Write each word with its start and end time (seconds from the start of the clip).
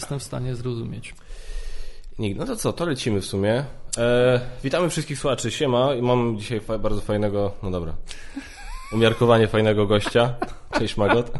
jestem 0.00 0.18
w 0.18 0.22
stanie 0.22 0.56
zrozumieć. 0.56 1.14
No 2.36 2.46
to 2.46 2.56
co, 2.56 2.72
to 2.72 2.86
lecimy 2.86 3.20
w 3.20 3.26
sumie. 3.26 3.64
E, 3.98 4.40
witamy 4.64 4.90
wszystkich 4.90 5.18
słuchaczy. 5.18 5.50
Siema. 5.50 5.88
Mam 6.02 6.38
dzisiaj 6.38 6.60
fa 6.60 6.78
bardzo 6.78 7.00
fajnego, 7.00 7.52
no 7.62 7.70
dobra, 7.70 7.94
umiarkowanie 8.92 9.48
fajnego 9.48 9.86
gościa. 9.86 10.34
Cześć 10.78 10.96
Magot. 10.96 11.32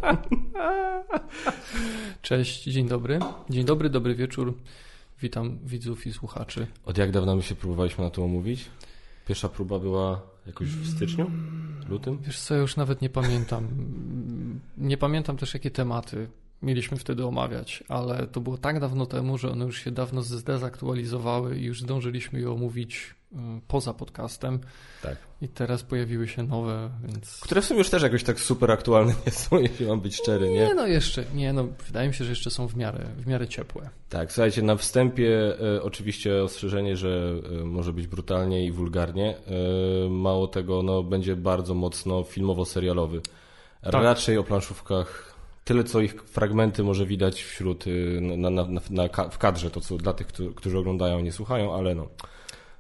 Cześć, 2.23 2.65
dzień 2.65 2.89
dobry. 2.89 3.19
Dzień 3.51 3.65
dobry, 3.65 3.91
dobry 3.91 4.15
wieczór. 4.15 4.55
Witam 5.23 5.59
widzów 5.65 6.07
i 6.07 6.13
słuchaczy. 6.13 6.67
Od 6.85 6.99
jak 6.99 7.11
dawna 7.11 7.37
my 7.37 7.43
się 7.43 7.55
próbowaliśmy 7.55 8.05
na 8.05 8.11
to 8.11 8.25
omówić? 8.25 8.65
Pierwsza 9.27 9.49
próba 9.49 9.79
była 9.79 10.21
jakoś 10.47 10.69
w 10.69 10.97
styczniu? 10.97 11.31
Lutym? 11.89 12.19
Wiesz 12.23 12.41
co, 12.41 12.55
już 12.55 12.77
nawet 12.77 13.03
nie 13.03 13.11
pamiętam. 13.11 13.69
Nie 14.79 14.97
pamiętam 14.97 15.37
też 15.37 15.55
jakie 15.55 15.71
tematy 15.71 16.29
mieliśmy 16.63 16.97
wtedy 16.97 17.27
omawiać, 17.27 17.85
ale 17.89 18.27
to 18.27 18.41
było 18.41 18.59
tak 18.59 18.81
dawno 18.81 19.07
temu, 19.07 19.39
że 19.39 19.51
one 19.51 19.65
już 19.65 19.79
się 19.85 19.91
dawno 19.91 20.23
zdezaktualizowały 20.23 21.59
i 21.59 21.65
już 21.65 21.81
zdążyliśmy 21.81 22.41
je 22.41 22.51
omówić 22.51 23.15
y, 23.33 23.37
poza 23.69 23.95
podcastem. 23.95 24.59
Tak. 25.03 25.17
I 25.43 25.49
teraz 25.49 25.83
pojawiły 25.83 26.29
się 26.29 26.43
nowe, 26.43 26.91
więc... 27.05 27.41
Które 27.41 27.63
w 27.63 27.65
sumie 27.65 27.79
już 27.79 27.91
też 27.91 28.03
jakoś 28.03 28.25
tak 28.25 28.41
super 28.41 28.71
aktualne 28.71 29.15
nie 29.27 29.33
są, 29.43 29.59
jeśli 29.59 29.87
mam 29.87 30.01
być 30.01 30.17
szczery, 30.17 30.49
nie? 30.49 30.67
Nie, 30.67 30.75
no 30.75 30.87
jeszcze, 30.87 31.25
nie, 31.35 31.53
no 31.53 31.69
wydaje 31.87 32.09
mi 32.09 32.15
się, 32.15 32.25
że 32.25 32.31
jeszcze 32.31 32.51
są 32.51 32.69
w 32.69 32.77
miarę, 32.77 33.07
w 33.17 33.27
miarę 33.27 33.49
ciepłe. 33.49 33.91
Tak, 34.09 34.33
słuchajcie, 34.33 34.63
na 34.63 34.77
wstępie 34.77 35.59
e, 35.77 35.83
oczywiście 35.83 36.43
ostrzeżenie, 36.43 36.97
że 36.97 37.35
e, 37.61 37.65
może 37.65 37.93
być 37.93 38.07
brutalnie 38.07 38.67
i 38.67 38.73
wulgarnie. 38.73 39.37
E, 39.37 40.09
mało 40.09 40.49
tego, 40.49 40.83
no 40.83 41.03
będzie 41.03 41.37
bardzo 41.37 41.75
mocno 41.75 42.23
filmowo-serialowy. 42.23 43.21
Tak. 43.83 43.95
Raczej 43.95 44.39
o 44.39 44.45
planszówkach 44.45 45.30
tyle, 45.65 45.85
co 45.85 46.01
ich 46.01 46.23
fragmenty 46.23 46.83
może 46.83 47.07
widać 47.07 47.43
wśród, 47.43 47.87
y, 47.87 48.21
na, 48.21 48.51
na, 48.51 48.67
na, 48.91 49.09
w 49.31 49.39
kadrze, 49.39 49.71
to 49.71 49.81
co 49.81 49.97
dla 49.97 50.13
tych, 50.13 50.27
którzy- 50.27 50.55
którzy 50.55 50.79
oglądają, 50.79 51.21
nie 51.21 51.33
słuchają, 51.33 51.75
ale 51.75 51.95
no. 51.95 52.09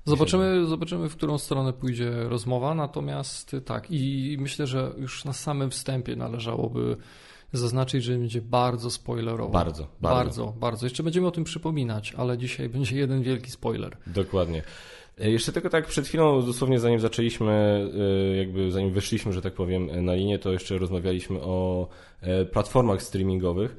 Zobaczymy, 0.05 0.67
zobaczymy, 0.67 1.08
w 1.08 1.17
którą 1.17 1.39
stronę 1.39 1.73
pójdzie 1.73 2.11
rozmowa, 2.28 2.75
natomiast 2.75 3.55
y, 3.55 3.61
tak, 3.61 3.86
i 3.91 4.36
myślę, 4.41 4.67
że 4.67 4.92
już 4.98 5.25
na 5.25 5.33
samym 5.33 5.70
wstępie 5.70 6.17
należałoby 6.17 6.97
zaznaczyć, 7.53 8.05
że 8.05 8.12
będzie 8.19 8.42
bardzo 8.42 8.91
spoilerowo. 8.91 9.53
Bardzo, 9.53 9.86
bardzo. 10.01 10.17
Bardzo, 10.25 10.47
bardzo. 10.61 10.86
Jeszcze 10.86 11.03
będziemy 11.03 11.27
o 11.27 11.31
tym 11.31 11.45
przypominać, 11.45 12.14
ale 12.17 12.39
dzisiaj 12.39 12.69
będzie 12.69 12.97
jeden 12.97 13.23
wielki 13.23 13.51
spoiler. 13.51 13.97
Dokładnie. 14.06 14.62
E, 15.21 15.31
Jeszcze 15.31 15.53
tylko 15.53 15.71
tak 15.71 15.87
przed 15.87 16.07
chwilą, 16.07 16.47
dosłownie 16.47 16.81
zanim 16.81 17.01
zaczęliśmy, 17.01 17.53
e, 18.33 18.37
jakby 18.37 18.73
zanim 18.73 18.93
weszliśmy, 18.93 19.33
że 19.33 19.43
tak 19.43 19.55
powiem, 19.55 19.91
e, 19.91 20.03
na 20.03 20.15
linię, 20.15 20.39
to 20.39 20.53
jeszcze 20.53 20.79
rozmawialiśmy 20.79 21.41
o 21.41 21.89
platformach 22.53 23.03
streamingowych 23.03 23.77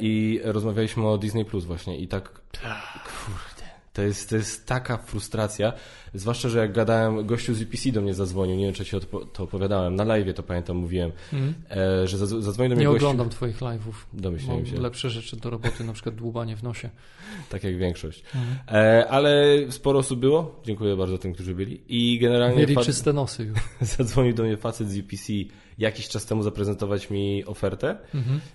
i 0.00 0.40
rozmawialiśmy 0.44 1.08
o 1.08 1.18
Disney 1.18 1.44
Plus 1.44 1.64
właśnie 1.64 1.98
i 1.98 2.08
tak, 2.08 2.32
kurde, 2.32 3.51
to 3.92 4.02
jest, 4.02 4.30
to 4.30 4.36
jest 4.36 4.66
taka 4.66 4.96
frustracja, 4.96 5.72
zwłaszcza, 6.14 6.48
że 6.48 6.58
jak 6.58 6.72
gadałem, 6.72 7.26
gościu 7.26 7.54
z 7.54 7.62
UPC 7.62 7.92
do 7.92 8.00
mnie 8.00 8.14
zadzwonił, 8.14 8.56
nie 8.56 8.64
wiem, 8.64 8.74
czy 8.74 8.84
ci 8.84 8.96
to 9.32 9.42
opowiadałem, 9.44 9.94
na 9.94 10.04
live 10.04 10.34
to 10.34 10.42
pamiętam, 10.42 10.76
mówiłem, 10.76 11.12
e, 11.70 12.08
że 12.08 12.16
zadzw- 12.16 12.40
zadzwonił 12.42 12.70
do 12.70 12.76
mnie 12.76 12.84
Nie 12.84 12.92
gościu, 12.92 13.06
oglądam 13.06 13.28
twoich 13.28 13.58
live'ów. 13.60 13.92
domyśliłem 14.12 14.56
Mam 14.56 14.66
się, 14.66 14.80
lepsze 14.80 15.10
rzeczy 15.10 15.36
do 15.36 15.50
roboty, 15.50 15.84
na 15.84 15.92
przykład 15.92 16.14
dłubanie 16.14 16.56
w 16.56 16.62
nosie. 16.62 16.90
tak 17.48 17.64
jak 17.64 17.76
większość, 17.76 18.22
e, 18.68 19.06
ale 19.10 19.56
sporo 19.70 19.98
osób 19.98 20.20
było, 20.20 20.60
dziękuję 20.66 20.96
bardzo 20.96 21.18
tym, 21.18 21.32
którzy 21.32 21.54
byli. 21.54 21.80
I 21.88 22.18
generalnie... 22.18 22.56
Mieli 22.56 22.76
czyste 22.76 23.12
nosy 23.12 23.44
już. 23.44 23.58
Zadzwonił 23.96 24.34
do 24.34 24.42
mnie 24.42 24.56
facet 24.56 24.90
z 24.90 24.98
UPC 24.98 25.32
jakiś 25.78 26.08
czas 26.08 26.26
temu 26.26 26.42
zaprezentować 26.42 27.10
mi 27.10 27.44
ofertę. 27.44 27.98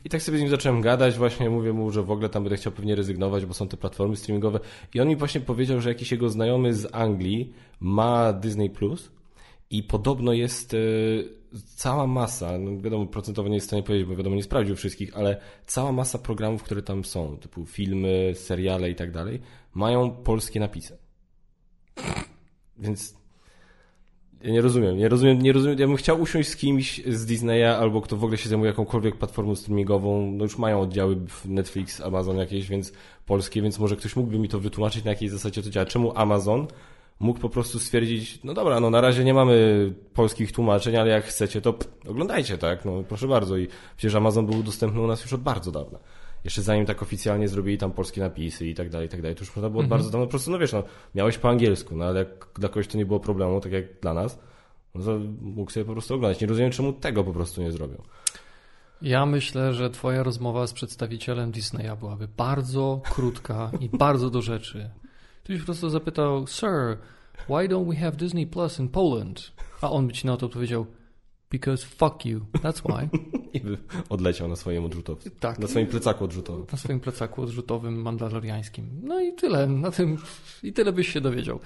I 0.05 0.09
tak 0.09 0.21
sobie 0.21 0.37
z 0.37 0.41
nim 0.41 0.49
zacząłem 0.49 0.81
gadać, 0.81 1.17
właśnie 1.17 1.49
mówię 1.49 1.73
mu, 1.73 1.91
że 1.91 2.03
w 2.03 2.11
ogóle 2.11 2.29
tam 2.29 2.43
będę 2.43 2.57
chciał 2.57 2.73
pewnie 2.73 2.95
rezygnować, 2.95 3.45
bo 3.45 3.53
są 3.53 3.67
te 3.67 3.77
platformy 3.77 4.15
streamingowe. 4.15 4.59
I 4.93 4.99
on 4.99 5.07
mi 5.07 5.15
właśnie 5.15 5.41
powiedział, 5.41 5.81
że 5.81 5.89
jakiś 5.89 6.11
jego 6.11 6.29
znajomy 6.29 6.73
z 6.73 6.87
Anglii 6.91 7.53
ma 7.79 8.33
Disney 8.33 8.69
Plus 8.69 9.11
i 9.69 9.83
podobno 9.83 10.33
jest 10.33 10.73
e, 10.73 10.77
cała 11.75 12.07
masa, 12.07 12.57
no 12.57 12.81
wiadomo 12.81 13.05
procentowo 13.05 13.49
nie 13.49 13.55
jest 13.55 13.67
w 13.67 13.69
stanie 13.69 13.83
powiedzieć, 13.83 14.07
bo 14.07 14.15
wiadomo 14.15 14.35
nie 14.35 14.43
sprawdził 14.43 14.75
wszystkich, 14.75 15.17
ale 15.17 15.41
cała 15.65 15.91
masa 15.91 16.17
programów, 16.17 16.63
które 16.63 16.81
tam 16.81 17.05
są, 17.05 17.37
typu 17.37 17.65
filmy, 17.65 18.31
seriale 18.35 18.89
i 18.89 18.95
tak 18.95 19.11
dalej, 19.11 19.41
mają 19.73 20.11
polskie 20.11 20.59
napisy. 20.59 20.97
Więc 22.77 23.15
ja 24.43 24.51
nie 24.51 24.61
rozumiem, 24.61 24.97
nie 24.97 25.09
rozumiem, 25.09 25.41
nie 25.41 25.53
rozumiem. 25.53 25.79
Ja 25.79 25.87
bym 25.87 25.95
chciał 25.95 26.21
usiąść 26.21 26.49
z 26.49 26.55
kimś 26.55 27.01
z 27.07 27.25
Disneya 27.25 27.63
albo 27.63 28.01
kto 28.01 28.17
w 28.17 28.23
ogóle 28.23 28.37
się 28.37 28.49
zajmuje 28.49 28.69
jakąkolwiek 28.69 29.15
platformą 29.15 29.55
streamingową. 29.55 30.31
No 30.31 30.43
już 30.43 30.57
mają 30.57 30.81
oddziały 30.81 31.17
Netflix, 31.45 32.01
Amazon 32.01 32.37
jakieś, 32.37 32.67
więc 32.67 32.93
polskie, 33.25 33.61
więc 33.61 33.79
może 33.79 33.95
ktoś 33.95 34.15
mógłby 34.15 34.39
mi 34.39 34.49
to 34.49 34.59
wytłumaczyć, 34.59 35.03
na 35.03 35.11
jakiej 35.11 35.29
zasadzie 35.29 35.63
to 35.63 35.69
działa. 35.69 35.85
Czemu 35.85 36.17
Amazon 36.17 36.67
mógł 37.19 37.39
po 37.39 37.49
prostu 37.49 37.79
stwierdzić, 37.79 38.39
no 38.43 38.53
dobra, 38.53 38.79
no 38.79 38.89
na 38.89 39.01
razie 39.01 39.23
nie 39.23 39.33
mamy 39.33 39.93
polskich 40.13 40.51
tłumaczeń, 40.51 40.97
ale 40.97 41.09
jak 41.09 41.25
chcecie, 41.25 41.61
to 41.61 41.73
pff, 41.73 42.09
oglądajcie, 42.09 42.57
tak? 42.57 42.85
No 42.85 43.03
proszę 43.07 43.27
bardzo. 43.27 43.57
I 43.57 43.67
przecież 43.97 44.15
Amazon 44.15 44.45
był 44.45 44.63
dostępny 44.63 45.01
u 45.01 45.07
nas 45.07 45.21
już 45.21 45.33
od 45.33 45.41
bardzo 45.41 45.71
dawna. 45.71 45.99
Jeszcze 46.47 46.61
zanim 46.61 46.85
tak 46.85 47.01
oficjalnie 47.01 47.47
zrobili 47.47 47.77
tam 47.77 47.91
polskie 47.91 48.21
napisy 48.21 48.67
i 48.67 48.75
tak 48.75 48.89
dalej, 48.89 49.07
i 49.07 49.09
tak 49.09 49.21
dalej, 49.21 49.35
to 49.35 49.41
już 49.41 49.55
można 49.55 49.69
było 49.69 49.83
od 49.83 49.89
bardzo 49.89 50.09
dawno, 50.09 50.25
po 50.25 50.29
prostu, 50.29 50.51
no 50.51 50.59
wiesz, 50.59 50.73
no, 50.73 50.83
miałeś 51.15 51.37
po 51.37 51.49
angielsku, 51.49 51.95
no 51.95 52.05
ale 52.05 52.19
jak 52.19 52.47
dla 52.59 52.69
kogoś 52.69 52.87
to 52.87 52.97
nie 52.97 53.05
było 53.05 53.19
problemu, 53.19 53.61
tak 53.61 53.71
jak 53.71 53.99
dla 54.01 54.13
nas, 54.13 54.39
no 54.95 55.03
to 55.05 55.19
mógł 55.41 55.71
sobie 55.71 55.85
po 55.85 55.91
prostu 55.91 56.13
oglądać. 56.15 56.41
Nie 56.41 56.47
rozumiem, 56.47 56.71
czemu 56.71 56.93
tego 56.93 57.23
po 57.23 57.33
prostu 57.33 57.61
nie 57.61 57.71
zrobią. 57.71 58.01
Ja 59.01 59.25
myślę, 59.25 59.73
że 59.73 59.89
twoja 59.89 60.23
rozmowa 60.23 60.67
z 60.67 60.73
przedstawicielem 60.73 61.51
Disneya 61.51 61.97
byłaby 61.99 62.27
bardzo 62.37 63.01
krótka 63.09 63.71
i 63.79 63.89
bardzo 64.05 64.29
do 64.29 64.41
rzeczy. 64.41 64.89
Ty 65.43 65.53
byś 65.53 65.61
po 65.61 65.65
prostu 65.65 65.89
zapytał, 65.89 66.47
Sir, 66.47 66.97
why 67.45 67.69
don't 67.69 67.89
we 67.89 67.95
have 67.95 68.11
Disney 68.11 68.47
Plus 68.47 68.79
in 68.79 68.89
Poland? 68.89 69.51
A 69.81 69.91
on 69.91 70.07
by 70.07 70.13
ci 70.13 70.27
na 70.27 70.37
to 70.37 70.45
odpowiedział, 70.45 70.85
because 71.49 71.85
fuck 71.85 72.25
you, 72.25 72.45
that's 72.61 72.81
why. 72.81 73.09
I 73.53 73.59
by 73.59 73.77
odleciał 74.09 74.47
na 74.47 74.55
swoim 74.55 74.85
odrzutowcu. 74.85 75.29
Tak. 75.39 75.59
Na 75.59 75.67
swoim 75.67 75.87
plecaku 75.87 76.23
odrzutowym. 76.25 76.65
Na 76.71 76.77
swoim 76.77 76.99
plecaku 76.99 77.41
odrzutowym 77.41 78.01
mandaloriańskim. 78.01 78.89
No 79.03 79.21
i 79.21 79.33
tyle, 79.33 79.67
na 79.67 79.91
tym, 79.91 80.17
i 80.63 80.73
tyle 80.73 80.93
byś 80.93 81.13
się 81.13 81.21
dowiedział. 81.21 81.59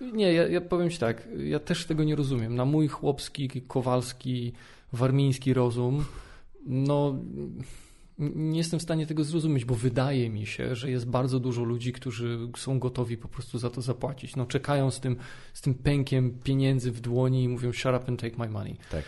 Nie, 0.00 0.32
ja, 0.32 0.48
ja 0.48 0.60
powiem 0.60 0.90
ci 0.90 0.98
tak, 0.98 1.28
ja 1.46 1.58
też 1.58 1.86
tego 1.86 2.04
nie 2.04 2.16
rozumiem. 2.16 2.54
Na 2.54 2.64
mój 2.64 2.88
chłopski, 2.88 3.62
kowalski, 3.62 4.52
warmiński 4.92 5.54
rozum, 5.54 6.04
no 6.66 7.18
nie 8.18 8.58
jestem 8.58 8.80
w 8.80 8.82
stanie 8.82 9.06
tego 9.06 9.24
zrozumieć, 9.24 9.64
bo 9.64 9.74
wydaje 9.74 10.30
mi 10.30 10.46
się, 10.46 10.76
że 10.76 10.90
jest 10.90 11.06
bardzo 11.06 11.40
dużo 11.40 11.64
ludzi, 11.64 11.92
którzy 11.92 12.38
są 12.56 12.78
gotowi 12.78 13.16
po 13.16 13.28
prostu 13.28 13.58
za 13.58 13.70
to 13.70 13.82
zapłacić. 13.82 14.36
No 14.36 14.46
czekają 14.46 14.90
z 14.90 15.00
tym, 15.00 15.16
z 15.54 15.60
tym 15.60 15.74
pękiem 15.74 16.38
pieniędzy 16.44 16.92
w 16.92 17.00
dłoni 17.00 17.42
i 17.42 17.48
mówią 17.48 17.72
shut 17.72 17.94
up 17.94 18.04
and 18.08 18.20
take 18.20 18.36
my 18.38 18.48
money. 18.48 18.76
Tak. 18.90 19.04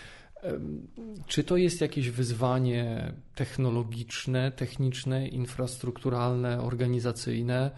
Czy 1.26 1.44
to 1.44 1.56
jest 1.56 1.80
jakieś 1.80 2.10
wyzwanie 2.10 3.12
technologiczne, 3.34 4.52
techniczne, 4.52 5.28
infrastrukturalne, 5.28 6.62
organizacyjne? 6.62 7.70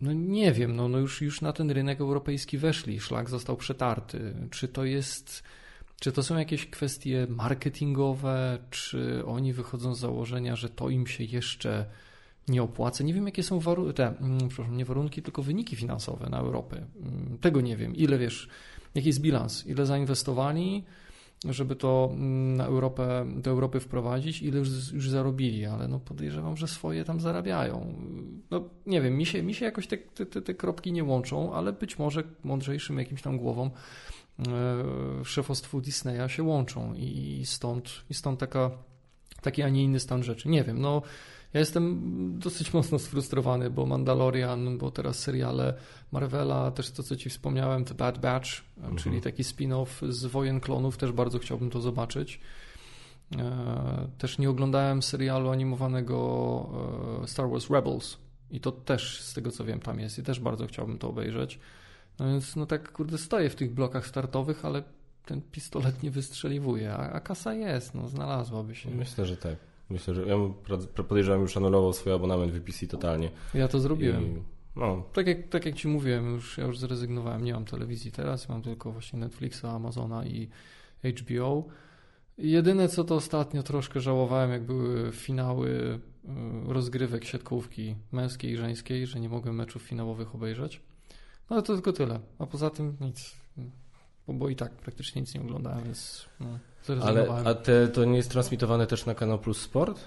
No 0.00 0.12
nie 0.12 0.52
wiem, 0.52 0.76
no, 0.76 0.88
no 0.88 0.98
już, 0.98 1.22
już 1.22 1.40
na 1.40 1.52
ten 1.52 1.70
rynek 1.70 2.00
europejski 2.00 2.58
weszli, 2.58 3.00
szlak 3.00 3.30
został 3.30 3.56
przetarty. 3.56 4.34
Czy 4.50 4.68
to 4.68 4.84
jest, 4.84 5.42
czy 6.00 6.12
to 6.12 6.22
są 6.22 6.38
jakieś 6.38 6.66
kwestie 6.66 7.26
marketingowe, 7.30 8.58
czy 8.70 9.22
oni 9.26 9.52
wychodzą 9.52 9.94
z 9.94 9.98
założenia, 9.98 10.56
że 10.56 10.68
to 10.68 10.90
im 10.90 11.06
się 11.06 11.24
jeszcze 11.24 11.86
nie 12.48 12.62
opłaca? 12.62 13.04
Nie 13.04 13.14
wiem, 13.14 13.26
jakie 13.26 13.42
są 13.42 13.60
warunki, 13.60 13.94
te, 13.94 14.06
mm, 14.06 14.48
przepraszam, 14.48 14.76
nie 14.76 14.84
warunki, 14.84 15.22
tylko 15.22 15.42
wyniki 15.42 15.76
finansowe 15.76 16.28
na 16.30 16.38
Europę. 16.38 16.86
Mm, 17.02 17.38
Tego 17.40 17.60
nie 17.60 17.76
wiem. 17.76 17.96
Ile 17.96 18.18
wiesz, 18.18 18.48
jaki 18.94 19.08
jest 19.08 19.20
bilans, 19.20 19.66
ile 19.66 19.86
zainwestowali, 19.86 20.84
żeby 21.44 21.76
to 21.76 22.08
mm, 22.12 22.56
na 22.56 22.64
Europę, 22.64 23.26
do 23.36 23.50
Europy 23.50 23.80
wprowadzić, 23.80 24.42
ile 24.42 24.58
już, 24.58 24.92
już 24.92 25.10
zarobili, 25.10 25.66
ale 25.66 25.88
no 25.88 26.00
podejrzewam, 26.00 26.56
że 26.56 26.68
swoje 26.68 27.04
tam 27.04 27.20
zarabiają. 27.20 27.94
No 28.50 28.64
nie 28.86 29.00
wiem, 29.00 29.16
mi 29.16 29.26
się, 29.26 29.42
mi 29.42 29.54
się 29.54 29.64
jakoś 29.64 29.86
te, 29.86 29.98
te, 29.98 30.42
te, 30.42 30.54
kropki 30.54 30.92
nie 30.92 31.04
łączą, 31.04 31.54
ale 31.54 31.72
być 31.72 31.98
może 31.98 32.22
mądrzejszym 32.44 32.98
jakimś 32.98 33.22
tam 33.22 33.38
głowom 33.38 33.70
e, 34.38 35.24
szefostwu 35.24 35.80
Disneya 35.80 36.28
się 36.28 36.42
łączą 36.42 36.94
i 36.94 37.42
stąd, 37.44 38.04
i 38.10 38.14
stąd 38.14 38.40
taka, 38.40 38.70
taki, 39.42 39.62
a 39.62 39.68
nie 39.68 39.84
inny 39.84 40.00
stan 40.00 40.22
rzeczy. 40.22 40.48
Nie 40.48 40.64
wiem, 40.64 40.80
no 40.80 41.02
ja 41.54 41.60
jestem 41.60 41.98
dosyć 42.38 42.72
mocno 42.72 42.98
sfrustrowany, 42.98 43.70
bo 43.70 43.86
Mandalorian, 43.86 44.78
bo 44.78 44.90
teraz 44.90 45.18
seriale 45.18 45.74
Marvela, 46.12 46.70
też 46.70 46.90
to, 46.90 47.02
co 47.02 47.16
Ci 47.16 47.30
wspomniałem, 47.30 47.84
The 47.84 47.94
Bad 47.94 48.18
Batch, 48.18 48.48
czyli 48.96 49.20
taki 49.20 49.42
spin-off 49.42 50.12
z 50.12 50.26
Wojen 50.26 50.60
Klonów, 50.60 50.96
też 50.96 51.12
bardzo 51.12 51.38
chciałbym 51.38 51.70
to 51.70 51.80
zobaczyć. 51.80 52.40
E, 53.38 54.08
Też 54.18 54.38
nie 54.38 54.50
oglądałem 54.50 55.02
serialu 55.02 55.50
animowanego 55.50 56.16
e, 57.22 57.26
Star 57.28 57.50
Wars 57.50 57.70
Rebels 57.70 58.18
i 58.50 58.60
to 58.60 58.72
też, 58.72 59.20
z 59.22 59.34
tego 59.34 59.50
co 59.50 59.64
wiem, 59.64 59.80
tam 59.80 60.00
jest 60.00 60.18
i 60.18 60.22
też 60.22 60.40
bardzo 60.40 60.66
chciałbym 60.66 60.98
to 60.98 61.08
obejrzeć. 61.08 61.58
No 62.18 62.26
więc, 62.26 62.56
no 62.56 62.66
tak, 62.66 62.92
kurde, 62.92 63.18
stoję 63.18 63.50
w 63.50 63.54
tych 63.54 63.74
blokach 63.74 64.06
startowych, 64.06 64.64
ale 64.64 64.82
ten 65.26 65.42
pistolet 65.42 66.02
nie 66.02 66.10
wystrzeliwuje, 66.10 66.92
a, 66.92 67.12
a 67.12 67.20
kasa 67.20 67.54
jest, 67.54 67.94
no 67.94 68.08
znalazłaby 68.08 68.74
się. 68.74 68.90
Myślę, 68.90 69.26
że 69.26 69.36
tak. 69.36 69.56
Myślę, 69.90 70.14
że 70.14 70.22
ja 70.26 70.36
podejrzewam 71.08 71.40
już 71.40 71.56
anulował 71.56 71.92
swój 71.92 72.12
abonament 72.12 72.52
VPC 72.52 72.86
totalnie. 72.86 73.30
Ja 73.54 73.68
to 73.68 73.80
zrobiłem. 73.80 74.36
I, 74.36 74.42
no. 74.76 75.04
tak, 75.12 75.26
jak, 75.26 75.48
tak 75.48 75.66
jak 75.66 75.74
ci 75.74 75.88
mówiłem, 75.88 76.34
już, 76.34 76.58
ja 76.58 76.64
już 76.64 76.78
zrezygnowałem, 76.78 77.44
nie 77.44 77.52
mam 77.52 77.64
telewizji 77.64 78.12
teraz, 78.12 78.48
mam 78.48 78.62
tylko 78.62 78.92
właśnie 78.92 79.18
Netflixa, 79.18 79.64
Amazona 79.64 80.26
i 80.26 80.48
HBO. 81.04 81.64
Jedyne 82.38 82.88
co 82.88 83.04
to 83.04 83.14
ostatnio 83.14 83.62
troszkę 83.62 84.00
żałowałem, 84.00 84.50
jak 84.50 84.62
były 84.62 85.12
finały 85.12 85.70
y, 86.68 86.72
rozgrywek 86.72 87.24
siatkówki 87.24 87.94
męskiej 88.12 88.52
i 88.52 88.56
żeńskiej, 88.56 89.06
że 89.06 89.20
nie 89.20 89.28
mogłem 89.28 89.54
meczów 89.54 89.82
finałowych 89.82 90.34
obejrzeć. 90.34 90.80
No 91.50 91.56
ale 91.56 91.62
to 91.62 91.74
tylko 91.74 91.92
tyle. 91.92 92.20
A 92.38 92.46
poza 92.46 92.70
tym 92.70 92.96
nic. 93.00 93.36
Bo, 94.26 94.32
bo 94.32 94.48
i 94.48 94.56
tak 94.56 94.72
praktycznie 94.72 95.20
nic 95.20 95.34
nie 95.34 95.40
oglądałem, 95.40 95.84
więc 95.84 96.28
no, 96.40 96.58
Ale 97.02 97.28
a 97.44 97.54
te, 97.54 97.88
to 97.88 98.04
nie 98.04 98.16
jest 98.16 98.30
transmitowane 98.30 98.86
też 98.86 99.06
na 99.06 99.14
Kanał 99.14 99.38
Plus 99.38 99.60
Sport? 99.60 100.00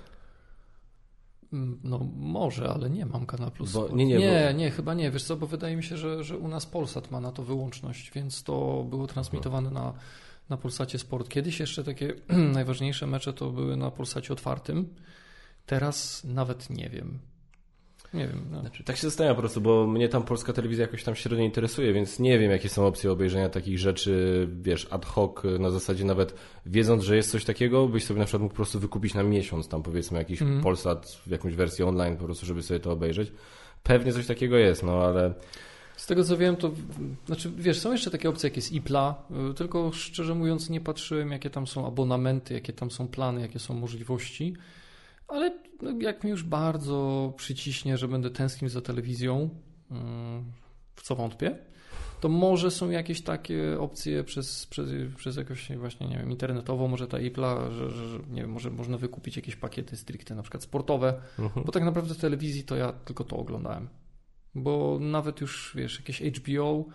Mm, 1.53 1.79
no 1.83 1.99
może, 2.17 2.69
ale 2.69 2.89
nie 2.89 3.05
mam 3.05 3.25
Kanał 3.25 3.51
Plus 3.51 3.71
bo, 3.71 3.89
Nie, 3.89 4.05
nie, 4.05 4.17
nie, 4.17 4.47
bo... 4.51 4.57
nie, 4.59 4.71
chyba 4.71 4.93
nie. 4.93 5.11
Wiesz 5.11 5.23
co, 5.23 5.37
bo 5.37 5.47
wydaje 5.47 5.75
mi 5.75 5.83
się, 5.83 5.97
że, 5.97 6.23
że 6.23 6.37
u 6.37 6.47
nas 6.47 6.65
Polsat 6.65 7.11
ma 7.11 7.21
na 7.21 7.31
to 7.31 7.43
wyłączność, 7.43 8.11
więc 8.11 8.43
to 8.43 8.85
było 8.89 9.07
transmitowane 9.07 9.71
na 9.71 9.93
na 10.51 10.57
Polsacie 10.57 10.99
Sport. 10.99 11.29
Kiedyś 11.29 11.59
jeszcze 11.59 11.83
takie 11.83 12.13
najważniejsze 12.53 13.07
mecze 13.07 13.33
to 13.33 13.49
były 13.49 13.77
na 13.77 13.91
Polsacie 13.91 14.33
otwartym. 14.33 14.95
Teraz 15.65 16.23
nawet 16.23 16.69
nie 16.69 16.89
wiem. 16.89 17.19
Nie 18.13 18.27
wiem. 18.27 18.45
No. 18.51 18.59
Znaczy, 18.59 18.83
tak 18.83 18.95
się 18.95 19.01
zastanawiam 19.07 19.35
po 19.35 19.41
prostu, 19.41 19.61
bo 19.61 19.87
mnie 19.87 20.09
tam 20.09 20.23
polska 20.23 20.53
telewizja 20.53 20.81
jakoś 20.81 21.03
tam 21.03 21.15
średnio 21.15 21.45
interesuje, 21.45 21.93
więc 21.93 22.19
nie 22.19 22.39
wiem, 22.39 22.51
jakie 22.51 22.69
są 22.69 22.87
opcje 22.87 23.11
obejrzenia 23.11 23.49
takich 23.49 23.79
rzeczy, 23.79 24.47
wiesz, 24.61 24.87
ad 24.89 25.05
hoc, 25.05 25.31
na 25.59 25.69
zasadzie 25.69 26.05
nawet 26.05 26.35
wiedząc, 26.65 27.03
że 27.03 27.15
jest 27.15 27.31
coś 27.31 27.45
takiego, 27.45 27.87
byś 27.87 28.03
sobie 28.03 28.19
na 28.19 28.25
przykład 28.25 28.41
mógł 28.41 28.53
po 28.53 28.55
prostu 28.55 28.79
wykupić 28.79 29.13
na 29.13 29.23
miesiąc 29.23 29.67
tam 29.67 29.83
powiedzmy 29.83 30.17
jakiś 30.17 30.41
mm. 30.41 30.61
Polsat 30.61 31.21
w 31.25 31.31
jakąś 31.31 31.55
wersję 31.55 31.87
online 31.87 32.17
po 32.17 32.25
prostu, 32.25 32.45
żeby 32.45 32.63
sobie 32.63 32.79
to 32.79 32.91
obejrzeć. 32.91 33.31
Pewnie 33.83 34.13
coś 34.13 34.27
takiego 34.27 34.57
jest, 34.57 34.83
no 34.83 35.03
ale 35.03 35.33
z 35.95 36.05
tego 36.05 36.23
co 36.23 36.37
wiem, 36.37 36.55
to 36.55 36.71
znaczy, 37.25 37.51
wiesz, 37.57 37.79
są 37.79 37.91
jeszcze 37.91 38.11
takie 38.11 38.29
opcje 38.29 38.47
jak 38.49 38.55
jest 38.55 38.71
IPLA, 38.71 39.23
y, 39.51 39.53
tylko 39.53 39.91
szczerze 39.91 40.35
mówiąc 40.35 40.69
nie 40.69 40.81
patrzyłem, 40.81 41.31
jakie 41.31 41.49
tam 41.49 41.67
są 41.67 41.87
abonamenty, 41.87 42.53
jakie 42.53 42.73
tam 42.73 42.91
są 42.91 43.07
plany, 43.07 43.41
jakie 43.41 43.59
są 43.59 43.73
możliwości, 43.73 44.53
ale 45.31 45.51
no, 45.81 45.91
jak 45.99 46.23
mi 46.23 46.29
już 46.29 46.43
bardzo 46.43 47.33
przyciśnie, 47.37 47.97
że 47.97 48.07
będę 48.07 48.29
tęsknił 48.29 48.69
za 48.69 48.81
telewizją, 48.81 49.49
y, 49.91 49.95
w 50.95 51.01
co 51.01 51.15
wątpię, 51.15 51.57
to 52.21 52.29
może 52.29 52.71
są 52.71 52.89
jakieś 52.89 53.21
takie 53.21 53.79
opcje 53.79 54.23
przez, 54.23 54.65
przez, 54.65 54.89
przez 55.15 55.37
jakoś 55.37 55.71
właśnie, 55.77 56.07
nie 56.07 56.17
wiem, 56.17 56.31
internetowo, 56.31 56.87
może 56.87 57.07
ta 57.07 57.19
IPLA, 57.19 57.71
że, 57.71 57.89
że, 57.89 58.19
nie 58.29 58.41
wiem, 58.41 58.51
może 58.51 58.71
można 58.71 58.97
wykupić 58.97 59.35
jakieś 59.35 59.55
pakiety 59.55 59.97
stricte, 59.97 60.35
na 60.35 60.41
przykład 60.41 60.63
sportowe, 60.63 61.13
uh 61.13 61.39
mhm. 61.39 61.63
-huh. 61.63 61.65
bo 61.65 61.71
tak 61.71 61.83
naprawdę 61.83 62.13
w 62.13 62.17
telewizji 62.17 62.63
to 62.63 62.75
ja 62.75 62.93
tylko 62.93 63.23
to 63.23 63.37
oglądałem. 63.37 63.89
Bo 64.55 64.97
nawet 64.99 65.41
już, 65.41 65.73
wiesz, 65.75 65.99
jakieś 65.99 66.21
HBO, 66.21 66.85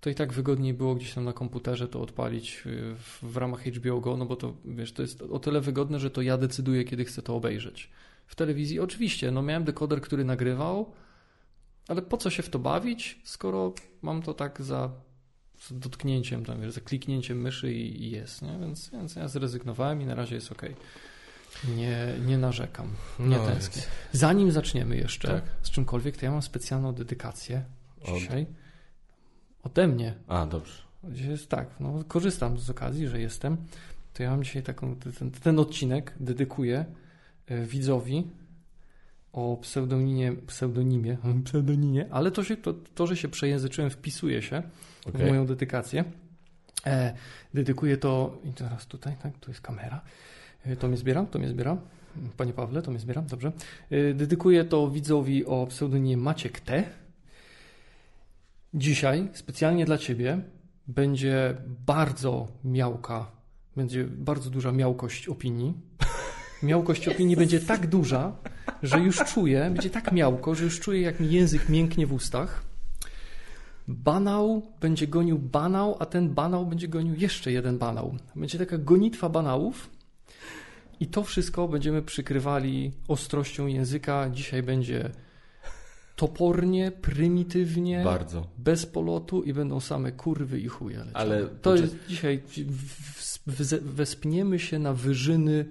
to 0.00 0.10
i 0.10 0.14
tak 0.14 0.32
wygodniej 0.32 0.74
było 0.74 0.94
gdzieś 0.94 1.14
tam 1.14 1.24
na 1.24 1.32
komputerze 1.32 1.88
to 1.88 2.00
odpalić 2.00 2.62
y, 2.66 2.94
w, 2.94 3.18
w, 3.22 3.36
ramach 3.36 3.64
HBO 3.66 4.00
Go, 4.00 4.16
no 4.16 4.26
bo 4.26 4.36
to, 4.36 4.54
wiesz, 4.64 4.92
to 4.92 5.02
jest 5.02 5.22
o 5.22 5.38
tyle 5.38 5.60
wygodne, 5.60 6.00
że 6.00 6.10
to 6.10 6.22
ja 6.22 6.38
decyduję, 6.38 6.84
kiedy 6.84 7.04
chcę 7.04 7.22
to 7.22 7.36
obejrzeć. 7.36 7.90
W 8.26 8.34
telewizji 8.34 8.80
oczywiście, 8.80 9.30
no 9.30 9.42
miałem 9.42 9.64
dekoder, 9.64 10.00
który 10.00 10.24
nagrywał, 10.24 10.92
ale 11.88 12.02
po 12.02 12.16
co 12.16 12.30
się 12.30 12.42
w 12.42 12.50
to 12.50 12.58
bawić, 12.58 13.20
skoro 13.24 13.74
mam 14.02 14.22
to 14.22 14.34
tak 14.34 14.62
za, 14.62 14.90
za 15.68 15.74
dotknięciem, 15.74 16.44
tam, 16.44 16.60
wiesz, 16.60 16.72
za 16.72 16.80
kliknięciem 16.80 17.40
myszy 17.40 17.72
i, 17.72 18.02
i 18.02 18.10
jest, 18.10 18.42
nie? 18.42 18.58
Więc, 18.60 18.90
więc 18.90 19.16
ja 19.16 19.28
zrezygnowałem 19.28 20.02
i 20.02 20.06
na 20.06 20.14
razie 20.14 20.34
jest 20.34 20.52
ok. 20.52 20.62
Nie, 21.76 22.14
nie 22.26 22.38
narzekam, 22.38 22.88
nie 23.18 23.36
no, 23.36 23.46
tęsknię. 23.46 23.82
Zanim 24.12 24.52
zaczniemy 24.52 24.96
jeszcze 24.96 25.28
tak. 25.28 25.44
z 25.62 25.70
czymkolwiek, 25.70 26.16
to 26.16 26.26
ja 26.26 26.32
mam 26.32 26.42
specjalną 26.42 26.92
dedykację 26.92 27.64
dzisiaj. 28.14 28.42
Od... 28.42 28.69
Ode 29.62 29.88
mnie. 29.88 30.14
A, 30.28 30.46
dobrze. 30.46 30.82
Jest 31.12 31.48
tak, 31.48 31.68
no, 31.80 32.04
korzystam 32.08 32.58
z 32.58 32.70
okazji, 32.70 33.08
że 33.08 33.20
jestem. 33.20 33.56
To 34.14 34.22
ja 34.22 34.30
mam 34.30 34.44
dzisiaj 34.44 34.62
taką, 34.62 34.96
ten, 35.18 35.30
ten 35.30 35.58
odcinek 35.58 36.14
dedykuję 36.20 36.84
e, 37.46 37.64
widzowi 37.66 38.26
o 39.32 39.56
pseudonimie, 39.56 40.32
pseudonimie, 40.32 41.16
pseudonimie 41.44 42.06
ale 42.10 42.30
to, 42.30 42.44
się, 42.44 42.56
to, 42.56 42.74
to, 42.94 43.06
że 43.06 43.16
się 43.16 43.28
przejęzyczyłem, 43.28 43.90
wpisuje 43.90 44.42
się 44.42 44.62
okay. 45.06 45.26
w 45.26 45.28
moją 45.28 45.46
dedykację. 45.46 46.04
E, 46.86 47.14
dedykuję 47.54 47.96
to, 47.96 48.38
i 48.44 48.52
teraz 48.52 48.86
tutaj, 48.86 49.16
tak, 49.22 49.38
tu 49.38 49.50
jest 49.50 49.60
kamera. 49.60 50.00
E, 50.64 50.76
to 50.76 50.88
mnie 50.88 50.96
zbieram, 50.96 51.26
to 51.26 51.38
mnie 51.38 51.48
zbieram. 51.48 51.80
Panie 52.36 52.52
Pawle, 52.52 52.82
to 52.82 52.90
mnie 52.90 53.00
zbieram, 53.00 53.26
dobrze. 53.26 53.52
E, 53.90 54.14
dedykuję 54.14 54.64
to 54.64 54.90
widzowi 54.90 55.44
o 55.46 55.66
pseudonimie 55.66 56.16
Maciek 56.16 56.60
T. 56.60 56.84
Dzisiaj 58.74 59.28
specjalnie 59.32 59.84
dla 59.84 59.98
Ciebie 59.98 60.40
będzie 60.88 61.56
bardzo 61.86 62.48
miałka, 62.64 63.30
będzie 63.76 64.04
bardzo 64.04 64.50
duża 64.50 64.72
miałkość 64.72 65.28
opinii. 65.28 65.74
Miałkość 66.62 67.08
opinii 67.08 67.36
będzie 67.36 67.60
tak 67.60 67.86
duża, 67.86 68.32
że 68.82 68.98
już 68.98 69.16
czuję, 69.16 69.70
będzie 69.74 69.90
tak 69.90 70.12
miałko, 70.12 70.54
że 70.54 70.64
już 70.64 70.80
czuję, 70.80 71.00
jak 71.00 71.20
mi 71.20 71.30
język 71.30 71.68
mięknie 71.68 72.06
w 72.06 72.12
ustach. 72.12 72.62
Banał 73.88 74.62
będzie 74.80 75.06
gonił 75.06 75.38
banał, 75.38 75.96
a 75.98 76.06
ten 76.06 76.28
banał 76.28 76.66
będzie 76.66 76.88
gonił 76.88 77.14
jeszcze 77.14 77.52
jeden 77.52 77.78
banał. 77.78 78.16
Będzie 78.36 78.58
taka 78.58 78.78
gonitwa 78.78 79.28
banałów 79.28 79.90
i 81.00 81.06
to 81.06 81.22
wszystko 81.22 81.68
będziemy 81.68 82.02
przykrywali 82.02 82.92
ostrością 83.08 83.66
języka. 83.66 84.30
Dzisiaj 84.32 84.62
będzie 84.62 85.10
topornie, 86.20 86.92
prymitywnie, 87.02 88.02
Bardzo. 88.04 88.46
bez 88.58 88.86
polotu 88.86 89.42
i 89.42 89.52
będą 89.52 89.80
same 89.80 90.12
kurwy 90.12 90.60
i 90.60 90.68
chuje. 90.68 91.04
Ale 91.14 91.46
to 91.46 91.76
jest 91.76 91.96
dzisiaj 92.08 92.42
wespniemy 93.82 94.58
się 94.58 94.78
na 94.78 94.94
wyżyny 94.94 95.64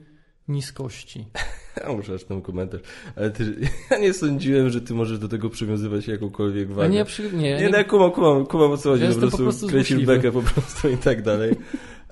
niskości. 0.50 1.26
Ja 1.84 1.94
muszę 1.94 2.14
aż 2.14 2.24
ten 2.24 2.42
komentarz. 2.42 2.82
Ale 3.16 3.32
ty, 3.32 3.56
ja 3.92 3.98
nie 3.98 4.14
sądziłem, 4.14 4.70
że 4.70 4.82
ty 4.82 4.94
możesz 4.94 5.20
do 5.20 5.28
tego 5.28 5.50
przywiązywać 5.50 6.08
jakąkolwiek 6.08 6.72
wagę. 6.72 6.90
nie, 6.90 7.06
przy, 7.06 7.24
nie, 7.24 7.38
nie, 7.38 7.58
nie, 7.58 7.70
nie, 7.70 7.84
kumam, 7.84 8.12
kumam, 8.12 8.46
kumam 8.46 8.72
o 8.72 8.78
co 8.78 8.90
chodzi. 8.90 9.04
Ja 9.04 9.10
po 9.10 9.20
prostu, 9.20 9.38
po 9.38 9.44
prostu 9.44 9.68
kręcił 9.68 10.02
bekę 10.02 10.32
po 10.32 10.42
prostu 10.42 10.90
i 10.90 10.98
tak 10.98 11.22
dalej. 11.22 11.56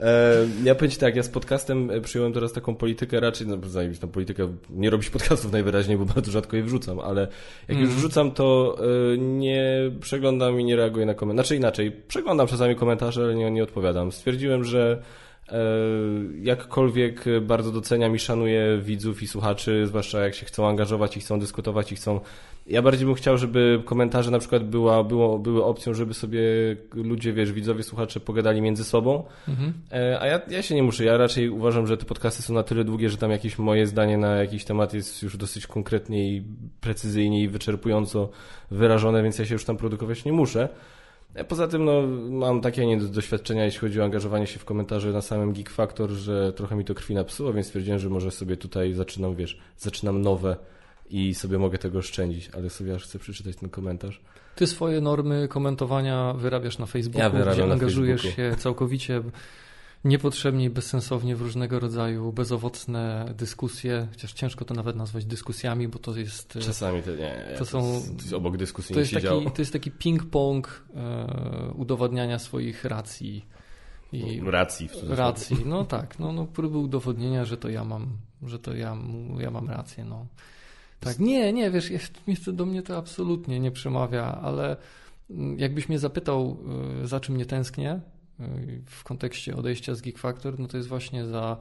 E, 0.01 0.33
ja 0.63 0.75
powiem 0.75 0.91
Ci 0.91 0.97
tak, 0.97 1.15
ja 1.15 1.23
z 1.23 1.29
podcastem 1.29 1.91
e, 1.91 2.01
przyjąłem 2.01 2.33
teraz 2.33 2.53
taką 2.53 2.75
politykę 2.75 3.19
raczej, 3.19 3.47
no 3.47 3.57
tą 4.01 4.07
politykę, 4.07 4.55
nie 4.69 4.89
robić 4.89 5.09
podcastów 5.09 5.51
najwyraźniej, 5.51 5.97
bo 5.97 6.05
bardzo 6.05 6.31
rzadko 6.31 6.57
je 6.57 6.63
wrzucam, 6.63 6.99
ale 6.99 7.21
jak 7.21 7.69
mm. 7.69 7.81
już 7.81 7.89
mhm. 7.89 7.99
wrzucam, 7.99 8.31
to 8.31 8.77
e, 8.79 9.17
nie 9.17 9.91
przeglądam 10.01 10.59
i 10.59 10.63
nie 10.63 10.75
reaguję 10.75 11.05
na 11.05 11.13
komentarze. 11.13 11.47
Znaczy 11.47 11.55
inaczej, 11.55 11.91
przeglądam 12.07 12.47
czasami 12.47 12.75
komentarze, 12.75 13.23
ale 13.23 13.35
nie, 13.35 13.51
nie 13.51 13.63
odpowiadam. 13.63 14.11
Stwierdziłem, 14.11 14.63
że 14.63 15.01
jakkolwiek 16.41 17.25
bardzo 17.41 17.71
doceniam 17.71 18.15
i 18.15 18.19
szanuję 18.19 18.79
widzów 18.81 19.23
i 19.23 19.27
słuchaczy, 19.27 19.87
zwłaszcza 19.87 20.19
jak 20.19 20.35
się 20.35 20.45
chcą 20.45 20.67
angażować 20.67 21.17
i 21.17 21.19
chcą 21.19 21.39
dyskutować 21.39 21.91
i 21.91 21.95
chcą 21.95 22.19
ja 22.69 22.81
bardziej 22.81 23.05
bym 23.05 23.15
chciał, 23.15 23.37
żeby 23.37 23.81
komentarze 23.85 24.31
na 24.31 24.39
przykład 24.39 24.63
była, 24.63 25.03
było, 25.03 25.39
były 25.39 25.63
opcją, 25.63 25.93
żeby 25.93 26.13
sobie 26.13 26.41
ludzie, 26.93 27.33
wiesz, 27.33 27.51
widzowie, 27.51 27.83
słuchacze 27.83 28.19
pogadali 28.19 28.61
między 28.61 28.83
sobą. 28.83 29.23
Mhm. 29.47 29.73
E, 29.91 30.19
a 30.21 30.27
ja, 30.27 30.41
ja 30.49 30.61
się 30.61 30.75
nie 30.75 30.83
muszę. 30.83 31.03
Ja 31.03 31.17
raczej 31.17 31.49
uważam, 31.49 31.87
że 31.87 31.97
te 31.97 32.05
podcasty 32.05 32.43
są 32.43 32.53
na 32.53 32.63
tyle 32.63 32.83
długie, 32.83 33.09
że 33.09 33.17
tam 33.17 33.31
jakieś 33.31 33.59
moje 33.59 33.87
zdanie 33.87 34.17
na 34.17 34.35
jakiś 34.35 34.65
temat 34.65 34.93
jest 34.93 35.23
już 35.23 35.37
dosyć 35.37 35.67
konkretnie 35.67 36.29
i 36.29 36.43
precyzyjnie 36.81 37.43
i 37.43 37.47
wyczerpująco 37.47 38.29
wyrażone, 38.71 39.23
więc 39.23 39.39
ja 39.39 39.45
się 39.45 39.53
już 39.53 39.65
tam 39.65 39.77
produkować 39.77 40.25
nie 40.25 40.33
muszę. 40.33 40.69
E, 41.37 41.43
poza 41.43 41.67
tym 41.67 41.85
no, 41.85 42.07
mam 42.29 42.61
takie 42.61 42.97
doświadczenia, 42.97 43.65
jeśli 43.65 43.79
chodzi 43.79 44.01
o 44.01 44.03
angażowanie 44.03 44.47
się 44.47 44.59
w 44.59 44.65
komentarze 44.65 45.11
na 45.11 45.21
samym 45.21 45.53
Geek 45.53 45.69
Factor, 45.69 46.09
że 46.09 46.53
trochę 46.53 46.75
mi 46.75 46.85
to 46.85 46.95
krwi 46.95 47.15
napsuło, 47.15 47.53
więc 47.53 47.67
stwierdziłem, 47.67 47.99
że 47.99 48.09
może 48.09 48.31
sobie 48.31 48.57
tutaj 48.57 48.93
zaczynam, 48.93 49.35
wiesz, 49.35 49.57
zaczynam 49.77 50.21
nowe 50.21 50.55
i 51.09 51.35
sobie 51.35 51.57
mogę 51.57 51.77
tego 51.77 51.99
oszczędzić, 51.99 52.49
ale 52.57 52.69
sobie 52.69 52.95
aż 52.95 53.03
chcę 53.03 53.19
przeczytać 53.19 53.55
ten 53.55 53.69
komentarz. 53.69 54.21
Ty 54.55 54.67
swoje 54.67 55.01
normy 55.01 55.47
komentowania 55.47 56.33
wyrabiasz 56.33 56.77
na 56.77 56.85
Facebooku, 56.85 57.37
ja 57.37 57.45
gdzie 57.53 57.65
na 57.65 57.73
angażujesz 57.73 58.21
Facebooku. 58.21 58.51
się 58.51 58.61
całkowicie 58.61 59.21
niepotrzebnie 60.03 60.65
i 60.65 60.69
bezsensownie 60.69 61.35
w 61.35 61.41
różnego 61.41 61.79
rodzaju 61.79 62.33
bezowocne 62.33 63.33
dyskusje, 63.37 64.07
chociaż 64.11 64.33
ciężko 64.33 64.65
to 64.65 64.73
nawet 64.73 64.95
nazwać 64.95 65.25
dyskusjami, 65.25 65.87
bo 65.87 65.99
to 65.99 66.17
jest... 66.17 66.55
E, 66.55 66.59
Czasami 66.59 67.03
to 67.03 67.15
nie, 67.15 67.45
to, 67.53 67.59
to 67.59 67.65
są, 67.65 68.01
to 68.17 68.21
jest 68.21 68.33
obok 68.33 68.57
dyskusji 68.57 68.93
to 68.93 68.99
jest, 68.99 69.13
taki, 69.13 69.27
to 69.27 69.61
jest 69.61 69.73
taki 69.73 69.91
ping-pong 69.91 70.67
e, 70.95 71.73
udowadniania 71.75 72.39
swoich 72.39 72.85
racji. 72.85 73.45
I 74.11 74.41
racji. 74.45 74.89
W 75.03 75.11
racji, 75.11 75.57
no 75.65 75.85
tak, 75.85 76.19
no, 76.19 76.31
no 76.31 76.45
próby 76.45 76.77
udowodnienia, 76.77 77.45
że 77.45 77.57
to 77.57 77.69
ja 77.69 77.85
mam, 77.85 78.17
że 78.43 78.59
to 78.59 78.75
ja, 78.75 78.97
ja 79.39 79.51
mam 79.51 79.69
rację, 79.69 80.05
no. 80.05 80.25
Tak, 80.99 81.19
nie, 81.19 81.53
nie, 81.53 81.71
wiesz, 81.71 81.89
jest, 81.89 82.51
do 82.51 82.65
mnie 82.65 82.83
to 82.83 82.97
absolutnie 82.97 83.59
nie 83.59 83.71
przemawia, 83.71 84.23
ale 84.23 84.77
mm, 85.29 85.59
jakbyś 85.59 85.89
mnie 85.89 85.99
zapytał, 85.99 86.57
y, 87.03 87.07
za 87.07 87.19
czym 87.19 87.37
nie 87.37 87.45
tęsknię 87.45 87.99
w 88.85 89.03
kontekście 89.03 89.55
odejścia 89.55 89.95
z 89.95 90.01
Geek 90.01 90.17
Factor, 90.17 90.59
no 90.59 90.67
to 90.67 90.77
jest 90.77 90.89
właśnie 90.89 91.25
za, 91.25 91.57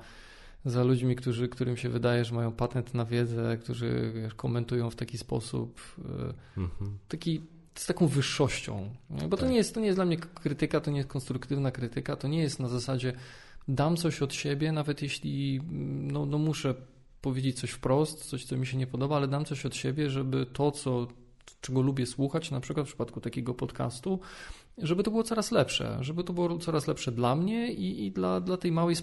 za 0.65 0.85
ludźmi, 0.85 1.17
którzy, 1.17 1.49
którym 1.49 1.77
się 1.77 1.89
wydaje, 1.89 2.25
że 2.25 2.35
mają 2.35 2.53
patent 2.53 2.95
na 2.95 3.05
wiedzę, 3.05 3.59
którzy 3.59 4.13
wiesz, 4.15 4.35
komentują 4.35 4.91
w 4.91 4.97
taki 4.97 5.19
sposób, 5.19 5.81
e, 5.99 6.61
mhm. 6.61 6.99
taki 7.09 7.43
z 7.75 7.87
taką 7.87 8.07
wyższością. 8.07 8.91
Bo 9.11 9.37
to, 9.37 9.37
tak. 9.37 9.51
nie 9.51 9.57
jest, 9.57 9.75
to 9.75 9.81
nie 9.81 9.87
jest 9.87 9.99
dla 9.99 10.05
mnie 10.05 10.17
krytyka, 10.17 10.81
to 10.81 10.91
nie 10.91 10.97
jest 10.97 11.09
konstruktywna 11.09 11.71
krytyka, 11.71 12.17
to 12.17 12.29
nie 12.29 12.43
jest 12.43 12.61
na 12.61 12.69
zasadzie 12.69 13.13
dam 13.69 13.97
coś 13.97 14.23
od 14.23 14.35
siebie, 14.35 14.73
nawet 14.73 15.03
jeśli 15.03 15.61
no, 16.13 16.27
no 16.27 16.39
muszę 16.39 16.75
powiedzieć 17.21 17.61
coś 17.61 17.71
wprost, 17.71 18.25
coś, 18.25 18.45
co 18.45 18.57
mi 18.57 18.67
się 18.67 18.77
nie 18.77 18.87
podoba, 18.87 19.17
ale 19.17 19.29
dam 19.29 19.45
coś 19.45 19.67
od 19.67 19.77
siebie, 19.77 20.11
żeby 20.11 20.47
to, 20.47 20.71
co, 20.71 21.07
czego 21.61 21.83
lubię 21.83 22.07
słuchać, 22.07 22.51
na 22.51 22.61
przykład 22.61 22.87
w 22.87 22.89
przypadku 22.89 23.21
takiego 23.21 23.55
podcastu, 23.55 24.21
żeby 24.79 25.03
to 25.03 25.11
było 25.11 25.23
coraz 25.23 25.51
lepsze, 25.51 25.99
żeby 26.01 26.25
to 26.25 26.33
było 26.33 26.59
coraz 26.59 26.87
lepsze 26.87 27.13
dla 27.13 27.37
mnie 27.37 27.73
i, 27.73 28.07
i 28.07 28.13
dla, 28.13 28.41
dla 28.41 28.57
tej 28.57 28.73
małej 28.73 28.97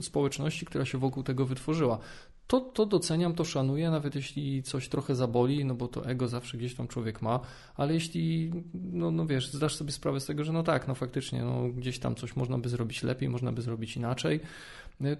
społeczności, 0.00 0.66
która 0.66 0.84
się 0.84 0.98
wokół 0.98 1.22
tego 1.22 1.46
wytworzyła. 1.46 1.98
To, 2.46 2.60
to 2.60 2.86
doceniam, 2.86 3.34
to 3.34 3.44
szanuję, 3.44 3.90
nawet 3.90 4.14
jeśli 4.14 4.62
coś 4.62 4.88
trochę 4.88 5.14
zaboli, 5.14 5.64
no 5.64 5.74
bo 5.74 5.88
to 5.88 6.06
ego 6.06 6.28
zawsze 6.28 6.58
gdzieś 6.58 6.74
tam 6.74 6.88
człowiek 6.88 7.22
ma, 7.22 7.40
ale 7.76 7.94
jeśli, 7.94 8.52
no, 8.74 9.10
no 9.10 9.26
wiesz, 9.26 9.52
zdasz 9.52 9.76
sobie 9.76 9.92
sprawę 9.92 10.20
z 10.20 10.26
tego, 10.26 10.44
że 10.44 10.52
no 10.52 10.62
tak, 10.62 10.88
no 10.88 10.94
faktycznie, 10.94 11.42
no 11.42 11.68
gdzieś 11.68 11.98
tam 11.98 12.14
coś 12.14 12.36
można 12.36 12.58
by 12.58 12.68
zrobić 12.68 13.02
lepiej, 13.02 13.28
można 13.28 13.52
by 13.52 13.62
zrobić 13.62 13.96
inaczej, 13.96 14.40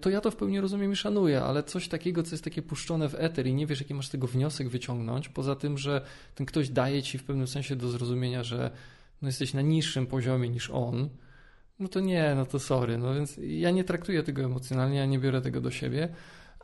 to 0.01 0.11
ja 0.11 0.21
to 0.21 0.31
w 0.31 0.37
pełni 0.37 0.61
rozumiem 0.61 0.93
i 0.93 0.97
szanuję, 0.97 1.43
ale 1.43 1.63
coś 1.63 1.89
takiego, 1.89 2.23
co 2.23 2.31
jest 2.31 2.45
takie 2.45 2.63
puszczone 2.63 3.09
w 3.09 3.15
eter 3.15 3.47
i 3.47 3.55
nie 3.55 3.67
wiesz, 3.67 3.81
jaki 3.81 3.95
masz 3.95 4.07
z 4.07 4.11
tego 4.11 4.27
wniosek 4.27 4.69
wyciągnąć, 4.69 5.29
poza 5.29 5.57
tym, 5.57 5.79
że 5.79 6.01
ten 6.35 6.47
ktoś 6.47 6.69
daje 6.69 7.03
ci 7.03 7.19
w 7.19 7.25
pewnym 7.25 7.47
sensie 7.47 7.77
do 7.77 7.89
zrozumienia, 7.89 8.45
że 8.45 8.71
no 9.23 9.29
jesteś 9.29 9.55
na 9.55 9.63
niższym 9.63 10.07
poziomie 10.07 10.49
niż 10.49 10.71
on, 10.71 11.09
no 11.79 11.89
to 11.89 12.01
nie, 12.01 12.35
no 12.37 12.47
to 12.47 12.59
sorry. 12.59 12.99
No 12.99 13.15
więc 13.15 13.37
ja 13.43 13.71
nie 13.71 13.85
traktuję 13.85 14.23
tego 14.23 14.43
emocjonalnie, 14.43 14.99
ja 14.99 15.07
nie 15.07 15.19
biorę 15.19 15.41
tego 15.41 15.61
do 15.61 15.71
siebie, 15.71 16.09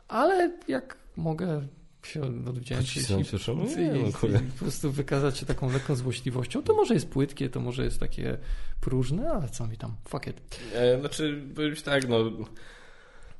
ale 0.07 0.51
jak 0.67 0.97
mogę 1.17 1.67
się 2.03 2.21
odwdzięczyć 2.23 3.09
i, 3.09 3.13
no, 3.13 3.19
i, 3.19 3.97
i, 3.97 4.09
i 4.35 4.51
po 4.51 4.59
prostu 4.59 4.91
wykazać 4.91 5.37
się 5.37 5.45
taką 5.45 5.71
lekką 5.71 5.95
złośliwością, 5.95 6.63
to 6.63 6.73
może 6.73 6.93
jest 6.93 7.09
płytkie, 7.09 7.49
to 7.49 7.59
może 7.59 7.83
jest 7.83 7.99
takie 7.99 8.37
próżne, 8.81 9.31
ale 9.31 9.49
co 9.49 9.67
mi 9.67 9.77
tam, 9.77 9.95
fuck 10.07 10.27
it. 10.27 10.59
E, 10.73 10.99
znaczy, 10.99 11.43
powiem 11.55 11.75
tak, 11.75 12.09
no... 12.09 12.17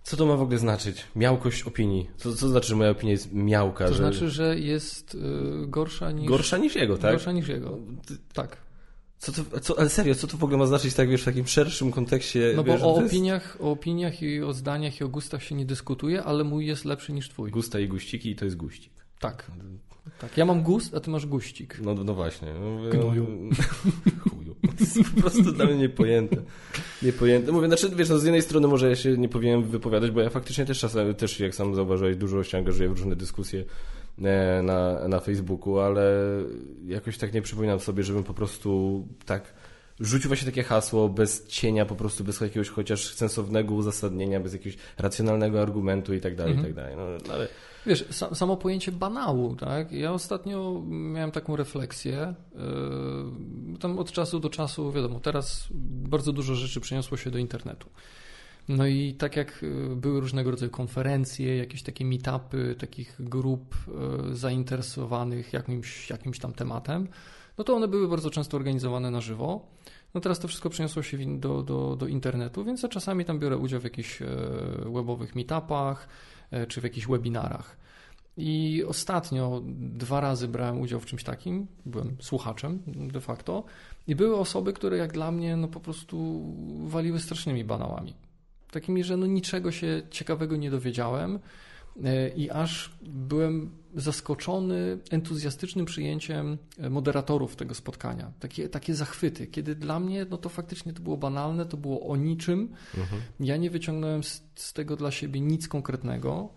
Co 0.04 0.18
to 0.18 0.26
ma 0.26 0.36
w 0.36 0.42
ogóle 0.42 0.58
znaczyć? 0.58 1.04
Miałkość 1.16 1.64
opinii. 1.64 2.10
Co, 2.18 2.34
co 2.34 2.50
znaczy, 2.50 2.68
że 2.68 2.76
moja 2.76 2.90
opinia 2.90 3.12
jest 3.12 3.34
miałka? 3.34 3.86
To 3.86 3.94
że... 3.94 3.98
znaczy, 3.98 4.30
że 4.30 4.60
jest 4.60 5.16
y, 5.16 5.20
gorsza 5.68 6.12
niż... 6.12 6.30
Gorsza 6.30 6.58
niż 6.58 6.76
jego, 6.76 6.98
tak? 6.98 7.12
Gorsza 7.12 7.32
niż 7.32 7.48
jego, 7.48 7.78
tak. 8.34 8.58
Co 9.26 9.32
to, 9.32 9.60
co, 9.60 9.80
ale 9.80 9.90
serio, 9.90 10.16
co 10.16 10.28
to 10.28 10.38
w 10.38 10.44
ogóle 10.44 10.58
ma 10.58 10.66
znaczyć 10.66 10.94
tak, 10.94 11.10
wiesz, 11.10 11.22
w 11.22 11.26
takim 11.26 11.48
szerszym 11.48 11.92
kontekście? 11.92 12.54
No 12.56 12.64
wiesz, 12.64 12.82
bo 12.82 12.88
o 12.88 12.96
opiniach, 12.96 13.44
jest... 13.44 13.62
o 13.62 13.72
opiniach 13.72 14.22
i 14.22 14.42
o 14.42 14.54
zdaniach 14.54 15.00
i 15.00 15.04
o 15.04 15.10
gustach 15.10 15.44
się 15.44 15.56
nie 15.56 15.66
dyskutuje, 15.66 16.24
ale 16.24 16.44
mój 16.44 16.66
jest 16.66 16.86
lepszy 16.86 17.14
niż 17.14 17.30
twój. 17.30 17.52
Gusta 17.52 17.80
i 17.80 17.88
guściki 17.88 18.30
i 18.30 18.36
to 18.36 18.46
jest 18.46 18.58
guścik. 18.58 18.94
Tak. 19.20 19.52
Tak, 20.20 20.38
ja 20.38 20.46
mam 20.46 20.64
gust, 20.64 20.96
a 20.96 21.00
ty 21.00 21.10
masz 21.10 21.26
guścik. 21.26 21.80
No, 21.82 21.94
no 21.94 22.14
właśnie. 22.14 22.54
No, 22.54 22.90
Gnoju. 22.90 23.26
Chuju. 24.30 24.56
To 24.78 24.84
jest 24.84 25.16
po 25.16 25.22
prostu 25.22 25.52
dla 25.52 25.66
mnie 25.66 25.76
niepojęte. 25.76 26.38
Niepojęte. 27.02 27.52
Mówię, 27.52 27.68
znaczy, 27.68 27.90
wiesz, 27.96 28.10
no 28.10 28.20
z 28.20 28.24
jednej 28.24 28.42
strony 28.42 28.68
może 28.68 28.90
ja 28.90 28.96
się 28.96 29.18
nie 29.18 29.30
powinienem 29.30 29.64
wypowiadać, 29.64 30.12
bo 30.12 30.22
ja 30.22 30.30
faktycznie 30.30 30.66
też 30.66 30.80
czasem, 30.80 31.16
też 31.16 31.40
jak 31.40 31.56
sam 31.56 31.76
zauważyłeś, 31.76 32.16
dużo 32.16 32.44
się 32.44 32.58
angażuję 32.58 32.90
w 32.90 32.92
różne 32.92 33.16
dyskusje 33.16 33.66
na, 34.64 35.08
na 35.08 35.20
Facebooku, 35.20 35.80
ale 35.80 36.14
jakoś 36.86 37.18
tak 37.18 37.34
nie 37.34 37.42
przypominam 37.42 37.80
sobie, 37.80 38.04
żebym 38.04 38.24
po 38.24 38.34
prostu 38.34 39.04
tak 39.26 39.54
rzucił 40.00 40.28
właśnie 40.28 40.46
takie 40.46 40.64
hasło 40.64 41.10
bez 41.10 41.48
cienia, 41.48 41.86
po 41.86 41.96
prostu 41.96 42.24
bez 42.24 42.42
jakiegoś 42.42 42.70
chociaż 42.70 43.14
sensownego 43.14 43.74
uzasadnienia, 43.74 44.40
bez 44.40 44.54
jakiegoś 44.54 44.78
racjonalnego 44.98 45.62
argumentu 45.62 46.14
i 46.14 46.22
tak 46.22 46.36
dalej, 46.36 46.54
i 46.54 46.58
tak 46.58 46.66
mhm. 46.66 46.76
dalej. 46.76 47.20
No, 47.28 47.34
ale... 47.34 47.48
Wiesz, 47.86 48.06
samo 48.34 48.58
pojęcie 48.58 48.92
banału, 48.92 49.56
tak? 49.56 49.92
Ja 49.92 50.14
ostatnio 50.14 50.84
miałem 50.88 51.32
taką 51.32 51.56
refleksję, 51.56 52.34
yy, 52.56 53.78
tam 53.80 54.00
od 54.00 54.12
czasu 54.12 54.40
do 54.40 54.50
czasu, 54.50 54.92
wiadomo, 54.92 55.20
teraz 55.20 55.68
bardzo 56.10 56.34
dużo 56.34 56.56
rzeczy 56.56 56.82
przeniosło 56.82 57.18
się 57.18 57.32
do 57.32 57.38
internetu. 57.38 57.90
No 58.68 58.88
i 58.88 59.14
tak 59.14 59.36
jak 59.36 59.64
y, 59.64 59.96
były 59.96 60.20
różnego 60.20 60.52
rodzaju 60.52 60.72
konferencje, 60.72 61.58
jakieś 61.58 61.84
takie 61.84 62.06
meetupy 62.06 62.76
takich 62.80 63.16
grup 63.20 63.76
y, 64.32 64.36
zainteresowanych 64.36 65.54
jakimś, 65.54 66.10
jakimś 66.10 66.40
tam 66.40 66.54
tematem, 66.54 67.08
no 67.58 67.64
to 67.64 67.76
one 67.76 67.88
były 67.88 68.08
bardzo 68.08 68.30
często 68.30 68.58
organizowane 68.58 69.12
na 69.12 69.22
żywo. 69.22 69.68
No 70.14 70.22
teraz 70.22 70.40
to 70.40 70.48
wszystko 70.48 70.70
przeniosło 70.70 71.04
się 71.04 71.40
do, 71.40 71.64
do, 71.64 71.96
do 71.96 72.08
internetu, 72.08 72.66
więc 72.66 72.84
ja 72.84 72.90
czasami 72.90 73.26
tam 73.26 73.40
biorę 73.40 73.58
udział 73.58 73.82
w 73.82 73.84
jakichś 73.84 74.22
e, 74.22 74.26
webowych 74.94 75.36
meetupach 75.36 76.08
czy 76.68 76.82
w 76.82 76.84
jakichś 76.84 77.08
webinarach. 77.08 77.78
I 78.38 78.84
ostatnio 78.88 79.62
dwa 79.78 80.22
razy 80.22 80.48
brałem 80.48 80.82
udział 80.82 81.00
w 81.00 81.06
czymś 81.06 81.24
takim, 81.24 81.68
byłem 81.86 82.18
słuchaczem 82.20 82.80
de 82.88 83.22
facto, 83.22 83.64
i 84.08 84.16
były 84.16 84.38
osoby, 84.38 84.74
które 84.74 84.98
jak 84.98 85.14
dla 85.14 85.32
mnie 85.32 85.56
no 85.56 85.68
po 85.68 85.80
prostu 85.80 86.44
waliły 86.88 87.20
strasznymi 87.20 87.64
banałami 87.64 88.14
takimi, 88.76 89.04
że 89.04 89.18
no 89.18 89.26
niczego 89.26 89.72
się 89.72 90.02
ciekawego 90.10 90.56
nie 90.56 90.72
dowiedziałem 90.72 91.40
e, 92.04 92.30
i 92.30 92.50
aż 92.50 92.98
byłem 93.02 93.72
zaskoczony 93.96 95.00
entuzjastycznym 95.12 95.86
przyjęciem 95.86 96.58
e, 96.78 96.90
moderatorów 96.90 97.56
tego 97.56 97.74
spotkania. 97.74 98.32
Takie, 98.40 98.70
takie 98.70 98.96
zachwyty, 98.96 99.48
kiedy 99.48 99.76
dla 99.76 100.00
mnie 100.00 100.26
no 100.30 100.38
to 100.38 100.50
faktycznie 100.50 100.94
to 100.94 101.02
było 101.02 101.18
banalne, 101.18 101.66
to 101.66 101.78
było 101.78 102.08
o 102.08 102.16
niczym. 102.16 102.74
Mhm. 102.98 103.22
Ja 103.40 103.58
nie 103.58 103.70
wyciągnąłem 103.70 104.24
z, 104.24 104.44
z, 104.56 104.74
tego 104.74 104.96
dla 104.96 105.12
siebie 105.12 105.42
nic 105.42 105.68
konkretnego. 105.68 106.50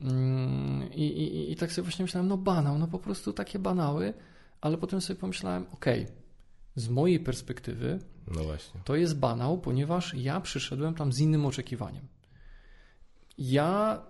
Mm, 0.00 0.92
I, 0.92 1.02
i, 1.02 1.52
I 1.52 1.56
tak 1.56 1.72
sobie 1.72 1.84
właśnie 1.84 2.02
myślałem, 2.02 2.28
no 2.28 2.36
banał, 2.36 2.78
no 2.78 2.86
po 2.86 2.98
prostu 2.98 3.32
takie 3.32 3.58
banały, 3.58 4.14
ale 4.60 4.78
potem 4.78 5.00
sobie 5.00 5.20
pomyślałem, 5.20 5.66
okej, 5.72 6.02
okay, 6.02 6.19
z 6.80 6.88
mojej 6.88 7.20
perspektywy 7.20 7.98
no 8.30 8.44
właśnie. 8.44 8.80
to 8.84 8.96
jest 8.96 9.18
banał, 9.18 9.58
ponieważ 9.58 10.14
ja 10.14 10.40
przyszedłem 10.40 10.94
tam 10.94 11.12
z 11.12 11.20
innym 11.20 11.46
oczekiwaniem. 11.46 12.06
Ja 13.38 14.02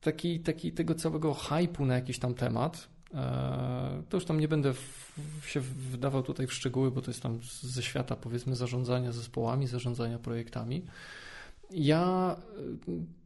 taki, 0.00 0.40
taki 0.40 0.72
tego 0.72 0.94
całego 0.94 1.34
hypu 1.34 1.86
na 1.86 1.94
jakiś 1.94 2.18
tam 2.18 2.34
temat, 2.34 2.88
e, 3.14 4.02
to 4.08 4.16
już 4.16 4.24
tam 4.24 4.40
nie 4.40 4.48
będę 4.48 4.72
w, 4.72 5.42
się 5.46 5.60
wdawał 5.60 6.22
tutaj 6.22 6.46
w 6.46 6.52
szczegóły, 6.52 6.90
bo 6.90 7.02
to 7.02 7.10
jest 7.10 7.22
tam 7.22 7.38
ze 7.60 7.82
świata 7.82 8.16
powiedzmy 8.16 8.56
zarządzania 8.56 9.12
zespołami, 9.12 9.66
zarządzania 9.66 10.18
projektami. 10.18 10.84
Ja 11.70 12.36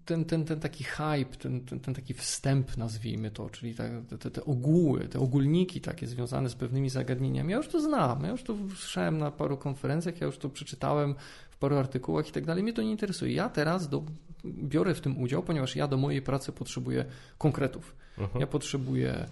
ten, 0.09 0.25
ten, 0.25 0.45
ten 0.45 0.61
taki 0.61 0.85
hype, 0.85 1.37
ten, 1.39 1.61
ten, 1.61 1.81
ten 1.81 1.95
taki 1.95 2.15
wstęp, 2.15 2.77
nazwijmy 2.77 3.31
to, 3.31 3.51
czyli 3.51 3.75
te, 3.75 4.03
te, 4.19 4.31
te 4.31 4.45
ogóły, 4.45 5.09
te 5.09 5.19
ogólniki 5.19 5.81
takie 5.81 6.07
związane 6.07 6.49
z 6.49 6.55
pewnymi 6.55 6.91
zagadnieniami, 6.91 7.51
ja 7.51 7.57
już 7.57 7.69
to 7.69 7.81
znam, 7.81 8.25
ja 8.25 8.31
już 8.31 8.43
to 8.43 8.55
słyszałem 8.77 9.19
na 9.19 9.31
paru 9.31 9.57
konferencjach, 9.57 10.21
ja 10.21 10.27
już 10.27 10.39
to 10.39 10.49
przeczytałem 10.49 11.15
w 11.51 11.57
paru 11.57 11.77
artykułach 11.77 12.29
i 12.29 12.33
tak 12.33 12.45
dalej, 12.45 12.63
mnie 12.63 12.73
to 12.73 12.83
nie 12.83 12.91
interesuje. 12.91 13.33
Ja 13.33 13.49
teraz 13.49 13.89
do, 13.89 14.03
biorę 14.45 14.95
w 14.95 15.01
tym 15.01 15.21
udział, 15.23 15.43
ponieważ 15.43 15.77
ja 15.77 15.89
do 15.89 15.97
mojej 15.97 16.23
pracy 16.23 16.53
potrzebuję 16.53 17.05
konkretów. 17.39 17.97
Mhm. 18.19 18.41
Ja 18.41 18.47
potrzebuję 18.47 19.27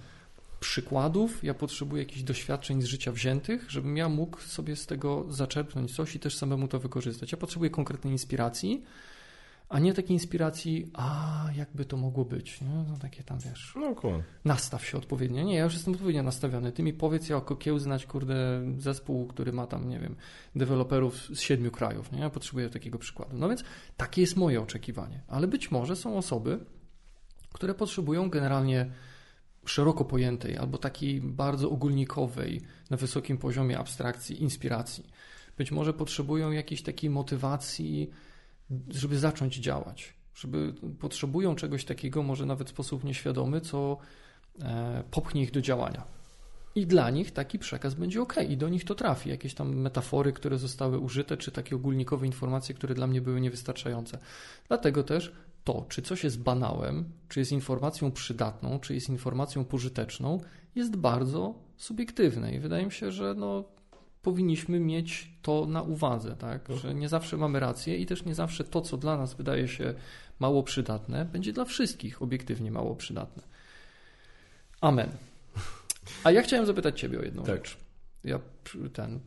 przykładów, 0.60 1.44
ja 1.44 1.54
potrzebuję 1.54 2.02
jakichś 2.02 2.22
doświadczeń 2.22 2.82
z 2.82 2.84
życia 2.84 3.12
wziętych, 3.12 3.70
żebym 3.70 3.96
ja 3.96 4.08
mógł 4.08 4.40
sobie 4.40 4.76
z 4.76 4.86
tego 4.86 5.26
zaczerpnąć 5.28 5.96
coś 5.96 6.14
i 6.14 6.20
też 6.20 6.36
samemu 6.36 6.68
to 6.68 6.78
wykorzystać. 6.78 7.32
Ja 7.32 7.38
potrzebuję 7.38 7.70
konkretnej 7.70 8.12
inspiracji, 8.12 8.82
a 9.68 9.78
nie 9.78 9.94
takiej 9.94 10.12
inspiracji, 10.12 10.90
a 10.94 11.44
jakby 11.56 11.84
to 11.84 11.96
mogło 11.96 12.24
być. 12.24 12.60
Nie? 12.60 12.84
No 12.88 12.96
takie 13.00 13.22
tam 13.22 13.38
wiesz. 13.38 13.74
No 13.76 13.94
cool. 13.94 14.22
Nastaw 14.44 14.86
się 14.86 14.98
odpowiednio. 14.98 15.42
Nie, 15.42 15.54
ja 15.54 15.64
już 15.64 15.74
jestem 15.74 15.92
odpowiednio 15.92 16.22
nastawiony. 16.22 16.72
Ty 16.72 16.82
mi 16.82 16.92
powiedz 16.92 17.28
jako 17.28 17.56
kiełznać, 17.56 18.06
kurde, 18.06 18.62
zespół, 18.78 19.26
który 19.26 19.52
ma 19.52 19.66
tam, 19.66 19.88
nie 19.88 20.00
wiem, 20.00 20.16
deweloperów 20.56 21.14
z 21.34 21.40
siedmiu 21.40 21.70
krajów. 21.70 22.12
Nie? 22.12 22.20
Ja 22.20 22.30
potrzebuję 22.30 22.70
takiego 22.70 22.98
przykładu. 22.98 23.36
No 23.36 23.48
więc 23.48 23.64
takie 23.96 24.20
jest 24.20 24.36
moje 24.36 24.62
oczekiwanie. 24.62 25.20
Ale 25.28 25.46
być 25.46 25.70
może 25.70 25.96
są 25.96 26.18
osoby, 26.18 26.58
które 27.52 27.74
potrzebują 27.74 28.30
generalnie 28.30 28.90
szeroko 29.64 30.04
pojętej 30.04 30.56
albo 30.56 30.78
takiej 30.78 31.20
bardzo 31.20 31.70
ogólnikowej, 31.70 32.60
na 32.90 32.96
wysokim 32.96 33.38
poziomie 33.38 33.78
abstrakcji, 33.78 34.42
inspiracji. 34.42 35.06
Być 35.56 35.72
może 35.72 35.92
potrzebują 35.92 36.50
jakiejś 36.50 36.82
takiej 36.82 37.10
motywacji, 37.10 38.10
żeby 38.88 39.18
zacząć 39.18 39.56
działać, 39.56 40.14
żeby 40.34 40.74
potrzebują 41.00 41.54
czegoś 41.54 41.84
takiego, 41.84 42.22
może 42.22 42.46
nawet 42.46 42.68
w 42.68 42.70
sposób 42.70 43.04
nieświadomy, 43.04 43.60
co 43.60 43.98
e, 44.62 45.02
popchnie 45.10 45.42
ich 45.42 45.50
do 45.50 45.60
działania. 45.60 46.16
I 46.74 46.86
dla 46.86 47.10
nich 47.10 47.30
taki 47.30 47.58
przekaz 47.58 47.94
będzie 47.94 48.22
ok, 48.22 48.34
i 48.48 48.56
do 48.56 48.68
nich 48.68 48.84
to 48.84 48.94
trafi. 48.94 49.30
Jakieś 49.30 49.54
tam 49.54 49.76
metafory, 49.76 50.32
które 50.32 50.58
zostały 50.58 50.98
użyte, 50.98 51.36
czy 51.36 51.52
takie 51.52 51.76
ogólnikowe 51.76 52.26
informacje, 52.26 52.74
które 52.74 52.94
dla 52.94 53.06
mnie 53.06 53.20
były 53.20 53.40
niewystarczające. 53.40 54.18
Dlatego 54.68 55.02
też 55.02 55.32
to, 55.64 55.86
czy 55.88 56.02
coś 56.02 56.24
jest 56.24 56.40
banałem, 56.40 57.04
czy 57.28 57.40
jest 57.40 57.52
informacją 57.52 58.12
przydatną, 58.12 58.80
czy 58.80 58.94
jest 58.94 59.08
informacją 59.08 59.64
pożyteczną, 59.64 60.40
jest 60.74 60.96
bardzo 60.96 61.54
subiektywne. 61.76 62.54
I 62.54 62.58
wydaje 62.58 62.86
mi 62.86 62.92
się, 62.92 63.12
że 63.12 63.34
no, 63.34 63.64
powinniśmy 64.26 64.80
mieć 64.80 65.30
to 65.42 65.66
na 65.66 65.82
uwadze, 65.82 66.36
tak? 66.36 66.68
No. 66.68 66.76
że 66.76 66.94
nie 66.94 67.08
zawsze 67.08 67.36
mamy 67.36 67.60
rację 67.60 67.96
i 67.96 68.06
też 68.06 68.24
nie 68.24 68.34
zawsze 68.34 68.64
to, 68.64 68.80
co 68.80 68.96
dla 68.96 69.16
nas 69.16 69.34
wydaje 69.34 69.68
się 69.68 69.94
mało 70.38 70.62
przydatne, 70.62 71.24
będzie 71.24 71.52
dla 71.52 71.64
wszystkich 71.64 72.22
obiektywnie 72.22 72.70
mało 72.70 72.96
przydatne. 72.96 73.42
Amen. 74.80 75.10
A 76.24 76.30
ja 76.30 76.42
chciałem 76.42 76.66
zapytać 76.66 77.00
Ciebie 77.00 77.20
o 77.20 77.22
jedną 77.22 77.42
Tak. 77.42 77.54
rzecz. 77.56 77.76
Ja 78.24 78.40
ten, 78.92 79.20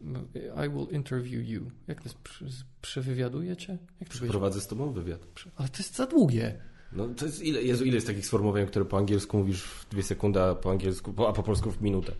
I 0.65 0.69
will 0.69 0.87
interview 0.91 1.47
you. 1.49 1.71
Jak 1.87 2.01
to 2.01 2.09
jest? 2.43 2.63
Przewywiaduję 2.81 3.57
cię? 3.57 3.71
Jak 3.71 3.79
to 3.81 3.95
powiedzieć? 3.97 4.19
Przeprowadzę 4.19 4.61
z 4.61 4.67
tobą 4.67 4.91
wywiad. 4.91 5.21
Ale 5.55 5.69
to 5.69 5.77
jest 5.77 5.95
za 5.95 6.05
długie. 6.05 6.61
No 6.91 7.07
to 7.07 7.25
jest 7.25 7.43
ile, 7.43 7.63
Jezu, 7.63 7.85
ile 7.85 7.95
jest 7.95 8.07
takich 8.07 8.25
sformułowań, 8.25 8.67
które 8.67 8.85
po 8.85 8.97
angielsku 8.97 9.37
mówisz 9.37 9.63
w 9.63 9.89
dwie 9.89 10.03
sekundy, 10.03 10.41
a 10.41 10.55
po 10.55 10.71
angielsku, 10.71 11.25
a 11.25 11.33
po 11.33 11.43
polsku 11.43 11.71
w 11.71 11.81
minutę. 11.81 12.11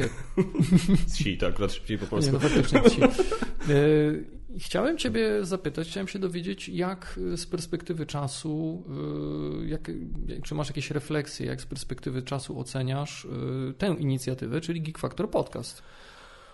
It. 0.00 0.12
Si, 1.14 1.36
to 1.38 1.46
akurat 1.46 1.72
szybciej 1.72 1.98
po 1.98 2.04
Nie, 2.04 2.10
polsku. 2.10 2.32
no 2.32 2.40
faktycznie. 2.40 2.80
E, 3.68 4.40
Chciałem 4.58 4.98
Ciebie 4.98 5.44
zapytać, 5.44 5.88
chciałem 5.88 6.08
się 6.08 6.18
dowiedzieć, 6.18 6.68
jak 6.68 7.20
z 7.36 7.46
perspektywy 7.46 8.06
czasu, 8.06 8.84
e, 9.62 9.68
jak, 9.68 9.90
czy 10.44 10.54
masz 10.54 10.68
jakieś 10.68 10.90
refleksje, 10.90 11.46
jak 11.46 11.60
z 11.60 11.66
perspektywy 11.66 12.22
czasu 12.22 12.60
oceniasz 12.60 13.24
e, 13.24 13.74
tę 13.74 13.96
inicjatywę, 13.98 14.60
czyli 14.60 14.82
Geek 14.82 14.98
Factor 14.98 15.30
Podcast. 15.30 15.82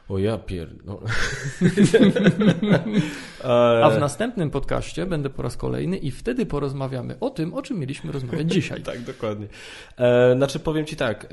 O 0.08 0.18
ja 0.18 0.38
pier... 0.38 0.74
No. 0.84 1.00
A 3.84 3.90
w 3.90 4.00
następnym 4.00 4.50
podcaście 4.50 5.06
będę 5.06 5.30
po 5.30 5.42
raz 5.42 5.56
kolejny 5.56 5.96
i 5.96 6.10
wtedy 6.10 6.46
porozmawiamy 6.46 7.18
o 7.20 7.30
tym, 7.30 7.54
o 7.54 7.62
czym 7.62 7.78
mieliśmy 7.78 8.12
rozmawiać 8.12 8.52
dzisiaj. 8.52 8.82
Tak, 8.92 9.00
dokładnie. 9.02 9.46
E, 9.98 10.34
znaczy 10.36 10.58
powiem 10.58 10.86
Ci 10.86 10.96
tak. 10.96 11.24
E, 11.24 11.28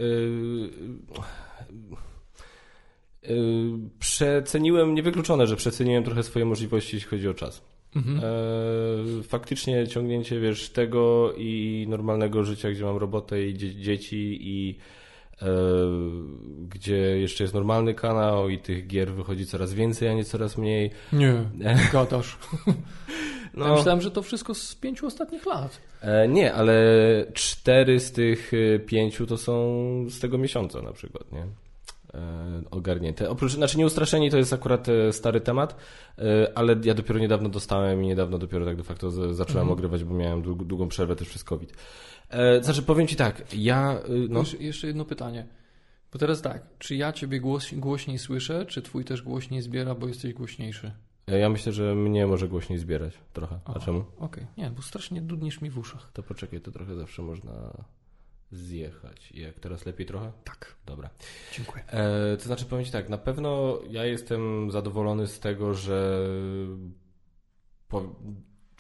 e, 3.24 3.34
przeceniłem, 4.00 4.96
niewykluczone, 4.96 5.48
że 5.48 5.56
przeceniłem 5.56 6.04
trochę 6.04 6.24
swoje 6.24 6.46
możliwości, 6.46 6.96
jeśli 6.96 7.10
chodzi 7.10 7.28
o 7.28 7.34
czas. 7.34 7.62
Mhm. 7.96 8.18
E, 8.18 9.24
faktycznie 9.24 9.88
ciągnięcie, 9.88 10.40
wiesz, 10.40 10.70
tego 10.70 11.34
i 11.38 11.86
normalnego 11.90 12.44
życia, 12.44 12.72
gdzie 12.72 12.84
mam 12.84 12.98
robotę 12.98 13.44
i 13.48 13.54
dzie- 13.54 13.76
dzieci 13.76 14.40
i 14.42 14.78
e, 14.80 15.03
gdzie 16.70 16.98
jeszcze 16.98 17.44
jest 17.44 17.54
normalny 17.54 17.94
kanał 17.94 18.50
i 18.50 18.60
tych 18.60 18.88
gier 18.88 19.12
wychodzi 19.14 19.46
coraz 19.46 19.74
więcej, 19.74 20.08
a 20.10 20.14
nie 20.14 20.26
coraz 20.26 20.58
mniej. 20.58 20.92
Nie, 21.14 21.34
gadasz. 21.94 22.38
No, 23.54 23.68
Ja 23.68 23.74
myślałem, 23.76 24.02
że 24.02 24.12
to 24.12 24.22
wszystko 24.22 24.54
z 24.54 24.76
pięciu 24.76 25.08
ostatnich 25.08 25.46
lat. 25.46 25.82
E, 26.02 26.28
nie, 26.28 26.54
ale 26.54 26.74
cztery 27.34 28.00
z 28.00 28.12
tych 28.12 28.52
e, 28.54 28.80
pięciu 28.80 29.26
to 29.28 29.38
są 29.38 29.54
z 30.10 30.20
tego 30.20 30.38
miesiąca 30.38 30.82
na 30.82 30.92
przykład, 30.92 31.32
nie? 31.32 31.46
E, 32.14 32.62
ogarnięte. 32.72 33.30
Oprócz, 33.30 33.52
znaczy 33.52 33.78
nieustraszeni 33.78 34.32
to 34.32 34.38
jest 34.38 34.54
akurat 34.54 34.90
e, 34.90 35.14
stary 35.14 35.42
temat, 35.42 35.76
e, 36.18 36.24
ale 36.58 36.76
ja 36.84 36.94
dopiero 36.94 37.20
niedawno 37.20 37.50
dostałem 37.50 38.04
i 38.04 38.08
niedawno 38.08 38.38
dopiero 38.38 38.66
tak 38.66 38.76
de 38.76 38.84
facto 38.84 39.12
z, 39.12 39.16
zacząłem 39.16 39.62
Mhm. 39.62 39.72
ogrywać, 39.72 40.04
bo 40.04 40.16
miałem 40.16 40.42
dług, 40.42 40.64
długą 40.64 40.88
przerwę 40.88 41.16
też 41.16 41.30
przez 41.30 41.44
COVID. 41.44 41.74
E, 42.30 42.64
znaczy 42.64 42.84
powiem 42.84 43.08
Ci 43.08 43.16
tak, 43.16 43.54
ja... 43.56 44.00
e, 44.00 44.10
no, 44.30 44.40
Jeszcze, 44.40 44.58
jeszcze 44.58 44.88
jedno 44.88 45.06
pytanie. 45.06 45.48
Bo 46.12 46.20
teraz 46.20 46.42
tak, 46.42 46.64
czy 46.80 46.96
ja 46.96 47.14
ciebie 47.14 47.40
głos, 47.40 47.74
głośniej 47.74 48.20
słyszę, 48.20 48.66
czy 48.66 48.82
twój 48.82 49.06
też 49.06 49.22
głośniej 49.22 49.62
zbiera, 49.62 49.96
bo 49.96 50.08
jesteś 50.08 50.34
głośniejszy? 50.34 50.92
e, 51.28 51.40
ja 51.40 51.50
myślę, 51.50 51.72
że 51.72 51.96
mnie 51.96 52.28
może 52.28 52.48
głośniej 52.48 52.80
zbierać 52.80 53.14
trochę. 53.34 53.56
A 53.66 53.70
Aha. 53.70 53.80
czemu? 53.86 54.06
Okej, 54.18 54.48
nie, 54.58 54.70
bo 54.70 54.82
strasznie 54.82 55.22
dudnisz 55.22 55.62
mi 55.62 55.70
w 55.70 55.78
uszach. 55.78 56.12
To 56.14 56.24
poczekaj, 56.24 56.62
to 56.62 56.72
trochę 56.72 56.96
zawsze 56.96 57.22
można 57.22 57.84
zjechać. 58.52 59.32
Jak 59.32 59.60
teraz 59.60 59.86
lepiej 59.86 60.06
trochę? 60.06 60.32
Tak, 60.44 60.76
Dobra. 60.86 61.10
dziękuję. 61.58 61.84
E, 61.88 62.38
to 62.38 62.44
znaczy 62.44 62.66
powiem 62.66 62.86
Ci 62.86 62.92
tak, 62.92 63.10
na 63.10 63.18
pewno 63.18 63.80
ja 63.90 64.06
jestem 64.06 64.72
zadowolony 64.72 65.28
z 65.28 65.40
tego, 65.40 65.74
że 65.74 66.28
po, 67.88 68.16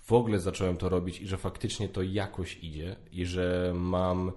w 0.04 0.14
ogóle 0.14 0.40
zacząłem 0.40 0.78
to 0.78 0.90
robić 0.90 1.22
i 1.22 1.28
że 1.28 1.38
faktycznie 1.38 1.90
to 1.90 2.02
jakoś 2.02 2.58
idzie 2.64 2.96
i 3.12 3.26
że 3.26 3.74
mam 3.76 4.32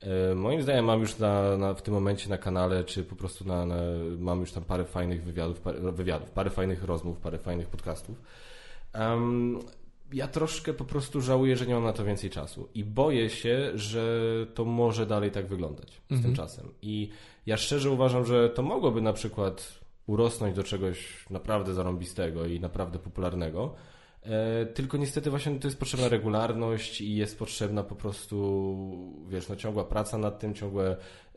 e, 0.00 0.34
moim 0.34 0.62
zdaniem 0.62 0.84
mam 0.84 1.00
już 1.00 1.18
na, 1.18 1.56
na, 1.56 1.74
w 1.74 1.82
tym 1.82 1.94
momencie 1.94 2.28
na 2.28 2.38
kanale, 2.38 2.84
czy 2.84 3.04
po 3.04 3.16
prostu 3.16 3.44
na, 3.44 3.66
na, 3.66 3.76
mam 4.18 4.40
już 4.40 4.52
tam 4.52 4.64
parę 4.64 4.84
fajnych 4.84 5.24
wywiadów, 5.24 5.60
parę, 5.60 5.92
wywiadów, 5.92 6.30
parę 6.30 6.50
fajnych 6.50 6.84
rozmów, 6.84 7.18
parę 7.18 7.38
fajnych 7.38 7.66
podcastów. 7.68 8.22
Em, 8.92 9.58
ja 10.12 10.28
troszkę 10.28 10.72
po 10.72 10.84
prostu 10.84 11.20
żałuję, 11.20 11.56
że 11.56 11.66
nie 11.66 11.74
mam 11.74 11.84
na 11.84 11.92
to 11.92 12.04
więcej 12.04 12.30
czasu 12.30 12.68
i 12.74 12.84
boję 12.84 13.30
się, 13.30 13.70
że 13.74 14.20
to 14.54 14.64
może 14.64 15.06
dalej 15.06 15.30
tak 15.30 15.46
wyglądać 15.46 15.90
z 15.90 16.12
Mhm. 16.12 16.22
tym 16.22 16.34
czasem. 16.34 16.68
I 16.82 17.10
ja 17.46 17.56
szczerze 17.56 17.90
uważam, 17.90 18.24
że 18.24 18.50
to 18.50 18.62
mogłoby 18.62 19.00
na 19.00 19.12
przykład 19.12 19.78
urosnąć 20.06 20.56
do 20.56 20.64
czegoś 20.64 21.26
naprawdę 21.30 21.74
zarąbistego 21.74 22.46
i 22.46 22.60
naprawdę 22.60 22.98
popularnego. 22.98 23.74
E, 24.26 24.66
tylko 24.66 24.96
niestety 24.96 25.30
właśnie 25.30 25.58
to 25.60 25.68
jest 25.68 25.78
potrzebna 25.78 26.08
regularność 26.08 27.00
i 27.00 27.16
jest 27.16 27.38
potrzebna 27.38 27.82
po 27.82 27.94
prostu, 27.94 29.26
wiesz, 29.28 29.48
no 29.48 29.56
ciągła 29.56 29.84
praca 29.84 30.18
nad 30.18 30.38
tym, 30.38 30.54
ciągłe 30.54 30.96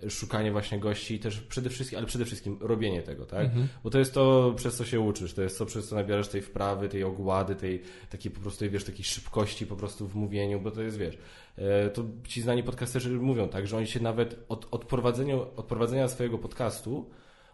szukanie 0.10 0.52
właśnie 0.52 0.80
gości 0.80 1.15
i 1.15 1.19
też 1.19 1.41
przede 1.41 1.69
wszystkim, 1.69 1.97
ale 1.97 2.08
przede 2.08 2.25
wszystkim 2.25 2.58
robienie 2.62 3.02
tego, 3.02 3.25
tak? 3.25 3.45
Mhm. 3.45 3.67
Bo 3.84 3.89
to 3.89 3.99
jest 3.99 4.13
to, 4.13 4.54
przez 4.56 4.75
co 4.75 4.86
się 4.86 4.99
uczysz, 4.99 5.34
to 5.34 5.41
jest 5.41 5.58
to, 5.58 5.65
przez 5.65 5.88
co 5.88 5.95
nabierasz 5.95 6.28
tej 6.28 6.41
wprawy, 6.41 6.89
tej 6.89 7.04
ogłady, 7.04 7.56
tej 7.56 7.82
takiej 8.10 8.32
po 8.32 8.39
prostu, 8.39 8.69
wiesz, 8.69 8.84
takiej 8.84 9.06
szybkości 9.06 9.67
po 9.67 9.75
prostu 9.75 10.08
w 10.08 10.15
mówieniu, 10.15 10.60
bo 10.60 10.71
to 10.71 10.82
jest, 10.82 10.97
wiesz, 10.97 11.17
e, 11.58 11.89
to 11.89 12.04
ci 12.28 12.41
znani 12.41 12.63
podcasterzy 12.63 13.10
mówią 13.10 13.49
tak, 13.49 13.67
że 13.67 13.78
oni 13.78 13.88
się 13.88 13.99
nawet 13.99 14.45
od, 14.49 14.67
od, 14.71 14.86
prowadzenia, 14.86 15.36
od 15.36 15.65
prowadzenia 15.65 16.08
swojego 16.08 16.38
podcastu, 16.38 17.10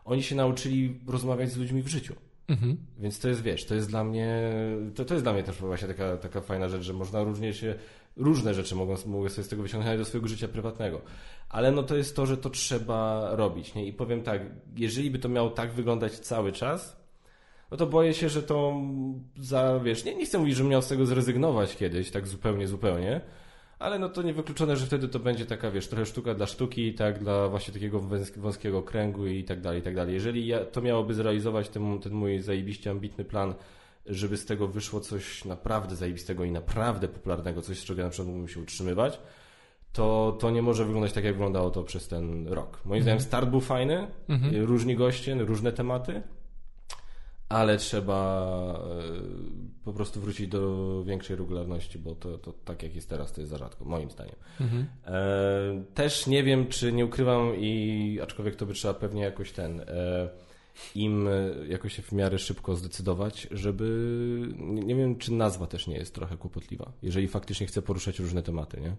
oni 0.05 0.23
się 0.23 0.35
nauczyli 0.35 0.99
rozmawiać 1.07 1.51
z 1.51 1.57
ludźmi 1.57 1.81
w 1.81 1.87
życiu. 1.87 2.15
Mhm. 2.47 2.77
Więc 2.99 3.19
to 3.19 3.27
jest, 3.27 3.41
wiesz, 3.41 3.65
to 3.65 3.75
jest 3.75 3.89
dla 3.89 4.03
mnie, 4.03 4.53
to, 4.95 5.05
to 5.05 5.13
jest 5.13 5.25
dla 5.25 5.33
mnie 5.33 5.43
też 5.43 5.57
właśnie 5.57 5.87
taka, 5.87 6.17
taka 6.17 6.41
fajna 6.41 6.69
rzecz, 6.69 6.81
że 6.81 6.93
można 6.93 7.23
różnie 7.23 7.53
się, 7.53 7.75
różne 8.17 8.53
rzeczy 8.53 8.75
mogą, 8.75 8.95
mogę 9.05 9.29
sobie 9.29 9.45
z 9.45 9.47
tego 9.47 9.63
wyciągnąć 9.63 9.97
do 9.97 10.05
swojego 10.05 10.27
życia 10.27 10.47
prywatnego. 10.47 11.01
Ale 11.49 11.71
no 11.71 11.83
to 11.83 11.95
jest 11.95 12.15
to, 12.15 12.25
że 12.25 12.37
to 12.37 12.49
trzeba 12.49 13.29
robić, 13.35 13.75
nie? 13.75 13.85
I 13.85 13.93
powiem 13.93 14.21
tak, 14.21 14.41
jeżeli 14.75 15.11
by 15.11 15.19
to 15.19 15.29
miało 15.29 15.49
tak 15.49 15.71
wyglądać 15.71 16.19
cały 16.19 16.51
czas, 16.51 17.05
no 17.71 17.77
to 17.77 17.87
boję 17.87 18.13
się, 18.13 18.29
że 18.29 18.43
to 18.43 18.81
za, 19.37 19.79
wiesz, 19.79 20.05
nie, 20.05 20.15
nie 20.15 20.25
chcę 20.25 20.39
mówić, 20.39 20.55
że 20.55 20.63
miał 20.63 20.81
z 20.81 20.87
tego 20.87 21.05
zrezygnować 21.05 21.77
kiedyś, 21.77 22.11
tak 22.11 22.27
zupełnie, 22.27 22.67
zupełnie, 22.67 23.21
ale 23.79 23.99
no 23.99 24.09
to 24.09 24.21
niewykluczone, 24.21 24.77
że 24.77 24.85
wtedy 24.85 25.07
to 25.07 25.19
będzie 25.19 25.45
taka, 25.45 25.71
wiesz, 25.71 25.87
trochę 25.87 26.05
sztuka 26.05 26.33
dla 26.33 26.45
sztuki, 26.45 26.93
tak, 26.93 27.19
dla 27.19 27.47
właśnie 27.49 27.73
takiego 27.73 27.99
wąs- 27.99 28.37
wąskiego 28.39 28.83
kręgu 28.83 29.27
i 29.27 29.43
tak 29.43 29.61
dalej, 29.61 29.79
i 29.79 29.83
tak 29.83 29.95
dalej. 29.95 30.13
Jeżeli 30.13 30.47
ja, 30.47 30.65
to 30.65 30.81
miałoby 30.81 31.13
zrealizować 31.13 31.69
ten, 31.69 31.99
ten 31.99 32.13
mój 32.13 32.39
zajebiście 32.39 32.91
ambitny 32.91 33.25
plan, 33.25 33.53
żeby 34.05 34.37
z 34.37 34.45
tego 34.45 34.67
wyszło 34.67 34.99
coś 34.99 35.45
naprawdę 35.45 35.95
zajebistego 35.95 36.43
i 36.43 36.51
naprawdę 36.51 37.07
popularnego, 37.07 37.61
coś, 37.61 37.79
z 37.79 37.83
czego 37.83 37.99
ja 38.01 38.05
na 38.05 38.11
przykład 38.11 38.27
mógłbym 38.27 38.47
się 38.47 38.59
utrzymywać, 38.59 39.19
to, 39.93 40.37
to 40.39 40.51
nie 40.51 40.61
może 40.61 40.85
wyglądać 40.85 41.13
tak, 41.13 41.23
jak 41.23 41.33
wyglądało 41.33 41.69
to 41.69 41.83
przez 41.83 42.07
ten 42.07 42.47
rok. 42.47 42.81
Moim 42.85 43.01
zdaniem 43.01 43.21
start 43.21 43.49
był 43.49 43.61
fajny, 43.61 44.07
Mhm. 44.29 44.63
różni 44.65 44.95
goście, 44.95 45.35
różne 45.35 45.71
tematy, 45.71 46.21
ale 47.49 47.77
trzeba 47.77 48.79
y, 49.79 49.83
po 49.85 49.93
prostu 49.93 50.21
wrócić 50.21 50.47
do 50.47 51.03
większej 51.03 51.35
regularności, 51.35 51.99
bo 51.99 52.15
to, 52.15 52.37
to 52.37 52.53
tak 52.65 52.83
jak 52.83 52.95
jest 52.95 53.09
teraz, 53.09 53.33
to 53.33 53.41
jest 53.41 53.51
za 53.51 53.57
rzadko, 53.57 53.85
moim 53.85 54.11
zdaniem. 54.11 54.35
Mhm. 54.61 54.85
E, 55.05 55.83
też 55.93 56.27
nie 56.27 56.43
wiem, 56.43 56.67
czy 56.67 56.91
nie 56.93 57.05
ukrywam 57.05 57.55
i 57.57 58.19
aczkolwiek 58.23 58.55
to 58.55 58.65
by 58.65 58.73
trzeba 58.73 58.93
pewnie 58.93 59.21
jakoś 59.21 59.51
ten 59.51 59.79
e, 59.79 60.29
im 60.95 61.27
e, 61.27 61.31
jakoś 61.67 61.95
się 61.95 62.01
w 62.01 62.11
miarę 62.11 62.39
szybko 62.39 62.75
zdecydować, 62.75 63.47
żeby 63.51 63.85
nie, 64.59 64.95
wiem, 64.95 65.17
czy 65.17 65.33
nazwa 65.33 65.67
też 65.67 65.87
nie 65.87 65.95
jest 65.97 66.15
trochę 66.15 66.37
kłopotliwa, 66.37 66.91
jeżeli 67.03 67.27
faktycznie 67.27 67.67
chcę 67.67 67.81
poruszać 67.81 68.19
różne 68.19 68.43
tematy, 68.43 68.81
nie? 68.81 68.95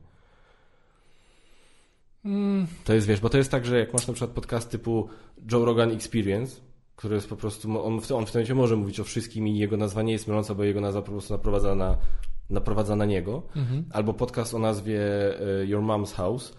Mm, 2.25 2.67
To 2.85 2.95
jest, 2.95 3.07
wiesz, 3.07 3.21
bo 3.21 3.29
to 3.29 3.39
jest 3.39 3.51
tak, 3.51 3.67
że 3.67 3.79
jak 3.79 3.93
masz 3.93 4.07
na 4.07 4.15
przykład 4.15 4.35
podcast 4.35 4.71
typu 4.71 5.09
Joe 5.53 5.65
Rogan 5.65 5.91
Experience, 5.93 6.61
który 6.97 7.15
jest 7.15 7.29
po 7.29 7.37
prostu, 7.37 7.85
on 7.87 8.01
w, 8.01 8.13
on 8.13 8.27
w 8.27 8.31
tym 8.33 8.41
momencie 8.41 8.55
może 8.55 8.77
mówić 8.77 9.01
o 9.01 9.05
wszystkim 9.05 9.49
i 9.49 9.59
jego 9.59 9.77
nazwa 9.77 10.03
nie 10.03 10.13
jest 10.13 10.29
myląca, 10.29 10.55
bo 10.55 10.65
jego 10.65 10.81
nazwa 10.81 11.03
po 11.03 11.13
prostu 11.13 11.33
naprowadza 11.35 11.75
na, 11.75 11.97
naprowadza 12.51 12.97
na 12.97 13.05
niego. 13.05 13.43
mhm. 13.57 13.85
Albo 13.93 14.15
podcast 14.15 14.55
o 14.55 14.59
nazwie 14.59 15.01
e, 15.61 15.67
Your 15.67 15.83
Mom's 15.83 16.13
House, 16.15 16.53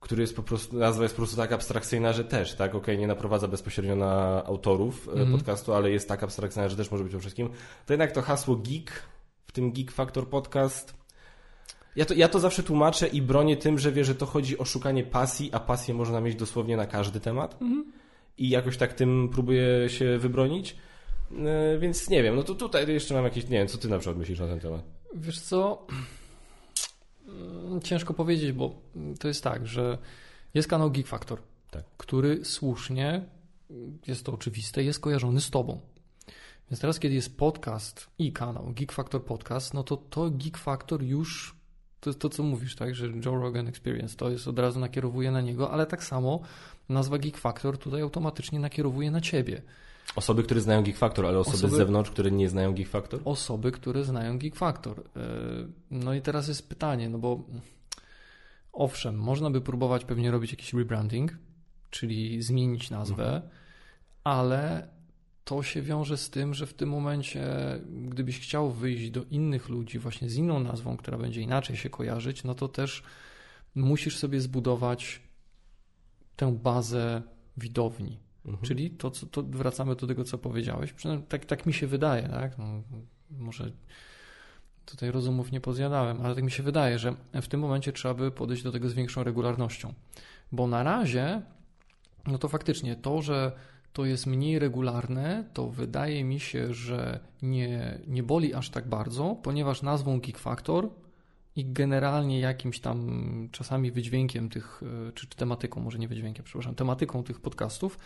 który 0.00 0.22
jest 0.22 0.36
po 0.36 0.42
prostu, 0.42 0.78
nazwa 0.78 1.02
jest 1.02 1.14
po 1.14 1.18
prostu 1.22 1.36
tak 1.36 1.52
abstrakcyjna, 1.52 2.12
że 2.12 2.24
też, 2.24 2.54
tak, 2.54 2.74
okej, 2.74 2.98
nie 2.98 3.06
naprowadza 3.06 3.48
bezpośrednio 3.48 3.96
na 3.96 4.44
autorów 4.44 5.08
e, 5.08 5.12
Mhm. 5.12 5.32
podcastu, 5.32 5.74
ale 5.74 5.90
jest 5.90 6.08
tak 6.08 6.22
abstrakcyjna, 6.22 6.68
że 6.68 6.76
też 6.76 6.90
może 6.90 7.04
być 7.04 7.14
o 7.14 7.18
wszystkim. 7.20 7.48
To 7.86 7.92
jednak 7.92 8.12
to 8.12 8.22
hasło 8.22 8.56
geek, 8.56 9.02
w 9.46 9.52
tym 9.52 9.72
Geek 9.72 9.90
Factor 9.90 10.28
Podcast, 10.28 10.94
ja 11.96 12.04
to, 12.04 12.14
ja 12.14 12.28
to 12.28 12.38
zawsze 12.38 12.62
tłumaczę 12.62 13.08
i 13.08 13.22
bronię 13.22 13.56
tym, 13.56 13.78
że 13.78 13.92
wie, 13.92 14.04
że 14.04 14.14
to 14.14 14.26
chodzi 14.26 14.58
o 14.58 14.64
szukanie 14.64 15.04
pasji, 15.04 15.50
a 15.52 15.60
pasję 15.60 15.94
można 15.94 16.20
mieć 16.20 16.36
dosłownie 16.36 16.76
na 16.76 16.86
każdy 16.86 17.20
temat. 17.20 17.62
Mhm. 17.62 17.92
I 18.38 18.48
jakoś 18.48 18.76
tak 18.76 18.92
tym 18.94 19.28
próbuję 19.32 19.88
się 19.88 20.18
wybronić. 20.18 20.76
E, 21.46 21.78
Więc 21.78 22.08
nie 22.10 22.22
wiem, 22.22 22.36
no 22.36 22.42
to 22.42 22.54
tutaj 22.54 22.92
jeszcze 22.92 23.14
mam 23.14 23.24
jakieś, 23.24 23.44
nie 23.44 23.58
wiem, 23.58 23.68
co 23.68 23.78
ty 23.78 23.88
na 23.88 23.98
przykład 23.98 24.18
myślisz 24.18 24.38
na 24.38 24.46
ten 24.46 24.60
temat? 24.60 24.82
Wiesz 25.14 25.40
co? 25.40 25.86
Mm, 27.28 27.80
Ciężko 27.82 28.14
powiedzieć, 28.14 28.52
bo 28.52 28.74
to 29.20 29.28
jest 29.28 29.44
tak, 29.44 29.66
że 29.66 29.98
jest 30.54 30.68
kanał 30.68 30.90
Geek 30.90 31.06
Factor, 31.06 31.38
Tak. 31.70 31.84
który 31.96 32.44
słusznie 32.44 33.22
jest 34.06 34.24
to 34.26 34.32
oczywiste, 34.32 34.82
jest 34.82 35.00
kojarzony 35.00 35.40
z 35.40 35.50
tobą. 35.50 35.80
Więc 36.70 36.80
teraz, 36.80 36.98
kiedy 36.98 37.14
jest 37.14 37.36
podcast 37.36 38.06
i 38.18 38.32
kanał 38.32 38.72
Geek 38.76 38.92
Factor 38.92 39.24
Podcast, 39.24 39.74
no 39.74 39.82
to 39.84 39.96
to 39.96 40.30
Geek 40.30 40.58
Factor 40.58 41.02
już 41.02 41.54
to 42.00 42.14
to, 42.14 42.28
co 42.28 42.42
mówisz, 42.42 42.76
tak, 42.76 42.94
że 42.94 43.06
Joe 43.24 43.34
Rogan 43.40 43.68
Experience 43.68 44.16
to 44.16 44.30
jest 44.30 44.48
od 44.48 44.58
razu 44.58 44.80
nakierowuje 44.80 45.30
na 45.30 45.40
niego, 45.40 45.70
ale 45.70 45.86
tak 45.86 46.04
samo 46.04 46.40
nazwa 46.90 47.18
Geek 47.18 47.38
Factor 47.38 47.78
tutaj 47.78 48.02
automatycznie 48.02 48.60
nakierowuje 48.60 49.10
na 49.10 49.20
ciebie. 49.20 49.62
Osoby, 50.16 50.42
które 50.42 50.60
znają 50.60 50.82
Geek 50.82 50.96
Factor, 50.96 51.26
ale 51.26 51.38
osoby, 51.38 51.56
osoby, 51.56 51.74
z 51.74 51.76
zewnątrz, 51.76 52.10
które 52.10 52.30
nie 52.30 52.48
znają 52.48 52.74
Geek 52.74 52.88
Factor? 52.88 53.20
Osoby, 53.24 53.72
które 53.72 54.04
znają 54.04 54.38
Geek 54.38 54.56
Factor. 54.56 55.00
E, 55.00 55.22
no 55.90 56.14
i 56.14 56.20
teraz 56.22 56.48
jest 56.48 56.68
pytanie, 56.68 57.08
no 57.08 57.18
bo 57.18 57.44
owszem, 58.72 59.18
można 59.18 59.50
by 59.50 59.60
próbować 59.60 60.04
pewnie 60.04 60.30
robić 60.30 60.50
jakiś 60.50 60.74
rebranding, 60.74 61.36
czyli 61.90 62.42
zmienić 62.42 62.90
nazwę, 62.90 63.24
mhm. 63.24 63.42
ale 64.24 64.88
to 65.44 65.62
się 65.62 65.82
wiąże 65.82 66.16
z 66.16 66.30
tym, 66.30 66.54
że 66.54 66.66
w 66.66 66.74
tym 66.74 66.88
momencie, 66.88 67.44
gdybyś 68.08 68.40
chciał 68.40 68.70
wyjść 68.70 69.10
do 69.10 69.24
innych 69.30 69.68
ludzi 69.68 69.98
właśnie 69.98 70.28
z 70.28 70.36
inną 70.36 70.60
nazwą, 70.60 70.96
która 70.96 71.18
będzie 71.18 71.40
inaczej 71.40 71.76
się 71.76 71.90
kojarzyć, 71.90 72.44
no 72.44 72.54
to 72.54 72.68
też 72.68 73.02
musisz 73.74 74.18
sobie 74.18 74.40
zbudować 74.40 75.20
tę 76.40 76.52
bazę 76.52 77.22
widowni. 77.56 78.18
Mhm. 78.46 78.64
Czyli 78.64 78.90
to, 78.90 79.10
co, 79.10 79.26
to 79.26 79.42
wracamy 79.42 79.96
do 79.96 80.06
tego, 80.06 80.24
co 80.24 80.38
powiedziałeś. 80.38 80.92
Przynajmniej 80.92 81.28
tak, 81.28 81.44
tak 81.44 81.66
mi 81.66 81.72
się 81.72 81.86
wydaje, 81.86 82.28
tak? 82.28 82.58
No, 82.58 82.82
może 83.30 83.72
tutaj 84.84 85.10
rozumów 85.10 85.52
nie 85.52 85.60
pozjadałem, 85.60 86.20
ale 86.20 86.34
tak 86.34 86.44
mi 86.44 86.50
się 86.50 86.62
wydaje, 86.62 86.98
że 86.98 87.14
w 87.42 87.48
tym 87.48 87.60
momencie 87.60 87.92
trzeba 87.92 88.14
by 88.14 88.30
podejść 88.30 88.62
do 88.62 88.72
tego 88.72 88.88
z 88.88 88.92
większą 88.92 89.24
regularnością. 89.24 89.94
Bo 90.52 90.66
na 90.66 90.82
razie, 90.82 91.42
no 92.26 92.38
to 92.38 92.48
faktycznie 92.48 92.96
to, 92.96 93.22
że 93.22 93.52
to 93.92 94.04
jest 94.04 94.26
mniej 94.26 94.58
regularne, 94.58 95.44
to 95.52 95.70
wydaje 95.70 96.24
mi 96.24 96.40
się, 96.40 96.74
że 96.74 97.20
nie, 97.42 97.98
nie 98.06 98.22
boli 98.22 98.54
aż 98.54 98.70
tak 98.70 98.88
bardzo, 98.88 99.36
ponieważ 99.42 99.82
nazwą 99.82 100.20
Geek 100.20 100.38
Factor 100.38 100.88
i 101.56 101.72
generalnie 101.72 102.40
jakimś 102.40 102.80
tam 102.80 103.48
czasami 103.52 103.90
wydźwiękiem 103.90 104.48
tych, 104.48 104.82
e, 105.08 105.12
czy, 105.12 105.26
czy 105.26 105.36
tematyką, 105.36 105.80
może 105.80 105.98
nie 105.98 106.08
wydźwiękiem, 106.08 106.44
przepraszam, 106.44 106.74
tematyką 106.74 107.22
tych 107.22 107.40
podcastów, 107.40 107.98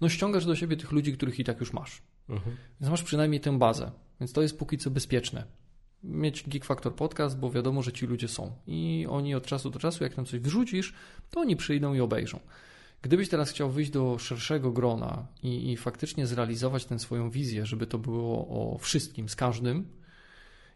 no 0.00 0.08
ściągasz 0.08 0.46
do 0.46 0.56
siebie 0.56 0.76
tych 0.76 0.92
ludzi, 0.92 1.12
których 1.12 1.38
i 1.38 1.44
tak 1.44 1.60
już 1.60 1.72
masz. 1.72 2.02
Mhm. 2.28 2.56
Więc 2.80 2.90
masz 2.90 3.02
przynajmniej 3.02 3.40
tę 3.40 3.58
bazę, 3.58 3.90
więc 4.20 4.32
to 4.32 4.42
jest 4.42 4.58
póki 4.58 4.78
co 4.78 4.90
bezpieczne. 4.90 5.44
Mieć 6.04 6.48
Geek 6.48 6.64
Factor 6.64 6.94
podcast, 6.94 7.38
bo 7.38 7.50
wiadomo, 7.50 7.82
że 7.82 7.92
ci 7.92 8.06
ludzie 8.06 8.28
są 8.28 8.52
i 8.66 9.06
oni 9.08 9.34
od 9.34 9.46
czasu 9.46 9.70
do 9.70 9.78
czasu, 9.78 10.04
jak 10.04 10.14
tam 10.14 10.24
coś 10.24 10.40
wyrzucisz, 10.40 10.94
to 11.30 11.40
oni 11.40 11.56
przyjdą 11.56 11.94
i 11.94 12.00
obejrzą. 12.00 12.40
Gdybyś 13.02 13.28
teraz 13.28 13.50
chciał 13.50 13.70
wyjść 13.70 13.90
do 13.90 14.18
szerszego 14.18 14.72
grona 14.72 15.26
i, 15.42 15.72
i 15.72 15.76
faktycznie 15.76 16.26
zrealizować 16.26 16.84
tę 16.84 16.98
swoją 16.98 17.30
wizję, 17.30 17.66
żeby 17.66 17.86
to 17.86 17.98
było 17.98 18.48
o 18.48 18.78
wszystkim, 18.78 19.28
z 19.28 19.36
każdym, 19.36 19.88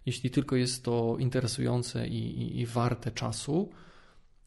jeśli 0.06 0.30
tylko 0.30 0.56
jest 0.56 0.84
to 0.84 1.16
interesujące 1.18 2.08
i, 2.08 2.42
i, 2.42 2.60
i 2.60 2.66
warte 2.66 3.10
czasu, 3.10 3.70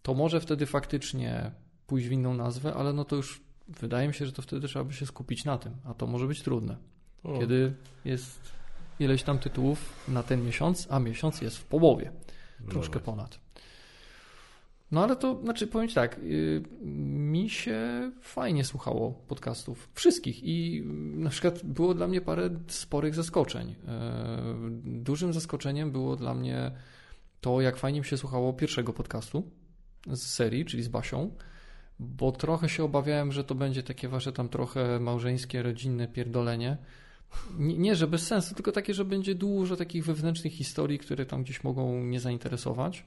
to 0.01 0.13
może 0.13 0.41
wtedy 0.41 0.65
faktycznie 0.65 1.51
pójść 1.87 2.07
w 2.07 2.11
inną 2.11 2.33
nazwę, 2.33 2.73
ale 2.73 2.93
no 2.93 3.05
to 3.05 3.15
już 3.15 3.41
wydaje 3.67 4.07
mi 4.07 4.13
się, 4.13 4.25
że 4.25 4.31
to 4.31 4.41
wtedy 4.41 4.67
trzeba 4.67 4.85
by 4.85 4.93
się 4.93 5.05
skupić 5.05 5.45
na 5.45 5.57
tym, 5.57 5.75
a 5.85 5.93
to 5.93 6.07
może 6.07 6.27
być 6.27 6.41
trudne. 6.41 6.77
O. 7.23 7.39
Kiedy 7.39 7.73
jest 8.05 8.39
ileś 8.99 9.23
tam 9.23 9.39
tytułów 9.39 9.93
na 10.07 10.23
ten 10.23 10.45
miesiąc, 10.45 10.87
a 10.89 10.99
miesiąc 10.99 11.41
jest 11.41 11.57
w 11.57 11.65
połowie, 11.65 12.11
no 12.59 12.69
troszkę 12.69 12.99
ponad. 12.99 13.39
No 14.91 15.03
ale 15.03 15.15
to, 15.15 15.41
znaczy 15.43 15.67
powiem 15.67 15.87
Ci 15.87 15.95
tak, 15.95 16.19
yy, 16.23 16.63
mi 16.85 17.49
się 17.49 18.11
fajnie 18.21 18.63
słuchało 18.63 19.11
podcastów, 19.27 19.89
wszystkich 19.93 20.43
i 20.43 20.83
na 21.15 21.29
przykład 21.29 21.63
było 21.63 21.93
dla 21.93 22.07
mnie 22.07 22.21
parę 22.21 22.49
sporych 22.67 23.15
zaskoczeń. 23.15 23.69
Yy, 23.69 23.75
dużym 24.83 25.33
zaskoczeniem 25.33 25.91
było 25.91 26.15
dla 26.15 26.33
mnie 26.33 26.71
to, 27.41 27.61
jak 27.61 27.77
fajnie 27.77 27.99
mi 27.99 28.05
się 28.05 28.17
słuchało 28.17 28.53
pierwszego 28.53 28.93
podcastu 28.93 29.43
z 30.11 30.21
serii, 30.21 30.65
czyli 30.65 30.83
z 30.83 30.87
Basią, 30.87 31.31
bo 31.99 32.31
trochę 32.31 32.69
się 32.69 32.83
obawiałem, 32.83 33.31
że 33.31 33.43
to 33.43 33.55
będzie 33.55 33.83
takie 33.83 34.07
wasze 34.07 34.31
tam 34.31 34.49
trochę 34.49 34.99
małżeńskie, 34.99 35.63
rodzinne 35.63 36.07
pierdolenie. 36.07 36.77
Nie, 37.57 37.95
że 37.95 38.07
bez 38.07 38.27
sensu, 38.27 38.55
tylko 38.55 38.71
takie, 38.71 38.93
że 38.93 39.05
będzie 39.05 39.35
dużo 39.35 39.75
takich 39.75 40.05
wewnętrznych 40.05 40.53
historii, 40.53 40.99
które 40.99 41.25
tam 41.25 41.43
gdzieś 41.43 41.63
mogą 41.63 42.03
nie 42.03 42.19
zainteresować 42.19 43.05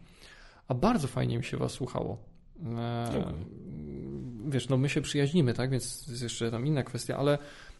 a 0.70 0.74
bardzo 0.74 1.09
fajnie 1.09 1.38
mi 1.38 1.44
się 1.44 1.56
Was 1.56 1.72
słuchało. 1.72 2.18
E, 2.76 3.35
wiesz, 4.48 4.68
no 4.68 4.76
my 4.76 4.88
się 4.88 5.00
przyjaźnimy, 5.00 5.54
tak, 5.54 5.70
więc 5.70 6.06
jest 6.09 6.22
jeszcze 6.22 6.50
tam 6.50 6.66
inna 6.66 6.83
kwestia, 6.83 7.16
ale 7.16 7.38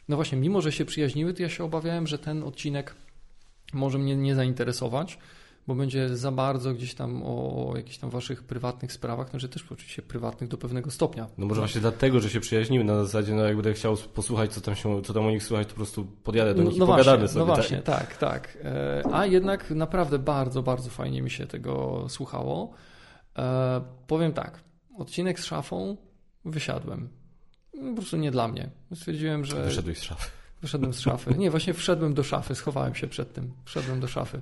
no 0.09 0.17
właśnie, 0.17 0.39
mimo 0.39 0.61
że 0.61 0.73
się 0.73 0.85
przyjaźniły, 0.85 1.35
to 1.35 1.43
ja 1.43 1.49
się 1.49 1.65
obawiałem, 1.65 2.07
że 2.07 2.19
ten 2.19 2.43
odcinek 2.43 2.95
może 3.73 3.99
mnie 3.99 4.17
nie 4.17 4.35
zainteresować, 4.35 5.19
bo 5.71 5.75
będzie 5.75 6.17
za 6.17 6.33
bardzo 6.33 6.75
gdzieś 6.75 6.95
tam 6.95 7.23
o, 7.25 7.73
jakichś 7.77 7.99
tam 7.99 8.11
waszych 8.11 8.43
prywatnych 8.43 8.93
sprawach, 8.93 9.31
że 9.35 9.49
też 9.49 9.73
oczywiście 9.73 10.03
prywatnych 10.03 10.51
do 10.51 10.59
pewnego 10.59 10.91
stopnia. 10.91 11.27
No 11.39 11.47
może 11.47 11.61
właśnie 11.61 11.81
dlatego, 11.81 12.21
że 12.21 12.31
się 12.31 12.41
przyjaźniły, 12.41 12.85
na 12.85 13.05
zasadzie, 13.05 13.35
no 13.35 13.45
jak 13.45 13.57
będę 13.57 13.73
chciał 13.73 13.97
posłuchać, 13.97 14.53
co 14.53 14.61
tam, 14.61 14.77
się, 14.77 15.03
co 15.03 15.13
tam 15.13 15.27
o 15.27 15.31
nich 15.31 15.43
słuchać, 15.43 15.67
to 15.67 15.71
po 15.71 15.77
prostu 15.77 16.05
podjadę 16.05 16.55
do 16.55 16.63
no, 16.63 16.71
nich 16.71 16.79
no, 16.79 16.85
i 16.85 16.89
pogadamy 16.89 17.19
właśnie, 17.19 17.35
sobie. 17.35 17.47
No 17.47 17.55
właśnie, 17.55 17.79
tak, 17.79 18.17
tak. 18.17 18.59
E, 18.65 19.03
a 19.13 19.27
jednak 19.27 19.71
naprawdę 19.71 20.19
bardzo, 20.19 20.63
bardzo 20.63 20.91
fajnie 20.91 21.23
mi 21.23 21.31
się 21.31 21.47
tego 21.47 22.07
słuchało. 22.09 22.73
E, 23.39 23.81
powiem 24.07 24.33
tak, 24.33 24.61
odcinek 24.99 25.41
z 25.41 25.45
szafą 25.45 25.97
wysiadłem. 26.45 27.09
Po 27.73 27.95
prostu 27.95 28.17
nie 28.17 28.31
dla 28.31 28.49
mnie. 28.49 28.71
Stwierdziłem, 28.95 29.45
że... 29.45 29.65
Wyszedłeś 29.65 29.99
z 29.99 30.03
szafy. 30.03 30.31
Wyszedłem 30.63 30.93
z 30.93 31.01
szafy. 31.01 31.35
Nie, 31.39 31.51
właśnie 31.51 31.75
wszedłem 31.75 32.15
do 32.15 32.23
szafy, 32.23 32.55
schowałem 32.55 32.95
się 32.95 33.07
przed 33.07 33.33
tym. 33.33 33.53
Wszedłem 33.65 34.01
do 34.01 34.09
szafy 34.09 34.41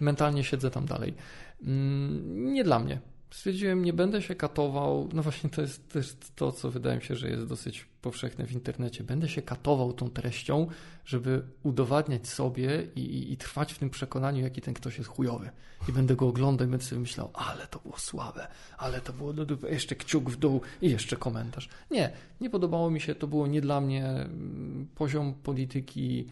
mentalnie 0.00 0.44
siedzę 0.44 0.70
tam 0.70 0.86
dalej. 0.86 1.14
Mm, 1.62 2.54
nie 2.54 2.64
dla 2.64 2.78
mnie. 2.78 3.00
Stwierdziłem, 3.30 3.84
nie 3.84 3.92
będę 3.92 4.22
się 4.22 4.34
katował. 4.34 5.08
No 5.12 5.22
właśnie, 5.22 5.50
to 5.50 5.62
jest 5.62 5.88
też 5.88 6.16
to, 6.36 6.52
co 6.52 6.70
wydaje 6.70 6.96
mi 6.96 7.02
się, 7.02 7.16
że 7.16 7.30
jest 7.30 7.46
dosyć 7.46 7.86
powszechne 8.02 8.46
w 8.46 8.52
internecie. 8.52 9.04
Będę 9.04 9.28
się 9.28 9.42
katował 9.42 9.92
tą 9.92 10.10
treścią, 10.10 10.66
żeby 11.04 11.42
udowadniać 11.62 12.28
sobie 12.28 12.86
i, 12.96 13.00
i, 13.00 13.32
i 13.32 13.36
trwać 13.36 13.72
w 13.72 13.78
tym 13.78 13.90
przekonaniu, 13.90 14.42
jaki 14.42 14.60
ten 14.60 14.74
ktoś 14.74 14.98
jest 14.98 15.10
chujowy. 15.10 15.50
I 15.88 15.92
będę 15.92 16.16
go 16.16 16.28
oglądał 16.28 16.68
i 16.68 16.70
będę 16.70 16.86
sobie 16.86 17.00
myślał, 17.00 17.30
ale 17.34 17.66
to 17.66 17.78
było 17.78 17.98
słabe, 17.98 18.46
ale 18.78 19.00
to 19.00 19.12
było 19.12 19.34
jeszcze 19.70 19.96
kciuk 19.96 20.30
w 20.30 20.36
dół 20.36 20.60
i 20.82 20.90
jeszcze 20.90 21.16
komentarz. 21.16 21.68
Nie, 21.90 22.12
nie 22.40 22.50
podobało 22.50 22.90
mi 22.90 23.00
się, 23.00 23.14
to 23.14 23.26
było 23.26 23.46
nie 23.46 23.60
dla 23.60 23.80
mnie 23.80 24.06
mm, 24.06 24.86
poziom 24.94 25.34
polityki 25.34 26.26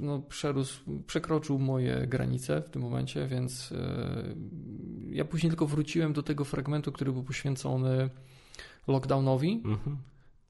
no, 0.00 0.22
przerósł, 0.28 0.80
przekroczył 1.06 1.58
moje 1.58 2.06
granice 2.06 2.62
w 2.62 2.70
tym 2.70 2.82
momencie, 2.82 3.26
więc 3.26 3.72
e, 3.72 4.34
ja 5.10 5.24
później 5.24 5.50
tylko 5.50 5.66
wróciłem 5.66 6.12
do 6.12 6.22
tego 6.22 6.44
fragmentu, 6.44 6.92
który 6.92 7.12
był 7.12 7.22
poświęcony 7.22 8.10
lockdownowi, 8.86 9.62
mhm. 9.64 9.96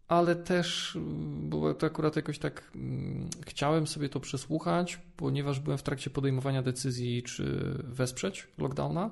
ale 0.09 0.37
też 0.37 0.99
było 1.43 1.75
to 1.75 1.87
akurat 1.87 2.17
jakoś 2.17 2.39
tak 2.39 2.71
mm, 2.75 3.29
chciałem 3.47 3.87
sobie 3.87 4.09
to 4.09 4.21
przesłuchać, 4.21 5.01
ponieważ 5.17 5.61
byłem 5.61 5.79
w 5.79 5.83
trakcie 5.83 6.11
podejmowania 6.11 6.63
decyzji, 6.63 7.23
czy 7.23 7.75
wesprzeć 7.85 8.49
lockdowna. 8.59 9.11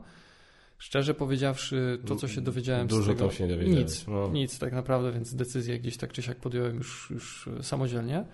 Szczerze 0.78 1.14
powiedziawszy, 1.14 1.98
to 2.07 2.16
co 2.16 2.28
się 2.28 2.40
dowiedziałem 2.40 2.87
Dużo 2.87 3.12
z 3.12 3.16
tego, 3.16 3.30
się 3.30 3.46
nie. 3.46 3.57
Nic, 3.57 4.07
no. 4.07 4.28
nic 4.28 4.59
tak 4.59 4.72
naprawdę, 4.72 5.12
więc 5.12 5.35
decyzję 5.35 5.78
gdzieś 5.78 5.96
tak 5.96 6.12
czy 6.12 6.22
siak 6.22 6.37
podjąłem 6.37 6.76
już, 6.76 7.11
już 7.11 7.48
samodzielnie 7.62 8.24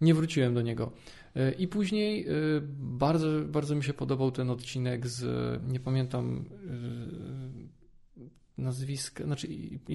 nie 0.00 0.14
wróciłem 0.14 0.54
do 0.54 0.62
niego. 0.62 0.92
E, 1.36 1.52
I 1.52 1.68
później 1.68 2.26
e, 2.28 2.32
bardzo, 2.78 3.28
bardzo 3.46 3.74
mi 3.74 3.84
się 3.84 3.94
podobał 3.94 4.32
ten 4.32 4.50
odcinek 4.50 5.06
z, 5.06 5.24
nie 5.68 5.80
pamiętam 5.80 6.44
e, 8.18 8.22
nazwiska, 8.58 9.24
znaczy 9.24 9.48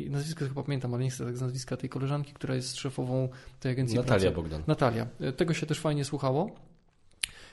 nazwisko 0.09 0.45
chyba 0.47 0.63
pamiętam, 0.63 0.93
ale 0.93 1.03
nie 1.03 1.09
chcę 1.09 1.25
tak 1.25 1.37
z 1.37 1.41
nazwiska 1.41 1.77
tej 1.77 1.89
koleżanki, 1.89 2.33
która 2.33 2.55
jest 2.55 2.77
szefową 2.77 3.29
tej 3.59 3.71
agencji 3.71 3.97
Natalia 3.97 4.19
pracy. 4.19 4.35
Bogdan. 4.35 4.63
Natalia. 4.67 5.07
Tego 5.37 5.53
się 5.53 5.65
też 5.65 5.79
fajnie 5.79 6.05
słuchało. 6.05 6.55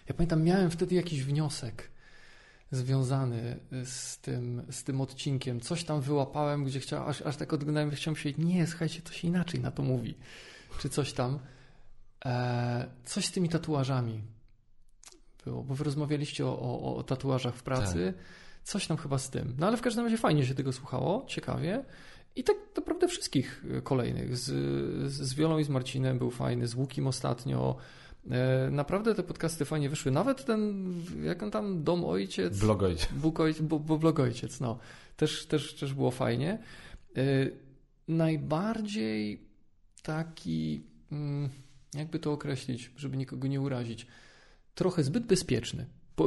Ja 0.09 0.15
pamiętam, 0.15 0.43
miałem 0.43 0.71
wtedy 0.71 0.95
jakiś 0.95 1.23
wniosek 1.25 1.91
związany 2.71 3.61
z 3.85 4.19
tym, 4.19 4.63
z 4.71 4.85
tym 4.85 5.01
odcinkiem. 5.01 5.61
Coś 5.61 5.85
tam 5.85 6.01
wyłapałem, 6.01 6.65
gdzie 6.65 6.81
chciałem, 6.81 7.09
aż, 7.09 7.23
aż 7.23 7.37
tak 7.37 7.53
odglądałem, 7.53 7.91
chciałem 7.91 8.17
się, 8.17 8.33
nie, 8.39 8.67
słuchajcie, 8.67 9.03
to 9.03 9.13
się 9.13 9.29
inaczej 9.29 9.61
na 9.61 9.71
to 9.71 9.83
mówi. 9.83 10.15
Czy 10.79 10.89
coś 10.89 11.13
tam. 11.13 11.39
E, 12.25 12.89
coś 13.05 13.25
z 13.27 13.33
tymi 13.33 13.49
tatuażami 13.49 14.23
było, 15.45 15.63
bo 15.63 15.75
wy 15.75 15.85
rozmawialiście 15.85 16.47
o, 16.47 16.61
o, 16.61 16.97
o 16.97 17.03
tatuażach 17.03 17.55
w 17.55 17.63
pracy. 17.63 18.15
Tak. 18.17 18.25
Coś 18.65 18.87
tam 18.87 18.97
chyba 18.97 19.19
z 19.19 19.31
tym. 19.31 19.55
No 19.59 19.67
ale 19.67 19.77
w 19.77 19.81
każdym 19.81 20.05
razie 20.05 20.19
fajnie 20.19 20.47
się 20.47 20.55
tego 20.55 20.73
słuchało, 20.73 21.25
ciekawie. 21.27 21.85
I 22.37 22.45
tak 22.45 22.57
naprawdę 22.77 23.09
wszystkich 23.09 23.65
kolejnych. 23.83 24.37
Z, 24.37 24.45
z 25.13 25.35
Wiolą 25.35 25.59
i 25.59 25.65
z 25.65 25.69
Marcinem 25.69 26.19
był 26.19 26.31
fajny, 26.31 26.67
z 26.67 26.75
Łukim 26.75 27.07
ostatnio. 27.07 27.77
E, 28.31 28.71
naprawdę 28.71 29.15
te 29.15 29.23
podcasty 29.23 29.65
fajnie 29.65 29.89
wyszły. 29.89 30.13
Nawet 30.13 30.45
ten, 30.45 30.93
jak 31.23 31.43
on 31.43 31.51
tam, 31.51 31.85
Dom 31.85 32.05
Ojciec. 32.05 32.59
Blog 32.59 32.83
Ojciec. 32.83 33.13
Bóg 33.13 33.41
ojciec 33.41 33.63
bo, 33.63 33.79
bo 33.79 33.99
blog 33.99 34.21
Ojciec, 34.21 34.61
no. 34.61 34.79
Też, 35.17 35.47
też, 35.47 35.75
też 35.75 35.95
było 35.95 36.11
fajnie. 36.11 36.59
E, 37.17 37.23
najbardziej 38.09 39.49
taki, 40.03 40.85
mm, 41.13 41.51
jakby 41.95 42.19
to 42.19 42.33
określić, 42.33 42.91
żeby 42.97 43.17
nikogo 43.17 43.49
nie 43.49 43.61
urazić, 43.61 44.07
trochę 44.75 45.03
zbyt 45.05 45.27
bezpieczny. 45.27 45.87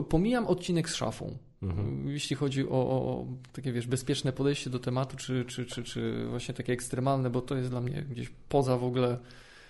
Pomijam 0.10 0.48
odcinek 0.48 0.90
z 0.90 0.96
szafą. 0.96 1.38
Mhm. 1.62 2.10
Jeśli 2.10 2.36
chodzi 2.36 2.70
o, 2.70 2.72
o, 2.72 3.26
takie, 3.54 3.72
wiesz, 3.72 3.88
bezpieczne 3.88 4.34
podejście 4.34 4.70
do 4.70 4.80
tematu, 4.80 5.18
czy, 5.18 5.46
czy, 5.46 5.66
czy, 5.66 5.84
czy 5.84 6.28
właśnie 6.30 6.54
takie 6.54 6.74
ekstremalne, 6.74 7.30
bo 7.30 7.42
to 7.42 7.56
jest 7.56 7.70
dla 7.70 7.82
mnie 7.82 8.02
gdzieś 8.02 8.30
poza 8.50 8.78
w 8.78 8.84
ogóle 8.84 9.18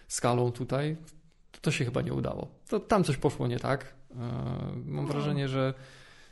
skalą 0.07 0.51
tutaj, 0.51 0.97
to 1.61 1.71
się 1.71 1.85
chyba 1.85 2.01
nie 2.01 2.13
udało. 2.13 2.47
To 2.67 2.79
tam 2.79 3.03
coś 3.03 3.17
poszło 3.17 3.47
nie 3.47 3.59
tak. 3.59 3.93
E, 4.11 4.15
mam 4.85 5.05
no. 5.05 5.13
wrażenie, 5.13 5.47
że 5.47 5.73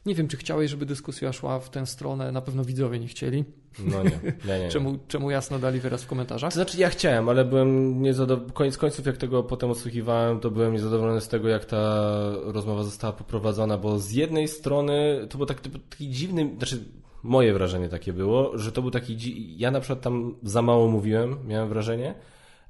nie 0.10 0.16
wiem, 0.16 0.28
czy 0.28 0.38
chciałeś, 0.38 0.72
żeby 0.72 0.86
dyskusja 0.86 1.34
szła 1.34 1.60
w 1.60 1.70
tę 1.70 1.86
stronę. 1.86 2.32
Na 2.32 2.42
pewno 2.42 2.64
widzowie 2.66 3.00
nie 3.00 3.08
chcieli. 3.08 3.46
No 3.80 4.04
nie, 4.04 4.20
nie, 4.46 4.60
nie. 4.64 4.70
czemu, 4.70 5.00
czemu 5.08 5.32
jasno 5.32 5.60
dali 5.60 5.80
wyraz 5.80 6.04
w 6.04 6.08
komentarzach? 6.08 6.50
To 6.52 6.56
znaczy, 6.56 6.80
ja 6.80 6.90
chciałem, 6.90 7.30
ale 7.30 7.46
byłem 7.46 8.02
niezadowolony. 8.02 8.54
Koniec 8.54 8.78
końców, 8.78 9.06
jak 9.06 9.18
tego 9.18 9.44
potem 9.44 9.72
odsłuchiwałem, 9.72 10.40
to 10.40 10.52
byłem 10.52 10.74
niezadowolony 10.74 11.22
z 11.22 11.28
tego, 11.28 11.50
jak 11.50 11.66
ta 11.66 12.12
rozmowa 12.44 12.84
została 12.84 13.14
poprowadzona, 13.14 13.78
bo 13.78 14.00
z 14.00 14.12
jednej 14.12 14.48
strony 14.48 15.28
to 15.30 15.38
był 15.38 15.48
taki, 15.48 15.70
taki 15.70 16.10
dziwny, 16.10 16.50
znaczy 16.58 16.84
moje 17.24 17.54
wrażenie 17.54 17.90
takie 17.90 18.14
było, 18.14 18.58
że 18.58 18.72
to 18.72 18.82
był 18.82 18.92
taki. 18.92 19.18
Ja 19.58 19.72
na 19.72 19.80
przykład 19.80 20.02
tam 20.02 20.36
za 20.44 20.62
mało 20.62 20.88
mówiłem, 20.88 21.38
miałem 21.48 21.70
wrażenie. 21.70 22.16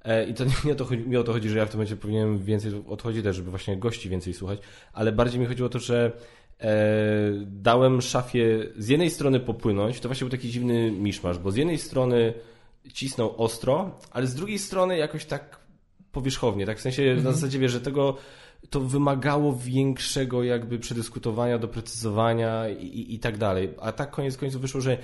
E, 0.04 0.25
I 0.25 0.34
to 0.34 0.43
nie 0.65 0.71
o 0.71 0.75
to 0.75 0.86
chodzi, 0.86 1.08
mi 1.08 1.17
o 1.17 1.23
to 1.23 1.34
chodzi, 1.34 1.49
że 1.49 1.58
ja 1.58 1.65
w 1.65 1.69
tym 1.69 1.78
momencie 1.78 1.95
powinienem 1.95 2.39
więcej 2.39 2.84
odchodzić 2.88 3.23
też, 3.23 3.36
żeby 3.36 3.49
właśnie 3.49 3.78
gości 3.78 4.10
więcej 4.10 4.34
słuchać, 4.34 4.60
ale 4.93 5.12
bardziej 5.12 5.39
mi 5.39 5.45
chodziło 5.45 5.67
o 5.67 5.69
to, 5.69 5.80
że 5.80 6.12
dałem 7.45 8.01
szafie 8.01 8.59
z 8.77 8.87
jednej 8.87 9.09
strony 9.09 9.39
popłynąć, 9.39 9.99
to 9.99 10.09
właśnie 10.09 10.25
był 10.25 10.37
taki 10.37 10.49
dziwny 10.49 10.91
miszmasz, 10.91 11.39
bo 11.39 11.51
z 11.51 11.55
jednej 11.55 11.77
strony 11.77 12.33
cisnął 12.93 13.33
ostro, 13.37 13.91
ale 14.11 14.27
z 14.27 14.35
drugiej 14.35 14.59
strony 14.59 14.97
jakoś 14.97 15.25
tak 15.25 15.59
powierzchownie, 16.11 16.65
tak 16.65 16.77
w 16.77 16.81
sensie 16.81 17.03
mhm. 17.03 17.23
na 17.23 17.31
zasadzie, 17.31 17.59
wiesz, 17.59 17.71
że 17.71 17.81
tego 17.81 18.17
to 18.69 18.79
wymagało 18.79 19.55
większego 19.55 20.43
jakby 20.43 20.79
przedyskutowania, 20.79 21.57
doprecyzowania 21.57 22.69
i, 22.69 22.85
i, 22.85 23.15
i 23.15 23.19
tak 23.19 23.37
dalej. 23.37 23.73
A 23.81 23.91
tak 23.91 24.11
koniec 24.11 24.37
końców 24.37 24.61
wyszło, 24.61 24.81
że 24.81 24.97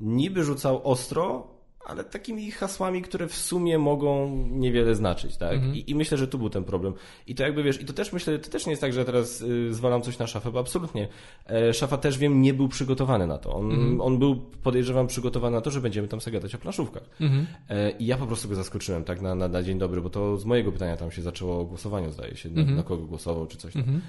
niby 0.00 0.44
rzucał 0.44 0.80
ostro, 0.84 1.46
ale 1.84 2.04
takimi 2.04 2.50
hasłami, 2.50 3.02
które 3.02 3.28
w 3.28 3.34
sumie 3.34 3.78
mogą 3.78 4.36
niewiele 4.50 4.94
znaczyć, 4.94 5.36
tak? 5.36 5.52
Mhm. 5.52 5.74
I, 5.74 5.90
I, 5.90 5.94
myślę, 5.94 6.18
że 6.18 6.28
tu 6.28 6.38
był 6.38 6.50
ten 6.50 6.64
problem. 6.64 6.94
I 7.26 7.34
to 7.34 7.42
jakby 7.42 7.62
wiesz, 7.62 7.80
i 7.80 7.84
to 7.84 7.92
też 7.92 8.12
myślę, 8.12 8.38
to 8.38 8.50
też 8.50 8.66
nie 8.66 8.72
jest 8.72 8.80
tak, 8.80 8.92
że 8.92 9.04
teraz 9.04 9.40
y, 9.40 9.74
zwalam 9.74 10.02
coś 10.02 10.18
na 10.18 10.26
szafę, 10.26 10.50
bo 10.50 10.58
absolutnie. 10.58 11.08
E, 11.50 11.74
szafa 11.74 11.96
też 11.96 12.18
wiem, 12.18 12.42
nie 12.42 12.54
był 12.54 12.68
przygotowany 12.68 13.26
na 13.26 13.38
to. 13.38 13.54
On, 13.54 13.70
mhm. 13.70 14.00
on 14.00 14.18
był, 14.18 14.36
podejrzewam, 14.36 15.06
przygotowany 15.06 15.56
na 15.56 15.60
to, 15.60 15.70
że 15.70 15.80
będziemy 15.80 16.08
tam 16.08 16.20
sobie 16.20 16.38
gadać 16.38 16.54
o 16.54 16.58
planszówkach. 16.58 17.02
Mhm. 17.20 17.46
E, 17.68 17.90
I 17.90 18.06
ja 18.06 18.16
po 18.16 18.26
prostu 18.26 18.48
go 18.48 18.54
zaskoczyłem, 18.54 19.04
tak, 19.04 19.20
na, 19.20 19.34
na, 19.34 19.48
na, 19.48 19.62
dzień 19.62 19.78
dobry, 19.78 20.00
bo 20.00 20.10
to 20.10 20.36
z 20.36 20.44
mojego 20.44 20.72
pytania 20.72 20.96
tam 20.96 21.10
się 21.10 21.22
zaczęło 21.22 21.60
o 21.60 21.64
głosowaniu, 21.64 22.12
zdaje 22.12 22.36
się, 22.36 22.50
na, 22.50 22.60
mhm. 22.60 22.76
na 22.76 22.82
kogo 22.82 23.06
głosował, 23.06 23.46
czy 23.46 23.56
coś 23.56 23.72
tam. 23.72 23.82
Mhm. 23.82 24.00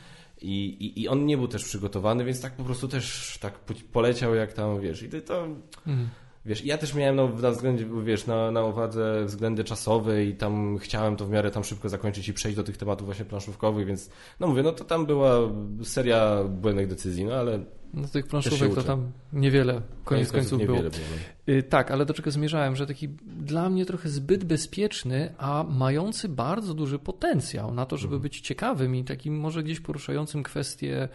I, 0.42 0.66
i, 0.66 1.02
I 1.02 1.08
on 1.08 1.26
nie 1.26 1.38
był 1.38 1.48
też 1.48 1.64
przygotowany, 1.64 2.26
więc 2.26 2.42
tak 2.42 2.54
po 2.54 2.64
prostu 2.64 2.88
też 2.88 3.38
tak 3.42 3.60
poleciał, 3.92 4.36
jak 4.36 4.54
tam, 4.54 4.82
wiesz, 4.82 5.04
i 5.04 5.10
to. 5.10 5.22
to 5.22 5.46
mhm 5.88 6.10
Wiesz, 6.46 6.66
ja 6.66 6.78
też 6.78 6.94
miałem 6.94 7.16
no, 7.16 7.30
na 7.42 7.52
względzie, 7.52 7.86
wiesz, 8.04 8.28
na, 8.28 8.52
na 8.52 8.64
uwadze 8.66 9.26
względy 9.26 9.64
czasowe 9.64 10.26
i 10.26 10.36
tam 10.36 10.78
chciałem 10.78 11.16
to 11.16 11.26
w 11.26 11.30
miarę 11.30 11.52
tam 11.52 11.64
szybko 11.64 11.90
zakończyć 11.90 12.30
i 12.30 12.34
przejść 12.34 12.56
do 12.56 12.64
tych 12.64 12.78
tematów 12.78 13.06
właśnie 13.06 13.26
planszówkowych, 13.26 13.88
więc 13.88 14.10
no 14.40 14.48
mówię, 14.48 14.64
no 14.64 14.72
to 14.72 14.84
tam 14.84 15.06
była 15.06 15.36
seria 15.84 16.44
błędnych 16.44 16.88
decyzji, 16.88 17.26
no 17.26 17.34
ale 17.34 17.60
no 17.94 18.08
tych 18.08 18.28
planszówek 18.28 18.76
to 18.76 18.84
tam 18.84 19.12
niewiele, 19.34 19.82
koniec 20.06 20.32
końców 20.32 20.60
niewiele 20.60 20.80
było. 20.80 20.92
było. 20.92 21.06
No. 21.48 21.64
Tak, 21.70 21.92
ale 21.92 22.06
do 22.06 22.14
czego 22.14 22.32
zmierzałem, 22.32 22.76
że 22.76 22.88
taki 22.88 23.10
dla 23.26 23.70
mnie 23.70 23.86
trochę 23.86 24.10
zbyt 24.10 24.44
bezpieczny, 24.44 25.34
a 25.38 25.66
mający 25.70 26.30
bardzo 26.30 26.74
duży 26.74 27.00
potencjał 27.00 27.74
na 27.74 27.86
to, 27.86 27.98
żeby 27.98 28.16
mhm. 28.16 28.22
być 28.22 28.42
ciekawym 28.42 28.96
i 28.96 29.04
takim 29.04 29.40
może 29.40 29.64
gdzieś 29.64 29.80
poruszającym 29.80 30.44
kwestie 30.44 31.10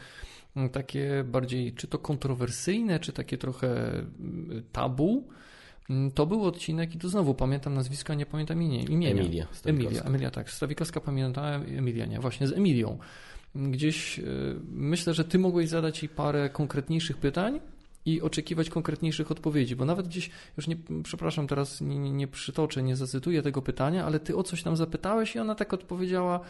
takie 0.72 1.24
bardziej, 1.24 1.72
czy 1.72 1.86
to 1.86 1.98
kontrowersyjne, 1.98 3.00
czy 3.00 3.12
takie 3.12 3.38
trochę 3.38 3.90
mm, 3.98 4.62
tabu. 4.72 5.28
Mm, 5.90 6.10
to 6.10 6.26
był 6.26 6.44
odcinek 6.44 6.94
i 6.94 6.98
to 6.98 7.08
znowu 7.08 7.34
pamiętam 7.34 7.74
nazwisko, 7.74 8.14
nie 8.14 8.26
pamiętam 8.26 8.62
imienia. 8.62 9.10
Emilia. 9.10 9.46
Emilia, 9.64 10.02
Emilia, 10.02 10.30
tak. 10.30 10.50
Stawikowska 10.50 11.00
pamiętałem, 11.00 11.62
Emilia 11.62 12.06
nie, 12.06 12.20
właśnie 12.20 12.46
z 12.46 12.52
Emilią. 12.52 12.98
Gdzieś 13.54 14.18
y, 14.18 14.24
myślę, 14.70 15.14
że 15.14 15.24
ty 15.24 15.38
mogłeś 15.38 15.68
zadać 15.68 16.02
jej 16.02 16.08
parę 16.08 16.50
konkretniejszych 16.50 17.16
pytań 17.16 17.60
i 18.06 18.22
oczekiwać 18.22 18.70
konkretniejszych 18.70 19.30
odpowiedzi, 19.30 19.76
bo 19.76 19.84
nawet 19.84 20.08
gdzieś, 20.08 20.30
już 20.56 20.66
nie, 20.66 20.76
przepraszam, 21.02 21.46
teraz 21.46 21.80
nie, 21.80 21.98
nie, 21.98 22.10
nie 22.10 22.28
przytoczę, 22.28 22.82
nie 22.82 22.96
zacytuję 22.96 23.42
tego 23.42 23.62
pytania, 23.62 24.06
ale 24.06 24.20
ty 24.20 24.36
o 24.36 24.42
coś 24.42 24.62
tam 24.62 24.76
zapytałeś 24.76 25.36
i 25.36 25.38
ona 25.38 25.54
tak 25.54 25.72
odpowiedziała 25.72 26.40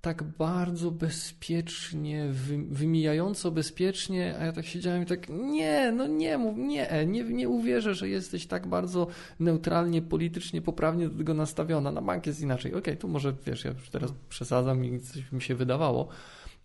tak 0.00 0.22
bardzo 0.22 0.90
bezpiecznie, 0.90 2.28
wymijająco 2.70 3.50
bezpiecznie, 3.50 4.34
a 4.38 4.44
ja 4.44 4.52
tak 4.52 4.66
siedziałem 4.66 5.02
i 5.02 5.06
tak, 5.06 5.28
nie, 5.28 5.92
no 5.92 6.06
nie 6.06 6.38
mów, 6.38 6.58
nie, 6.58 7.04
nie, 7.06 7.24
nie 7.24 7.48
uwierzę, 7.48 7.94
że 7.94 8.08
jesteś 8.08 8.46
tak 8.46 8.66
bardzo 8.66 9.06
neutralnie, 9.40 10.02
politycznie, 10.02 10.62
poprawnie 10.62 11.08
do 11.08 11.18
tego 11.18 11.34
nastawiona. 11.34 11.92
Na 11.92 12.02
bank 12.02 12.26
jest 12.26 12.40
inaczej. 12.40 12.72
Okej, 12.72 12.80
okay, 12.80 12.96
tu 12.96 13.08
może, 13.08 13.34
wiesz, 13.46 13.64
ja 13.64 13.70
już 13.70 13.90
teraz 13.90 14.12
przesadzam 14.28 14.84
i 14.84 15.00
coś 15.00 15.32
mi 15.32 15.42
się 15.42 15.54
wydawało, 15.54 16.08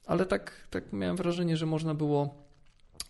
ale 0.05 0.25
tak, 0.25 0.51
tak 0.69 0.93
miałem 0.93 1.15
wrażenie, 1.15 1.57
że 1.57 1.65
można 1.65 1.93
było 1.93 2.45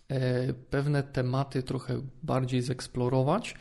e, 0.08 0.52
pewne 0.52 1.02
tematy 1.02 1.62
trochę 1.62 2.02
bardziej 2.22 2.62
zeksplorować 2.62 3.54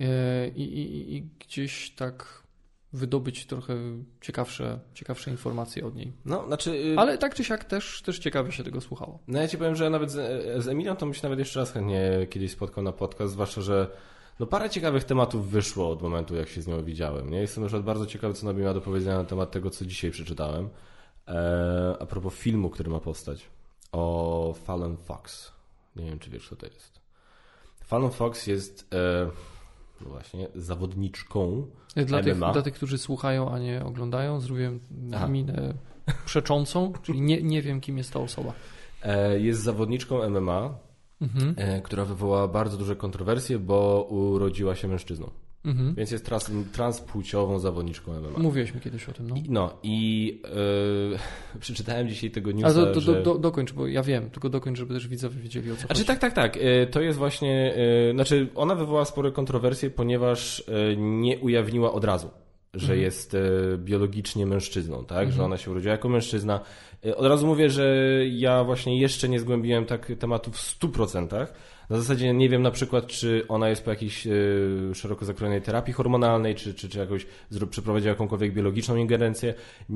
e, 0.00 0.48
i, 0.48 0.62
i, 0.62 1.16
i 1.16 1.28
gdzieś 1.38 1.90
tak 1.90 2.45
wydobyć 2.96 3.46
trochę 3.46 3.74
ciekawsze, 4.20 4.80
ciekawsze 4.94 5.30
informacje 5.30 5.86
od 5.86 5.94
niej. 5.94 6.12
No, 6.24 6.46
znaczy... 6.46 6.70
Y, 6.70 6.98
Ale 6.98 7.18
tak 7.18 7.34
czy 7.34 7.44
siak 7.44 7.64
też, 7.64 8.02
też 8.02 8.18
ciekawie 8.18 8.52
się 8.52 8.64
tego 8.64 8.80
słuchało. 8.80 9.18
No 9.28 9.40
ja 9.40 9.48
ci 9.48 9.58
powiem, 9.58 9.76
że 9.76 9.90
nawet 9.90 10.10
z, 10.10 10.64
z 10.64 10.68
Emilią 10.68 10.96
to 10.96 11.06
bym 11.06 11.14
się 11.14 11.22
nawet 11.22 11.38
jeszcze 11.38 11.60
raz 11.60 11.72
chętnie 11.72 12.26
kiedyś 12.30 12.52
spotkał 12.52 12.84
na 12.84 12.92
podcast, 12.92 13.32
zwłaszcza, 13.32 13.60
że 13.60 13.90
no 14.40 14.46
parę 14.46 14.70
ciekawych 14.70 15.04
tematów 15.04 15.50
wyszło 15.50 15.90
od 15.90 16.02
momentu, 16.02 16.34
jak 16.34 16.48
się 16.48 16.62
z 16.62 16.66
nią 16.66 16.84
widziałem. 16.84 17.30
Nie? 17.30 17.40
Jestem 17.40 17.64
przykład 17.64 17.84
bardzo 17.84 18.06
ciekawy, 18.06 18.34
co 18.34 18.48
ona 18.48 18.58
miała 18.58 18.74
do 18.74 18.80
powiedzenia 18.80 19.18
na 19.18 19.24
temat 19.24 19.50
tego, 19.50 19.70
co 19.70 19.84
dzisiaj 19.84 20.10
przeczytałem. 20.10 20.68
E, 21.28 21.96
a 22.00 22.06
propos 22.06 22.34
filmu, 22.34 22.70
który 22.70 22.90
ma 22.90 23.00
powstać. 23.00 23.46
O 23.92 24.54
Fallen 24.64 24.96
Fox. 24.96 25.52
Nie 25.96 26.04
wiem, 26.04 26.18
czy 26.18 26.30
wiesz, 26.30 26.48
co 26.48 26.56
to 26.56 26.66
jest. 26.66 27.00
Fallen 27.84 28.10
Fox 28.10 28.46
jest... 28.46 28.94
E, 28.94 29.30
no 30.00 30.08
właśnie, 30.08 30.48
zawodniczką 30.54 31.66
dla 32.06 32.22
tych, 32.22 32.38
dla 32.38 32.62
tych, 32.62 32.74
którzy 32.74 32.98
słuchają, 32.98 33.50
a 33.50 33.58
nie 33.58 33.84
oglądają, 33.84 34.40
zrobiłem 34.40 34.80
Aha. 35.14 35.28
minę 35.28 35.74
przeczącą, 36.26 36.92
czyli 37.02 37.20
nie, 37.20 37.42
nie 37.42 37.62
wiem, 37.62 37.80
kim 37.80 37.98
jest 37.98 38.12
ta 38.12 38.20
osoba. 38.20 38.52
E, 39.02 39.40
jest 39.40 39.62
zawodniczką 39.62 40.30
MMA, 40.30 40.78
mhm. 41.20 41.54
E, 41.56 41.80
która 41.80 42.04
wywołała 42.04 42.48
bardzo 42.48 42.76
duże 42.76 42.96
kontrowersje, 42.96 43.58
bo 43.58 44.06
urodziła 44.10 44.74
się 44.74 44.88
mężczyzną. 44.88 45.30
Mhm. 45.66 45.94
Więc 45.94 46.10
jest 46.10 46.24
trans, 46.24 46.50
transpłciową 46.72 47.58
zawodniczką 47.58 48.20
MMA. 48.20 48.38
Mówiłeś 48.38 48.74
mi 48.74 48.80
kiedyś 48.80 49.08
o 49.08 49.12
tym, 49.12 49.28
no. 49.28 49.36
I, 49.36 49.44
no 49.48 49.78
i 49.82 50.26
yy, 51.12 51.18
przeczytałem 51.60 52.08
dzisiaj 52.08 52.30
tego 52.30 52.52
newsa, 52.52 52.68
A 52.68 52.72
do, 52.74 52.92
do, 52.92 53.00
że... 53.00 53.22
do, 53.22 53.38
dokończ, 53.38 53.72
bo 53.72 53.86
ja 53.86 54.02
wiem, 54.02 54.30
tylko 54.30 54.48
dokończ, 54.48 54.78
żeby 54.78 54.94
też 54.94 55.08
widzowie 55.08 55.40
wiedzieli 55.40 55.72
o 55.72 55.74
co 55.74 55.80
znaczy, 55.80 55.94
chodzi. 55.94 56.04
tak, 56.04 56.18
tak, 56.18 56.32
tak. 56.32 56.56
Yy, 56.56 56.86
to 56.90 57.00
jest 57.00 57.18
właśnie, 57.18 57.74
yy, 58.06 58.12
znaczy 58.12 58.48
ona 58.54 58.74
wywołała 58.74 59.04
spore 59.04 59.32
kontrowersje, 59.32 59.90
ponieważ 59.90 60.64
nie 60.96 61.38
ujawniła 61.38 61.92
od 61.92 62.04
razu 62.04 62.30
że 62.74 62.92
mhm. 62.92 63.00
jest 63.00 63.36
biologicznie 63.78 64.46
mężczyzną, 64.46 65.04
tak? 65.04 65.18
Mhm. 65.18 65.32
Że 65.32 65.44
ona 65.44 65.56
się 65.56 65.70
urodziła 65.70 65.92
jako 65.92 66.08
mężczyzna. 66.08 66.60
Od 67.16 67.26
razu 67.26 67.46
mówię, 67.46 67.70
że 67.70 68.06
ja 68.30 68.64
właśnie 68.64 69.00
jeszcze 69.00 69.28
nie 69.28 69.40
zgłębiłem 69.40 69.86
tak 69.86 70.12
tematu 70.18 70.50
w 70.50 70.56
100%, 70.56 71.46
na 71.90 71.96
zasadzie 71.96 72.32
nie 72.32 72.48
wiem 72.48 72.62
na 72.62 72.70
przykład, 72.70 73.06
czy 73.06 73.44
ona 73.48 73.68
jest 73.68 73.84
po 73.84 73.90
jakiejś 73.90 74.26
y, 74.26 74.90
szeroko 74.94 75.24
zakrojonej 75.24 75.62
terapii 75.62 75.94
hormonalnej, 75.94 76.54
czy, 76.54 76.74
czy, 76.74 76.88
czy 76.88 76.98
jakoś 76.98 77.26
przeprowadziła 77.70 78.10
jakąkolwiek 78.10 78.54
biologiczną 78.54 78.96
ingerencję. 78.96 79.54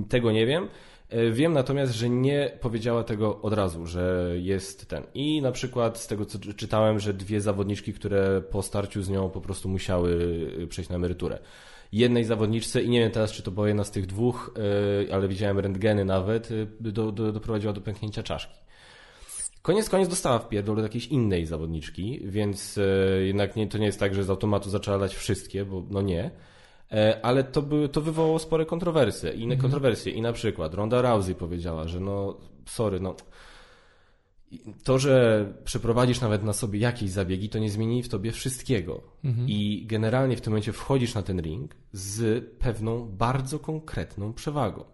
Tego 0.09 0.33
nie 0.33 0.47
wiem. 0.47 0.69
E, 1.09 1.31
wiem 1.31 1.53
natomiast, 1.53 1.95
że 1.95 2.09
nie 2.09 2.51
powiedziała 2.61 3.05
tego 3.05 3.43
od 3.43 3.53
razu, 3.53 3.87
że 3.87 4.33
jest 4.37 4.89
ten. 4.89 5.03
I 5.15 5.43
na 5.43 5.53
przykład 5.53 5.99
z 5.99 6.07
tego, 6.07 6.25
co 6.25 6.39
czytałem, 6.39 7.01
że 7.01 7.15
dwie 7.15 7.41
zawodniczki, 7.41 7.93
które 7.93 8.43
po 8.51 8.63
starciu 8.63 9.03
z 9.03 9.09
nią 9.09 9.31
po 9.31 9.41
prostu 9.41 9.69
musiały 9.69 10.11
y, 10.63 10.67
przejść 10.67 10.91
na 10.91 10.97
emeryturę. 10.97 11.39
Jednej 11.93 12.25
zawodniczce, 12.25 12.83
i 12.83 12.89
nie 12.89 13.01
wiem 13.01 13.11
teraz, 13.11 13.33
czy 13.33 13.43
to 13.43 13.51
była 13.51 13.69
jedna 13.69 13.85
z 13.85 13.91
tych 13.91 14.07
dwóch, 14.07 14.55
ale 15.13 15.29
widziałem 15.29 15.59
rentgeny 15.59 16.05
nawet, 16.05 16.49
do, 16.81 17.13
do, 17.13 17.33
doprowadziła 17.33 17.73
do 17.73 17.81
pęknięcia 17.81 18.23
czaszki. 18.23 18.55
Koniec 19.63 19.89
koniec 19.89 20.09
dostała 20.09 20.39
w 20.39 20.49
pierdol 20.49 20.77
do 20.77 20.83
jakiejś 20.83 21.07
innej 21.07 21.47
zawodniczki, 21.47 22.21
więc 22.25 22.79
e, 22.79 23.23
jednak 23.23 23.57
nie, 23.57 23.67
to 23.69 23.79
nie 23.79 23.87
jest 23.87 24.01
tak, 24.01 24.15
że 24.15 24.25
z 24.25 24.31
automatu 24.31 24.71
zaczęła 24.71 24.99
dać 24.99 25.15
wszystkie, 25.15 25.65
bo 25.65 25.83
no 25.91 26.03
nie. 26.03 26.31
E, 26.93 27.21
ale 27.25 27.45
to, 27.45 27.63
by, 27.63 27.89
to 27.89 28.01
wywołało 28.01 28.39
spore 28.39 28.67
kontrowersje. 28.67 29.31
Inne 29.33 29.55
mhm. 29.55 29.61
kontrowersje. 29.61 30.13
I 30.13 30.23
na 30.23 30.33
przykład 30.33 30.75
Ronda 30.75 31.03
Rousey 31.03 31.35
powiedziała, 31.35 31.89
że 31.89 32.01
no 32.01 32.37
sorry, 32.67 33.01
no 33.01 33.15
to, 34.85 34.99
że 34.99 35.47
przeprowadzisz 35.65 36.21
nawet 36.21 36.43
na 36.43 36.53
sobie 36.53 36.79
jakieś 36.79 37.11
zabiegi, 37.11 37.49
to 37.49 37.59
nie 37.59 37.71
zmieni 37.71 38.03
w 38.03 38.09
tobie 38.09 38.33
wszystkiego. 38.33 39.03
Mhm. 39.25 39.49
I 39.49 39.87
generalnie 39.87 40.37
w 40.37 40.41
tym 40.41 40.51
momencie 40.51 40.73
wchodzisz 40.73 41.15
na 41.15 41.23
ten 41.23 41.41
ring 41.41 41.75
z 41.93 42.45
pewną 42.59 43.09
bardzo 43.09 43.59
konkretną 43.59 44.33
przewagą. 44.33 44.85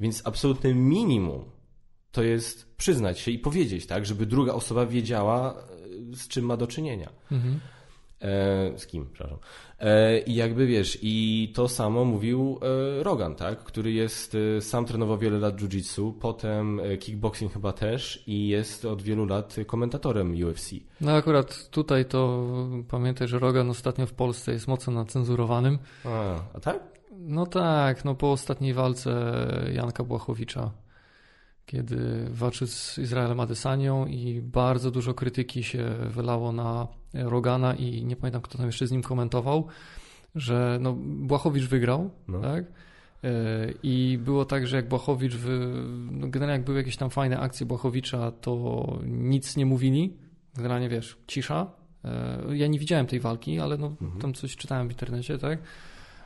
Więc 0.00 0.22
absolutne 0.26 0.74
minimum 0.74 1.44
to 2.12 2.22
jest 2.22 2.76
przyznać 2.76 3.18
się 3.18 3.30
i 3.30 3.38
powiedzieć, 3.38 3.86
tak, 3.86 4.06
żeby 4.06 4.26
druga 4.26 4.52
osoba 4.52 4.86
wiedziała, 4.86 5.54
e, 6.12 6.16
z 6.16 6.28
czym 6.28 6.44
ma 6.44 6.56
do 6.56 6.66
czynienia. 6.66 7.10
Mhm. 7.32 7.60
E, 8.20 8.78
z 8.78 8.86
kim, 8.86 9.08
przepraszam. 9.12 9.38
E, 9.80 10.18
I 10.18 10.34
jakby 10.34 10.66
wiesz, 10.66 10.98
i 11.02 11.52
to 11.54 11.68
samo 11.68 12.04
mówił 12.04 12.60
e, 12.62 13.02
Rogan, 13.02 13.34
tak? 13.34 13.64
Który 13.64 13.92
jest, 13.92 14.36
e, 14.56 14.60
sam 14.60 14.84
trenował 14.84 15.18
wiele 15.18 15.38
lat 15.38 15.56
jiu-jitsu, 15.56 16.12
potem 16.20 16.80
e, 16.80 16.96
kickboxing 16.96 17.52
chyba 17.52 17.72
też 17.72 18.22
i 18.26 18.48
jest 18.48 18.84
od 18.84 19.02
wielu 19.02 19.26
lat 19.26 19.56
komentatorem 19.66 20.34
UFC. 20.44 20.70
No 21.00 21.12
akurat 21.12 21.68
tutaj 21.70 22.04
to 22.04 22.48
pamiętaj, 22.88 23.28
że 23.28 23.38
Rogan 23.38 23.70
ostatnio 23.70 24.06
w 24.06 24.12
Polsce 24.12 24.52
jest 24.52 24.68
mocno 24.68 24.92
nacenzurowanym. 24.92 25.78
A, 26.04 26.34
a 26.54 26.60
tak? 26.60 26.92
No 27.18 27.46
tak, 27.46 28.04
no 28.04 28.14
po 28.14 28.32
ostatniej 28.32 28.74
walce 28.74 29.34
Janka 29.72 30.04
Błachowicza, 30.04 30.70
kiedy 31.66 32.26
walczył 32.30 32.66
z 32.66 32.98
Izraelem 32.98 33.40
Adesanią 33.40 34.06
i 34.06 34.40
bardzo 34.42 34.90
dużo 34.90 35.14
krytyki 35.14 35.62
się 35.64 35.84
wylało 36.10 36.52
na 36.52 36.88
Rogana 37.14 37.74
i 37.74 38.04
nie 38.04 38.16
pamiętam 38.16 38.42
kto 38.42 38.58
tam 38.58 38.66
jeszcze 38.66 38.86
z 38.86 38.92
nim 38.92 39.02
komentował, 39.02 39.66
że 40.34 40.78
no 40.80 40.92
Błachowicz 41.02 41.64
wygrał, 41.64 42.10
No. 42.28 42.40
tak? 42.40 42.64
E, 43.24 43.30
I 43.82 44.18
było 44.24 44.44
tak, 44.44 44.66
że 44.66 44.76
jak 44.76 44.88
Błachowicz, 44.88 45.34
wy... 45.34 45.58
no 46.10 46.28
generalnie 46.28 46.52
jak 46.58 46.64
były 46.64 46.78
jakieś 46.78 46.96
tam 46.96 47.10
fajne 47.10 47.38
akcje 47.40 47.66
Błachowicza, 47.66 48.30
to 48.30 48.86
nic 49.06 49.56
nie 49.56 49.66
mówili. 49.66 50.16
Generalnie 50.56 50.88
wiesz, 50.88 51.16
cisza. 51.26 51.66
E, 52.04 52.56
Ja 52.56 52.66
nie 52.66 52.78
widziałem 52.78 53.06
tej 53.06 53.20
walki, 53.20 53.60
ale 53.60 53.78
no, 53.78 53.86
Mhm. 53.86 54.20
tam 54.20 54.34
coś 54.34 54.56
czytałem 54.56 54.88
w 54.88 54.90
internecie, 54.90 55.38
tak? 55.38 55.58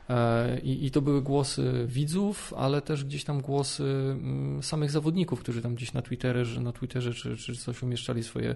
E, 0.09 0.59
I, 0.59 0.85
I 0.85 0.91
to 0.91 1.01
były 1.01 1.21
głosy 1.21 1.85
widzów, 1.87 2.53
ale 2.57 2.81
też 2.81 3.05
gdzieś 3.05 3.23
tam 3.23 3.41
głosy 3.41 3.83
mm, 3.83 4.63
samych 4.63 4.91
zawodników, 4.91 5.39
którzy 5.39 5.61
tam 5.61 5.75
gdzieś 5.75 5.93
na 5.93 6.01
Twitterze, 6.01 6.61
na 6.61 6.71
Twitterze 6.71 7.13
czy, 7.13 7.37
czy 7.37 7.55
coś 7.55 7.83
umieszczali 7.83 8.23
swoje 8.23 8.55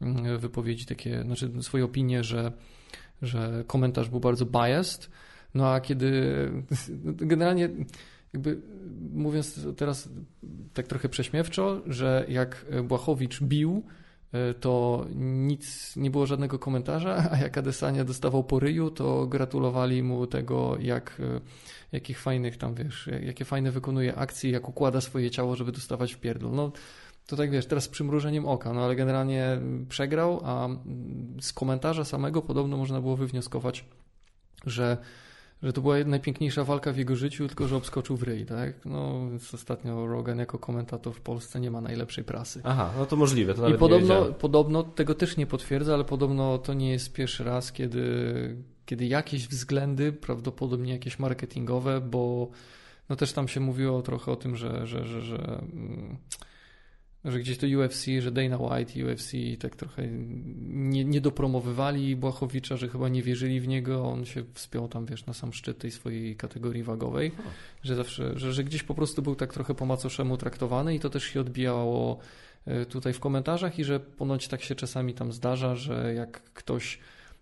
mm, 0.00 0.38
wypowiedzi, 0.38 0.86
takie, 0.86 1.22
znaczy 1.22 1.50
swoje 1.60 1.84
opinie, 1.84 2.24
że, 2.24 2.52
że 3.22 3.64
komentarz 3.66 4.08
był 4.08 4.20
bardzo 4.20 4.46
biased. 4.46 5.10
No 5.54 5.68
a 5.68 5.80
kiedy 5.80 6.22
generalnie 7.04 7.68
jakby 8.32 8.60
mówiąc 9.12 9.66
teraz 9.76 10.08
tak 10.74 10.86
trochę 10.86 11.08
prześmiewczo, 11.08 11.82
że 11.86 12.24
jak 12.28 12.66
Błachowicz 12.84 13.42
bił, 13.42 13.84
to 14.60 15.06
nic, 15.14 15.96
nie 15.96 16.10
było 16.10 16.26
żadnego 16.26 16.58
komentarza, 16.58 17.24
a 17.32 17.36
jak 17.36 17.58
Adesanya 17.58 18.04
dostawał 18.04 18.44
po 18.44 18.60
ryju, 18.60 18.90
to 18.90 19.26
gratulowali 19.26 20.02
mu 20.02 20.26
tego, 20.26 20.76
jak, 20.80 21.20
e, 21.20 21.40
jakich 21.92 22.18
fajnych 22.18 22.56
tam, 22.56 22.74
wiesz, 22.74 23.10
jakie 23.22 23.44
fajne 23.44 23.70
wykonuje 23.70 24.14
akcje, 24.14 24.50
jak 24.50 24.68
układa 24.68 25.00
swoje 25.00 25.30
ciało, 25.30 25.56
żeby 25.56 25.72
dostawać 25.72 26.14
w 26.14 26.18
pierdol. 26.18 26.52
No, 26.52 26.72
to 27.26 27.36
tak 27.36 27.50
wiesz, 27.50 27.66
teraz 27.66 27.84
z 27.84 27.88
przymrużeniem 27.88 28.46
oka, 28.46 28.72
no 28.72 28.84
ale 28.84 28.96
generalnie 28.96 29.60
przegrał, 29.88 30.40
a 30.44 30.68
z 31.40 31.52
komentarza 31.52 32.04
samego 32.04 32.42
podobno 32.42 32.76
można 32.76 33.00
było 33.00 33.16
wywnioskować, 33.16 33.84
że 34.66 34.96
że 35.62 35.72
to 35.72 35.80
była 35.80 35.96
najpiękniejsza 36.06 36.64
walka 36.64 36.92
w 36.92 36.96
jego 36.96 37.16
życiu, 37.16 37.48
tylko 37.48 37.68
że 37.68 37.76
obskoczył 37.76 38.16
w 38.16 38.22
ryj, 38.22 38.46
tak? 38.46 38.84
No, 38.84 39.30
więc 39.30 39.54
ostatnio 39.54 40.06
Rogan 40.06 40.38
jako 40.38 40.58
komentator 40.58 41.14
w 41.14 41.20
Polsce 41.20 41.60
nie 41.60 41.70
ma 41.70 41.80
najlepszej 41.80 42.24
prasy. 42.24 42.60
Aha, 42.64 42.90
no 42.98 43.06
to 43.06 43.16
możliwe, 43.16 43.54
to 43.54 43.62
nawet 43.62 43.76
I 43.76 43.78
podobno, 43.78 44.24
podobno, 44.24 44.82
tego 44.82 45.14
też 45.14 45.36
nie 45.36 45.46
potwierdza, 45.46 45.94
ale 45.94 46.04
podobno 46.04 46.58
to 46.58 46.74
nie 46.74 46.90
jest 46.90 47.12
pierwszy 47.12 47.44
raz, 47.44 47.72
kiedy, 47.72 48.04
kiedy 48.86 49.06
jakieś 49.06 49.48
względy, 49.48 50.12
prawdopodobnie 50.12 50.92
jakieś 50.92 51.18
marketingowe, 51.18 52.00
bo 52.00 52.50
no 53.08 53.16
też 53.16 53.32
tam 53.32 53.48
się 53.48 53.60
mówiło 53.60 54.02
trochę 54.02 54.32
o 54.32 54.36
tym, 54.36 54.56
że, 54.56 54.86
że, 54.86 55.06
że, 55.06 55.22
że, 55.22 55.36
mm, 55.72 56.16
że 57.24 57.40
gdzieś 57.40 57.58
to 57.58 57.66
UFC, 57.66 58.06
że 58.20 58.32
Dana 58.32 58.56
White 58.56 58.98
i 58.98 59.04
UFC 59.04 59.32
tak 59.60 59.76
trochę 59.76 60.08
nie, 60.68 61.04
nie 61.04 61.20
dopromowywali 61.20 62.16
Błachowicza, 62.16 62.76
że 62.76 62.88
chyba 62.88 63.08
nie 63.08 63.22
wierzyli 63.22 63.60
w 63.60 63.68
niego, 63.68 64.04
on 64.04 64.24
się 64.24 64.44
wspiął 64.54 64.88
tam, 64.88 65.06
wiesz, 65.06 65.26
na 65.26 65.32
sam 65.32 65.52
szczyt 65.52 65.78
tej 65.78 65.90
swojej 65.90 66.36
kategorii 66.36 66.82
wagowej, 66.82 67.32
że 67.82 67.96
zawsze, 67.96 68.38
że, 68.38 68.52
że 68.52 68.64
gdzieś 68.64 68.82
po 68.82 68.94
prostu 68.94 69.22
był 69.22 69.34
tak 69.34 69.52
trochę 69.52 69.74
po 69.74 69.86
macoszemu 69.86 70.36
traktowany 70.36 70.94
i 70.94 71.00
to 71.00 71.10
też 71.10 71.24
się 71.24 71.40
odbijało 71.40 72.18
e, 72.66 72.86
tutaj 72.86 73.12
w 73.12 73.20
komentarzach 73.20 73.78
i 73.78 73.84
że 73.84 74.00
ponoć 74.00 74.48
tak 74.48 74.62
się 74.62 74.74
czasami 74.74 75.14
tam 75.14 75.32
zdarza, 75.32 75.76
że 75.76 76.14
jak 76.14 76.42
ktoś 76.42 76.98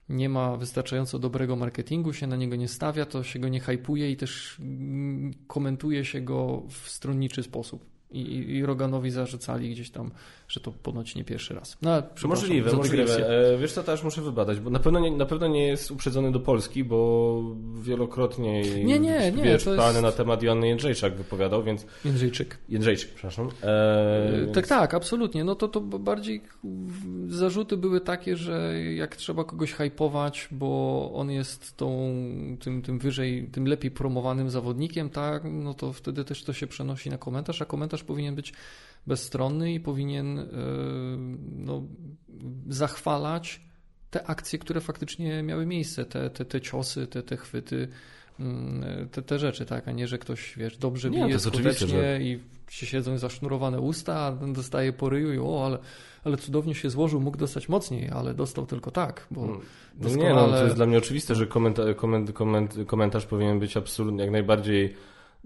nie 0.09 0.29
ma 0.29 0.57
wystarczająco 0.57 1.19
dobrego 1.19 1.57
marketingu, 1.57 2.13
się 2.13 2.27
na 2.27 2.37
niego 2.37 2.57
nie 2.57 2.69
stawia, 2.69 3.07
to 3.07 3.23
się 3.23 3.39
go 3.39 3.49
nie 3.49 3.61
hypuje 3.61 4.11
i 4.11 4.17
też 4.17 4.57
mm, 4.61 5.35
komentuje 5.47 6.05
się 6.05 6.21
go 6.21 6.63
w 6.71 6.91
stronniczy 6.91 7.43
sposób. 7.43 7.98
I, 8.11 8.21
i, 8.57 8.67
Roganowi 8.67 9.11
zarzucali 9.11 9.71
gdzieś 9.71 9.91
tam, 9.91 10.11
że 10.49 10.61
to 10.61 10.73
ponoć 10.73 11.15
nie 11.15 11.25
pierwszy 11.25 11.55
raz. 11.55 11.77
No, 11.83 12.03
Możliwe, 12.25 12.73
możliwe. 12.73 13.29
E, 13.55 13.59
Wiesz 13.59 13.73
co, 13.73 13.83
też 13.83 14.03
muszę 14.05 14.23
wybadać, 14.23 14.61
bo 14.61 14.71
na 14.71 14.79
pewno 14.79 15.01
nie, 15.01 15.11
na 15.11 15.27
pewno 15.27 15.47
nie 15.47 15.67
jest 15.67 15.91
uprzedzony 15.91 16.33
do 16.33 16.41
Polski, 16.41 16.85
bo 16.85 17.43
wielokrotnie 17.81 18.63
Nie, 18.63 18.85
nie, 18.85 18.99
nie, 19.01 19.33
wiesz, 19.43 19.65
to 19.65 19.71
jest- 19.71 19.83
plany 19.83 20.03
na 20.03 20.13
temat 20.13 20.43
Joanny 20.43 20.69
Jędrzejczak 20.69 21.17
wypowiadał, 21.17 21.63
więc 21.63 21.87
Jędrzejczyk. 22.05 22.59
Jędrzejczyk, 22.69 23.11
przepraszam. 23.15 23.49
E, 23.63 24.33
więc- 24.41 24.55
Tak, 24.55 24.67
tak, 24.67 24.95
absolutnie. 24.95 25.45
No 25.45 25.55
to, 25.55 25.69
to 25.69 25.81
bardziej 25.81 26.43
zarzuty 27.29 27.77
były 27.77 28.01
takie, 28.01 28.37
że 28.37 28.75
jak 28.95 29.17
trzeba 29.17 29.45
kogoś 29.45 29.73
hypować, 29.73 30.49
bo 30.51 31.11
on 31.15 31.31
jest 31.31 31.77
tą, 31.77 32.13
tym, 32.61 32.83
tym 32.83 32.99
wyżej, 32.99 33.49
tym 33.53 33.67
lepiej 33.67 33.91
promowanym 33.91 34.51
zawodnikiem, 34.51 35.11
tak, 35.11 35.43
no 35.45 35.75
to 35.75 35.93
wtedy 35.93 36.25
też 36.25 36.45
to 36.45 36.53
się 36.53 36.67
przenosi 36.67 37.11
na 37.11 37.19
komentarz, 37.19 37.63
a 37.63 37.65
komentarz 37.65 38.05
powinien 38.05 38.35
być 38.35 38.53
bezstronny 39.09 39.73
i 39.73 39.81
powinien 39.81 40.37
yy, 40.37 40.45
no, 41.57 41.83
zachwalać 42.69 43.61
te 44.11 44.27
akcje, 44.27 44.59
które 44.59 44.81
faktycznie 44.81 45.43
miały 45.43 45.67
miejsce, 45.67 46.05
te, 46.05 46.31
te, 46.31 46.45
te 46.45 46.61
ciosy, 46.61 47.07
te, 47.07 47.23
te 47.23 47.37
chwyty, 47.37 47.89
mm, 48.41 49.09
te, 49.09 49.23
te 49.23 49.39
rzeczy, 49.39 49.67
tak, 49.67 49.89
a 49.89 49.93
nie, 49.93 50.09
że 50.09 50.19
ktoś, 50.19 50.55
wiesz, 50.57 50.77
dobrze 50.77 51.11
Nie, 51.11 51.19
bije 51.19 51.29
jest 51.31 51.47
oczywiste, 51.47 51.75
skutecznie 51.75 52.01
że- 52.01 52.23
i 52.23 52.39
się 52.71 52.87
siedzą 52.87 53.19
zasznurowane 53.19 53.81
usta, 53.81 54.15
a 54.17 54.33
ten 54.33 54.53
dostaje 54.53 54.93
po 54.93 55.09
ryju 55.11 55.33
i 55.33 55.39
o, 55.39 55.67
ale, 55.67 55.79
ale 56.25 56.37
cudownie 56.37 56.75
się 56.75 56.91
złożył, 56.91 57.21
mógł 57.21 57.37
dostać 57.37 57.69
mocniej, 57.69 58.11
ale 58.11 58.35
dostał 58.35 58.67
tylko 58.67 58.91
tak, 58.91 59.27
bo 59.31 59.47
No 59.47 59.55
nie, 59.55 59.61
doskonale... 59.95 60.35
no, 60.53 60.59
to 60.59 60.65
jest 60.65 60.77
dla 60.77 60.87
mnie 60.87 60.99
oczywiste, 60.99 61.35
że 61.35 61.47
komenta- 61.47 61.95
koment- 61.95 62.33
koment- 62.33 62.87
komentarz 62.87 63.27
powinien 63.27 63.59
być 63.59 63.77
absolutnie 63.77 64.21
jak 64.23 64.31
najbardziej 64.31 64.95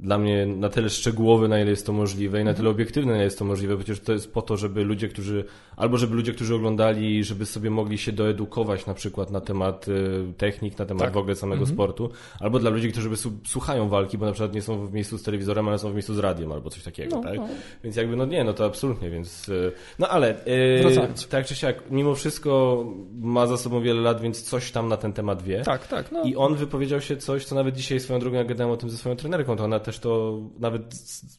dla 0.03 0.19
mnie 0.19 0.47
na 0.47 0.69
tyle 0.69 0.91
szczegółowy, 0.91 1.49
na 1.49 1.61
ile 1.61 1.71
jest 1.71 1.87
to 1.87 1.93
możliwe 1.93 2.41
i 2.41 2.45
na 2.45 2.55
tyle 2.55 2.71
obiektywny, 2.71 3.11
na 3.13 3.17
ile 3.17 3.25
jest 3.25 3.39
to 3.39 3.45
możliwe. 3.45 3.77
Przecież 3.77 4.01
to 4.01 4.13
jest 4.13 4.33
po 4.33 4.43
to, 4.43 4.57
żeby 4.57 4.85
ludzie, 4.85 5.09
którzy, 5.09 5.45
albo 5.77 5.99
żeby 5.99 6.15
ludzie, 6.15 6.33
którzy 6.33 6.55
oglądali, 6.55 7.25
żeby 7.25 7.47
sobie 7.47 7.71
mogli 7.71 7.99
się 7.99 8.13
doedukować 8.13 8.87
na 8.87 8.95
przykład 8.95 9.31
na 9.31 9.41
temat 9.41 9.89
y, 9.89 10.25
technik, 10.37 10.79
na 10.79 10.87
temat 10.87 11.03
Tak. 11.05 11.13
w 11.15 11.17
ogóle 11.17 11.35
samego 11.35 11.67
sportu, 11.67 12.11
albo 12.41 12.59
dla 12.59 12.71
ludzi, 12.71 12.93
którzy 12.93 13.09
słuchają 13.47 13.89
walki, 13.89 14.19
bo 14.19 14.27
na 14.27 14.33
przykład 14.33 14.55
nie 14.55 14.63
są 14.63 14.87
w 14.87 14.93
miejscu 14.93 15.19
z 15.19 15.23
telewizorem, 15.23 15.69
ale 15.69 15.79
są 15.79 15.91
w 15.91 15.95
miejscu 15.95 16.15
z 16.15 16.19
radiem 16.19 16.53
albo 16.53 16.71
coś 16.71 16.83
takiego, 16.83 17.17
No, 17.17 17.23
tak? 17.23 17.37
no. 17.37 17.49
Więc 17.85 17.97
jakby, 17.97 18.17
no 18.17 18.27
nie, 18.27 18.45
no 18.45 18.53
to 18.53 18.65
absolutnie, 18.65 19.11
więc... 19.11 19.49
y, 19.49 19.73
No 19.99 20.09
ale, 20.09 20.47
y, 20.47 21.29
tak 21.29 21.47
czy 21.47 21.55
siak, 21.55 21.83
mimo 21.91 22.15
wszystko 22.15 22.85
ma 23.21 23.47
za 23.47 23.57
sobą 23.57 23.81
wiele 23.81 24.01
lat, 24.01 24.21
więc 24.21 24.43
coś 24.43 24.71
tam 24.73 24.89
na 24.89 24.97
ten 24.97 25.13
temat 25.13 25.43
wie. 25.43 25.63
Tak, 25.63 25.87
tak, 25.87 26.13
no. 26.13 26.23
I 26.23 26.37
on 26.37 26.55
wypowiedział 26.55 27.01
się 27.01 27.17
coś, 27.17 27.45
co 27.45 27.55
nawet 27.55 27.77
dzisiaj 27.77 28.01
swoją 28.01 28.21
drogą, 28.21 28.37
jak 28.37 28.49
gadałem 28.49 28.73
o 28.73 28.77
tym 28.77 28.91
ze 28.91 28.97
swoją 28.97 29.17
trenerką, 29.17 29.57
to 29.57 29.65
ona 29.65 29.81
też 29.81 29.92
to 29.99 30.41
nawet 30.59 30.95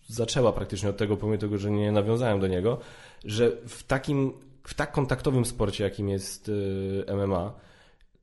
zaczęła 0.07 0.51
praktycznie 0.51 0.89
od 0.89 0.97
tego, 0.97 1.17
pomimo 1.17 1.37
tego, 1.37 1.57
że 1.57 1.71
nie 1.71 1.91
nawiązałem 1.91 2.39
do 2.39 2.47
niego, 2.47 2.77
że 3.25 3.51
w 3.67 3.83
takim, 3.83 4.33
w 4.63 4.73
tak 4.73 4.91
kontaktowym 4.91 5.45
sporcie, 5.45 5.83
jakim 5.83 6.09
jest 6.09 6.49
y, 6.49 7.05
MMA, 7.15 7.53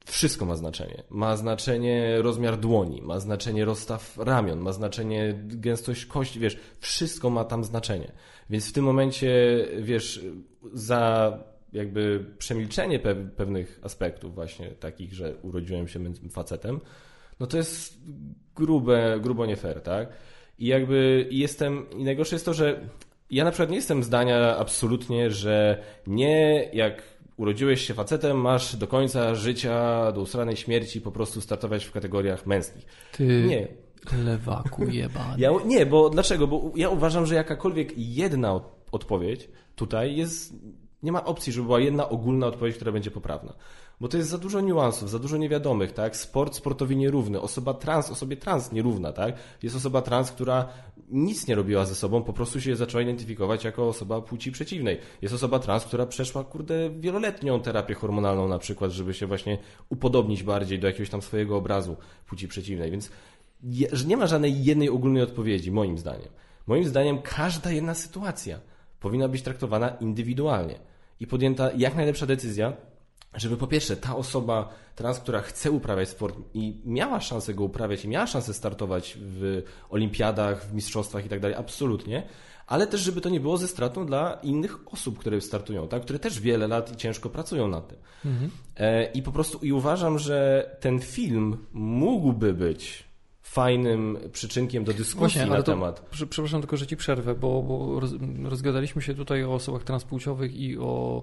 wszystko 0.07 0.45
ma 0.45 0.57
znaczenie. 0.57 1.03
Ma 1.11 1.37
znaczenie 1.37 2.23
rozmiar 2.23 2.59
dłoni, 2.59 3.03
ma 3.03 3.21
znaczenie 3.21 3.65
rozstaw 3.65 4.19
ramion, 4.19 4.61
ma 4.61 4.73
znaczenie 4.73 5.35
gęstość 5.45 6.07
kości, 6.07 6.41
wiesz, 6.41 6.57
wszystko 6.81 7.31
ma 7.31 7.45
tam 7.45 7.65
znaczenie. 7.65 8.13
Więc 8.51 8.69
w 8.69 8.73
tym 8.73 8.85
momencie, 8.85 9.67
wiesz, 9.81 10.25
za 10.73 11.33
jakby 11.73 12.25
przemilczenie 12.39 13.01
pe- 13.01 13.31
pewnych 13.31 13.81
aspektów 13.83 14.35
właśnie 14.35 14.71
takich, 14.71 15.15
że 15.15 15.35
urodziłem 15.43 15.89
się 15.89 16.15
facetem, 16.31 16.81
no 17.41 17.47
to 17.47 17.57
jest 17.57 17.99
grube, 18.61 19.19
grubo 19.21 19.47
nie 19.47 19.57
fair, 19.57 19.81
tak? 19.83 20.09
I 20.59 20.67
jakby 20.67 21.29
jestem, 21.31 21.87
i 21.91 22.05
najgorsze 22.05 22.35
jest 22.35 22.45
to, 22.45 22.55
że 22.55 22.81
ja 23.31 23.45
na 23.45 23.51
przykład 23.51 23.71
nie 23.71 23.77
jestem 23.77 24.03
zdania 24.03 24.57
absolutnie, 24.57 25.31
że 25.31 25.83
nie 26.07 26.69
jak 26.73 27.03
urodziłeś 27.37 27.87
się 27.87 27.95
facetem, 27.95 28.37
masz 28.41 28.77
do 28.77 28.87
końca 28.87 29.35
życia, 29.35 30.13
do 30.13 30.21
usranej 30.21 30.57
śmierci 30.57 31.01
po 31.01 31.13
prostu 31.13 31.41
startować 31.41 31.85
w 31.85 31.93
kategoriach 31.93 32.47
męskich. 32.47 32.85
Ty 33.13 33.45
Nie. 33.49 33.69
lewaku 34.25 34.85
jebany. 34.93 35.35
Ja, 35.39 35.51
nie, 35.67 35.87
bo 35.87 36.11
dlaczego? 36.11 36.47
Bo 36.47 36.73
ja 36.77 36.89
uważam, 36.89 37.27
że 37.27 37.35
jakakolwiek 37.35 37.93
jedna 37.97 38.53
od- 38.55 38.73
odpowiedź 38.93 39.49
tutaj 39.77 40.17
jest 40.17 40.55
nie 41.03 41.13
ma 41.13 41.25
opcji, 41.25 41.53
żeby 41.53 41.67
była 41.67 41.81
jedna 41.81 42.09
ogólna 42.09 42.47
odpowiedź, 42.47 42.77
która 42.77 42.93
będzie 42.93 43.11
poprawna. 43.11 43.53
Bo 44.01 44.09
to 44.09 44.17
jest 44.17 44.31
za 44.31 44.39
dużo 44.39 44.61
niuansów, 44.61 45.11
za 45.11 45.19
dużo 45.19 45.37
niewiadomych, 45.37 45.93
tak? 45.93 46.17
Sport 46.17 46.55
sportowi 46.55 46.97
nierówny, 46.97 47.41
osoba 47.41 47.75
trans, 47.75 48.11
osobie 48.11 48.37
trans 48.37 48.73
nierówna, 48.73 49.13
tak? 49.13 49.35
Jest 49.63 49.77
osoba 49.77 50.03
trans, 50.03 50.33
która 50.33 50.69
nic 51.11 51.47
nie 51.47 51.55
robiła 51.55 51.85
ze 51.85 51.95
sobą, 51.95 52.23
po 52.23 52.33
prostu 52.33 52.61
się 52.61 52.77
zaczęła 52.77 53.03
identyfikować 53.03 53.65
jako 53.65 53.89
osoba 53.89 54.21
płci 54.21 54.53
przeciwnej. 54.53 54.99
Jest 55.23 55.35
osoba 55.35 55.59
trans, 55.59 55.85
która 55.85 56.07
przeszła, 56.07 56.45
kurde, 56.45 56.91
wieloletnią 56.91 57.61
terapię 57.61 57.95
hormonalną 57.95 58.49
na 58.49 58.59
przykład, 58.59 58.91
żeby 58.91 59.15
się 59.15 59.27
właśnie 59.27 59.59
upodobnić 59.89 60.43
bardziej 60.43 60.79
do 60.79 60.87
jakiegoś 60.87 61.11
tam 61.11 61.23
swojego 61.23 61.57
obrazu 61.57 61.97
płci 62.27 62.49
przeciwnej, 62.49 62.91
więc 62.91 63.11
nie 64.07 64.17
ma 64.17 64.27
żadnej 64.27 64.65
jednej 64.65 64.89
ogólnej 64.91 65.23
odpowiedzi, 65.23 65.73
moim 65.73 65.99
zdaniem. 65.99 66.29
Moim 66.67 66.85
zdaniem 66.85 67.23
każda 67.23 67.73
jedna 67.73 67.95
sytuacja 67.95 68.61
powinna 69.01 69.29
być 69.29 69.43
traktowana 69.43 69.89
indywidualnie 69.89 70.79
i 71.21 71.27
podjęta 71.27 71.71
jak 71.77 71.97
najlepsza 71.97 72.27
decyzja, 72.27 72.73
żeby 73.35 73.57
po 73.57 73.67
pierwsze 73.67 73.97
ta 73.97 74.17
osoba 74.17 74.69
trans, 74.95 75.19
która 75.19 75.41
chce 75.41 75.71
uprawiać 75.71 76.09
sport 76.09 76.37
i 76.55 76.81
miała 76.85 77.21
szansę 77.21 77.55
go 77.55 77.65
uprawiać 77.65 78.05
i 78.05 78.09
miała 78.09 78.27
szansę 78.27 78.55
startować 78.55 79.19
w 79.21 79.63
olimpiadach, 79.91 80.65
w 80.65 80.75
mistrzostwach 80.75 81.27
i 81.27 81.29
tak 81.29 81.41
dalej, 81.41 81.57
absolutnie, 81.57 82.23
ale 82.67 82.87
też 82.87 83.01
żeby 83.01 83.21
to 83.21 83.29
nie 83.29 83.41
było 83.41 83.57
ze 83.57 83.69
stratą 83.69 84.07
dla 84.07 84.39
innych 84.43 84.93
osób, 84.93 85.19
które 85.19 85.41
startują, 85.41 85.89
tak? 85.89 86.03
które 86.03 86.19
też 86.19 86.41
wiele 86.41 86.69
lat 86.69 86.93
i 86.93 86.97
ciężko 86.97 87.31
pracują 87.31 87.69
nad 87.69 87.89
tym. 87.89 87.99
Mhm. 88.25 88.51
E, 88.77 89.13
I 89.13 89.23
po 89.23 89.33
prostu 89.33 89.59
i 89.63 89.73
uważam, 89.73 90.19
że 90.19 90.71
ten 90.81 91.01
film 91.01 91.67
mógłby 91.73 92.55
być 92.55 93.05
fajnym 93.43 94.19
przyczynkiem 94.33 94.85
do 94.85 94.93
dyskusji 94.93 95.41
Właśnie, 95.41 95.57
na 95.57 95.63
temat. 95.63 96.07
Przepraszam 96.31 96.61
tylko, 96.61 96.77
że 96.77 96.87
ci 96.87 96.97
przerwę, 96.97 97.35
bo, 97.35 97.63
bo 97.63 98.01
rozgadaliśmy 98.45 99.03
się 99.03 99.15
tutaj 99.15 99.45
o 99.45 99.55
osobach 99.55 99.85
transpłciowych 99.85 100.55
i 100.55 100.79
o 100.79 101.23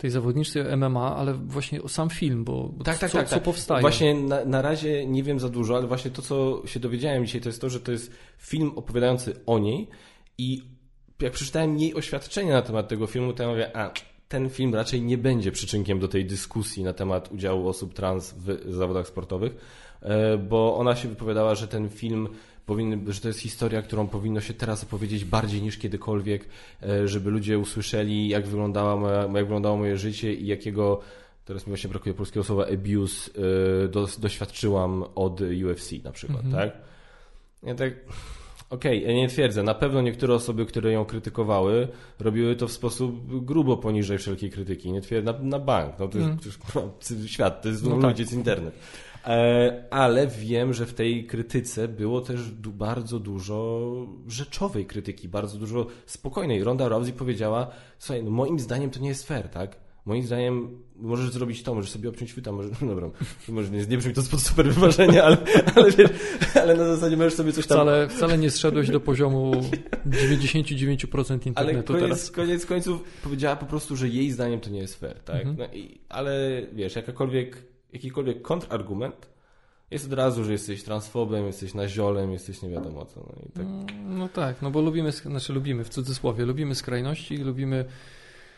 tej 0.00 0.10
zawodniczce 0.10 0.76
MMA, 0.76 1.16
ale 1.16 1.34
właśnie 1.34 1.82
o 1.82 1.88
sam 1.88 2.10
film, 2.10 2.44
bo 2.44 2.74
tak, 2.84 2.98
tak, 2.98 3.10
co, 3.10 3.18
tak, 3.18 3.28
co 3.28 3.34
tak. 3.34 3.44
powstaje. 3.44 3.80
Właśnie 3.80 4.14
na, 4.14 4.44
na 4.44 4.62
razie 4.62 5.06
nie 5.06 5.22
wiem 5.22 5.40
za 5.40 5.48
dużo, 5.48 5.76
ale 5.76 5.86
właśnie 5.86 6.10
to, 6.10 6.22
co 6.22 6.62
się 6.64 6.80
dowiedziałem 6.80 7.26
dzisiaj, 7.26 7.40
to 7.40 7.48
jest 7.48 7.60
to, 7.60 7.70
że 7.70 7.80
to 7.80 7.92
jest 7.92 8.12
film 8.38 8.72
opowiadający 8.76 9.34
o 9.46 9.58
niej 9.58 9.88
i 10.38 10.62
jak 11.20 11.32
przeczytałem 11.32 11.78
jej 11.78 11.94
oświadczenie 11.94 12.52
na 12.52 12.62
temat 12.62 12.88
tego 12.88 13.06
filmu, 13.06 13.32
to 13.32 13.42
ja 13.42 13.48
mówię, 13.48 13.76
a 13.76 13.92
ten 14.28 14.50
film 14.50 14.74
raczej 14.74 15.02
nie 15.02 15.18
będzie 15.18 15.52
przyczynkiem 15.52 15.98
do 15.98 16.08
tej 16.08 16.24
dyskusji 16.24 16.84
na 16.84 16.92
temat 16.92 17.32
udziału 17.32 17.68
osób 17.68 17.94
trans 17.94 18.34
w 18.38 18.72
zawodach 18.74 19.06
sportowych, 19.06 19.56
e, 20.02 20.38
bo 20.38 20.76
ona 20.76 20.96
się 20.96 21.08
wypowiadała, 21.08 21.54
że 21.54 21.68
ten 21.68 21.88
film 21.88 22.28
powinny, 22.66 23.12
że 23.12 23.20
to 23.20 23.28
jest 23.28 23.40
historia, 23.40 23.82
którą 23.82 24.06
powinno 24.06 24.40
się 24.40 24.54
teraz 24.54 24.84
opowiedzieć 24.84 25.24
bardziej 25.24 25.62
niż 25.62 25.78
kiedykolwiek, 25.78 26.48
e, 26.82 27.08
żeby 27.08 27.30
ludzie 27.30 27.58
usłyszeli, 27.58 28.28
jak, 28.28 28.46
wyglądała 28.46 28.96
moja, 28.96 29.22
jak 29.22 29.44
wyglądało 29.44 29.76
moje 29.76 29.96
życie 29.96 30.34
i 30.34 30.46
jakiego, 30.46 31.00
teraz 31.44 31.66
mi 31.66 31.70
właśnie 31.70 31.90
brakuje 31.90 32.14
polskiego 32.14 32.44
słowa, 32.44 32.66
abuse 32.66 33.30
e, 33.84 33.88
do, 33.88 34.08
doświadczyłam 34.18 35.04
od 35.14 35.40
UFC 35.40 35.92
na 36.04 36.12
przykład, 36.12 36.44
mhm. 36.44 36.70
tak? 36.70 36.80
Ja 37.62 37.74
tak... 37.74 37.94
Okej, 38.70 38.98
okay, 38.98 39.12
ja 39.12 39.20
nie 39.20 39.28
twierdzę. 39.28 39.62
Na 39.62 39.74
pewno 39.74 40.00
niektóre 40.02 40.34
osoby, 40.34 40.66
które 40.66 40.92
ją 40.92 41.04
krytykowały, 41.04 41.88
robiły 42.18 42.56
to 42.56 42.68
w 42.68 42.72
sposób 42.72 43.44
grubo 43.44 43.76
poniżej 43.76 44.18
wszelkiej 44.18 44.50
krytyki. 44.50 44.92
Nie 44.92 45.00
twierdzę, 45.00 45.32
na, 45.32 45.38
na 45.38 45.58
bank. 45.58 45.94
No 45.98 46.08
to 46.08 46.18
jest, 46.18 46.30
mm. 46.30 46.38
to 46.74 47.14
jest 47.14 47.28
świat, 47.28 47.62
to 47.62 47.68
jest 47.68 47.84
no 47.84 47.90
ludzie, 47.90 48.08
tak. 48.08 48.18
jest 48.18 48.32
internet. 48.32 48.74
E, 49.26 49.84
ale 49.90 50.26
wiem, 50.26 50.72
że 50.72 50.86
w 50.86 50.94
tej 50.94 51.26
krytyce 51.26 51.88
było 51.88 52.20
też 52.20 52.50
bardzo 52.52 53.18
dużo 53.18 53.90
rzeczowej 54.26 54.86
krytyki, 54.86 55.28
bardzo 55.28 55.58
dużo 55.58 55.86
spokojnej. 56.06 56.64
Ronda 56.64 56.88
Rousey 56.88 57.12
powiedziała, 57.12 57.70
słuchaj, 57.98 58.24
no 58.24 58.30
moim 58.30 58.58
zdaniem 58.58 58.90
to 58.90 59.00
nie 59.00 59.08
jest 59.08 59.26
fair, 59.26 59.48
tak? 59.48 59.76
Moim 60.04 60.22
zdaniem 60.22 60.82
możesz 60.96 61.30
zrobić 61.30 61.62
to, 61.62 61.74
możesz 61.74 61.90
sobie 61.90 62.08
obciąć 62.08 62.32
chwyta, 62.32 62.52
może, 62.52 62.68
no 62.82 62.88
dobra, 62.94 63.10
może 63.48 63.70
nie, 63.70 63.86
nie 63.86 63.98
brzmi 63.98 64.14
to 64.14 64.22
spod 64.22 64.40
super 64.40 64.66
wyważenia, 64.66 65.24
ale, 65.24 65.36
ale, 65.74 65.90
wiesz, 65.90 66.10
ale 66.54 66.74
na 66.76 66.84
zasadzie 66.84 67.16
możesz 67.16 67.34
sobie 67.34 67.52
coś 67.52 67.66
tam... 67.66 67.78
Wcale, 67.78 68.08
wcale 68.08 68.38
nie 68.38 68.50
zszedłeś 68.50 68.90
do 68.90 69.00
poziomu 69.00 69.52
99% 70.06 71.46
internetu 71.46 71.56
ale 71.56 71.82
koniec, 71.82 72.00
teraz. 72.00 72.30
koniec 72.30 72.66
końców 72.66 73.02
powiedziała 73.22 73.56
po 73.56 73.66
prostu, 73.66 73.96
że 73.96 74.08
jej 74.08 74.30
zdaniem 74.30 74.60
to 74.60 74.70
nie 74.70 74.80
jest 74.80 75.00
fair, 75.00 75.20
tak? 75.20 75.46
Mhm. 75.46 75.56
No 75.58 75.78
i, 75.78 76.00
ale 76.08 76.62
wiesz, 76.72 76.96
jakakolwiek 76.96 77.69
jakikolwiek 77.92 78.42
kontrargument, 78.42 79.30
jest 79.90 80.06
od 80.06 80.12
razu, 80.12 80.44
że 80.44 80.52
jesteś 80.52 80.82
transfobem, 80.82 81.46
jesteś 81.46 81.74
naziolem, 81.74 82.32
jesteś 82.32 82.62
nie 82.62 82.70
wiadomo 82.70 83.04
co. 83.04 83.20
No, 83.20 83.34
tak. 83.54 83.66
Mm, 83.66 84.18
no 84.18 84.28
tak, 84.28 84.62
no 84.62 84.70
bo 84.70 84.80
lubimy, 84.80 85.12
znaczy 85.12 85.52
lubimy 85.52 85.84
w 85.84 85.88
cudzysłowie, 85.88 86.44
lubimy 86.44 86.74
skrajności, 86.74 87.36
lubimy 87.36 87.84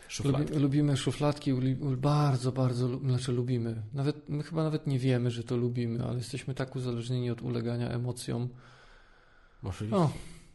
szufladki, 0.07 0.53
lubi, 0.53 0.61
lubimy 0.61 0.97
szufladki 0.97 1.53
bardzo, 1.97 2.51
bardzo, 2.51 2.97
znaczy 2.97 3.31
lubimy. 3.31 3.81
Nawet, 3.93 4.29
my 4.29 4.43
chyba 4.43 4.63
nawet 4.63 4.87
nie 4.87 4.99
wiemy, 4.99 5.31
że 5.31 5.43
to 5.43 5.57
lubimy, 5.57 6.05
ale 6.05 6.17
jesteśmy 6.17 6.53
tak 6.53 6.75
uzależnieni 6.75 7.29
od 7.29 7.41
ulegania 7.41 7.89
emocjom. 7.89 8.49
Oczywiście. 9.63 9.97
O, 9.97 10.09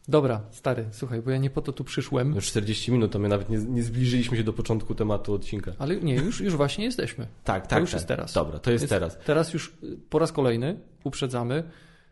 Dobra, 0.09 0.41
stary, 0.51 0.85
słuchaj, 0.91 1.21
bo 1.21 1.31
ja 1.31 1.37
nie 1.37 1.49
po 1.49 1.61
to 1.61 1.71
tu 1.71 1.83
przyszłem. 1.83 2.35
Już 2.35 2.45
40 2.47 2.91
minut, 2.91 3.11
to 3.11 3.19
my 3.19 3.29
nawet 3.29 3.49
nie, 3.49 3.57
nie 3.57 3.83
zbliżyliśmy 3.83 4.37
się 4.37 4.43
do 4.43 4.53
początku 4.53 4.95
tematu 4.95 5.33
odcinka. 5.33 5.71
Ale 5.79 5.95
nie, 5.95 6.15
już, 6.15 6.41
już 6.41 6.55
właśnie 6.55 6.85
jesteśmy. 6.85 7.27
tak, 7.43 7.67
tak. 7.67 7.69
To 7.69 7.79
już 7.79 7.91
tak. 7.91 7.97
jest 7.97 8.07
teraz. 8.07 8.33
Dobra, 8.33 8.59
to 8.59 8.71
jest, 8.71 8.81
jest 8.81 8.89
teraz. 8.89 9.17
Teraz 9.25 9.53
już 9.53 9.73
po 10.09 10.19
raz 10.19 10.31
kolejny 10.31 10.79
uprzedzamy 11.03 11.63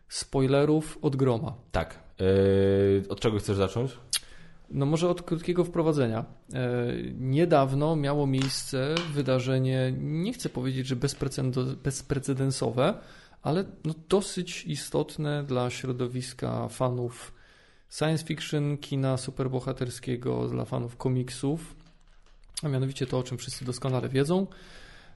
spoilerów 0.08 0.98
od 1.02 1.16
groma. 1.16 1.54
Tak. 1.72 1.98
Yy, 2.18 3.08
od 3.08 3.20
czego 3.20 3.38
chcesz 3.38 3.56
zacząć? 3.56 3.98
No 4.70 4.86
może 4.86 5.08
od 5.08 5.22
krótkiego 5.22 5.64
wprowadzenia. 5.64 6.24
Yy, 6.52 6.58
niedawno 7.18 7.96
miało 7.96 8.26
miejsce 8.26 8.94
wydarzenie, 9.14 9.94
nie 9.98 10.32
chcę 10.32 10.48
powiedzieć, 10.48 10.86
że 10.86 10.96
bezprecedensowe, 11.82 12.94
ale 13.42 13.64
no 13.84 13.94
dosyć 14.08 14.64
istotne 14.64 15.44
dla 15.44 15.70
środowiska 15.70 16.68
fanów 16.68 17.37
science 17.88 18.24
fiction, 18.24 18.78
kina 18.78 19.16
superbohaterskiego 19.16 20.48
dla 20.48 20.64
fanów 20.64 20.96
komiksów, 20.96 21.76
a 22.62 22.68
mianowicie 22.68 23.06
to, 23.06 23.18
o 23.18 23.22
czym 23.22 23.38
wszyscy 23.38 23.64
doskonale 23.64 24.08
wiedzą. 24.08 24.46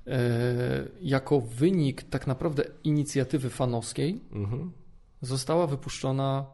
E, 0.06 0.88
jako 1.00 1.40
wynik 1.40 2.02
tak 2.02 2.26
naprawdę 2.26 2.64
inicjatywy 2.84 3.50
fanowskiej 3.50 4.20
mhm. 4.32 4.72
została 5.20 5.66
wypuszczona 5.66 6.46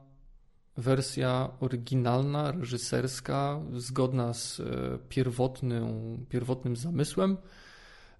wersja 0.76 1.50
oryginalna, 1.60 2.52
reżyserska, 2.52 3.60
zgodna 3.72 4.34
z 4.34 4.60
e, 4.60 4.64
pierwotnym, 5.08 5.86
pierwotnym 6.28 6.76
zamysłem 6.76 7.36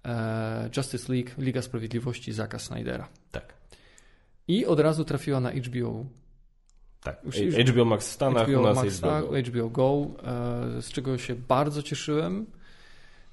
e, 0.05 0.70
Justice 0.76 1.12
League, 1.12 1.30
Liga 1.38 1.62
Sprawiedliwości 1.62 2.32
Zaka 2.32 2.59
Snydera. 2.59 3.09
Tak. 3.30 3.55
I 4.49 4.66
od 4.66 4.80
razu 4.80 5.05
trafiła 5.05 5.40
na 5.40 5.51
HBO 5.51 6.07
tak, 7.03 7.24
już, 7.24 7.38
już 7.38 7.55
HBO 7.55 7.84
Max 7.84 8.09
w 8.09 8.12
Stanach, 8.12 8.49
HBO 8.49 8.61
u 8.61 8.62
nas 8.62 8.76
Max, 8.76 8.99
HBO, 8.99 9.20
Go. 9.20 9.40
HBO 9.42 9.70
Go, 9.70 10.07
e, 10.78 10.82
z 10.82 10.92
czego 10.92 11.18
się 11.18 11.34
bardzo 11.34 11.82
cieszyłem. 11.82 12.46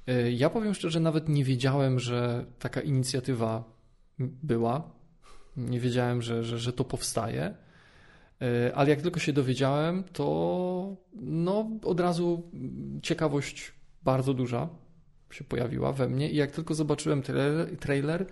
E, 0.08 0.32
ja 0.32 0.50
powiem 0.50 0.74
szczerze, 0.74 1.00
nawet 1.00 1.30
nie 1.30 1.44
wiedziałem, 1.44 2.00
że 2.00 2.46
taka 2.60 2.82
inicjatywa 2.82 3.64
była. 4.20 4.92
Nie 5.58 5.80
wiedziałem, 5.80 6.22
że, 6.22 6.44
że, 6.44 6.60
że 6.60 6.74
to 6.74 6.84
powstaje. 6.84 7.56
E, 8.42 8.76
ale 8.76 8.90
jak 8.90 9.02
tylko 9.02 9.20
się 9.20 9.34
dowiedziałem, 9.34 10.04
to 10.04 10.96
no, 11.14 11.70
od 11.84 12.00
razu 12.00 12.52
ciekawość 13.02 13.74
bardzo 14.04 14.34
duża 14.34 14.70
się 15.32 15.44
pojawiła 15.44 15.92
we 15.92 16.10
mnie. 16.10 16.32
I 16.32 16.36
jak 16.36 16.52
tylko 16.52 16.74
zobaczyłem 16.74 17.22
trailer, 17.22 17.78
trailer 17.78 18.26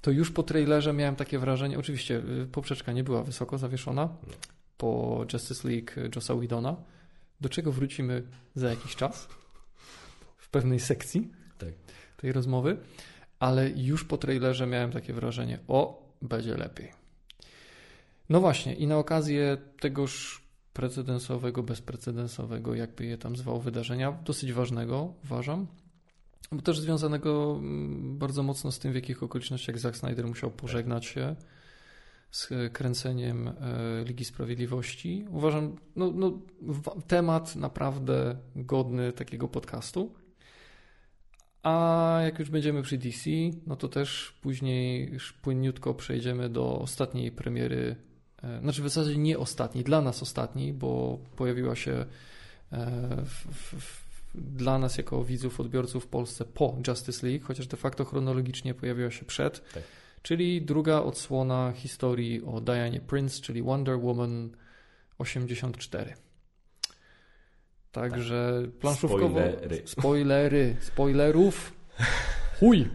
to 0.00 0.10
już 0.10 0.30
po 0.30 0.42
trailerze 0.42 0.92
miałem 0.92 1.16
takie 1.16 1.38
wrażenie, 1.38 1.78
oczywiście 1.78 2.22
poprzeczka 2.52 2.92
nie 2.92 3.04
była 3.04 3.22
wysoko 3.22 3.58
zawieszona, 3.58 4.08
po 4.76 5.24
Justice 5.32 5.68
League 5.68 6.14
Jossa 6.16 6.34
Whedona, 6.34 6.76
do 7.40 7.48
czego 7.48 7.72
wrócimy 7.72 8.22
za 8.54 8.70
jakiś 8.70 8.96
czas? 8.96 9.28
W 10.36 10.48
pewnej 10.50 10.80
sekcji 10.80 11.30
tak. 11.58 11.72
tej 12.16 12.32
rozmowy, 12.32 12.76
ale 13.38 13.70
już 13.70 14.04
po 14.04 14.16
trailerze 14.18 14.66
miałem 14.66 14.92
takie 14.92 15.12
wrażenie, 15.12 15.58
o, 15.68 16.08
będzie 16.22 16.56
lepiej. 16.56 16.92
No 18.28 18.40
właśnie, 18.40 18.74
i 18.74 18.86
na 18.86 18.98
okazję 18.98 19.56
tegoż 19.80 20.44
precedensowego, 20.72 21.62
bezprecedensowego, 21.62 22.74
jakby 22.74 23.04
je 23.04 23.18
tam 23.18 23.36
zwał, 23.36 23.60
wydarzenia, 23.60 24.12
dosyć 24.12 24.52
ważnego, 24.52 25.14
uważam, 25.24 25.66
bo 26.52 26.62
też 26.62 26.80
związanego 26.80 27.56
mm, 27.58 28.18
bardzo 28.18 28.42
mocno 28.42 28.72
z 28.72 28.78
tym, 28.78 28.92
w 28.92 28.94
jakich 28.94 29.22
okolicznościach 29.22 29.78
Zack 29.78 29.96
Snyder 29.96 30.26
musiał 30.26 30.50
pożegnać 30.50 31.06
się 31.06 31.36
z 32.34 32.48
kręceniem 32.72 33.48
e, 33.48 33.52
Ligi 34.04 34.24
Sprawiedliwości. 34.24 35.26
Uważam, 35.30 35.76
no, 35.96 36.12
no, 36.14 36.38
temat 37.06 37.56
naprawdę 37.56 38.36
godny 38.56 39.12
takiego 39.12 39.48
podcastu. 39.48 40.14
A 41.62 42.18
jak 42.24 42.38
już 42.38 42.50
będziemy 42.50 42.82
przy 42.82 42.98
DC, 42.98 43.30
no 43.66 43.76
to 43.76 43.88
też 43.88 44.38
później 44.42 45.12
już 45.12 45.32
płynniutko 45.32 45.94
przejdziemy 45.94 46.48
do 46.48 46.78
ostatniej 46.78 47.32
premiery, 47.32 47.96
e, 48.42 48.60
znaczy 48.60 48.82
w 48.82 48.88
zasadzie 48.88 49.18
nie 49.18 49.38
ostatniej, 49.38 49.84
dla 49.84 50.00
nas 50.00 50.22
ostatniej, 50.22 50.72
bo 50.72 51.18
pojawiła 51.36 51.76
się 51.76 51.92
e, 51.92 52.06
w, 53.24 53.46
w, 53.80 54.04
dla 54.34 54.78
nas 54.78 54.98
jako 54.98 55.24
widzów, 55.24 55.60
odbiorców 55.60 56.04
w 56.04 56.08
Polsce 56.08 56.44
po 56.44 56.76
Justice 56.88 57.26
League, 57.26 57.46
chociaż 57.46 57.66
de 57.66 57.76
facto 57.76 58.04
chronologicznie 58.04 58.74
pojawiła 58.74 59.10
się 59.10 59.24
przed, 59.24 59.72
Tak. 59.72 59.82
Czyli 60.24 60.62
druga 60.62 61.02
odsłona 61.02 61.72
historii 61.72 62.42
o 62.44 62.60
Dianie 62.60 63.00
Prince, 63.00 63.40
czyli 63.40 63.62
Wonder 63.62 63.98
Woman 63.98 64.50
84. 65.18 66.14
Także 67.92 68.62
planszówkowo... 68.80 69.40
Spoilery. 69.40 69.82
Spoilery. 69.84 70.76
Spoilerów. 70.80 71.72
Chuj. 72.60 72.88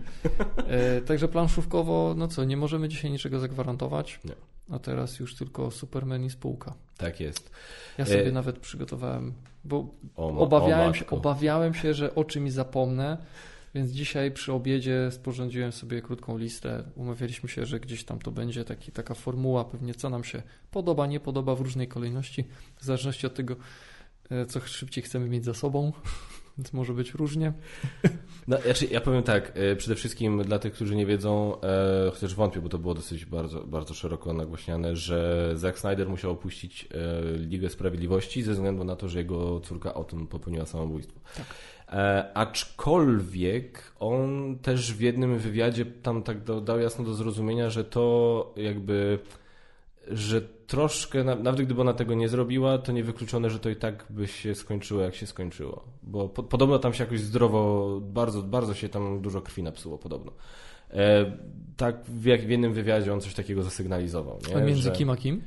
E, 0.67 1.01
także 1.01 1.27
planszówkowo, 1.27 2.13
no 2.17 2.27
co, 2.27 2.43
nie 2.43 2.57
możemy 2.57 2.89
dzisiaj 2.89 3.11
niczego 3.11 3.39
zagwarantować. 3.39 4.19
Nie. 4.25 4.35
A 4.75 4.79
teraz 4.79 5.19
już 5.19 5.35
tylko 5.35 5.71
Superman 5.71 6.23
i 6.23 6.29
spółka. 6.29 6.73
Tak 6.97 7.19
jest. 7.19 7.51
Ja 7.97 8.05
sobie 8.05 8.27
E, 8.27 8.31
nawet 8.31 8.59
przygotowałem, 8.59 9.33
bo 9.63 9.87
O, 10.15 10.37
obawiałem 10.37 10.91
o 10.91 10.93
się, 10.93 11.07
obawiałem 11.07 11.73
się, 11.73 11.93
że 11.93 12.15
o 12.15 12.23
czymś 12.23 12.51
zapomnę, 12.51 13.17
więc 13.75 13.91
dzisiaj 13.91 14.31
przy 14.31 14.53
obiedzie 14.53 15.09
sporządziłem 15.11 15.71
sobie 15.71 16.01
krótką 16.01 16.37
listę. 16.37 16.83
Umawialiśmy 16.95 17.49
się, 17.49 17.65
że 17.65 17.79
gdzieś 17.79 18.03
tam 18.03 18.19
to 18.19 18.31
będzie 18.31 18.65
taki, 18.65 18.91
taka 18.91 19.13
formuła, 19.13 19.65
pewnie 19.65 19.95
co 19.95 20.09
nam 20.09 20.23
się 20.23 20.41
podoba, 20.71 21.07
nie 21.07 21.19
podoba 21.19 21.55
w 21.55 21.61
różnej 21.61 21.87
kolejności, 21.87 22.43
w 22.77 22.85
zależności 22.85 23.27
od 23.27 23.33
tego, 23.33 23.55
e, 24.29 24.45
co 24.45 24.59
szybciej 24.59 25.03
chcemy 25.03 25.29
mieć 25.29 25.45
za 25.45 25.53
sobą, 25.53 25.91
więc 26.59 26.73
może 26.73 26.93
być 26.93 27.13
różnie. 27.13 27.53
No, 28.47 28.57
znaczy, 28.57 28.87
ja 28.91 29.01
powiem 29.01 29.23
tak, 29.23 29.51
e, 29.55 29.75
przede 29.75 29.95
wszystkim 29.95 30.43
dla 30.43 30.59
tych, 30.59 30.73
którzy 30.73 30.95
nie 30.95 31.05
wiedzą, 31.05 31.61
e, 31.61 32.11
chociaż 32.11 32.35
wątpię, 32.35 32.61
bo 32.61 32.69
to 32.69 32.77
było 32.77 32.93
dosyć 32.93 33.25
bardzo, 33.25 33.63
bardzo 33.63 33.93
szeroko 33.93 34.33
nagłośniane, 34.33 34.95
że 34.95 35.51
Zack 35.55 35.79
Snyder 35.79 36.09
musiał 36.09 36.31
opuścić 36.31 36.87
e, 36.91 37.37
Ligę 37.37 37.69
Sprawiedliwości 37.69 38.43
ze 38.43 38.53
względu 38.53 38.83
na 38.83 38.95
to, 38.95 39.09
że 39.09 39.19
jego 39.19 39.59
córka 39.59 39.93
o 39.93 40.03
tym 40.03 40.27
popełniła 40.27 40.65
samobójstwo. 40.65 41.19
E, 41.89 42.31
aczkolwiek 42.33 43.93
on 43.99 44.57
też 44.61 44.93
w 44.93 45.01
jednym 45.01 45.37
wywiadzie 45.37 45.85
tam 45.85 46.23
tak 46.23 46.43
do, 46.43 46.61
dał 46.61 46.79
jasno 46.79 47.05
do 47.05 47.13
zrozumienia, 47.13 47.69
że 47.69 47.83
to 47.83 48.53
jakby, 48.57 49.19
że 50.09 50.41
troszkę, 50.41 51.23
na- 51.23 51.35
nawet 51.35 51.61
gdyby 51.61 51.81
ona 51.81 51.93
tego 51.93 52.13
nie 52.13 52.29
zrobiła, 52.29 52.77
to 52.77 52.91
niewykluczone, 52.91 53.49
że 53.49 53.59
to 53.59 53.69
i 53.69 53.75
tak 53.75 54.05
by 54.09 54.27
się 54.27 54.55
skończyło, 54.55 55.01
jak 55.01 55.15
się 55.15 55.27
skończyło. 55.27 55.83
Bo 56.03 56.29
po, 56.29 56.43
podobno 56.43 56.79
tam 56.79 56.93
się 56.93 57.03
jakoś 57.03 57.19
zdrowo, 57.19 57.87
bardzo, 58.01 58.41
bardzo 58.41 58.73
się 58.73 58.89
tam 58.89 59.21
dużo 59.21 59.41
krwi 59.41 59.63
napsuło 59.63 59.97
podobno. 59.97 60.31
E, 60.93 61.25
tak 61.77 62.05
w, 62.05 62.25
jak, 62.25 62.41
w 62.41 62.49
jednym 62.49 62.73
wywiadzie 62.73 63.13
on 63.13 63.21
coś 63.21 63.33
takiego 63.33 63.63
zasygnalizował. 63.63 64.39
Nie? 64.49 64.55
A 64.57 64.61
między 64.61 64.81
że, 64.81 64.91
kim 64.91 65.09
a 65.09 65.17
kim? 65.17 65.41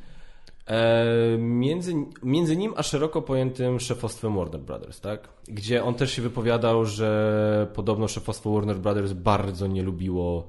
E, 0.66 1.04
między, 1.38 1.94
między 2.22 2.56
nim 2.56 2.74
a 2.76 2.82
szeroko 2.82 3.22
pojętym 3.22 3.80
szefostwem 3.80 4.36
Warner 4.36 4.60
Brothers, 4.60 5.00
tak? 5.00 5.28
Gdzie 5.48 5.84
on 5.84 5.94
też 5.94 6.12
się 6.12 6.22
wypowiadał, 6.22 6.84
że 6.84 7.66
podobno 7.74 8.08
szefostwo 8.08 8.52
Warner 8.52 8.78
Brothers 8.78 9.12
bardzo 9.12 9.66
nie 9.66 9.82
lubiło 9.82 10.46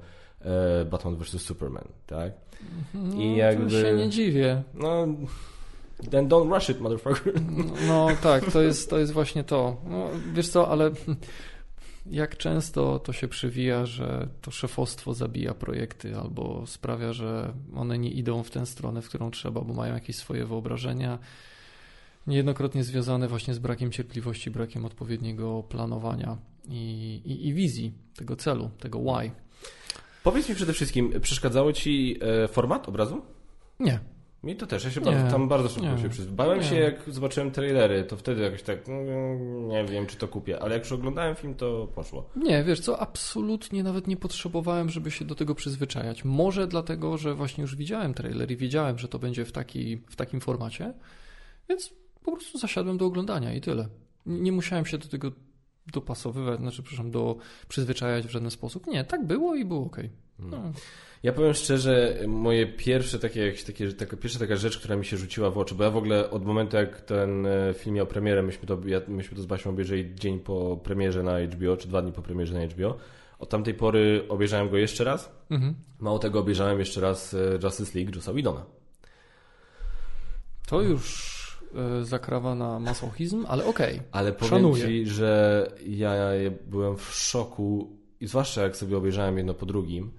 Batman 0.90 1.16
vs. 1.16 1.42
Superman, 1.42 1.84
tak? 2.06 2.32
No, 2.94 3.16
I 3.16 3.36
jakby- 3.36 3.70
To 3.70 3.82
się 3.82 3.92
nie 3.96 4.08
dziwię. 4.08 4.62
No, 4.74 5.06
then 6.10 6.28
don't 6.28 6.54
rush 6.54 6.68
it, 6.70 6.80
motherfucker. 6.80 7.34
No 7.88 8.08
tak, 8.22 8.52
to 8.52 8.62
jest, 8.62 8.90
to 8.90 8.98
jest 8.98 9.12
właśnie 9.12 9.44
to. 9.44 9.76
No, 9.86 10.08
wiesz 10.34 10.48
co, 10.48 10.68
ale 10.68 10.90
jak 12.06 12.36
często 12.36 12.98
to 12.98 13.12
się 13.12 13.28
przewija, 13.28 13.86
że 13.86 14.28
to 14.42 14.50
szefostwo 14.50 15.14
zabija 15.14 15.54
projekty 15.54 16.16
albo 16.16 16.66
sprawia, 16.66 17.12
że 17.12 17.52
one 17.76 17.98
nie 17.98 18.10
idą 18.10 18.42
w 18.42 18.50
tę 18.50 18.66
stronę, 18.66 19.02
w 19.02 19.08
którą 19.08 19.30
trzeba, 19.30 19.60
bo 19.60 19.74
mają 19.74 19.94
jakieś 19.94 20.16
swoje 20.16 20.46
wyobrażenia. 20.46 21.18
Niejednokrotnie 22.26 22.84
związane 22.84 23.28
właśnie 23.28 23.54
z 23.54 23.58
brakiem 23.58 23.90
cierpliwości, 23.90 24.50
brakiem 24.50 24.84
odpowiedniego 24.84 25.62
planowania 25.62 26.36
i, 26.68 27.20
i, 27.24 27.48
i 27.48 27.54
wizji 27.54 27.92
tego 28.16 28.36
celu, 28.36 28.70
tego 28.80 28.98
why. 28.98 29.30
Powiedz 30.24 30.48
mi 30.48 30.54
przede 30.54 30.72
wszystkim, 30.72 31.20
przeszkadzało 31.20 31.72
Ci 31.72 32.18
e, 32.44 32.48
format 32.48 32.88
obrazu? 32.88 33.22
Nie. 33.80 34.00
Mi 34.42 34.56
to 34.56 34.66
też, 34.66 34.84
ja 34.84 34.90
się 34.90 35.00
Nie, 35.00 35.06
bardzo, 35.06 35.30
tam 35.30 35.48
bardzo 35.48 35.68
szybko 35.68 35.90
nie, 35.90 36.02
się 36.02 36.08
przyzwyczaiłem. 36.08 36.36
Bałem 36.36 36.58
nie. 36.58 36.64
się, 36.64 36.76
jak 36.76 37.02
zobaczyłem 37.06 37.50
trailery, 37.50 38.04
to 38.04 38.16
wtedy 38.16 38.42
jakoś 38.42 38.62
tak, 38.62 38.88
mm, 38.88 39.68
nie 39.68 39.84
wiem, 39.84 40.06
czy 40.06 40.16
to 40.16 40.28
kupię, 40.28 40.62
ale 40.62 40.74
jak 40.74 40.82
już 40.82 40.92
oglądałem 40.92 41.34
film, 41.34 41.54
to 41.54 41.88
poszło. 41.94 42.30
Nie, 42.36 42.64
wiesz 42.64 42.80
co, 42.80 43.00
absolutnie 43.00 43.82
nawet 43.82 44.06
nie 44.06 44.16
potrzebowałem, 44.16 44.90
żeby 44.90 45.10
się 45.10 45.24
do 45.24 45.34
tego 45.34 45.54
przyzwyczajać. 45.54 46.24
Może 46.24 46.66
dlatego, 46.66 47.18
że 47.18 47.34
właśnie 47.34 47.62
już 47.62 47.76
widziałem 47.76 48.14
trailer 48.14 48.50
i 48.50 48.56
wiedziałem, 48.56 48.98
że 48.98 49.08
to 49.08 49.18
będzie 49.18 49.44
w, 49.44 49.52
taki, 49.52 49.96
w 49.96 50.16
takim 50.16 50.40
formacie, 50.40 50.94
więc 51.68 51.92
po 52.24 52.32
prostu 52.32 52.58
zasiadłem 52.58 52.98
do 52.98 53.06
oglądania 53.06 53.54
i 53.54 53.60
tyle. 53.60 53.88
Nie 54.26 54.52
musiałem 54.52 54.86
się 54.86 54.98
do 54.98 55.08
tego 55.08 55.32
dopasowywać, 55.92 56.60
znaczy, 56.60 56.82
przepraszam, 56.82 57.10
do 57.10 57.36
przyzwyczajać 57.68 58.26
w 58.26 58.30
żaden 58.30 58.50
sposób. 58.50 58.86
Nie, 58.86 59.04
tak 59.04 59.26
było 59.26 59.54
i 59.54 59.64
było 59.64 59.86
ok. 59.86 59.96
No. 60.38 60.72
Ja 61.22 61.32
powiem 61.32 61.54
szczerze, 61.54 62.18
moje 62.26 62.66
pierwsze 62.66 63.18
takie, 63.18 63.46
jakieś 63.46 63.64
takie, 63.64 63.92
taka, 63.92 64.16
pierwsza 64.16 64.38
taka 64.38 64.56
rzecz, 64.56 64.78
która 64.78 64.96
mi 64.96 65.04
się 65.04 65.16
rzuciła 65.16 65.50
w 65.50 65.58
oczy, 65.58 65.74
bo 65.74 65.84
ja 65.84 65.90
w 65.90 65.96
ogóle 65.96 66.30
od 66.30 66.44
momentu 66.44 66.76
jak 66.76 67.00
ten 67.00 67.46
e, 67.46 67.74
film 67.74 67.94
miał 67.94 68.06
premierę, 68.06 68.42
myśmy 68.42 68.66
to, 68.66 68.78
ja, 68.86 69.00
myśmy 69.08 69.36
to 69.36 69.42
z 69.42 69.46
Basią 69.46 69.70
obejrzeli 69.70 70.14
dzień 70.14 70.40
po 70.40 70.76
premierze 70.76 71.22
na 71.22 71.40
HBO, 71.40 71.76
czy 71.76 71.88
dwa 71.88 72.02
dni 72.02 72.12
po 72.12 72.22
premierze 72.22 72.54
na 72.54 72.66
HBO. 72.66 72.96
Od 73.38 73.48
tamtej 73.48 73.74
pory 73.74 74.24
obejrzałem 74.28 74.70
go 74.70 74.76
jeszcze 74.76 75.04
raz. 75.04 75.32
Mhm. 75.50 75.74
Mało 75.98 76.18
tego, 76.18 76.38
obejrzałem 76.38 76.78
jeszcze 76.78 77.00
raz 77.00 77.34
e, 77.34 77.58
Justice 77.62 77.98
League 77.98 78.16
Jossa 78.16 78.32
Whedona. 78.32 78.64
To 80.66 80.82
już 80.82 81.33
zakrawa 82.02 82.54
na 82.54 82.78
masochizm, 82.78 83.44
ale 83.48 83.64
okej. 83.64 84.00
Ale 84.12 84.32
powiem 84.32 84.50
Szanuję. 84.50 84.86
Ci, 84.86 85.06
że 85.06 85.68
ja 85.86 86.14
byłem 86.66 86.96
w 86.96 87.14
szoku, 87.14 87.96
i 88.20 88.26
zwłaszcza 88.26 88.62
jak 88.62 88.76
sobie 88.76 88.96
obejrzałem 88.96 89.36
jedno 89.36 89.54
po 89.54 89.66
drugim, 89.66 90.12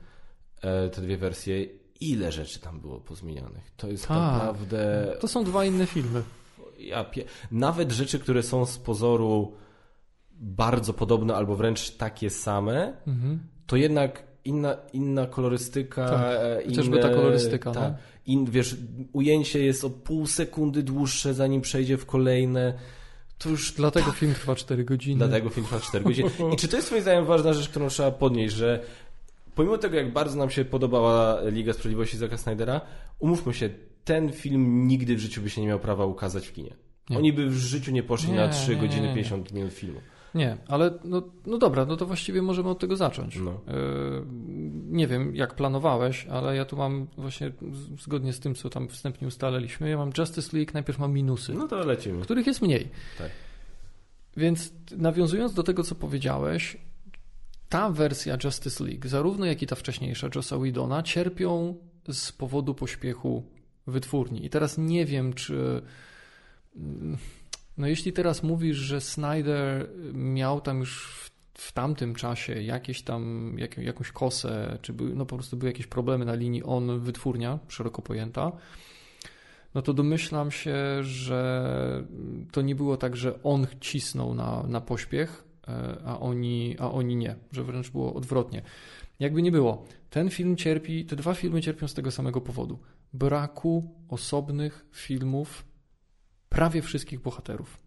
e, 0.62 0.90
te 0.90 1.02
dwie 1.02 1.18
wersje, 1.18 1.66
ile 2.00 2.32
rzeczy 2.32 2.60
tam 2.60 2.80
było 2.80 3.00
pozmienianych. 3.00 3.72
To 3.78 3.88
jest 3.88 4.08
Tak. 4.08 4.18
naprawdę... 4.18 5.08
To 5.20 5.28
są 5.28 5.44
dwa 5.44 5.66
inne 5.66 5.86
filmy. 5.86 6.24
Ja 6.80 7.04
pie... 7.04 7.24
Nawet 7.52 7.92
rzeczy, 7.92 8.20
które 8.20 8.44
są 8.44 8.66
z 8.66 8.78
pozoru 8.78 9.54
bardzo 10.32 10.94
podobne 10.94 11.36
albo 11.36 11.56
wręcz 11.56 11.92
takie 11.92 12.30
same, 12.30 12.94
Mhm. 13.08 13.40
to 13.68 13.76
jednak 13.76 14.24
inna, 14.46 14.78
inna 14.94 15.26
kolorystyka. 15.26 16.10
Tak, 16.10 16.38
e, 16.40 16.70
chociażby 16.70 17.00
ta 17.00 17.10
kolorystyka, 17.10 17.72
ta, 17.72 17.90
no. 17.90 17.96
in, 18.26 18.46
wiesz, 18.46 18.76
ujęcie 19.14 19.66
jest 19.66 19.84
o 19.84 19.90
pół 19.90 20.28
sekundy 20.28 20.84
dłuższe, 20.84 21.34
zanim 21.34 21.62
przejdzie 21.62 21.98
w 21.98 22.06
kolejne. 22.06 22.74
To 23.38 23.50
już 23.50 23.72
Dlatego 23.72 24.12
film 24.12 24.34
trwa 24.34 24.56
4 24.56 24.84
godziny. 24.84 25.18
Dlatego 25.18 25.50
film 25.50 25.66
trwa 25.66 25.80
4 25.80 26.04
godziny. 26.04 26.30
I 26.54 26.56
czy 26.56 26.68
to 26.68 26.76
jest 26.76 26.88
Twoim 26.88 27.02
zdaniem 27.02 27.26
ważna 27.26 27.54
rzecz, 27.54 27.70
którą 27.70 27.88
trzeba 27.90 28.12
podnieść, 28.12 28.56
że 28.56 28.84
pomimo 29.56 29.78
tego, 29.78 29.96
jak 29.96 30.14
bardzo 30.14 30.38
nam 30.38 30.50
się 30.50 30.66
podobała 30.66 31.42
Liga 31.50 31.74
Sprawiedliwości 31.74 32.18
Zacka 32.18 32.38
Snydera, 32.38 32.82
umówmy 33.20 33.54
się, 33.54 33.70
ten 34.06 34.32
film 34.32 34.88
nigdy 34.88 35.16
w 35.16 35.20
życiu 35.20 35.42
by 35.42 35.50
się 35.50 35.62
nie 35.62 35.68
miał 35.68 35.80
prawa 35.80 36.06
ukazać 36.06 36.48
w 36.48 36.54
kinie. 36.54 36.76
Nie. 37.10 37.18
Oni 37.18 37.34
by 37.34 37.50
w 37.50 37.58
życiu 37.58 37.92
nie 37.92 38.04
poszli 38.04 38.30
Nie, 38.30 38.36
na 38.36 38.50
3 38.50 38.72
nie, 38.72 38.82
godziny 38.82 39.08
nie. 39.08 39.14
50 39.14 39.54
minut 39.54 39.74
filmu. 39.74 40.00
Nie, 40.36 40.58
ale 40.68 40.92
no, 41.04 41.22
no 41.46 41.58
dobra, 41.58 41.86
no 41.86 41.98
to 41.98 42.06
właściwie 42.06 42.42
możemy 42.42 42.70
od 42.70 42.80
tego 42.80 42.96
zacząć. 42.96 43.36
No. 43.38 43.52
Yy, 43.52 44.26
nie 44.86 45.08
wiem, 45.08 45.36
jak 45.36 45.54
planowałeś, 45.56 46.28
ale 46.28 46.56
ja 46.56 46.66
tu 46.66 46.78
mam 46.78 47.08
właśnie 47.18 47.52
zgodnie 48.02 48.34
z 48.34 48.40
tym, 48.40 48.56
co 48.56 48.70
tam 48.70 48.88
wstępnie 48.88 49.28
ustaliliśmy, 49.28 49.90
ja 49.90 49.98
mam 49.98 50.12
Justice 50.18 50.58
League, 50.58 50.72
najpierw 50.74 51.00
mam 51.00 51.14
minusy, 51.14 51.54
No 51.54 51.68
to 51.68 51.86
lecimy. 51.86 52.22
których 52.22 52.48
jest 52.48 52.62
mniej. 52.62 52.90
Tak. 53.18 53.32
Więc 54.38 54.74
nawiązując 54.98 55.54
do 55.54 55.64
tego, 55.64 55.84
co 55.84 55.96
powiedziałeś, 55.96 56.78
ta 57.70 57.90
wersja 57.90 58.38
Justice 58.44 58.84
League, 58.84 59.08
zarówno 59.08 59.46
jak 59.46 59.62
i 59.62 59.68
ta 59.68 59.76
wcześniejsza 59.76 60.30
Jossa 60.36 60.58
Whedona, 60.58 61.04
cierpią 61.04 61.76
z 62.12 62.32
powodu 62.32 62.76
pośpiechu 62.76 63.44
wytwórni. 63.88 64.46
I 64.46 64.50
teraz 64.50 64.78
nie 64.78 65.06
wiem, 65.06 65.34
czy. 65.34 65.82
No, 67.78 67.88
jeśli 67.88 68.14
teraz 68.14 68.44
mówisz, 68.44 68.78
że 68.78 69.02
Snyder 69.02 69.90
miał 70.14 70.62
tam 70.62 70.80
już 70.80 71.22
w, 71.54 71.72
tamtym 71.72 72.16
czasie 72.16 72.62
jakieś 72.62 73.02
tam, 73.02 73.54
jak, 73.58 73.78
jakąś 73.78 74.12
kosę, 74.12 74.78
czy 74.82 74.94
były, 74.94 75.16
no 75.16 75.26
po 75.26 75.36
prostu 75.36 75.58
były 75.58 75.70
jakieś 75.70 75.88
problemy 75.88 76.26
na 76.26 76.34
linii 76.34 76.64
on 76.64 77.00
wytwórnia, 77.00 77.60
szeroko 77.68 78.02
pojęta, 78.02 78.52
no 79.76 79.82
to 79.82 79.94
domyślam 79.94 80.52
się, 80.52 81.04
że 81.04 82.04
to 82.52 82.62
nie 82.62 82.76
było 82.76 82.98
tak, 82.98 83.16
że 83.16 83.44
on 83.44 83.68
cisnął 83.82 84.34
na, 84.34 84.64
na 84.68 84.82
pośpiech, 84.82 85.44
e, 85.68 85.98
a 86.06 86.20
oni, 86.20 86.76
a 86.80 86.92
oni 86.92 87.16
nie, 87.16 87.36
że 87.52 87.64
wręcz 87.64 87.90
było 87.90 88.14
odwrotnie. 88.14 88.62
Jakby 89.20 89.42
nie 89.42 89.52
było, 89.52 89.86
ten 90.10 90.30
film 90.30 90.56
cierpi, 90.58 91.06
te 91.06 91.16
dwa 91.16 91.34
filmy 91.34 91.62
cierpią 91.62 91.88
z 91.88 91.94
tego 91.94 92.12
samego 92.12 92.42
powodu. 92.42 92.80
Braku 93.14 93.96
osobnych 94.10 94.86
filmów 94.92 95.66
prawie 96.56 96.82
wszystkich 96.82 97.20
bohaterów. 97.22 97.78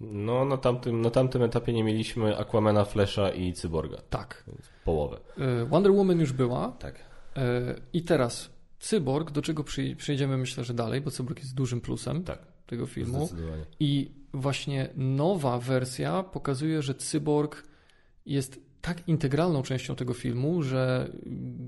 No, 0.00 0.44
na 0.44 0.56
tamtym, 0.56 1.00
na 1.00 1.10
tamtym 1.10 1.42
etapie 1.42 1.72
nie 1.72 1.84
mieliśmy 1.84 2.36
Aquamana, 2.38 2.84
Flasha 2.84 3.30
i 3.30 3.52
Cyborga. 3.52 3.96
Tak. 4.10 4.44
Połowę. 4.84 5.20
E, 5.38 5.64
Wonder 5.64 5.92
Woman 5.92 6.20
już 6.20 6.32
była 6.32 6.72
Tak. 6.72 6.98
e, 7.36 7.74
i 7.92 8.02
teraz 8.02 8.50
Cyborg, 8.78 9.30
do 9.30 9.42
czego 9.42 9.64
przejdziemy 9.96 10.36
myślę, 10.36 10.64
że 10.64 10.74
dalej, 10.74 11.00
bo 11.00 11.10
Cyborg 11.10 11.38
jest 11.38 11.54
dużym 11.54 11.80
plusem 11.80 12.24
Tak. 12.24 12.38
tego 12.66 12.86
filmu. 12.86 13.28
I 13.80 14.14
właśnie 14.34 14.88
nowa 14.96 15.58
wersja 15.58 16.22
pokazuje, 16.22 16.82
że 16.82 16.94
cyborg 16.94 17.62
jest 18.26 18.60
tak 18.80 19.08
integralną 19.08 19.62
częścią 19.62 19.96
tego 19.96 20.14
filmu, 20.14 20.62
że 20.62 21.10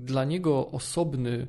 dla 0.05 0.25
niego 0.25 0.67
osobny 0.71 1.47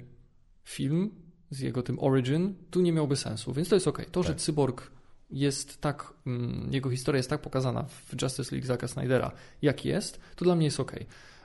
film 0.65 1.24
z 1.55 1.61
jego 1.61 1.83
tym 1.83 1.99
origin 2.01 2.55
tu 2.71 2.81
nie 2.81 2.93
miałby 2.93 3.17
sensu, 3.17 3.53
więc 3.53 3.69
to 3.69 3.77
jest 3.77 3.89
ok. 3.89 4.05
To, 4.13 4.23
tak. 4.23 4.29
że 4.33 4.35
cyborg 4.35 4.91
jest 5.31 5.81
tak, 5.81 6.15
mm, 6.27 6.69
jego 6.73 6.91
historia 6.91 7.17
jest 7.17 7.31
tak 7.31 7.41
pokazana 7.41 7.85
w 7.85 8.23
Justice 8.23 8.57
League 8.57 8.67
Zacka 8.67 8.89
Snydera, 8.89 9.33
jak 9.63 9.85
jest, 9.85 10.21
to 10.37 10.45
dla 10.45 10.55
mnie 10.55 10.65
jest 10.65 10.81
ok. 10.81 10.93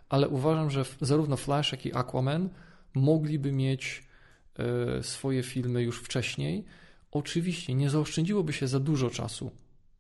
Ale 0.10 0.30
uważam, 0.30 0.72
że 0.72 0.86
zarówno 1.01 1.38
Flash, 1.38 1.72
jak 1.72 1.86
i 1.86 1.93
Aquaman 1.93 2.49
mogliby 2.93 3.51
mieć 3.51 4.03
e, 4.55 5.03
swoje 5.03 5.43
filmy 5.43 5.84
już 5.84 6.01
wcześniej. 6.01 6.66
Oczywiście 7.12 7.74
nie 7.74 7.89
zaoszczędziłoby 7.89 8.53
się 8.53 8.68
za 8.68 8.80
dużo 8.80 9.10
czasu, 9.10 9.51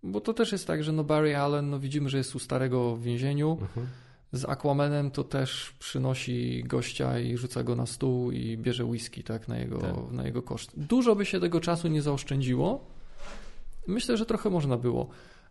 bo 0.03 0.21
to 0.21 0.33
też 0.33 0.51
jest 0.51 0.67
tak, 0.67 0.83
że 0.83 0.91
no 0.91 1.03
Barry 1.03 1.37
Allen, 1.37 1.69
no 1.69 1.79
widzimy, 1.79 2.09
że 2.09 2.17
jest 2.17 2.35
u 2.35 2.39
starego 2.39 2.95
w 2.95 3.03
więzieniu. 3.03 3.57
Mhm. 3.61 3.87
Z 4.31 4.45
Aquamanem 4.45 5.11
to 5.11 5.23
też 5.23 5.73
przynosi 5.79 6.63
gościa 6.63 7.19
i 7.19 7.37
rzuca 7.37 7.63
go 7.63 7.75
na 7.75 7.85
stół 7.85 8.31
i 8.31 8.57
bierze 8.57 8.85
whisky 8.85 9.23
tak, 9.23 9.47
na, 9.47 9.57
jego, 9.57 9.77
tak. 9.77 10.11
na 10.11 10.25
jego 10.25 10.41
koszt. 10.41 10.71
Dużo 10.77 11.15
by 11.15 11.25
się 11.25 11.39
tego 11.39 11.61
czasu 11.61 11.87
nie 11.87 12.01
zaoszczędziło. 12.01 12.85
Myślę, 13.87 14.17
że 14.17 14.25
trochę 14.25 14.49
można 14.49 14.77
było, 14.77 15.09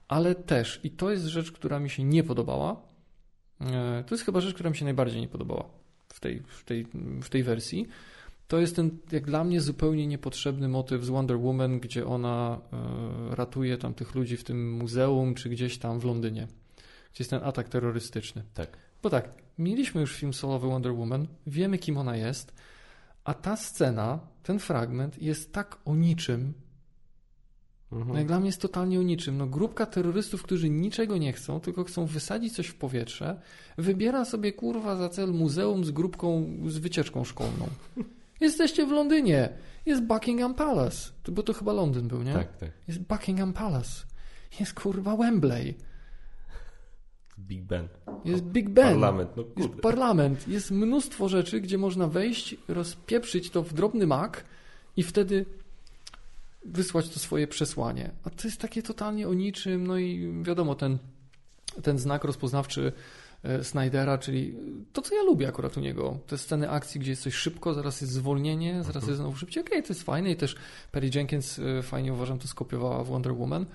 ale 0.08 0.34
też, 0.34 0.80
i 0.84 0.90
to 0.90 1.10
jest 1.10 1.24
rzecz, 1.24 1.52
która 1.52 1.80
mi 1.80 1.90
się 1.90 2.04
nie 2.04 2.24
podobała, 2.24 2.82
e, 3.60 4.04
to 4.06 4.14
jest 4.14 4.24
chyba 4.24 4.40
rzecz, 4.40 4.54
która 4.54 4.70
mi 4.70 4.76
się 4.76 4.84
najbardziej 4.84 5.20
nie 5.20 5.28
podobała 5.28 5.64
w 6.08 6.20
tej, 6.20 6.42
w 6.48 6.64
tej, 6.64 6.86
w 7.22 7.28
tej 7.28 7.42
wersji. 7.42 7.88
To 8.48 8.58
jest 8.58 8.76
ten, 8.76 8.98
jak 9.12 9.26
dla 9.26 9.44
mnie, 9.44 9.60
zupełnie 9.60 10.06
niepotrzebny 10.06 10.68
motyw 10.68 11.04
z 11.04 11.08
Wonder 11.08 11.38
Woman, 11.38 11.80
gdzie 11.80 12.06
ona 12.06 12.60
e, 12.72 13.36
ratuje 13.36 13.78
tam 13.78 13.94
tych 13.94 14.14
ludzi 14.14 14.36
w 14.36 14.44
tym 14.44 14.72
muzeum, 14.72 15.34
czy 15.34 15.48
gdzieś 15.48 15.78
tam 15.78 16.00
w 16.00 16.04
Londynie, 16.04 16.48
gdzie 17.12 17.22
jest 17.22 17.30
ten 17.30 17.42
atak 17.44 17.68
terrorystyczny. 17.68 18.42
Tak. 18.54 18.76
Bo 19.02 19.10
tak, 19.10 19.28
mieliśmy 19.58 20.00
już 20.00 20.16
film 20.16 20.34
solowy 20.34 20.68
Wonder 20.68 20.92
Woman, 20.92 21.26
wiemy 21.46 21.78
kim 21.78 21.98
ona 21.98 22.16
jest, 22.16 22.52
a 23.24 23.34
ta 23.34 23.56
scena, 23.56 24.18
ten 24.42 24.58
fragment 24.58 25.22
jest 25.22 25.52
tak 25.52 25.78
o 25.84 25.94
niczym, 25.94 26.54
Mhm. 27.92 28.18
No 28.18 28.24
dla 28.24 28.38
mnie 28.38 28.48
jest 28.48 28.62
totalnie 28.62 29.00
o 29.00 29.02
niczym. 29.02 29.38
No, 29.38 29.46
grupka 29.46 29.86
terrorystów, 29.86 30.42
którzy 30.42 30.70
niczego 30.70 31.16
nie 31.16 31.32
chcą, 31.32 31.60
tylko 31.60 31.84
chcą 31.84 32.06
wysadzić 32.06 32.56
coś 32.56 32.66
w 32.66 32.74
powietrze, 32.74 33.40
wybiera 33.78 34.24
sobie 34.24 34.52
kurwa 34.52 34.96
za 34.96 35.08
cel 35.08 35.32
muzeum 35.32 35.84
z 35.84 35.90
grupką, 35.90 36.56
z 36.66 36.78
wycieczką 36.78 37.24
szkolną. 37.24 37.68
Jesteście 38.40 38.86
w 38.86 38.90
Londynie. 38.90 39.48
Jest 39.86 40.02
Buckingham 40.02 40.54
Palace. 40.54 41.10
Bo 41.28 41.42
to 41.42 41.52
chyba 41.52 41.72
Londyn 41.72 42.08
był, 42.08 42.22
nie? 42.22 42.32
Tak, 42.32 42.56
tak. 42.56 42.70
Jest 42.88 43.00
Buckingham 43.00 43.52
Palace. 43.52 44.06
Jest 44.60 44.74
kurwa 44.74 45.16
Wembley. 45.16 45.74
Big 47.48 47.62
Ben. 47.62 47.88
Jest 48.24 48.44
Big 48.44 48.68
Ben. 48.68 48.88
Parlament. 48.88 49.30
No, 49.36 49.44
jest 49.56 49.74
parlament. 49.74 50.48
Jest 50.48 50.70
mnóstwo 50.70 51.28
rzeczy, 51.28 51.60
gdzie 51.60 51.78
można 51.78 52.08
wejść, 52.08 52.56
rozpieprzyć 52.68 53.50
to 53.50 53.62
w 53.62 53.72
drobny 53.72 54.06
mak 54.06 54.44
i 54.96 55.02
wtedy 55.02 55.46
wysłać 56.64 57.08
to 57.08 57.18
swoje 57.18 57.46
przesłanie. 57.46 58.10
A 58.24 58.30
to 58.30 58.48
jest 58.48 58.60
takie 58.60 58.82
totalnie 58.82 59.28
o 59.28 59.34
niczym, 59.34 59.86
no 59.86 59.98
i 59.98 60.32
wiadomo, 60.42 60.74
ten, 60.74 60.98
ten 61.82 61.98
znak 61.98 62.24
rozpoznawczy 62.24 62.92
e, 63.42 63.64
Snydera, 63.64 64.18
czyli 64.18 64.54
to, 64.92 65.02
co 65.02 65.14
ja 65.14 65.22
lubię 65.22 65.48
akurat 65.48 65.76
u 65.76 65.80
niego. 65.80 66.18
Te 66.26 66.38
sceny 66.38 66.70
akcji, 66.70 67.00
gdzie 67.00 67.10
jest 67.10 67.22
coś 67.22 67.34
szybko, 67.34 67.74
zaraz 67.74 68.00
jest 68.00 68.12
zwolnienie, 68.12 68.72
zaraz 68.72 68.96
mhm. 68.96 69.10
jest 69.10 69.20
znowu 69.20 69.36
szybciej. 69.36 69.62
Okej, 69.62 69.72
okay, 69.72 69.82
to 69.82 69.92
jest 69.92 70.02
fajne 70.02 70.30
i 70.30 70.36
też 70.36 70.56
Perry 70.92 71.10
Jenkins 71.14 71.58
e, 71.58 71.82
fajnie 71.82 72.12
uważam 72.12 72.38
to 72.38 72.48
skopiowała 72.48 73.04
w 73.04 73.08
Wonder 73.08 73.32
Woman, 73.32 73.66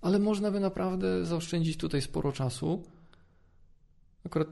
ale 0.00 0.18
można 0.18 0.50
by 0.50 0.60
naprawdę 0.60 1.24
zaoszczędzić 1.24 1.76
tutaj 1.76 2.02
sporo 2.02 2.32
czasu. 2.32 2.82
Akurat 4.26 4.48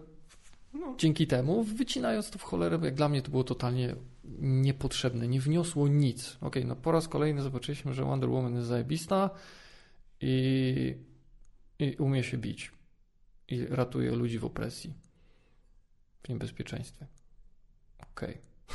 no. 0.75 0.95
dzięki 0.99 1.27
temu, 1.27 1.65
wycinając 1.65 2.31
to 2.31 2.39
w 2.39 2.43
cholerę, 2.43 2.79
jak 2.83 2.95
dla 2.95 3.09
mnie 3.09 3.23
to 3.23 3.31
było 3.31 3.45
totalnie 3.45 3.97
niepotrzebne, 4.41 5.29
nie 5.29 5.41
wniosło 5.41 5.89
nic. 5.89 6.39
Ok, 6.41 6.57
no 6.65 6.77
po 6.77 6.93
raz 6.93 7.09
kolejny 7.09 7.43
zobaczyliśmy, 7.43 7.95
że 7.95 8.05
Wonder 8.05 8.31
Woman 8.31 8.55
jest 8.55 8.69
zajebista 8.69 9.31
i, 10.21 10.95
i 11.79 11.97
umie 11.99 12.23
się 12.23 12.39
bić 12.39 12.73
i 13.49 13.67
ratuje 13.67 14.11
ludzi 14.11 14.39
w 14.39 14.45
opresji, 14.45 14.95
w 16.23 16.29
niebezpieczeństwie. 16.29 17.07
Ok, 18.03 18.21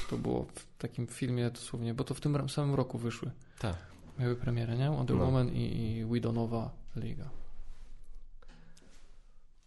to 0.09 0.17
było 0.17 0.43
w 0.43 0.77
takim 0.77 1.07
filmie 1.07 1.51
dosłownie, 1.51 1.93
bo 1.93 2.03
to 2.03 2.13
w 2.13 2.21
tym 2.21 2.49
samym 2.49 2.75
roku 2.75 2.97
wyszły. 2.97 3.31
Tak. 3.59 3.75
Miały 4.19 4.35
premierę, 4.35 4.77
nie? 4.77 4.89
Wonder 4.89 5.17
no. 5.17 5.25
Woman 5.25 5.49
i, 5.49 5.61
i 5.61 6.05
Widonowa 6.05 6.71
Liga. 6.95 7.29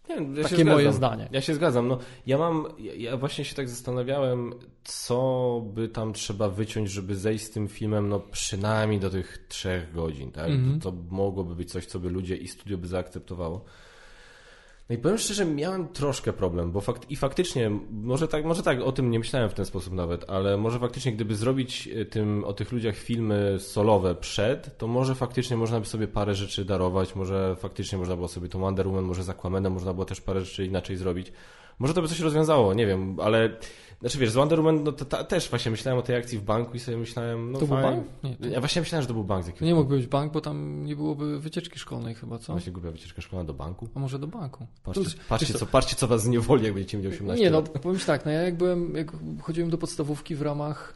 Ja 0.09 0.43
Takie 0.43 0.65
moje 0.65 0.93
zdanie. 0.93 1.29
Ja 1.33 1.41
się 1.41 1.55
zgadzam. 1.55 1.89
No, 1.89 1.99
ja 2.27 2.39
mam, 2.39 2.67
ja, 2.79 2.95
ja, 2.95 3.17
właśnie 3.17 3.45
się 3.45 3.55
tak 3.55 3.69
zastanawiałem, 3.69 4.53
co 4.85 5.63
by 5.75 5.89
tam 5.89 6.13
trzeba 6.13 6.49
wyciąć, 6.49 6.91
żeby 6.91 7.17
zejść 7.17 7.45
z 7.45 7.51
tym 7.51 7.69
filmem, 7.69 8.09
no 8.09 8.21
przynajmniej 8.21 9.01
do 9.01 9.11
tych 9.11 9.47
trzech 9.49 9.93
godzin, 9.93 10.33
tak? 10.33 10.47
Mm 10.47 10.65
-hmm. 10.65 10.83
to, 10.83 10.93
to 10.93 10.97
mogłoby 11.11 11.55
być 11.55 11.73
coś, 11.73 11.87
co 11.87 11.99
by 12.01 12.11
ludzie 12.11 12.37
i 12.37 12.49
studio 12.49 12.79
by 12.79 12.87
zaakceptowało. 12.87 13.65
No 14.89 14.95
i 14.95 14.99
powiem 14.99 15.19
szczerze, 15.19 15.45
miałem 15.45 15.89
troszkę 15.89 16.33
problem, 16.33 16.73
bo 16.73 16.81
fakt, 16.81 17.11
i 17.11 17.17
faktycznie, 17.17 17.71
może 17.91 18.29
tak, 18.29 18.45
może 18.45 18.63
tak, 18.63 18.81
o 18.81 18.93
tym 18.93 19.11
nie 19.11 19.19
myślałem 19.19 19.51
w 19.51 19.55
ten 19.55 19.65
sposób 19.65 19.95
nawet, 19.95 20.31
ale 20.31 20.57
może 20.57 20.79
faktycznie, 20.79 21.13
gdyby 21.13 21.35
zrobić 21.35 21.89
e, 21.89 22.05
tym, 22.05 22.45
o 22.45 22.53
tych 22.53 22.73
ludziach 22.73 22.97
filmy 22.97 23.57
solowe 23.59 24.15
przed, 24.15 24.79
to 24.79 24.87
może 24.87 25.15
faktycznie 25.15 25.57
można 25.57 25.81
by 25.81 25.87
sobie 25.87 26.09
parę 26.09 26.35
rzeczy 26.35 26.65
darować, 26.65 27.15
może 27.15 27.57
faktycznie 27.57 27.99
można 27.99 28.17
było 28.17 28.29
sobie 28.29 28.49
tą 28.49 28.61
Wonder 28.61 28.87
Woman, 28.89 29.05
może 29.05 29.23
z 29.23 29.35
można 29.71 29.93
było 29.95 30.05
też 30.05 30.21
parę 30.21 30.41
rzeczy 30.41 30.67
inaczej 30.67 30.97
zrobić. 30.97 31.33
Może 31.79 31.95
to 31.95 32.03
by 32.03 32.09
coś 32.09 32.21
rozwiązało, 32.21 32.75
nie 32.75 32.87
wiem, 32.87 33.17
ale 33.21 33.57
znaczy 34.01 34.19
wiesz, 34.19 34.31
z 34.31 34.35
Wonder 34.35 34.59
Woman 34.59 34.85
no, 34.85 34.93
to, 34.93 35.05
to, 35.05 35.25
też 35.25 35.51
właśnie 35.51 35.71
myślałem 35.71 35.99
o 35.99 36.03
tej 36.03 36.17
akcji 36.17 36.39
w 36.39 36.43
banku 36.43 36.75
i 36.77 36.79
sobie 36.81 36.97
myślałem, 36.97 37.53
no 37.53 37.59
To 37.59 37.67
fajnie. 37.67 37.83
był 37.83 37.93
bank? 37.97 38.07
Nie, 38.25 38.37
to... 38.37 38.47
Ja 38.55 38.61
właśnie 38.61 38.83
myślałem, 38.83 39.03
że 39.03 39.09
to 39.09 39.15
był 39.15 39.25
bank. 39.25 39.47
Z 39.47 39.61
nie 39.61 39.75
mógł 39.75 39.91
być 39.91 40.07
bank, 40.07 40.33
bo 40.33 40.41
tam 40.41 40.85
nie 40.85 40.97
byłoby 40.97 41.41
wycieczki 41.41 41.79
szkolnej 41.79 42.15
chyba, 42.15 42.39
co? 42.39 42.53
Właśnie 42.53 42.73
głupia 42.73 42.91
wycieczka 42.91 43.23
szkolna 43.23 43.45
do 43.45 43.55
banku. 43.55 43.89
A 43.95 43.99
może 43.99 44.19
do 44.19 44.27
banku? 44.27 44.67
Patrzcie, 44.85 45.05
to, 45.05 45.11
patrzcie, 45.29 45.55
co, 45.55 45.67
patrzcie 45.67 45.97
co 45.97 46.07
was 46.07 46.23
zniewoli, 46.23 46.65
jak 46.65 46.75
będziecie 46.75 46.99
mieli 46.99 47.09
18 47.09 47.45
Nie, 47.45 47.51
no 47.51 47.61
lat. 47.61 47.69
powiem 47.69 48.01
ci 48.01 48.07
tak, 48.07 48.25
no 48.25 48.31
ja 48.31 48.43
jak 48.43 48.57
byłem, 48.57 48.95
jak 48.97 49.13
chodziłem 49.43 49.71
do 49.71 49.79
podstawówki 49.79 50.35
w 50.35 50.43
ramach, 50.43 50.95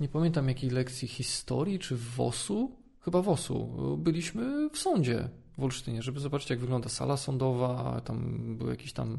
nie 0.00 0.08
pamiętam 0.08 0.48
jakiej 0.48 0.70
lekcji 0.70 1.08
historii 1.08 1.78
czy 1.78 1.96
WOS-u, 2.16 2.70
chyba 3.00 3.22
WOS-u, 3.22 3.66
byliśmy 3.98 4.70
w 4.72 4.78
sądzie 4.78 5.28
w 5.58 5.64
Olsztynie, 5.64 6.02
żeby 6.02 6.20
zobaczyć 6.20 6.50
jak 6.50 6.58
wygląda 6.58 6.88
sala 6.88 7.16
sądowa, 7.16 8.00
tam 8.04 8.44
był 8.58 8.68
jakiś 8.68 8.92
tam 8.92 9.18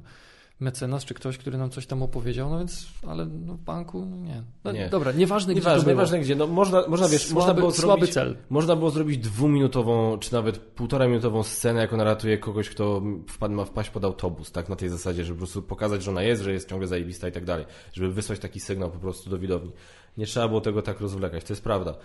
mecenas 0.64 1.06
czy 1.06 1.14
ktoś, 1.14 1.38
który 1.38 1.58
nam 1.58 1.70
coś 1.70 1.86
tam 1.86 2.04
opowiedział, 2.04 2.50
no 2.50 2.58
więc, 2.58 2.88
ale 3.08 3.26
no 3.26 3.54
w 3.54 3.60
banku, 3.60 4.06
no 4.06 4.18
nie. 4.18 4.44
No, 4.64 4.72
nie. 4.72 4.90
Dobra, 4.90 5.12
nieważne, 5.12 5.54
nieważne 5.54 5.82
gdzie 5.84 5.92
Nieważne 5.92 6.20
gdzie, 6.20 6.36
no 6.36 6.48
można, 6.48 6.88
można 6.88 7.08
wiesz, 7.08 7.26
słaby, 7.26 7.40
można 7.40 7.54
było 7.54 7.72
słaby 7.72 7.88
zrobić, 7.88 8.14
cel. 8.14 8.38
Można 8.50 8.76
było 8.76 8.92
zrobić 8.92 9.18
dwuminutową, 9.18 10.20
czy 10.20 10.34
nawet 10.34 10.58
półtora 10.58 11.08
minutową 11.08 11.44
scenę, 11.44 11.82
jak 11.82 11.94
ona 11.94 12.04
ratuje 12.04 12.38
kogoś, 12.38 12.70
kto 12.70 13.02
wpadł, 13.28 13.54
ma 13.54 13.66
wpaść 13.66 13.90
pod 13.90 14.06
autobus, 14.06 14.52
tak, 14.52 14.70
na 14.70 14.76
tej 14.76 14.90
zasadzie, 14.90 15.24
żeby 15.24 15.36
po 15.36 15.40
prostu 15.40 15.62
pokazać, 15.62 16.04
że 16.04 16.12
ona 16.12 16.24
jest, 16.24 16.42
że 16.42 16.54
jest 16.54 16.70
ciągle 16.70 16.88
zajebista 16.88 17.28
i 17.28 17.32
tak 17.32 17.46
dalej, 17.46 17.66
żeby 17.94 18.14
wysłać 18.14 18.40
taki 18.40 18.60
sygnał 18.60 18.92
po 18.92 19.00
prostu 19.00 19.30
do 19.30 19.38
widowni. 19.38 19.72
Nie 20.18 20.26
trzeba 20.26 20.48
było 20.48 20.62
tego 20.62 20.82
tak 20.82 21.02
rozwlekać, 21.02 21.44
to 21.44 21.54
jest 21.54 21.64
prawda. 21.64 21.96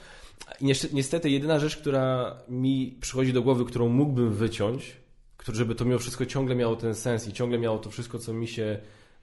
I 0.61 0.73
niestety 0.93 1.31
jedyna 1.31 1.59
rzecz, 1.59 1.77
która 1.77 2.37
mi 2.49 2.99
przychodzi 3.01 3.33
do 3.33 3.43
głowy, 3.43 3.65
którą 3.65 3.89
mógłbym 3.89 4.33
wyciąć, 4.33 4.97
żeby 5.53 5.75
to 5.75 5.85
mimo 5.85 5.99
wszystko 5.99 6.27
ciągle 6.27 6.55
miało 6.55 6.77
ten 6.77 6.95
sens 6.95 7.29
i 7.29 7.33
ciągle 7.33 7.59
miało 7.59 7.79
to 7.79 7.91
wszystko, 7.91 8.19
co 8.19 8.33
mi 8.33 8.49
się 8.49 8.79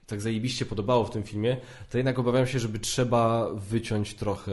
tak 0.06 0.20
zajebiście 0.20 0.66
podobało 0.66 1.04
w 1.04 1.10
tym 1.10 1.22
filmie, 1.22 1.56
to 1.90 1.98
jednak 1.98 2.18
obawiam 2.18 2.46
się, 2.46 2.58
żeby 2.58 2.78
trzeba 2.78 3.50
wyciąć 3.54 4.14
trochę, 4.14 4.52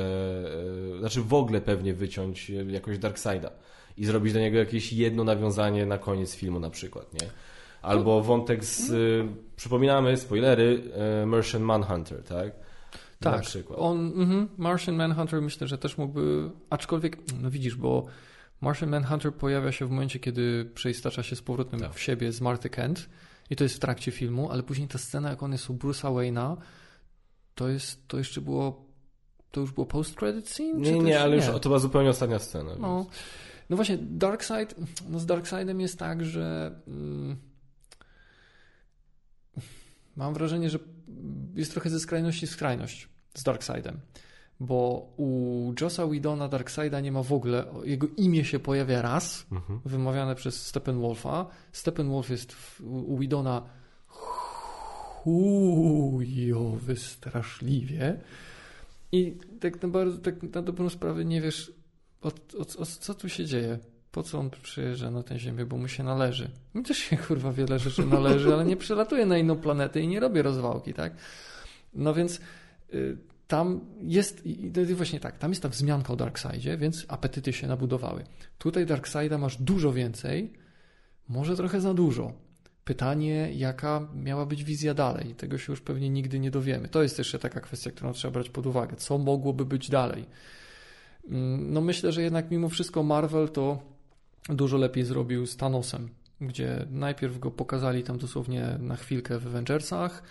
e, 0.95 0.99
znaczy 0.99 1.21
w 1.21 1.33
ogóle 1.33 1.61
pewnie 1.61 1.93
wyciąć 1.93 2.49
jakoś 2.49 2.97
Darkseida 2.97 3.51
i 3.97 4.05
zrobić 4.05 4.33
do 4.33 4.39
niego 4.39 4.57
jakieś 4.57 4.93
jedno 4.93 5.23
nawiązanie 5.23 5.85
na 5.85 5.97
koniec 5.97 6.35
filmu 6.35 6.59
na 6.59 6.69
przykład, 6.69 7.13
nie? 7.13 7.27
Albo 7.81 8.21
wątek 8.21 8.65
z, 8.65 8.91
e, 8.91 8.95
przypominamy, 9.55 10.17
spoilery, 10.17 10.81
e, 11.21 11.25
Martian 11.25 11.61
Manhunter, 11.61 12.23
tak? 12.23 12.53
Tak, 13.19 13.35
na 13.35 13.39
przykład. 13.39 13.79
on, 13.79 13.97
mm, 14.15 14.47
Martian 14.57 14.95
Manhunter 14.95 15.41
myślę, 15.41 15.67
że 15.67 15.77
też 15.77 15.97
mógłby, 15.97 16.49
aczkolwiek, 16.69 17.17
no 17.41 17.51
widzisz, 17.51 17.75
bo 17.75 18.05
Martian 18.63 18.89
Manhunter 18.89 19.33
pojawia 19.33 19.71
się 19.71 19.85
w 19.85 19.89
momencie, 19.89 20.19
kiedy 20.19 20.65
przeistacza 20.75 21.23
się 21.23 21.35
z 21.35 21.41
powrotem 21.41 21.79
tak. 21.79 21.93
w 21.93 21.99
siebie 21.99 22.31
z 22.31 22.41
Marty 22.41 22.69
Kent 22.69 23.09
i 23.49 23.55
to 23.55 23.63
jest 23.63 23.75
w 23.75 23.79
trakcie 23.79 24.11
filmu, 24.11 24.51
ale 24.51 24.63
później 24.63 24.87
ta 24.87 24.97
scena, 24.97 25.29
jak 25.29 25.43
on 25.43 25.51
jest 25.51 25.69
u 25.69 25.73
Bruce'a 25.73 26.13
Wayne'a, 26.13 26.57
to 27.55 27.69
jest, 27.69 28.07
to 28.07 28.17
jeszcze 28.17 28.41
było, 28.41 28.85
to 29.51 29.61
już 29.61 29.71
było 29.71 29.85
post-credit 29.85 30.49
scene? 30.49 30.79
Nie, 30.79 30.99
nie, 30.99 31.21
ale 31.21 31.37
nie? 31.37 31.45
już 31.45 31.61
to 31.61 31.69
była 31.69 31.79
zupełnie 31.79 32.09
ostatnia 32.09 32.39
scena. 32.39 32.71
No, 32.79 33.05
no 33.69 33.75
właśnie, 33.75 33.97
Darkseid, 33.97 34.75
no 35.09 35.19
z 35.19 35.25
Darkseidem 35.25 35.81
jest 35.81 35.99
tak, 35.99 36.25
że 36.25 36.75
mm, 36.87 37.37
mam 40.15 40.33
wrażenie, 40.33 40.69
że 40.69 40.79
jest 41.55 41.71
trochę 41.71 41.89
ze 41.89 41.99
skrajności 41.99 42.47
w 42.47 42.49
skrajność 42.49 43.09
z 43.33 43.43
Darkseidem. 43.43 43.99
Bo 44.59 45.09
u 45.17 45.73
Jossa 45.81 46.07
Whedona 46.07 46.47
Darkseida 46.47 46.99
nie 46.99 47.11
ma 47.11 47.23
w 47.23 47.33
ogóle, 47.33 47.65
jego 47.83 48.07
imię 48.17 48.45
się 48.45 48.59
pojawia 48.59 49.01
raz, 49.01 49.45
Mhm. 49.51 49.79
wymawiane 49.85 50.35
przez 50.35 50.65
Steppenwolfa. 50.67 51.45
Steppenwolf 51.71 52.29
jest 52.29 52.53
w, 52.53 52.81
u 52.81 53.17
Whedona 53.17 53.61
chujowy 55.23 56.95
straszliwie 56.95 58.19
i 59.11 59.37
tak 59.59 59.81
na, 59.81 59.87
bardzo, 59.89 60.17
tak 60.17 60.43
na 60.55 60.61
dobrą 60.61 60.89
sprawę 60.89 61.25
nie 61.25 61.41
wiesz, 61.41 61.71
o, 62.21 62.27
o, 62.57 62.81
o, 62.81 62.85
co 62.85 63.13
tu 63.13 63.29
się 63.29 63.45
dzieje. 63.45 63.79
Po 64.11 64.23
co 64.23 64.39
on 64.39 64.49
przyjeżdża 64.63 65.11
na 65.11 65.23
tę 65.23 65.39
ziemię, 65.39 65.65
bo 65.65 65.77
mu 65.77 65.87
się 65.87 66.03
należy. 66.03 66.49
Mi 66.75 66.83
też 66.83 66.97
się 66.97 67.17
kurwa 67.17 67.51
wiele 67.53 67.79
rzeczy 67.79 68.05
należy, 68.05 68.53
ale 68.53 68.65
nie 68.65 68.77
przelatuje 68.77 69.25
na 69.25 69.37
inną 69.37 69.55
planetę 69.55 70.01
i 70.01 70.07
nie 70.07 70.19
robię 70.19 70.41
rozwałki, 70.41 70.93
tak? 70.93 71.13
No 71.93 72.13
więc 72.13 72.39
y, 72.93 73.17
tam 73.47 73.79
jest, 74.01 74.43
właśnie 74.95 75.19
tak, 75.19 75.37
tam 75.37 75.51
jest 75.51 75.63
ta 75.63 75.69
wzmianka 75.69 76.13
o 76.13 76.15
Darkseidzie, 76.15 76.77
więc 76.77 77.05
apetyty 77.07 77.53
się 77.53 77.67
nabudowały. 77.67 78.23
Tutaj 78.57 78.85
Darkseida 78.85 79.37
masz 79.37 79.57
dużo 79.57 79.93
więcej, 79.93 80.53
może 81.29 81.55
trochę 81.55 81.81
za 81.81 81.93
dużo. 81.93 82.33
Pytanie, 82.83 83.49
jaka 83.53 84.07
miała 84.15 84.45
być 84.45 84.63
wizja 84.63 84.93
dalej? 84.93 85.35
Tego 85.35 85.57
się 85.57 85.73
już 85.73 85.81
pewnie 85.81 86.09
nigdy 86.09 86.39
nie 86.39 86.51
dowiemy. 86.51 86.87
To 86.87 87.03
jest 87.03 87.17
jeszcze 87.17 87.39
taka 87.39 87.61
kwestia, 87.61 87.91
którą 87.91 88.13
trzeba 88.13 88.31
brać 88.31 88.49
pod 88.49 88.65
uwagę. 88.65 88.95
Co 88.95 89.17
mogłoby 89.17 89.65
być 89.65 89.89
dalej? 89.89 90.25
Mm, 91.29 91.73
No 91.73 91.81
myślę, 91.81 92.11
że 92.11 92.21
jednak 92.21 92.51
mimo 92.51 92.69
wszystko 92.69 93.03
Marvel 93.03 93.49
to 93.49 93.79
dużo 94.49 94.77
lepiej 94.77 95.05
zrobił 95.05 95.45
z 95.45 95.57
Thanosem, 95.57 96.09
gdzie 96.41 96.85
najpierw 96.89 97.39
go 97.39 97.51
pokazali 97.51 98.03
tam 98.03 98.17
dosłownie 98.17 98.77
na 98.79 98.95
chwilkę 98.95 99.39
w 99.39 99.47
Avengersach, 99.47 100.23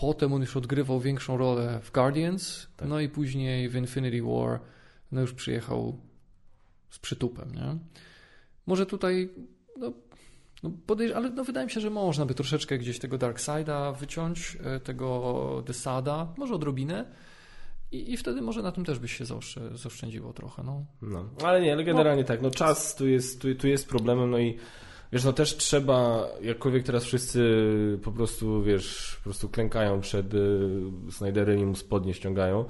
potem 0.00 0.32
on 0.32 0.40
już 0.40 0.56
odgrywał 0.56 1.00
większą 1.00 1.36
rolę 1.36 1.80
w 1.82 1.92
Guardians, 1.92 2.66
Tak. 2.76 2.88
no 2.88 3.00
i 3.00 3.08
później 3.08 3.68
w 3.68 3.74
Infinity 3.76 4.22
War 4.22 4.60
no 5.12 5.20
już 5.20 5.32
przyjechał 5.34 6.00
z 6.90 6.98
przytupem, 6.98 7.54
nie? 7.54 7.78
Może 8.66 8.86
tutaj 8.86 9.30
no, 9.76 9.92
no 10.62 10.70
podejrz- 10.86 11.12
ale 11.12 11.30
no 11.30 11.44
wydaje 11.44 11.66
mi 11.66 11.72
się, 11.72 11.80
że 11.80 11.90
można 11.90 12.26
by 12.26 12.34
troszeczkę 12.34 12.78
gdzieś 12.78 12.98
tego 12.98 13.18
Darkseida 13.18 13.92
wyciąć, 13.92 14.58
e, 14.64 14.80
tego 14.80 15.62
Desada, 15.66 16.34
może 16.36 16.54
odrobinę 16.54 17.04
i, 17.92 18.12
i 18.12 18.16
wtedy 18.16 18.42
może 18.42 18.62
na 18.62 18.72
tym 18.72 18.84
też 18.84 18.98
by 18.98 19.08
się 19.08 19.24
zaoszczę- 19.24 19.76
zaoszczędziło 19.76 20.32
trochę, 20.32 20.62
no. 20.62 20.84
No, 21.02 21.30
ale 21.44 21.60
nie, 21.62 21.72
ale 21.72 21.84
generalnie 21.84 22.24
tak, 22.24 22.42
no 22.42 22.50
czas 22.50 22.94
tu 22.96 23.08
jest, 23.08 23.42
tu, 23.42 23.54
tu 23.54 23.68
jest 23.68 23.88
problemem, 23.88 24.30
no 24.30 24.38
i 24.38 24.58
wiesz, 25.12 25.24
no 25.24 25.32
też 25.32 25.56
trzeba, 25.56 26.28
jakkolwiek 26.42 26.84
teraz 26.84 27.04
wszyscy 27.04 27.40
po 28.02 28.12
prostu, 28.12 28.62
wiesz, 28.62 29.16
po 29.16 29.24
prostu 29.24 29.48
klękają 29.48 30.00
przed 30.00 30.34
y, 30.34 30.80
Snyderem 31.10 31.58
i 31.58 31.66
mu 31.66 31.74
spodnie 31.74 32.14
ściągają, 32.14 32.64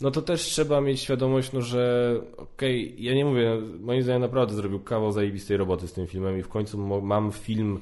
no 0.00 0.10
to 0.10 0.22
też 0.22 0.42
trzeba 0.42 0.80
mieć 0.80 1.00
świadomość, 1.00 1.52
no 1.52 1.62
że 1.62 2.14
okej, 2.36 3.02
ja 3.04 3.14
nie 3.14 3.24
mówię, 3.24 3.60
moim 3.80 4.02
zdaniem 4.02 4.22
naprawdę 4.22 4.54
zrobił 4.54 4.80
kawał 4.80 5.12
zajebistej 5.12 5.56
roboty 5.56 5.88
z 5.88 5.92
tym 5.92 6.06
filmem 6.06 6.38
i 6.38 6.42
w 6.42 6.48
końcu 6.48 6.78
mam 7.02 7.32
film 7.32 7.80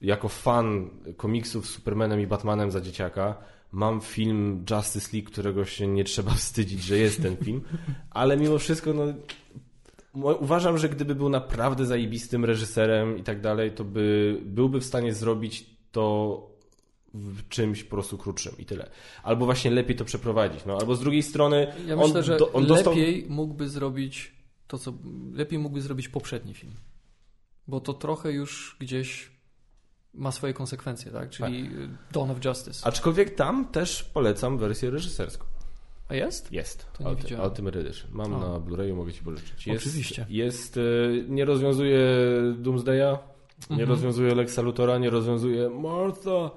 jako 0.00 0.28
fan 0.28 0.90
komiksów 1.16 1.66
z 1.66 1.70
Supermanem 1.70 2.20
i 2.20 2.26
Batmanem 2.26 2.70
za 2.70 2.80
dzieciaka, 2.80 3.34
mam 3.72 4.00
film 4.00 4.64
Justice 4.70 5.08
League, 5.12 5.30
którego 5.30 5.64
się 5.64 5.86
nie 5.86 6.04
trzeba 6.04 6.30
wstydzić, 6.44 6.82
że 6.82 6.98
jest 6.98 7.22
ten 7.22 7.36
film, 7.36 7.60
ale 8.10 8.36
mimo 8.36 8.58
wszystko, 8.58 8.94
no, 8.94 9.02
uważam, 10.24 10.78
że 10.78 10.88
gdyby 10.88 11.14
był 11.14 11.28
naprawdę 11.28 11.86
zajebistym 11.86 12.44
reżyserem 12.44 13.18
i 13.18 13.22
tak 13.22 13.40
dalej, 13.40 13.72
to 13.72 13.84
by 13.84 14.38
byłby 14.44 14.80
w 14.80 14.84
stanie 14.84 15.14
zrobić 15.14 15.66
to 15.92 16.58
w 17.14 17.48
czymś 17.48 17.84
po 17.84 17.90
prostu 17.90 18.18
krótszym 18.18 18.52
i 18.58 18.64
tyle. 18.64 18.90
Albo 19.22 19.44
właśnie 19.44 19.70
lepiej 19.70 19.96
to 19.96 20.04
przeprowadzić. 20.04 20.64
No, 20.66 20.78
albo 20.78 20.94
z 20.94 21.00
drugiej 21.00 21.22
strony 21.22 21.72
Ja 21.86 21.94
on, 21.94 22.00
myślę, 22.00 22.22
że 22.22 22.36
do, 22.36 22.52
on 22.52 22.66
dostał... 22.66 22.94
lepiej 22.94 23.26
mógłby 23.28 23.68
zrobić 23.68 24.32
to, 24.66 24.78
co 24.78 24.92
lepiej 25.32 25.58
mógłby 25.58 25.80
zrobić 25.80 26.08
poprzedni 26.08 26.54
film. 26.54 26.72
Bo 27.68 27.80
to 27.80 27.94
trochę 27.94 28.32
już 28.32 28.76
gdzieś 28.80 29.30
ma 30.14 30.32
swoje 30.32 30.54
konsekwencje, 30.54 31.12
tak? 31.12 31.30
Czyli 31.30 31.70
Dawn 32.12 32.30
of 32.30 32.44
Justice. 32.44 32.86
Aczkolwiek 32.86 33.34
tam 33.34 33.66
też 33.66 34.02
polecam 34.02 34.58
wersję 34.58 34.90
reżyserską. 34.90 35.44
A 36.08 36.14
jest? 36.14 36.52
Jest. 36.52 36.86
To 36.92 37.04
nie 37.04 37.10
Ulti- 37.10 37.22
widziałem. 37.22 37.50
Ultimate 37.50 37.78
Edition. 37.80 38.10
Mam 38.12 38.34
A. 38.34 38.38
na 38.38 38.46
Blu-rayu, 38.60 38.96
mogę 38.96 39.12
ci 39.12 39.22
pożyczyć. 39.22 39.66
Jest, 39.66 39.86
Oczywiście. 39.86 40.26
Jest, 40.28 40.76
y, 40.76 41.24
nie 41.28 41.44
rozwiązuje 41.44 42.00
Doomsdaya, 42.58 43.18
nie 43.70 43.74
Mhm. 43.74 43.88
rozwiązuje 43.88 44.34
Lexa 44.34 44.58
Luthora, 44.62 44.98
nie 44.98 45.10
rozwiązuje 45.10 45.68
Martha. 45.70 46.50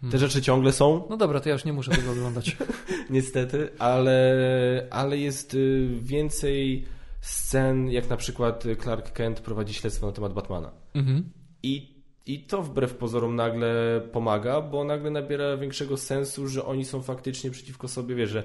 Hmm. 0.06 0.18
rzeczy 0.20 0.42
ciągle 0.42 0.72
są, 0.72 1.06
No 1.10 1.16
dobra, 1.16 1.40
to 1.40 1.48
ja 1.48 1.52
już 1.52 1.64
nie 1.64 1.72
muszę 1.72 1.90
tego 1.90 2.10
oglądać. 2.12 2.56
niestety, 3.10 3.68
ale, 3.78 4.86
ale 4.90 5.18
jest 5.18 5.54
y, 5.54 5.88
więcej 6.02 6.84
scen, 7.20 7.90
jak 7.90 8.10
na 8.10 8.16
przykład 8.16 8.64
Clark 8.82 9.12
Kent 9.12 9.40
prowadzi 9.40 9.74
śledztwo 9.74 10.06
na 10.06 10.12
temat 10.12 10.32
Batmana. 10.32 10.70
mhm. 10.94 11.24
I, 11.62 11.94
I 12.26 12.40
to 12.44 12.62
wbrew 12.62 12.94
pozorom 12.94 13.36
nagle 13.36 14.00
pomaga, 14.12 14.60
bo 14.60 14.84
nagle 14.84 15.10
nabiera 15.10 15.56
większego 15.56 15.96
sensu, 15.96 16.48
że 16.48 16.64
oni 16.64 16.84
są 16.84 17.02
faktycznie 17.02 17.50
przeciwko 17.50 17.88
sobie, 17.88 18.14
wiesz, 18.14 18.30
że 18.30 18.42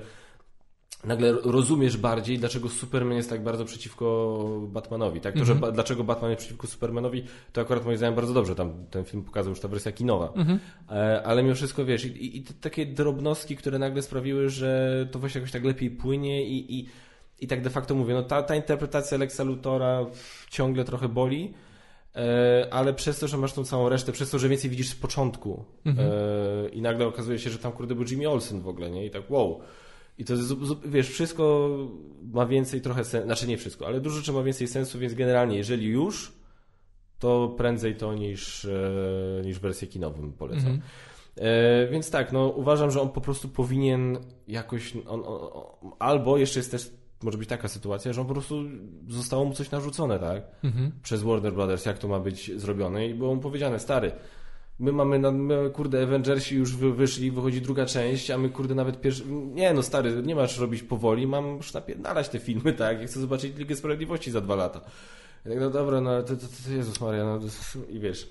nagle 1.03 1.31
rozumiesz 1.43 1.97
bardziej, 1.97 2.39
dlaczego 2.39 2.69
Superman 2.69 3.17
jest 3.17 3.29
tak 3.29 3.43
bardzo 3.43 3.65
przeciwko 3.65 4.37
Batmanowi. 4.67 5.21
Tak? 5.21 5.33
To, 5.33 5.39
Mhm. 5.39 5.57
że 5.57 5.61
ba- 5.61 5.71
dlaczego 5.71 6.03
Batman 6.03 6.31
jest 6.31 6.39
przeciwko 6.41 6.67
Supermanowi, 6.67 7.23
to 7.53 7.61
akurat 7.61 7.85
moim 7.85 7.97
zdaniem 7.97 8.15
bardzo 8.15 8.33
dobrze. 8.33 8.55
Tam 8.55 8.85
ten 8.91 9.03
film 9.05 9.23
pokazał 9.23 9.49
już 9.49 9.59
ta 9.59 9.67
wersja 9.67 9.91
kinowa. 9.91 10.33
Mhm. 10.35 10.59
E, 10.91 11.23
Ale 11.23 11.43
mimo 11.43 11.55
wszystko, 11.55 11.85
wiesz, 11.85 12.05
i, 12.05 12.07
i, 12.25 12.37
i 12.37 12.43
te 12.43 12.53
takie 12.53 12.85
drobnostki, 12.85 13.55
które 13.55 13.79
nagle 13.79 14.01
sprawiły, 14.01 14.49
że 14.49 15.07
to 15.11 15.19
właśnie 15.19 15.39
jakoś 15.39 15.51
tak 15.51 15.63
lepiej 15.63 15.91
płynie 15.91 16.45
i, 16.47 16.79
i, 16.79 16.85
i 17.39 17.47
tak 17.47 17.61
de 17.61 17.69
facto 17.69 17.95
mówię, 17.95 18.13
no 18.13 18.23
ta, 18.23 18.43
ta 18.43 18.55
interpretacja 18.55 19.17
Lexa 19.17 19.39
Luthora 19.43 20.05
ciągle 20.49 20.83
trochę 20.83 21.09
boli, 21.09 21.53
e, 22.15 22.67
ale 22.71 22.93
przez 22.93 23.19
to, 23.19 23.27
że 23.27 23.37
masz 23.37 23.53
tą 23.53 23.63
całą 23.63 23.89
resztę, 23.89 24.11
przez 24.11 24.29
to, 24.29 24.39
że 24.39 24.49
więcej 24.49 24.69
widzisz 24.69 24.89
z 24.89 24.95
początku 24.95 25.65
Mhm. 25.85 26.09
e, 26.11 26.69
i 26.69 26.81
nagle 26.81 27.07
okazuje 27.07 27.39
się, 27.39 27.49
że 27.49 27.57
tam 27.57 27.71
kurde 27.71 27.95
był 27.95 28.05
Jimmy 28.11 28.29
Olsen 28.29 28.61
w 28.61 28.67
ogóle, 28.67 28.89
nie? 28.89 29.05
I 29.05 29.11
tak 29.11 29.31
wow. 29.31 29.59
I 30.17 30.25
to 30.25 30.33
jest, 30.33 30.53
wiesz, 30.85 31.09
wszystko 31.09 31.69
ma 32.33 32.45
więcej 32.45 32.81
trochę 32.81 33.03
sensu, 33.03 33.27
znaczy 33.27 33.47
nie 33.47 33.57
wszystko, 33.57 33.87
ale 33.87 34.01
dużo 34.01 34.17
rzeczy 34.17 34.31
ma 34.31 34.43
więcej 34.43 34.67
sensu, 34.67 34.99
więc 34.99 35.13
generalnie, 35.13 35.57
jeżeli 35.57 35.87
już, 35.87 36.31
to 37.19 37.53
prędzej 37.57 37.95
to 37.95 38.13
niż, 38.13 38.65
e, 38.65 39.41
niż 39.45 39.59
wersję 39.59 39.87
kinową 39.87 40.31
polecam. 40.31 40.71
Mhm. 40.71 40.81
E, 41.37 41.87
więc 41.87 42.11
tak, 42.11 42.31
no 42.31 42.47
uważam, 42.47 42.91
że 42.91 43.01
on 43.01 43.09
po 43.09 43.21
prostu 43.21 43.49
powinien 43.49 44.17
jakoś, 44.47 44.93
on, 44.95 45.23
on, 45.25 45.49
on, 45.51 45.91
albo 45.99 46.37
jeszcze 46.37 46.59
jest 46.59 46.71
też, 46.71 46.91
może 47.23 47.37
być 47.37 47.49
taka 47.49 47.67
sytuacja, 47.67 48.13
że 48.13 48.21
on 48.21 48.27
po 48.27 48.33
prostu 48.33 48.63
zostało 49.07 49.45
mu 49.45 49.53
coś 49.53 49.71
narzucone, 49.71 50.19
tak? 50.19 50.43
Mhm. 50.63 50.91
Przez 51.03 51.23
Warner 51.23 51.53
Brothers, 51.53 51.85
jak 51.85 51.97
to 51.97 52.07
ma 52.07 52.19
być 52.19 52.51
zrobione 52.59 53.07
i 53.07 53.13
było 53.13 53.35
mu 53.35 53.41
powiedziane, 53.41 53.79
stary, 53.79 54.11
my 54.79 54.91
mamy, 54.91 55.19
na, 55.19 55.31
my, 55.31 55.69
kurde, 55.69 56.03
Avengersi 56.03 56.55
już 56.55 56.75
wy, 56.75 56.93
wyszli, 56.93 57.31
wychodzi 57.31 57.61
druga 57.61 57.85
część, 57.85 58.31
a 58.31 58.37
my, 58.37 58.49
kurde, 58.49 58.75
nawet 58.75 59.01
pierwszy, 59.01 59.23
nie 59.53 59.73
no 59.73 59.83
stary, 59.83 60.23
nie 60.23 60.35
masz 60.35 60.57
robić 60.57 60.83
powoli, 60.83 61.27
mam 61.27 61.57
już 61.57 61.73
napierdalać 61.73 62.29
te 62.29 62.39
filmy, 62.39 62.73
tak? 62.83 63.01
Ja 63.01 63.07
chcę 63.07 63.19
zobaczyć 63.19 63.57
Ligę 63.57 63.75
Sprawiedliwości 63.75 64.31
za 64.31 64.41
dwa 64.41 64.55
lata. 64.55 64.81
Tak, 65.43 65.59
no 65.59 65.69
dobra, 65.69 66.01
no 66.01 66.23
to, 66.23 66.35
to, 66.35 66.47
to 66.65 66.71
Jezus 66.71 67.01
Maria, 67.01 67.25
no 67.25 67.39
to, 67.39 67.45
i 67.89 67.99
wiesz, 67.99 68.27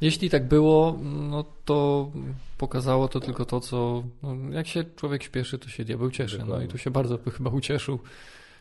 Jeśli 0.00 0.30
tak 0.30 0.48
było, 0.48 0.98
no 1.02 1.44
to 1.64 2.10
pokazało 2.58 3.08
to 3.08 3.20
tylko 3.20 3.44
to, 3.44 3.60
co. 3.60 4.04
No, 4.22 4.36
jak 4.50 4.66
się 4.66 4.84
człowiek 4.96 5.22
śpieszy, 5.22 5.58
to 5.58 5.68
się 5.68 5.84
diabeł 5.84 6.10
cieszy. 6.10 6.44
No 6.46 6.62
i 6.62 6.68
tu 6.68 6.78
się 6.78 6.90
bardzo 6.90 7.18
chyba 7.36 7.50
ucieszył. 7.50 7.98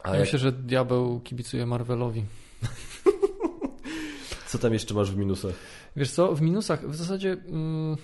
Ja 0.05 0.19
myślę, 0.19 0.39
że 0.39 0.51
diabeł 0.51 1.19
kibicuje 1.19 1.65
Marvelowi. 1.65 2.23
co 4.53 4.59
tam 4.59 4.73
jeszcze 4.73 4.93
masz 4.93 5.11
w 5.11 5.17
minusach? 5.17 5.53
Wiesz 5.95 6.11
co, 6.11 6.35
w 6.35 6.41
minusach 6.41 6.89
w 6.89 6.95
zasadzie. 6.95 7.31
Mm, 7.31 7.97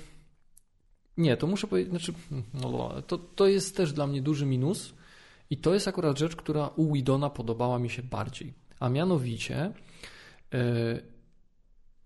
nie, 1.17 1.37
to 1.37 1.47
muszę 1.47 1.67
powiedzieć. 1.67 1.89
Znaczy, 1.89 2.13
no, 2.53 3.01
to, 3.01 3.17
to 3.17 3.47
jest 3.47 3.77
też 3.77 3.93
dla 3.93 4.07
mnie 4.07 4.21
duży 4.21 4.45
minus. 4.45 4.93
I 5.49 5.57
to 5.57 5.73
jest 5.73 5.87
akurat 5.87 6.19
rzecz, 6.19 6.35
która 6.35 6.67
u 6.67 6.93
Widona 6.93 7.29
podobała 7.29 7.79
mi 7.79 7.89
się 7.89 8.03
bardziej. 8.03 8.53
A 8.79 8.89
mianowicie, 8.89 9.73
e, 10.53 11.01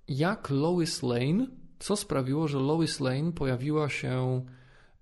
jak 0.07 0.49
Lois 0.49 1.03
Lane, 1.03 1.47
co 1.79 1.95
sprawiło, 1.95 2.47
że 2.47 2.59
Lois 2.59 2.99
Lane 2.99 3.31
pojawiła 3.31 3.89
się 3.89 4.45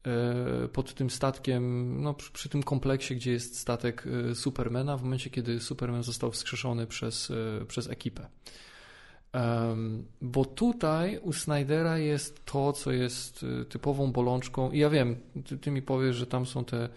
e, 0.05 0.67
pod 0.67 0.93
tym 0.93 1.09
statkiem, 1.09 1.95
no, 2.01 2.13
przy, 2.13 2.31
przy 2.31 2.49
tym 2.49 2.63
kompleksie, 2.63 3.15
gdzie 3.15 3.31
jest 3.31 3.59
statek 3.59 4.07
e, 4.31 4.35
Supermana, 4.35 4.97
w 4.97 5.03
momencie, 5.03 5.29
kiedy 5.29 5.59
Superman 5.59 6.03
został 6.03 6.31
wskrzeszony 6.31 6.87
przez, 6.87 7.31
przez 7.67 7.89
ekipę. 7.89 8.27
Em, 9.33 10.05
bo 10.21 10.45
tutaj 10.45 11.19
u 11.23 11.33
Snydera 11.33 11.97
jest 11.97 12.45
to, 12.45 12.73
co 12.73 12.91
jest 12.91 13.43
y, 13.43 13.65
typową 13.65 14.11
bolączką. 14.11 14.71
I 14.71 14.79
ja 14.79 14.89
wiem, 14.89 15.15
ty, 15.45 15.57
ty 15.57 15.71
mi 15.71 15.81
powiesz, 15.81 16.15
że 16.15 16.27
tam 16.27 16.45
są 16.45 16.65
te, 16.65 16.89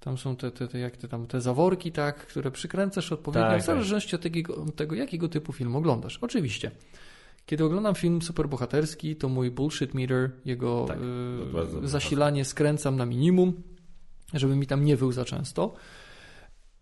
tam 0.00 0.18
są 0.18 0.36
te, 0.36 0.50
te, 0.50 0.68
te, 0.68 0.78
jak 0.78 0.96
te, 0.96 1.08
tam, 1.08 1.26
te 1.26 1.40
zaworki, 1.40 1.92
tak, 1.92 2.26
które 2.26 2.50
przykręcasz 2.50 3.12
odpowiednio, 3.12 3.48
Tak, 3.48 3.62
w 3.62 3.64
zależności 3.64 4.16
od 4.16 4.22
tego, 4.22 4.66
tego, 4.76 4.94
jakiego 4.94 5.28
typu 5.28 5.52
film 5.52 5.76
oglądasz. 5.76 6.18
Oczywiście. 6.20 6.70
Kiedy 7.46 7.64
oglądam 7.64 7.94
film 7.94 8.22
superbohaterski, 8.22 9.16
to 9.16 9.28
mój 9.28 9.50
bullshit 9.50 9.94
meter, 9.94 10.30
jego 10.44 10.84
Tak, 10.88 10.98
y, 10.98 11.52
bardzo 11.52 11.88
zasilanie 11.88 12.44
skręcam 12.44 12.96
na 12.96 13.06
minimum, 13.06 13.62
żeby 14.34 14.56
mi 14.56 14.66
tam 14.66 14.84
nie 14.84 14.96
wył 14.96 15.12
za 15.12 15.24
często. 15.24 15.74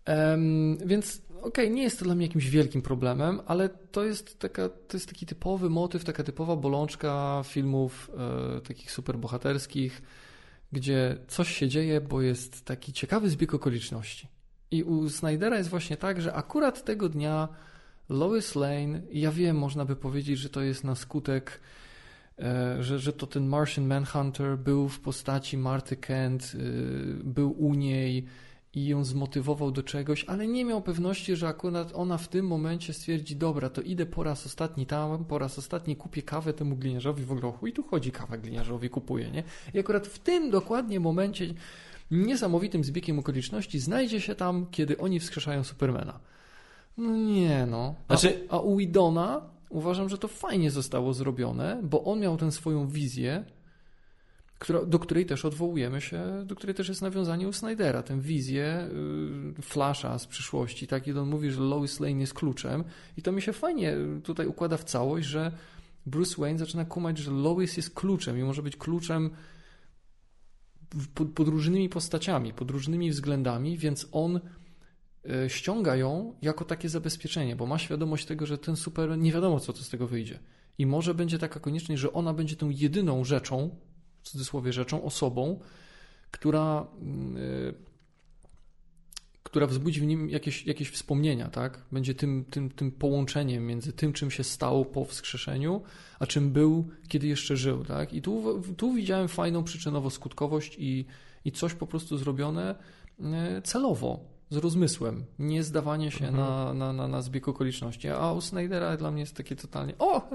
Um, 0.07 0.77
więc 0.85 1.21
okay, 1.45 1.69
nie 1.69 1.83
jest 1.83 1.99
to 1.99 2.05
dla 2.05 2.15
mnie 2.15 2.25
jakimś 2.25 2.49
wielkim 2.49 2.81
problemem, 2.81 3.41
ale 3.45 3.69
to 3.69 4.03
jest, 4.03 4.39
taka, 4.39 4.69
to 4.69 4.97
jest 4.97 5.09
taki 5.09 5.25
typowy 5.25 5.69
motyw, 5.69 6.03
taka 6.03 6.23
typowa 6.23 6.55
bolączka 6.55 7.41
filmów 7.45 8.11
e, 8.57 8.61
takich 8.61 8.91
superbohaterskich, 8.91 10.01
gdzie 10.71 11.17
coś 11.27 11.57
się 11.57 11.67
dzieje, 11.67 12.01
bo 12.01 12.21
jest 12.21 12.65
taki 12.65 12.93
ciekawy 12.93 13.29
zbieg 13.29 13.53
okoliczności. 13.53 14.27
I 14.71 14.83
u 14.83 15.09
Snydera 15.09 15.57
jest 15.57 15.69
właśnie 15.69 15.97
tak, 15.97 16.21
że 16.21 16.33
akurat 16.33 16.85
tego 16.85 17.09
dnia 17.09 17.47
Lois 18.09 18.55
Lane, 18.55 19.01
ja 19.11 19.31
wiem, 19.31 19.57
można 19.57 19.85
by 19.85 19.95
powiedzieć, 19.95 20.39
że 20.39 20.49
to 20.49 20.61
jest 20.61 20.83
na 20.83 20.95
skutek, 20.95 21.61
e, 22.39 22.83
że, 22.83 22.99
że 22.99 23.13
to 23.13 23.27
ten 23.27 23.47
Martian 23.47 23.87
Manhunter 23.87 24.57
był 24.57 24.89
w 24.89 24.99
postaci 24.99 25.57
Marty 25.57 25.95
Kent, 25.95 26.51
e, 26.55 26.57
był 27.23 27.51
u 27.51 27.73
niej, 27.73 28.25
i 28.75 28.85
ją 28.87 29.03
zmotywował 29.03 29.71
do 29.71 29.83
czegoś, 29.83 30.25
ale 30.25 30.47
nie 30.47 30.65
miał 30.65 30.81
pewności, 30.81 31.35
że 31.35 31.47
akurat 31.47 31.91
ona 31.93 32.17
w 32.17 32.27
tym 32.27 32.47
momencie 32.47 32.93
stwierdzi, 32.93 33.35
dobra, 33.35 33.69
to 33.69 33.81
idę 33.81 34.05
po 34.05 34.23
raz 34.23 34.45
ostatni 34.45 34.85
tam, 34.85 35.25
po 35.25 35.37
raz 35.37 35.59
ostatni 35.59 35.95
kupię 35.95 36.21
kawę 36.21 36.53
temu 36.53 36.75
gliniarzowi, 36.75 37.23
w 37.23 37.31
ogóle 37.31 37.53
i 37.69 37.73
tu 37.73 37.83
chodzi 37.83 38.11
kawa 38.11 38.37
gliniarzowi, 38.37 38.89
kupuję, 38.89 39.31
nie? 39.31 39.43
I 39.73 39.79
akurat 39.79 40.07
w 40.07 40.19
tym 40.19 40.49
dokładnie 40.49 40.99
momencie 40.99 41.53
niesamowitym 42.11 42.83
zbiegiem 42.83 43.19
okoliczności 43.19 43.79
znajdzie 43.79 44.21
się 44.21 44.35
tam, 44.35 44.65
kiedy 44.71 44.97
oni 44.97 45.19
wskrzeszają 45.19 45.63
Supermana. 45.63 46.19
No 46.97 47.17
nie 47.17 47.65
no. 47.65 47.95
A, 48.07 48.17
znaczy... 48.17 48.47
a 48.49 48.59
u 48.59 48.79
Idona 48.79 49.41
uważam, 49.69 50.09
że 50.09 50.17
to 50.17 50.27
fajnie 50.27 50.71
zostało 50.71 51.13
zrobione, 51.13 51.79
bo 51.83 52.03
on 52.03 52.19
miał 52.19 52.37
tę 52.37 52.51
swoją 52.51 52.87
wizję, 52.87 53.45
do 54.87 54.99
której 54.99 55.25
też 55.25 55.45
odwołujemy 55.45 56.01
się, 56.01 56.43
do 56.45 56.55
której 56.55 56.75
też 56.75 56.89
jest 56.89 57.01
nawiązanie 57.01 57.47
u 57.47 57.53
Snydera, 57.53 58.03
tę 58.03 58.21
wizję 58.21 58.89
y, 59.59 59.61
Flasha 59.61 60.19
z 60.19 60.27
przyszłości, 60.27 60.87
tak? 60.87 61.07
I 61.07 61.11
on 61.11 61.29
mówi, 61.29 61.51
że 61.51 61.61
Lois 61.61 61.99
Lane 61.99 62.19
jest 62.19 62.33
kluczem 62.33 62.83
i 63.17 63.21
to 63.21 63.31
mi 63.31 63.41
się 63.41 63.53
fajnie 63.53 63.95
tutaj 64.23 64.47
układa 64.47 64.77
w 64.77 64.83
całość, 64.83 65.27
że 65.27 65.51
Bruce 66.05 66.35
Wayne 66.41 66.59
zaczyna 66.59 66.85
kumać, 66.85 67.17
że 67.17 67.31
Lois 67.31 67.77
jest 67.77 67.93
kluczem 67.93 68.37
i 68.39 68.43
może 68.43 68.63
być 68.63 68.77
kluczem 68.77 69.29
pod, 71.13 71.29
pod 71.29 71.47
różnymi 71.47 71.89
postaciami, 71.89 72.53
pod 72.53 72.71
różnymi 72.71 73.11
względami, 73.11 73.77
więc 73.77 74.07
on 74.11 74.39
y, 75.45 75.49
ściąga 75.49 75.95
ją 75.95 76.35
jako 76.41 76.65
takie 76.65 76.89
zabezpieczenie, 76.89 77.55
bo 77.55 77.65
ma 77.65 77.79
świadomość 77.79 78.25
tego, 78.25 78.45
że 78.45 78.57
ten 78.57 78.75
super, 78.75 79.17
nie 79.17 79.31
wiadomo 79.31 79.59
co 79.59 79.73
to 79.73 79.83
z 79.83 79.89
tego 79.89 80.07
wyjdzie. 80.07 80.39
I 80.77 80.85
może 80.85 81.13
będzie 81.13 81.39
taka 81.39 81.59
konieczność, 81.59 82.01
że 82.01 82.13
ona 82.13 82.33
będzie 82.33 82.55
tą 82.55 82.69
jedyną 82.69 83.23
rzeczą, 83.23 83.75
w 84.25 84.29
cudzysłowie 84.29 84.73
rzeczą, 84.73 85.03
osobą, 85.03 85.59
która, 86.31 86.87
yy, 87.35 87.73
która 89.43 89.67
wzbudzi 89.67 90.01
w 90.01 90.05
nim 90.05 90.29
jakieś, 90.29 90.65
jakieś 90.65 90.89
wspomnienia, 90.89 91.49
tak? 91.49 91.81
Będzie 91.91 92.15
tym, 92.15 92.45
tym, 92.49 92.69
tym 92.69 92.91
połączeniem 92.91 93.65
między 93.65 93.93
tym, 93.93 94.13
czym 94.13 94.31
się 94.31 94.43
stało 94.43 94.85
po 94.85 95.05
wskrzeszeniu, 95.05 95.81
a 96.19 96.25
czym 96.25 96.51
był, 96.51 96.89
kiedy 97.07 97.27
jeszcze 97.27 97.57
żył, 97.57 97.85
tak? 97.85 98.13
I 98.13 98.21
tu, 98.21 98.61
tu 98.77 98.93
widziałem 98.93 99.27
fajną 99.27 99.63
przyczynowo-skutkowość 99.63 100.75
i, 100.77 101.05
i 101.45 101.51
coś 101.51 101.73
po 101.73 101.87
prostu 101.87 102.17
zrobione 102.17 102.75
yy, 103.19 103.27
celowo, 103.63 104.35
z 104.49 104.57
rozmysłem, 104.57 105.25
nie 105.39 105.63
zdawanie 105.63 106.11
się 106.11 106.27
mhm. 106.27 106.35
na, 106.35 106.73
na, 106.73 106.93
na, 106.93 107.07
na 107.07 107.21
zbieg 107.21 107.47
okoliczności. 107.47 108.09
A 108.09 108.31
u 108.31 108.41
Snydera 108.41 108.97
dla 108.97 109.11
mnie 109.11 109.21
jest 109.21 109.35
takie 109.35 109.55
totalnie, 109.55 109.93
o, 109.99 110.29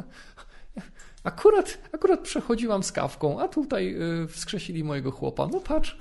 Akurat, 1.24 1.78
akurat 1.92 2.20
przechodziłam 2.20 2.82
z 2.82 2.92
kawką, 2.92 3.40
a 3.40 3.48
tutaj 3.48 3.92
yy, 3.92 4.28
wskrzesili 4.28 4.84
mojego 4.84 5.10
chłopa. 5.10 5.48
No 5.52 5.60
patrz. 5.60 5.96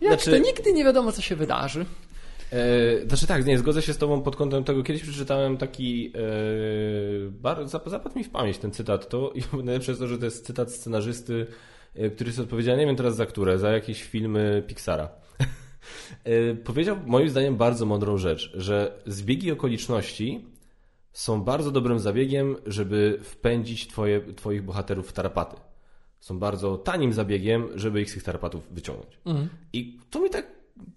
Jak 0.00 0.20
znaczy... 0.20 0.30
to 0.30 0.46
nigdy 0.46 0.72
nie 0.72 0.84
wiadomo, 0.84 1.12
co 1.12 1.22
się 1.22 1.36
wydarzy. 1.36 1.86
E, 2.52 3.06
znaczy 3.06 3.26
tak, 3.26 3.46
nie, 3.46 3.58
zgodzę 3.58 3.82
się 3.82 3.92
z 3.92 3.98
Tobą 3.98 4.22
pod 4.22 4.36
kątem 4.36 4.64
tego. 4.64 4.82
Kiedyś 4.82 5.02
przeczytałem 5.02 5.56
taki, 5.56 6.12
e, 6.14 7.30
bar, 7.30 7.68
zapadł 7.68 8.18
mi 8.18 8.24
w 8.24 8.30
pamięć 8.30 8.58
ten 8.58 8.70
cytat, 8.70 9.08
to 9.08 9.32
i 9.34 9.42
najlepsze 9.64 9.90
jest 9.90 10.00
to, 10.00 10.08
że 10.08 10.18
to 10.18 10.24
jest 10.24 10.46
cytat 10.46 10.72
scenarzysty, 10.72 11.46
e, 11.94 12.10
który 12.10 12.28
jest 12.28 12.40
odpowiedzialny, 12.40 12.80
nie 12.80 12.86
wiem 12.86 12.96
teraz 12.96 13.16
za 13.16 13.26
które, 13.26 13.58
za 13.58 13.70
jakieś 13.70 14.02
filmy 14.02 14.62
Pixara. 14.66 15.08
Powiedział 16.64 16.96
moim 17.06 17.28
zdaniem 17.28 17.56
bardzo 17.56 17.86
mądrą 17.86 18.16
rzecz, 18.16 18.52
że 18.54 19.00
zbiegi 19.06 19.52
okoliczności 19.52 20.44
są 21.12 21.42
bardzo 21.42 21.70
dobrym 21.70 21.98
zabiegiem, 21.98 22.56
żeby 22.66 23.18
wpędzić 23.22 23.86
twoje, 23.86 24.34
twoich 24.34 24.62
bohaterów 24.62 25.08
w 25.08 25.12
tarapaty. 25.12 25.56
Są 26.20 26.38
bardzo 26.38 26.78
tanim 26.78 27.12
zabiegiem, 27.12 27.68
żeby 27.74 28.00
ich 28.02 28.10
z 28.10 28.14
tych 28.14 28.22
tarapatów 28.22 28.68
wyciągnąć. 28.70 29.18
Mhm. 29.24 29.48
I 29.72 29.98
to 30.10 30.20
mi 30.20 30.30
tak, 30.30 30.46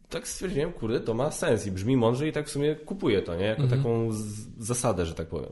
tak 0.10 0.28
stwierdziłem, 0.28 0.72
kurde, 0.72 1.00
to 1.00 1.14
ma 1.14 1.32
sens 1.32 1.68
i 1.68 1.72
brzmi 1.72 1.98
mądrze 1.98 2.28
i 2.28 2.32
tak 2.32 2.48
w 2.48 2.52
sumie 2.52 2.76
kupuję 2.76 3.22
to, 3.22 3.36
nie? 3.36 3.46
Jako 3.46 3.64
mhm. 3.64 3.82
taką 3.82 4.10
zasadę, 4.58 5.06
że 5.06 5.14
tak 5.14 5.28
powiem. 5.28 5.52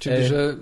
Czyli, 0.00 0.16
e... 0.16 0.26
że, 0.26 0.56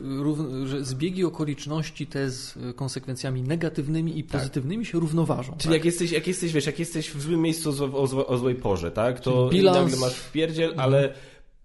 że 0.65 0.85
zbiegi 0.85 1.25
okoliczności 1.25 2.07
te 2.07 2.31
z 2.31 2.59
konsekwencjami 2.77 3.43
negatywnymi 3.43 4.19
i 4.19 4.25
tak. 4.25 4.41
pozytywnymi 4.41 4.85
tak. 4.85 4.93
się 4.93 5.01
równoważą. 5.01 5.53
Czyli 5.53 5.63
tak? 5.63 5.73
jak 5.73 5.85
jesteś, 5.85 6.13
jak 6.13 6.27
jesteś, 6.27 6.53
wiesz, 6.53 6.67
jak 6.67 6.79
jesteś 6.79 7.11
w 7.11 7.23
złym 7.23 7.41
miejscu 7.43 7.75
o, 8.27 8.39
złej 8.39 8.55
porze, 8.55 8.91
tak? 8.91 9.21
To 9.21 9.49
bilans... 9.49 9.79
nagle 9.79 9.97
masz 9.97 10.15
wpierdziel, 10.15 10.71
mhm. 10.71 10.85
ale 10.89 11.15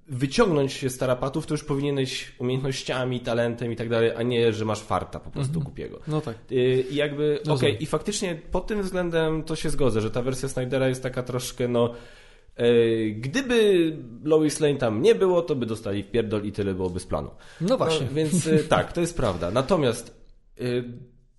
wyciągnąć 0.08 0.74
się 0.74 0.90
z 0.90 0.98
tarapatów, 0.98 1.46
to 1.46 1.54
już 1.54 1.64
powinieneś 1.64 2.34
umiejętnościami, 2.40 3.20
talentem 3.20 3.72
i 3.72 3.76
tak 3.76 3.90
dalej, 3.90 4.12
a 4.16 4.24
nie, 4.24 4.54
że 4.54 4.66
masz 4.66 4.82
farta 4.82 5.20
po 5.20 5.32
prostu 5.32 5.54
mhm. 5.54 5.66
kupiego. 5.66 6.00
No 6.08 6.22
tak. 6.22 6.36
Y, 6.52 6.86
I 6.90 6.96
jakby, 6.96 7.40
no 7.46 7.54
okej, 7.54 7.70
okay, 7.70 7.82
i 7.82 7.86
faktycznie 7.86 8.36
pod 8.52 8.68
tym 8.68 8.82
względem 8.82 9.44
to 9.44 9.56
się 9.56 9.70
zgodzę, 9.70 10.02
że 10.02 10.12
ta 10.12 10.22
wersja 10.22 10.50
Snydera 10.50 10.88
jest 10.88 11.04
taka 11.04 11.24
troszkę, 11.24 11.68
no, 11.68 11.94
y, 12.60 13.16
Gdyby 13.18 13.92
Lois 14.24 14.60
Lane 14.60 14.76
tam 14.76 15.02
nie 15.02 15.16
było, 15.16 15.42
to 15.42 15.56
by 15.56 15.66
dostali 15.66 16.04
w 16.04 16.12
pierdol 16.12 16.46
i 16.46 16.52
tyle 16.52 16.74
byłoby 16.74 17.00
z 17.00 17.06
planu. 17.06 17.32
No 17.62 17.78
właśnie. 17.78 18.06
No, 18.06 18.14
więc 18.14 18.48
y, 18.48 18.64
tak, 18.70 18.94
to 18.94 19.02
jest 19.02 19.18
prawda. 19.18 19.52
Natomiast 19.52 20.24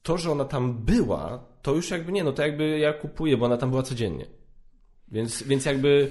to, 0.02 0.18
że 0.18 0.30
ona 0.30 0.44
tam 0.44 0.84
była, 0.84 1.44
to 1.62 1.74
już 1.74 1.90
jakby 1.90 2.12
nie, 2.12 2.24
no 2.24 2.32
to 2.32 2.42
jakby 2.42 2.78
ja 2.78 2.92
kupuję, 2.92 3.36
bo 3.36 3.46
ona 3.46 3.56
tam 3.56 3.70
była 3.70 3.82
codziennie. 3.82 4.26
Więc, 5.08 5.42
więc 5.42 5.64
jakby 5.64 6.10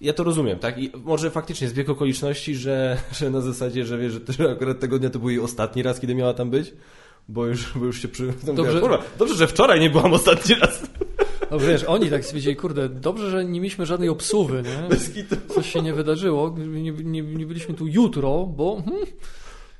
ja 0.00 0.12
to 0.12 0.24
rozumiem, 0.24 0.58
tak? 0.58 0.78
I 0.78 0.90
może 1.04 1.30
faktycznie 1.30 1.68
zbieg 1.68 1.88
okoliczności, 1.88 2.54
że, 2.54 2.96
że 3.18 3.30
na 3.30 3.40
zasadzie, 3.40 3.86
że 3.86 3.98
wiesz, 3.98 4.12
że, 4.12 4.20
że 4.28 4.50
akurat 4.50 4.80
tego 4.80 4.98
dnia 4.98 5.10
to 5.10 5.18
był 5.18 5.30
jej 5.30 5.40
ostatni 5.40 5.82
raz, 5.82 6.00
kiedy 6.00 6.14
miała 6.14 6.34
tam 6.34 6.50
być, 6.50 6.72
bo 7.28 7.46
już, 7.46 7.72
bo 7.78 7.84
już 7.84 8.02
się 8.02 8.08
przy... 8.08 8.32
Dobrze. 8.54 8.80
Kurwa, 8.80 9.02
dobrze, 9.18 9.34
że 9.34 9.46
wczoraj 9.46 9.80
nie 9.80 9.90
byłam 9.90 10.12
ostatni 10.12 10.54
raz. 10.54 10.82
No 11.50 11.58
wiesz, 11.58 11.84
oni 11.84 12.10
tak 12.10 12.24
stwierdzili, 12.24 12.56
kurde, 12.56 12.88
dobrze, 12.88 13.30
że 13.30 13.44
nie 13.44 13.60
mieliśmy 13.60 13.86
żadnej 13.86 14.08
obsuwy, 14.08 14.62
nie? 14.62 14.96
Coś 15.54 15.72
się 15.72 15.82
nie 15.82 15.94
wydarzyło, 15.94 16.54
nie, 16.58 16.92
nie, 16.92 17.22
nie 17.22 17.46
byliśmy 17.46 17.74
tu 17.74 17.86
jutro, 17.86 18.46
bo... 18.46 18.82
Hmm, 18.82 19.06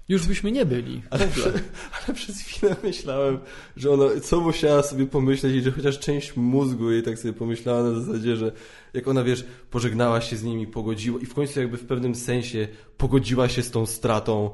już 0.09 0.27
byśmy 0.27 0.53
nie 0.53 0.67
byli. 0.67 1.03
Ale, 1.11 1.29
prze, 1.29 1.53
ale, 2.07 2.15
przez 2.15 2.41
chwilę 2.41 2.77
myślałem, 2.83 3.39
że 3.77 3.91
ona, 3.91 4.05
co 4.23 4.41
musiała 4.41 4.83
sobie 4.83 5.07
pomyśleć 5.07 5.55
i 5.55 5.63
że 5.63 5.73
chociaż 5.73 5.99
część 5.99 6.37
mózgu 6.37 6.91
jej 6.91 7.03
tak 7.03 7.19
sobie 7.19 7.35
pomyślała 7.35 7.83
na 7.83 8.01
zasadzie, 8.01 8.37
że 8.37 8.53
jak 8.95 9.09
ona, 9.09 9.25
wiesz, 9.25 9.45
pożegnała 9.71 10.21
się 10.21 10.37
z 10.37 10.43
nimi, 10.43 10.67
pogodziła 10.67 11.21
i 11.21 11.27
w 11.27 11.35
końcu 11.35 11.61
jakby 11.61 11.77
w 11.77 11.87
pewnym 11.87 12.15
sensie 12.15 12.69
pogodziła 12.97 13.49
się 13.49 13.63
z 13.63 13.71
tą 13.71 13.87
stratą. 13.87 14.51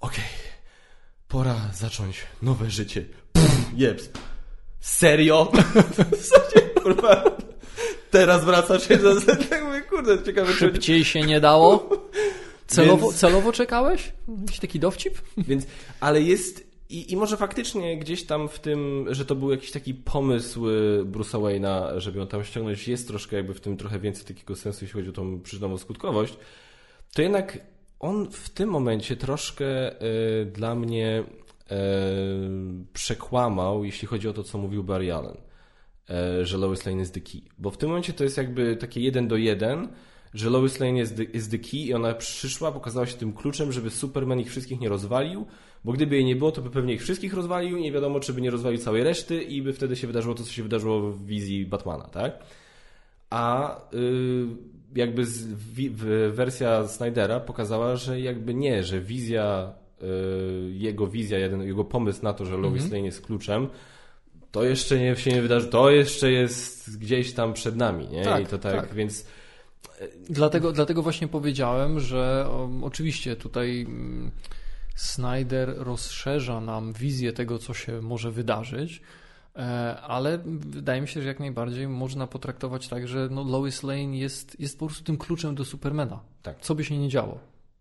Okej, 0.00 0.24
okay, 0.24 0.24
pora 1.28 1.70
zacząć 1.74 2.16
nowe 2.42 2.70
życie. 2.70 3.04
Pff, 3.32 3.72
jeps. 3.76 4.10
Serio? 4.80 5.52
kurwa, 6.82 7.24
teraz 8.10 8.44
wracasz 8.44 8.88
się 8.88 8.96
do... 8.96 9.20
Tak 9.50 9.64
mówię, 9.64 9.82
kurde, 9.82 10.22
ciekawe. 10.22 10.52
Szybciej 10.52 11.04
się 11.04 11.20
nie 11.20 11.40
dało? 11.40 11.88
Celowo, 12.76 13.06
Więc... 13.06 13.20
celowo 13.20 13.52
czekałeś? 13.52 14.12
Jakiś 14.40 14.58
taki 14.58 14.80
dowcip? 14.80 15.18
Więc, 15.48 15.66
ale 16.00 16.22
jest 16.22 16.66
i, 16.88 17.12
I 17.12 17.16
może 17.16 17.36
faktycznie 17.36 17.98
gdzieś 17.98 18.24
tam 18.24 18.48
w 18.48 18.58
tym, 18.58 19.06
że 19.10 19.24
to 19.24 19.34
był 19.34 19.50
jakiś 19.50 19.70
taki 19.70 19.94
pomysł 19.94 20.68
y, 20.68 21.04
Bruce'a 21.04 21.40
Wayne'a, 21.40 21.98
żeby 21.98 22.18
ją 22.18 22.26
tam 22.26 22.44
ściągnąć, 22.44 22.88
jest 22.88 23.08
troszkę 23.08 23.36
jakby 23.36 23.54
w 23.54 23.60
tym 23.60 23.76
trochę 23.76 23.98
więcej 23.98 24.24
takiego 24.24 24.56
sensu, 24.56 24.84
jeśli 24.84 24.94
chodzi 25.00 25.10
o 25.10 25.12
tą 25.12 25.40
przyczynową 25.40 25.78
skutkowość, 25.78 26.36
to 27.14 27.22
jednak 27.22 27.58
on 28.00 28.30
w 28.30 28.50
tym 28.50 28.68
momencie 28.68 29.16
troszkę 29.16 30.02
y, 30.02 30.46
dla 30.46 30.74
mnie 30.74 31.22
y, 31.22 31.74
przekłamał, 32.92 33.84
jeśli 33.84 34.08
chodzi 34.08 34.28
o 34.28 34.32
to, 34.32 34.42
co 34.42 34.58
mówił 34.58 34.84
Barry 34.84 35.12
Allen, 35.12 35.36
y, 36.40 36.46
że 36.46 36.58
Lois 36.58 36.86
Lane 36.86 36.98
jest 36.98 37.14
the 37.14 37.20
key. 37.20 37.40
Bo 37.58 37.70
w 37.70 37.76
tym 37.76 37.88
momencie 37.88 38.12
to 38.12 38.24
jest 38.24 38.36
jakby 38.36 38.76
takie 38.76 39.00
jeden 39.00 39.28
do 39.28 39.36
jeden, 39.36 39.88
że 40.38 40.50
Lois 40.50 40.80
Lane 40.80 40.98
jest 40.98 41.16
the, 41.16 41.22
is 41.22 41.48
the 41.48 41.58
key 41.58 41.80
i 41.80 41.94
ona 41.94 42.14
przyszła, 42.14 42.72
pokazała 42.72 43.06
się 43.06 43.16
tym 43.16 43.32
kluczem, 43.32 43.72
żeby 43.72 43.90
Superman 43.90 44.40
ich 44.40 44.50
wszystkich 44.50 44.80
nie 44.80 44.88
rozwalił, 44.88 45.46
bo 45.84 45.92
gdyby 45.92 46.14
jej 46.16 46.24
nie 46.24 46.36
było, 46.36 46.52
to 46.52 46.62
by 46.62 46.70
pewnie 46.70 46.94
ich 46.94 47.02
wszystkich 47.02 47.34
rozwalił 47.34 47.76
i 47.76 47.82
nie 47.82 47.92
wiadomo, 47.92 48.20
czy 48.20 48.32
by 48.32 48.40
nie 48.40 48.50
rozwalił 48.50 48.78
całej 48.78 49.04
reszty 49.04 49.42
i 49.42 49.62
by 49.62 49.72
wtedy 49.72 49.96
się 49.96 50.06
wydarzyło 50.06 50.34
to, 50.34 50.44
co 50.44 50.52
się 50.52 50.62
wydarzyło 50.62 51.00
w 51.00 51.26
wizji 51.26 51.66
Batmana, 51.66 52.04
tak? 52.04 52.38
A 53.30 53.76
yy, 53.92 54.46
jakby 54.94 55.26
z, 55.26 55.46
wersja 56.30 56.88
Snydera 56.88 57.40
pokazała, 57.40 57.96
że 57.96 58.20
jakby 58.20 58.54
nie, 58.54 58.84
że 58.84 59.00
wizja, 59.00 59.72
yy, 60.00 60.08
jego 60.72 61.06
wizja, 61.06 61.38
jeden, 61.38 61.62
jego 61.62 61.84
pomysł 61.84 62.22
na 62.22 62.32
to, 62.32 62.44
że 62.44 62.56
Lois 62.56 62.82
mm 62.82 62.88
-hmm. 62.88 62.92
Lane 62.92 63.04
jest 63.04 63.26
kluczem, 63.26 63.68
to 64.52 64.64
jeszcze 64.64 64.98
nie, 64.98 65.16
się 65.16 65.30
nie 65.30 65.42
wydarzy, 65.42 65.68
to 65.68 65.90
jeszcze 65.90 66.32
jest 66.32 66.98
gdzieś 66.98 67.32
tam 67.32 67.52
przed 67.52 67.76
nami, 67.76 68.08
nie? 68.08 68.22
Tak, 68.24 68.42
I 68.42 68.46
to 68.46 68.58
tak, 68.58 68.76
tak. 68.76 68.94
więc 68.94 69.26
Dlatego, 70.30 70.72
dlatego 70.72 71.02
właśnie 71.02 71.28
powiedziałem, 71.28 72.00
że 72.00 72.48
um, 72.60 72.84
oczywiście 72.84 73.36
tutaj 73.36 73.80
mm, 73.80 74.30
Snyder 74.96 75.74
rozszerza 75.76 76.60
nam 76.60 76.92
wizję 76.92 77.32
tego, 77.32 77.58
co 77.58 77.74
się 77.74 78.02
może 78.02 78.30
wydarzyć, 78.30 79.02
e, 79.56 79.60
ale 80.00 80.38
wydaje 80.58 81.00
mi 81.00 81.08
się, 81.08 81.22
że 81.22 81.28
jak 81.28 81.40
najbardziej 81.40 81.88
można 81.88 82.26
potraktować 82.26 82.88
tak, 82.88 83.08
że 83.08 83.28
no 83.30 83.44
Lois 83.44 83.82
Lane 83.82 84.16
jest, 84.16 84.60
jest 84.60 84.78
po 84.78 84.86
prostu 84.86 85.04
tym 85.04 85.18
kluczem 85.18 85.54
do 85.54 85.64
Supermana. 85.64 86.20
Tak. 86.42 86.60
Co 86.60 86.74
by 86.74 86.84
się 86.84 86.98
nie 86.98 87.08
działo. 87.08 87.38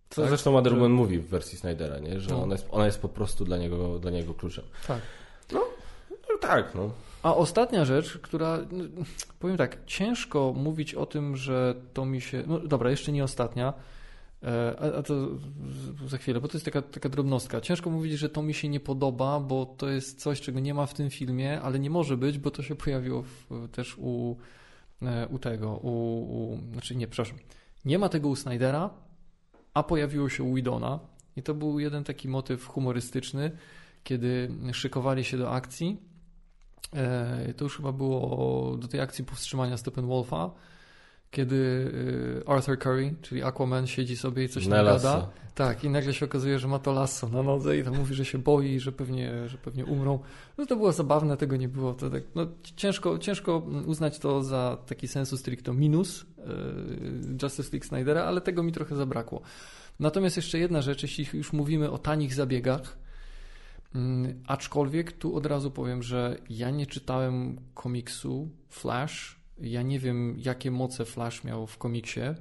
co 0.09 0.22
Tak? 0.22 0.30
zresztą 0.30 0.51
Wonder 0.51 0.74
Że- 0.74 0.80
Woman 0.80 0.91
mówi 0.91 1.20
w 1.20 1.28
wersji 1.28 1.57
Snydera, 1.57 1.99
nie? 1.99 2.20
Że 2.20 2.30
No. 2.30 2.43
ona, 2.43 2.53
jest, 2.53 2.68
ona 2.72 2.86
jest 2.86 2.99
po 3.01 3.09
prostu 3.09 3.45
dla 3.45 3.57
niego, 3.57 3.99
dla 3.99 4.11
niego 4.11 4.34
kluczem. 4.34 4.66
Tak. 4.88 5.01
No 5.53 6.38
tak, 6.41 6.76
no. 6.76 6.91
A 7.26 7.36
ostatnia 7.36 7.86
rzecz, 7.86 8.17
która, 8.17 8.57
no, 8.71 8.84
powiem 9.39 9.57
tak, 9.57 9.86
ciężko 9.86 10.53
mówić 10.57 10.95
o 10.95 11.05
tym, 11.05 11.38
że 11.38 11.76
to 11.93 12.05
mi 12.05 12.21
się. 12.21 12.43
No 12.47 12.59
dobra, 12.59 12.89
jeszcze 12.89 13.11
nie 13.11 13.23
ostatnia, 13.23 13.73
e, 14.43 14.76
a, 14.97 15.03
to 15.03 15.28
za 16.07 16.17
chwilę, 16.17 16.41
bo 16.41 16.47
to 16.47 16.57
jest 16.57 16.65
taka, 16.65 16.82
taka 16.82 17.09
drobnostka. 17.09 17.61
Ciężko 17.61 17.89
mówić, 17.89 18.13
że 18.13 18.30
to 18.30 18.41
mi 18.41 18.53
się 18.53 18.69
nie 18.69 18.80
podoba, 18.80 19.39
bo 19.39 19.65
to 19.65 19.89
jest 19.89 20.21
coś, 20.21 20.41
czego 20.41 20.59
nie 20.59 20.73
ma 20.73 20.86
w 20.86 20.93
tym 20.93 21.09
filmie, 21.09 21.61
ale 21.61 21.80
nie 21.80 21.89
może 21.89 22.17
być, 22.17 22.38
bo 22.38 22.51
to 22.51 22.63
się 22.63 22.76
pojawiło 22.76 23.21
w, 23.21 23.69
też 23.71 23.97
u, 23.97 24.36
e, 25.01 25.28
u 25.28 25.39
tego, 25.39 25.71
u, 25.71 25.89
u. 26.19 26.59
Znaczy 26.71 26.95
nie, 26.95 27.07
przepraszam. 27.07 27.38
Nie 27.86 27.99
ma 27.99 28.09
tego 28.09 28.28
u 28.28 28.36
Snydera, 28.36 28.89
a 29.73 29.84
pojawiło 29.84 30.30
się 30.30 30.43
u 30.43 30.53
Widona. 30.53 30.99
I 31.36 31.43
to 31.43 31.53
był 31.53 31.80
jeden 31.80 32.03
taki 32.03 32.28
motyw 32.28 32.67
humorystyczny, 32.67 33.51
kiedy 34.03 34.51
szykowali 34.73 35.23
się 35.23 35.38
do 35.38 35.51
akcji. 35.51 36.14
E, 36.94 37.54
To 37.54 37.66
już 37.66 37.78
chyba 37.78 37.92
było 37.92 38.78
do 38.78 38.88
tej 38.88 39.00
akcji 39.00 39.26
powstrzymania 39.26 39.78
Steppenwolfa, 39.78 40.52
kiedy 41.32 41.92
e, 42.46 42.50
Arthur 42.50 42.80
Curry, 42.80 43.14
czyli 43.22 43.44
Aquaman, 43.44 43.88
siedzi 43.88 44.18
sobie 44.18 44.44
i 44.44 44.50
coś 44.50 44.64
tam 44.64 44.72
gada. 44.72 45.30
Tak, 45.56 45.84
i 45.84 45.90
nagle 45.90 46.14
się 46.14 46.26
okazuje, 46.26 46.60
że 46.60 46.68
ma 46.68 46.80
to 46.80 46.92
lasso 46.94 47.30
na 47.30 47.44
nodze 47.44 47.78
i 47.78 47.84
tam 47.84 47.98
mówi, 47.98 48.16
że 48.16 48.26
się 48.26 48.38
boi, 48.38 48.80
że 48.80 48.92
pewnie, 48.92 49.48
że 49.48 49.58
pewnie 49.58 49.86
umrą. 49.86 50.20
No 50.58 50.66
to 50.66 50.76
było 50.76 50.92
zabawne, 50.92 51.38
tego 51.38 51.58
nie 51.58 51.70
było. 51.70 51.94
To 51.94 52.10
tak, 52.10 52.24
no, 52.36 52.48
ciężko, 52.76 53.20
ciężko 53.20 53.58
uznać 53.86 54.20
to 54.20 54.44
za 54.44 54.78
taki 54.86 55.08
sensu 55.08 55.38
stricto 55.38 55.74
minus 55.74 56.26
e, 56.38 56.44
Justice 57.44 57.70
League 57.74 57.86
Snydera, 57.88 58.24
ale 58.24 58.42
tego 58.42 58.64
mi 58.64 58.72
trochę 58.72 58.96
zabrakło. 58.96 59.42
Natomiast 60.00 60.36
jeszcze 60.36 60.60
jedna 60.60 60.82
rzecz, 60.82 61.02
jeśli 61.04 61.28
już 61.34 61.54
mówimy 61.54 61.92
o 61.92 61.98
tanich 61.98 62.34
zabiegach, 62.34 62.98
Aczkolwiek 64.48 65.12
tu 65.12 65.36
od 65.36 65.46
razu 65.46 65.72
powiem, 65.72 66.04
że 66.04 66.38
ja 66.50 66.70
nie 66.70 66.88
czytałem 66.88 67.62
komiksu 67.74 68.50
Flash. 68.70 69.39
Ja 69.62 69.82
nie 69.82 70.00
wiem, 70.00 70.36
jakie 70.39 70.72
moce 70.72 71.06
Flash 71.06 71.43
miał 71.43 71.68
w 71.68 71.78
komiksie. 71.78 72.20
E, 72.20 72.36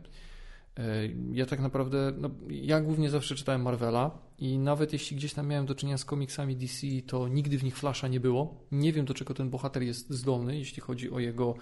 Ja 1.32 1.46
tak 1.46 1.60
naprawdę, 1.60 2.12
no, 2.18 2.30
ja 2.50 2.80
głównie 2.80 3.10
zawsze 3.10 3.34
czytałem 3.34 3.62
Marvela 3.62 4.18
i 4.38 4.58
nawet 4.58 4.92
jeśli 4.92 5.16
gdzieś 5.16 5.34
tam 5.34 5.46
miałem 5.48 5.66
do 5.66 5.74
czynienia 5.74 5.98
z 5.98 6.04
komiksami 6.04 6.56
DC, 6.56 6.86
to 7.06 7.28
nigdy 7.28 7.58
w 7.58 7.64
nich 7.64 7.78
Flasha 7.78 8.08
nie 8.08 8.20
było. 8.20 8.66
Nie 8.72 8.92
wiem, 8.92 9.04
do 9.04 9.14
czego 9.14 9.34
ten 9.34 9.50
bohater 9.50 9.82
jest 9.82 10.10
zdolny, 10.10 10.58
jeśli 10.58 10.82
chodzi 10.82 11.10
o 11.10 11.18
jego 11.18 11.54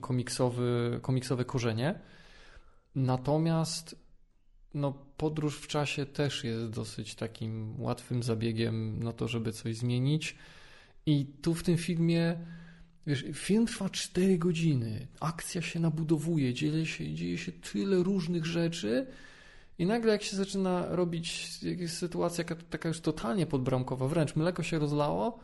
komiksowy, 0.00 0.98
komiksowe 1.02 1.44
korzenie. 1.44 2.00
Natomiast 2.94 4.07
no, 4.74 4.92
podróż 5.16 5.58
w 5.58 5.66
czasie 5.66 6.06
też 6.06 6.44
jest 6.44 6.70
dosyć 6.70 7.14
takim 7.14 7.80
łatwym 7.80 8.22
zabiegiem 8.22 9.02
na 9.02 9.12
to, 9.12 9.28
żeby 9.28 9.52
coś 9.52 9.76
zmienić. 9.76 10.36
I 11.06 11.26
tu 11.42 11.54
w 11.54 11.62
tym 11.62 11.76
filmie, 11.76 12.36
wiesz, 13.06 13.24
film 13.34 13.66
trwa 13.66 13.90
4 13.90 14.38
godziny, 14.38 15.06
akcja 15.20 15.62
się 15.62 15.80
nabudowuje, 15.80 16.54
dzieje 16.54 16.86
się, 16.86 17.14
dzieje 17.14 17.38
się 17.38 17.52
tyle 17.52 17.96
różnych 17.96 18.46
rzeczy. 18.46 19.06
I 19.78 19.86
nagle 19.86 20.12
jak 20.12 20.22
się 20.22 20.36
zaczyna 20.36 20.86
robić 20.88 21.58
jakaś 21.62 21.90
sytuacja 21.90 22.44
taka 22.70 22.88
już 22.88 23.00
totalnie 23.00 23.46
podbramkowa, 23.46 24.08
wręcz 24.08 24.36
mleko 24.36 24.62
się 24.62 24.78
rozlało, 24.78 25.38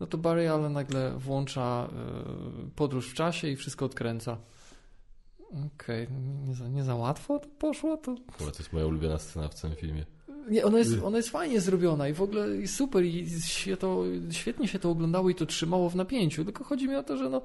no 0.00 0.06
to 0.06 0.18
Barry 0.18 0.50
Allen 0.50 0.72
nagle 0.72 1.18
włącza 1.18 1.88
y, 2.66 2.70
podróż 2.70 3.10
w 3.10 3.14
czasie 3.14 3.48
i 3.48 3.56
wszystko 3.56 3.84
odkręca. 3.84 4.38
Okej, 5.50 6.08
nie, 6.46 6.54
za, 6.54 6.68
nie 6.68 6.84
za 6.84 6.94
łatwo 6.94 7.38
to 7.38 7.48
poszło, 7.58 7.96
to 7.96 8.16
Kurwa, 8.38 8.52
to 8.52 8.58
jest 8.58 8.72
moja 8.72 8.86
ulubiona 8.86 9.18
scena 9.18 9.48
w 9.48 9.54
całym 9.54 9.76
filmie. 9.76 10.04
nie, 10.50 10.64
ona 10.64 10.78
jest, 10.78 11.02
ona 11.02 11.16
jest 11.16 11.30
fajnie 11.30 11.60
zrobiona 11.60 12.08
i 12.08 12.12
w 12.12 12.22
ogóle 12.22 12.48
jest 12.48 12.74
super 12.74 13.04
i 13.04 13.30
się 13.40 13.76
to, 13.76 14.04
świetnie 14.30 14.68
się 14.68 14.78
to 14.78 14.90
oglądało 14.90 15.30
i 15.30 15.34
to 15.34 15.46
trzymało 15.46 15.90
w 15.90 15.96
napięciu, 15.96 16.44
tylko 16.44 16.64
chodzi 16.64 16.88
mi 16.88 16.94
o 16.94 17.02
to, 17.02 17.16
że 17.16 17.30
no 17.30 17.42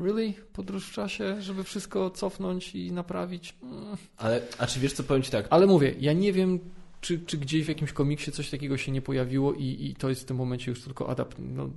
really, 0.00 0.32
podróż 0.52 0.88
w 0.88 0.92
czasie, 0.92 1.42
żeby 1.42 1.64
wszystko 1.64 2.10
cofnąć 2.10 2.74
i 2.74 2.92
naprawić. 2.92 3.54
Mm. 3.62 3.96
Ale, 4.16 4.42
a 4.58 4.66
czy 4.66 4.80
wiesz 4.80 4.92
co, 4.92 5.02
powiem 5.02 5.22
Ci 5.22 5.30
tak, 5.30 5.46
Ale 5.50 5.66
mówię, 5.66 5.94
ja 6.00 6.12
nie 6.12 6.32
wiem, 6.32 6.60
czy, 7.00 7.18
czy 7.18 7.38
gdzieś 7.38 7.64
w 7.64 7.68
jakimś 7.68 7.92
komiksie 7.92 8.32
coś 8.32 8.50
takiego 8.50 8.76
się 8.76 8.92
nie 8.92 9.02
pojawiło 9.02 9.52
i, 9.52 9.64
i 9.80 9.94
to 9.94 10.08
jest 10.08 10.22
w 10.22 10.24
tym 10.24 10.36
momencie 10.36 10.70
już 10.70 10.82
tylko 10.82 11.04
adap- 11.04 11.38
no, 11.38 11.70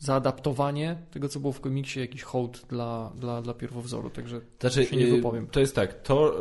zaadaptowanie 0.00 0.96
tego, 1.10 1.28
co 1.28 1.40
było 1.40 1.52
w 1.52 1.60
komiksie, 1.60 2.00
jakiś 2.00 2.22
hołd 2.22 2.62
dla, 2.68 3.12
dla, 3.16 3.42
dla 3.42 3.54
pierwowzoru, 3.54 4.10
także 4.10 4.40
Znaczy, 4.60 4.84
się 4.86 4.96
nie 4.96 5.06
y, 5.06 5.10
wypowiem. 5.10 5.46
To 5.46 5.60
jest 5.60 5.74
tak, 5.74 6.02
to, 6.02 6.40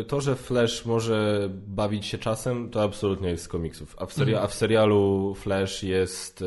y, 0.00 0.04
to, 0.04 0.20
że 0.20 0.36
Flash 0.36 0.84
może 0.84 1.48
bawić 1.66 2.06
się 2.06 2.18
czasem, 2.18 2.70
to 2.70 2.82
absolutnie 2.82 3.28
jest 3.28 3.44
z 3.44 3.48
komiksów. 3.48 3.96
A 3.98 4.06
w, 4.06 4.12
seria, 4.12 4.32
Mhm. 4.34 4.44
a 4.44 4.48
w 4.48 4.54
serialu 4.54 5.34
Flash 5.34 5.82
jest 5.82 6.42
y, 6.42 6.44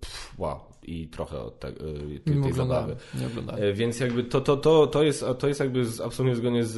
pff, 0.00 0.34
wow 0.38 0.60
i 0.82 1.08
trochę 1.08 1.38
od 1.40 1.58
te, 1.60 1.72
tej, 1.72 1.84
nie 2.06 2.20
tej 2.20 2.36
oglądałem. 2.52 2.56
zabawy. 2.68 2.96
Nie 3.20 3.26
oglądałem. 3.26 3.74
Więc 3.74 4.00
jakby 4.00 4.24
to, 4.24 4.40
to, 4.40 4.56
to, 4.56 4.86
to, 4.86 5.02
jest, 5.02 5.24
to 5.38 5.48
jest 5.48 5.60
jakby 5.60 5.84
z, 5.84 6.00
absolutnie 6.00 6.36
zgodnie 6.36 6.64
z, 6.64 6.76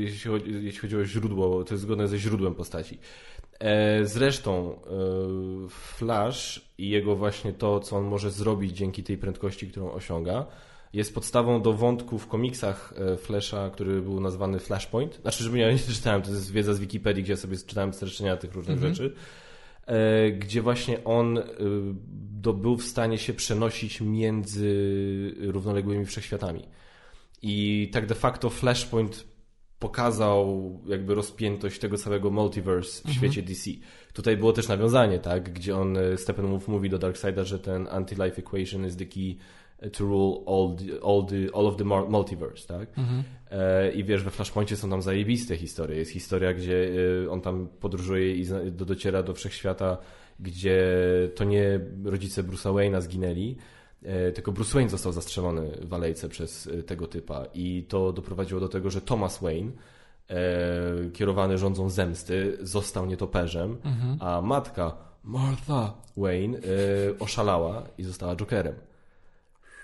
jeśli 0.00 0.30
chodzi, 0.30 0.64
jeśli 0.64 0.80
chodzi 0.80 0.96
o 0.96 1.04
źródło, 1.04 1.64
to 1.64 1.74
jest 1.74 1.82
zgodne 1.82 2.08
ze 2.08 2.18
źródłem 2.18 2.54
postaci. 2.54 2.98
E, 3.60 4.04
Zresztą 4.04 4.78
Flash 5.70 6.65
i 6.78 6.88
jego 6.88 7.16
właśnie 7.16 7.52
to, 7.52 7.80
co 7.80 7.96
on 7.96 8.04
może 8.04 8.30
zrobić 8.30 8.76
dzięki 8.76 9.02
tej 9.02 9.18
prędkości, 9.18 9.68
którą 9.68 9.92
osiąga, 9.92 10.46
jest 10.92 11.14
podstawą 11.14 11.62
do 11.62 11.72
wątku 11.72 12.18
w 12.18 12.26
komiksach 12.26 12.94
e, 12.96 13.16
Flasha, 13.16 13.70
który 13.70 14.02
był 14.02 14.20
nazwany 14.20 14.58
Flashpoint. 14.58 15.18
Znaczy, 15.22 15.44
żeby 15.44 15.58
ja 15.58 15.72
nie 15.72 15.78
czytałem, 15.98 16.22
to 16.22 16.30
jest 16.30 16.52
wiedza 16.52 16.74
z 16.74 16.80
Wikipedii, 16.80 17.22
gdzie 17.22 17.32
ja 17.32 17.36
sobie 17.36 17.56
czytałem 17.56 17.92
streszczenia 17.92 18.36
tych 18.36 18.54
różnych 18.54 18.76
Mhm. 18.76 18.94
rzeczy, 18.94 19.14
e, 19.86 20.30
gdzie 20.30 20.62
właśnie 20.62 21.04
on 21.04 21.38
e, 21.38 21.42
do, 22.40 22.52
był 22.52 22.76
w 22.76 22.84
stanie 22.84 23.18
się 23.18 23.34
przenosić 23.34 24.00
między 24.00 25.34
równoległymi 25.38 26.06
wszechświatami. 26.06 26.64
I 27.42 27.88
tak 27.92 28.06
de 28.06 28.14
facto 28.14 28.50
Flashpoint 28.50 29.24
pokazał 29.78 30.78
jakby 30.86 31.14
rozpiętość 31.14 31.78
tego 31.78 31.96
całego 31.96 32.30
multiverse 32.30 33.02
w 33.02 33.06
Mhm. 33.06 33.14
świecie 33.14 33.42
DC. 33.42 33.70
Tutaj 34.12 34.36
było 34.36 34.52
też 34.52 34.68
nawiązanie, 34.68 35.18
tak, 35.18 35.52
gdzie 35.52 35.76
on, 35.76 35.96
e, 35.96 36.16
Steppenwolf 36.16 36.68
mówi 36.68 36.90
do 36.90 36.98
Darkseida, 36.98 37.44
że 37.44 37.58
ten 37.58 37.86
anti-life 37.86 38.38
equation 38.38 38.86
is 38.86 38.96
the 38.96 39.06
key 39.06 39.36
to 39.92 40.04
rule 40.04 40.36
all, 40.46 40.76
the, 40.76 41.04
all, 41.06 41.26
the, 41.26 41.56
all 41.56 41.66
of 41.66 41.76
the 41.76 41.84
multiverse, 41.84 42.66
tak? 42.68 42.98
Mhm. 42.98 43.22
E, 43.50 43.92
I 43.92 44.04
wiesz, 44.04 44.22
we 44.24 44.30
Flashpoincie 44.30 44.76
są 44.76 44.90
tam 44.90 45.02
zajebiste 45.02 45.56
historie. 45.56 45.96
Jest 45.98 46.10
historia, 46.10 46.54
gdzie 46.54 46.90
e, 47.24 47.30
on 47.30 47.40
tam 47.40 47.68
podróżuje 47.80 48.36
i 48.36 48.46
dociera 48.72 49.22
do 49.22 49.34
wszechświata, 49.34 49.98
gdzie 50.40 50.82
to 51.34 51.44
nie 51.44 51.80
rodzice 52.04 52.42
Bruce'a 52.42 52.74
Wayne'a 52.74 53.00
zginęli, 53.00 53.56
tylko 54.34 54.52
Bruce 54.52 54.74
Wayne 54.74 54.90
został 54.90 55.12
zastrzelony 55.12 55.70
w 55.82 55.94
alejce 55.94 56.28
przez 56.28 56.66
e, 56.66 56.82
tego 56.82 57.06
typa. 57.06 57.44
I 57.54 57.84
to 57.88 58.12
doprowadziło 58.12 58.60
do 58.60 58.68
tego, 58.68 58.90
że 58.90 59.00
Thomas 59.00 59.38
Wayne, 59.42 59.70
e, 60.30 61.10
kierowany 61.12 61.58
rządzą 61.58 61.88
zemsty, 61.90 62.58
został 62.60 63.06
nietoperzem, 63.06 63.76
Mhm. 63.84 64.18
a 64.20 64.40
matka 64.42 64.96
Martha 65.24 65.94
Wayne 66.16 66.56
e, 66.58 66.60
oszalała 67.18 67.82
i 67.98 68.02
została 68.04 68.36
Jokerem. 68.36 68.74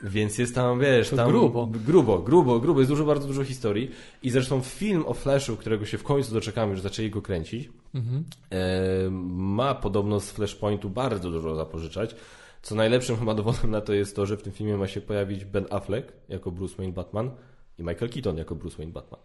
Więc 0.05 0.39
jest 0.39 0.55
tam, 0.55 0.81
wiesz, 0.81 1.11
To 1.11 1.17
tam 1.17 1.29
grubo. 1.31 1.67
grubo, 1.67 2.19
grubo, 2.19 2.61
grubo, 2.61 2.81
jest 2.81 2.91
dużo, 2.91 3.05
bardzo 3.05 3.27
dużo 3.27 3.45
historii 3.45 3.91
i 4.23 4.31
zresztą 4.31 4.61
film 4.61 5.05
o 5.07 5.15
Flashu, 5.15 5.57
którego 5.57 5.87
się 5.87 5.99
w 5.99 6.03
końcu 6.03 6.35
doczekamy, 6.35 6.73
już 6.73 6.81
zaczęli 6.81 7.11
go 7.11 7.23
kręcić, 7.23 7.71
Mhm. 7.95 8.25
e, 8.51 9.11
ma 9.31 9.75
podobno 9.75 10.21
z 10.21 10.31
Flashpointu 10.31 10.91
bardzo 10.91 11.31
dużo 11.31 11.55
zapożyczać, 11.57 12.17
co 12.63 12.75
najlepszym 12.75 13.17
chyba 13.17 13.35
dowodem 13.35 13.71
na 13.71 13.81
to 13.81 13.93
jest 13.93 14.17
to, 14.17 14.27
że 14.27 14.37
w 14.37 14.43
tym 14.43 14.53
filmie 14.53 14.77
ma 14.77 14.87
się 14.89 15.01
pojawić 15.01 15.45
Ben 15.45 15.67
Affleck 15.71 16.13
jako 16.29 16.51
Bruce 16.51 16.77
Wayne 16.77 16.93
Batman 16.93 17.31
i 17.79 17.83
Michael 17.83 18.11
Keaton 18.11 18.37
jako 18.39 18.55
Bruce 18.55 18.77
Wayne 18.77 18.93
Batman. 18.93 19.21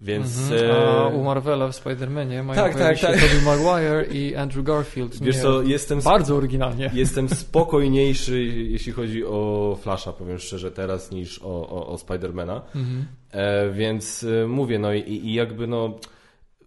Więc... 0.00 0.50
Mhm. 0.52 0.70
e, 0.70 0.76
A 0.78 1.08
u 1.08 1.24
Marvela 1.24 1.68
w 1.68 1.72
Spider-Manie 1.72 2.44
mają 2.44 2.62
Tak, 2.62 2.74
tak, 2.78 2.98
tak. 2.98 3.14
Tobey 3.20 3.42
Maguire 3.44 4.12
i 4.12 4.34
Andrew 4.36 4.64
Garfield. 4.64 5.22
Wiesz 5.22 5.36
co, 5.36 5.62
jestem, 5.62 6.00
Bardzo 6.00 6.36
oryginalnie. 6.36 6.90
jestem 6.94 7.28
spokojniejszy, 7.44 8.44
jeśli 8.44 8.92
chodzi 8.92 9.24
o 9.24 9.78
Flasha, 9.82 10.12
powiem 10.12 10.38
szczerze, 10.38 10.70
teraz 10.70 11.10
niż 11.10 11.38
o, 11.42 11.68
o, 11.68 11.86
o 11.86 11.98
Spidermana. 11.98 12.62
Mhm. 12.74 13.06
E, 13.32 13.70
więc 13.70 14.24
e, 14.44 14.46
mówię, 14.46 14.78
no 14.78 14.92
i, 14.94 15.00
i 15.00 15.34
jakby 15.34 15.66
no 15.66 15.94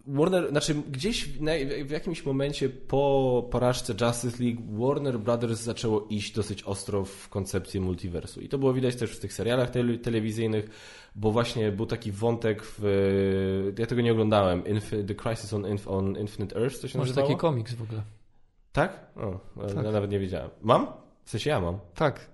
Warner, 0.06 0.50
znaczy 0.50 0.74
gdzieś 0.90 1.28
w, 1.84 1.90
jakimś 1.90 2.24
momencie 2.26 2.68
po 2.68 3.48
porażce 3.50 3.94
Justice 4.00 4.44
League 4.44 4.62
Warner 4.86 5.18
Brothers 5.18 5.60
zaczęło 5.60 6.06
iść 6.10 6.32
dosyć 6.34 6.62
ostro 6.62 7.04
w 7.04 7.28
koncepcję 7.28 7.80
multiversu. 7.80 8.40
I 8.40 8.48
to 8.48 8.58
było 8.58 8.72
widać 8.72 8.96
też 8.96 9.10
w 9.16 9.20
tych 9.20 9.32
serialach 9.32 9.70
te 9.70 9.98
telewizyjnych, 9.98 10.70
bo 11.14 11.32
właśnie 11.32 11.72
był 11.72 11.86
taki 11.86 12.12
wątek 12.12 12.62
w... 12.78 13.72
Ja 13.78 13.86
tego 13.86 14.00
nie 14.02 14.12
oglądałem. 14.12 14.66
Inf 14.66 14.90
The 15.06 15.14
Crisis 15.14 15.52
on, 15.52 15.66
Inf 15.66 15.88
on 15.88 16.16
Infinite 16.18 16.56
Earth, 16.56 16.80
to 16.80 16.88
się 16.88 16.98
Może 16.98 17.08
nazywało? 17.10 17.28
taki 17.28 17.40
komiks 17.40 17.74
w 17.74 17.82
ogóle. 17.82 18.02
Tak? 18.72 19.06
O, 19.16 19.40
Tak. 19.66 19.84
ja 19.84 19.92
nawet 19.92 20.10
nie 20.10 20.18
wiedziałem. 20.18 20.50
Mam? 20.62 20.86
W 21.24 21.30
sensie 21.30 21.50
ja 21.50 21.60
mam. 21.60 21.78
Tak. 21.94 22.30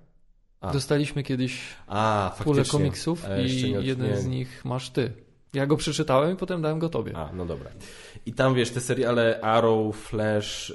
A. 0.61 0.73
Dostaliśmy 0.73 1.23
kiedyś 1.23 1.61
A, 1.87 2.35
pulę 2.45 2.63
komiksów 2.65 3.25
i 3.47 3.63
nie 3.65 3.69
jeden 3.71 4.11
nie. 4.11 4.17
z 4.17 4.27
nich 4.27 4.65
masz 4.65 4.91
ty. 4.91 5.13
Ja 5.55 5.67
go 5.67 5.77
przeczytałem 5.77 6.35
i 6.35 6.37
potem 6.37 6.63
dałem 6.63 6.79
go 6.79 6.89
tobie. 6.89 7.17
A, 7.17 7.33
no 7.33 7.47
dobra. 7.47 7.71
I 8.27 8.33
tam 8.33 8.55
wiesz, 8.55 8.71
te 8.71 8.81
seriale 8.81 9.41
Arrow, 9.41 9.97
Flash, 9.97 10.71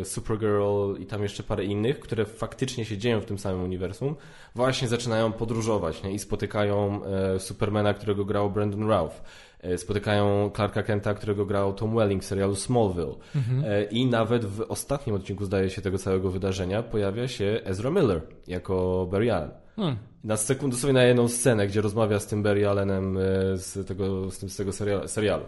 e, 0.00 0.04
Supergirl 0.04 0.96
i 0.98 1.06
tam 1.06 1.22
jeszcze 1.22 1.42
parę 1.42 1.64
innych, 1.64 2.00
które 2.00 2.24
faktycznie 2.24 2.84
się 2.84 2.98
dzieją 2.98 3.20
w 3.20 3.24
tym 3.24 3.38
samym 3.38 3.62
uniwersum, 3.62 4.16
właśnie 4.54 4.88
zaczynają 4.88 5.32
podróżować 5.32 6.02
nie? 6.02 6.12
i 6.12 6.18
spotykają 6.18 7.04
e, 7.04 7.40
Supermana, 7.40 7.94
którego 7.94 8.24
grał 8.24 8.50
Brandon 8.50 8.88
Routh. 8.88 9.22
E, 9.60 9.78
spotykają 9.78 10.50
Clarka 10.54 10.82
Kenta, 10.82 11.14
którego 11.14 11.46
grał 11.46 11.72
Tom 11.72 11.96
Welling 11.96 12.22
w 12.22 12.26
serialu 12.26 12.54
Smallville. 12.54 13.14
E, 13.64 13.84
I 13.84 14.06
nawet 14.06 14.44
w 14.44 14.60
ostatnim 14.60 15.16
odcinku, 15.16 15.44
zdaje 15.44 15.70
się, 15.70 15.82
tego 15.82 15.98
całego 15.98 16.30
wydarzenia 16.30 16.82
pojawia 16.82 17.28
się 17.28 17.60
Ezra 17.64 17.90
Miller 17.90 18.22
jako 18.46 19.06
Barry 19.10 19.32
Allen. 19.32 19.50
Hmm. 19.78 19.96
Na 20.24 20.36
sekundę 20.36 20.76
sobie 20.76 20.92
na 20.92 21.04
jedną 21.04 21.28
scenę, 21.28 21.66
gdzie 21.66 21.80
rozmawia 21.80 22.20
z 22.20 22.26
tym 22.26 22.42
Barry 22.42 22.68
Allenem 22.68 23.16
e, 23.16 23.20
z 23.56 23.86
tego, 23.86 24.30
z 24.30 24.38
tym, 24.38 24.50
z 24.50 24.56
tego 24.56 24.72
serialu. 24.72 25.08
serialu. 25.08 25.44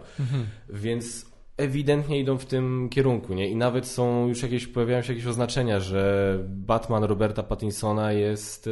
Więc 0.69 1.25
ewidentnie 1.57 2.19
idą 2.19 2.37
w 2.37 2.45
tym 2.45 2.89
kierunku, 2.89 3.33
nie? 3.33 3.49
I 3.49 3.55
nawet 3.55 3.87
są 3.87 4.27
już 4.27 4.43
jakieś, 4.43 4.67
pojawiają 4.67 5.01
się 5.01 5.13
jakieś 5.13 5.27
oznaczenia, 5.27 5.79
że 5.79 6.37
Batman 6.47 7.03
Roberta 7.03 7.43
Pattinsona 7.43 8.13
jest 8.13 8.69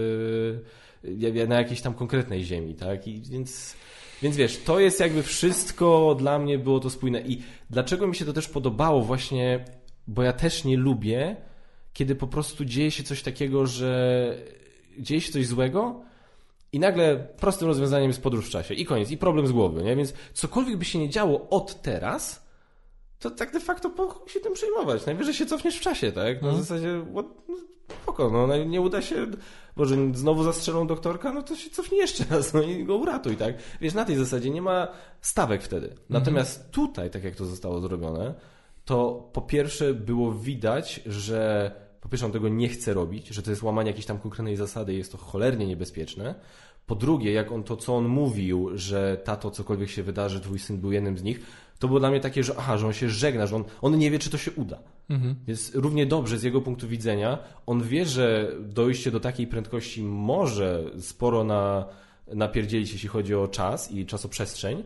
e, 1.04 1.48
na 1.48 1.56
jakiejś 1.56 1.82
tam 1.82 1.94
konkretnej 1.94 2.44
ziemi, 2.44 2.76
tak? 2.76 3.08
I 3.08 3.22
więc, 3.22 3.76
więc 4.22 4.36
wiesz, 4.36 4.58
to 4.64 4.80
jest 4.80 5.00
jakby 5.00 5.24
wszystko 5.24 6.16
dla 6.20 6.40
mnie 6.40 6.58
było 6.58 6.80
to 6.80 6.90
spójne. 6.90 7.22
I 7.22 7.42
dlaczego 7.70 8.08
mi 8.08 8.16
się 8.16 8.26
to 8.26 8.34
też 8.34 8.48
podobało 8.48 9.02
właśnie, 9.02 9.66
bo 10.08 10.24
ja 10.24 10.34
też 10.34 10.64
nie 10.64 10.78
lubię, 10.78 11.36
kiedy 11.94 12.16
po 12.16 12.28
prostu 12.28 12.66
dzieje 12.66 12.92
się 12.92 13.04
coś 13.04 13.24
takiego, 13.24 13.68
że 13.68 14.59
dzieje 15.02 15.22
się 15.22 15.32
coś 15.32 15.48
złego 15.48 16.02
i 16.72 16.80
nagle 16.80 17.18
prostym 17.18 17.68
rozwiązaniem 17.68 18.08
jest 18.08 18.22
podróż 18.24 18.46
w 18.48 18.50
czasie 18.50 18.74
i 18.74 18.86
koniec, 18.86 19.12
i 19.12 19.18
problem 19.18 19.48
z 19.48 19.52
głowy, 19.52 19.84
nie? 19.84 19.96
Więc 19.96 20.14
cokolwiek 20.34 20.78
by 20.78 20.86
się 20.86 21.00
nie 21.00 21.10
działo 21.10 21.50
od 21.50 21.82
teraz, 21.82 22.46
to 23.20 23.32
tak 23.32 23.52
de 23.54 23.60
facto 23.60 23.90
po 23.90 24.24
się 24.28 24.40
tym 24.40 24.54
przejmować. 24.54 25.06
Najwyżej 25.06 25.34
się 25.34 25.46
cofniesz 25.46 25.78
w 25.78 25.82
czasie, 25.82 26.12
tak? 26.12 26.42
Na 26.42 26.48
Mhm. 26.48 26.58
zasadzie, 26.64 27.06
what, 27.14 27.26
no, 27.50 27.56
spoko, 28.02 28.30
no 28.30 28.48
no, 28.48 28.64
nie 28.64 28.82
uda 28.82 29.02
się, 29.02 29.28
może 29.76 29.96
znowu 30.14 30.44
zastrzelą 30.44 30.88
doktorka, 30.88 31.34
no 31.34 31.44
to 31.44 31.56
się 31.56 31.70
cofnij 31.70 32.00
jeszcze 32.02 32.24
raz, 32.30 32.54
no 32.54 32.62
i 32.62 32.84
go 32.84 32.96
uratuj, 32.96 33.36
tak? 33.38 33.56
Wiesz, 33.82 33.94
na 33.94 34.06
tej 34.06 34.16
zasadzie 34.16 34.50
nie 34.50 34.62
ma 34.62 34.88
stawek 35.22 35.64
wtedy. 35.64 35.96
Natomiast 36.10 36.72
tutaj, 36.72 37.10
tak 37.10 37.24
jak 37.24 37.36
to 37.36 37.46
zostało 37.46 37.80
zrobione, 37.82 38.34
to 38.86 39.30
po 39.34 39.42
pierwsze 39.42 39.94
było 39.94 40.32
widać, 40.32 41.02
że 41.06 41.72
po 42.02 42.10
pierwsze 42.10 42.26
on 42.26 42.32
tego 42.32 42.50
nie 42.50 42.70
chce 42.70 42.94
robić, 42.94 43.28
że 43.28 43.42
to 43.42 43.50
jest 43.50 43.64
łamanie 43.64 43.90
jakiejś 43.90 44.06
tam 44.06 44.20
konkretnej 44.20 44.56
zasady 44.56 44.94
i 44.94 44.98
jest 44.98 45.12
to 45.12 45.18
cholernie 45.18 45.68
niebezpieczne. 45.68 46.36
Po 46.86 46.96
drugie, 46.96 47.32
jak 47.32 47.52
on 47.52 47.64
to, 47.64 47.78
co 47.78 47.98
on 47.98 48.08
mówił, 48.08 48.70
że 48.78 49.22
tato, 49.24 49.52
cokolwiek 49.52 49.90
się 49.90 50.04
wydarzy, 50.04 50.40
twój 50.42 50.60
syn 50.60 50.78
był 50.78 50.92
jednym 50.92 51.18
z 51.18 51.24
nich, 51.24 51.40
to 51.80 51.88
było 51.88 52.00
dla 52.00 52.10
mnie 52.10 52.20
takie, 52.20 52.44
że 52.44 52.54
aha, 52.58 52.78
że 52.78 52.88
on 52.88 52.94
się 52.94 53.10
żegna, 53.10 53.48
że 53.48 53.56
on, 53.56 53.64
on 53.82 53.98
nie 53.98 54.12
wie, 54.12 54.20
czy 54.20 54.30
to 54.30 54.38
się 54.38 54.52
uda. 54.52 54.80
Mhm. 55.10 55.36
Więc 55.48 55.76
równie 55.76 56.06
dobrze 56.06 56.38
z 56.38 56.44
jego 56.44 56.62
punktu 56.62 56.88
widzenia, 56.88 57.38
on 57.66 57.84
wie, 57.84 58.06
że 58.06 58.52
dojście 58.60 59.12
do 59.12 59.20
takiej 59.20 59.48
prędkości 59.48 60.04
może 60.04 60.84
sporo 61.00 61.44
na, 61.44 61.86
napierdzielić, 62.28 62.92
jeśli 62.94 63.10
chodzi 63.10 63.36
o 63.36 63.48
czas 63.48 63.92
i 63.92 64.06
czasoprzestrzeń, 64.06 64.84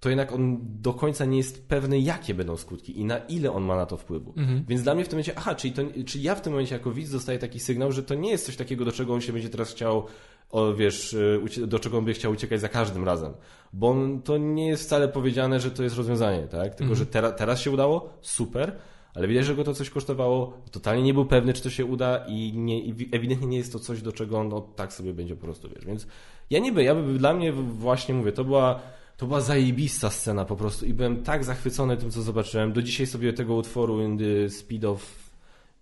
to 0.00 0.08
jednak 0.08 0.32
on 0.32 0.58
do 0.62 0.94
końca 0.94 1.24
nie 1.24 1.36
jest 1.36 1.68
pewny, 1.68 2.00
jakie 2.00 2.34
będą 2.34 2.56
skutki 2.56 3.00
i 3.00 3.04
na 3.04 3.18
ile 3.18 3.52
on 3.52 3.64
ma 3.64 3.76
na 3.76 3.86
to 3.86 3.96
wpływu. 3.96 4.34
Mhm. 4.36 4.64
Więc 4.68 4.82
dla 4.82 4.94
mnie 4.94 5.04
w 5.04 5.08
tym 5.08 5.16
momencie, 5.16 5.32
aha, 5.36 5.54
czyli, 5.54 5.72
to, 5.74 5.82
czyli 6.06 6.24
ja 6.24 6.34
w 6.34 6.40
tym 6.40 6.52
momencie 6.52 6.74
jako 6.74 6.92
widz 6.92 7.10
dostaję 7.10 7.38
taki 7.38 7.60
sygnał, 7.60 7.92
że 7.92 8.02
to 8.02 8.14
nie 8.14 8.30
jest 8.30 8.46
coś 8.46 8.56
takiego, 8.56 8.84
do 8.84 8.92
czego 8.92 9.14
on 9.14 9.20
się 9.20 9.32
będzie 9.32 9.48
teraz 9.48 9.70
chciał, 9.70 10.06
o, 10.50 10.74
wiesz, 10.74 11.12
y, 11.12 11.66
do 11.66 11.78
czego 11.78 11.98
on 11.98 12.04
by 12.04 12.14
chciał 12.14 12.32
uciekać 12.32 12.60
za 12.60 12.68
każdym 12.68 13.04
razem. 13.04 13.32
Bo 13.72 13.88
on, 13.88 14.22
to 14.22 14.36
nie 14.36 14.68
jest 14.68 14.84
wcale 14.84 15.08
powiedziane, 15.08 15.60
że 15.60 15.70
to 15.70 15.82
jest 15.82 15.96
rozwiązanie, 15.96 16.46
tak? 16.46 16.74
Tylko, 16.74 16.94
że 16.94 17.06
tera, 17.06 17.32
teraz 17.32 17.60
się 17.60 17.70
udało, 17.70 18.08
super, 18.20 18.76
ale 19.14 19.28
widać, 19.28 19.46
że 19.46 19.54
go 19.54 19.64
to 19.64 19.74
coś 19.74 19.90
kosztowało, 19.90 20.62
totalnie 20.70 21.02
nie 21.02 21.14
był 21.14 21.26
pewny, 21.26 21.52
czy 21.52 21.62
to 21.62 21.70
się 21.70 21.84
uda 21.84 22.24
i, 22.28 22.52
nie, 22.54 22.80
i 22.80 23.08
ewidentnie 23.12 23.46
nie 23.46 23.58
jest 23.58 23.72
to 23.72 23.78
coś, 23.78 24.02
do 24.02 24.12
czego 24.12 24.38
on 24.38 24.48
no, 24.48 24.60
tak 24.60 24.92
sobie 24.92 25.12
będzie 25.12 25.36
po 25.36 25.42
prostu, 25.42 25.68
wiesz. 25.68 25.84
Więc 25.86 26.06
ja 26.50 26.58
niby, 26.58 26.84
ja 26.84 26.94
by, 26.94 27.18
dla 27.18 27.34
mnie 27.34 27.52
właśnie 27.52 28.14
mówię, 28.14 28.32
to 28.32 28.44
była 28.44 28.80
to 29.16 29.26
była 29.26 29.40
zajebista 29.40 30.10
scena 30.10 30.44
po 30.44 30.56
prostu 30.56 30.86
i 30.86 30.94
byłem 30.94 31.22
tak 31.22 31.44
zachwycony 31.44 31.96
tym, 31.96 32.10
co 32.10 32.22
zobaczyłem. 32.22 32.72
Do 32.72 32.82
dzisiaj 32.82 33.06
sobie 33.06 33.32
tego 33.32 33.54
utworu 33.54 34.02
In 34.02 34.18
the 34.18 34.50
Speed 34.50 34.84
of, 34.84 35.12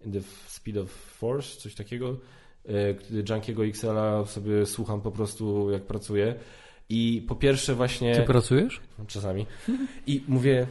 in 0.06 0.12
the 0.12 0.20
Speed 0.46 0.76
of 0.76 0.90
Force, 0.90 1.60
coś 1.60 1.74
takiego, 1.74 2.16
e, 2.68 2.72
Junkiego 3.30 3.64
XL-a 3.64 4.24
sobie 4.24 4.66
słucham 4.66 5.00
po 5.00 5.10
prostu 5.10 5.70
jak 5.70 5.82
pracuję. 5.82 6.34
I 6.88 7.24
po 7.28 7.34
pierwsze 7.34 7.74
właśnie... 7.74 8.14
Ty 8.16 8.22
pracujesz? 8.22 8.80
Czasami. 9.06 9.46
I 10.06 10.24
mówię, 10.28 10.66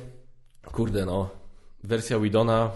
kurde 0.72 1.05
no, 1.05 1.30
wersja 1.84 2.20
Widona, 2.20 2.72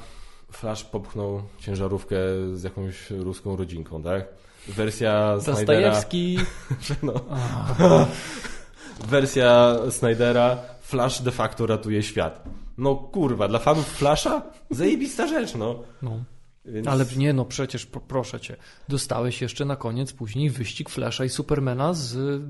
Flash 0.51 0.83
popchnął 0.83 1.41
ciężarówkę 1.59 2.17
z 2.53 2.63
jakąś 2.63 3.09
ruską 3.09 3.55
rodzinką, 3.55 4.03
tak? 4.03 4.27
Wersja 4.67 5.39
Snydera... 5.39 5.55
Zastajewski. 5.57 6.39
No. 7.03 7.13
Wersja 8.99 9.77
Snydera, 9.89 10.57
Flash 10.81 11.21
de 11.21 11.31
facto 11.31 11.65
ratuje 11.65 12.03
świat. 12.03 12.43
No 12.77 12.95
kurwa, 12.95 13.47
dla 13.47 13.59
fanów 13.59 13.85
Flasha? 13.85 14.41
Zajebista 14.69 15.27
rzecz, 15.27 15.55
no. 15.55 15.83
No. 16.01 16.23
Więc... 16.65 16.87
Ale 16.87 17.05
nie 17.17 17.33
no, 17.33 17.45
przecież 17.45 17.85
pro, 17.85 18.01
proszę 18.01 18.39
cię. 18.39 18.55
Dostałeś 18.89 19.41
jeszcze 19.41 19.65
na 19.65 19.75
koniec 19.75 20.13
później 20.13 20.49
wyścig 20.49 20.89
Flasha 20.89 21.25
i 21.25 21.29
Supermana 21.29 21.93
z 21.93 22.15
y, 22.15 22.41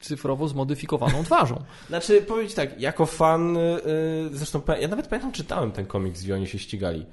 cyfrowo 0.00 0.48
zmodyfikowaną 0.48 1.24
twarzą. 1.28 1.64
Znaczy, 1.88 2.22
powiem 2.22 2.48
ci 2.48 2.54
tak, 2.54 2.80
jako 2.80 3.06
fan, 3.06 3.54
yy, 3.54 4.30
zresztą 4.32 4.62
ja 4.80 4.88
nawet 4.88 5.06
pamiętam, 5.06 5.32
czytałem 5.32 5.72
ten 5.72 5.86
komiks, 5.86 6.22
gdzie 6.22 6.34
oni 6.34 6.46
się 6.46 6.58
ścigali. 6.58 7.06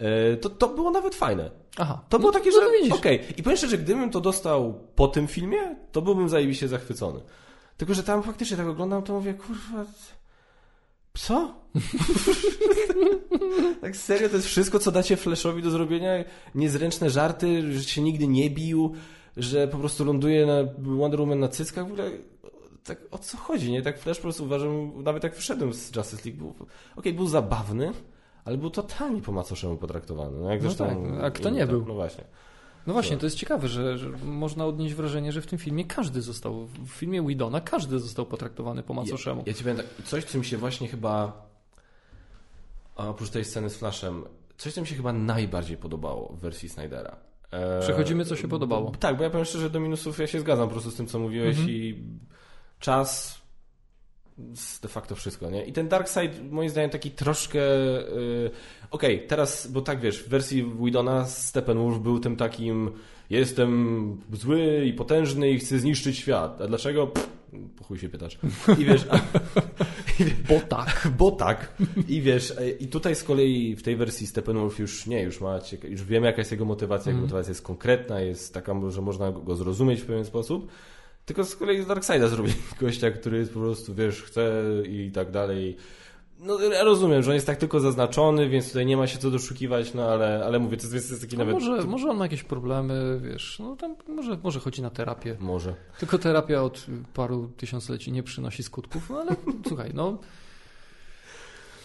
Yy, 0.00 0.36
to, 0.36 0.50
to 0.50 0.68
było 0.68 0.90
nawet 0.90 1.14
fajne. 1.14 1.50
Aha. 1.76 2.04
To 2.08 2.18
było 2.18 2.32
no, 2.32 2.38
takie, 2.38 2.50
no 2.50 2.60
że 2.60 2.72
widzisz. 2.78 2.92
okej. 2.92 3.20
I 3.36 3.42
powiem 3.42 3.56
szczerze, 3.56 3.78
gdybym 3.78 4.10
to 4.10 4.20
dostał 4.20 4.80
po 4.94 5.08
tym 5.08 5.26
filmie, 5.26 5.76
to 5.92 6.02
byłbym 6.02 6.28
zajebiście 6.28 6.68
zachwycony. 6.68 7.20
Tylko, 7.80 7.94
że 7.94 8.02
tam 8.02 8.22
faktycznie 8.22 8.56
tak 8.56 8.66
oglądam, 8.66 9.02
to 9.02 9.12
mówię, 9.12 9.34
kurwa, 9.34 9.84
co? 11.14 11.54
tak 13.80 13.96
serio, 13.96 14.28
to 14.28 14.36
jest 14.36 14.48
wszystko, 14.48 14.78
co 14.78 14.90
dacie 14.90 15.16
Flashowi 15.16 15.62
do 15.62 15.70
zrobienia? 15.70 16.10
Niezręczne 16.54 17.10
żarty, 17.10 17.72
że 17.72 17.84
się 17.84 18.02
nigdy 18.02 18.26
nie 18.26 18.50
bił, 18.50 18.94
że 19.36 19.68
po 19.68 19.78
prostu 19.78 20.04
ląduje 20.04 20.46
na 20.46 20.54
Wonder 20.78 21.20
Woman 21.20 21.40
na 21.40 21.48
cyckach, 21.48 21.84
w 21.84 21.92
ogóle 21.92 22.10
tak 22.84 22.98
o 23.10 23.18
co 23.18 23.36
chodzi, 23.36 23.72
nie? 23.72 23.82
Tak 23.82 23.98
Flash 23.98 24.18
po 24.18 24.22
prostu 24.22 24.44
uważam, 24.44 25.02
nawet 25.02 25.22
jak 25.24 25.34
wyszedłem 25.34 25.74
z 25.74 25.96
Justice 25.96 26.28
League, 26.28 26.38
był, 26.38 26.54
okej, 26.96 27.14
był 27.14 27.26
zabawny, 27.26 27.92
ale 28.44 28.58
był 28.58 28.70
totalnie 28.70 29.22
po 29.22 29.32
macoszemu 29.32 29.76
potraktowany. 29.76 30.38
No, 30.38 30.50
jak 30.50 30.62
No 30.62 30.68
zresztą 30.68 30.86
tak, 30.88 31.24
a 31.24 31.30
kto 31.30 31.50
nie 31.50 31.60
tam- 31.60 31.68
był? 31.68 31.84
No 31.86 31.94
właśnie. 31.94 32.24
No 32.86 32.92
właśnie, 32.92 33.16
to 33.16 33.26
jest 33.26 33.36
ciekawe, 33.36 33.68
że, 33.68 33.98
że 33.98 34.08
można 34.24 34.66
odnieść 34.66 34.94
wrażenie, 34.94 35.32
że 35.32 35.42
w 35.42 35.46
tym 35.46 35.58
filmie 35.58 35.84
każdy 35.84 36.22
został, 36.22 36.66
w 36.66 36.88
filmie 36.88 37.22
Widona 37.26 37.60
każdy 37.60 37.98
został 37.98 38.26
potraktowany 38.26 38.82
po 38.82 38.94
macoszemu. 38.94 39.40
Ja, 39.40 39.44
ja 39.46 39.54
ci 39.54 39.62
powiem 39.64 39.76
tak, 39.76 39.86
coś, 40.04 40.24
co 40.24 40.38
mi 40.38 40.44
się 40.44 40.56
właśnie 40.56 40.88
chyba, 40.88 41.46
oprócz 42.96 43.30
tej 43.30 43.44
sceny 43.44 43.70
z 43.70 43.76
Flashem, 43.76 44.24
coś, 44.56 44.72
co 44.72 44.80
mi 44.80 44.86
się 44.86 44.94
chyba 44.94 45.12
najbardziej 45.12 45.76
podobało 45.76 46.32
w 46.32 46.40
wersji 46.40 46.68
Snydera. 46.68 47.16
E, 47.50 47.80
Przechodzimy, 47.80 48.24
co 48.24 48.36
się 48.36 48.48
podobało. 48.48 48.92
Tak, 49.00 49.16
bo 49.16 49.22
ja 49.22 49.30
powiem 49.30 49.44
szczerze, 49.44 49.70
do 49.70 49.80
minusów 49.80 50.18
ja 50.18 50.26
się 50.26 50.40
zgadzam 50.40 50.68
po 50.68 50.72
prostu 50.72 50.90
z 50.90 50.94
tym, 50.94 51.06
co 51.06 51.18
mówiłeś 51.18 51.56
Mhm. 51.58 51.70
i 51.70 52.02
czas 52.78 53.39
de 54.82 54.88
facto 54.88 55.14
wszystko, 55.14 55.50
nie? 55.50 55.64
I 55.64 55.72
ten 55.72 55.88
Dark 55.88 56.08
Side, 56.08 56.50
moim 56.50 56.70
zdaniem, 56.70 56.90
taki 56.90 57.10
troszkę... 57.10 57.58
Yy, 57.58 58.50
Okej, 58.90 59.26
teraz, 59.26 59.66
bo 59.66 59.80
tak 59.80 60.00
wiesz, 60.00 60.22
w 60.22 60.28
wersji 60.28 60.74
Widona 60.82 61.26
Steppenwolf 61.26 61.98
był 61.98 62.20
tym 62.20 62.36
takim 62.36 62.90
jestem 63.30 64.16
zły 64.32 64.84
i 64.84 64.92
potężny 64.92 65.50
i 65.50 65.58
chcę 65.58 65.78
zniszczyć 65.78 66.16
świat. 66.16 66.60
A 66.60 66.66
dlaczego? 66.66 67.06
Pff, 67.06 67.28
po 67.76 67.84
chuj 67.84 67.98
się 67.98 68.08
pytasz. 68.08 68.38
I 68.78 68.84
wiesz... 68.84 69.06
A, 69.10 69.20
Bo 70.48 70.60
tak. 70.60 71.08
bo 71.18 71.30
tak. 71.30 71.74
I 72.08 72.22
wiesz, 72.22 72.54
i 72.80 72.88
tutaj 72.88 73.14
z 73.14 73.24
kolei 73.24 73.76
w 73.76 73.82
tej 73.82 73.96
wersji 73.96 74.26
Steppenwolf 74.26 74.78
już 74.78 75.06
nie, 75.06 75.22
już 75.22 75.40
ma, 75.40 75.58
już 75.88 76.04
wiemy 76.04 76.26
jaka 76.26 76.38
jest 76.38 76.50
jego 76.50 76.64
motywacja, 76.64 77.12
jego 77.12 77.22
motywacja 77.22 77.50
jest 77.50 77.62
konkretna, 77.62 78.20
jest 78.20 78.54
taka, 78.54 78.74
że 78.88 79.02
można 79.02 79.32
go 79.32 79.56
zrozumieć 79.56 80.00
w 80.00 80.06
pewien 80.06 80.24
sposób. 80.24 80.70
Tylko 81.24 81.44
z 81.44 81.56
kolei 81.56 81.82
z 81.82 81.86
Darkseida 81.86 82.28
zrobili 82.28 82.54
gościa, 82.80 83.10
który 83.10 83.38
jest 83.38 83.52
po 83.52 83.60
prostu, 83.60 83.94
wiesz, 83.94 84.22
chce 84.22 84.62
i 84.88 85.10
tak 85.14 85.30
dalej. 85.30 85.76
No 86.38 86.60
ja 86.60 86.84
rozumiem, 86.84 87.22
że 87.22 87.30
on 87.30 87.34
jest 87.34 87.46
tak 87.46 87.56
tylko 87.56 87.80
zaznaczony, 87.80 88.48
więc 88.48 88.68
tutaj 88.68 88.86
nie 88.86 88.96
ma 88.96 89.06
się 89.06 89.18
co 89.18 89.30
doszukiwać, 89.30 89.94
no 89.94 90.04
ale, 90.04 90.44
ale 90.44 90.58
mówię, 90.58 90.76
to 90.76 90.82
jest, 90.82 91.10
jest 91.10 91.20
taki 91.20 91.36
No 91.36 91.44
nawet... 91.44 91.54
może, 91.54 91.84
może 91.84 92.10
on 92.10 92.16
ma 92.16 92.24
jakieś 92.24 92.42
problemy, 92.42 93.20
wiesz, 93.22 93.58
no 93.58 93.76
tam 93.76 93.96
może, 94.08 94.38
może 94.42 94.60
chodzi 94.60 94.82
na 94.82 94.90
terapię. 94.90 95.36
Może. 95.40 95.74
Tylko 95.98 96.18
terapia 96.18 96.62
od 96.62 96.86
paru 97.14 97.50
tysiącleci 97.56 98.12
nie 98.12 98.22
przynosi 98.22 98.62
skutków, 98.62 99.10
no 99.10 99.18
ale 99.20 99.36
słuchaj, 99.68 99.90
no 99.94 100.18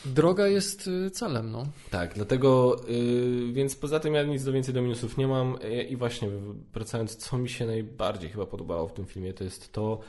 droga 0.05 0.47
jest 0.47 0.87
y, 0.87 1.11
celem, 1.11 1.51
no. 1.51 1.65
Tak, 1.91 2.13
dlatego, 2.13 2.81
yy, 2.87 3.53
więc 3.53 3.75
poza 3.75 3.99
tym 3.99 4.13
ja 4.13 4.23
nic 4.23 4.43
do 4.43 4.51
więcej 4.51 4.73
do 4.73 4.81
minusów 4.81 5.17
nie 5.17 5.27
mam 5.27 5.57
yy, 5.63 5.83
i 5.83 5.95
właśnie 5.95 6.29
wracając, 6.73 7.15
co 7.15 7.37
mi 7.37 7.49
się 7.49 7.65
najbardziej 7.65 8.29
chyba 8.29 8.45
podobało 8.45 8.87
w 8.87 8.93
tym 8.93 9.05
filmie, 9.05 9.33
to 9.33 9.43
jest 9.43 9.73
to, 9.73 9.99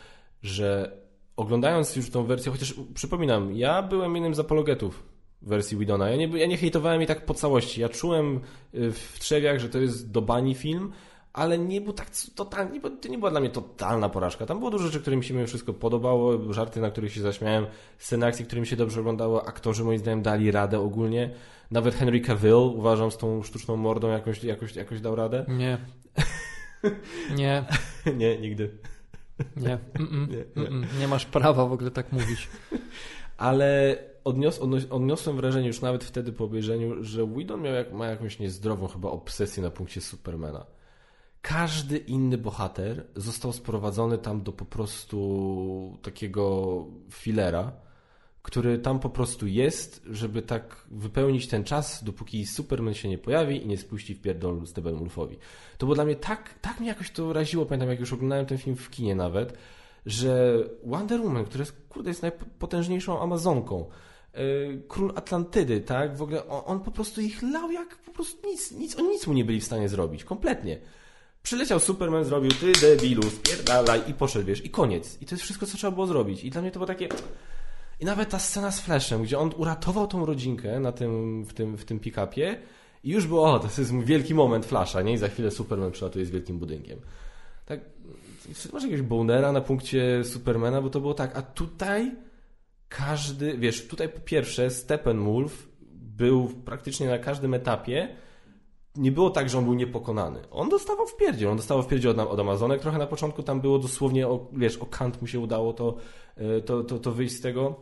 że 0.42 0.96
oglądając 1.36 1.96
już 1.96 2.10
tą 2.10 2.24
wersję, 2.24 2.52
chociaż 2.52 2.74
przypominam, 2.94 3.56
ja 3.56 3.82
byłem 3.82 4.14
jednym 4.14 4.34
z 4.34 4.38
apologetów 4.38 5.02
wersji 5.42 5.76
Widona, 5.76 6.10
ja 6.10 6.16
nie, 6.16 6.38
ja 6.38 6.46
nie 6.46 6.56
hejtowałem 6.56 7.00
jej 7.00 7.08
tak 7.08 7.26
po 7.26 7.34
całości, 7.34 7.80
ja 7.80 7.88
czułem 7.88 8.40
y, 8.74 8.92
w 8.92 9.18
trzewiach, 9.18 9.58
że 9.58 9.68
to 9.68 9.78
jest 9.78 10.10
do 10.10 10.22
bani 10.22 10.54
film, 10.54 10.92
ale 11.36 11.58
nie 11.58 11.80
był 11.80 11.92
tak 11.92 12.10
totalnie, 12.34 12.80
to 12.80 13.08
nie 13.08 13.18
była 13.18 13.30
dla 13.30 13.40
mnie 13.40 13.50
totalna 13.50 14.08
porażka. 14.08 14.46
Tam 14.46 14.58
było 14.58 14.70
dużo 14.70 14.84
rzeczy, 14.84 15.00
które 15.00 15.16
mi 15.16 15.24
się 15.24 15.34
mimo 15.34 15.46
wszystko 15.46 15.72
podobało, 15.72 16.52
żarty, 16.52 16.80
na 16.80 16.90
których 16.90 17.12
się 17.12 17.20
zaśmiałem, 17.20 17.66
sceny 17.98 18.26
akcji, 18.26 18.44
które 18.44 18.60
mi 18.60 18.66
się 18.66 18.76
dobrze 18.76 19.00
oglądało, 19.00 19.46
aktorzy 19.48 19.84
moim 19.84 19.98
zdaniem 19.98 20.22
dali 20.22 20.50
radę 20.50 20.80
ogólnie. 20.80 21.30
Nawet 21.70 21.94
Henry 21.94 22.20
Cavill, 22.20 22.54
uważam, 22.54 23.10
z 23.10 23.16
tą 23.16 23.42
sztuczną 23.42 23.76
mordą 23.76 24.08
jakoś, 24.08 24.44
jakoś, 24.44 24.76
jakoś 24.76 25.00
dał 25.00 25.14
radę. 25.14 25.44
Nie. 25.48 25.78
Nie. 27.36 27.64
nie, 28.18 28.38
nigdy. 28.38 28.78
Nie. 29.56 29.78
Mm 29.98 30.26
-mm. 30.26 30.28
Nie, 30.30 30.62
nie. 30.62 31.00
nie 31.00 31.08
masz 31.08 31.26
prawa 31.26 31.66
w 31.66 31.72
ogóle 31.72 31.90
tak 31.90 32.12
mówić. 32.12 32.48
Ale 33.36 33.98
odnios, 34.24 34.60
odniosłem 34.90 35.36
wrażenie 35.36 35.66
już 35.66 35.80
nawet 35.80 36.04
wtedy 36.04 36.32
po 36.32 36.44
obejrzeniu, 36.44 37.04
że 37.04 37.26
Whedon 37.26 37.62
miał 37.62 37.74
jak, 37.74 37.92
ma 37.92 38.06
jakąś 38.06 38.38
niezdrową 38.38 38.88
chyba 38.88 39.10
obsesję 39.10 39.62
na 39.62 39.70
punkcie 39.70 40.00
Supermana 40.00 40.75
każdy 41.46 41.98
inny 41.98 42.38
bohater 42.38 43.06
został 43.16 43.52
sprowadzony 43.52 44.18
tam 44.18 44.42
do 44.42 44.52
po 44.52 44.64
prostu 44.64 45.98
takiego 46.02 46.86
filera, 47.10 47.72
który 48.42 48.78
tam 48.78 49.00
po 49.00 49.10
prostu 49.10 49.46
jest, 49.46 50.02
żeby 50.10 50.42
tak 50.42 50.86
wypełnić 50.90 51.48
ten 51.48 51.64
czas, 51.64 52.04
dopóki 52.04 52.46
Superman 52.46 52.94
się 52.94 53.08
nie 53.08 53.18
pojawi 53.18 53.62
i 53.62 53.66
nie 53.66 53.78
spuści 53.78 54.14
w 54.14 54.20
pierdol 54.20 54.66
Steppenwolfowi. 54.66 55.36
To 55.78 55.86
było 55.86 55.94
dla 55.94 56.04
mnie 56.04 56.16
tak, 56.16 56.54
tak 56.60 56.80
mnie 56.80 56.88
jakoś 56.88 57.10
to 57.10 57.32
raziło, 57.32 57.66
pamiętam 57.66 57.88
jak 57.88 58.00
już 58.00 58.12
oglądałem 58.12 58.46
ten 58.46 58.58
film 58.58 58.76
w 58.76 58.90
kinie 58.90 59.14
nawet, 59.14 59.58
że 60.06 60.58
Wonder 60.84 61.20
Woman, 61.20 61.44
która 61.44 61.62
jest, 61.62 61.76
kurde, 61.88 62.10
jest 62.10 62.22
najpotężniejszą 62.22 63.22
Amazonką, 63.22 63.88
yy, 64.34 64.82
Król 64.88 65.12
Atlantydy, 65.16 65.80
tak, 65.80 66.16
w 66.16 66.22
ogóle 66.22 66.48
on, 66.48 66.62
on, 66.66 66.80
po 66.80 66.90
prostu 66.90 67.20
ich 67.20 67.42
lał 67.42 67.70
jak 67.70 67.96
po 67.96 68.12
prostu 68.12 68.48
nic, 68.48 68.72
nic, 68.72 68.98
oni 68.98 69.08
nic 69.08 69.26
mu 69.26 69.32
nie 69.32 69.44
byli 69.44 69.60
w 69.60 69.64
stanie 69.64 69.88
zrobić, 69.88 70.24
kompletnie. 70.24 70.78
Przyleciał 71.46 71.80
Superman, 71.80 72.24
zrobił 72.24 72.50
ty 72.50 72.72
debilu, 72.72 73.22
spierdalaj 73.22 74.00
i 74.10 74.14
poszedł, 74.14 74.46
wiesz, 74.46 74.64
i 74.64 74.70
koniec. 74.70 75.22
I 75.22 75.26
to 75.26 75.34
jest 75.34 75.44
wszystko, 75.44 75.66
co 75.66 75.76
trzeba 75.76 75.90
było 75.90 76.06
zrobić. 76.06 76.44
I 76.44 76.50
dla 76.50 76.62
mnie 76.62 76.70
to 76.70 76.78
było 76.78 76.86
takie... 76.86 77.08
I 78.00 78.04
nawet 78.04 78.30
ta 78.30 78.38
scena 78.38 78.70
z 78.70 78.80
Flashem, 78.80 79.22
gdzie 79.22 79.38
on 79.38 79.50
uratował 79.56 80.06
tą 80.06 80.26
rodzinkę 80.26 80.80
na 80.80 80.92
tym, 80.92 81.44
w 81.44 81.54
tym, 81.54 81.76
w 81.76 81.84
tym 81.84 82.00
pick-upie 82.00 82.56
i 83.04 83.10
już 83.10 83.26
było, 83.26 83.52
o, 83.52 83.58
to 83.58 83.68
jest 83.78 83.94
wielki 84.04 84.34
moment 84.34 84.66
Flasha, 84.66 85.02
nie? 85.02 85.12
I 85.12 85.18
za 85.18 85.28
chwilę 85.28 85.50
Superman 85.50 85.92
przylatuje 85.92 86.26
z 86.26 86.30
wielkim 86.30 86.58
budynkiem. 86.58 86.98
Tak, 87.66 87.80
masz 88.72 88.82
jakiegoś 88.82 89.06
bonera 89.06 89.52
na 89.52 89.60
punkcie 89.60 90.24
Supermana, 90.24 90.82
bo 90.82 90.90
to 90.90 91.00
było 91.00 91.14
tak, 91.14 91.36
a 91.36 91.42
tutaj 91.42 92.16
każdy, 92.88 93.58
wiesz, 93.58 93.86
tutaj 93.86 94.08
po 94.08 94.20
pierwsze 94.20 94.70
Steppenwolf 94.70 95.68
był 95.92 96.48
praktycznie 96.48 97.08
na 97.08 97.18
każdym 97.18 97.54
etapie 97.54 98.16
nie 98.96 99.12
było 99.12 99.30
tak, 99.30 99.48
że 99.48 99.58
on 99.58 99.64
był 99.64 99.74
niepokonany. 99.74 100.40
On 100.50 100.68
dostawał 100.68 101.06
w 101.06 101.16
pierdzie, 101.16 101.50
on 101.50 101.56
dostawał 101.56 101.82
w 101.82 101.88
pierdzie 101.88 102.10
od, 102.10 102.18
od 102.18 102.40
Amazonek. 102.40 102.80
Trochę 102.80 102.98
na 102.98 103.06
początku 103.06 103.42
tam 103.42 103.60
było 103.60 103.78
dosłownie, 103.78 104.28
o, 104.28 104.46
wiesz, 104.52 104.76
o 104.76 104.86
kant 104.86 105.20
mu 105.20 105.26
się 105.26 105.40
udało 105.40 105.72
to, 105.72 105.94
e, 106.36 106.60
to, 106.60 106.84
to, 106.84 106.98
to 106.98 107.12
wyjść 107.12 107.34
z 107.34 107.40
tego. 107.40 107.74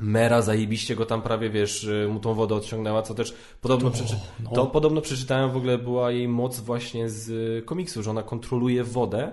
Mera 0.00 0.42
zajebiście 0.42 0.96
go 0.96 1.06
tam 1.06 1.22
prawie, 1.22 1.50
wiesz, 1.50 1.88
e, 2.04 2.08
mu 2.08 2.20
tą 2.20 2.34
wodę 2.34 2.54
odciągnęła, 2.54 3.02
co 3.02 3.14
też 3.14 3.34
podobno, 3.60 3.90
to, 3.90 3.96
przeczy... 3.96 4.16
no. 4.40 4.50
to 4.50 4.66
podobno 4.66 5.00
przeczytałem 5.00 5.50
w 5.50 5.56
ogóle 5.56 5.78
była 5.78 6.10
jej 6.10 6.28
moc 6.28 6.60
właśnie 6.60 7.08
z 7.08 7.64
komiksu, 7.64 8.02
że 8.02 8.10
ona 8.10 8.22
kontroluje 8.22 8.84
wodę 8.84 9.32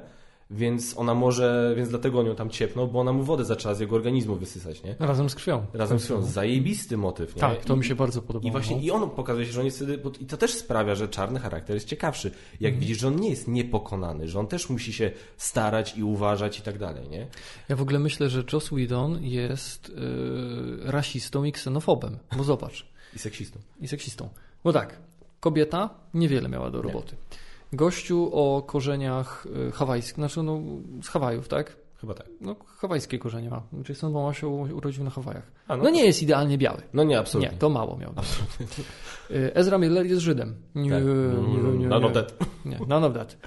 więc 0.51 0.97
ona 0.97 1.13
może, 1.13 1.73
więc 1.77 1.89
dlatego 1.89 2.19
on 2.19 2.25
ją 2.25 2.35
tam 2.35 2.49
ciepnął, 2.49 2.87
bo 2.87 2.99
ona 2.99 3.13
mu 3.13 3.23
wodę 3.23 3.45
zaczęła 3.45 3.75
z 3.75 3.79
jego 3.79 3.95
organizmu 3.95 4.35
wysysać, 4.35 4.83
nie? 4.83 4.95
Razem 4.99 5.29
z 5.29 5.35
krwią. 5.35 5.65
Razem 5.73 5.99
z 5.99 6.05
krwią. 6.05 6.21
Zajebisty 6.21 6.97
motyw, 6.97 7.35
nie? 7.35 7.41
Tak, 7.41 7.65
to 7.65 7.75
I, 7.75 7.77
mi 7.77 7.85
się 7.85 7.95
bardzo 7.95 8.21
podobało. 8.21 8.49
I 8.49 8.51
właśnie 8.51 8.81
i 8.81 8.91
on 8.91 9.09
pokazuje 9.09 9.45
się, 9.45 9.51
że 9.51 9.59
on 9.59 9.65
jest 9.65 9.77
wtedy, 9.77 9.99
i 10.19 10.25
to 10.25 10.37
też 10.37 10.53
sprawia, 10.53 10.95
że 10.95 11.07
czarny 11.07 11.39
charakter 11.39 11.75
jest 11.75 11.87
ciekawszy. 11.87 12.31
Jak 12.59 12.71
mm. 12.71 12.79
widzisz, 12.79 12.99
że 12.99 13.07
on 13.07 13.15
nie 13.15 13.29
jest 13.29 13.47
niepokonany, 13.47 14.27
że 14.27 14.39
on 14.39 14.47
też 14.47 14.69
musi 14.69 14.93
się 14.93 15.11
starać 15.37 15.97
i 15.97 16.03
uważać 16.03 16.59
i 16.59 16.61
tak 16.61 16.77
dalej, 16.77 17.09
nie? 17.09 17.27
Ja 17.69 17.75
w 17.75 17.81
ogóle 17.81 17.99
myślę, 17.99 18.29
że 18.29 18.43
Joss 18.53 18.67
Whedon 18.67 19.23
jest 19.23 19.89
yy, 19.89 20.91
rasistą 20.91 21.43
i 21.43 21.51
ksenofobem, 21.51 22.17
bo 22.37 22.43
zobacz. 22.43 22.85
I 23.15 23.19
seksistą. 23.19 23.59
I 23.81 23.87
seksistą. 23.87 24.29
Bo 24.63 24.73
tak, 24.73 24.99
kobieta 25.39 25.89
niewiele 26.13 26.49
miała 26.49 26.71
do 26.71 26.81
roboty. 26.81 27.15
Nie. 27.15 27.50
Gościu 27.73 28.29
o 28.33 28.61
korzeniach 28.61 29.47
y, 29.67 29.71
hawajskich, 29.71 30.15
znaczy 30.15 30.43
no, 30.43 30.61
z 31.03 31.07
Hawajów, 31.07 31.47
tak? 31.47 31.75
Chyba 32.01 32.13
tak. 32.13 32.27
No, 32.41 32.55
hawajskie 32.77 33.19
korzenie 33.19 33.49
ma. 33.49 33.61
Czyli 33.85 33.95
stąd 33.95 34.13
mama 34.13 34.33
się 34.33 34.47
urodził 34.47 35.03
na 35.03 35.09
Hawajach. 35.09 35.51
A, 35.67 35.77
no, 35.77 35.83
no, 35.83 35.89
nie 35.89 36.05
jest 36.05 36.23
idealnie 36.23 36.57
biały. 36.57 36.81
No 36.93 37.03
nie, 37.03 37.19
absolutnie. 37.19 37.51
Nie, 37.51 37.57
to 37.57 37.69
mało 37.69 37.97
miał. 37.97 38.13
Absolutnie. 38.15 38.83
Y, 39.31 39.53
Ezra 39.55 39.77
Miller 39.77 40.05
jest 40.05 40.21
Żydem. 40.21 40.55
Nie, 40.75 40.91
tak. 40.91 41.03
nie, 41.03 41.77
nie, 41.77 41.87
None 41.87 42.07
of 42.07 42.13
that. 42.13 42.33
Nie, 42.65 42.79
none 42.87 43.07
of 43.07 43.13
that. 43.13 43.37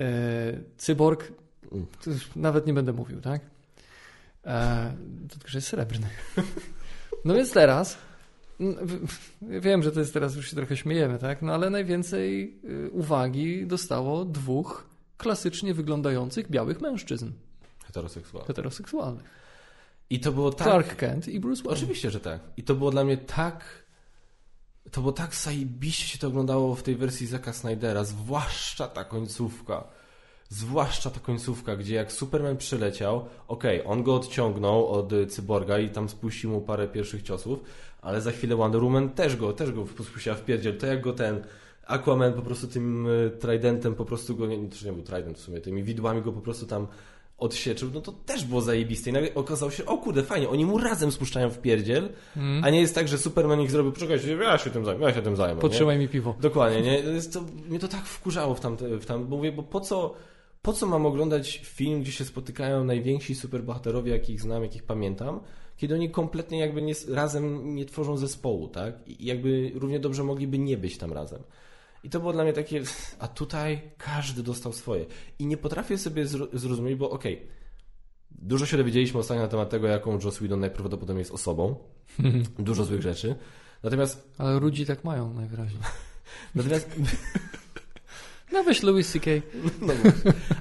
Y, 0.00 0.64
cyborg, 0.76 1.32
nawet 2.36 2.66
nie 2.66 2.74
będę 2.74 2.92
mówił, 2.92 3.20
tak? 3.20 3.40
E, 4.46 4.92
to 5.28 5.34
tylko, 5.34 5.48
że 5.48 5.58
jest 5.58 5.68
srebrny. 5.68 6.06
No 7.24 7.34
więc 7.34 7.52
teraz 7.52 7.98
Wiem, 9.42 9.82
że 9.82 9.92
to 9.92 10.00
jest 10.00 10.12
teraz 10.12 10.36
już 10.36 10.50
się 10.50 10.56
trochę 10.56 10.76
śmiejemy, 10.76 11.18
tak? 11.18 11.42
No 11.42 11.54
ale 11.54 11.70
najwięcej 11.70 12.60
y, 12.64 12.90
uwagi 12.90 13.66
dostało 13.66 14.24
dwóch 14.24 14.86
klasycznie 15.16 15.74
wyglądających 15.74 16.50
białych 16.50 16.80
mężczyzn. 16.80 17.30
Heteroseksualnych. 17.86 18.46
Heteroseksualnych. 18.46 19.24
I 20.10 20.20
to 20.20 20.32
było 20.32 20.52
tak. 20.52 20.66
Clark 20.66 20.96
Kent 20.96 21.28
i 21.28 21.40
Bruce 21.40 21.62
Wayne. 21.62 21.76
Oczywiście, 21.76 22.10
że 22.10 22.20
tak. 22.20 22.40
I 22.56 22.62
to 22.62 22.74
było 22.74 22.90
dla 22.90 23.04
mnie 23.04 23.16
tak. 23.16 23.84
To 24.90 25.00
było 25.00 25.12
tak 25.12 25.34
zajebiście 25.34 26.06
się 26.06 26.18
to 26.18 26.28
oglądało 26.28 26.74
w 26.74 26.82
tej 26.82 26.96
wersji 26.96 27.26
Zaka 27.26 27.52
Snydera, 27.52 28.04
zwłaszcza 28.04 28.88
ta 28.88 29.04
końcówka 29.04 29.84
Zwłaszcza 30.54 31.10
ta 31.10 31.20
końcówka, 31.20 31.76
gdzie 31.76 31.94
jak 31.94 32.12
Superman 32.12 32.56
przyleciał, 32.56 33.24
okej, 33.48 33.80
okay, 33.80 33.92
on 33.92 34.02
go 34.02 34.14
odciągnął 34.14 34.88
od 34.88 35.12
cyborga 35.28 35.78
i 35.78 35.90
tam 35.90 36.08
spuścił 36.08 36.50
mu 36.50 36.60
parę 36.60 36.88
pierwszych 36.88 37.22
ciosów, 37.22 37.60
ale 38.02 38.20
za 38.20 38.30
chwilę 38.30 38.56
Wonder 38.56 38.82
Woman 38.82 39.10
też 39.10 39.36
go, 39.36 39.52
też 39.52 39.72
go 39.72 39.86
spuściła 39.86 40.36
w 40.36 40.44
pierdziel. 40.44 40.78
To 40.78 40.86
jak 40.86 41.00
go 41.00 41.12
ten 41.12 41.42
Aquaman 41.86 42.32
po 42.32 42.42
prostu 42.42 42.66
tym 42.66 43.06
e, 43.26 43.30
tridentem 43.30 43.94
po 43.94 44.04
prostu 44.04 44.36
go, 44.36 44.46
nie, 44.46 44.56
to 44.56 44.86
nie 44.86 44.92
był 44.92 45.02
trident 45.02 45.38
w 45.38 45.40
sumie, 45.40 45.60
tymi 45.60 45.82
widłami 45.82 46.22
go 46.22 46.32
po 46.32 46.40
prostu 46.40 46.66
tam 46.66 46.86
odsieczył, 47.38 47.90
no 47.94 48.00
to 48.00 48.12
też 48.12 48.44
było 48.44 48.60
zajebiste. 48.60 49.10
I 49.10 49.12
nagle 49.12 49.34
okazało 49.34 49.70
się, 49.70 49.86
o 49.86 49.98
kurde, 49.98 50.22
fajnie, 50.22 50.48
oni 50.48 50.64
mu 50.64 50.78
razem 50.78 51.12
spuszczają 51.12 51.50
w 51.50 51.58
pierdziel, 51.58 52.08
mm. 52.36 52.64
a 52.64 52.70
nie 52.70 52.80
jest 52.80 52.94
tak, 52.94 53.08
że 53.08 53.18
Superman 53.18 53.60
ich 53.60 53.70
zrobił, 53.70 53.92
poczekajcie, 53.92 54.36
ja 54.36 54.58
się 54.58 54.70
tym 54.70 54.84
zajmę, 54.84 55.06
ja 55.06 55.14
się 55.14 55.22
tym 55.22 55.36
zajmę. 55.36 55.60
Potrzymaj 55.60 55.98
mi 55.98 56.08
piwo. 56.08 56.34
Dokładnie, 56.40 56.82
nie? 56.82 57.02
To, 57.32 57.40
mnie 57.68 57.78
to 57.78 57.88
tak 57.88 58.04
wkurzało 58.04 58.54
w 58.54 58.60
tam, 58.60 58.76
w 58.76 59.06
tam 59.06 59.26
bo 59.26 59.36
mówię, 59.36 59.52
bo 59.52 59.62
po 59.62 59.80
co 59.80 60.14
po 60.64 60.72
co 60.72 60.86
mam 60.86 61.06
oglądać 61.06 61.60
film, 61.64 62.02
gdzie 62.02 62.12
się 62.12 62.24
spotykają 62.24 62.84
najwięksi 62.84 63.34
superbohaterowie, 63.34 64.12
jakich 64.12 64.40
znam, 64.40 64.62
jakich 64.62 64.82
pamiętam, 64.82 65.40
kiedy 65.76 65.94
oni 65.94 66.10
kompletnie 66.10 66.58
jakby 66.58 66.82
nie, 66.82 66.94
razem 67.08 67.74
nie 67.74 67.84
tworzą 67.84 68.16
zespołu, 68.16 68.68
tak? 68.68 69.08
I 69.08 69.24
jakby 69.24 69.72
równie 69.74 70.00
dobrze 70.00 70.24
mogliby 70.24 70.58
nie 70.58 70.76
być 70.76 70.98
tam 70.98 71.12
razem. 71.12 71.42
I 72.04 72.10
to 72.10 72.20
było 72.20 72.32
dla 72.32 72.44
mnie 72.44 72.52
takie, 72.52 72.82
a 73.18 73.28
tutaj 73.28 73.80
każdy 73.98 74.42
dostał 74.42 74.72
swoje. 74.72 75.06
I 75.38 75.46
nie 75.46 75.56
potrafię 75.56 75.98
sobie 75.98 76.26
zrozumieć, 76.52 76.94
bo 76.94 77.10
okej, 77.10 77.34
okay, 77.34 77.48
dużo 78.30 78.66
się 78.66 78.76
dowiedzieliśmy 78.76 79.20
ostatnio 79.20 79.42
na 79.42 79.48
temat 79.48 79.70
tego, 79.70 79.86
jaką 79.86 80.18
Joss 80.24 80.36
Whedon 80.36 80.60
najprawdopodobniej 80.60 81.20
jest 81.20 81.32
osobą. 81.32 81.76
dużo 82.58 82.84
złych 82.84 83.02
rzeczy. 83.02 83.34
Natomiast... 83.82 84.34
Ale 84.38 84.60
ludzi 84.60 84.86
tak 84.86 85.04
mają 85.04 85.34
najwyraźniej. 85.34 85.82
Natomiast... 86.54 86.90
No 88.52 88.64
weź 88.64 88.82
Louis 88.82 89.12
C.K. 89.12 89.30
No, 89.80 89.92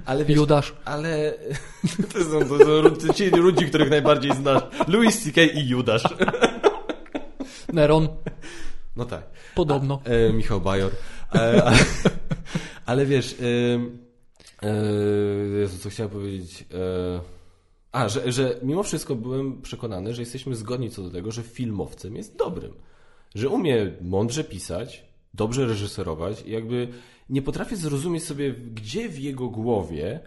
ale 0.05 0.26
wiesz, 0.26 0.38
Judasz. 0.38 0.73
Ale 0.85 1.34
to 2.14 2.23
są, 2.23 2.39
to 2.49 2.57
są 3.07 3.14
ci 3.14 3.30
ludzi, 3.30 3.65
których 3.65 3.89
najbardziej 3.89 4.35
znasz. 4.35 4.64
Louis 4.88 5.23
C.K. 5.23 5.41
i 5.41 5.68
Judasz. 5.68 6.03
Neron. 7.73 8.07
No 8.95 9.05
tak. 9.05 9.23
Podobno. 9.55 10.01
A, 10.05 10.10
e, 10.10 10.34
Michał 10.34 10.61
Bajor. 10.61 10.91
E, 11.35 11.64
ale, 11.64 11.77
ale 12.85 13.05
wiesz... 13.05 13.35
E, 13.41 14.65
e, 14.68 14.76
Jezu, 15.60 15.77
co 15.77 15.89
chciałem 15.89 16.10
powiedzieć... 16.10 16.65
E, 16.73 17.22
A, 17.91 18.10
że, 18.10 18.31
że 18.31 18.60
mimo 18.64 18.84
wszystko 18.84 19.15
byłem 19.15 19.61
przekonany, 19.61 20.14
że 20.14 20.22
jesteśmy 20.22 20.55
zgodni 20.55 20.89
co 20.89 21.03
do 21.03 21.11
tego, 21.11 21.31
że 21.31 21.43
filmowcem 21.43 22.15
jest 22.15 22.38
dobrym. 22.38 22.73
Że 23.35 23.49
umie 23.49 23.91
mądrze 24.01 24.43
pisać, 24.43 25.03
dobrze 25.34 25.65
reżyserować 25.65 26.41
i 26.45 26.51
jakby 26.51 26.88
nie 27.30 27.41
potrafię 27.41 27.76
zrozumieć 27.76 28.24
sobie, 28.24 28.54
gdzie 28.54 29.10
w 29.10 29.20
jego 29.20 29.50
głowie 29.50 30.20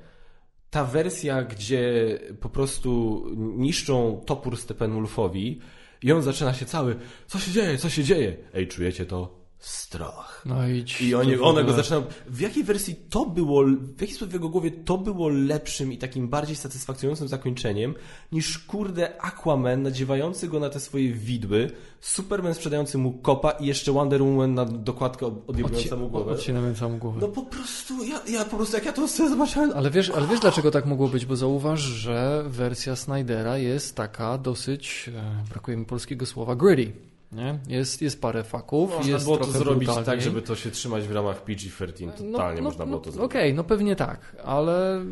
ta 0.71 0.85
wersja, 0.85 1.43
gdzie 1.43 2.19
po 2.41 2.49
prostu 2.49 3.23
niszczą 3.37 4.23
topór 4.27 4.57
Steppenwolfowi 4.57 5.61
i 6.03 6.13
on 6.13 6.23
zaczyna 6.23 6.55
się 6.55 6.67
cały, 6.67 6.97
co 7.27 7.39
się 7.39 7.51
dzieje, 7.51 7.79
co 7.79 7.91
się 7.91 8.05
dzieje? 8.05 8.37
Ej, 8.55 8.69
czujecie 8.69 9.07
to? 9.07 9.46
Strach. 9.67 10.43
No 10.47 10.69
idź. 10.69 11.01
I 11.01 11.15
oni, 11.15 11.39
one 11.39 11.65
go 11.65 11.73
zaczynają. 11.73 12.05
W 12.27 12.41
jakiej 12.41 12.65
wersji 12.65 12.95
to 13.11 13.27
było, 13.27 13.65
w 13.97 14.01
jaki 14.01 14.13
sposób 14.13 14.31
w 14.31 14.33
jego 14.33 14.49
głowie 14.49 14.71
to 14.71 14.99
było 14.99 15.29
lepszym 15.29 15.93
i 15.93 15.99
takim 15.99 16.29
bardziej 16.29 16.57
satysfakcjonującym 16.57 17.29
zakończeniem 17.29 17.95
niż 18.33 18.59
kurde 18.59 19.23
Aquaman 19.23 19.83
nadziewający 19.83 20.49
go 20.49 20.61
na 20.61 20.71
te 20.71 20.81
swoje 20.81 21.13
widły, 21.13 21.71
Superman 22.01 22.55
sprzedający 22.55 22.99
mu 22.99 23.13
kopa 23.13 23.51
i 23.51 23.67
jeszcze 23.67 23.93
Wonder 23.93 24.23
Woman 24.23 24.55
na 24.55 24.65
dokładkę 24.65 25.27
odjebająca 25.47 25.97
mu 25.97 26.09
głowę. 26.09 26.33
Odcinająca 26.33 26.89
mu 26.89 26.99
głowę. 26.99 27.19
No 27.21 27.29
po 27.29 27.43
prostu, 27.43 28.05
ja, 28.05 28.21
ja 28.29 28.45
po 28.45 28.57
prostu 28.57 28.77
jak 28.77 28.87
ja 28.87 28.93
to 28.93 29.09
sobie 29.09 29.29
zobaczyłem. 29.29 29.73
Ale 29.75 29.91
wiesz, 29.91 30.11
ale 30.11 30.27
wiesz 30.27 30.41
dlaczego 30.41 30.71
tak 30.71 30.87
mogło 30.87 31.09
być? 31.09 31.27
Bo 31.27 31.37
zauważ, 31.37 31.81
że 31.81 32.45
wersja 32.47 32.97
Snydera 32.97 33.59
jest 33.59 33.97
taka 33.97 34.39
dosyć, 34.39 35.11
e, 35.17 35.45
brakuje 35.51 35.77
mi 35.77 35.85
polskiego 35.85 36.27
słowa, 36.27 36.57
gritty. 36.57 37.16
Nie? 37.33 37.59
Jest, 37.69 38.03
jest 38.03 38.21
parę 38.21 38.45
faków. 38.45 38.91
Można 38.91 39.13
jest 39.13 39.25
było 39.25 39.37
to 39.37 39.45
zrobić 39.45 39.87
brutalniej. 39.87 40.05
tak, 40.05 40.21
żeby 40.21 40.43
to 40.43 40.57
się 40.57 40.71
trzymać 40.71 41.09
w 41.09 41.13
ramach 41.13 41.45
PG-13. 41.45 42.11
Totalnie 42.33 42.63
można 42.63 42.87
było 42.87 42.99
to 42.99 43.13
zrobić. 43.13 43.31
Okej, 43.31 43.55
no 43.55 43.65
pewnie 43.65 43.97
tak, 43.97 44.37
ale 44.45 45.05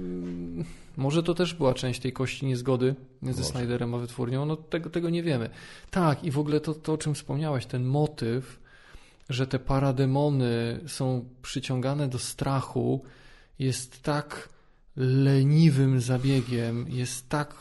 może 0.97 1.23
to 1.23 1.35
też 1.35 1.55
była 1.55 1.74
część 1.74 2.01
tej 2.01 2.12
kości 2.12 2.47
niezgody 2.47 2.95
ze. 3.23 3.45
Snyderem 3.45 3.95
a 3.95 3.99
wytwórnią, 3.99 4.47
no 4.47 4.57
tego, 4.57 4.91
tego 4.91 5.11
nie 5.11 5.23
wiemy. 5.23 5.51
Tak, 5.91 6.24
i 6.24 6.31
w 6.31 6.39
ogóle 6.39 6.61
to, 6.61 6.74
to, 6.74 6.93
o 6.93 6.99
czym 6.99 7.15
wspomniałeś, 7.15 7.66
ten 7.66 7.85
motyw, 7.85 8.61
że 9.28 9.47
te 9.47 9.59
parademony 9.59 10.81
są 10.86 11.24
przyciągane 11.43 12.09
do 12.09 12.19
strachu, 12.19 13.05
jest 13.59 14.03
tak 14.03 14.49
leniwym 14.97 16.01
zabiegiem, 16.01 16.86
jest 16.89 17.28
tak 17.28 17.55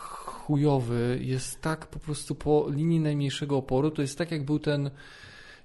chujowy, 0.47 1.19
jest 1.21 1.61
tak 1.61 1.87
po 1.87 1.99
prostu 1.99 2.35
po 2.35 2.65
linii 2.69 2.99
najmniejszego 2.99 3.57
oporu, 3.57 3.91
to 3.91 4.01
jest 4.01 4.17
tak 4.17 4.31
jak 4.31 4.45
był 4.45 4.59
ten, 4.59 4.89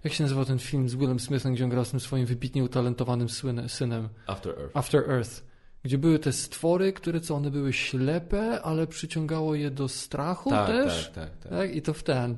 jak 0.04 0.12
się 0.12 0.22
nazywał 0.24 0.44
ten 0.44 0.58
film 0.58 0.88
z 0.88 0.94
Willem 0.94 1.20
Smithem, 1.20 1.54
gdzie 1.54 1.64
on 1.64 1.70
grał 1.70 1.84
z 1.84 1.90
tym 1.90 2.00
swoim 2.00 2.26
wybitnie 2.26 2.64
utalentowanym 2.64 3.28
synem, 3.68 4.08
After 4.26 4.52
Earth. 4.58 4.76
After 4.76 5.10
Earth, 5.10 5.44
gdzie 5.82 5.98
były 5.98 6.18
te 6.18 6.32
stwory, 6.32 6.92
które 6.92 7.20
co, 7.20 7.34
one 7.34 7.50
były 7.50 7.72
ślepe, 7.72 8.62
ale 8.62 8.86
przyciągało 8.86 9.54
je 9.54 9.70
do 9.70 9.88
strachu 9.88 10.50
Tak, 10.50 10.66
też. 10.66 11.04
tak, 11.04 11.14
tak, 11.14 11.36
tak. 11.38 11.52
Tak, 11.52 11.76
i 11.76 11.82
to 11.82 11.94
w 11.94 12.02
ten. 12.02 12.36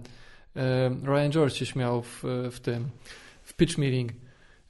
e, 0.57 0.89
Ryan 0.89 1.31
George 1.33 1.55
się 1.55 1.67
śmiał 1.67 2.03
w, 2.03 2.23
w 2.53 2.61
tym, 2.61 2.89
w 3.43 3.55
pitch 3.55 3.79
meeting, 3.79 4.13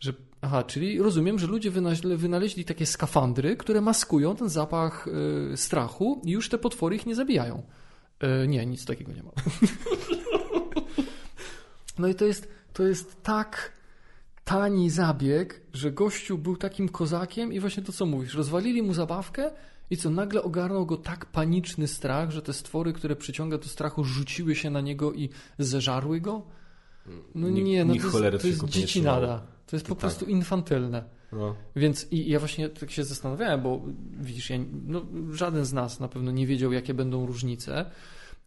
że 0.01 0.13
aha, 0.41 0.63
czyli 0.63 0.99
rozumiem, 0.99 1.39
że 1.39 1.47
ludzie 1.47 1.71
wynaleźli, 1.71 2.17
wynaleźli 2.17 2.65
takie 2.65 2.87
skafandry, 2.87 3.57
które 3.57 3.81
maskują 3.81 4.37
ten 4.37 4.49
zapach 4.49 5.09
e, 5.53 5.57
strachu 5.57 6.21
i 6.25 6.31
już 6.31 6.49
te 6.49 6.59
potwory 6.59 6.97
ich 6.97 7.07
nie 7.07 7.15
zabijają. 7.15 7.63
E, 8.21 8.47
nie, 8.49 8.67
nic 8.67 8.85
takiego 8.85 9.13
nie 9.13 9.23
ma. 9.23 9.31
no 11.99 12.09
i 12.09 12.15
to 12.15 12.25
jest, 12.25 12.49
to 12.73 12.83
jest 12.83 13.23
tak 13.23 13.73
tani 14.45 14.91
zabieg, 14.91 15.61
że 15.73 15.93
gościu 15.93 16.39
był 16.39 16.57
takim 16.57 16.89
kozakiem 16.89 17.53
i 17.53 17.61
właśnie 17.61 17.83
to, 17.83 17.93
co 17.93 18.07
mówisz, 18.07 18.35
rozwalili 18.35 18.83
mu 18.83 18.95
zabawkę 18.95 19.51
i 19.91 19.97
co, 19.97 20.11
nagle 20.11 20.43
ogarnął 20.43 20.87
go 20.87 20.97
tak 20.97 21.27
paniczny 21.27 21.89
strach, 21.89 22.31
że 22.31 22.43
te 22.43 22.53
stwory, 22.53 22.93
które 22.93 23.17
przyciąga 23.17 23.59
do 23.59 23.69
strachu, 23.69 24.05
rzuciły 24.05 24.55
się 24.55 24.71
na 24.71 24.81
niego 24.81 25.13
i 25.13 25.29
zeżarły 25.59 26.21
go? 26.21 26.43
No 27.35 27.49
Ni- 27.49 27.63
nie, 27.63 27.85
no 27.85 27.95
to 27.95 28.25
jest, 28.25 28.43
to 28.43 28.47
jest 28.47 28.63
nie 28.63 28.69
dziecinada. 28.69 29.21
trzymało. 29.21 29.41
To 29.71 29.77
jest 29.77 29.87
po 29.87 29.95
To 29.95 30.01
prostu 30.01 30.21
tak. 30.25 30.29
infantylne. 30.29 31.05
No. 31.33 31.57
Więc 31.77 32.07
i 32.13 32.31
ja 32.31 32.39
właśnie 32.39 32.69
tak 32.69 32.91
się 32.91 33.05
zastanawiałem, 33.05 33.63
bo 33.63 33.83
widzisz, 34.21 34.51
ja, 34.51 34.57
no, 34.87 35.07
żaden 35.33 35.65
z 35.65 35.73
nas 35.73 36.01
na 36.01 36.09
pewno 36.09 36.31
nie 36.31 36.47
wiedział, 36.47 36.73
jakie 36.73 36.95
będą 36.95 37.27
różnice. 37.27 37.91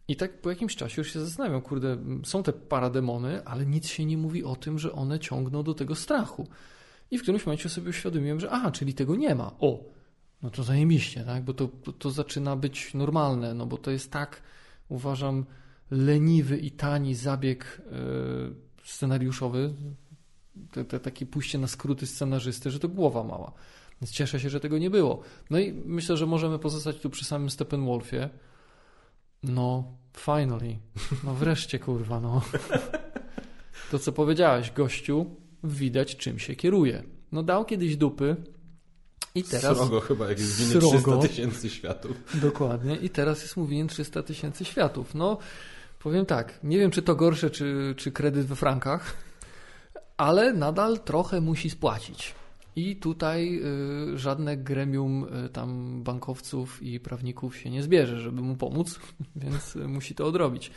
I 0.08 0.16
tak 0.16 0.40
po 0.40 0.50
jakimś 0.50 0.76
czasie 0.76 1.00
już 1.00 1.12
się 1.12 1.20
zastanawiam, 1.20 1.62
kurde, 1.62 1.96
są 2.24 2.42
te 2.42 2.52
parademony, 2.52 3.44
ale 3.44 3.66
nic 3.66 3.88
się 3.88 4.04
nie 4.04 4.18
mówi 4.18 4.44
o 4.44 4.56
tym, 4.56 4.78
że 4.78 4.92
one 4.92 5.18
ciągną 5.18 5.62
do 5.62 5.74
tego 5.74 5.94
strachu. 5.94 6.48
I 7.10 7.18
w 7.18 7.22
którymś 7.22 7.46
momencie 7.46 7.68
sobie 7.68 7.90
uświadomiłem, 7.90 8.40
że 8.40 8.50
aha, 8.50 8.70
czyli 8.70 8.94
tego 8.94 9.16
nie 9.16 9.34
ma. 9.34 9.52
O, 9.60 9.84
no 10.42 10.50
to 10.50 10.62
zajebiście, 10.62 11.24
tak? 11.24 11.44
Bo 11.44 11.54
to, 11.54 11.68
to, 11.68 11.92
to 11.92 12.10
zaczyna 12.10 12.56
być 12.56 12.94
normalne, 12.94 13.54
no 13.54 13.66
bo 13.66 13.78
to 13.78 13.90
jest 13.90 14.12
tak, 14.12 14.42
uważam, 14.88 15.44
leniwy 15.90 16.58
i 16.58 16.70
tani 16.70 17.14
zabieg 17.14 17.82
yy, 17.90 18.54
scenariuszowy, 18.84 19.74
te, 20.72 20.84
te, 20.84 21.00
takie 21.00 21.26
pójście 21.26 21.58
na 21.58 21.66
skróty 21.66 22.06
scenarzysty, 22.06 22.70
że 22.70 22.78
to 22.78 22.88
głowa 22.88 23.24
mała. 23.24 23.52
Więc 24.00 24.10
cieszę 24.10 24.40
się, 24.40 24.50
że 24.50 24.60
tego 24.60 24.78
nie 24.78 24.90
było. 24.90 25.20
No 25.50 25.58
i 25.58 25.72
myślę, 25.72 26.16
że 26.16 26.26
możemy 26.26 26.58
pozostać 26.58 26.98
tu 26.98 27.10
przy 27.10 27.24
samym 27.24 27.50
Steppenwolfie. 27.50 28.30
No, 29.42 29.84
finally. 30.16 30.78
No 31.24 31.34
wreszcie, 31.34 31.78
kurwa, 31.78 32.20
no. 32.20 32.42
To, 33.90 33.98
co 33.98 34.12
powiedziałeś, 34.12 34.72
gościu, 34.72 35.26
widać 35.64 36.16
czym 36.16 36.38
się 36.38 36.56
kieruje. 36.56 37.02
No 37.32 37.42
dał 37.42 37.64
kiedyś 37.64 37.96
dupy 37.96 38.36
i 39.34 39.42
teraz... 39.42 39.76
Srogo 39.76 40.00
chyba, 40.00 40.28
jak 40.28 40.38
jest 40.38 40.70
Srogo. 40.70 40.88
300 40.88 41.18
tysięcy 41.18 41.70
światów. 41.70 42.40
Dokładnie. 42.40 42.96
I 42.96 43.10
teraz 43.10 43.42
jest 43.42 43.56
mu 43.56 43.66
winien 43.66 43.88
300 43.88 44.22
tysięcy 44.22 44.64
światów. 44.64 45.14
No, 45.14 45.38
powiem 45.98 46.26
tak, 46.26 46.60
nie 46.62 46.78
wiem, 46.78 46.90
czy 46.90 47.02
to 47.02 47.14
gorsze, 47.14 47.50
czy, 47.50 47.94
czy 47.96 48.12
kredyt 48.12 48.46
we 48.46 48.56
frankach, 48.56 49.16
ale 50.16 50.52
nadal 50.52 51.00
trochę 51.00 51.40
musi 51.40 51.70
spłacić. 51.70 52.34
I 52.76 52.96
tutaj 52.96 53.60
y, 54.14 54.18
żadne 54.18 54.56
gremium 54.56 55.26
y, 55.46 55.48
tam 55.48 56.02
bankowców 56.02 56.82
i 56.82 57.00
prawników 57.00 57.56
się 57.56 57.70
nie 57.70 57.82
zbierze, 57.82 58.20
żeby 58.20 58.42
mu 58.42 58.56
pomóc, 58.56 59.00
więc 59.36 59.76
y, 59.76 59.88
musi 59.88 60.14
to 60.14 60.26
odrobić. 60.26 60.70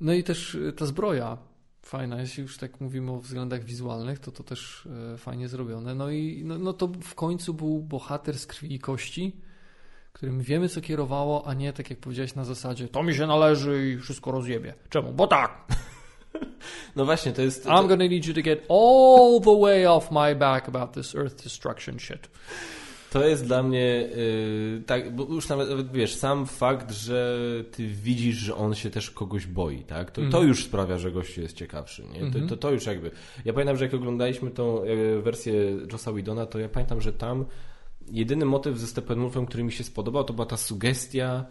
No 0.00 0.12
i 0.12 0.22
też 0.22 0.54
y, 0.54 0.72
ta 0.72 0.86
zbroja 0.86 1.38
fajna, 1.82 2.20
jeśli 2.20 2.42
już 2.42 2.58
tak 2.58 2.80
mówimy 2.80 3.12
o 3.12 3.20
względach 3.20 3.64
wizualnych, 3.64 4.18
to 4.18 4.32
to 4.32 4.42
też 4.42 4.88
y, 5.14 5.18
fajnie 5.18 5.48
zrobione. 5.48 5.94
No 5.94 6.10
i 6.10 6.42
no, 6.44 6.58
no 6.58 6.72
to 6.72 6.88
w 6.88 7.14
końcu 7.14 7.54
był 7.54 7.82
bohater 7.82 8.38
z 8.38 8.46
krwi 8.46 8.74
i 8.74 8.78
kości, 8.78 9.36
którym 10.12 10.40
wiemy, 10.40 10.68
co 10.68 10.80
kierowało, 10.80 11.46
a 11.46 11.54
nie 11.54 11.72
tak 11.72 11.90
jak 11.90 11.98
powiedziałeś 11.98 12.34
na 12.34 12.44
zasadzie 12.44 12.88
to 12.88 13.02
mi 13.02 13.14
się 13.14 13.26
należy 13.26 13.90
i 13.90 13.98
wszystko 13.98 14.32
rozjebie. 14.32 14.74
Czemu? 14.88 15.12
Bo 15.12 15.26
tak. 15.26 15.66
No 16.96 17.04
właśnie, 17.04 17.32
to 17.32 17.42
jest... 17.42 17.66
I'm 17.66 17.88
gonna 17.88 18.04
need 18.06 18.26
you 18.26 18.34
to 18.34 18.42
get 18.42 18.58
all 18.70 19.40
the 19.44 19.60
way 19.60 19.86
off 19.86 20.10
my 20.10 20.34
back 20.34 20.68
about 20.68 20.92
this 20.92 21.14
earth 21.14 21.44
destruction 21.44 21.98
shit. 21.98 22.28
To 23.12 23.24
jest 23.26 23.46
dla 23.46 23.62
mnie 23.62 24.08
yy, 24.16 24.82
tak, 24.86 25.16
bo 25.16 25.24
już 25.24 25.48
nawet, 25.48 25.92
wiesz, 25.92 26.14
sam 26.14 26.46
fakt, 26.46 26.92
że 26.92 27.38
ty 27.70 27.86
widzisz, 27.86 28.36
że 28.36 28.54
on 28.56 28.74
się 28.74 28.90
też 28.90 29.10
kogoś 29.10 29.46
boi, 29.46 29.78
tak? 29.78 30.10
To, 30.10 30.20
to 30.20 30.26
Mhm. 30.26 30.48
już 30.48 30.64
sprawia, 30.64 30.98
że 30.98 31.12
gościu 31.12 31.40
jest 31.40 31.56
ciekawszy, 31.56 32.04
nie? 32.12 32.20
To, 32.20 32.26
Mhm. 32.26 32.48
to, 32.48 32.56
to 32.56 32.70
już 32.70 32.86
jakby. 32.86 33.10
Ja 33.44 33.52
pamiętam, 33.52 33.76
że 33.76 33.84
jak 33.84 33.94
oglądaliśmy 33.94 34.50
tą 34.50 34.82
e, 34.82 35.20
wersję 35.22 35.52
Jossa 35.92 36.12
Whedona, 36.12 36.46
to 36.46 36.58
ja 36.58 36.68
pamiętam, 36.68 37.00
że 37.00 37.12
tam 37.12 37.44
jedyny 38.10 38.44
motyw 38.44 38.78
ze 38.78 38.86
Steppenwolfem, 38.86 39.46
który 39.46 39.64
mi 39.64 39.72
się 39.72 39.84
spodobał, 39.84 40.24
to 40.24 40.32
była 40.32 40.46
ta 40.46 40.56
sugestia, 40.56 41.44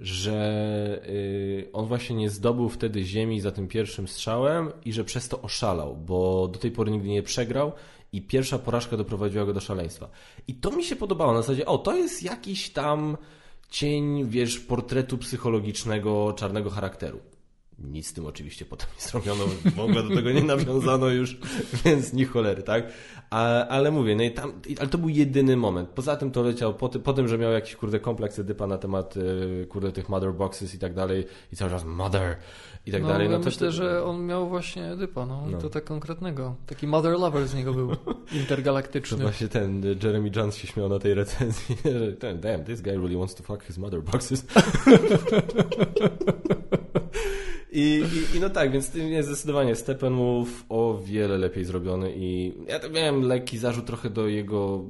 że 0.00 1.02
yy, 1.06 1.72
on 1.72 1.86
właśnie 1.86 2.16
nie 2.16 2.30
zdobył 2.30 2.68
wtedy 2.68 3.04
ziemi 3.04 3.40
za 3.40 3.50
tym 3.50 3.68
pierwszym 3.68 4.08
strzałem 4.08 4.72
i 4.84 4.92
że 4.92 5.04
przez 5.04 5.28
to 5.28 5.42
oszalał, 5.42 5.96
bo 5.96 6.48
do 6.48 6.58
tej 6.58 6.70
pory 6.70 6.92
nigdy 6.92 7.08
nie 7.08 7.22
przegrał 7.22 7.72
i 8.12 8.22
pierwsza 8.22 8.58
porażka 8.58 8.96
doprowadziła 8.96 9.44
go 9.44 9.52
do 9.52 9.60
szaleństwa. 9.60 10.08
I 10.48 10.54
to 10.54 10.70
mi 10.70 10.84
się 10.84 10.96
podobało 10.96 11.32
na 11.32 11.42
zasadzie, 11.42 11.66
o, 11.66 11.78
to 11.78 11.96
jest 11.96 12.22
jakiś 12.22 12.70
tam 12.70 13.16
cień, 13.70 14.28
wiesz, 14.28 14.58
portretu 14.58 15.18
psychologicznego 15.18 16.32
czarnego 16.32 16.70
charakteru. 16.70 17.20
Nic 17.78 18.06
z 18.06 18.12
tym 18.12 18.26
oczywiście 18.26 18.64
potem 18.64 18.88
nie 18.96 19.02
zrobiono, 19.08 19.44
w 19.76 19.80
ogóle 19.80 20.02
do 20.02 20.14
tego 20.14 20.32
nie 20.32 20.42
nawiązano 20.42 21.08
już, 21.08 21.36
więc 21.84 22.12
ni 22.12 22.24
cholery, 22.24 22.62
tak? 22.62 22.92
A, 23.30 23.66
ale 23.68 23.90
mówię, 23.90 24.16
no 24.16 24.22
i 24.22 24.30
tam, 24.30 24.52
ale 24.80 24.88
to 24.88 24.98
był 24.98 25.08
jedyny 25.08 25.56
moment. 25.56 25.88
Poza 25.88 26.16
tym 26.16 26.30
to 26.30 26.42
leciał 26.42 26.74
po, 26.74 26.88
ty, 26.88 26.98
po 27.00 27.12
tym, 27.12 27.28
że 27.28 27.38
miał 27.38 27.52
jakiś 27.52 27.76
kurde 27.76 28.00
kompleks 28.00 28.38
Edypa 28.38 28.66
na 28.66 28.78
temat 28.78 29.14
e, 29.62 29.66
kurde 29.66 29.92
tych 29.92 30.08
mother 30.08 30.32
boxes 30.34 30.74
i 30.74 30.78
tak 30.78 30.94
dalej 30.94 31.26
i 31.52 31.56
cały 31.56 31.70
czas 31.70 31.84
mother 31.84 32.36
i 32.86 32.92
tak 32.92 33.02
no, 33.02 33.08
dalej. 33.08 33.26
ja 33.26 33.32
No 33.32 33.38
to, 33.38 33.44
myślę, 33.44 33.66
to, 33.66 33.72
że 33.72 34.04
on 34.04 34.26
miał 34.26 34.48
właśnie 34.48 34.90
Edypa, 34.92 35.26
no, 35.26 35.46
No. 35.50 35.58
i 35.58 35.60
to 35.60 35.70
tak 35.70 35.84
konkretnego. 35.84 36.54
Taki 36.66 36.86
mother 36.86 37.12
lover 37.18 37.48
z 37.48 37.54
niego 37.54 37.74
był, 37.74 37.96
To 37.96 38.14
intergalaktyczny. 38.34 39.18
właśnie 39.18 39.48
ten 39.48 39.84
e, 39.84 40.06
Jeremy 40.06 40.30
Jones 40.36 40.56
się 40.56 40.66
śmiał 40.66 40.88
na 40.88 40.98
tej 40.98 41.14
recenzji, 41.14 41.76
że 41.98 42.12
ten, 42.12 42.40
damn, 42.40 42.64
this 42.64 42.80
guy 42.80 42.92
really 42.96 43.16
wants 43.18 43.34
to 43.34 43.42
fuck 43.42 43.64
his 43.64 43.78
mother 43.78 44.02
boxes. 44.02 44.46
I, 47.72 48.04
i, 48.32 48.36
I 48.36 48.40
no 48.40 48.50
tak, 48.50 48.70
więc 48.72 48.90
tym 48.90 49.08
jest 49.08 49.28
zdecydowanie 49.28 49.74
Steppenwolf 49.76 50.64
o 50.68 50.98
wiele 51.04 51.38
lepiej 51.38 51.64
zrobiony 51.64 52.12
i 52.16 52.52
ja 52.68 52.78
tak 52.78 52.92
miałem 52.92 53.22
lekki 53.22 53.58
zarzut 53.58 53.86
trochę 53.86 54.10
do 54.10 54.28
jego 54.28 54.84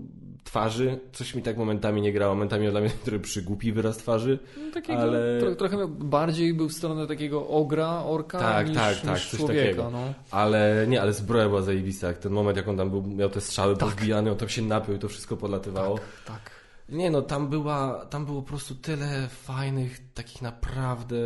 twarzy, 0.44 0.98
coś 1.12 1.34
mi 1.34 1.42
tak 1.42 1.56
momentami 1.56 2.02
nie 2.02 2.12
grało, 2.12 2.34
momentami 2.34 2.70
dla 2.70 2.80
mnie 2.80 2.90
trochę 3.04 3.18
przygłupi 3.18 3.72
wyraz 3.72 3.96
twarzy, 3.96 4.38
No, 4.66 4.72
takiego, 4.74 4.98
ale... 4.98 5.40
tro, 5.40 5.54
trochę 5.54 5.88
bardziej 5.88 6.54
był 6.54 6.68
w 6.68 6.72
stronę 6.72 7.06
takiego 7.06 7.48
ogra, 7.48 8.04
orka 8.04 8.38
Tak, 8.38 8.68
niż, 8.68 8.76
tak, 8.76 8.96
tak, 9.00 9.14
niż 9.14 9.30
coś 9.30 9.40
człowieka. 9.40 9.62
takiego. 9.62 9.90
No. 9.90 10.14
Ale 10.30 10.86
nie, 10.88 11.02
ale 11.02 11.12
zbroja 11.12 11.48
była 11.48 11.62
zajebista. 11.62 12.06
Jak 12.06 12.18
ten 12.18 12.32
moment, 12.32 12.56
jak 12.56 12.68
on 12.68 12.76
tam 12.76 12.90
był, 12.90 13.02
miał 13.02 13.28
te 13.30 13.40
strzały 13.40 13.76
Tak. 13.76 13.88
pozbijane, 13.88 14.32
on 14.32 14.36
tam 14.38 14.48
się 14.48 14.62
napił 14.62 14.94
i 14.94 14.98
to 14.98 15.08
wszystko 15.08 15.36
podlatywało. 15.36 15.98
Tak. 16.26 16.57
Nie 16.88 17.10
no, 17.10 17.22
tam 17.22 17.48
była, 17.48 18.06
tam 18.10 18.26
było 18.26 18.42
po 18.42 18.48
prostu 18.48 18.74
tyle 18.74 19.28
fajnych, 19.28 20.12
takich 20.14 20.42
naprawdę 20.42 21.16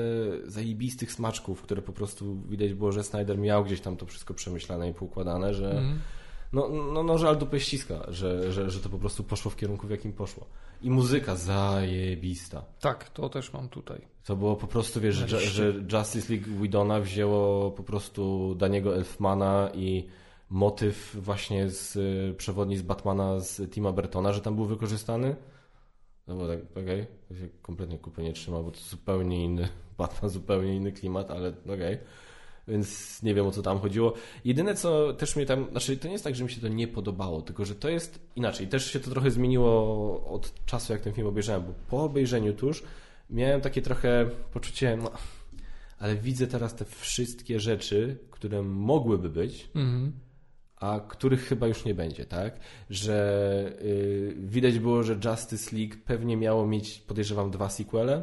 zajebistych 0.44 1.12
smaczków, 1.12 1.62
które 1.62 1.82
po 1.82 1.93
prostu 1.93 2.36
widać 2.48 2.74
było, 2.74 2.93
że 2.93 3.05
Snyder 3.05 3.39
miał 3.39 3.64
gdzieś 3.64 3.80
tam 3.80 3.97
to 3.97 4.06
wszystko 4.06 4.34
przemyślane 4.34 4.90
i 4.90 4.94
poukładane, 4.94 5.55
że 5.55 5.70
Mhm. 5.70 5.98
no, 6.52 6.68
no, 6.68 7.02
no 7.02 7.18
żal 7.18 7.36
dupę 7.39 7.60
ściska, 7.60 8.06
że, 8.09 8.52
że, 8.52 8.70
że 8.70 8.80
to 8.80 8.89
po 8.89 8.98
prostu 8.98 9.24
poszło 9.24 9.51
w 9.51 9.56
kierunku, 9.56 9.86
w 9.86 9.90
jakim 9.90 10.12
poszło. 10.12 10.47
I 10.82 10.90
muzyka 10.90 11.36
zajebista. 11.36 12.64
Tak, 12.80 13.10
to 13.10 13.28
też 13.28 13.52
mam 13.52 13.68
tutaj. 13.68 14.01
To 14.24 14.36
było 14.36 14.56
po 14.56 14.66
prostu, 14.66 15.01
wiesz, 15.01 15.16
że, 15.16 15.40
że 15.40 15.74
Justice 15.93 16.32
League 16.32 16.51
Widona 16.60 17.01
wzięło 17.01 17.70
po 17.70 17.82
prostu 17.82 18.55
Daniego 18.55 18.97
Elfmana 18.97 19.70
i 19.74 20.06
motyw 20.51 21.16
właśnie 21.20 21.68
z 21.68 21.98
przewodni 22.36 22.76
z 22.76 22.82
Batmana 22.82 23.40
z 23.40 23.70
Tima 23.70 23.93
Bertona, 23.93 24.32
że 24.32 24.40
tam 24.40 24.55
był 24.55 24.64
wykorzystany. 24.64 25.36
No 26.33 26.39
bo 26.39 26.49
tak, 26.49 26.59
okej, 26.83 27.07
to 27.29 27.35
się 27.35 27.49
kompletnie 27.63 27.99
kupy 27.99 28.23
nie 28.23 28.33
trzyma, 28.33 28.63
bo 28.63 28.71
to 28.71 28.81
zupełnie 28.81 29.45
inny 29.45 29.69
Batman, 29.99 30.31
zupełnie 30.31 30.77
inny 30.77 30.93
klimat, 30.93 31.31
ale 31.31 31.53
okej. 31.67 31.99
Więc 32.69 33.23
nie 33.23 33.35
wiem 33.35 33.47
o 33.47 33.51
co 33.51 33.63
tam 33.63 33.79
chodziło. 33.79 34.15
Jedyne 34.45 34.75
co 34.75 35.13
też 35.13 35.37
mnie 35.37 35.47
tam, 35.47 35.67
znaczy 35.71 35.97
to 35.97 36.07
nie 36.07 36.13
jest 36.13 36.25
tak, 36.25 36.35
że 36.35 36.45
mi 36.45 36.51
się 36.51 36.61
to 36.61 36.69
nie 36.69 36.89
podobało, 36.89 37.43
tylko 37.43 37.65
że 37.65 37.75
to 37.75 37.89
jest 37.89 38.21
inaczej. 38.37 38.69
Też 38.69 38.93
się 38.93 39.01
to 39.01 39.11
trochę 39.11 39.31
zmieniło 39.31 40.25
od 40.27 40.65
czasu, 40.67 40.93
jak 40.93 41.03
ten 41.03 41.13
film 41.13 41.27
obejrzałem, 41.27 41.63
bo 41.63 41.73
po 41.91 42.05
obejrzeniu 42.05 42.53
tuż 42.53 42.83
miałem 43.31 43.61
takie 43.61 43.83
trochę 43.83 44.31
poczucie, 44.53 44.97
no, 44.97 45.11
ale 45.99 46.17
widzę 46.17 46.47
teraz 46.47 46.75
te 46.75 46.85
wszystkie 46.85 47.61
rzeczy, 47.61 48.19
które 48.31 48.63
mogłyby 48.63 49.29
być, 49.31 49.69
Mhm. 49.75 50.13
A 50.83 51.01
których 51.01 51.45
chyba 51.45 51.67
już 51.67 51.85
nie 51.85 51.95
będzie, 51.95 52.27
tak? 52.27 52.55
Że 52.91 53.73
y, 53.83 54.35
widać 54.37 54.79
było, 54.79 55.03
że 55.03 55.19
Justice 55.25 55.77
League 55.77 55.95
pewnie 56.05 56.37
miało 56.37 56.67
mieć, 56.67 56.99
podejrzewam, 56.99 57.51
dwa 57.51 57.69
sequele. 57.69 58.23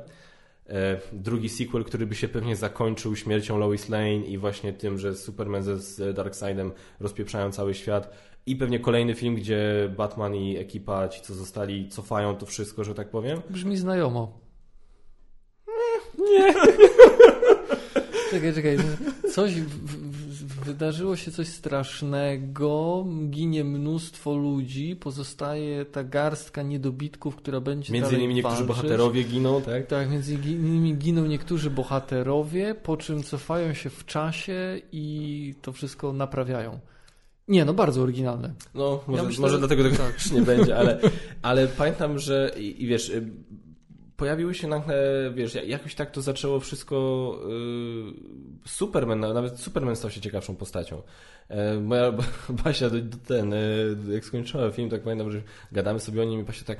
E, 0.69 0.99
drugi 1.13 1.49
sequel, 1.49 1.83
który 1.83 2.07
by 2.07 2.15
się 2.15 2.27
pewnie 2.27 2.55
zakończył 2.55 3.15
śmiercią 3.15 3.57
Lois 3.57 3.89
Lane 3.89 4.15
i 4.15 4.37
właśnie 4.37 4.73
tym, 4.73 4.97
że 4.97 5.15
Superman 5.15 5.63
ze 5.63 5.77
z 5.77 6.15
Darkseidem 6.15 6.71
rozpieprzają 6.99 7.51
cały 7.51 7.73
świat. 7.73 8.13
I 8.45 8.55
pewnie 8.55 8.79
kolejny 8.79 9.15
film, 9.15 9.35
gdzie 9.35 9.91
Batman 9.97 10.35
i 10.35 10.57
ekipa, 10.57 11.07
ci 11.07 11.21
co 11.21 11.33
zostali, 11.33 11.89
cofają 11.89 12.35
to 12.35 12.45
wszystko, 12.45 12.83
że 12.83 12.95
tak 12.95 13.09
powiem. 13.09 13.41
Brzmi 13.49 13.77
znajomo. 13.77 14.39
Nie. 16.17 16.53
czekaj, 18.31 18.53
czekaj. 18.53 18.77
Coś 19.33 19.53
w, 19.53 19.67
w, 19.67 20.18
wydarzyło 20.73 21.15
się 21.15 21.31
coś 21.31 21.47
strasznego, 21.47 23.05
ginie 23.29 23.63
mnóstwo 23.63 24.35
ludzi, 24.35 24.95
pozostaje 24.95 25.85
ta 25.85 26.03
garstka 26.03 26.61
niedobitków, 26.63 27.35
która 27.35 27.61
będzie 27.61 27.93
Między 27.93 28.05
dalej 28.09 28.19
innymi 28.19 28.35
niektórzy 28.35 28.55
walczyć. 28.55 28.67
bohaterowie 28.75 29.23
giną, 29.23 29.61
tak? 29.61 29.87
Tak, 29.87 30.11
między 30.11 30.33
innymi 30.33 30.95
giną 30.95 31.25
niektórzy 31.25 31.69
bohaterowie, 31.69 32.75
po 32.75 32.97
czym 32.97 33.23
cofają 33.23 33.73
się 33.73 33.89
w 33.89 34.05
czasie 34.05 34.81
i 34.91 35.53
to 35.61 35.73
wszystko 35.73 36.13
naprawiają. 36.13 36.79
Nie, 37.47 37.65
no 37.65 37.73
bardzo 37.73 38.01
oryginalne. 38.01 38.53
No, 38.75 39.03
może, 39.07 39.23
myślę, 39.23 39.41
może 39.41 39.53
że- 39.53 39.59
dlatego 39.59 39.83
tego 39.83 39.95
tak. 39.95 40.13
już 40.13 40.31
nie 40.31 40.41
będzie, 40.41 40.77
ale, 40.77 40.99
ale 41.41 41.67
pamiętam, 41.67 42.19
że 42.19 42.51
i, 42.57 42.83
i 42.83 42.87
wiesz, 42.87 43.11
pojawiły 44.19 44.53
się 44.53 44.67
nagle, 44.67 44.95
wiesz, 45.35 45.57
jakoś 45.67 45.95
tak 45.95 46.11
to 46.11 46.21
zaczęło 46.21 46.59
wszystko 46.59 47.35
y, 48.65 48.69
Superman, 48.69 49.19
nawet 49.19 49.59
Superman 49.59 49.95
stał 49.95 50.11
się 50.11 50.21
ciekawszą 50.21 50.55
postacią. 50.55 51.01
E, 51.49 51.79
moja 51.79 52.11
Basia, 52.63 52.89
ten, 53.27 53.53
e, 53.53 53.57
jak 54.13 54.25
skończyła 54.25 54.71
film, 54.71 54.89
tak 54.89 55.01
pamiętam, 55.01 55.31
że 55.31 55.41
gadamy 55.71 55.99
sobie 55.99 56.21
o 56.21 56.25
nim 56.25 56.39
i 56.39 56.43
Basia 56.43 56.65
tak, 56.65 56.79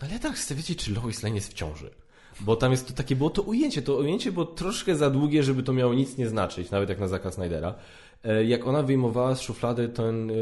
no 0.00 0.06
ale 0.06 0.12
ja 0.12 0.18
tak 0.18 0.32
chcę 0.32 0.54
wiedzieć, 0.54 0.84
czy 0.84 0.92
Lois 0.94 1.22
Lane 1.22 1.34
jest 1.34 1.50
w 1.50 1.54
ciąży. 1.54 1.90
Bo 2.40 2.56
tam 2.56 2.70
jest 2.70 2.88
to 2.88 2.94
takie, 2.94 3.16
było 3.16 3.30
to 3.30 3.42
ujęcie, 3.42 3.82
to 3.82 3.96
ujęcie 3.96 4.32
było 4.32 4.46
troszkę 4.46 4.96
za 4.96 5.10
długie, 5.10 5.42
żeby 5.42 5.62
to 5.62 5.72
miało 5.72 5.94
nic 5.94 6.16
nie 6.16 6.28
znaczyć, 6.28 6.70
nawet 6.70 6.88
jak 6.88 6.98
na 6.98 7.08
zakaz 7.08 7.34
Snydera. 7.34 7.74
E, 8.24 8.44
Jak 8.44 8.66
ona 8.66 8.82
wyjmowała 8.82 9.34
z 9.34 9.40
szuflady 9.40 9.88
ten 9.88 10.32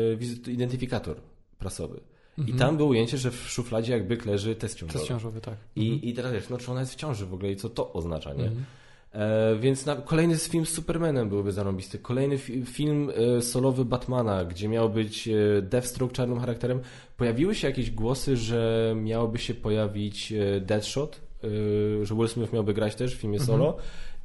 identyfikator 0.46 1.16
prasowy. 1.58 2.00
I 2.38 2.52
tam 2.52 2.76
było 2.76 2.88
ujęcie, 2.88 3.18
że 3.18 3.30
w 3.30 3.50
szufladzie 3.50 3.92
jak 3.92 4.06
byk 4.06 4.26
leży 4.26 4.54
test 4.56 4.78
ciążowy. 4.78 4.98
Test 4.98 5.08
ciążowy, 5.08 5.40
tak. 5.40 5.54
I, 5.76 6.08
I 6.08 6.14
teraz 6.14 6.32
wiesz, 6.32 6.48
no 6.48 6.58
czy 6.58 6.70
ona 6.70 6.80
jest 6.80 6.92
w 6.92 6.96
ciąży 6.96 7.26
w 7.26 7.34
ogóle 7.34 7.52
i 7.52 7.56
co 7.56 7.68
to 7.68 7.92
oznacza, 7.92 8.34
nie? 8.34 8.44
Mhm. 8.44 8.64
E, 9.12 9.56
więc 9.56 9.86
na, 9.86 9.96
kolejny 9.96 10.36
film 10.36 10.66
z 10.66 10.68
Supermanem 10.68 11.28
byłby 11.28 11.52
zarąbisty. 11.52 11.98
Kolejny 11.98 12.38
fi, 12.38 12.64
film 12.64 13.10
e, 13.38 13.42
solowy 13.42 13.84
Batmana, 13.84 14.44
gdzie 14.44 14.68
miał 14.68 14.90
być 14.90 15.28
e, 15.28 15.62
Deathstroke 15.62 16.14
czarnym 16.14 16.40
charakterem. 16.40 16.80
Pojawiły 17.16 17.54
się 17.54 17.68
jakieś 17.68 17.90
głosy, 17.90 18.36
że 18.36 18.94
miałoby 19.02 19.38
się 19.38 19.54
pojawić 19.54 20.32
e, 20.32 20.60
Deathshot, 20.60 21.20
e, 21.44 22.06
że 22.06 22.14
Will 22.14 22.28
Smith 22.28 22.52
miałby 22.52 22.74
grać 22.74 22.94
też 22.94 23.16
w 23.16 23.18
filmie 23.18 23.40
solo 23.40 23.76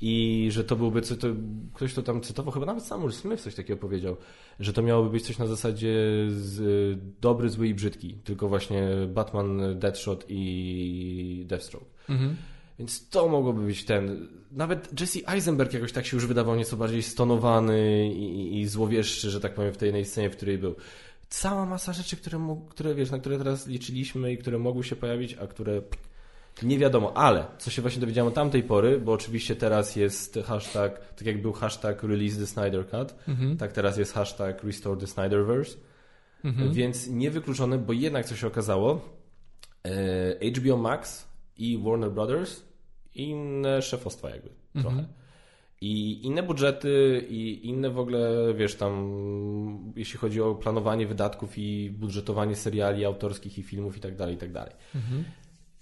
i 0.02 0.48
że 0.52 0.64
to 0.64 0.76
byłby, 0.76 1.02
to, 1.02 1.28
ktoś 1.74 1.94
to 1.94 2.04
tam 2.04 2.22
cytował, 2.22 2.54
chyba 2.54 2.66
nawet 2.66 2.84
sam 2.84 3.02
Will 3.02 3.12
Smith 3.12 3.42
coś 3.44 3.56
takiego 3.56 3.80
powiedział, 3.80 4.18
że 4.60 4.74
to 4.74 4.82
miałoby 4.82 5.10
być 5.10 5.26
coś 5.26 5.38
na 5.38 5.48
zasadzie 5.48 5.96
z, 6.30 6.60
e, 6.60 7.00
dobry, 7.22 7.50
zły 7.50 7.68
i 7.68 7.74
brzydki, 7.74 8.14
tylko 8.24 8.48
właśnie 8.50 8.88
Batman, 9.08 9.80
Deathshot 9.80 10.26
i 10.30 11.44
Deathstroke. 11.48 11.86
Mhm. 12.10 12.36
Więc 12.80 13.10
to 13.10 13.28
mogłoby 13.30 13.62
być 13.66 13.84
ten. 13.86 14.28
Nawet 14.52 15.02
Jesse 15.02 15.20
Eisenberg 15.28 15.74
jakoś 15.74 15.92
tak 15.92 16.06
się 16.06 16.18
już 16.18 16.26
wydawał 16.26 16.56
nieco 16.56 16.78
bardziej 16.78 17.04
stonowany 17.04 18.10
i, 18.16 18.60
i- 18.62 18.68
złowieszczy, 18.68 19.30
że 19.30 19.40
tak 19.40 19.54
powiem, 19.54 19.74
w 19.74 19.78
tej 19.78 19.88
jednej 19.88 20.06
scenie, 20.06 20.30
w 20.30 20.36
której 20.36 20.58
był. 20.58 20.76
Cała 21.30 21.66
masa 21.66 21.94
rzeczy, 21.94 22.18
które, 22.18 22.58
które 22.70 22.96
wiesz, 22.96 23.12
na 23.12 23.20
które 23.20 23.38
teraz 23.38 23.68
liczyliśmy 23.68 24.34
i 24.34 24.38
które 24.38 24.60
mogły 24.60 24.84
się 24.84 24.96
pojawić, 24.96 25.34
a 25.34 25.48
które 25.48 25.82
nie 26.64 26.77
wiadomo. 26.80 27.18
Ale 27.18 27.45
co 27.57 27.72
się 27.72 27.81
właśnie 27.81 28.02
dowiedziałem 28.02 28.34
tamtej 28.34 28.64
pory, 28.64 28.99
bo 28.99 29.11
oczywiście 29.14 29.56
teraz 29.56 29.95
jest 29.95 30.40
hashtag, 30.45 31.15
tak 31.15 31.26
jak 31.27 31.41
był 31.41 31.53
hashtag 31.53 32.03
release 32.03 32.38
the 32.38 32.45
Snyder 32.48 32.88
Cut, 32.90 33.15
Mhm. 33.27 33.57
tak 33.57 33.72
teraz 33.73 33.98
jest 33.98 34.14
hashtag 34.14 34.64
restore 34.64 34.99
the 34.99 35.07
Snyderverse. 35.07 35.77
Mhm. 36.44 36.73
Więc 36.73 37.07
niewykluczone, 37.07 37.77
bo 37.77 37.94
jednak 37.94 38.26
co 38.26 38.36
się 38.36 38.48
okazało, 38.48 39.02
e, 39.86 40.52
HBO 40.52 40.77
Max 40.77 41.27
i 41.57 41.77
Warner 41.84 42.11
Brothers 42.11 42.64
inne 43.15 43.81
szefostwa 43.81 44.30
jakby 44.30 44.49
trochę. 44.81 45.06
I 45.81 46.26
inne 46.26 46.44
budżety 46.44 47.26
i 47.30 47.68
inne 47.68 47.90
w 47.90 47.99
ogóle, 47.99 48.53
wiesz, 48.57 48.76
tam 48.76 48.94
jeśli 49.95 50.19
chodzi 50.19 50.41
o 50.41 50.56
planowanie 50.56 51.07
wydatków 51.07 51.57
i 51.57 51.90
budżetowanie 51.90 52.56
seriali 52.56 53.06
autorskich 53.06 53.57
i 53.57 53.64
filmów 53.64 53.98
i 53.98 53.99
tak 53.99 54.15
dalej, 54.15 54.36
i 54.36 54.38
tak 54.38 54.52
dalej. 54.52 54.73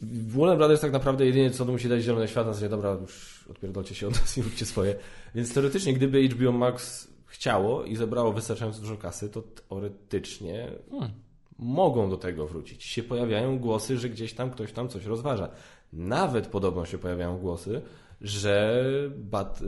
Warner 0.02 0.58
Brothers 0.58 0.82
tak 0.82 0.92
naprawdę 0.92 1.26
jedynie 1.26 1.52
co 1.52 1.66
musi 1.66 1.90
dać 1.90 2.02
zielone 2.04 2.28
światło, 2.28 2.54
że 2.54 2.70
dobra, 2.70 2.98
już 3.02 3.46
odpierdolcie 3.50 3.96
się 3.96 4.08
od 4.08 4.14
nas 4.22 4.38
i 4.38 4.42
róbcie 4.42 4.66
swoje. 4.66 4.96
Więc 5.36 5.54
teoretycznie, 5.54 5.94
gdyby 5.94 6.30
HBO 6.30 6.52
Max 6.52 7.08
chciało 7.26 7.84
i 7.84 7.96
zebrało 7.96 8.34
wystarczająco 8.34 8.82
dużo 8.82 8.98
kasy, 8.98 9.30
to 9.30 9.42
teoretycznie 9.42 10.72
Hmm. 10.92 11.12
mogą 11.60 12.10
do 12.10 12.18
tego 12.18 12.48
wrócić. 12.48 12.84
Się 12.84 13.04
pojawiają 13.04 13.60
głosy, 13.60 13.98
że 13.98 14.10
gdzieś 14.10 14.34
tam 14.34 14.52
ktoś 14.52 14.72
tam 14.72 14.90
coś 14.90 15.06
rozważa. 15.06 15.50
Nawet 15.94 16.48
podobno 16.48 16.86
się 16.86 16.98
pojawiają 16.98 17.38
głosy, 17.38 17.82
że 18.22 18.84
Bat, 19.18 19.60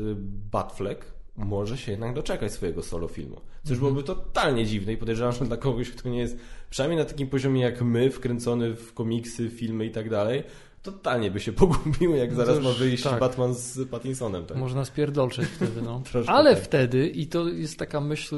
Batfleck 0.52 1.19
może 1.40 1.78
się 1.78 1.92
jednak 1.92 2.14
doczekać 2.14 2.52
swojego 2.52 2.84
solo 2.84 3.08
filmu. 3.08 3.42
Co 3.64 3.70
już 3.70 3.80
byłoby 3.80 4.04
totalnie 4.04 4.66
dziwne 4.66 4.94
i 4.94 4.98
podejrzewam, 4.98 5.34
że 5.34 5.46
dla 5.46 5.58
kogoś, 5.58 5.90
kto 5.92 6.10
nie 6.10 6.20
jest 6.20 6.38
przynajmniej 6.70 7.00
na 7.00 7.06
takim 7.06 7.28
poziomie 7.28 7.62
jak 7.62 7.82
my, 7.82 8.12
wkręcony 8.12 8.76
w 8.76 8.94
komiksy, 8.94 9.50
filmy 9.50 9.86
i 9.86 9.92
tak 9.92 10.10
dalej, 10.10 10.44
totalnie 10.84 11.32
by 11.32 11.40
się 11.40 11.54
pogubił, 11.64 12.16
jak 12.16 12.30
No 12.30 12.36
zaraz 12.36 12.64
ma 12.64 12.72
wyjść 12.72 13.04
tak. 13.04 13.20
Batman 13.20 13.54
z 13.54 13.90
Pattinsonem. 13.90 14.46
Tak? 14.46 14.58
Można 14.58 14.86
spierdolczeć 14.86 15.46
wtedy, 15.46 15.82
no. 15.82 16.02
Ale 16.28 16.56
tak. 16.56 16.64
wtedy, 16.64 17.08
i 17.08 17.28
to 17.28 17.48
jest 17.48 17.80
taka 17.80 18.02
myśl, 18.02 18.36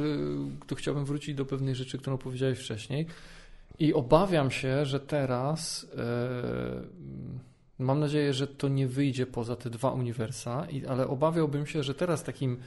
tu 0.68 0.76
chciałbym 0.76 1.06
wrócić 1.06 1.36
do 1.36 1.46
pewnej 1.46 1.76
rzeczy, 1.76 1.98
którą 1.98 2.18
powiedziałeś 2.18 2.60
wcześniej. 2.60 3.06
I 3.80 3.94
obawiam 3.94 4.52
się, 4.52 4.86
że 4.86 5.00
teraz 5.00 5.88
e, 5.98 6.82
mam 7.80 8.00
nadzieję, 8.00 8.34
że 8.34 8.48
to 8.48 8.68
nie 8.68 8.88
wyjdzie 8.88 9.26
poza 9.26 9.56
te 9.56 9.70
dwa 9.70 9.92
uniwersa, 9.92 10.68
ale 10.88 11.08
obawiałbym 11.08 11.66
się, 11.66 11.84
że 11.84 11.94
teraz 11.94 12.24
takim 12.24 12.58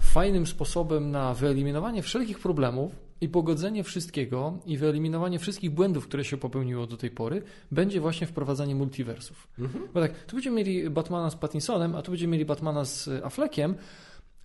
fajnym 0.00 0.46
sposobem 0.46 1.10
na 1.10 1.34
wyeliminowanie 1.34 2.02
wszelkich 2.02 2.38
problemów 2.38 2.92
i 3.20 3.28
pogodzenie 3.28 3.84
wszystkiego 3.84 4.58
i 4.66 4.76
wyeliminowanie 4.78 5.38
wszystkich 5.38 5.70
błędów, 5.70 6.08
które 6.08 6.24
się 6.24 6.36
popełniło 6.36 6.86
do 6.86 6.96
tej 6.96 7.10
pory, 7.10 7.42
będzie 7.70 8.00
właśnie 8.00 8.26
wprowadzanie 8.26 8.74
multiversów. 8.74 9.48
Mhm. 9.58 9.88
Bo 9.94 10.00
tak, 10.00 10.24
tu 10.24 10.36
będziemy 10.36 10.56
mieli 10.56 10.90
Batmana 10.90 11.30
z 11.30 11.36
Pattinsonem, 11.36 11.94
a 11.94 12.02
tu 12.02 12.10
będziemy 12.10 12.32
mieli 12.32 12.44
Batmana 12.44 12.84
z 12.84 13.08
Affleckiem, 13.08 13.74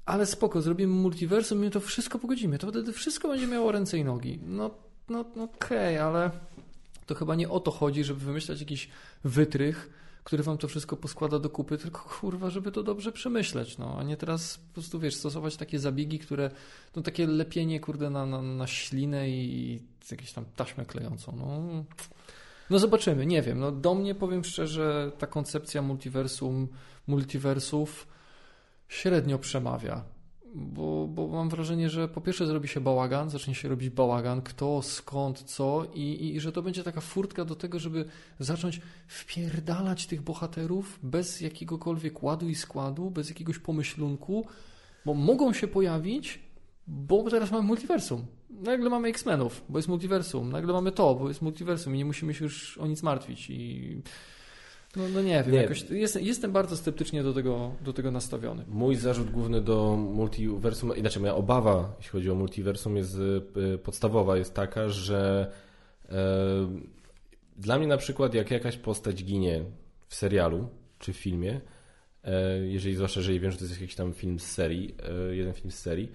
ale 0.05 0.25
spoko, 0.25 0.61
zrobimy 0.61 0.93
multiversum 0.93 1.57
i 1.57 1.61
my 1.61 1.69
to 1.69 1.79
wszystko 1.79 2.19
pogodzimy. 2.19 2.57
To 2.57 2.67
wtedy 2.67 2.93
wszystko 2.93 3.27
będzie 3.27 3.47
miało 3.47 3.71
ręce 3.71 3.97
i 3.97 4.03
nogi. 4.03 4.39
No, 4.45 4.71
no, 5.09 5.25
no 5.35 5.43
okej, 5.43 5.97
ale 5.97 6.31
to 7.05 7.15
chyba 7.15 7.35
nie 7.35 7.49
o 7.49 7.59
to 7.59 7.71
chodzi, 7.71 8.03
żeby 8.03 8.19
wymyślać 8.19 8.59
jakiś 8.59 8.89
wytrych, 9.23 9.89
który 10.27 10.43
wam 10.43 10.57
to 10.57 10.67
wszystko 10.67 10.97
poskłada 10.97 11.39
do 11.39 11.49
kupy, 11.49 11.77
tylko 11.77 12.09
kurwa, 12.19 12.49
żeby 12.49 12.71
to 12.71 12.83
dobrze 12.83 13.11
przemyśleć, 13.11 13.77
no, 13.77 13.97
a 13.99 14.03
nie 14.03 14.17
teraz 14.17 14.57
po 14.57 14.73
prostu, 14.73 14.99
wiesz, 14.99 15.15
stosować 15.15 15.57
takie 15.57 15.79
zabiegi, 15.79 16.19
które, 16.19 16.51
no 16.95 17.01
takie 17.01 17.27
lepienie, 17.27 17.79
kurde, 17.79 18.09
na, 18.09 18.25
na, 18.25 18.41
na 18.41 18.67
ślinę 18.67 19.29
i 19.29 19.79
jakieś 20.11 20.33
tam 20.33 20.45
taśmę 20.55 20.85
klejącą, 20.85 21.33
no. 21.35 21.85
No 22.69 22.79
zobaczymy, 22.79 23.25
nie 23.25 23.41
wiem, 23.41 23.59
no 23.59 23.71
do 23.71 23.95
mnie 23.95 24.15
powiem 24.15 24.43
szczerze, 24.43 25.11
ta 25.17 25.27
koncepcja 25.27 25.81
multiversum, 25.81 26.67
multiversów 27.07 28.07
średnio 28.87 29.39
przemawia 29.39 30.03
bo, 30.55 31.07
bo 31.07 31.27
mam 31.27 31.49
wrażenie, 31.49 31.89
że 31.89 32.07
po 32.07 32.21
pierwsze 32.21 32.47
zrobi 32.47 32.67
się 32.67 32.81
bałagan, 32.81 33.29
zacznie 33.29 33.55
się 33.55 33.69
robić 33.69 33.89
bałagan, 33.89 34.41
kto, 34.41 34.81
skąd, 34.81 35.43
co 35.43 35.85
i, 35.93 36.31
i 36.35 36.39
że 36.39 36.51
to 36.51 36.61
będzie 36.61 36.83
taka 36.83 37.01
furtka 37.01 37.45
do 37.45 37.55
tego, 37.55 37.79
żeby 37.79 38.05
zacząć 38.39 38.81
wpierdalać 39.07 40.07
tych 40.07 40.21
bohaterów 40.21 40.99
bez 41.03 41.41
jakiegokolwiek 41.41 42.23
ładu 42.23 42.49
i 42.49 42.55
składu, 42.55 43.11
bez 43.11 43.29
jakiegoś 43.29 43.59
pomyślunku, 43.59 44.47
bo 45.05 45.13
mogą 45.13 45.53
się 45.53 45.67
pojawić, 45.67 46.39
bo 46.87 47.29
teraz 47.29 47.51
mamy 47.51 47.67
multiversum. 47.67 48.25
Nagle 48.49 48.89
mamy 48.89 49.07
X-Menów, 49.07 49.63
bo 49.69 49.77
jest 49.77 49.87
multiversum. 49.87 50.51
Nagle 50.51 50.73
mamy 50.73 50.91
to, 50.91 51.15
bo 51.15 51.27
jest 51.27 51.41
multiversum 51.41 51.95
i 51.95 51.97
nie 51.97 52.05
musimy 52.05 52.33
się 52.33 52.43
już 52.43 52.77
o 52.77 52.87
nic 52.87 53.03
martwić. 53.03 53.49
I 53.49 54.01
no, 54.97 55.03
no 55.13 55.21
nie 55.21 55.43
wiem, 55.43 55.51
nie. 55.51 55.61
Jakoś 55.61 55.89
jest, 55.89 56.21
jestem 56.21 56.51
bardzo 56.51 56.77
sceptycznie 56.77 57.23
do 57.23 57.33
tego, 57.33 57.71
do 57.81 57.93
tego 57.93 58.11
nastawiony. 58.11 58.63
Mój 58.67 58.95
zarzut 58.95 59.31
główny 59.31 59.61
do 59.61 59.95
multiversum, 59.95 60.97
inaczej 60.97 61.21
moja 61.21 61.35
obawa, 61.35 61.93
jeśli 61.97 62.11
chodzi 62.11 62.31
o 62.31 62.35
multiversum, 62.35 62.97
jest 62.97 63.17
y, 63.75 63.77
podstawowa, 63.77 64.37
jest 64.37 64.53
taka, 64.53 64.89
że 64.89 65.51
e, 66.09 66.15
dla 67.57 67.77
mnie 67.77 67.87
na 67.87 67.97
przykład 67.97 68.33
jak 68.33 68.51
jakaś 68.51 68.77
postać 68.77 69.23
ginie 69.23 69.63
w 70.07 70.15
serialu 70.15 70.69
czy 70.99 71.13
w 71.13 71.17
filmie, 71.17 71.61
e, 72.23 72.59
jeżeli 72.59 72.95
zwłaszcza, 72.95 73.19
jeżeli 73.19 73.39
wiem, 73.39 73.51
że 73.51 73.57
to 73.57 73.63
jest 73.63 73.81
jakiś 73.81 73.95
tam 73.95 74.13
film 74.13 74.39
z 74.39 74.45
serii, 74.45 74.95
e, 75.29 75.35
jeden 75.35 75.53
film 75.53 75.71
z 75.71 75.79
serii, 75.79 76.11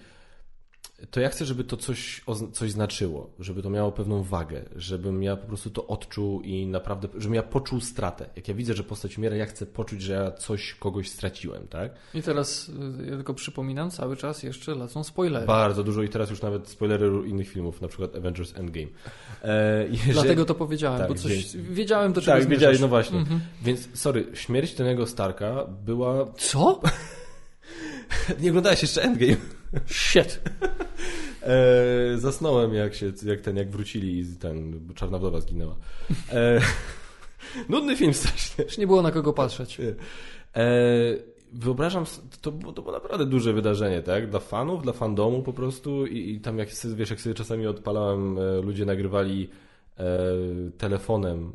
to 1.11 1.21
ja 1.21 1.29
chcę, 1.29 1.45
żeby 1.45 1.65
to 1.65 1.77
coś, 1.77 2.25
coś 2.53 2.71
znaczyło, 2.71 3.31
żeby 3.39 3.63
to 3.63 3.71
miało 3.71 3.93
pewną 3.93 4.23
wagę, 4.23 4.63
żebym 4.77 5.23
ja 5.23 5.37
po 5.37 5.47
prostu 5.47 5.71
to 5.71 5.87
odczuł 5.87 6.41
i 6.41 6.67
naprawdę, 6.67 7.09
żebym 7.19 7.35
ja 7.35 7.43
poczuł 7.43 7.81
stratę. 7.81 8.29
Jak 8.37 8.49
ja 8.49 8.55
widzę, 8.55 8.75
że 8.75 8.85
postać 8.85 9.19
umiera, 9.19 9.37
ja 9.37 9.47
chcę 9.47 9.67
poczuć, 9.67 10.03
że 10.03 10.13
ja 10.13 10.31
coś 10.31 10.75
kogoś 10.75 11.11
straciłem, 11.11 11.69
tak? 11.69 11.93
I 12.15 12.23
teraz 12.23 12.69
y, 12.69 13.07
ja 13.07 13.17
tylko 13.17 13.35
przypominam, 13.35 13.91
cały 13.91 14.17
czas 14.17 14.43
jeszcze 14.43 14.75
lecą 14.75 15.05
spoilery. 15.05 15.47
Bardzo 15.47 15.85
dużo 15.85 16.03
i 16.03 16.09
teraz 16.09 16.31
już 16.31 16.43
nawet 16.43 16.69
spoilery 16.69 17.11
innych 17.27 17.49
filmów, 17.49 17.81
na 17.81 17.89
przykład 17.89 18.17
Avengers 18.17 18.57
Endgame. 18.57 18.89
E, 19.43 19.87
jeżeli... 19.89 20.13
Dlatego 20.13 20.45
to 20.45 20.55
powiedziałem, 20.55 20.99
tak, 20.99 21.09
bo 21.09 21.15
coś 21.15 21.57
wiedziałem 21.57 22.13
do 22.13 22.21
czego 22.21 22.39
Tak, 22.39 22.49
wiedziałeś, 22.49 22.81
no 22.81 22.89
właśnie. 22.89 23.19
Mhm. 23.19 23.41
Więc 23.63 23.89
sorry, 23.95 24.27
śmierć 24.35 24.75
Tonego 24.75 25.07
Starka 25.07 25.67
była... 25.85 26.33
Co? 26.39 26.81
Nie 28.41 28.51
oglądałeś 28.51 28.83
jeszcze 28.83 29.03
Endgame. 29.03 29.62
Shit. 29.87 30.41
E, 31.43 32.19
zasnąłem 32.19 32.75
jak 32.75 32.95
się, 32.95 33.13
jak 33.27 33.41
ten, 33.41 33.57
jak 33.57 33.71
wrócili 33.71 34.21
i 34.21 34.27
ten, 34.37 34.81
Czarna 34.95 35.19
Wdowa 35.19 35.41
zginęła. 35.41 35.77
E, 36.33 36.61
nudny 37.69 37.97
film 37.97 38.15
strasznie. 38.15 38.65
Już 38.65 38.79
nie 38.79 38.87
było 38.87 39.03
na 39.03 39.11
kogo 39.11 39.33
patrzeć. 39.33 39.81
E, 39.81 39.95
wyobrażam, 41.53 42.05
to 42.41 42.53
było, 42.53 42.73
to 42.73 42.83
było 42.83 42.95
naprawdę 42.95 43.27
duże 43.27 43.53
wydarzenie, 43.53 44.03
tak? 44.03 44.31
Dla 44.31 44.41
fanów, 44.41 44.83
dla 44.83 44.93
fandomu 44.93 45.43
po 45.43 45.53
prostu 45.53 46.07
i, 46.07 46.31
i 46.31 46.41
tam 46.41 46.59
jak, 46.59 46.69
wiesz, 46.95 47.11
jak 47.11 47.21
sobie 47.21 47.35
czasami 47.35 47.67
odpalałem, 47.67 48.39
e, 48.39 48.61
ludzie 48.61 48.85
nagrywali 48.85 49.49
e, 49.99 50.07
telefonem, 50.79 51.53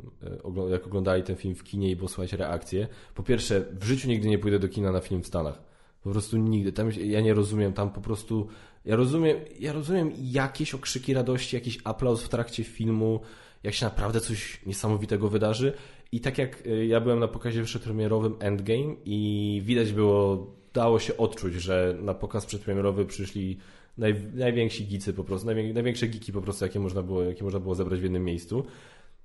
e, 0.68 0.70
jak 0.70 0.88
oglądali 0.88 1.24
ten 1.24 1.36
film 1.36 1.56
w 1.56 1.64
kinie 1.64 1.92
i 1.92 1.96
było 1.96 2.10
słuchać 2.10 2.34
reakcje. 2.34 2.88
Po 3.16 3.24
pierwsze, 3.24 3.66
w 3.80 3.84
życiu 3.84 4.08
nigdy 4.08 4.28
nie 4.28 4.40
pójdę 4.40 4.60
do 4.60 4.68
kina 4.68 4.92
na 4.92 5.00
film 5.00 5.24
w 5.24 5.28
Stanach 5.28 5.67
po 6.08 6.12
prostu 6.12 6.38
nigdy. 6.38 6.72
Tam, 6.72 6.92
ja 6.92 7.22
nie 7.22 7.34
rozumiem, 7.34 7.74
tam 7.74 7.90
po 7.92 8.02
prostu. 8.02 8.48
Ja 8.86 8.96
rozumiem, 8.96 9.38
ja 9.60 9.74
rozumiem 9.74 10.12
jakieś 10.18 10.74
okrzyki 10.74 11.14
radości, 11.14 11.56
jakiś 11.56 11.80
aplauz 11.84 12.24
w 12.24 12.30
trakcie 12.30 12.64
filmu, 12.64 13.20
jak 13.64 13.74
się 13.74 13.86
naprawdę 13.86 14.20
coś 14.20 14.66
niesamowitego 14.66 15.30
wydarzy. 15.30 15.74
I 16.12 16.20
tak 16.22 16.38
jak 16.38 16.68
y, 16.68 16.86
ja 16.86 17.02
byłem 17.02 17.20
na 17.20 17.28
pokazie 17.28 17.64
przedpremierowym 17.64 18.36
Endgame 18.40 18.96
i 19.06 19.62
widać 19.66 19.94
było, 19.94 20.48
dało 20.74 21.00
się 21.00 21.18
odczuć, 21.18 21.54
że 21.54 21.98
na 22.02 22.14
pokaz 22.14 22.46
przedpremierowy 22.46 23.06
przyszli 23.06 23.58
naj, 23.98 24.16
najwięksi 24.34 24.86
gicy 24.86 25.14
po 25.14 25.24
prostu, 25.24 25.46
najwię, 25.46 25.74
największe 25.74 26.08
giki 26.08 26.34
po 26.34 26.42
prostu, 26.42 26.66
jakie 26.66 26.80
można, 26.80 27.04
było, 27.04 27.24
jakie 27.24 27.44
można 27.44 27.60
było 27.60 27.76
zebrać 27.76 28.00
w 28.00 28.04
jednym 28.04 28.26
miejscu. 28.26 28.66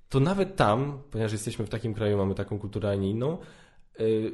To 0.09 0.19
nawet 0.19 0.55
tam, 0.55 0.99
ponieważ 1.11 1.31
jesteśmy 1.31 1.65
w 1.65 1.69
takim 1.69 1.93
kraju, 1.93 2.17
mamy 2.17 2.35
taką 2.35 2.59
kulturę, 2.59 2.89
a 2.89 2.95
nie 2.95 3.09
inną, 3.09 3.37
yy, 3.99 4.33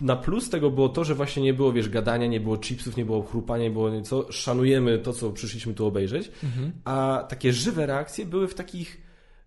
na 0.00 0.16
plus 0.16 0.50
tego 0.50 0.70
było 0.70 0.88
to, 0.88 1.04
że 1.04 1.14
właśnie 1.14 1.42
nie 1.42 1.54
było, 1.54 1.72
wiesz, 1.72 1.88
gadania, 1.88 2.26
nie 2.26 2.40
było 2.40 2.58
chipsów, 2.58 2.96
nie 2.96 3.04
było 3.04 3.22
chrupania, 3.22 3.64
nie 3.64 3.70
było 3.70 3.90
nieco. 3.90 4.32
Szanujemy 4.32 4.98
to, 4.98 5.12
co 5.12 5.30
przyszliśmy 5.30 5.74
tu 5.74 5.86
obejrzeć, 5.86 6.30
mhm. 6.44 6.72
a 6.84 7.24
takie 7.28 7.52
żywe 7.52 7.86
reakcje 7.86 8.26
były 8.26 8.48
w 8.48 8.54
takich 8.54 9.03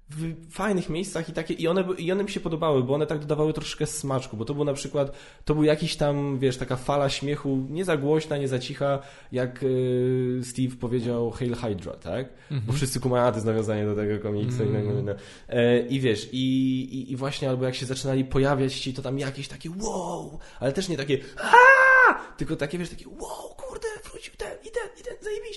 w 0.10 0.52
fajnych 0.52 0.90
miejscach 0.90 1.30
i 1.30 1.34
takie, 1.34 1.54
i 1.54 1.68
one, 1.68 1.84
i 1.98 2.12
one 2.12 2.24
mi 2.24 2.30
się 2.30 2.40
podobały, 2.40 2.84
bo 2.84 2.94
one 2.94 3.08
tak 3.08 3.20
dodawały 3.20 3.54
troszkę 3.54 3.86
smaczku, 3.86 4.38
bo 4.38 4.46
to 4.46 4.54
był 4.54 4.64
na 4.64 4.74
przykład, 4.74 5.12
to 5.46 5.56
był 5.56 5.64
jakiś 5.64 5.96
tam, 5.96 6.40
wiesz, 6.40 6.58
taka 6.58 6.76
fala 6.76 7.10
śmiechu, 7.10 7.66
nie 7.70 7.86
za 7.86 7.98
głośna, 7.98 8.38
nie 8.38 8.48
za 8.48 8.60
cicha, 8.60 9.00
jak 9.32 9.64
y, 9.64 10.42
Steve 10.44 10.76
powiedział 10.76 11.32
Hail 11.32 11.56
Hydra, 11.56 11.94
tak? 11.94 12.30
Mm 12.52 12.64
-hmm. 12.64 12.66
Bo 12.66 12.74
wszyscy 12.74 13.00
kumają, 13.00 13.26
a 13.26 13.32
to 13.32 13.38
jest 13.38 13.46
nawiązanie 13.46 13.86
do 13.86 13.96
tego 13.96 14.20
komiksu 14.20 14.64
mm 14.64 14.88
-hmm. 14.88 15.00
i, 15.00 15.04
no. 15.04 15.14
E, 15.50 15.80
i 15.80 16.00
wiesz, 16.00 16.30
i, 16.32 16.38
i, 16.94 17.12
i, 17.12 17.16
właśnie 17.16 17.50
albo 17.50 17.66
jak 17.66 17.76
się 17.76 17.86
zaczynali 17.86 18.26
pojawiać 18.26 18.76
ci, 18.76 18.94
to 18.94 19.02
tam 19.02 19.20
jakieś 19.20 19.48
takie 19.48 19.70
wow, 19.82 20.40
ale 20.60 20.72
też 20.72 20.90
nie 20.90 20.98
takie 20.98 21.20
Aaa! 21.38 21.88
tylko 22.38 22.56
takie, 22.56 22.78
wiesz, 22.78 22.90
takie 22.90 23.10
wow, 23.10 23.56
kurde, 23.58 23.88
wrócił 24.04 24.34
ten 24.38 24.52
i 24.52 24.72
ten, 24.72 24.90
i 25.00 25.04
ten, 25.04 25.14
zajebiście. 25.22 25.57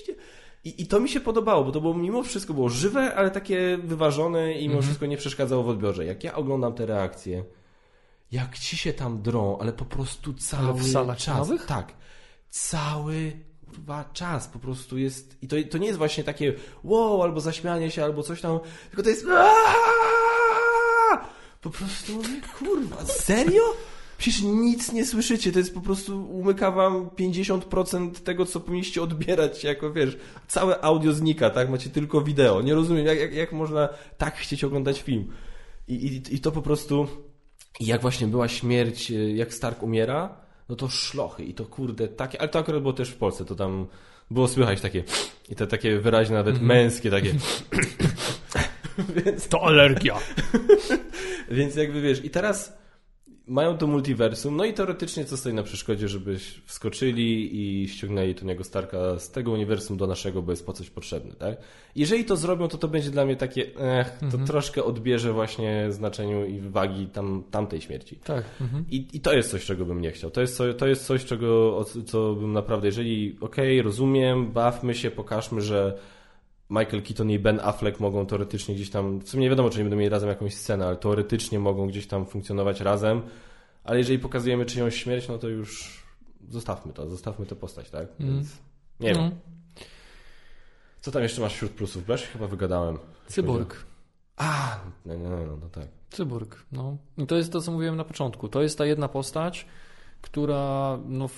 I, 0.63 0.81
I 0.81 0.87
to 0.87 0.99
mi 0.99 1.09
się 1.09 1.19
podobało, 1.19 1.63
bo 1.63 1.71
to 1.71 1.81
było 1.81 1.93
mimo 1.93 2.23
wszystko 2.23 2.53
było 2.53 2.69
żywe, 2.69 3.15
ale 3.15 3.31
takie 3.31 3.77
wyważone 3.83 4.53
i 4.53 4.61
mimo 4.61 4.73
mhm. 4.73 4.83
wszystko 4.83 5.05
nie 5.05 5.17
przeszkadzało 5.17 5.63
w 5.63 5.69
odbiorze. 5.69 6.05
Jak 6.05 6.23
ja 6.23 6.35
oglądam 6.35 6.73
te 6.73 6.85
reakcje, 6.85 7.43
jak 8.31 8.59
ci 8.59 8.77
się 8.77 8.93
tam 8.93 9.21
drą, 9.21 9.57
ale 9.57 9.73
po 9.73 9.85
prostu 9.85 10.33
cały 10.33 10.79
w 10.79 10.91
salach 10.91 11.17
czas. 11.17 11.37
Nowych? 11.37 11.65
Tak. 11.65 11.93
Cały 12.49 13.31
kurwa 13.65 14.05
czas 14.13 14.47
po 14.47 14.59
prostu 14.59 14.97
jest. 14.97 15.37
I 15.41 15.47
to, 15.47 15.55
to 15.71 15.77
nie 15.77 15.87
jest 15.87 15.97
właśnie 15.97 16.23
takie 16.23 16.53
wow, 16.83 17.23
albo 17.23 17.41
zaśmianie 17.41 17.91
się, 17.91 18.03
albo 18.03 18.23
coś 18.23 18.41
tam, 18.41 18.59
tylko 18.89 19.03
to 19.03 19.09
jest. 19.09 19.25
Po 21.61 21.69
prostu, 21.69 22.21
kurwa, 22.59 23.05
serio? 23.05 23.61
Przecież 24.21 24.41
nic 24.41 24.91
nie 24.91 25.05
słyszycie, 25.05 25.51
to 25.51 25.59
jest 25.59 25.73
po 25.73 25.81
prostu, 25.81 26.25
umyka 26.25 26.71
wam 26.71 27.09
50% 27.09 28.11
tego, 28.11 28.45
co 28.45 28.59
powinniście 28.59 29.01
odbierać, 29.01 29.63
jako 29.63 29.93
wiesz, 29.93 30.17
całe 30.47 30.81
audio 30.81 31.13
znika, 31.13 31.49
tak? 31.49 31.69
Macie 31.69 31.89
tylko 31.89 32.21
wideo. 32.21 32.61
Nie 32.61 32.73
rozumiem, 32.73 33.05
jak, 33.05 33.19
jak, 33.19 33.33
jak 33.33 33.51
można 33.51 33.89
tak 34.17 34.35
chcieć 34.35 34.63
oglądać 34.63 35.01
film. 35.01 35.27
I, 35.87 35.93
i, 35.93 36.35
I 36.35 36.39
to 36.39 36.51
po 36.51 36.61
prostu, 36.61 37.07
jak 37.79 38.01
właśnie 38.01 38.27
była 38.27 38.47
śmierć, 38.47 39.11
e, 39.11 39.31
jak 39.31 39.53
Stark 39.53 39.83
umiera, 39.83 40.37
no 40.69 40.75
to 40.75 40.89
szlochy 40.89 41.43
i 41.43 41.53
to 41.53 41.65
kurde 41.65 42.07
takie, 42.07 42.41
ale 42.41 42.49
to 42.49 42.59
akurat 42.59 42.81
było 42.81 42.93
też 42.93 43.09
w 43.09 43.17
Polsce, 43.17 43.45
to 43.45 43.55
tam 43.55 43.87
było 44.31 44.47
słychać 44.47 44.81
takie 44.81 45.03
i 45.49 45.55
te 45.55 45.67
takie 45.67 45.99
wyraźne 45.99 46.35
nawet 46.35 46.55
mm 46.55 46.65
-hmm. 46.65 46.67
męskie 46.67 47.11
takie 47.11 47.33
Więc... 49.25 49.47
To 49.47 49.63
alergia. 49.63 50.19
Więc 51.51 51.75
jakby 51.75 52.01
wiesz, 52.01 52.25
i 52.25 52.29
teraz 52.29 52.81
mają 53.47 53.77
to 53.77 53.87
multiversum, 53.87 54.55
no 54.55 54.65
i 54.65 54.73
teoretycznie 54.73 55.25
co 55.25 55.37
stoi 55.37 55.53
na 55.53 55.63
przeszkodzie, 55.63 56.07
żebyś 56.07 56.61
wskoczyli 56.65 57.49
i 57.61 57.87
ściągnęli 57.87 58.35
niego 58.43 58.63
Starka 58.63 59.19
z 59.19 59.31
tego 59.31 59.51
uniwersum 59.51 59.97
do 59.97 60.07
naszego, 60.07 60.41
bo 60.41 60.51
jest 60.51 60.65
po 60.65 60.73
coś 60.73 60.89
potrzebny, 60.89 61.33
tak? 61.33 61.57
Jeżeli 61.95 62.25
to 62.25 62.37
zrobią, 62.37 62.67
to 62.67 62.77
to 62.77 62.87
będzie 62.87 63.09
dla 63.09 63.25
mnie 63.25 63.35
takie, 63.35 63.61
eh, 63.61 64.19
to 64.19 64.25
mhm. 64.25 64.45
troszkę 64.45 64.83
odbierze 64.83 65.33
właśnie 65.33 65.87
znaczeniu 65.89 66.45
i 66.45 66.59
wagi 66.59 67.07
tam, 67.07 67.43
tamtej 67.51 67.81
śmierci. 67.81 68.15
Tak. 68.15 68.43
Mhm. 68.61 68.85
I, 68.89 69.07
I 69.13 69.19
to 69.19 69.33
jest 69.33 69.51
coś, 69.51 69.65
czego 69.65 69.85
bym 69.85 70.01
nie 70.01 70.11
chciał. 70.11 70.31
To 70.31 70.41
jest, 70.41 70.61
to 70.77 70.87
jest 70.87 71.05
coś, 71.05 71.25
czego, 71.25 71.79
co 72.05 72.33
bym 72.33 72.53
naprawdę, 72.53 72.87
jeżeli 72.87 73.37
okej, 73.41 73.79
okay, 73.79 73.83
rozumiem, 73.83 74.51
bawmy 74.51 74.95
się, 74.95 75.11
pokażmy, 75.11 75.61
że 75.61 75.97
Michael 76.71 77.03
Keaton 77.03 77.29
i 77.31 77.39
Ben 77.39 77.59
Affleck 77.63 77.99
mogą 77.99 78.25
teoretycznie 78.25 78.75
gdzieś 78.75 78.89
tam, 78.89 79.19
w 79.19 79.29
sumie 79.29 79.43
nie 79.43 79.49
wiadomo, 79.49 79.69
czy 79.69 79.77
nie 79.77 79.83
będą 79.83 79.97
mieli 79.97 80.09
razem 80.09 80.29
jakąś 80.29 80.55
scenę, 80.55 80.87
ale 80.87 80.95
teoretycznie 80.95 81.59
mogą 81.59 81.87
gdzieś 81.87 82.07
tam 82.07 82.25
funkcjonować 82.25 82.81
razem, 82.81 83.21
ale 83.83 83.97
jeżeli 83.97 84.19
pokazujemy 84.19 84.65
czyjąś 84.65 84.95
śmierć, 84.95 85.27
no 85.27 85.37
to 85.37 85.47
już 85.47 86.01
zostawmy 86.49 86.93
to, 86.93 87.09
zostawmy 87.09 87.45
tę 87.45 87.55
postać, 87.55 87.89
tak? 87.89 88.07
Mm. 88.19 88.33
Więc 88.33 88.57
nie 88.99 89.13
no. 89.13 89.19
wiem. 89.19 89.31
Co 91.01 91.11
tam 91.11 91.23
jeszcze 91.23 91.41
masz 91.41 91.53
wśród 91.53 91.71
plusów? 91.71 92.03
Się 92.07 92.27
chyba 92.27 92.47
wygadałem. 92.47 92.97
Cyborg. 93.27 93.85
A, 94.37 94.79
no, 95.05 95.17
no, 95.17 95.29
no, 95.29 95.57
no 95.61 95.69
tak. 95.69 95.87
Cyborg, 96.09 96.65
no. 96.71 96.97
I 97.17 97.27
to 97.27 97.35
jest 97.35 97.51
to, 97.51 97.61
co 97.61 97.71
mówiłem 97.71 97.95
na 97.95 98.03
początku. 98.03 98.47
To 98.49 98.61
jest 98.61 98.77
ta 98.77 98.85
jedna 98.85 99.07
postać, 99.07 99.65
która 100.21 100.97
no, 101.05 101.29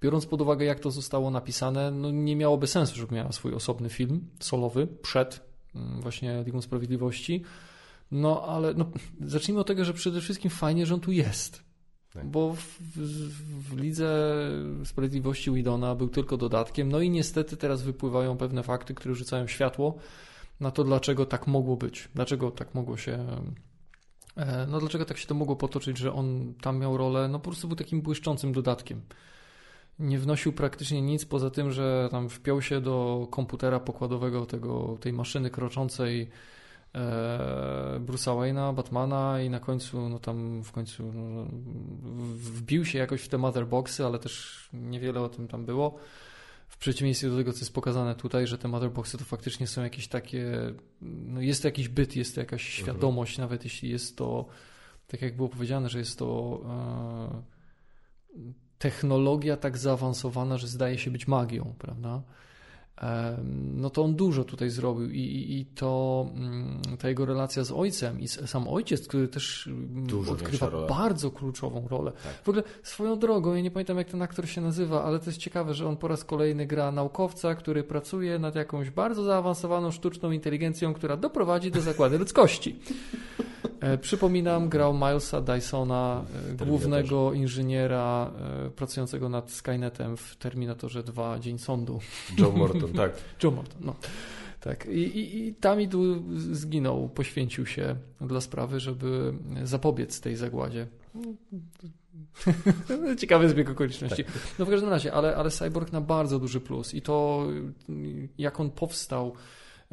biorąc 0.00 0.26
pod 0.26 0.40
uwagę, 0.40 0.64
jak 0.64 0.80
to 0.80 0.90
zostało 0.90 1.30
napisane, 1.30 1.90
no 1.90 2.10
nie 2.10 2.36
miałoby 2.36 2.66
sensu, 2.66 2.96
żeby 2.96 3.14
miała 3.14 3.32
swój 3.32 3.54
osobny 3.54 3.88
film 3.88 4.28
solowy 4.40 4.86
przed 4.86 5.40
mm, 5.74 6.00
właśnie 6.00 6.42
Ligą 6.46 6.62
Sprawiedliwości. 6.62 7.42
No 8.10 8.42
ale 8.42 8.74
no, 8.74 8.90
zacznijmy 9.20 9.60
od 9.60 9.66
tego, 9.66 9.84
że 9.84 9.94
przede 9.94 10.20
wszystkim 10.20 10.50
fajnie, 10.50 10.86
że 10.86 10.94
on 10.94 11.00
tu 11.00 11.12
jest. 11.12 11.66
Tak. 12.12 12.26
Bo 12.26 12.52
w, 12.52 12.78
w, 12.80 13.00
w, 13.70 13.80
Lidze 13.80 14.34
Sprawiedliwości 14.84 15.50
Widona 15.50 15.94
był 15.94 16.08
tylko 16.08 16.36
dodatkiem. 16.36 16.88
No 16.88 17.00
i 17.00 17.10
niestety 17.10 17.56
teraz 17.56 17.82
wypływają 17.82 18.36
pewne 18.36 18.62
fakty, 18.62 18.94
które 18.94 19.14
rzucają 19.14 19.46
światło 19.46 19.98
na 20.60 20.70
to, 20.70 20.84
dlaczego 20.84 21.26
tak 21.26 21.46
mogło 21.46 21.76
być. 21.76 22.08
Dlaczego 22.14 22.50
tak 22.50 22.74
mogło 22.74 22.96
się. 22.96 23.26
E, 24.36 24.66
no 24.70 24.80
dlaczego 24.80 25.04
tak 25.04 25.18
się 25.18 25.26
to 25.26 25.34
mogło 25.34 25.56
potoczyć, 25.56 25.98
że 25.98 26.12
on 26.12 26.54
tam 26.60 26.78
miał 26.78 26.96
rolę, 26.96 27.28
no 27.28 27.38
po 27.38 27.50
prostu 27.50 27.68
był 27.68 27.76
takim 27.76 28.02
błyszczącym 28.02 28.52
dodatkiem. 28.52 29.00
Nie 29.98 30.18
wnosił 30.18 30.52
praktycznie 30.52 31.02
nic 31.02 31.24
poza 31.24 31.50
tym, 31.50 31.72
że 31.72 32.08
tam 32.10 32.28
wpiął 32.28 32.62
się 32.62 32.80
do 32.80 33.26
komputera 33.30 33.80
pokładowego 33.80 34.46
tego, 34.46 34.98
tej 35.00 35.12
maszyny 35.12 35.50
kroczącej 35.50 36.30
e, 36.94 38.00
Bruce'a 38.06 38.36
Wayne'a, 38.36 38.74
Batmana 38.74 39.42
i 39.42 39.50
na 39.50 39.60
końcu, 39.60 40.08
no 40.08 40.18
tam 40.18 40.62
w 40.64 40.72
końcu 40.72 41.12
no, 41.12 41.46
wbił 42.34 42.84
się 42.84 42.98
jakoś 42.98 43.22
w 43.22 43.28
te 43.28 43.38
motherboxy, 43.38 44.06
ale 44.06 44.18
też 44.18 44.68
niewiele 44.72 45.20
o 45.20 45.28
tym 45.28 45.48
tam 45.48 45.64
było. 45.64 45.98
W 46.68 46.78
przeciwieństwie 46.78 47.28
do 47.28 47.36
tego, 47.36 47.52
co 47.52 47.58
jest 47.58 47.74
pokazane 47.74 48.14
tutaj, 48.14 48.46
że 48.46 48.58
te 48.58 48.68
motherboxy 48.68 49.18
to 49.18 49.24
faktycznie 49.24 49.66
są 49.66 49.82
jakieś 49.82 50.08
takie, 50.08 50.72
no 51.00 51.40
jest 51.40 51.62
to 51.62 51.68
jakiś 51.68 51.88
byt, 51.88 52.16
jest 52.16 52.34
to 52.34 52.40
jakaś 52.40 52.78
mhm. 52.78 52.84
świadomość, 52.84 53.32
mhm. 53.32 53.48
nawet 53.48 53.64
jeśli 53.64 53.90
jest 53.90 54.16
to, 54.16 54.46
tak 55.06 55.22
jak 55.22 55.36
było 55.36 55.48
powiedziane, 55.48 55.88
że 55.88 55.98
jest 55.98 56.18
to 56.18 56.60
e, 56.64 57.56
technologia 58.78 59.56
tak 59.56 59.78
zaawansowana, 59.78 60.58
że 60.58 60.68
zdaje 60.68 60.98
się 60.98 61.10
być 61.10 61.28
magią, 61.28 61.74
prawda? 61.78 62.22
No 63.74 63.90
to 63.90 64.02
on 64.02 64.14
dużo 64.14 64.44
tutaj 64.44 64.70
zrobił 64.70 65.10
i, 65.10 65.20
i, 65.20 65.60
i 65.60 65.66
to 65.66 66.26
mm, 66.34 66.82
ta 66.98 67.08
jego 67.08 67.26
relacja 67.26 67.64
z 67.64 67.72
ojcem 67.72 68.20
i 68.20 68.28
sam 68.28 68.68
ojciec, 68.68 69.08
który 69.08 69.28
też 69.28 69.66
mm, 69.66 70.06
dużo 70.06 70.32
odgrywa 70.32 70.70
bardzo 70.88 71.30
kluczową 71.30 71.88
rolę. 71.88 72.12
Tak. 72.12 72.32
W 72.44 72.48
ogóle 72.48 72.64
swoją 72.82 73.18
drogą, 73.18 73.54
ja 73.54 73.60
nie 73.60 73.70
pamiętam 73.70 73.98
jak 73.98 74.08
ten 74.08 74.22
aktor 74.22 74.48
się 74.48 74.60
nazywa, 74.60 75.04
ale 75.04 75.18
to 75.18 75.26
jest 75.26 75.38
ciekawe, 75.38 75.74
że 75.74 75.88
on 75.88 75.96
po 75.96 76.08
raz 76.08 76.24
kolejny 76.24 76.66
gra 76.66 76.92
naukowca, 76.92 77.54
który 77.54 77.84
pracuje 77.84 78.38
nad 78.38 78.54
jakąś 78.54 78.90
bardzo 78.90 79.24
zaawansowaną 79.24 79.90
sztuczną 79.90 80.30
inteligencją, 80.30 80.94
która 80.94 81.16
doprowadzi 81.16 81.70
do 81.70 81.80
zakłady 81.80 82.18
ludzkości. 82.18 82.76
E, 83.80 83.98
przypominam, 83.98 84.68
grał 84.68 84.94
Milesa 84.94 85.40
Dysona, 85.40 86.24
e, 86.60 86.66
głównego 86.66 87.32
inżyniera 87.32 88.30
e, 88.66 88.70
pracującego 88.70 89.28
nad 89.28 89.50
Skynetem 89.50 90.16
w 90.16 90.36
Terminatorze 90.36 91.02
2 91.02 91.38
Dzień 91.38 91.58
Sądu. 91.58 92.00
Joe 92.38 92.52
Morton, 92.52 92.85
tak. 92.94 93.12
Joe 93.42 93.50
Morton, 93.50 93.80
no. 93.80 93.96
Tak. 94.60 94.86
I, 94.86 94.98
i, 94.98 95.46
i 95.46 95.54
tam 95.54 95.80
i 95.80 95.88
tu 95.88 96.22
zginął, 96.52 97.08
poświęcił 97.08 97.66
się 97.66 97.96
dla 98.20 98.40
sprawy, 98.40 98.80
żeby 98.80 99.32
zapobiec 99.62 100.20
tej 100.20 100.36
zagładzie. 100.36 100.86
Ciekawy 103.20 103.48
zbieg 103.48 103.70
okoliczności. 103.70 104.24
Tak. 104.24 104.34
No 104.58 104.64
w 104.64 104.70
każdym 104.70 104.90
razie, 104.90 105.12
ale, 105.12 105.36
ale 105.36 105.50
Cyborg 105.50 105.92
na 105.92 106.00
bardzo 106.00 106.38
duży 106.38 106.60
plus 106.60 106.94
i 106.94 107.02
to 107.02 107.46
jak 108.38 108.60
on 108.60 108.70
powstał 108.70 109.32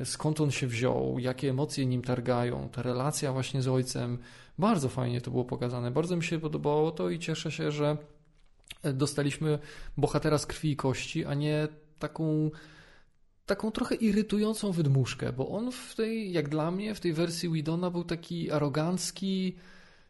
skąd 0.03 0.41
on 0.41 0.52
się 0.52 0.68
wziął, 0.68 1.20
jakie 1.20 1.49
emocje 1.49 1.86
nim 1.86 2.02
targają, 2.02 2.70
ta 2.70 2.82
relacja 2.82 3.34
właśnie 3.34 3.61
z 3.61 3.68
ojcem. 3.68 4.18
Bardzo 4.57 4.90
fajnie 4.90 5.22
to 5.22 5.32
było 5.32 5.45
pokazane. 5.45 5.91
Bardzo 5.91 6.15
mi 6.15 6.24
się 6.24 6.40
podobało 6.40 6.91
to 6.91 7.10
i 7.10 7.20
cieszę 7.20 7.52
się, 7.52 7.72
że 7.72 7.98
dostaliśmy 8.94 9.60
bohatera 9.98 10.38
z 10.38 10.45
krwi 10.45 10.72
i 10.72 10.76
kości, 10.76 11.26
a 11.26 11.34
nie 11.34 11.68
taką 11.99 12.52
taką 13.45 13.72
trochę 13.72 13.95
irytującą 13.95 14.72
wydmuszkę, 14.72 15.34
bo 15.34 15.49
on 15.49 15.72
w 15.72 15.95
tej, 15.95 16.32
jak 16.32 16.49
dla 16.49 16.72
mnie, 16.72 16.95
w 16.95 16.99
tej 16.99 17.14
wersji 17.14 17.49
Widona 17.49 17.90
był 17.90 18.03
taki 18.03 18.52
arogancki, 18.52 19.56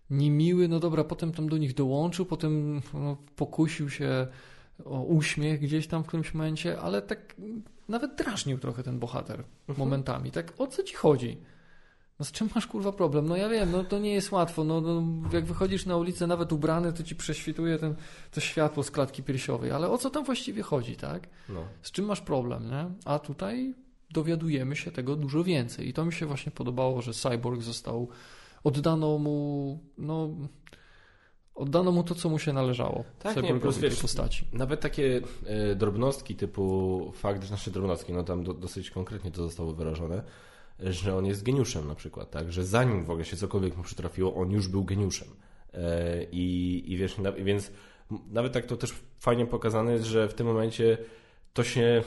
niemiły, 0.09 0.67
no 0.67 0.79
dobra, 0.79 1.03
potem 1.03 1.31
tam 1.31 1.49
do 1.49 1.57
nich 1.57 1.73
dołączył, 1.73 2.25
potem 2.25 2.81
no, 2.93 3.17
pokusił 3.35 3.89
się 3.89 4.27
o 4.85 5.03
uśmiech 5.03 5.59
gdzieś 5.59 5.87
tam 5.87 6.03
w 6.03 6.07
którymś 6.07 6.33
momencie, 6.33 6.79
ale 6.79 7.01
tak 7.01 7.35
nawet 7.89 8.15
drażnił 8.15 8.57
trochę 8.57 8.83
ten 8.83 8.99
bohater 8.99 9.43
mhm. 9.69 9.79
momentami. 9.79 10.31
Tak, 10.31 10.53
o 10.57 10.67
co 10.67 10.83
ci 10.83 10.95
chodzi? 10.95 11.37
No 12.23 12.27
z 12.27 12.31
czym 12.31 12.49
masz 12.55 12.67
kurwa 12.67 12.91
problem? 12.91 13.27
No 13.27 13.35
ja 13.35 13.49
wiem, 13.49 13.71
no 13.71 13.83
to 13.83 13.99
nie 13.99 14.13
jest 14.13 14.31
łatwo. 14.31 14.63
No, 14.63 14.81
no 14.81 15.03
jak 15.33 15.45
wychodzisz 15.45 15.85
na 15.85 15.97
ulicę 15.97 16.27
nawet 16.27 16.53
ubrany, 16.53 16.93
to 16.93 17.03
ci 17.03 17.15
prześwituje 17.15 17.77
ten, 17.77 17.95
to 18.31 18.41
światło 18.41 18.83
z 18.83 18.91
klatki 18.91 19.23
piersiowej. 19.23 19.71
Ale 19.71 19.89
o 19.89 19.97
co 19.97 20.09
tam 20.09 20.25
właściwie 20.25 20.61
chodzi, 20.63 20.95
tak? 20.95 21.27
No. 21.49 21.63
Z 21.81 21.91
czym 21.91 22.05
masz 22.05 22.21
problem, 22.21 22.69
nie? 22.69 22.85
A 23.05 23.19
tutaj 23.19 23.73
dowiadujemy 24.11 24.75
się 24.75 24.91
tego 24.91 25.15
dużo 25.15 25.43
więcej. 25.43 25.87
I 25.87 25.93
to 25.93 26.05
mi 26.05 26.13
się 26.13 26.25
właśnie 26.25 26.51
podobało, 26.51 27.01
że 27.01 27.13
Cyborg 27.13 27.61
został 27.61 28.07
oddano 28.63 29.17
mu, 29.17 29.79
no 29.97 30.29
oddano 31.55 31.91
mu 31.91 32.03
to, 32.03 32.15
co 32.15 32.29
mu 32.29 32.39
się 32.39 32.53
należało. 32.53 33.03
Tak, 33.19 33.43
nie, 33.43 33.59
plus, 33.59 33.77
wiesz, 33.77 34.01
postaci. 34.01 34.47
Nawet 34.53 34.79
takie 34.79 35.21
e, 35.45 35.75
drobnostki 35.75 36.35
typu 36.35 37.11
fakt, 37.15 37.43
że 37.43 37.51
nasze 37.51 37.71
drobnostki, 37.71 38.13
no 38.13 38.23
tam 38.23 38.43
do, 38.43 38.53
dosyć 38.53 38.91
konkretnie 38.91 39.31
to 39.31 39.43
zostało 39.43 39.73
wyrażone, 39.73 40.23
że 40.79 41.17
on 41.17 41.25
jest 41.25 41.43
geniuszem 41.43 41.87
na 41.87 41.95
przykład, 41.95 42.31
tak, 42.31 42.51
że 42.51 42.65
zanim 42.65 43.05
w 43.05 43.09
ogóle 43.09 43.25
się 43.25 43.37
cokolwiek 43.37 43.77
mu 43.77 43.83
przytrafiło, 43.83 44.35
on 44.35 44.51
już 44.51 44.67
był 44.67 44.83
geniuszem. 44.83 45.27
E, 45.73 46.23
i, 46.23 46.83
I 46.93 46.97
wiesz, 46.97 47.15
więc 47.37 47.71
nawet 48.31 48.53
tak 48.53 48.65
to 48.65 48.77
też 48.77 48.93
fajnie 49.19 49.45
pokazane 49.45 49.93
jest, 49.93 50.05
że 50.05 50.27
w 50.27 50.33
tym 50.33 50.47
momencie 50.47 50.97
to 51.53 51.63
się 51.63 52.03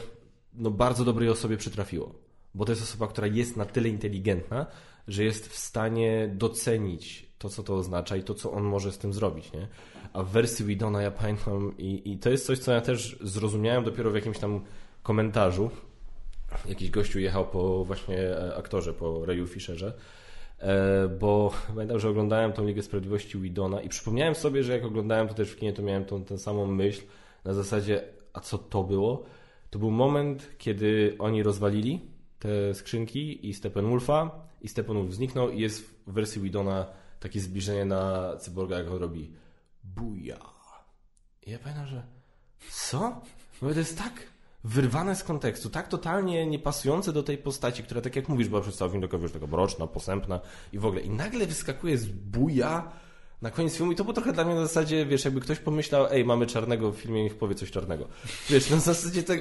no, 0.54 0.70
bardzo 0.70 1.04
dobrej 1.04 1.28
osobie 1.28 1.56
przytrafiło. 1.56 2.14
Bo 2.54 2.64
to 2.64 2.72
jest 2.72 2.82
osoba, 2.82 3.06
która 3.06 3.26
jest 3.26 3.56
na 3.56 3.64
tyle 3.64 3.88
inteligentna, 3.88 4.66
że 5.08 5.24
jest 5.24 5.48
w 5.48 5.56
stanie 5.56 6.30
docenić 6.34 7.26
to, 7.38 7.48
co 7.48 7.62
to 7.62 7.76
oznacza 7.76 8.16
i 8.16 8.22
to, 8.22 8.34
co 8.34 8.52
on 8.52 8.64
może 8.64 8.92
z 8.92 8.98
tym 8.98 9.12
zrobić, 9.12 9.52
nie? 9.52 9.68
A 10.12 10.22
w 10.22 10.30
wersji 10.30 10.64
Widona 10.64 11.02
ja 11.02 11.10
pamiętam 11.10 11.76
i, 11.78 12.12
i 12.12 12.18
to 12.18 12.30
jest 12.30 12.46
coś, 12.46 12.58
co 12.58 12.72
ja 12.72 12.80
też 12.80 13.18
zrozumiałem 13.20 13.84
dopiero 13.84 14.10
w 14.10 14.14
jakimś 14.14 14.38
tam 14.38 14.60
komentarzu. 15.02 15.70
Jakiś 16.68 16.90
gościu 16.90 17.18
jechał 17.18 17.46
po 17.46 17.84
właśnie 17.84 18.18
e, 18.18 18.56
aktorze, 18.56 18.92
po 18.92 19.26
Rayu 19.26 19.46
Fisherze, 19.46 19.92
e, 20.58 21.08
bo 21.08 21.52
pamiętam, 21.68 21.98
że 21.98 22.08
oglądałem 22.08 22.52
tą 22.52 22.66
Ligę 22.66 22.82
Sprawiedliwości 22.82 23.38
Widona 23.38 23.80
i 23.80 23.88
przypomniałem 23.88 24.34
sobie, 24.34 24.62
że 24.62 24.72
jak 24.72 24.84
oglądałem 24.84 25.28
to 25.28 25.34
też 25.34 25.50
w 25.50 25.56
kinie, 25.56 25.72
to 25.72 25.82
miałem 25.82 26.04
tą, 26.04 26.24
tę 26.24 26.38
samą 26.38 26.66
myśl 26.66 27.02
na 27.44 27.54
zasadzie, 27.54 28.04
a 28.32 28.40
co 28.40 28.58
to 28.58 28.84
było? 28.84 29.24
To 29.70 29.78
był 29.78 29.90
moment, 29.90 30.48
kiedy 30.58 31.16
oni 31.18 31.42
rozwalili 31.42 32.00
te 32.38 32.74
skrzynki 32.74 33.48
i 33.48 33.54
Steppenwolfa 33.54 34.30
i 34.60 34.68
Steppenwolf 34.68 35.12
zniknął 35.12 35.50
i 35.50 35.60
jest 35.60 35.82
w 36.06 36.12
wersji 36.12 36.42
Widona 36.42 36.86
takie 37.20 37.40
zbliżenie 37.40 37.84
na 37.84 38.36
cyborga, 38.36 38.78
jak 38.78 38.90
on 38.90 38.98
robi 38.98 39.32
buja. 39.84 40.38
I 41.46 41.50
ja 41.50 41.58
pamiętam, 41.58 41.86
że 41.86 42.02
co? 42.70 43.20
Bo 43.62 43.72
to 43.72 43.78
jest 43.78 43.98
tak 43.98 44.35
wyrwane 44.66 45.16
z 45.16 45.24
kontekstu, 45.24 45.70
tak 45.70 45.88
totalnie 45.88 46.46
niepasujące 46.46 47.12
do 47.12 47.22
tej 47.22 47.38
postaci, 47.38 47.82
która, 47.82 48.00
tak 48.00 48.16
jak 48.16 48.28
mówisz, 48.28 48.48
była 48.48 48.60
przedstawiona 48.60 49.06
taka, 49.06 49.18
wiesz, 49.18 49.32
taka 49.32 49.46
mroczna, 49.46 49.86
posępna 49.86 50.40
i 50.72 50.78
w 50.78 50.86
ogóle. 50.86 51.00
I 51.00 51.10
nagle 51.10 51.46
wyskakuje 51.46 51.98
z 51.98 52.06
buja 52.06 52.92
na 53.42 53.50
koniec 53.50 53.76
filmu 53.76 53.92
i 53.92 53.96
to 53.96 54.04
było 54.04 54.14
trochę 54.14 54.32
dla 54.32 54.44
mnie 54.44 54.54
na 54.54 54.66
zasadzie, 54.66 55.06
wiesz, 55.06 55.24
jakby 55.24 55.40
ktoś 55.40 55.58
pomyślał, 55.58 56.06
ej, 56.10 56.24
mamy 56.24 56.46
czarnego 56.46 56.92
w 56.92 56.96
filmie, 56.96 57.22
niech 57.22 57.34
powie 57.34 57.54
coś 57.54 57.70
czarnego. 57.70 58.08
Wiesz, 58.50 58.70
na 58.70 58.76
zasadzie 58.76 59.22
tak, 59.22 59.40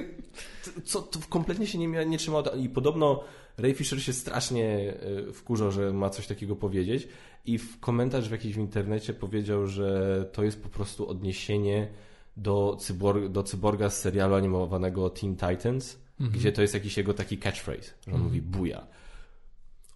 co, 0.84 1.02
to 1.02 1.18
kompletnie 1.28 1.66
się 1.66 1.78
nie, 1.78 2.06
nie 2.06 2.18
trzymało 2.18 2.50
i 2.50 2.68
podobno 2.68 3.24
Ray 3.58 3.74
Fisher 3.74 4.02
się 4.02 4.12
strasznie 4.12 4.94
e, 5.28 5.32
wkurzał, 5.32 5.70
że 5.70 5.92
ma 5.92 6.10
coś 6.10 6.26
takiego 6.26 6.56
powiedzieć 6.56 7.08
i 7.46 7.58
w 7.58 7.80
komentarz 7.80 8.28
w 8.28 8.32
jakimś 8.32 8.54
w 8.54 8.58
internecie 8.58 9.14
powiedział, 9.14 9.66
że 9.66 10.24
to 10.32 10.44
jest 10.44 10.62
po 10.62 10.68
prostu 10.68 11.08
odniesienie 11.08 11.88
do, 12.36 12.76
cyborg, 12.80 13.28
do 13.28 13.42
cyborga 13.42 13.90
z 13.90 14.00
serialu 14.00 14.34
animowanego 14.34 15.10
Teen 15.10 15.36
Titans, 15.36 15.98
mhm. 16.20 16.38
gdzie 16.38 16.52
to 16.52 16.62
jest 16.62 16.74
jakiś 16.74 16.96
jego 16.96 17.14
taki 17.14 17.38
catchphrase, 17.38 17.86
że 18.06 18.12
on 18.12 18.14
mhm. 18.14 18.24
mówi 18.24 18.42
buja. 18.42 18.86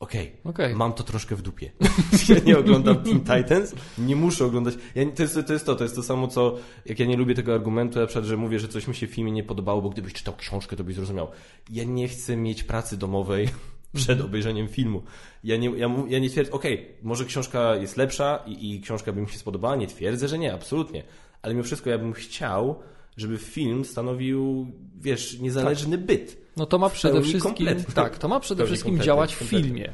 Okej, 0.01 0.33
okay, 0.45 0.67
okay. 0.67 0.75
mam 0.75 0.93
to 0.93 1.03
troszkę 1.03 1.37
w 1.37 1.43
dupie. 1.43 1.71
ja 2.29 2.37
nie 2.45 2.59
oglądam 2.59 2.97
Teen 2.97 3.21
Titans, 3.21 3.75
nie 3.99 4.17
muszę 4.17 4.45
oglądać. 4.45 4.75
Ja, 4.95 5.07
to, 5.11 5.23
jest, 5.23 5.39
to 5.47 5.53
jest 5.53 5.67
to, 5.67 5.77
to 5.77 5.85
jest 5.85 5.97
to 5.97 6.03
samo, 6.03 6.29
co 6.29 6.57
jak 6.87 6.99
ja 6.99 7.07
nie 7.07 7.17
lubię 7.17 7.35
tego 7.35 7.55
argumentu, 7.55 7.99
na 7.99 8.07
przykład, 8.07 8.25
że 8.25 8.37
mówię, 8.37 8.59
że 8.59 8.69
coś 8.69 8.89
mi 8.89 8.95
się 8.95 9.07
w 9.07 9.11
filmie 9.11 9.33
nie 9.33 9.45
podobało, 9.45 9.83
bo 9.83 9.91
gdybyś 9.91 10.12
czytał 10.12 10.37
książkę, 10.37 10.77
to 10.77 10.85
byś 10.85 10.95
zrozumiał. 10.95 11.29
Ja 11.71 11.85
nie 11.85 12.09
chcę 12.09 12.37
mieć 12.37 12.65
pracy 12.65 12.97
domowej 12.97 13.49
przed 13.95 14.11
mhm. 14.11 14.27
obejrzeniem 14.27 14.69
filmu. 14.69 15.03
Ja 15.45 15.57
nie, 15.57 15.71
ja, 15.71 15.91
ja 16.09 16.19
nie 16.19 16.31
twierdzę, 16.31 16.53
okej, 16.53 16.75
okay, 16.75 16.95
może 17.03 17.25
książka 17.25 17.77
jest 17.77 17.97
lepsza 17.97 18.43
i, 18.47 18.75
i 18.75 18.81
książka 18.81 19.12
by 19.12 19.21
mi 19.21 19.29
się 19.29 19.39
spodobała, 19.39 19.77
nie 19.77 19.87
twierdzę, 19.87 20.29
że 20.29 20.39
nie, 20.39 20.55
absolutnie. 20.55 21.03
Ale 21.43 21.55
mimo 21.55 21.65
wszystko 21.65 21.91
ja 21.91 21.99
bym 21.99 22.12
chciał, 22.12 22.79
żeby 23.17 23.39
film 23.39 23.85
stanowił, 23.85 24.67
wiesz, 25.01 25.39
niezależny 25.39 25.99
tak. 25.99 26.07
byt. 26.07 26.39
No 26.57 26.67
to 26.67 26.79
ma 26.79 26.91
przede 26.91 27.23
wszystkim, 27.23 27.67
tak, 27.95 28.19
to 28.19 28.29
ma 28.29 28.41
przede 28.41 28.67
wszystkim 28.67 29.01
działać 29.01 29.35
w 29.35 29.39
filmie. 29.39 29.93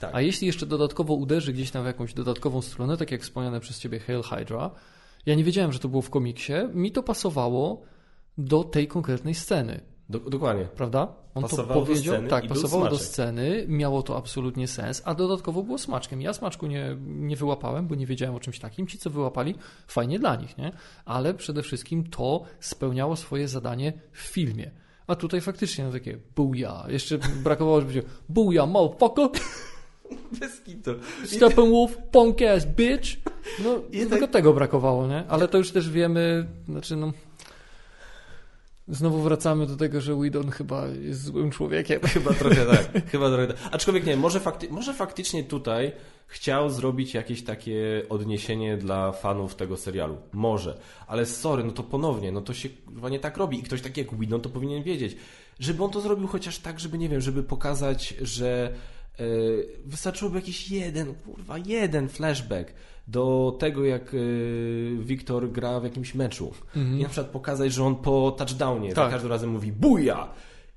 Tak. 0.00 0.10
A 0.14 0.20
jeśli 0.20 0.46
jeszcze 0.46 0.66
dodatkowo 0.66 1.14
uderzy 1.14 1.52
gdzieś 1.52 1.70
tam 1.70 1.82
w 1.82 1.86
jakąś 1.86 2.14
dodatkową 2.14 2.62
stronę, 2.62 2.96
tak 2.96 3.10
jak 3.10 3.22
wspomniane 3.22 3.60
przez 3.60 3.78
ciebie 3.78 3.98
Hail 3.98 4.22
Hydra, 4.22 4.70
ja 5.26 5.34
nie 5.34 5.44
wiedziałem, 5.44 5.72
że 5.72 5.78
to 5.78 5.88
było 5.88 6.02
w 6.02 6.10
komiksie, 6.10 6.52
mi 6.74 6.92
to 6.92 7.02
pasowało 7.02 7.82
do 8.38 8.64
tej 8.64 8.88
konkretnej 8.88 9.34
sceny. 9.34 9.80
Do, 10.08 10.20
dokładnie. 10.20 10.64
Prawda? 10.64 11.08
On 11.34 11.42
pasowało 11.42 11.80
to 11.80 11.86
powiedział, 11.86 12.14
do 12.14 12.18
sceny 12.18 12.28
tak, 12.28 12.46
pasowało 12.46 12.84
do 12.84 12.90
smaczek. 12.90 13.06
sceny, 13.08 13.64
miało 13.68 14.02
to 14.02 14.16
absolutnie 14.16 14.68
sens, 14.68 15.02
a 15.04 15.14
dodatkowo 15.14 15.62
było 15.62 15.78
smaczkiem. 15.78 16.22
Ja 16.22 16.32
smaczku 16.32 16.66
nie, 16.66 16.96
nie 17.06 17.36
wyłapałem, 17.36 17.86
bo 17.86 17.94
nie 17.94 18.06
wiedziałem 18.06 18.34
o 18.34 18.40
czymś 18.40 18.58
takim. 18.58 18.86
Ci, 18.86 18.98
co 18.98 19.10
wyłapali, 19.10 19.54
fajnie 19.86 20.18
dla 20.18 20.36
nich, 20.36 20.58
nie? 20.58 20.72
Ale 21.04 21.34
przede 21.34 21.62
wszystkim 21.62 22.10
to 22.10 22.42
spełniało 22.60 23.16
swoje 23.16 23.48
zadanie 23.48 23.92
w 24.12 24.20
filmie. 24.20 24.70
A 25.06 25.14
tutaj 25.14 25.40
faktycznie 25.40 25.84
no 25.84 25.92
takie 25.92 26.18
buja. 26.36 26.84
Jeszcze 26.88 27.18
brakowało, 27.18 27.80
żeby 27.80 27.92
powiedział 27.92 28.10
buja, 28.28 28.66
motherfucker, 28.66 29.28
Bez 30.40 30.60
kitu. 30.60 30.90
Steppenwolf, 31.24 31.96
punk 32.10 32.42
ass 32.42 32.66
bitch. 32.66 33.08
No, 33.64 33.80
I 33.92 33.98
tylko 33.98 34.18
tak- 34.18 34.30
tego 34.30 34.52
brakowało, 34.52 35.06
nie? 35.06 35.24
Ale 35.28 35.48
to 35.48 35.58
już 35.58 35.70
też 35.70 35.90
wiemy, 35.90 36.46
znaczy 36.68 36.96
no... 36.96 37.12
Znowu 38.88 39.22
wracamy 39.22 39.66
do 39.66 39.76
tego, 39.76 40.00
że 40.00 40.14
Whedon 40.14 40.50
chyba 40.50 40.86
jest 40.86 41.22
złym 41.22 41.50
człowiekiem. 41.50 42.00
Chyba 42.14 42.34
trochę 42.34 42.66
tak. 42.66 42.90
Chyba 43.12 43.28
trochę 43.28 43.46
tak. 43.46 43.56
Aczkolwiek 43.70 44.06
nie, 44.06 44.16
może, 44.16 44.40
fakty, 44.40 44.68
może 44.70 44.94
faktycznie 44.94 45.44
tutaj 45.44 45.92
chciał 46.26 46.70
zrobić 46.70 47.14
jakieś 47.14 47.44
takie 47.44 48.02
odniesienie 48.08 48.76
dla 48.76 49.12
fanów 49.12 49.54
tego 49.54 49.76
serialu. 49.76 50.16
Może. 50.32 50.78
Ale 51.06 51.26
sorry, 51.26 51.64
no 51.64 51.72
to 51.72 51.82
ponownie, 51.82 52.32
no 52.32 52.40
to 52.40 52.54
się 52.54 52.68
chyba 52.94 53.08
nie 53.08 53.20
tak 53.20 53.36
robi. 53.36 53.58
I 53.58 53.62
ktoś 53.62 53.82
taki 53.82 54.00
jak 54.00 54.12
Whedon 54.12 54.40
to 54.40 54.48
powinien 54.48 54.82
wiedzieć. 54.82 55.16
Żeby 55.58 55.84
on 55.84 55.90
to 55.90 56.00
zrobił 56.00 56.26
chociaż 56.26 56.58
tak, 56.58 56.80
żeby, 56.80 56.98
nie 56.98 57.08
wiem, 57.08 57.20
żeby 57.20 57.42
pokazać, 57.42 58.14
że 58.22 58.72
e, 59.18 59.24
wystarczyłoby 59.84 60.38
jakiś 60.38 60.70
jeden, 60.70 61.14
kurwa, 61.14 61.58
jeden 61.58 62.08
flashback 62.08 62.72
do 63.06 63.56
tego, 63.60 63.84
jak 63.84 64.14
e, 64.14 64.18
Wiktor 64.98 65.50
gra 65.50 65.80
w 65.80 65.84
jakimś 65.84 66.14
meczu. 66.14 66.52
I 66.76 67.02
na 67.02 67.08
przykład 67.08 67.26
pokazać, 67.26 67.72
że 67.72 67.84
on 67.84 67.96
po 67.96 68.30
touchdownie 68.38 68.88
za 68.90 68.94
Tak. 68.96 69.10
każdym 69.10 69.30
razem 69.30 69.50
mówi 69.50 69.72
buja! 69.72 70.28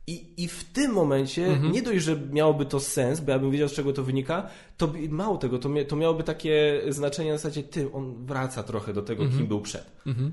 I, 0.07 0.43
I 0.43 0.47
w 0.47 0.63
tym 0.63 0.91
momencie 0.91 1.45
Mhm. 1.47 1.71
nie 1.73 1.81
dość, 1.81 2.03
że 2.03 2.15
miałoby 2.31 2.65
to 2.65 2.79
sens, 2.79 3.19
bo 3.19 3.31
ja 3.31 3.39
bym 3.39 3.51
wiedział, 3.51 3.69
z 3.69 3.73
czego 3.73 3.93
to 3.93 4.03
wynika, 4.03 4.47
to 4.77 4.93
mało 5.09 5.37
tego, 5.37 5.59
to, 5.59 5.69
mia, 5.69 5.85
to 5.85 5.95
miałoby 5.95 6.23
takie 6.23 6.81
znaczenie 6.89 7.31
na 7.31 7.37
zasadzie, 7.37 7.63
ty, 7.63 7.91
on 7.93 8.25
wraca 8.25 8.63
trochę 8.63 8.93
do 8.93 9.01
tego, 9.01 9.23
kim 9.27 9.47
był 9.47 9.61
przed. 9.61 9.91
Mhm. 10.07 10.31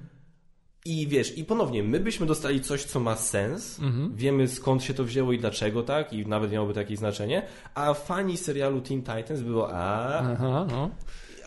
I 0.85 1.07
wiesz, 1.07 1.39
i 1.39 1.45
ponownie, 1.45 1.83
my 1.83 2.01
byśmy 2.01 2.27
dostali 2.27 2.61
coś, 2.61 2.85
co 2.85 3.01
ma 3.01 3.17
sens, 3.17 3.81
Mhm. 3.81 4.17
wiemy 4.17 4.49
skąd 4.49 4.83
się 4.83 4.95
to 4.95 5.05
wzięło 5.05 5.33
i 5.33 5.39
dlaczego, 5.39 5.83
tak, 5.83 6.13
i 6.13 6.27
nawet 6.27 6.53
miałoby 6.53 6.75
takie 6.75 6.97
znaczenie, 6.97 7.43
a 7.75 7.95
fani 7.95 8.37
serialu 8.37 8.81
Teen 8.81 9.03
Titans 9.03 9.41
było, 9.41 9.69
a, 9.73 10.19
Aha, 10.19 10.67
no. 10.71 10.91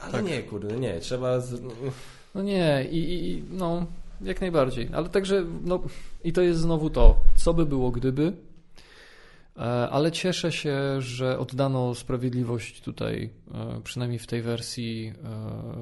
Ale 0.01 0.23
nie, 0.23 0.43
kurde, 0.43 0.79
nie, 0.79 0.99
trzeba... 0.99 1.39
Z... 1.39 1.61
No 2.35 2.41
nie, 2.43 2.87
i, 2.91 3.29
i 3.29 3.43
no, 3.51 3.85
jak 4.21 4.41
najbardziej. 4.41 4.89
Ale 4.93 5.09
także, 5.09 5.45
no, 5.63 5.79
i 6.23 6.33
to 6.33 6.41
jest 6.41 6.59
znowu 6.59 6.89
to, 6.89 7.17
co 7.35 7.53
by 7.53 7.65
było 7.65 7.91
gdyby, 7.91 8.33
E, 9.59 9.89
ale 9.89 10.11
cieszę 10.11 10.51
się, 10.51 11.01
że 11.01 11.39
oddano 11.39 11.95
sprawiedliwość 11.95 12.81
tutaj, 12.81 13.29
e, 13.53 13.81
przynajmniej 13.83 14.19
w 14.19 14.27
tej 14.27 14.41
wersji 14.41 15.13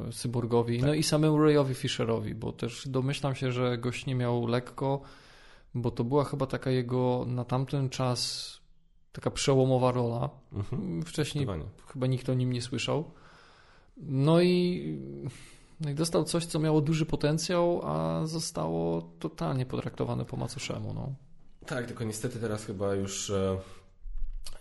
e, 0.08 0.12
Cyborgowi, 0.12 0.82
no 0.82 0.94
i 0.94 1.04
samemu 1.04 1.44
Rayowi 1.44 1.74
Fisherowi, 1.76 2.36
bo 2.36 2.52
też 2.52 2.88
domyślam 2.88 3.36
się, 3.36 3.52
że 3.52 3.78
gość 3.78 4.06
nie 4.06 4.16
miał 4.16 4.48
lekko, 4.48 5.02
bo 5.74 5.92
to 5.92 6.04
była 6.04 6.24
chyba 6.24 6.48
taka 6.48 6.72
jego 6.72 7.26
na 7.28 7.46
tamten 7.46 7.90
czas 7.90 8.52
taka 9.12 9.32
przełomowa 9.32 9.92
rola. 9.92 10.30
Mhm. 10.54 11.04
Wcześniej 11.04 11.48
chyba 11.88 12.08
nikt 12.08 12.30
o 12.30 12.34
nim 12.34 12.54
nie 12.54 12.62
słyszał. 12.62 13.12
No 14.02 14.42
i, 14.42 15.00
no 15.82 15.90
i 15.90 15.94
dostał 15.94 16.24
coś, 16.24 16.46
co 16.46 16.60
miało 16.60 16.82
duży 16.82 17.06
potencjał, 17.06 17.82
a 17.84 18.26
zostało 18.26 19.02
totalnie 19.20 19.66
potraktowane 19.66 20.26
po 20.26 20.38
macoszemu. 20.38 20.94
No. 20.94 21.14
Tak, 21.66 21.86
tylko 21.86 22.04
niestety 22.04 22.40
teraz 22.40 22.66
chyba 22.66 22.96
już 22.96 23.30
e, 23.30 23.58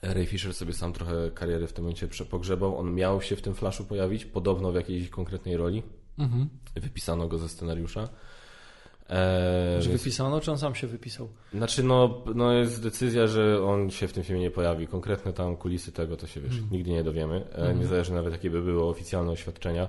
Ray 0.03 0.27
Fisher 0.27 0.55
sobie 0.55 0.73
sam 0.73 0.93
trochę 0.93 1.31
kariery 1.31 1.67
w 1.67 1.73
tym 1.73 1.85
momencie 1.85 2.09
prze- 2.09 2.25
pogrzebał. 2.25 2.79
On 2.79 2.95
miał 2.95 3.23
się 3.23 3.37
w 3.37 3.43
tym 3.43 3.55
flashu 3.55 3.85
pojawić, 3.85 4.25
podobno 4.25 4.73
w 4.73 4.75
jakiejś 4.75 5.09
konkretnej 5.09 5.57
roli. 5.57 5.83
Mhm. 6.19 6.49
Wypisano 6.75 7.29
go 7.29 7.39
ze 7.39 7.49
scenariusza. 7.49 8.09
E, 9.11 9.83
Że 9.83 9.91
wypisano, 9.91 10.41
czy 10.41 10.51
on 10.51 10.59
sam 10.59 10.75
się 10.75 10.87
wypisał? 10.87 11.29
Znaczy, 11.55 11.83
no, 11.83 12.23
no 12.35 12.53
jest 12.53 12.83
decyzja, 12.83 13.27
że 13.27 13.63
on 13.65 13.91
się 13.91 14.09
w 14.09 14.13
tym 14.13 14.23
filmie 14.25 14.43
nie 14.43 14.51
pojawi. 14.51 14.87
Konkretne 14.87 15.33
tam 15.33 15.57
kulisy 15.57 15.93
tego, 15.93 16.17
to 16.17 16.27
się 16.27 16.41
wiesz, 16.41 16.55
nigdy 16.71 16.91
nie 16.91 17.05
dowiemy. 17.05 17.45
E, 17.53 17.75
Niezależnie 17.75 18.15
nawet 18.17 18.33
jakie 18.33 18.51
by 18.51 18.63
były 18.63 18.85
oficjalne 18.85 19.33
oświadczenia. 19.33 19.89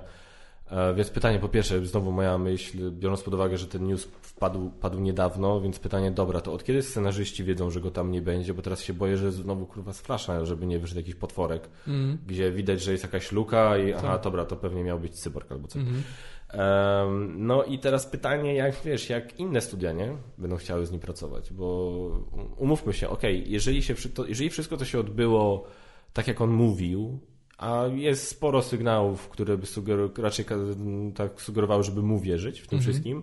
E, 0.70 0.94
Więc 0.94 1.10
pytanie 1.10 1.38
po 1.38 1.48
pierwsze, 1.48 1.86
znowu 1.86 2.12
moja 2.12 2.38
myśl, 2.38 2.90
biorąc 2.90 3.22
pod 3.22 3.34
uwagę, 3.34 3.58
że 3.58 3.66
ten 3.66 3.86
news 3.86 4.04
wpadł, 4.22 4.70
padł 4.70 4.98
niedawno, 5.00 5.60
więc 5.60 5.78
pytanie, 5.78 6.10
dobra, 6.10 6.40
to 6.40 6.52
od 6.52 6.64
kiedy 6.64 6.82
scenarzyści 6.82 7.44
wiedzą, 7.44 7.70
że 7.70 7.80
go 7.80 7.90
tam 7.90 8.10
nie 8.10 8.22
będzie, 8.22 8.54
bo 8.54 8.62
teraz 8.62 8.82
się 8.82 8.92
boję, 8.94 9.16
że 9.16 9.32
znowu 9.32 9.66
kurwa 9.66 9.92
sflasza, 9.92 10.44
żeby 10.44 10.66
nie 10.66 10.78
wyszedł 10.78 11.00
jakiś 11.00 11.14
potworek, 11.14 11.68
Mhm. 11.88 12.18
gdzie 12.26 12.52
widać, 12.52 12.82
że 12.82 12.92
jest 12.92 13.04
jakaś 13.04 13.32
luka 13.32 13.78
i 13.78 13.92
aha, 13.92 14.18
dobra, 14.18 14.44
to 14.44 14.56
pewnie 14.56 14.84
miał 14.84 15.00
być 15.00 15.14
cyborg 15.20 15.52
albo 15.52 15.68
coś. 15.68 15.82
Mhm. 15.82 16.02
No 17.36 17.64
i 17.64 17.78
teraz 17.78 18.06
pytanie, 18.06 18.54
jak 18.54 18.74
wiesz, 18.84 19.10
jak 19.10 19.40
inne 19.40 19.60
studia, 19.60 19.92
nie? 19.92 20.16
Będą 20.38 20.56
chciały 20.56 20.86
z 20.86 20.90
nim 20.90 21.00
pracować, 21.00 21.52
bo 21.52 21.66
umówmy 22.56 22.92
się, 22.92 23.08
okej, 23.08 23.50
jeżeli, 23.50 23.82
się, 23.82 23.94
to, 23.94 24.26
jeżeli 24.26 24.50
wszystko 24.50 24.76
to 24.76 24.84
się 24.84 25.00
odbyło 25.00 25.64
tak, 26.12 26.28
jak 26.28 26.40
on 26.40 26.50
mówił, 26.50 27.18
a 27.58 27.84
jest 27.94 28.28
sporo 28.28 28.62
sygnałów, 28.62 29.28
które 29.28 29.58
by 29.58 29.66
sugeru- 29.66 30.22
raczej 30.22 30.44
tak 31.14 31.42
sugerowały, 31.42 31.82
żeby 31.82 32.02
mu 32.02 32.20
wierzyć 32.20 32.60
w 32.60 32.66
tym 32.66 32.80
wszystkim, 32.80 33.22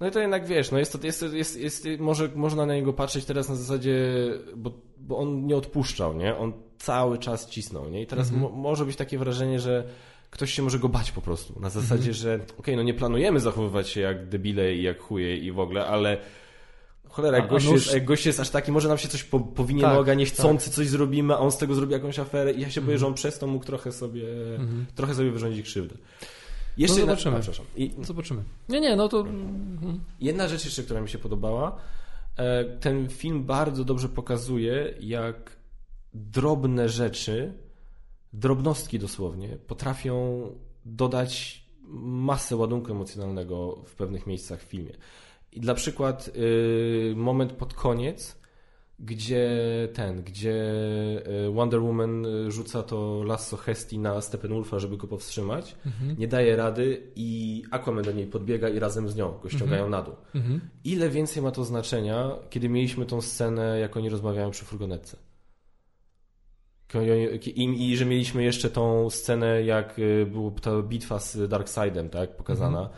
no 0.00 0.06
i 0.06 0.10
to 0.10 0.20
jednak 0.20 0.46
wiesz, 0.46 0.70
no 0.70 0.78
jest 0.78 0.92
to, 0.92 1.06
jest, 1.06 1.22
jest, 1.32 1.60
jest, 1.60 1.86
może 1.98 2.28
można 2.34 2.66
na 2.66 2.74
niego 2.74 2.92
patrzeć 2.92 3.24
teraz 3.24 3.48
na 3.48 3.54
zasadzie, 3.54 3.94
bo, 4.56 4.72
bo 4.98 5.18
on 5.18 5.46
nie 5.46 5.56
odpuszczał, 5.56 6.14
nie? 6.14 6.36
On 6.36 6.52
cały 6.78 7.18
czas 7.18 7.50
cisnął, 7.50 7.90
nie? 7.90 8.02
I 8.02 8.06
teraz 8.06 8.30
mo, 8.30 8.48
może 8.48 8.84
być 8.84 8.96
takie 8.96 9.18
wrażenie, 9.18 9.60
że 9.60 9.84
ktoś 10.30 10.52
się 10.54 10.62
może 10.62 10.78
go 10.78 10.88
bać 10.88 11.12
po 11.12 11.20
prostu. 11.20 11.60
Na 11.60 11.70
zasadzie, 11.70 12.14
że 12.14 12.40
okej, 12.58 12.76
no 12.76 12.82
nie 12.82 12.94
planujemy 12.94 13.40
zachowywać 13.40 13.88
się 13.88 14.00
jak 14.00 14.28
debile 14.28 14.74
i 14.74 14.82
jak 14.82 15.00
chuje 15.00 15.36
i 15.36 15.52
w 15.52 15.58
ogóle, 15.58 15.86
ale 15.86 16.18
cholera, 17.08 17.38
jak 17.38 17.48
gość, 17.48 17.66
jest, 17.66 17.94
jak 17.94 18.04
gość 18.04 18.26
jest 18.26 18.40
aż 18.40 18.50
taki, 18.50 18.72
może 18.72 18.88
nam 18.88 18.98
się 18.98 19.08
coś 19.08 19.24
po, 19.24 19.40
powinie 19.40 19.82
Tak, 19.82 19.94
noga, 19.94 20.14
niechcący 20.14 20.70
coś 20.70 20.88
zrobimy, 20.88 21.34
a 21.34 21.38
on 21.38 21.50
z 21.52 21.58
tego 21.58 21.74
zrobi 21.74 21.92
jakąś 21.92 22.18
aferę 22.18 22.52
i 22.52 22.60
ja 22.60 22.70
się 22.70 22.80
boję, 22.80 22.94
Mhm. 22.94 22.98
że 22.98 23.06
on 23.06 23.14
przez 23.14 23.38
to 23.38 23.46
mógł 23.46 23.64
trochę 23.64 23.92
sobie, 23.92 24.24
trochę 24.94 25.14
sobie 25.14 25.30
wyrządzić 25.30 25.66
krzywdę. 25.66 25.94
Jeszcze 26.76 26.94
No 26.94 26.98
jedna, 27.00 27.12
zobaczymy. 27.14 27.36
a, 27.36 27.40
przepraszam. 27.40 27.66
I, 27.76 27.90
Zobaczymy. 28.02 28.42
Nie, 28.68 28.80
nie, 28.80 28.96
no 28.96 29.08
to... 29.08 29.20
mhm. 29.20 30.00
Jedna 30.20 30.48
rzecz 30.48 30.64
jeszcze, 30.64 30.82
która 30.82 31.00
mi 31.00 31.08
się 31.08 31.18
podobała. 31.18 31.76
e, 32.36 32.64
Ten 32.64 33.08
film 33.08 33.44
bardzo 33.44 33.84
dobrze 33.84 34.08
pokazuje, 34.08 34.94
jak 35.00 35.56
drobne 36.14 36.88
rzeczy, 36.88 37.52
drobnostki 38.32 38.98
dosłownie, 38.98 39.48
potrafią 39.66 40.42
dodać 40.84 41.64
masę 42.02 42.56
ładunku 42.56 42.92
emocjonalnego 42.92 43.82
w 43.86 43.94
pewnych 43.94 44.26
miejscach 44.26 44.60
w 44.60 44.64
filmie. 44.64 44.92
I 45.52 45.60
dla 45.60 45.74
przykład 45.74 46.30
y, 46.36 47.14
moment 47.16 47.52
pod 47.52 47.74
koniec, 47.74 48.40
gdzie 48.98 49.48
ten, 49.92 50.22
gdzie 50.22 50.62
y, 51.48 51.50
Wonder 51.50 51.82
Woman 51.82 52.26
rzuca 52.48 52.82
to 52.82 53.22
lasso 53.24 53.56
Hesti 53.56 53.98
na 53.98 54.20
Steppenwolfa, 54.20 54.78
żeby 54.78 54.96
go 54.96 55.06
powstrzymać, 55.06 55.76
nie 56.18 56.28
daje 56.28 56.56
rady 56.56 57.12
i 57.16 57.62
Aquaman 57.70 58.04
do 58.04 58.12
niej 58.12 58.26
podbiega 58.26 58.68
i 58.68 58.78
razem 58.78 59.08
z 59.08 59.16
nią 59.16 59.38
go 59.42 59.48
ściągają 59.48 59.88
na 59.88 60.02
dół. 60.02 60.14
Mhm. 60.34 60.60
Ile 60.84 61.08
więcej 61.08 61.42
ma 61.42 61.50
to 61.50 61.64
znaczenia, 61.64 62.30
kiedy 62.50 62.68
mieliśmy 62.68 63.06
tą 63.06 63.20
scenę, 63.20 63.78
jak 63.80 63.96
oni 63.96 64.08
rozmawiają 64.08 64.50
przy 64.50 64.64
furgonetce? 64.64 65.16
I, 67.56 67.96
że 67.96 68.04
mieliśmy 68.06 68.42
jeszcze 68.42 68.70
tą 68.70 69.10
scenę, 69.10 69.62
jak 69.62 69.98
y, 69.98 70.26
była 70.26 70.50
ta 70.62 70.82
bitwa 70.82 71.18
z 71.18 71.48
Darkseidem, 71.48 72.08
tak, 72.10 72.36
pokazana, 72.36 72.88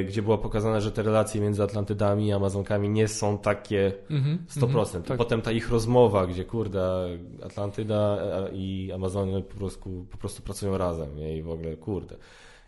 y, 0.00 0.04
gdzie 0.04 0.22
była 0.22 0.38
pokazana, 0.38 0.80
że 0.80 0.92
te 0.92 1.02
relacje 1.02 1.40
między 1.40 1.62
Atlantydami 1.62 2.26
i 2.26 2.32
Amazonkami 2.32 2.88
nie 2.88 3.08
są 3.08 3.38
takie 3.38 3.92
Mhm. 4.10 4.38
100%. 4.48 5.02
tak. 5.02 5.16
I 5.16 5.18
potem 5.18 5.42
ta 5.42 5.52
ich 5.52 5.70
rozmowa, 5.70 6.26
gdzie 6.26 6.44
kurde, 6.44 7.08
Atlantyda 7.42 8.18
i 8.52 8.92
Amazony 8.94 9.42
po 9.42 9.54
prostu, 9.56 10.06
po 10.10 10.16
prostu 10.18 10.42
pracują 10.42 10.78
razem, 10.78 11.16
nie? 11.16 11.36
I 11.36 11.42
w 11.42 11.50
ogóle 11.50 11.76
kurde. 11.76 12.16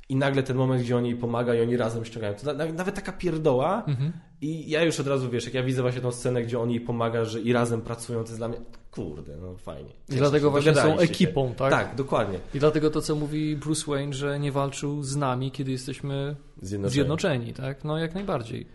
I 0.08 0.16
nagle 0.16 0.42
ten 0.42 0.56
moment, 0.56 0.82
gdzie 0.82 0.96
oni 0.96 1.08
jej 1.08 1.18
pomaga 1.18 1.54
i 1.54 1.60
oni 1.60 1.76
razem 1.76 2.04
ściągają. 2.04 2.34
To 2.34 2.52
na- 2.52 2.64
nawet 2.72 2.94
taka 2.94 3.12
pierdoła. 3.12 3.82
Mhm. 3.86 4.12
I 4.40 4.70
ja 4.70 4.82
już 4.82 5.00
od 5.00 5.06
razu 5.06 5.30
wiesz, 5.30 5.44
jak 5.44 5.54
ja 5.54 5.62
widzę 5.62 5.82
właśnie 5.82 6.00
tą 6.00 6.12
scenę, 6.12 6.42
gdzie 6.42 6.60
on 6.60 6.70
jej 6.70 6.80
pomaga, 6.80 7.24
że 7.24 7.40
i 7.40 7.52
razem 7.52 7.80
pracują, 7.80 8.18
to 8.22 8.26
jest 8.28 8.38
dla 8.40 8.48
mnie 8.48 8.58
kurde, 8.90 9.36
no 9.36 9.56
fajnie. 9.56 9.90
I 10.08 10.12
dlatego 10.14 10.50
właśnie 10.50 10.74
są 10.74 10.80
Dogadaliście 10.82 11.14
się. 11.14 11.24
ekipą, 11.24 11.54
tak? 11.56 11.70
Tak, 11.70 11.94
dokładnie. 11.96 12.38
I 12.54 12.58
dlatego 12.58 12.90
to, 12.90 13.02
co 13.02 13.14
mówi 13.14 13.56
Bruce 13.56 13.90
Wayne, 13.90 14.12
że 14.12 14.38
nie 14.40 14.52
walczył 14.52 15.02
z 15.02 15.16
nami, 15.16 15.50
kiedy 15.50 15.70
jesteśmy 15.72 16.36
Zjednoczeni. 16.62 16.94
zjednoczeni, 16.94 17.52
tak? 17.52 17.84
No 17.84 17.98
jak 17.98 18.14
najbardziej. 18.14 18.66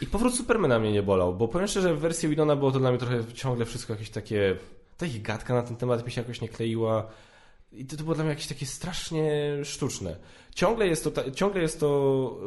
I 0.00 0.06
powrót 0.06 0.34
Supermana 0.34 0.78
mnie 0.78 0.92
nie 0.92 1.02
bolał, 1.02 1.34
bo 1.34 1.48
powiem 1.48 1.68
szczerze, 1.68 1.94
w 1.94 1.98
wersji 1.98 2.28
Widona 2.28 2.56
było 2.56 2.72
to 2.72 2.78
dla 2.78 2.90
mnie 2.90 2.98
trochę 2.98 3.24
ciągle 3.34 3.64
wszystko 3.64 3.92
jakieś 3.92 4.10
takie... 4.10 4.56
Ta 4.96 5.06
ich 5.06 5.22
gadka 5.22 5.54
na 5.54 5.62
ten 5.62 5.76
temat 5.76 6.04
mi 6.06 6.10
się 6.12 6.20
jakoś 6.20 6.40
nie 6.40 6.48
kleiła. 6.48 7.06
I 7.72 7.84
to, 7.86 7.96
to 7.96 8.02
było 8.02 8.14
dla 8.14 8.24
mnie 8.24 8.30
jakieś 8.30 8.46
takie 8.46 8.66
strasznie 8.66 9.30
sztuczne. 9.64 10.16
Ciągle 10.54 10.86
jest 10.86 11.04
to, 11.04 11.10
ta, 11.10 11.30
ciągle 11.30 11.62
jest 11.62 11.80
to 11.80 11.88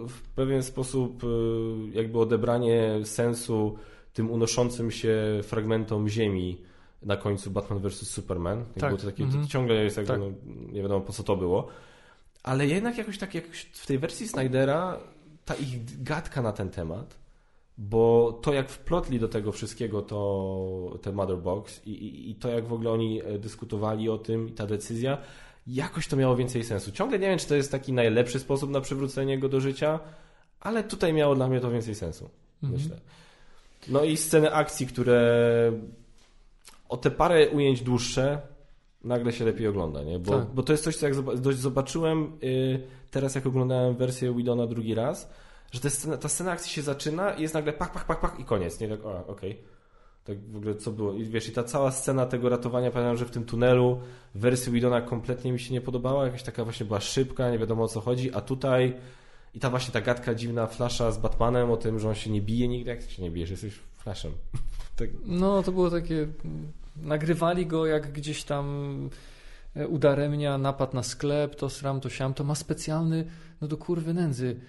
w 0.07 0.21
pewien 0.21 0.63
sposób 0.63 1.23
y, 1.23 1.27
jakby 1.93 2.19
odebranie 2.19 2.91
sensu 3.03 3.77
tym 4.13 4.31
unoszącym 4.31 4.91
się 4.91 5.15
fragmentom 5.43 6.09
ziemi 6.09 6.61
na 7.03 7.17
końcu 7.17 7.51
Batman 7.51 7.79
vs. 7.79 8.09
Superman. 8.09 8.65
Tak. 8.79 8.89
Było 8.89 9.01
to 9.01 9.05
takie, 9.07 9.23
Mhm. 9.23 9.43
to 9.43 9.49
ciągle 9.49 9.75
jest 9.83 9.97
jakby, 9.97 10.11
Tak. 10.13 10.19
no, 10.21 10.27
nie 10.71 10.81
wiadomo 10.81 11.05
po 11.05 11.13
co 11.13 11.23
to 11.23 11.35
było. 11.35 11.67
Ale 12.43 12.67
jednak 12.67 12.97
jakoś 12.97 13.17
tak 13.17 13.35
jakoś 13.35 13.61
w 13.61 13.85
tej 13.87 13.99
wersji 13.99 14.27
Snydera 14.27 14.99
ta 15.45 15.55
ich 15.55 16.03
gadka 16.03 16.41
na 16.41 16.51
ten 16.51 16.69
temat, 16.69 17.15
bo 17.89 18.33
to 18.41 18.53
jak 18.53 18.69
wplotli 18.69 19.19
do 19.19 19.27
tego 19.27 19.51
wszystkiego 19.51 20.01
to 20.01 20.97
te 21.01 21.11
Mother 21.11 21.37
Box 21.37 21.81
i, 21.87 21.91
i, 21.91 22.29
i 22.31 22.35
to 22.35 22.49
jak 22.49 22.67
w 22.67 22.73
ogóle 22.73 22.91
oni 22.91 23.21
e, 23.21 23.39
dyskutowali 23.39 24.09
o 24.09 24.17
tym 24.17 24.49
i 24.49 24.51
ta 24.51 24.65
decyzja, 24.65 25.17
jakoś 25.67 26.07
to 26.07 26.15
miało 26.17 26.35
więcej 26.35 26.63
sensu. 26.63 26.91
Ciągle 26.91 27.19
nie 27.19 27.27
wiem, 27.27 27.39
czy 27.39 27.47
to 27.47 27.55
jest 27.55 27.71
taki 27.71 27.93
najlepszy 27.93 28.39
sposób 28.39 28.69
na 28.69 28.81
przywrócenie 28.81 29.39
go 29.39 29.49
do 29.49 29.59
życia, 29.59 29.99
ale 30.59 30.83
tutaj 30.83 31.13
miało 31.13 31.35
dla 31.35 31.47
mnie 31.47 31.59
to 31.59 31.71
więcej 31.71 31.95
sensu, 31.95 32.29
Mhm. 32.63 32.81
myślę. 32.81 32.99
No 33.87 34.03
i 34.03 34.17
sceny 34.17 34.53
akcji, 34.53 34.87
które 34.87 35.21
o 36.89 36.97
te 36.97 37.11
parę 37.11 37.49
ujęć 37.49 37.81
dłuższe 37.81 38.41
nagle 39.03 39.31
się 39.31 39.45
lepiej 39.45 39.67
ogląda, 39.67 40.03
nie? 40.03 40.19
Bo, 40.19 40.31
Tak. 40.31 40.47
bo 40.53 40.63
to 40.63 40.73
jest 40.73 40.83
coś, 40.83 40.95
co 40.97 41.05
jak 41.05 41.15
zobaczyłem 41.53 42.31
y, 42.43 42.81
teraz, 43.11 43.35
jak 43.35 43.45
oglądałem 43.45 43.95
wersję 43.95 44.35
Widona 44.35 44.67
drugi 44.67 44.95
raz, 44.95 45.29
że 45.71 45.79
ta 45.79 45.89
scena, 45.89 46.17
ta 46.17 46.29
scena 46.29 46.51
akcji 46.51 46.71
się 46.71 46.81
zaczyna 46.81 47.33
i 47.33 47.41
jest 47.41 47.53
nagle 47.53 47.73
pach, 47.73 47.91
pach, 47.91 48.05
pach, 48.05 48.19
pach 48.19 48.39
i 48.39 48.45
koniec, 48.45 48.79
nie? 48.79 48.87
Tak, 48.89 49.05
o, 49.05 49.27
okej. 49.27 49.57
Tak 50.23 50.51
w 50.51 50.57
ogóle 50.57 50.75
co 50.75 50.91
było? 50.91 51.13
I 51.13 51.23
wiesz, 51.23 51.49
i 51.49 51.51
ta 51.51 51.63
cała 51.63 51.91
scena 51.91 52.25
tego 52.25 52.49
ratowania, 52.49 52.91
pamiętam, 52.91 53.17
że 53.17 53.25
w 53.25 53.31
tym 53.31 53.45
tunelu 53.45 54.01
w 54.35 54.69
Widona 54.69 55.01
kompletnie 55.01 55.51
mi 55.51 55.59
się 55.59 55.73
nie 55.73 55.81
podobała, 55.81 56.25
jakaś 56.25 56.43
taka 56.43 56.63
właśnie 56.63 56.85
była 56.85 56.99
szybka, 56.99 57.51
nie 57.51 57.59
wiadomo 57.59 57.83
o 57.83 57.87
co 57.87 58.01
chodzi, 58.01 58.33
a 58.33 58.41
tutaj 58.41 58.93
i 59.53 59.59
ta 59.59 59.69
właśnie 59.69 59.93
ta 59.93 60.01
gadka 60.01 60.35
dziwna 60.35 60.67
flasza 60.67 61.11
z 61.11 61.17
Batmanem 61.17 61.71
o 61.71 61.77
tym, 61.77 61.99
że 61.99 62.09
on 62.09 62.15
się 62.15 62.29
nie 62.29 62.41
bije 62.41 62.67
nigdy, 62.67 62.89
jak 62.89 63.01
się 63.01 63.23
nie 63.23 63.31
bijesz, 63.31 63.49
jesteś 63.49 63.73
flashem. 63.97 64.31
tak, 64.97 65.09
No, 65.25 65.63
to 65.63 65.71
było 65.71 65.89
takie. 65.89 66.27
Nagrywali 66.95 67.65
go 67.65 67.85
jak 67.85 68.11
gdzieś 68.11 68.43
tam 68.43 69.09
e, 69.75 69.87
udaremnia 69.87 70.57
napad 70.57 70.93
na 70.93 71.03
sklep, 71.03 71.55
to 71.55 71.69
sram, 71.69 72.01
to 72.01 72.09
siam. 72.09 72.33
To 72.33 72.43
ma 72.43 72.55
specjalny, 72.55 73.25
no 73.61 73.67
do 73.67 73.77
kurwy 73.77 74.13
nędzy. 74.13 74.59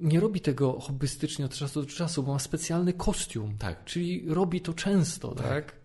Nie 0.00 0.20
robi 0.20 0.40
tego 0.40 0.80
hobbystycznie 0.80 1.44
od 1.44 1.54
czasu 1.54 1.82
do 1.82 1.86
czasu, 1.88 2.22
bo 2.22 2.32
ma 2.32 2.38
specjalny 2.38 2.92
kostium. 2.92 3.56
tak. 3.58 3.84
Czyli 3.84 4.24
robi 4.28 4.60
to 4.60 4.74
często, 4.74 5.34
tak? 5.34 5.76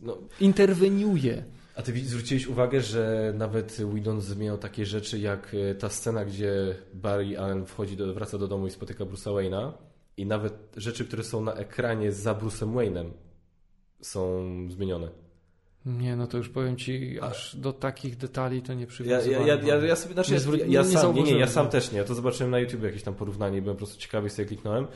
No, 0.00 0.18
Interweniuje. 0.40 1.44
A 1.74 1.82
ty 1.82 2.04
zwróciłeś 2.04 2.46
uwagę, 2.46 2.80
że 2.80 3.32
nawet 3.36 3.72
Whedon 3.72 4.20
zmieniał 4.20 4.58
takie 4.58 4.86
rzeczy 4.86 5.18
jak 5.18 5.54
e, 5.54 5.74
ta 5.74 5.88
scena, 5.88 6.24
gdzie 6.24 6.74
Barry 6.94 7.38
Allen 7.38 7.66
wchodzi 7.66 7.96
do, 7.96 8.14
wraca 8.14 8.38
do 8.38 8.48
domu 8.48 8.66
i 8.66 8.70
spotyka 8.70 9.04
Bruce'a 9.04 9.34
Wayne'a 9.34 9.72
i 10.16 10.26
nawet 10.26 10.54
rzeczy, 10.76 11.04
które 11.04 11.24
są 11.24 11.42
na 11.42 11.54
ekranie 11.54 12.12
za 12.12 12.34
Bruce'em 12.34 12.74
Wayne'em 12.74 13.10
są 14.00 14.42
zmienione. 14.70 15.08
Nie, 15.86 16.16
no 16.16 16.26
to 16.26 16.36
już 16.38 16.48
powiem 16.48 16.76
ci, 16.76 17.20
aż 17.20 17.56
do 17.56 17.72
takich 17.72 18.16
detali 18.16 18.62
to 18.62 18.74
nie 18.74 18.86
przywiązywałem. 18.86 19.48
ja, 19.48 19.54
ja, 19.54 19.62
ja, 19.76 19.84
ja 19.86 19.96
sobie, 19.96 20.14
znaczy, 20.14 20.32
Nie 20.32 20.58
ja, 20.72 20.82
nie- 20.82 20.88
sam, 20.88 21.14
nie, 21.14 21.38
ja 21.38 21.46
sam 21.46 21.64
no. 21.66 21.70
też 21.72 21.92
nie. 21.92 21.98
Ja 21.98 22.04
to 22.04 22.14
zobaczyłem 22.14 22.50
na 22.50 22.58
YouTube 22.58 22.82
jakieś 22.82 23.02
tam 23.02 23.14
porównanie 23.14 23.58
i 23.58 23.62
byłem 23.62 23.76
po 23.76 23.78
prostu 23.78 23.98
ciekawy, 24.00 24.30
sobie 24.30 24.46
kliknąłem. 24.48 24.86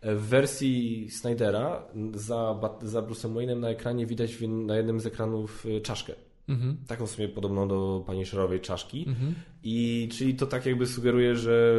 E, 0.00 0.14
W 0.14 0.22
wersji 0.22 1.08
Snydera 1.10 1.82
za, 2.14 2.60
za 2.82 3.02
Bruce'em 3.02 3.34
Wayne'em 3.34 3.60
na 3.60 3.68
ekranie 3.68 4.06
widać 4.06 4.34
w, 4.34 4.48
na 4.48 4.76
jednym 4.76 5.00
z 5.00 5.06
ekranów 5.06 5.66
e, 5.76 5.80
czaszkę. 5.80 6.12
Mhm. 6.48 6.76
Taką 6.86 7.06
sobie 7.06 7.28
podobną 7.28 7.68
do 7.68 8.04
pani 8.06 8.26
Szerowej 8.26 8.60
czaszki. 8.60 9.04
Mhm. 9.08 9.34
I 9.62 10.08
czyli 10.12 10.34
to 10.34 10.46
tak 10.46 10.66
jakby 10.66 10.86
sugeruje, 10.86 11.36
że 11.36 11.74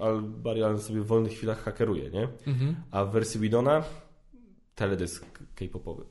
Al- 0.00 0.22
Barry 0.22 0.64
Allen 0.64 0.78
sobie 0.80 1.00
w 1.00 1.06
wolnych 1.06 1.32
chwilach 1.32 1.62
hakeruje, 1.64 2.10
nie? 2.10 2.28
Mhm. 2.46 2.76
A 2.90 3.04
w 3.04 3.12
wersji 3.12 3.40
Widona 3.40 3.84
teledysk 4.74 5.24
K-popowy. 5.54 6.04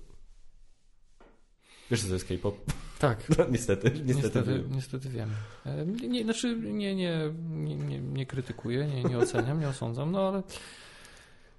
Wiesz 1.91 2.01
co 2.01 2.07
to 2.07 2.13
jest 2.13 2.25
K-pop? 2.27 2.55
Tak. 2.99 3.23
No, 3.37 3.45
niestety, 3.51 3.91
niestety. 4.05 4.13
Niestety, 4.13 4.63
niestety 4.71 5.09
wiem. 5.09 5.29
E, 5.65 5.85
Nie, 5.85 6.23
znaczy 6.23 6.55
nie, 6.59 6.95
nie, 6.95 7.19
nie, 7.49 7.75
nie, 7.75 7.99
nie 7.99 8.25
krytykuję, 8.25 8.85
nie, 8.87 9.03
nie 9.03 9.17
oceniam, 9.17 9.59
nie 9.59 9.67
osądzam, 9.69 10.11
no 10.11 10.27
ale 10.27 10.43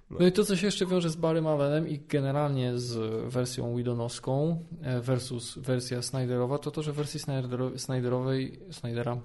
no 0.09 0.27
i 0.27 0.31
to, 0.31 0.45
co 0.45 0.55
się 0.55 0.65
jeszcze 0.67 0.85
wiąże 0.85 1.09
z 1.09 1.15
Barrym 1.15 1.47
Allenem 1.47 1.87
i 1.89 1.99
generalnie 1.99 2.77
z 2.79 2.97
wersją 3.33 3.75
Widonowską 3.77 4.63
e, 4.81 5.01
versus 5.01 5.57
wersja 5.57 6.01
Snyderowa, 6.01 6.57
to 6.57 6.71
to, 6.71 6.83
że 6.83 6.93
w 6.93 6.95
wersji 6.95 7.19
Snydero- 7.19 7.77
Snyderowej 7.77 8.59
Snydera 8.71 9.17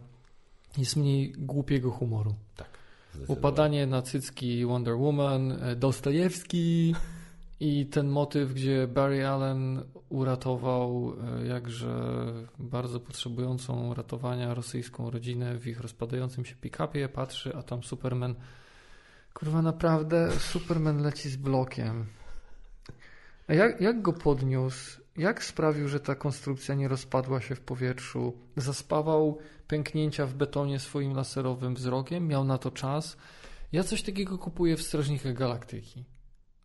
jest 0.79 0.97
mniej 0.97 1.33
głupiego 1.39 1.91
humoru. 1.91 2.35
Zdecydowanie. 3.15 3.39
Upadanie 3.41 3.87
na 3.87 4.03
cycki 4.03 4.67
Wonder 4.67 4.95
Woman, 4.97 5.53
e, 5.53 5.77
Dostojewski 5.77 6.95
i 7.61 7.87
ten 7.87 8.09
motyw, 8.09 8.55
gdzie 8.55 8.87
Barry 8.87 9.27
Allen 9.27 9.83
uratował 10.09 11.13
e, 11.43 11.47
jakże 11.47 12.25
bardzo 12.59 13.01
potrzebującą 13.01 13.95
ratowania 13.95 14.55
rosyjską 14.55 15.11
rodzinę 15.11 15.59
w 15.59 15.67
ich 15.67 15.81
rozpadającym 15.81 16.45
się 16.45 16.57
pick-upie, 16.57 17.09
patrzy, 17.09 17.57
a 17.57 17.63
tam 17.63 17.83
Superman 17.83 18.35
kurwa 19.35 19.63
naprawdę 19.63 20.31
Superman 20.39 21.03
leci 21.03 21.29
z 21.31 21.37
blokiem. 21.37 22.07
A 23.49 23.55
jak, 23.55 23.81
jak 23.81 24.03
go 24.03 24.13
podniósł? 24.13 25.01
Jak 25.17 25.45
sprawił, 25.45 25.89
że 25.89 26.01
ta 26.01 26.15
konstrukcja 26.15 26.75
nie 26.75 26.89
rozpadła 26.89 27.41
się 27.41 27.55
w 27.55 27.61
powietrzu? 27.61 28.33
Zaspawał 28.57 29.39
pęknięcia 29.69 30.27
w 30.27 30.35
betonie 30.35 30.79
swoim 30.79 31.13
laserowym 31.13 31.75
wzrokiem, 31.75 32.29
miał 32.29 32.45
na 32.45 32.59
to 32.59 32.71
czas. 32.71 33.17
Ja 33.73 33.85
coś 33.85 34.03
takiego 34.03 34.39
kupuję 34.39 34.77
w 34.77 34.83
Strażnikach 34.83 35.35
Galaktyki. 35.35 36.05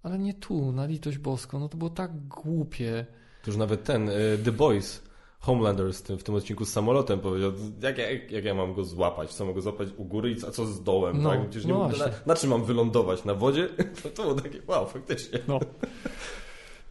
Ale 0.03 0.19
nie 0.19 0.33
tu, 0.33 0.71
na 0.71 0.85
litość 0.85 1.17
boską. 1.17 1.59
No 1.59 1.69
to 1.69 1.77
było 1.77 1.89
tak 1.89 2.27
głupie. 2.27 3.05
To 3.43 3.51
już 3.51 3.57
nawet 3.57 3.83
ten, 3.83 4.09
y, 4.09 4.37
The 4.45 4.51
Boys, 4.51 5.03
Homelander 5.39 5.95
tym, 5.95 6.17
w 6.17 6.23
tym 6.23 6.35
odcinku 6.35 6.65
z 6.65 6.69
samolotem 6.71 7.19
powiedział, 7.19 7.51
jak, 7.81 7.97
ja- 7.97 8.11
jak, 8.11 8.45
ja 8.45 8.53
mam 8.53 8.73
go 8.73 8.83
złapać? 8.83 9.33
Co 9.33 9.45
mam 9.45 9.53
go 9.53 9.61
złapać 9.61 9.87
u 9.97 10.05
góry 10.05 10.35
a 10.47 10.51
co 10.51 10.65
z 10.65 10.83
dołem? 10.83 11.21
No, 11.21 11.29
tak? 11.29 11.41
Przecież 11.41 11.65
nie, 11.65 11.73
no 11.73 11.79
mógł- 11.79 11.99
na, 11.99 12.05
na 12.25 12.35
czym 12.35 12.49
mam 12.49 12.63
wylądować? 12.65 13.25
Na 13.25 13.33
wodzie? 13.33 13.69
To, 14.03 14.09
to 14.15 14.23
było 14.23 14.35
takie, 14.35 14.61
wow, 14.67 14.87
faktycznie. 14.89 15.39
No. 15.47 15.59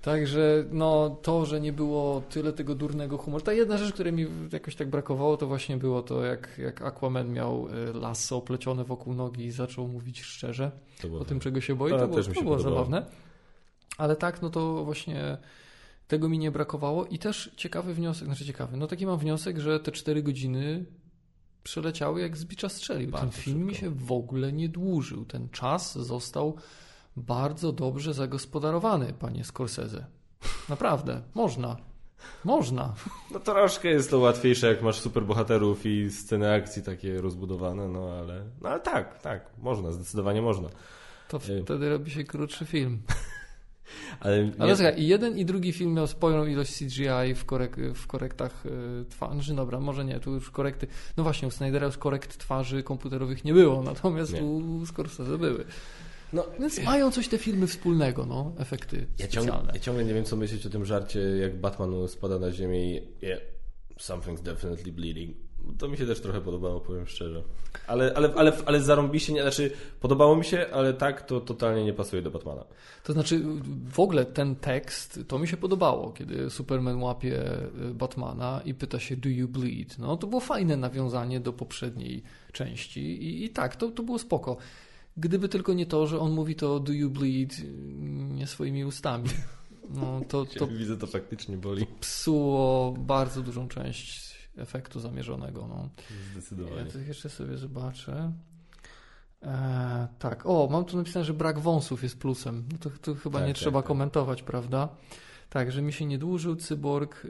Także 0.02 0.64
no, 0.70 1.10
to, 1.22 1.46
że 1.46 1.60
nie 1.60 1.72
było 1.72 2.22
tyle 2.30 2.52
tego 2.52 2.74
durnego 2.74 3.18
humoru. 3.18 3.44
Ta 3.44 3.52
jedna 3.52 3.78
rzecz, 3.78 3.94
której 3.94 4.12
mi 4.12 4.26
jakoś 4.52 4.76
tak 4.76 4.90
brakowało, 4.90 5.36
to 5.36 5.46
właśnie 5.46 5.76
było 5.76 6.02
to, 6.02 6.24
jak, 6.24 6.58
jak 6.58 6.82
Aquaman 6.82 7.32
miał 7.32 7.68
y, 7.68 7.92
lasso 7.92 8.36
oplecione 8.36 8.84
wokół 8.84 9.14
nogi 9.14 9.44
i 9.44 9.50
zaczął 9.50 9.88
mówić 9.88 10.22
szczerze 10.22 10.70
o 11.20 11.24
tym, 11.24 11.40
czego 11.40 11.60
się 11.60 11.74
boi. 11.74 11.90
To 11.90 11.98
było, 11.98 12.16
też 12.16 12.28
mi 12.28 12.34
to 12.34 12.42
było 12.42 12.58
zabawne. 12.58 13.06
Ale 13.98 14.16
tak, 14.16 14.42
no 14.42 14.50
to 14.50 14.84
właśnie 14.84 15.38
tego 16.08 16.28
mi 16.28 16.38
nie 16.38 16.50
brakowało. 16.50 17.06
I 17.06 17.18
też 17.18 17.50
ciekawy 17.56 17.94
wniosek, 17.94 18.26
znaczy 18.26 18.44
ciekawy, 18.44 18.76
no 18.76 18.86
taki 18.86 19.06
mam 19.06 19.18
wniosek, 19.18 19.58
że 19.58 19.80
te 19.80 19.92
cztery 19.92 20.22
godziny 20.22 20.84
przeleciały 21.62 22.20
jak 22.20 22.36
z 22.36 22.44
bicza 22.44 22.68
strzelił. 22.68 23.10
Ten 23.10 23.20
Bardzo 23.20 23.38
film 23.38 23.66
mi 23.66 23.74
szybko. 23.74 23.80
się 23.80 24.06
w 24.06 24.12
ogóle 24.12 24.52
nie 24.52 24.68
dłużył. 24.68 25.24
Ten 25.24 25.48
czas 25.48 25.98
został 25.98 26.56
bardzo 27.16 27.72
dobrze 27.72 28.14
zagospodarowany, 28.14 29.12
panie 29.12 29.44
Scorsese. 29.44 30.06
Naprawdę, 30.68 31.22
można. 31.34 31.76
Można. 32.44 32.94
No 33.30 33.40
troszkę 33.40 33.88
jest 33.88 34.10
to 34.10 34.18
łatwiejsze, 34.18 34.66
jak 34.66 34.82
masz 34.82 34.98
superbohaterów 35.00 35.86
i 35.86 36.10
sceny 36.10 36.52
akcji 36.52 36.82
takie 36.82 37.20
rozbudowane, 37.20 37.88
no 37.88 38.10
ale, 38.18 38.44
no 38.60 38.68
ale 38.68 38.80
tak, 38.80 39.20
tak, 39.22 39.50
można, 39.58 39.92
zdecydowanie 39.92 40.42
można. 40.42 40.68
To 41.28 41.36
Y. 41.48 41.62
wtedy 41.64 41.90
robi 41.90 42.10
się 42.10 42.24
krótszy 42.24 42.66
film. 42.66 43.02
Ale, 44.20 44.50
Ale 44.58 44.68
nie, 44.70 44.76
słuchaj, 44.76 45.00
i 45.00 45.06
jeden 45.06 45.38
i 45.38 45.44
drugi 45.44 45.72
film 45.72 45.94
miał 45.94 46.06
sporą 46.06 46.46
ilość 46.46 46.78
CGI 46.78 47.34
w, 47.36 47.44
korek 47.44 47.76
w 47.94 48.06
korektach 48.06 48.66
y, 48.66 49.04
twarzy. 49.10 49.54
Dobra, 49.54 49.80
może 49.80 50.04
nie, 50.04 50.20
tu 50.20 50.34
już 50.34 50.50
korekty. 50.50 50.86
No 51.16 51.22
właśnie, 51.22 51.48
u 51.48 51.50
Snydera 51.50 51.86
już 51.86 51.98
korekt 51.98 52.38
twarzy 52.38 52.82
komputerowych 52.82 53.44
nie 53.44 53.52
było, 53.52 53.82
natomiast 53.92 54.32
Nie. 54.32 54.42
u 54.42 54.86
Scorsese 54.86 55.38
były. 55.38 55.64
No, 56.32 56.46
Więc 56.60 56.82
mają 56.82 57.10
coś 57.10 57.28
te 57.28 57.38
filmy 57.38 57.66
wspólnego, 57.66 58.26
no, 58.26 58.52
efekty 58.58 59.06
ja, 59.18 59.28
ciągle, 59.28 59.54
ja 59.74 59.80
ciągle 59.80 60.04
nie 60.04 60.14
wiem, 60.14 60.24
co 60.24 60.36
myśleć 60.36 60.66
o 60.66 60.70
tym 60.70 60.84
żarcie, 60.84 61.20
jak 61.20 61.60
Batman 61.60 62.08
spada 62.08 62.38
na 62.38 62.52
ziemię 62.52 62.96
i 62.96 63.02
yeah, 63.22 63.40
something's 63.98 64.42
definitely 64.42 64.92
bleeding. 64.92 65.36
To 65.78 65.88
mi 65.88 65.96
się 65.96 66.06
też 66.06 66.20
trochę 66.20 66.40
podobało, 66.40 66.80
powiem 66.80 67.06
szczerze. 67.06 67.42
Ale, 67.86 68.12
ale, 68.16 68.32
ale, 68.36 68.52
ale 68.66 68.80
zarąbiście, 68.80 69.32
nie, 69.32 69.42
znaczy 69.42 69.70
podobało 70.00 70.36
mi 70.36 70.44
się, 70.44 70.66
ale 70.72 70.94
tak 70.94 71.26
to 71.26 71.40
totalnie 71.40 71.84
nie 71.84 71.92
pasuje 71.92 72.22
do 72.22 72.30
Batmana. 72.30 72.64
To 73.04 73.12
znaczy, 73.12 73.42
w 73.92 74.00
ogóle 74.00 74.24
ten 74.24 74.56
tekst, 74.56 75.20
to 75.28 75.38
mi 75.38 75.48
się 75.48 75.56
podobało, 75.56 76.12
kiedy 76.12 76.50
Superman 76.50 77.02
łapie 77.02 77.58
y, 77.90 77.94
Batmana 77.94 78.60
i 78.64 78.74
pyta 78.74 79.00
się, 79.00 79.16
do 79.16 79.28
you 79.28 79.48
bleed? 79.48 79.98
No, 79.98 80.16
to 80.16 80.26
było 80.26 80.40
fajne 80.40 80.76
nawiązanie 80.76 81.40
do 81.40 81.52
poprzedniej 81.52 82.22
części 82.52 83.00
i, 83.00 83.44
i 83.44 83.50
tak, 83.50 83.76
to, 83.76 83.90
to 83.90 84.02
było 84.02 84.18
spoko. 84.18 84.56
Gdyby 85.16 85.48
tylko 85.48 85.72
nie 85.74 85.86
to, 85.86 86.06
że 86.06 86.18
on 86.20 86.32
mówi 86.32 86.54
to 86.54 86.80
do 86.80 86.92
you 86.92 87.10
bleed 87.10 87.58
y, 87.58 87.64
nie 88.34 88.46
swoimi 88.46 88.84
ustami. 88.84 89.28
No, 89.90 90.20
to, 90.28 90.44
to 90.58 90.66
Widzę, 90.66 90.96
to 90.96 91.06
faktycznie 91.06 91.56
boli. 91.56 91.86
psuło 92.00 92.92
bardzo 92.92 93.42
dużą 93.42 93.68
część 93.68 94.32
efektu 94.56 95.00
zamierzonego. 95.00 95.66
No. 95.68 95.88
Ja 96.10 96.32
Zdecydowanie. 96.32 96.90
to 96.90 96.98
jeszcze 96.98 97.28
sobie 97.28 97.56
zobaczę. 97.58 98.32
E, 99.42 100.08
tak, 100.18 100.46
o, 100.46 100.68
mam 100.72 100.84
tu 100.84 100.96
napisane, 100.96 101.24
że 101.24 101.34
brak 101.34 101.58
wąsów 101.58 102.02
jest 102.02 102.18
plusem. 102.18 102.64
No 102.72 102.78
to, 102.78 102.90
to 103.02 103.14
chyba 103.14 103.38
Tak, 103.38 103.48
nie 103.48 103.54
tak, 103.54 103.60
trzeba 103.60 103.78
tak. 103.82 103.86
komentować, 103.88 104.42
prawda? 104.42 104.88
Tak, 105.50 105.72
że 105.72 105.82
mi 105.82 105.92
się 105.92 106.06
nie 106.06 106.18
dłużył 106.18 106.56
cyborg. 106.56 107.24
e, 107.24 107.28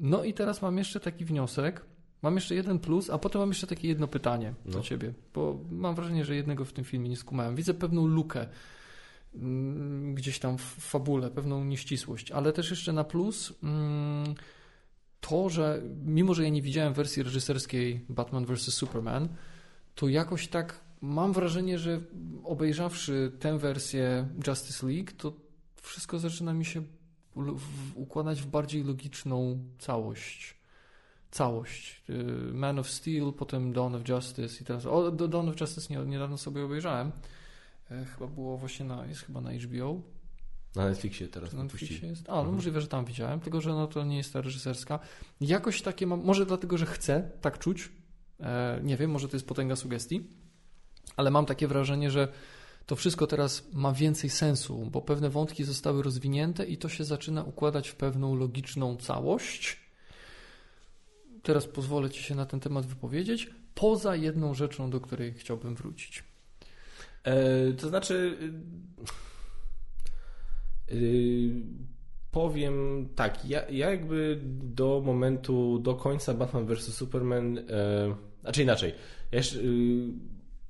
No 0.00 0.24
i 0.24 0.34
teraz 0.34 0.62
mam 0.62 0.78
jeszcze 0.78 1.00
taki 1.00 1.24
wniosek. 1.24 1.84
Mam 2.24 2.34
jeszcze 2.34 2.54
jeden 2.54 2.78
plus, 2.78 3.10
a 3.10 3.18
potem 3.18 3.40
mam 3.40 3.48
jeszcze 3.48 3.66
takie 3.66 3.88
jedno 3.88 4.08
pytanie 4.08 4.54
do 4.66 4.78
No. 4.78 4.84
ciebie, 4.84 5.12
bo 5.34 5.58
mam 5.70 5.94
wrażenie, 5.94 6.24
że 6.24 6.36
jednego 6.36 6.64
w 6.64 6.72
tym 6.72 6.84
filmie 6.84 7.08
nie 7.08 7.16
skumałem. 7.16 7.56
Widzę 7.56 7.74
pewną 7.74 8.06
lukę 8.06 8.46
mm, 9.34 10.14
gdzieś 10.14 10.38
tam 10.38 10.58
w 10.58 10.62
fabule, 10.62 11.30
pewną 11.30 11.64
nieścisłość, 11.64 12.30
ale 12.30 12.52
też 12.52 12.70
jeszcze 12.70 12.92
na 12.92 13.04
plus 13.04 13.54
mm, 13.62 14.34
to, 15.20 15.48
że 15.48 15.82
mimo, 16.04 16.34
że 16.34 16.42
ja 16.42 16.48
nie 16.48 16.62
widziałem 16.62 16.94
wersji 16.94 17.22
reżyserskiej 17.22 18.00
Batman 18.08 18.44
vs. 18.46 18.74
Superman, 18.74 19.28
to 19.94 20.08
jakoś 20.08 20.48
tak 20.48 20.80
mam 21.00 21.32
wrażenie, 21.32 21.78
że 21.78 22.00
obejrzawszy 22.44 23.32
tę 23.40 23.58
wersję 23.58 24.28
Justice 24.46 24.86
League, 24.86 25.10
to 25.16 25.32
wszystko 25.82 26.18
zaczyna 26.18 26.54
mi 26.54 26.64
się 26.64 26.82
układać 27.94 28.42
w 28.42 28.46
bardziej 28.46 28.84
logiczną 28.84 29.58
całość. 29.78 30.63
Całość. 31.34 32.02
Y, 32.10 32.14
Man 32.54 32.78
of 32.78 32.90
Steel, 32.90 33.32
potem 33.32 33.72
Dawn 33.72 33.94
of 33.94 34.08
Justice 34.08 34.62
i 34.62 34.64
teraz. 34.64 34.86
O, 34.86 35.10
Dawn 35.10 35.48
of 35.48 35.60
Justice 35.60 35.94
nie, 35.94 36.06
niedawno 36.06 36.38
sobie 36.38 36.64
obejrzałem. 36.64 37.12
E, 37.90 38.04
Chyba 38.04 38.26
było 38.26 38.58
właśnie 38.58 38.86
na. 38.86 39.06
Jest 39.06 39.20
chyba 39.20 39.40
na 39.40 39.52
HBO. 39.52 40.00
Na 40.76 40.88
Netflixie 40.88 41.28
teraz 41.28 41.52
Na. 41.52 41.62
Netflixie 41.62 42.08
jest. 42.08 42.28
A, 42.28 42.32
no 42.32 42.38
Mhm. 42.38 42.54
możliwe, 42.56 42.80
że 42.80 42.86
tam 42.86 43.04
widziałem, 43.04 43.40
tylko 43.40 43.60
że 43.60 43.70
no 43.70 43.86
to 43.86 44.04
nie 44.04 44.16
jest 44.16 44.32
ta 44.32 44.40
reżyserska. 44.40 44.98
Jakoś 45.40 45.82
takie 45.82 46.06
mam, 46.06 46.24
może 46.24 46.46
dlatego, 46.46 46.78
że 46.78 46.86
chcę 46.86 47.30
tak 47.40 47.58
czuć. 47.58 47.92
E, 48.40 48.80
nie 48.82 48.96
wiem, 48.96 49.10
może 49.10 49.28
to 49.28 49.36
jest 49.36 49.46
potęga 49.48 49.76
sugestii, 49.76 50.28
ale 51.16 51.30
mam 51.30 51.46
takie 51.46 51.68
wrażenie, 51.68 52.10
że 52.10 52.28
to 52.86 52.96
wszystko 52.96 53.26
teraz 53.26 53.68
ma 53.72 53.92
więcej 53.92 54.30
sensu, 54.30 54.88
bo 54.92 55.02
pewne 55.02 55.30
wątki 55.30 55.64
zostały 55.64 56.02
rozwinięte 56.02 56.64
i 56.66 56.76
to 56.78 56.88
się 56.88 57.04
zaczyna 57.04 57.42
układać 57.44 57.88
w 57.88 57.94
pewną 57.96 58.34
logiczną 58.34 58.96
całość. 58.96 59.83
Teraz 61.44 61.66
pozwolę 61.66 62.10
Ci 62.10 62.22
się 62.22 62.34
na 62.34 62.46
ten 62.46 62.60
temat 62.60 62.86
wypowiedzieć, 62.86 63.50
poza 63.74 64.16
jedną 64.16 64.54
rzeczą, 64.54 64.90
do 64.90 65.00
której 65.00 65.34
chciałbym 65.34 65.74
wrócić. 65.74 66.24
E, 67.24 67.72
to 67.72 67.88
znaczy. 67.88 68.38
y, 70.92 70.94
y, 70.94 71.52
powiem 72.30 73.08
tak, 73.14 73.44
ja, 73.44 73.68
ja 73.68 73.90
jakby 73.90 74.40
do 74.62 75.02
momentu, 75.04 75.78
do 75.78 75.94
końca 75.94 76.34
Batman 76.34 76.66
vs. 76.66 76.94
Superman. 76.94 77.58
E, 77.58 77.62
znaczy 78.40 78.62
inaczej. 78.62 78.94
Ja 79.32 79.38
jeszcze, 79.38 79.58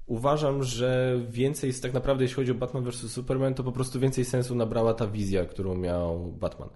uważam, 0.07 0.63
że 0.63 1.21
więcej, 1.31 1.75
tak 1.75 1.93
naprawdę, 1.93 2.25
jeśli 2.25 2.37
chodzi 2.37 2.51
o 2.51 2.55
Batman 2.55 2.85
vs. 2.85 3.13
Superman, 3.13 3.55
to 3.55 3.65
po 3.65 3.73
prostu 3.73 4.01
więcej 4.01 4.25
sensu 4.25 4.55
nabrała 4.55 4.95
ta 4.95 5.07
wizja, 5.07 5.45
którą 5.45 5.75
miał 5.75 6.33
Batman. 6.33 6.69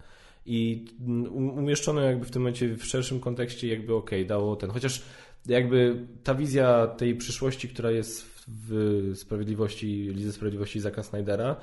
I 0.48 0.84
mm, 1.00 1.32
um- 1.32 1.58
umieszczono 1.58 2.00
jakby 2.00 2.24
w 2.26 2.30
tym 2.30 2.42
momencie 2.42 2.76
w 2.76 2.84
szerszym 2.84 3.20
kontekście, 3.20 3.68
jakby 3.68 3.94
okej, 3.94 4.26
dało 4.26 4.56
ten. 4.56 4.70
Chociaż 4.70 5.02
jakby 5.46 6.06
ta 6.24 6.34
wizja 6.34 6.86
tej 6.86 7.14
przyszłości, 7.14 7.68
która 7.68 7.90
jest 7.90 8.44
w 8.48 9.12
Sprawiedliwości, 9.14 9.86
Lidze 10.14 10.32
Sprawiedliwości 10.32 10.80
Zaka 10.80 11.02
Snydera 11.02 11.56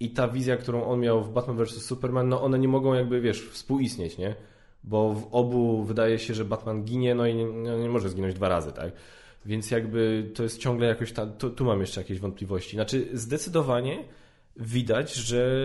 i 0.00 0.10
ta 0.10 0.28
wizja, 0.28 0.56
którą 0.56 0.84
on 0.84 1.00
miał 1.00 1.24
w 1.24 1.32
Batman 1.32 1.56
vs. 1.56 1.84
Superman, 1.84 2.28
no 2.28 2.42
one 2.42 2.58
nie 2.58 2.68
mogą 2.68 2.94
jakby, 2.94 3.20
wiesz, 3.20 3.42
współistnieć, 3.42 4.18
nie? 4.18 4.34
Bo 4.84 5.14
w 5.14 5.28
obu 5.34 5.84
wydaje 5.84 6.18
się, 6.18 6.34
że 6.34 6.44
Batman 6.44 6.84
ginie, 6.84 7.14
no 7.14 7.26
i 7.26 7.34
nie, 7.34 7.44
nie 7.76 7.88
może 7.88 8.08
zginąć 8.08 8.34
dwa 8.34 8.48
razy, 8.48 8.72
tak? 8.72 8.92
Więc 9.46 9.70
jakby 9.70 10.30
to 10.34 10.42
jest 10.42 10.58
ciągle 10.58 10.86
jakoś 10.86 11.12
tam, 11.12 11.32
tu, 11.32 11.50
tu 11.50 11.64
mam 11.64 11.80
jeszcze 11.80 12.00
jakieś 12.00 12.18
wątpliwości. 12.18 12.76
Znaczy 12.76 13.08
zdecydowanie 13.12 14.04
widać, 14.56 15.14
że 15.14 15.64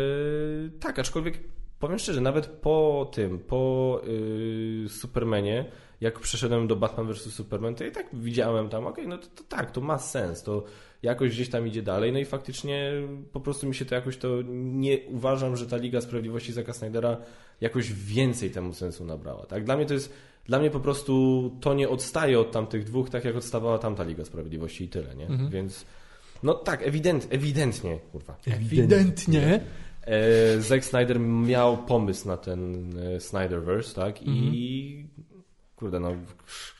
tak, 0.80 1.00
aczkolwiek 1.00 1.40
powiem 1.80 2.00
szczerze, 2.00 2.22
nawet 2.22 2.48
po 2.48 3.10
tym, 3.14 3.40
po 3.40 4.02
yy, 4.08 4.90
Supermanie, 4.90 5.66
jak 6.02 6.20
przeszedłem 6.20 6.68
do 6.68 6.76
Batman 6.76 7.14
vs. 7.14 7.34
Superman, 7.34 7.76
to 7.76 7.84
i 7.84 7.92
tak 7.92 8.06
widziałem 8.14 8.70
tam, 8.70 8.88
okej, 8.88 9.08
no 9.08 9.18
to, 9.18 9.28
to 9.28 9.44
tak, 9.44 9.72
to 9.72 9.82
ma 9.82 9.98
sens, 9.98 10.44
to 10.44 10.64
jakoś 11.04 11.32
gdzieś 11.32 11.50
tam 11.50 11.68
idzie 11.68 11.82
dalej, 11.82 12.14
no 12.14 12.20
i 12.20 12.26
faktycznie 12.26 12.92
po 13.32 13.40
prostu 13.40 13.68
mi 13.68 13.76
się 13.76 13.86
to 13.86 13.96
jakoś 13.96 14.18
to, 14.18 14.28
nie 14.54 15.00
uważam, 15.08 15.58
że 15.58 15.68
ta 15.68 15.78
Liga 15.78 16.02
Sprawiedliwości 16.02 16.54
Zaka 16.54 16.74
Snydera 16.74 17.18
jakoś 17.62 17.94
więcej 17.94 18.52
temu 18.52 18.74
sensu 18.74 19.06
nabrała, 19.06 19.46
tak? 19.46 19.64
Dla 19.64 19.78
mnie 19.78 19.86
to 19.86 19.94
jest, 19.94 20.14
dla 20.46 20.60
mnie 20.60 20.70
po 20.70 20.80
prostu 20.80 21.52
to 21.62 21.74
nie 21.74 21.90
odstaje 21.90 22.40
od 22.40 22.52
tamtych 22.52 22.84
dwóch, 22.84 23.10
tak 23.10 23.26
jak 23.26 23.36
odstawała 23.36 23.78
tamta 23.78 24.04
Liga 24.04 24.26
Sprawiedliwości 24.26 24.84
i 24.84 24.90
tyle, 24.90 25.16
nie? 25.16 25.28
Mhm. 25.28 25.50
Więc, 25.50 25.86
no 26.44 26.54
tak, 26.54 26.88
ewident, 26.88 27.28
ewidentnie, 27.30 28.00
kurwa. 28.12 28.38
Ewidentnie. 28.48 29.60
E, 30.06 30.62
Zack 30.62 30.86
Snyder 30.86 31.20
miał 31.20 31.78
pomysł 31.78 32.28
na 32.28 32.38
ten 32.38 32.94
e, 33.00 33.20
Snyderverse, 33.20 33.96
tak? 33.96 34.24
I 34.24 35.06
kurde, 35.76 36.00
no 36.00 36.12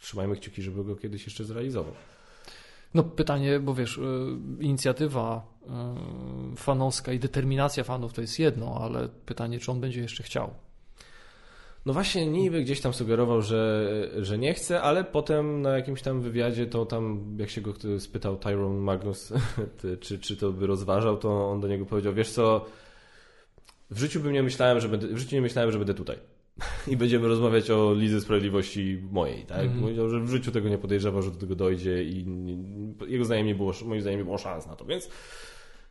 trzymajmy 0.02 0.36
kciuki, 0.36 0.62
żeby 0.62 0.84
go 0.84 0.96
kiedyś 0.96 1.26
jeszcze 1.26 1.44
zrealizował. 1.44 1.94
No 2.94 3.04
pytanie, 3.04 3.60
bo 3.60 3.74
wiesz, 3.74 3.98
y, 3.98 4.02
inicjatywa 4.60 5.56
fanowska 6.56 7.14
i 7.14 7.20
determinacja 7.20 7.84
fanów 7.84 8.14
to 8.14 8.22
jest 8.22 8.40
jedno, 8.40 8.80
ale 8.82 9.10
pytanie, 9.26 9.60
czy 9.60 9.72
on 9.72 9.80
będzie 9.80 10.02
jeszcze 10.02 10.24
chciał. 10.24 10.54
No 11.86 11.94
właśnie, 11.94 12.26
niby 12.26 12.62
gdzieś 12.62 12.82
tam 12.82 12.94
sugerował, 12.94 13.42
że, 13.42 14.10
że 14.22 14.38
nie 14.38 14.54
chce, 14.54 14.82
ale 14.82 15.04
potem 15.04 15.62
na 15.62 15.70
jakimś 15.70 16.02
tam 16.02 16.22
wywiadzie 16.22 16.66
to 16.66 16.86
tam, 16.86 17.36
jak 17.40 17.50
się 17.50 17.62
go 17.62 17.74
spytał 18.00 18.38
Tyrone 18.38 18.82
Magnus, 18.82 19.34
czy, 20.02 20.20
czy 20.20 20.38
to 20.38 20.52
by 20.52 20.68
rozważał, 20.68 21.18
to 21.18 21.50
on 21.50 21.60
do 21.60 21.68
niego 21.68 21.86
powiedział, 21.86 22.14
wiesz 22.14 22.32
co, 22.32 22.66
w 23.90 24.00
życiu 24.00 24.20
bym 24.20 24.34
nie 24.34 24.44
myślałem, 24.44 24.80
że 24.80 24.90
będę, 24.90 25.08
w 25.08 25.18
życiu 25.18 25.36
nie 25.36 25.42
myślałem, 25.42 25.72
że 25.72 25.78
będę 25.78 25.94
tutaj. 25.94 26.18
I 26.92 26.98
będziemy 26.98 27.28
rozmawiać 27.28 27.72
o 27.72 27.94
Lidze 27.94 28.22
Sprawiedliwości 28.22 29.02
mojej, 29.12 29.46
tak? 29.46 29.60
Mhm. 29.60 29.82
Powiedział, 29.82 30.10
że 30.10 30.20
w 30.20 30.30
życiu 30.30 30.52
tego 30.52 30.70
nie 30.70 30.78
podejrzewał, 30.78 31.22
że 31.22 31.32
do 31.32 31.38
tego 31.38 31.56
dojdzie 31.56 32.04
i 32.04 32.26
jego 33.08 33.26
zdaniem 33.26 33.48
nie 33.48 33.56
było, 33.56 33.74
moim 33.86 34.02
zdaniem 34.02 34.20
nie 34.20 34.26
było 34.26 34.38
szans 34.38 34.68
na 34.68 34.76
to, 34.76 34.86
więc 34.86 35.10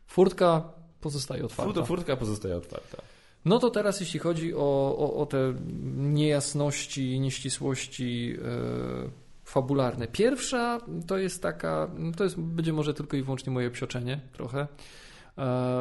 Furtka 0.07 0.73
pozostaje 1.01 1.45
otwarta. 1.45 1.73
furtka, 1.73 1.85
furtka 1.85 2.15
pozostaje 2.15 2.57
otwarta. 2.57 2.97
No 3.45 3.59
to 3.59 3.69
teraz, 3.69 3.99
jeśli 3.99 4.19
chodzi 4.19 4.53
o, 4.53 4.95
o, 4.97 5.15
o 5.15 5.25
te 5.25 5.53
niejasności, 5.97 7.19
nieścisłości 7.19 8.37
e, 8.37 9.09
fabularne. 9.43 10.07
Pierwsza 10.07 10.79
to 11.07 11.17
jest 11.17 11.41
taka, 11.41 11.91
to 12.17 12.23
jest, 12.23 12.39
będzie 12.39 12.73
może 12.73 12.93
tylko 12.93 13.17
i 13.17 13.21
wyłącznie 13.21 13.53
moje 13.53 13.71
psioczenie 13.71 14.19
trochę, 14.33 14.67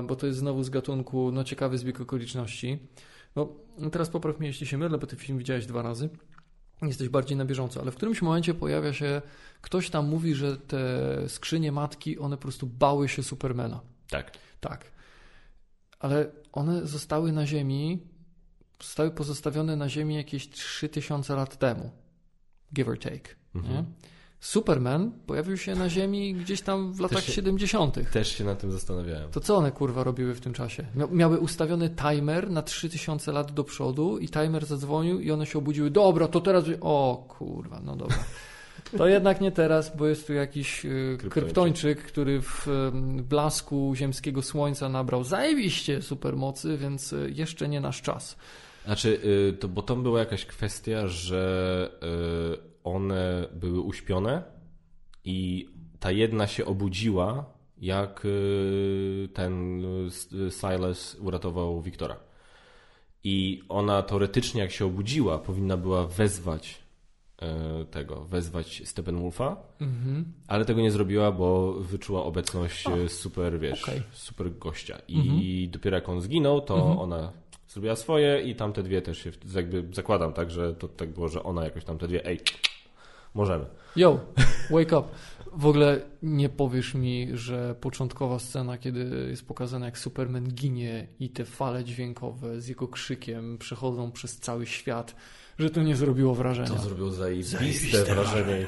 bo 0.07 0.17
to 0.17 0.27
jest 0.27 0.39
znowu 0.39 0.63
z 0.63 0.71
gatunku, 0.71 1.33
no 1.33 1.45
ciekawy 1.45 1.79
zbieg 1.79 2.01
okoliczności. 2.01 2.79
No 3.37 3.91
teraz 3.93 4.09
popraw 4.09 4.39
mnie, 4.39 4.49
jeśli 4.49 4.67
się 4.67 4.79
mylę, 4.79 4.99
bo 4.99 5.07
ten 5.07 5.19
film 5.19 5.39
widziałeś 5.39 5.67
dwa 5.67 5.83
razy. 5.83 6.09
Jesteś 6.83 7.09
bardziej 7.09 7.37
na 7.37 7.45
bieżąco, 7.45 7.81
ale 7.81 7.91
w 7.91 7.97
którymś 7.97 8.23
momencie 8.23 8.55
pojawia 8.55 8.93
się, 8.93 9.23
ktoś 9.61 9.91
tam 9.91 10.09
mówi, 10.09 10.35
że 10.35 10.57
te 10.57 10.79
skrzynie 11.29 11.73
matki, 11.73 12.19
one 12.19 12.37
po 12.37 12.43
prostu 12.43 12.67
bały 12.67 13.09
się 13.09 13.23
Supermana. 13.23 13.81
Tak. 14.09 14.39
Tak. 14.61 14.85
Ale 15.99 16.31
one 16.53 16.87
zostały 16.87 17.33
na 17.33 17.47
Ziemi, 17.47 18.03
zostały 18.83 19.11
pozostawione 19.11 19.77
na 19.77 19.89
Ziemi 19.89 20.15
jakieś 20.15 20.51
3000 20.51 21.37
lat 21.37 21.59
temu. 21.59 21.91
Give 22.75 22.89
or 22.89 22.99
take. 22.99 23.29
Mhm. 23.55 23.75
Nie? 23.75 23.85
Superman 24.45 25.11
pojawił 25.27 25.57
się 25.57 25.75
na 25.75 25.89
Ziemi 25.89 26.35
gdzieś 26.35 26.61
tam 26.63 26.93
w 26.93 27.01
latach 27.01 27.23
się- 27.25 27.33
70. 27.33 28.11
Też 28.11 28.29
się 28.39 28.45
nad 28.45 28.59
tym 28.61 28.73
zastanawiałem. 28.73 29.31
To 29.31 29.41
co 29.41 29.57
one 29.57 29.73
kurwa 29.73 30.05
robiły 30.05 30.35
w 30.35 30.41
tym 30.41 30.53
czasie? 30.53 30.87
Mia- 30.97 31.13
Miały 31.13 31.39
ustawiony 31.39 31.91
timer 31.91 32.51
na 32.51 32.63
3000 32.63 33.33
lat 33.33 33.53
do 33.53 33.65
przodu 33.65 34.19
i 34.19 34.29
timer 34.29 34.67
zadzwonił 34.67 35.21
i 35.21 35.31
one 35.31 35.47
się 35.47 35.59
obudziły. 35.59 35.91
Dobra, 35.91 36.29
to 36.29 36.41
teraz. 36.41 36.65
O 36.81 37.25
kurwa, 37.29 37.81
no 37.85 37.97
dobra. 37.97 38.17
To 38.99 39.07
jednak 39.07 39.41
nie 39.41 39.53
teraz, 39.53 39.97
bo 39.97 40.07
jest 40.07 40.27
tu 40.27 40.33
jakiś 40.33 40.85
y, 40.85 40.89
Kryptończyk. 41.21 41.33
kryptończyk, 41.33 42.03
który 42.03 42.41
w 42.43 42.67
blasku 43.29 43.93
ziemskiego 43.97 44.43
słońca 44.43 44.89
nabrał 44.89 45.25
zajebiście 45.25 46.03
supermocy, 46.03 46.77
więc 46.79 47.13
y, 47.13 47.33
jeszcze 47.35 47.69
nie 47.69 47.81
nasz 47.81 48.03
czas. 48.03 48.37
Znaczy, 48.85 49.21
y, 49.25 49.53
to, 49.53 49.69
bo 49.69 49.83
tam 49.83 50.03
była 50.03 50.19
jakaś 50.19 50.47
kwestia, 50.47 51.09
że 51.09 51.91
one 52.85 53.49
były 53.55 53.81
uśpione 53.81 54.43
i 55.25 55.69
ta 56.01 56.11
jedna 56.11 56.47
się 56.47 56.65
obudziła, 56.65 57.45
jak 57.79 58.25
y, 58.25 59.29
ten 59.35 59.85
y, 59.85 60.51
Silas 60.51 61.17
uratował 61.21 61.83
Wiktora. 61.83 62.17
I 63.25 63.63
ona 63.69 64.03
teoretycznie, 64.03 64.61
jak 64.61 64.71
się 64.71 64.87
obudziła, 64.87 65.39
powinna 65.39 65.77
była 65.77 66.07
wezwać 66.07 66.79
y, 67.43 67.85
tego, 67.87 68.25
wezwać 68.25 68.83
Steppenwolfa, 68.85 69.57
Mhm. 69.81 70.25
ale 70.49 70.65
tego 70.65 70.81
nie 70.81 70.91
zrobiła, 70.91 71.33
bo 71.33 71.73
wyczuła 71.73 72.25
obecność 72.25 72.87
A, 72.87 72.97
y, 72.97 73.09
super, 73.09 73.61
wiesz, 73.61 73.83
okej. 73.83 74.03
super 74.13 74.59
gościa. 74.59 74.99
I 75.09 75.19
Mhm. 75.19 75.71
dopiero 75.71 75.97
jak 75.97 76.09
on 76.09 76.21
zginął, 76.21 76.61
to 76.61 76.77
Mhm. 76.79 76.99
ona 76.99 77.33
zrobiła 77.69 77.97
swoje 77.97 78.43
i 78.43 78.55
tamte 78.55 78.83
dwie 78.83 79.03
też 79.03 79.19
się, 79.19 79.31
jakby 79.55 79.85
zakładam, 79.93 80.33
tak, 80.33 80.51
że 80.51 80.75
to 80.75 80.89
tak 80.89 81.13
było, 81.15 81.29
że 81.29 81.43
ona 81.43 81.65
jakoś 81.65 81.85
tamte 81.85 82.09
dwie, 82.09 82.27
ej, 82.27 82.41
możemy. 83.35 83.67
Yo, 83.97 84.21
wake 84.71 84.99
up. 84.99 85.09
W 85.57 85.67
ogóle 85.67 86.01
nie 86.23 86.49
powiesz 86.49 86.95
mi, 86.95 87.29
że 87.33 87.75
początkowa 87.75 88.39
scena, 88.39 88.79
kiedy 88.79 89.27
jest 89.31 89.49
pokazane 89.49 89.87
jak 89.87 89.99
Superman 89.99 90.49
ginie 90.49 91.07
i 91.21 91.31
te 91.31 91.45
fale 91.45 91.85
dźwiękowe 91.85 92.61
z 92.61 92.69
jego 92.69 92.89
krzykiem 92.89 93.59
przechodzą 93.59 94.13
przez 94.13 94.37
cały 94.37 94.67
świat, 94.67 95.17
że 95.59 95.71
to 95.71 95.83
nie 95.83 95.97
zrobiło 95.97 96.35
wrażenia. 96.35 96.69
To 96.69 96.79
zrobiło 96.79 97.11
zajebiste 97.11 97.59
Zajebiste 97.59 98.15
wrażenie. 98.15 98.67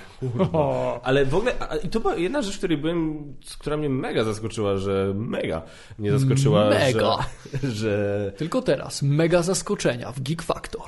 O, 0.52 1.00
Ale 1.04 1.24
w 1.26 1.34
ogóle, 1.34 1.52
i 1.82 1.88
to 1.88 2.00
była 2.00 2.16
jedna 2.16 2.42
rzecz, 2.42 2.58
której 2.58 2.78
byłem, 2.78 3.24
która 3.58 3.76
mnie 3.76 3.88
mega 3.88 4.24
zaskoczyła, 4.24 4.76
że 4.76 5.12
mega 5.14 5.62
mnie 5.98 6.18
zaskoczyła, 6.18 6.70
Mega. 6.70 7.18
Że, 7.62 7.70
że, 7.70 8.32
Tylko 8.36 8.62
teraz, 8.62 9.02
mega 9.02 9.42
zaskoczenia 9.42 10.12
w 10.12 10.20
Geek 10.20 10.42
Factor. 10.42 10.82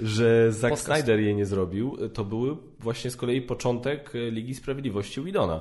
że 0.00 0.52
Zack 0.52 0.74
Podcast. 0.74 0.84
Snyder 0.84 1.20
jej 1.20 1.34
nie 1.34 1.46
zrobił. 1.46 1.96
To 2.14 2.24
był 2.24 2.56
właśnie 2.80 3.10
z 3.10 3.16
kolei 3.16 3.42
początek 3.42 4.12
Ligi 4.30 4.54
Sprawiedliwości 4.54 5.22
Widona. 5.22 5.60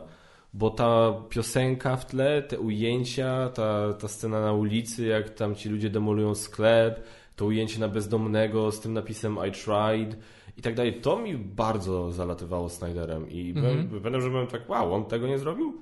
Bo 0.56 0.70
ta 0.70 1.14
piosenka 1.30 1.96
w 1.98 2.06
tle, 2.06 2.42
te 2.42 2.60
ujęcia, 2.60 3.50
ta, 3.50 3.94
ta 3.94 4.08
scena 4.08 4.42
na 4.42 4.54
ulicy, 4.54 5.06
jak 5.06 5.30
tam 5.30 5.56
ci 5.56 5.70
ludzie 5.70 5.90
demolują 5.90 6.36
sklep, 6.36 7.04
to 7.36 7.46
ujęcie 7.46 7.80
na 7.80 7.88
bezdomnego 7.88 8.72
z 8.72 8.80
tym 8.80 8.94
napisem 8.94 9.38
I 9.48 9.52
tried 9.52 10.18
i 10.58 10.62
tak 10.62 10.76
dalej, 10.76 11.02
to 11.02 11.20
mi 11.20 11.38
bardzo 11.38 12.12
zalatywało 12.12 12.70
Snyderem 12.70 13.30
i 13.30 13.54
byłem, 13.54 13.80
Mhm. 13.80 13.90
pamiętam, 14.02 14.22
że 14.22 14.30
byłem 14.30 14.48
tak, 14.48 14.70
wow, 14.70 14.94
on 14.94 15.06
tego 15.06 15.28
nie 15.28 15.40
zrobił? 15.40 15.82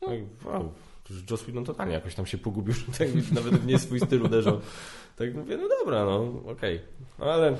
Tak, 0.00 0.18
wow, 0.44 0.72
Joss 1.30 1.42
Whedon 1.42 1.64
totalnie 1.64 1.94
jakoś 1.94 2.14
tam 2.14 2.26
się 2.26 2.38
pogubił, 2.38 2.74
że 2.74 2.84
tak 2.98 3.08
nawet 3.32 3.66
nie 3.66 3.78
swój 3.78 4.00
styl 4.00 4.22
uderzał. 4.22 4.60
Tak 5.16 5.34
mówię, 5.34 5.56
no 5.56 5.68
dobra, 5.80 6.04
no 6.04 6.32
okej, 6.50 6.80
No 7.18 7.26
ale... 7.26 7.56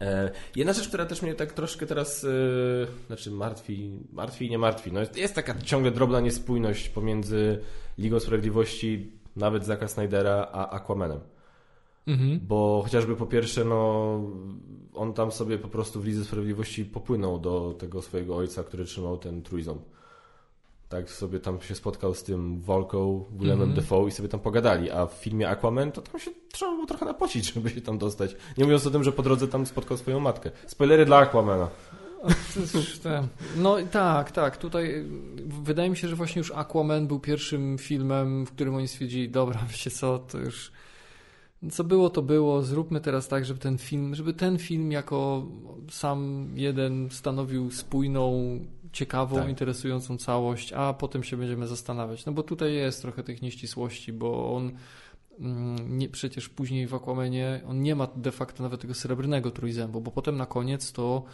E, 0.00 0.30
jedna 0.56 0.72
rzecz, 0.72 0.88
która 0.88 1.06
też 1.06 1.22
mnie 1.22 1.34
tak 1.34 1.52
troszkę 1.52 1.86
teraz, 1.86 2.24
e, 2.24 2.28
znaczy 3.06 3.30
martwi, 3.30 3.98
martwi 4.12 4.46
i 4.46 4.50
nie 4.50 4.58
martwi, 4.58 4.92
no 4.92 5.00
jest, 5.00 5.16
jest 5.16 5.34
taka 5.34 5.54
ciągle 5.62 5.90
drobna 5.90 6.20
niespójność 6.20 6.88
pomiędzy 6.88 7.60
Ligą 7.98 8.20
Sprawiedliwości, 8.20 9.12
nawet 9.36 9.64
Zacka 9.64 9.88
Snydera, 9.88 10.48
a 10.52 10.70
Aquamanem. 10.70 11.20
Mhm. 12.08 12.40
Bo 12.42 12.80
chociażby 12.84 13.16
po 13.16 13.26
pierwsze, 13.26 13.64
no, 13.64 14.20
on 14.94 15.12
tam 15.12 15.32
sobie 15.32 15.58
po 15.58 15.68
prostu 15.68 16.00
w 16.00 16.06
Lidze 16.06 16.24
Sprawiedliwości 16.24 16.84
popłynął 16.84 17.38
do 17.38 17.74
tego 17.78 18.02
swojego 18.02 18.36
ojca, 18.36 18.64
który 18.64 18.84
trzymał 18.84 19.18
ten 19.18 19.42
trójząb. 19.42 19.82
Tak 20.88 21.10
sobie 21.10 21.40
tam 21.40 21.60
się 21.60 21.74
spotkał 21.74 22.14
z 22.14 22.22
tym 22.22 22.60
Volką, 22.60 23.24
Willemem 23.32 23.68
Mhm. 23.68 23.74
Defoe 23.80 24.08
i 24.08 24.10
sobie 24.10 24.28
tam 24.28 24.40
pogadali, 24.40 24.90
a 24.90 25.06
w 25.06 25.12
filmie 25.12 25.48
Aquaman 25.48 25.92
to 25.92 26.02
tam 26.02 26.20
się 26.20 26.30
trzeba 26.52 26.72
było 26.72 26.86
trochę 26.86 27.04
napocić, 27.04 27.46
żeby 27.54 27.70
się 27.70 27.80
tam 27.80 27.98
dostać. 27.98 28.36
Nie 28.58 28.64
mówiąc 28.64 28.86
o 28.86 28.90
tym, 28.90 29.04
że 29.04 29.12
po 29.12 29.22
drodze 29.22 29.48
tam 29.48 29.66
spotkał 29.66 29.96
swoją 29.96 30.20
matkę. 30.20 30.50
Spoilery 30.66 31.04
dla 31.04 31.16
Aquamana. 31.16 31.68
No 33.56 33.76
tak, 33.90 34.32
tak. 34.32 34.56
Tutaj 34.56 34.90
y, 34.90 35.04
wydaje 35.62 35.90
mi 35.90 35.96
się, 35.96 36.08
że 36.08 36.16
właśnie 36.16 36.40
już 36.40 36.50
Aquaman 36.50 37.06
był 37.06 37.20
pierwszym 37.20 37.78
filmem, 37.78 38.46
w 38.46 38.50
którym 38.50 38.74
oni 38.74 38.88
stwierdzili, 38.88 39.30
dobra, 39.30 39.60
wiecie 39.70 39.90
co, 39.90 40.18
to 40.18 40.38
już 40.38 40.72
co 41.70 41.84
było, 41.84 42.10
to 42.10 42.22
było. 42.22 42.62
Zróbmy 42.62 43.00
teraz 43.00 43.28
tak, 43.28 43.44
żeby 43.44 43.60
ten 43.60 43.78
film, 43.78 44.14
żeby 44.14 44.32
ten 44.32 44.58
film 44.58 44.92
jako 44.92 45.46
sam 45.90 46.50
jeden 46.54 47.08
stanowił 47.10 47.70
spójną, 47.70 48.58
ciekawą, 48.92 49.36
Tak. 49.36 49.48
interesującą 49.48 50.18
całość, 50.18 50.72
a 50.72 50.92
potem 50.92 51.22
się 51.22 51.36
będziemy 51.36 51.66
zastanawiać. 51.66 52.26
No 52.26 52.32
bo 52.32 52.42
tutaj 52.42 52.74
jest 52.74 53.02
trochę 53.02 53.22
tych 53.22 53.42
nieścisłości, 53.42 54.12
bo 54.12 54.56
on 54.56 54.72
mm, 55.40 55.98
nie, 55.98 56.08
przecież 56.08 56.48
później 56.48 56.86
w 56.86 56.94
Aquamanie 56.94 57.60
on 57.66 57.82
nie 57.82 57.94
ma 57.94 58.08
de 58.16 58.32
facto 58.32 58.62
nawet 58.62 58.80
tego 58.80 58.94
srebrnego 58.94 59.50
trójzębu, 59.50 60.00
bo 60.00 60.10
potem 60.10 60.36
na 60.36 60.46
koniec 60.46 60.92
to 60.92 61.24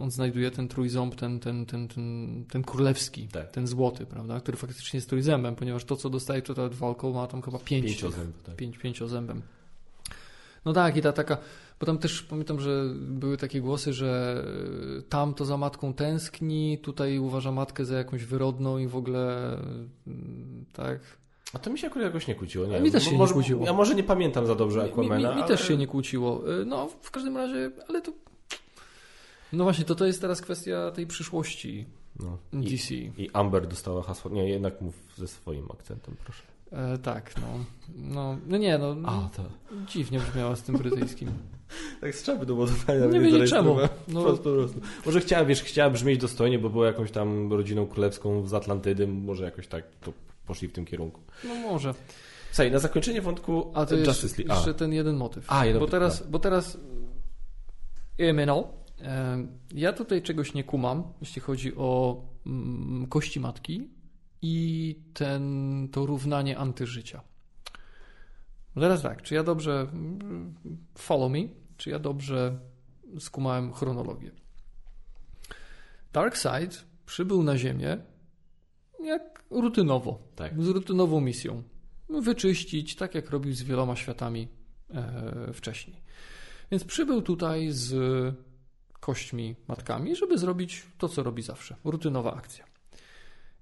on 0.00 0.10
znajduje 0.10 0.50
ten 0.50 0.68
trójząb, 0.68 1.14
ten, 1.14 1.40
ten, 1.40 1.66
ten, 1.66 1.88
ten, 1.88 2.44
ten 2.50 2.62
królewski, 2.62 3.28
Tak. 3.28 3.50
ten 3.50 3.66
złoty, 3.66 4.06
prawda, 4.06 4.40
który 4.40 4.56
faktycznie 4.56 4.96
jest 4.96 5.08
trójzębem, 5.08 5.56
ponieważ 5.56 5.84
to, 5.84 5.96
co 5.96 6.10
dostaje 6.10 6.42
tutaj 6.42 6.64
od 6.64 6.74
walką, 6.74 7.12
ma 7.12 7.26
tam 7.26 7.42
chyba 7.42 7.58
pięć, 7.58 7.86
Pięciozęb, 7.86 8.42
tak. 8.42 8.56
pięć, 8.56 8.78
pięciozębem. 8.78 9.42
No 10.64 10.72
tak, 10.72 10.96
i 10.96 11.02
ta 11.02 11.12
taka, 11.12 11.36
bo 11.80 11.86
tam 11.86 11.98
też 11.98 12.22
pamiętam, 12.22 12.60
że 12.60 12.84
były 12.94 13.36
takie 13.36 13.60
głosy, 13.60 13.92
że 13.92 14.44
y, 14.98 15.02
tam 15.02 15.34
to 15.34 15.44
za 15.44 15.56
matką 15.56 15.94
tęskni, 15.94 16.78
tutaj 16.78 17.18
uważa 17.18 17.52
matkę 17.52 17.84
za 17.84 17.96
jakąś 17.98 18.24
wyrodną 18.24 18.78
i 18.78 18.86
w 18.86 18.96
ogóle 18.96 19.52
mm, 20.06 20.64
tak. 20.72 20.98
A 21.54 21.58
to 21.58 21.70
mi 21.70 21.78
się 21.78 21.86
akurat 21.86 22.06
jakoś 22.06 22.26
nie 22.26 22.34
kłóciło. 22.34 22.66
Nie 22.66 22.80
mi 22.80 22.90
też 22.90 23.04
się 23.04 23.12
nie 23.12 23.18
może, 23.18 23.32
kłóciło. 23.32 23.66
Ja 23.66 23.72
może 23.72 23.94
nie 23.94 24.02
pamiętam 24.02 24.46
za 24.46 24.54
dobrze 24.54 24.78
Mi, 24.78 24.84
mi, 24.84 24.90
Aquamana, 24.90 25.16
mi, 25.16 25.22
mi 25.36 25.42
ale... 25.42 25.48
też 25.48 25.68
się 25.68 25.76
nie 25.76 25.86
kłóciło. 25.86 26.60
Y, 26.60 26.64
No, 26.64 26.88
w 27.02 27.10
każdym 27.10 27.36
razie, 27.36 27.70
ale 27.88 28.02
to. 28.02 28.12
No 29.52 29.64
właśnie, 29.64 29.84
to 29.84 29.94
to 29.94 30.06
jest 30.06 30.20
teraz 30.20 30.40
kwestia 30.40 30.90
tej 30.90 31.06
przyszłości 31.06 31.86
No. 32.18 32.38
I, 32.52 32.70
DC. 32.70 32.94
I 32.94 33.30
Amber 33.32 33.68
dostała 33.68 34.02
hasło. 34.02 34.30
Nie, 34.30 34.48
jednak 34.48 34.80
mów 34.80 34.94
ze 35.16 35.28
swoim 35.28 35.70
akcentem, 35.70 36.16
proszę. 36.24 36.42
E, 36.72 36.98
tak, 36.98 37.34
no. 37.40 37.46
no. 37.96 38.38
No 38.46 38.56
nie, 38.56 38.78
no. 38.78 39.30
to. 39.36 39.42
Dziwnie 39.86 40.20
brzmiała 40.20 40.56
z 40.56 40.62
tym 40.62 40.76
brytyjskim. 40.76 41.28
Tak 42.00 42.14
z 42.14 42.22
czapy 42.22 42.46
było 42.46 42.66
totalnie. 42.66 43.06
Nie 43.06 43.20
wiedzieć 43.20 43.50
czemu. 43.50 43.76
No. 44.08 44.22
Po 44.22 44.32
prostu. 44.32 44.80
Może 45.06 45.20
chciała, 45.20 45.44
wiesz, 45.44 45.62
chciała 45.62 45.90
brzmieć 45.90 46.20
dostojnie, 46.20 46.58
bo 46.58 46.70
była 46.70 46.86
jakąś 46.86 47.10
tam 47.10 47.52
rodziną 47.52 47.86
królewską 47.86 48.46
z 48.46 48.54
Atlantydy, 48.54 49.06
może 49.06 49.44
jakoś 49.44 49.66
tak 49.66 49.84
to 50.00 50.12
poszli 50.46 50.68
w 50.68 50.72
tym 50.72 50.84
kierunku. 50.84 51.20
no 51.44 51.54
może. 51.54 51.94
Słuchaj, 52.50 52.70
na 52.70 52.78
zakończenie 52.78 53.22
wątku 53.22 53.72
A 53.74 53.86
to 53.86 53.96
Justice 53.96 54.42
League. 54.42 54.52
A, 54.52 54.54
jeszcze 54.54 54.74
ten 54.74 54.92
jeden 54.92 55.16
motyw. 55.16 55.44
A, 55.48 55.66
jeden 55.66 55.80
bo, 55.80 55.86
motyw, 55.86 55.90
teraz, 55.92 56.26
bo 56.26 56.38
teraz 56.38 56.78
Emino, 58.18 58.68
ja 59.74 59.92
tutaj 59.92 60.22
czegoś 60.22 60.54
nie 60.54 60.64
kumam, 60.64 61.12
jeśli 61.20 61.42
chodzi 61.42 61.76
o 61.76 62.22
mm, 62.46 63.06
kości 63.06 63.40
matki 63.40 63.88
i 64.42 64.96
ten, 65.14 65.88
to 65.92 66.06
równanie 66.06 66.58
antyżycia. 66.58 67.22
Teraz 68.74 69.02
tak, 69.02 69.22
czy 69.22 69.34
ja 69.34 69.42
dobrze 69.42 69.86
mm, 69.92 70.54
follow 70.98 71.32
me, 71.32 71.38
czy 71.76 71.90
ja 71.90 71.98
dobrze 71.98 72.58
skumałem 73.18 73.72
chronologię. 73.72 74.30
Darkseid 76.12 76.84
przybył 77.06 77.42
na 77.42 77.58
Ziemię 77.58 77.98
jak 79.04 79.44
rutynowo, 79.50 80.18
tak. 80.36 80.62
z 80.62 80.68
rutynową 80.68 81.20
misją. 81.20 81.62
Wyczyścić, 82.08 82.96
tak 82.96 83.14
jak 83.14 83.30
robił 83.30 83.52
z 83.52 83.62
wieloma 83.62 83.96
światami 83.96 84.48
e, 84.90 85.52
wcześniej. 85.52 86.02
Więc 86.70 86.84
przybył 86.84 87.22
tutaj 87.22 87.68
z 87.70 87.94
kośćmi 89.02 89.56
matkami, 89.68 90.16
żeby 90.16 90.38
zrobić 90.38 90.82
to, 90.98 91.08
co 91.08 91.22
robi 91.22 91.42
zawsze. 91.42 91.76
Rutynowa 91.84 92.34
akcja. 92.34 92.64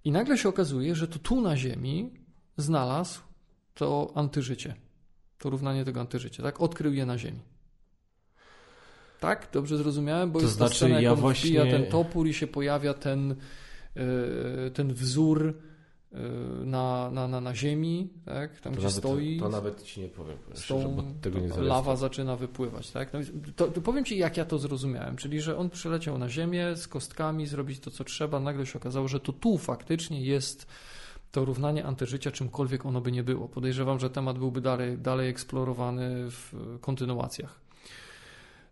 I 0.04 0.10
nagle 0.12 0.38
się 0.38 0.48
okazuje, 0.48 0.94
że 0.94 1.08
to 1.08 1.18
tu 1.18 1.40
na 1.40 1.56
Ziemi 1.56 2.10
znalazł 2.56 3.20
to 3.74 4.12
antyżycie. 4.14 4.74
To 5.38 5.50
równanie 5.50 5.84
tego 5.84 6.00
antyżycia. 6.00 6.42
Tak? 6.42 6.60
Odkrył 6.60 6.92
je 6.92 7.06
na 7.06 7.18
Ziemi. 7.18 7.40
Tak? 9.20 9.48
Dobrze 9.52 9.76
zrozumiałem? 9.76 10.30
Bo 10.32 10.38
To 10.38 10.44
jest 10.44 10.58
ta 10.58 10.64
znaczy, 10.66 10.76
scena, 10.76 10.94
jak 10.94 11.02
ja 11.02 11.14
właśnie- 11.14 11.66
ten 11.70 11.86
topór 11.86 12.26
i 12.26 12.34
się 12.34 12.46
pojawia 12.46 12.94
ten, 12.94 13.36
e, 13.96 14.70
ten 14.70 14.94
wzór 14.94 15.54
na, 16.64 17.10
na, 17.10 17.28
na, 17.28 17.40
na 17.40 17.54
ziemi, 17.54 18.08
tak? 18.24 18.60
tam 18.60 18.72
To 18.72 18.78
gdzie 18.78 18.88
nawet, 18.88 18.98
stoi. 18.98 19.38
to 19.40 19.48
nawet 19.48 19.82
ci 19.82 20.00
nie 20.00 20.08
powiem, 20.08 20.38
powiem 20.38 20.56
z 20.56 20.60
szczerze, 20.60 20.84
tą, 20.84 20.94
bo 20.94 21.02
tego 21.20 21.38
nie 21.38 21.48
lawa 21.48 21.96
zaczyna 21.96 22.36
wypływać, 22.36 22.90
tak? 22.90 23.12
No, 23.12 23.20
to, 23.56 23.68
to 23.68 23.80
powiem 23.80 24.04
Ci, 24.04 24.18
jak 24.18 24.36
ja 24.36 24.44
to 24.44 24.58
zrozumiałem, 24.58 25.16
czyli, 25.16 25.40
że 25.40 25.56
on 25.56 25.70
przyleciał 25.70 26.18
na 26.18 26.28
ziemię 26.28 26.76
z 26.76 26.88
kostkami, 26.88 27.46
zrobić 27.46 27.80
to, 27.80 27.90
co 27.90 28.04
trzeba, 28.04 28.40
nagle 28.40 28.66
się 28.66 28.78
okazało, 28.78 29.08
że 29.08 29.20
to 29.20 29.32
tu 29.32 29.58
faktycznie 29.58 30.24
jest 30.24 30.66
to 31.32 31.44
równanie 31.44 31.84
antyżycia, 31.84 32.30
czymkolwiek 32.30 32.86
ono 32.86 33.00
by 33.00 33.12
nie 33.12 33.22
było. 33.22 33.48
Podejrzewam, 33.48 33.98
że 33.98 34.10
temat 34.10 34.38
byłby 34.38 34.60
dalej, 34.60 34.98
dalej 34.98 35.28
eksplorowany 35.28 36.30
w 36.30 36.54
kontynuacjach. 36.80 37.60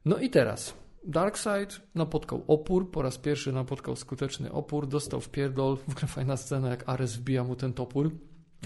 No 0.05 0.19
i 0.19 0.31
teraz 0.31 0.75
Darkseid 1.05 1.81
napotkał 1.95 2.45
opór, 2.47 2.91
po 2.91 3.03
raz 3.03 3.19
pierwszy 3.19 3.53
napotkał 3.53 3.97
skuteczny 3.97 4.53
opór, 4.53 4.87
dostał 4.89 5.21
w 5.21 5.29
pierdol, 5.29 5.77
w 5.77 5.89
ogóle 5.91 6.07
fajna 6.07 6.37
scena, 6.37 6.69
jak 6.69 6.89
Ares 6.89 7.17
wbija 7.17 7.45
mu 7.45 7.57
ten 7.57 7.73
topór. 7.73 8.11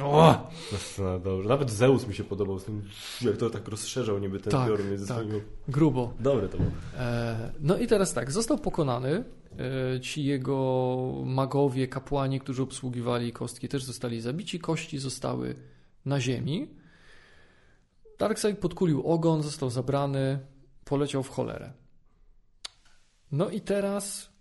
O! 0.02 0.50
Scena 0.76 1.18
dobrze. 1.18 1.48
Nawet 1.48 1.70
Zeus 1.70 2.06
mi 2.06 2.14
się 2.14 2.24
podobał 2.24 2.59
z 2.59 2.64
tym, 2.64 2.82
jak 3.22 3.36
to 3.36 3.50
tak 3.50 3.68
rozszerzał 3.68 4.18
niby 4.18 4.40
ten 4.40 4.50
Tak, 4.50 4.68
piorun 4.68 4.88
między 4.88 5.06
tak. 5.06 5.16
swoimi... 5.16 5.40
Grubo. 5.68 6.12
Dobre 6.20 6.48
to 6.48 6.59
było. 6.59 6.70
E, 6.98 7.52
No 7.60 7.78
i 7.78 7.86
teraz 7.86 8.12
tak, 8.14 8.32
został 8.32 8.59
pokonany. 8.59 9.24
E, 9.96 10.00
Ci 10.00 10.24
jego 10.24 11.12
magowie, 11.24 11.88
kapłani, 11.88 12.40
którzy 12.40 12.62
obsługiwali 12.62 13.32
kostki, 13.32 13.68
też 13.68 13.84
zostali 13.84 14.20
zabici. 14.20 14.59
Kości 14.60 14.98
zostały 14.98 15.54
na 16.04 16.20
ziemi. 16.20 16.68
Darkseid 18.18 18.59
podkulił 18.59 19.02
ogon, 19.02 19.42
został 19.42 19.70
zabrany, 19.70 20.38
poleciał 20.84 21.22
w 21.22 21.28
cholerę. 21.28 21.72
No 23.32 23.50
i 23.50 23.60
teraz 23.60 24.32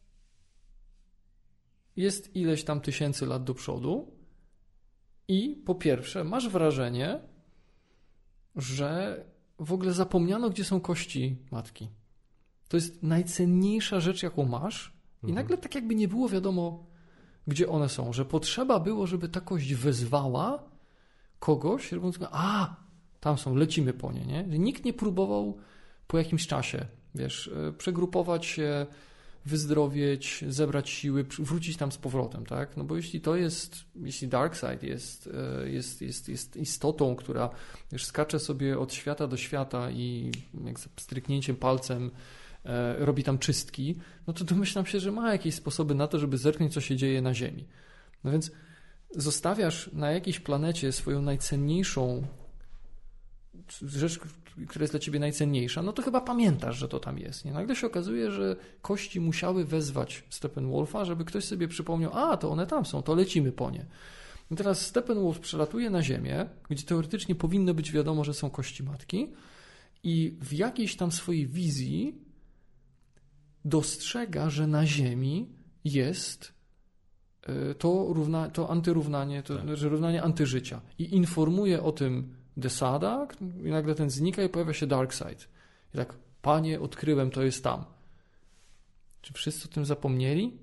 jest 1.95 2.35
ileś 2.35 2.63
tam 2.63 2.81
tysięcy 2.81 3.25
lat 3.25 3.43
do 3.43 3.53
przodu 3.53 4.11
i 5.27 5.63
po 5.65 5.75
pierwsze 5.75 6.23
masz 6.23 6.49
wrażenie, 6.49 7.19
że 8.55 9.23
w 9.59 9.73
ogóle 9.73 9.93
zapomniano, 9.93 10.49
gdzie 10.49 10.63
są 10.63 10.81
kości 10.81 11.37
matki. 11.51 11.89
To 12.67 12.77
jest 12.77 13.03
najcenniejsza 13.03 13.99
rzecz, 13.99 14.23
jaką 14.23 14.45
masz 14.45 14.93
I 15.23 15.33
nagle 15.33 15.57
tak 15.57 15.75
jakby 15.75 15.95
nie 15.95 16.07
było 16.07 16.29
wiadomo, 16.29 16.85
gdzie 17.47 17.69
one 17.69 17.89
są, 17.89 18.13
że 18.13 18.25
potrzeba 18.25 18.79
było, 18.79 19.07
żeby 19.07 19.29
ta 19.29 19.41
kość 19.41 19.73
wezwała 19.73 20.63
kogoś, 21.39 21.93
on 21.93 22.11
a, 22.31 22.75
tam 23.19 23.37
są, 23.37 23.55
lecimy 23.55 23.93
po 23.93 24.11
nie, 24.11 24.25
nie? 24.25 24.43
Nikt 24.43 24.85
nie 24.85 24.93
próbował 24.93 25.57
po 26.07 26.17
jakimś 26.17 26.47
czasie, 26.47 26.85
wiesz, 27.15 27.47
e, 27.47 27.73
przegrupować 27.73 28.45
się, 28.45 28.85
wyzdrowieć, 29.45 30.43
zebrać 30.47 30.89
siły, 30.89 31.23
wrócić 31.23 31.77
tam 31.77 31.91
z 31.91 31.97
powrotem, 31.97 32.45
tak? 32.45 32.77
No 32.77 32.83
bo 32.83 32.95
jeśli 32.95 33.21
to 33.21 33.35
jest, 33.35 33.75
jeśli 33.95 34.27
Darkseid 34.27 34.83
jest, 34.83 35.29
e, 35.63 35.69
jest, 35.69 36.01
jest, 36.01 36.29
jest 36.29 36.57
istotą, 36.57 37.15
która 37.15 37.49
wiesz, 37.91 38.05
skacze 38.05 38.39
sobie 38.39 38.79
od 38.79 38.93
świata 38.93 39.27
do 39.27 39.37
świata 39.37 39.91
i 39.91 40.31
jak 40.65 40.79
stryknięciem 40.79 41.55
palcem 41.55 42.11
e, 42.65 43.05
robi 43.05 43.23
tam 43.23 43.37
czystki, 43.37 43.95
no 44.27 44.33
to 44.33 44.43
domyślam 44.43 44.85
się, 44.85 44.99
że 44.99 45.11
ma 45.11 45.31
jakieś 45.31 45.55
sposoby 45.55 45.95
na 45.95 46.07
to, 46.07 46.19
żeby 46.19 46.37
zerknąć, 46.37 46.73
co 46.73 46.81
się 46.81 46.95
dzieje 46.95 47.21
na 47.21 47.33
Ziemi. 47.33 47.67
No 48.23 48.31
więc 48.31 48.51
zostawiasz 49.15 49.89
na 49.93 50.11
jakiejś 50.11 50.39
planecie 50.39 50.91
swoją 50.91 51.21
najcenniejszą 51.21 52.27
rzecz, 53.81 54.19
która 54.67 54.83
jest 54.83 54.93
dla 54.93 54.99
ciebie 54.99 55.19
najcenniejsza, 55.19 55.81
no 55.81 55.93
to 55.93 56.01
chyba 56.01 56.21
pamiętasz, 56.21 56.77
że 56.77 56.87
to 56.87 56.99
tam 56.99 57.19
jest. 57.19 57.45
Nie? 57.45 57.53
Nagle 57.53 57.75
się 57.75 57.87
okazuje, 57.87 58.31
że 58.31 58.55
kości 58.81 59.19
musiały 59.19 59.65
wezwać 59.65 60.23
Steppenwolfa, 60.29 61.05
żeby 61.05 61.25
ktoś 61.25 61.45
sobie 61.45 61.67
przypomniał, 61.67 62.11
a 62.13 62.37
to 62.37 62.49
one 62.49 62.67
tam 62.67 62.85
są, 62.85 63.01
to 63.01 63.15
lecimy 63.15 63.51
po 63.51 63.71
nie. 63.71 63.85
I 64.51 64.55
teraz 64.55 64.85
Steppenwolf 64.85 65.39
przelatuje 65.39 65.89
na 65.89 66.03
Ziemię, 66.03 66.45
gdzie 66.69 66.83
teoretycznie 66.83 67.35
powinno 67.35 67.73
być 67.73 67.91
wiadomo, 67.91 68.23
że 68.23 68.33
są 68.33 68.49
kości 68.49 68.83
matki 68.83 69.33
i 70.03 70.37
w 70.41 70.53
jakiejś 70.53 70.95
tam 70.95 71.11
swojej 71.11 71.47
wizji 71.47 72.15
dostrzega, 73.65 74.49
że 74.49 74.67
na 74.67 74.85
Ziemi 74.85 75.49
jest 75.83 76.53
e, 77.43 77.75
to, 77.75 78.07
równa, 78.09 78.49
to 78.49 78.69
antyrównanie, 78.69 79.43
to, 79.43 79.57
tak. 79.57 79.77
że 79.77 79.89
równanie 79.89 80.23
antyżycia 80.23 80.81
i 80.99 81.15
informuje 81.15 81.83
o 81.83 81.91
tym 81.91 82.40
Desada 82.61 83.27
i 83.63 83.69
nagle 83.69 83.95
ten 83.95 84.09
znika 84.09 84.43
i 84.43 84.49
pojawia 84.49 84.73
się 84.73 84.87
Darkseid. 84.87 85.47
I 85.93 85.97
tak, 85.97 86.13
panie, 86.41 86.79
odkryłem, 86.79 87.31
to 87.31 87.43
jest 87.43 87.63
tam. 87.63 87.85
Czy 89.21 89.33
wszyscy 89.33 89.69
o 89.69 89.73
tym 89.73 89.85
zapomnieli? 89.85 90.57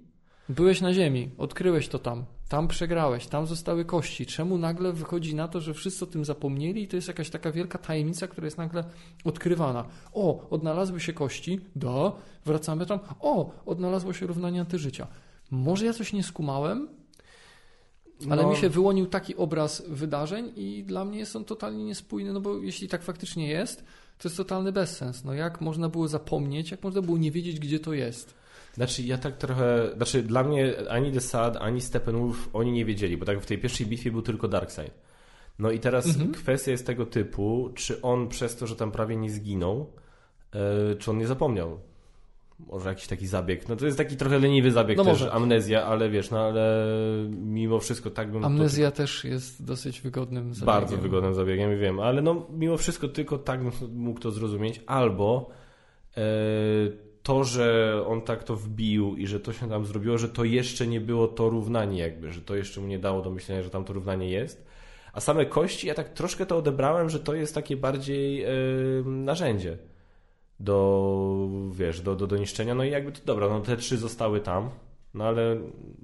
Byłeś 0.48 0.80
na 0.80 0.92
ziemi, 0.92 1.30
odkryłeś 1.38 1.88
to 1.88 1.98
tam, 1.98 2.24
tam 2.48 2.68
przegrałeś, 2.68 3.26
tam 3.26 3.46
zostały 3.46 3.84
kości. 3.84 4.26
Czemu 4.26 4.58
nagle 4.58 4.92
wychodzi 4.92 5.34
na 5.34 5.48
to, 5.48 5.60
że 5.60 5.74
wszyscy 5.74 6.04
o 6.04 6.06
tym 6.06 6.24
zapomnieli 6.24 6.82
i 6.82 6.88
to 6.88 6.96
jest 6.96 7.08
jakaś 7.08 7.30
taka 7.30 7.52
wielka 7.52 7.78
tajemnica, 7.78 8.26
która 8.26 8.44
jest 8.44 8.58
nagle 8.58 8.84
odkrywana? 9.24 9.84
O, 10.12 10.48
odnalazły 10.50 11.00
się 11.00 11.12
kości, 11.12 11.60
da, 11.76 12.12
wracamy 12.44 12.86
tam. 12.86 12.98
O, 13.20 13.50
odnalazło 13.66 14.12
się 14.12 14.26
równanie 14.26 14.60
antyżycia. 14.60 15.06
Może 15.50 15.86
ja 15.86 15.92
coś 15.92 16.12
nie 16.12 16.22
skumałem, 16.22 16.88
ale 18.30 18.42
no. 18.42 18.50
mi 18.50 18.56
się 18.56 18.68
wyłonił 18.68 19.06
taki 19.06 19.36
obraz 19.36 19.82
wydarzeń 19.88 20.52
i 20.56 20.84
dla 20.84 21.04
mnie 21.04 21.18
jest 21.18 21.36
on 21.36 21.44
totalnie 21.44 21.84
niespójny, 21.84 22.32
no 22.32 22.40
bo 22.40 22.58
jeśli 22.58 22.88
tak 22.88 23.02
faktycznie 23.02 23.48
jest, 23.48 23.84
to 24.18 24.28
jest 24.28 24.36
totalny 24.36 24.72
bezsens. 24.72 25.24
No 25.24 25.34
jak 25.34 25.60
można 25.60 25.88
było 25.88 26.08
zapomnieć, 26.08 26.70
jak 26.70 26.82
można 26.82 27.02
było 27.02 27.18
nie 27.18 27.30
wiedzieć, 27.30 27.60
gdzie 27.60 27.80
to 27.80 27.92
jest? 27.92 28.34
Znaczy, 28.74 29.02
ja 29.02 29.18
tak 29.18 29.36
trochę. 29.36 29.90
Znaczy, 29.96 30.22
dla 30.22 30.44
mnie 30.44 30.74
ani 30.90 31.12
The 31.12 31.20
Sad, 31.20 31.56
ani 31.56 31.80
Steppenwolf 31.80 32.48
oni 32.52 32.72
nie 32.72 32.84
wiedzieli, 32.84 33.16
bo 33.16 33.26
tak 33.26 33.40
w 33.40 33.46
tej 33.46 33.58
pierwszej 33.58 33.86
bitwie 33.86 34.10
był 34.10 34.22
tylko 34.22 34.48
Darkseid. 34.48 34.92
No 35.58 35.70
i 35.70 35.80
teraz 35.80 36.06
mhm. 36.06 36.32
kwestia 36.32 36.70
jest 36.70 36.86
tego 36.86 37.06
typu, 37.06 37.70
czy 37.74 38.02
on 38.02 38.28
przez 38.28 38.56
to, 38.56 38.66
że 38.66 38.76
tam 38.76 38.92
prawie 38.92 39.16
nie 39.16 39.30
zginął, 39.30 39.86
yy, 40.54 40.96
czy 40.96 41.10
on 41.10 41.18
nie 41.18 41.26
zapomniał 41.26 41.80
może 42.58 42.88
jakiś 42.88 43.06
taki 43.06 43.26
zabieg. 43.26 43.68
No 43.68 43.76
to 43.76 43.86
jest 43.86 43.98
taki 43.98 44.16
trochę 44.16 44.38
leniwy 44.38 44.70
zabieg 44.70 44.96
no 44.96 45.04
też, 45.04 45.12
może. 45.12 45.32
amnezja, 45.32 45.84
ale 45.84 46.10
wiesz, 46.10 46.30
no 46.30 46.40
ale 46.40 46.84
mimo 47.30 47.78
wszystko 47.78 48.10
tak 48.10 48.30
bym... 48.32 48.44
Amnezja 48.44 48.90
też 48.90 49.24
jest 49.24 49.64
dosyć 49.64 50.00
wygodnym 50.00 50.54
zabiegiem. 50.54 50.66
Bardzo 50.66 50.96
wygodnym 50.96 51.34
zabiegiem, 51.34 51.80
wiem, 51.80 52.00
ale 52.00 52.22
no 52.22 52.46
mimo 52.50 52.76
wszystko 52.76 53.08
tylko 53.08 53.38
tak 53.38 53.62
bym 53.62 53.72
mógł 53.92 54.20
to 54.20 54.30
zrozumieć, 54.30 54.80
albo 54.86 55.50
e, 56.16 56.22
to, 57.22 57.44
że 57.44 57.94
on 58.06 58.22
tak 58.22 58.44
to 58.44 58.56
wbił 58.56 59.16
i 59.16 59.26
że 59.26 59.40
to 59.40 59.52
się 59.52 59.68
tam 59.68 59.86
zrobiło, 59.86 60.18
że 60.18 60.28
to 60.28 60.44
jeszcze 60.44 60.86
nie 60.86 61.00
było 61.00 61.28
to 61.28 61.48
równanie 61.48 61.98
jakby, 61.98 62.32
że 62.32 62.40
to 62.40 62.56
jeszcze 62.56 62.80
mu 62.80 62.86
nie 62.86 62.98
dało 62.98 63.22
do 63.22 63.30
myślenia, 63.30 63.62
że 63.62 63.70
tam 63.70 63.84
to 63.84 63.92
równanie 63.92 64.30
jest. 64.30 64.66
A 65.12 65.20
same 65.20 65.46
kości, 65.46 65.86
ja 65.86 65.94
tak 65.94 66.08
troszkę 66.08 66.46
to 66.46 66.56
odebrałem, 66.56 67.10
że 67.10 67.20
to 67.20 67.34
jest 67.34 67.54
takie 67.54 67.76
bardziej 67.76 68.42
e, 68.42 68.48
narzędzie 69.06 69.78
do, 70.60 71.48
wiesz, 71.72 72.00
do, 72.00 72.16
do, 72.16 72.26
do 72.26 72.36
niszczenia. 72.36 72.74
No 72.74 72.84
i 72.84 72.90
jakby 72.90 73.12
to 73.12 73.20
dobra, 73.24 73.48
no 73.48 73.60
te 73.60 73.76
trzy 73.76 73.96
zostały 73.96 74.40
tam, 74.40 74.70
no 75.14 75.24
ale 75.24 75.56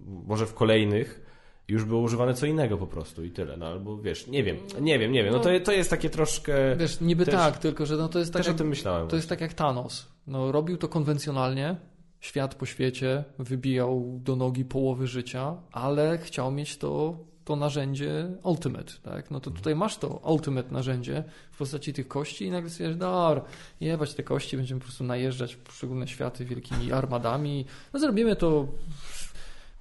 może 0.06 0.46
w 0.46 0.54
kolejnych 0.54 1.24
już 1.68 1.84
było 1.84 2.00
używane 2.00 2.34
co 2.34 2.46
innego 2.46 2.78
po 2.78 2.86
prostu 2.86 3.24
i 3.24 3.30
tyle, 3.30 3.56
no 3.56 3.66
albo 3.66 3.98
wiesz, 3.98 4.26
nie 4.26 4.44
wiem, 4.44 4.56
nie 4.80 4.98
wiem, 4.98 5.12
nie 5.12 5.24
wiem, 5.24 5.32
no 5.32 5.40
to, 5.40 5.60
to 5.64 5.72
jest 5.72 5.90
takie 5.90 6.10
troszkę... 6.10 6.76
Wiesz, 6.76 7.00
niby 7.00 7.24
też, 7.24 7.34
tak, 7.34 7.58
tylko 7.58 7.86
że 7.86 7.96
no 7.96 8.08
to 8.08 8.18
jest 8.18 8.32
tak 8.32 8.40
też 8.40 8.46
jak, 8.46 8.54
o 8.54 8.58
tym 8.58 8.68
myślałem. 8.68 9.08
To 9.08 9.16
jest 9.16 9.28
tak 9.28 9.40
jak 9.40 9.54
Thanos, 9.54 10.06
no 10.26 10.52
robił 10.52 10.76
to 10.76 10.88
konwencjonalnie, 10.88 11.76
świat 12.20 12.54
po 12.54 12.66
świecie, 12.66 13.24
wybijał 13.38 14.20
do 14.22 14.36
nogi 14.36 14.64
połowy 14.64 15.06
życia, 15.06 15.56
ale 15.72 16.18
chciał 16.18 16.52
mieć 16.52 16.78
to 16.78 17.18
to 17.44 17.56
narzędzie 17.56 18.30
ultimate, 18.42 18.92
tak? 19.02 19.30
No 19.30 19.40
to 19.40 19.50
tutaj 19.50 19.74
masz 19.74 19.96
to 19.96 20.08
ultimate 20.08 20.70
narzędzie 20.70 21.24
w 21.52 21.58
postaci 21.58 21.92
tych 21.92 22.08
kości 22.08 22.44
i 22.44 22.50
nagle 22.50 22.70
stwierdzisz, 22.70 22.98
dobra, 22.98 23.44
jebać 23.80 24.14
te 24.14 24.22
kości, 24.22 24.56
będziemy 24.56 24.80
po 24.80 24.84
prostu 24.84 25.04
najeżdżać 25.04 25.54
w 25.54 25.58
poszczególne 25.58 26.08
światy 26.08 26.44
wielkimi 26.44 26.92
armadami. 26.92 27.64
No 27.92 28.00
zrobimy 28.00 28.36
to 28.36 28.68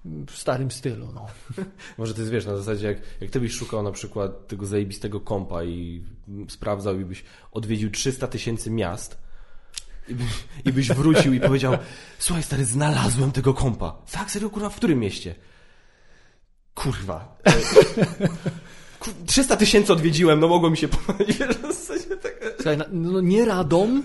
w 0.06 0.38
starym 0.38 0.72
stylu, 0.72 1.07
no. 1.14 1.27
Może 1.98 2.14
jest, 2.18 2.31
wiesz, 2.31 2.45
na 2.45 2.57
zasadzie 2.57 2.88
jak, 2.88 2.98
jak 3.22 3.31
ty 3.31 3.40
byś 3.40 3.53
szukał 3.53 3.84
na 3.84 3.91
przykład 3.91 4.48
tego 4.48 4.65
zajebistego 4.65 5.19
kompa 5.19 5.64
i 5.64 6.03
sprawdzał 6.48 6.99
i 6.99 7.06
byś 7.06 7.23
odwiedził 7.52 7.91
300 7.91 8.27
tysięcy 8.27 8.72
miast, 8.72 9.18
i, 10.07 10.15
by, 10.15 10.23
I 10.65 10.73
byś 10.73 10.88
wrócił 10.88 11.34
i 11.34 11.40
powiedział: 11.40 11.77
Słuchaj, 12.19 12.44
stary, 12.44 12.65
znalazłem 12.65 13.31
tego 13.31 13.53
kompa. 13.53 13.95
Tak, 14.11 14.31
serio, 14.31 14.49
kurwa, 14.49 14.69
w 14.69 14.76
którym 14.76 14.99
mieście? 14.99 15.35
Kurwa. 16.73 17.35
300 19.25 19.57
tysięcy 19.57 19.93
odwiedziłem, 19.93 20.39
no 20.39 20.47
mogło 20.47 20.69
mi 20.69 20.77
się 20.77 20.87
pomylić. 20.87 21.37
Tak... 22.23 22.55
Słuchaj, 22.55 22.77
no 22.91 23.21
nie 23.21 23.45
Radom 23.45 24.03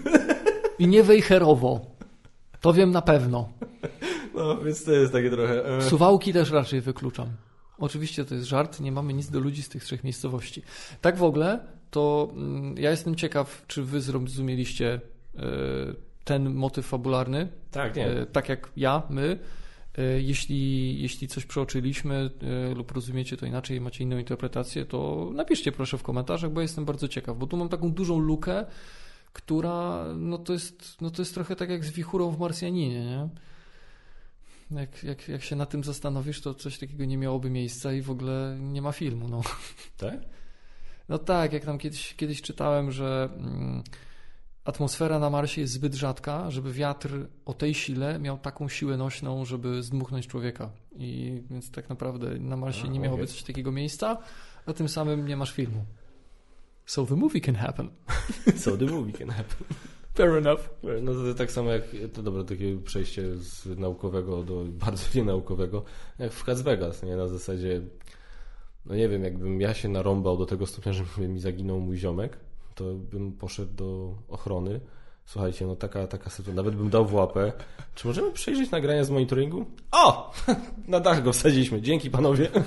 i 0.79 0.89
nie 0.89 1.03
Wejherowo. 1.03 1.81
To 2.61 2.73
wiem 2.73 2.91
na 2.91 3.03
pewno. 3.03 3.49
No, 4.35 4.57
więc 4.57 4.85
to 4.85 4.93
jest 4.93 5.13
takie 5.13 5.31
trochę... 5.31 5.77
E. 5.77 5.83
Suwałki 5.83 6.33
też 6.33 6.51
raczej 6.51 6.81
wykluczam. 6.81 7.29
Oczywiście 7.79 8.25
to 8.25 8.35
jest 8.35 8.47
żart, 8.47 8.81
nie 8.81 8.93
mamy 8.93 9.15
nic 9.15 9.31
do 9.31 9.41
ludzi 9.41 9.63
z 9.63 9.69
tych 9.69 9.85
trzech 9.85 10.05
miejscowości. 10.05 10.63
Tak 11.01 11.17
w 11.17 11.23
ogóle, 11.23 11.61
to 11.91 12.29
mm, 12.33 12.77
ja 12.79 12.91
jestem 12.91 13.15
ciekaw, 13.15 13.65
czy 13.67 13.83
wy 13.83 14.01
zrozumieliście 14.01 15.01
e, 15.37 15.41
ten 16.25 16.55
motyw 16.55 16.87
fabularny. 16.87 17.49
Tak, 17.71 17.97
nie. 17.97 18.07
E, 18.07 18.27
tak 18.27 18.49
jak 18.49 18.71
ja, 18.77 19.03
my. 19.11 19.39
E, 19.99 20.21
jeśli, 20.21 21.03
jeśli 21.03 21.29
coś 21.29 21.47
przeoczyliśmy 21.47 22.31
e, 22.71 22.75
lub 22.75 22.93
rozumiecie 22.93 23.37
to 23.37 23.47
inaczej 23.47 23.81
macie 23.81 24.05
inną 24.05 24.19
interpretację, 24.19 24.85
to 24.85 25.31
napiszcie 25.35 25.73
proszę 25.73 25.99
w 25.99 26.03
komentarzach, 26.03 26.51
bo 26.51 26.61
jestem 26.61 26.85
bardzo 26.85 27.09
ciekaw, 27.09 27.39
bo 27.39 27.47
tu 27.47 27.57
mam 27.57 27.69
taką 27.69 27.93
dużą 27.93 28.19
lukę, 28.19 28.67
która 29.33 30.05
no 30.17 30.39
to 30.39 30.53
jest, 30.53 31.01
no 31.01 31.11
to 31.11 31.23
jest 31.23 31.35
trochę 31.35 31.57
tak 31.57 31.71
jak 31.71 31.85
z 31.85 31.91
wichurą 31.91 32.31
w 32.31 32.39
Marsjaninie, 32.39 33.05
nie? 33.05 33.29
Jak, 34.71 35.05
jak, 35.05 35.29
jak 35.29 35.43
się 35.43 35.57
na 35.57 35.67
tym 35.67 35.85
zastanowisz, 35.85 36.41
to 36.41 36.55
coś 36.55 36.79
takiego 36.79 37.05
nie 37.05 37.19
miałoby 37.19 37.51
miejsca 37.51 37.93
i 37.93 38.03
w 38.03 38.11
ogóle 38.11 38.59
nie 38.61 38.83
ma 38.83 38.93
filmu. 38.93 39.29
No. 39.29 39.43
Tak? 39.97 40.21
No 41.09 41.19
tak, 41.19 41.53
jak 41.53 41.65
tam 41.65 41.79
kiedyś, 41.79 42.15
kiedyś 42.15 42.43
czytałem, 42.43 42.93
że 42.93 43.29
mm, 43.37 43.83
atmosfera 44.69 45.19
na 45.19 45.31
Marsie 45.31 45.61
jest 45.61 45.73
zbyt 45.73 45.95
rzadka, 45.95 46.51
żeby 46.51 46.73
wiatr 46.73 47.27
o 47.45 47.55
tej 47.55 47.75
sile 47.75 48.19
miał 48.19 48.39
taką 48.39 48.69
siłę 48.69 48.97
nośną, 48.97 49.45
żeby 49.45 49.83
zdmuchnąć 49.83 50.27
człowieka. 50.27 50.71
I 50.97 51.43
więc 51.51 51.71
tak 51.71 51.89
naprawdę 51.89 52.39
na 52.39 52.57
Marsie 52.57 52.85
a, 52.89 52.91
nie 52.91 53.01
miałoby 53.01 53.23
okay. 53.23 53.35
coś 53.35 53.43
takiego 53.43 53.73
miejsca, 53.73 54.19
a 54.67 54.73
tym 54.73 54.89
samym 54.89 55.29
nie 55.29 55.37
masz 55.37 55.53
filmu. 55.53 55.85
So 56.87 57.07
the 57.07 57.17
movie 57.17 57.41
can 57.41 57.55
happen. 57.55 57.91
so 58.65 58.77
the 58.77 58.85
movie 58.85 59.13
can 59.13 59.29
happen. 59.29 59.67
Fair 60.15 60.37
enough. 60.37 60.61
No 61.03 61.13
to 61.13 61.35
tak 61.35 61.53
samo 61.53 61.71
jak, 61.71 61.83
to 62.13 62.23
dobra, 62.23 62.45
takie 62.45 62.77
przejście 62.77 63.37
z 63.37 63.79
naukowego 63.79 64.43
do 64.43 64.65
bardzo 64.87 65.05
nienaukowego, 65.15 65.85
jak 66.19 66.33
w 66.33 66.47
Las 66.47 66.63
Vegas, 66.63 67.03
nie? 67.03 67.17
Na 67.17 67.29
zasadzie, 67.29 67.81
no 68.87 68.95
nie 68.95 69.09
wiem, 69.09 69.25
jakbym 69.25 69.61
ja 69.61 69.75
się 69.75 69.89
narąbał 69.89 70.37
do 70.37 70.47
tego 70.47 70.67
stopnia, 70.67 70.93
że 70.93 71.05
mi 71.29 71.41
zaginął 71.41 71.81
mój 71.81 71.97
ziomek, 71.97 72.39
to 72.79 72.95
bym 72.95 73.33
poszedł 73.33 73.75
do 73.75 74.15
ochrony. 74.29 74.81
Słuchajcie, 75.25 75.67
no 75.67 75.77
taka, 75.77 76.07
taka 76.07 76.31
sytuacja, 76.31 76.55
nawet 76.55 76.77
bym 76.77 76.91
dał 76.91 77.07
w 77.07 77.15
łapę. 77.15 77.53
Czy 77.95 78.07
możemy 78.07 78.33
przejrzeć 78.33 78.71
nagrania 78.71 79.05
z 79.05 79.11
monitoringu? 79.11 79.67
O! 79.93 80.33
Na 80.89 81.01
dach 81.01 81.23
go 81.23 81.33
wsadziliśmy. 81.33 81.83
Dzięki 81.83 82.11
panowie. 82.11 82.49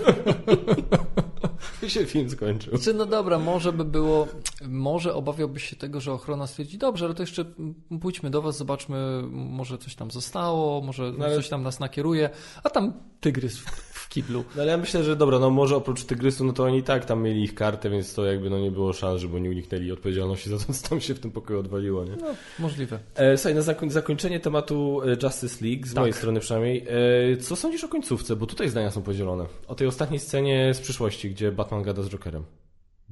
się 1.90 2.06
film 2.06 2.30
skończył. 2.30 2.78
Znaczy, 2.78 2.94
no 2.94 3.06
dobra, 3.06 3.40
może 3.40 3.74
by 3.74 3.86
było, 3.86 4.28
może 4.68 5.14
obawiałbyś 5.14 5.70
się 5.70 5.76
tego, 5.76 6.02
że 6.02 6.14
ochrona 6.14 6.48
stwierdzi, 6.48 6.78
dobrze, 6.78 7.06
ale 7.06 7.14
to 7.14 7.24
jeszcze 7.24 7.46
pójdźmy 8.02 8.30
do 8.30 8.42
was, 8.42 8.58
zobaczmy, 8.58 9.22
może 9.32 9.78
coś 9.78 9.96
tam 9.96 10.12
zostało, 10.12 10.82
może 10.82 11.14
No 11.18 11.26
coś 11.36 11.50
tam 11.50 11.64
nas 11.64 11.80
nakieruje, 11.80 12.30
a 12.64 12.70
tam 12.70 12.94
tygrys 13.20 13.60
kiblu. 14.12 14.44
No 14.56 14.62
ale 14.62 14.72
ja 14.72 14.78
myślę, 14.78 15.04
że 15.04 15.16
dobra, 15.16 15.40
no 15.40 15.50
może 15.50 15.76
oprócz 15.76 16.04
Tygrysu, 16.04 16.46
no 16.46 16.54
to 16.54 16.64
oni 16.64 16.78
i 16.78 16.84
tak 16.84 17.06
tam 17.06 17.24
mieli 17.24 17.44
ich 17.44 17.56
kartę, 17.56 17.90
więc 17.90 18.14
to 18.14 18.26
jakby 18.26 18.50
no 18.50 18.60
nie 18.60 18.72
było 18.72 18.94
szans, 18.94 19.22
żeby 19.22 19.36
oni 19.36 19.50
uniknęli 19.50 19.92
odpowiedzialności 19.92 20.50
za 20.50 20.58
to, 20.58 20.74
co 20.74 20.90
tam 20.90 21.02
się 21.02 21.14
w 21.16 21.20
tym 21.20 21.32
pokoju 21.32 21.60
odwaliło, 21.60 22.06
nie? 22.06 22.16
No, 22.16 22.28
możliwe. 22.60 23.00
E, 23.16 23.38
słuchaj, 23.38 23.56
na 23.56 23.62
zakoń, 23.62 23.90
zakończenie 23.90 24.40
tematu 24.40 25.02
e, 25.06 25.18
Justice 25.24 25.66
League, 25.66 25.86
z 25.88 25.94
Tak. 25.94 26.02
mojej 26.02 26.14
strony 26.14 26.40
przynajmniej, 26.40 26.86
e, 27.34 27.38
co 27.38 27.56
sądzisz 27.56 27.84
o 27.84 27.88
końcówce? 27.88 28.36
Bo 28.36 28.46
tutaj 28.46 28.70
zdania 28.70 28.92
są 28.92 29.02
podzielone. 29.02 29.46
O 29.68 29.76
tej 29.76 29.88
ostatniej 29.88 30.20
scenie 30.20 30.74
z 30.74 30.80
przyszłości, 30.80 31.30
gdzie 31.32 31.52
Batman 31.52 31.84
gada 31.84 32.04
z 32.04 32.10
Jokerem. 32.10 32.44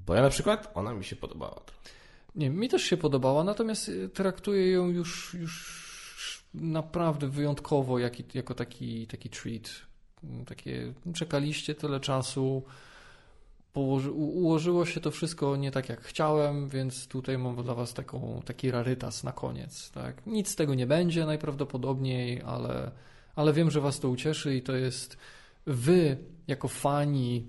Bo 0.05 0.15
ja 0.15 0.21
na 0.21 0.29
przykład, 0.29 0.71
ona 0.75 0.93
mi 0.93 1.03
się 1.03 1.15
podobała. 1.15 1.61
Nie, 2.35 2.49
mi 2.49 2.69
też 2.69 2.83
się 2.83 2.97
podobała, 2.97 3.43
natomiast 3.43 3.89
y, 3.89 4.09
traktuję 4.09 4.71
ją 4.71 4.87
już, 4.89 5.33
już 5.33 5.89
naprawdę 6.53 7.27
wyjątkowo 7.27 7.99
jak, 7.99 8.35
jako 8.35 8.55
taki, 8.55 9.07
taki 9.07 9.29
treat. 9.29 9.69
Takie, 10.45 10.93
czekaliście 11.13 11.75
tyle 11.75 11.99
czasu, 11.99 12.63
położy, 13.73 14.11
ułożyło 14.11 14.85
się 14.85 14.99
to 14.99 15.11
wszystko 15.11 15.55
nie 15.55 15.71
tak 15.71 15.89
jak 15.89 16.01
chciałem, 16.01 16.69
więc 16.69 17.07
tutaj 17.07 17.37
mam 17.37 17.63
dla 17.63 17.73
Was 17.73 17.93
taką, 17.93 18.41
taki 18.45 18.71
rarytas 18.71 19.23
na 19.23 19.31
koniec. 19.31 19.91
Tak? 19.91 20.27
Nic 20.27 20.47
z 20.47 20.55
tego 20.55 20.75
nie 20.75 20.87
będzie 20.87 21.25
najprawdopodobniej, 21.25 22.41
ale, 22.41 22.91
ale 23.35 23.53
wiem, 23.53 23.71
że 23.71 23.81
Was 23.81 23.99
to 23.99 24.09
ucieszy 24.09 24.55
i 24.55 24.61
to 24.61 24.75
jest 24.75 25.17
Wy, 25.65 26.17
jako 26.47 26.67
fani, 26.67 27.47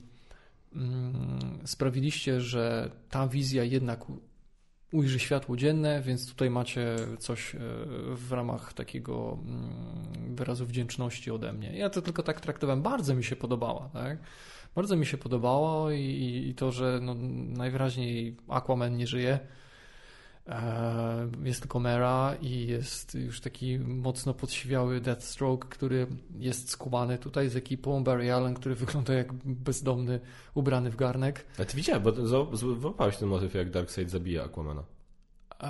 mm, 0.74 1.58
sprawiliście, 1.64 2.40
że 2.40 2.90
ta 3.10 3.28
wizja 3.28 3.64
jednak 3.64 4.04
ujrzy 4.92 5.18
światło 5.18 5.56
dzienne, 5.56 6.02
więc 6.02 6.28
tutaj 6.28 6.50
macie 6.50 6.96
coś 7.18 7.54
e, 7.54 7.58
w 8.14 8.32
ramach 8.32 8.72
takiego 8.72 9.38
mm, 9.42 10.34
wyrazu 10.36 10.66
wdzięczności 10.66 11.30
ode 11.30 11.52
mnie. 11.52 11.76
Ja 11.76 11.90
to 11.90 12.02
tylko 12.02 12.22
tak 12.22 12.40
traktowałem. 12.40 12.82
Bardzo 12.82 13.14
mi 13.14 13.24
się 13.24 13.36
podobała, 13.36 13.90
tak? 13.92 14.18
Bardzo 14.74 14.96
mi 14.96 15.06
się 15.06 15.18
podobało 15.18 15.90
i, 15.90 16.44
i 16.48 16.54
to, 16.54 16.72
że 16.72 16.98
no, 17.02 17.14
najwyraźniej 17.56 18.36
Aquaman 18.48 18.96
nie 18.96 19.06
żyje. 19.06 19.38
E, 20.48 21.28
Jest 21.44 21.60
tylko 21.60 21.80
Mera 21.80 22.34
i 22.42 22.66
jest 22.66 23.14
już 23.14 23.40
taki 23.40 23.78
mocno 23.78 24.34
podsiwiały 24.34 25.00
Deathstroke, 25.00 25.68
który 25.68 26.06
jest 26.38 26.70
skubany 26.70 27.18
tutaj 27.18 27.48
z 27.48 27.56
ekipą. 27.56 28.04
Barry 28.04 28.32
Allen, 28.32 28.54
który 28.54 28.74
wygląda 28.74 29.14
jak 29.14 29.32
bezdomny, 29.44 30.20
ubrany 30.54 30.90
w 30.90 30.96
garnek. 30.96 31.46
A 31.58 31.64
ty 31.64 31.76
widziałeś, 31.76 32.02
bo 32.02 32.10
zo- 32.12 32.56
z- 32.56 32.78
wyłapałeś 32.80 33.16
ten 33.16 33.28
motyw, 33.28 33.54
jak 33.54 33.70
Darkseid 33.70 34.10
zabija 34.10 34.44
Aquamana. 34.44 34.82
Eee, 35.60 35.68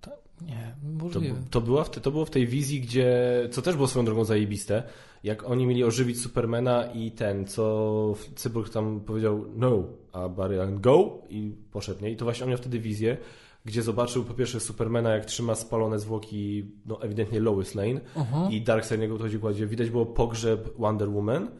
to, 0.00 0.10
nie, 0.42 0.74
To, 1.12 1.20
to, 1.50 1.60
była 1.60 1.84
w 1.84 1.90
te, 1.90 2.00
to 2.00 2.10
było 2.10 2.24
w 2.24 2.30
tej 2.30 2.46
wizji, 2.46 2.80
gdzie, 2.80 3.14
co 3.50 3.62
też 3.62 3.76
było 3.76 3.88
swoją 3.88 4.04
drogą 4.04 4.24
zajebiste, 4.24 4.82
jak 5.24 5.50
oni 5.50 5.66
mieli 5.66 5.84
ożywić 5.84 6.20
Supermana 6.22 6.86
i 6.92 7.10
ten, 7.10 7.46
co 7.46 8.14
Cyborg 8.36 8.72
tam 8.72 9.00
powiedział 9.00 9.44
no, 9.56 9.82
a 10.12 10.28
Barry 10.28 10.60
Allen 10.60 10.80
go 10.80 11.18
i 11.28 11.54
poszedł, 11.72 12.02
nie? 12.02 12.10
I 12.10 12.16
to 12.16 12.24
właśnie 12.24 12.44
on 12.44 12.48
miał 12.50 12.58
wtedy 12.58 12.78
wizję, 12.78 13.16
gdzie 13.64 13.82
zobaczył 13.82 14.24
po 14.24 14.34
pierwsze 14.34 14.60
Supermana, 14.60 15.10
jak 15.10 15.24
trzyma 15.24 15.54
spalone 15.54 15.98
zwłoki, 15.98 16.70
no 16.86 17.02
ewidentnie 17.02 17.40
Lois 17.40 17.74
Lane 17.74 18.00
Aha. 18.16 18.48
i 18.50 18.62
Darkseid 18.62 19.00
niego 19.00 19.14
podchodzi, 19.14 19.38
gdzie 19.54 19.66
widać 19.66 19.90
było 19.90 20.06
pogrzeb 20.06 20.78
Wonder 20.78 21.10
Woman 21.10 21.50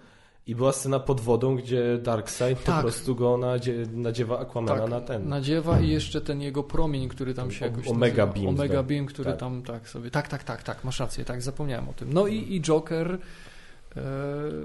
i 0.46 0.54
była 0.54 0.72
scena 0.72 1.00
pod 1.00 1.20
wodą, 1.20 1.56
gdzie 1.56 1.98
Darkseid 1.98 2.58
po 2.58 2.66
Tak. 2.66 2.80
prostu 2.80 3.14
go 3.14 3.36
nadzie, 3.36 3.86
nadziewa 3.92 4.38
Aquamana 4.38 4.80
Tak, 4.80 4.90
na 4.90 5.00
ten. 5.00 5.28
Nadziewa 5.28 5.80
i 5.80 5.88
jeszcze 5.88 6.20
ten 6.20 6.40
jego 6.40 6.62
promień, 6.62 7.08
który 7.08 7.34
tam 7.34 7.50
się 7.50 7.64
jakoś 7.66 7.88
Omega 7.88 8.26
nazywa. 8.26 8.40
Beam, 8.40 8.54
Omega 8.54 8.76
tak. 8.76 8.86
Beam, 8.86 9.06
który 9.06 9.30
Tak. 9.30 9.40
tam 9.40 9.62
tak 9.62 9.88
sobie. 9.88 10.10
Tak, 10.10 10.28
tak, 10.28 10.44
tak, 10.44 10.62
tak, 10.62 10.84
masz 10.84 11.00
rację, 11.00 11.24
tak, 11.24 11.42
zapomniałem 11.42 11.88
o 11.88 11.92
tym. 11.92 12.12
No 12.12 12.26
i, 12.26 12.54
i 12.54 12.60
Joker 12.62 13.18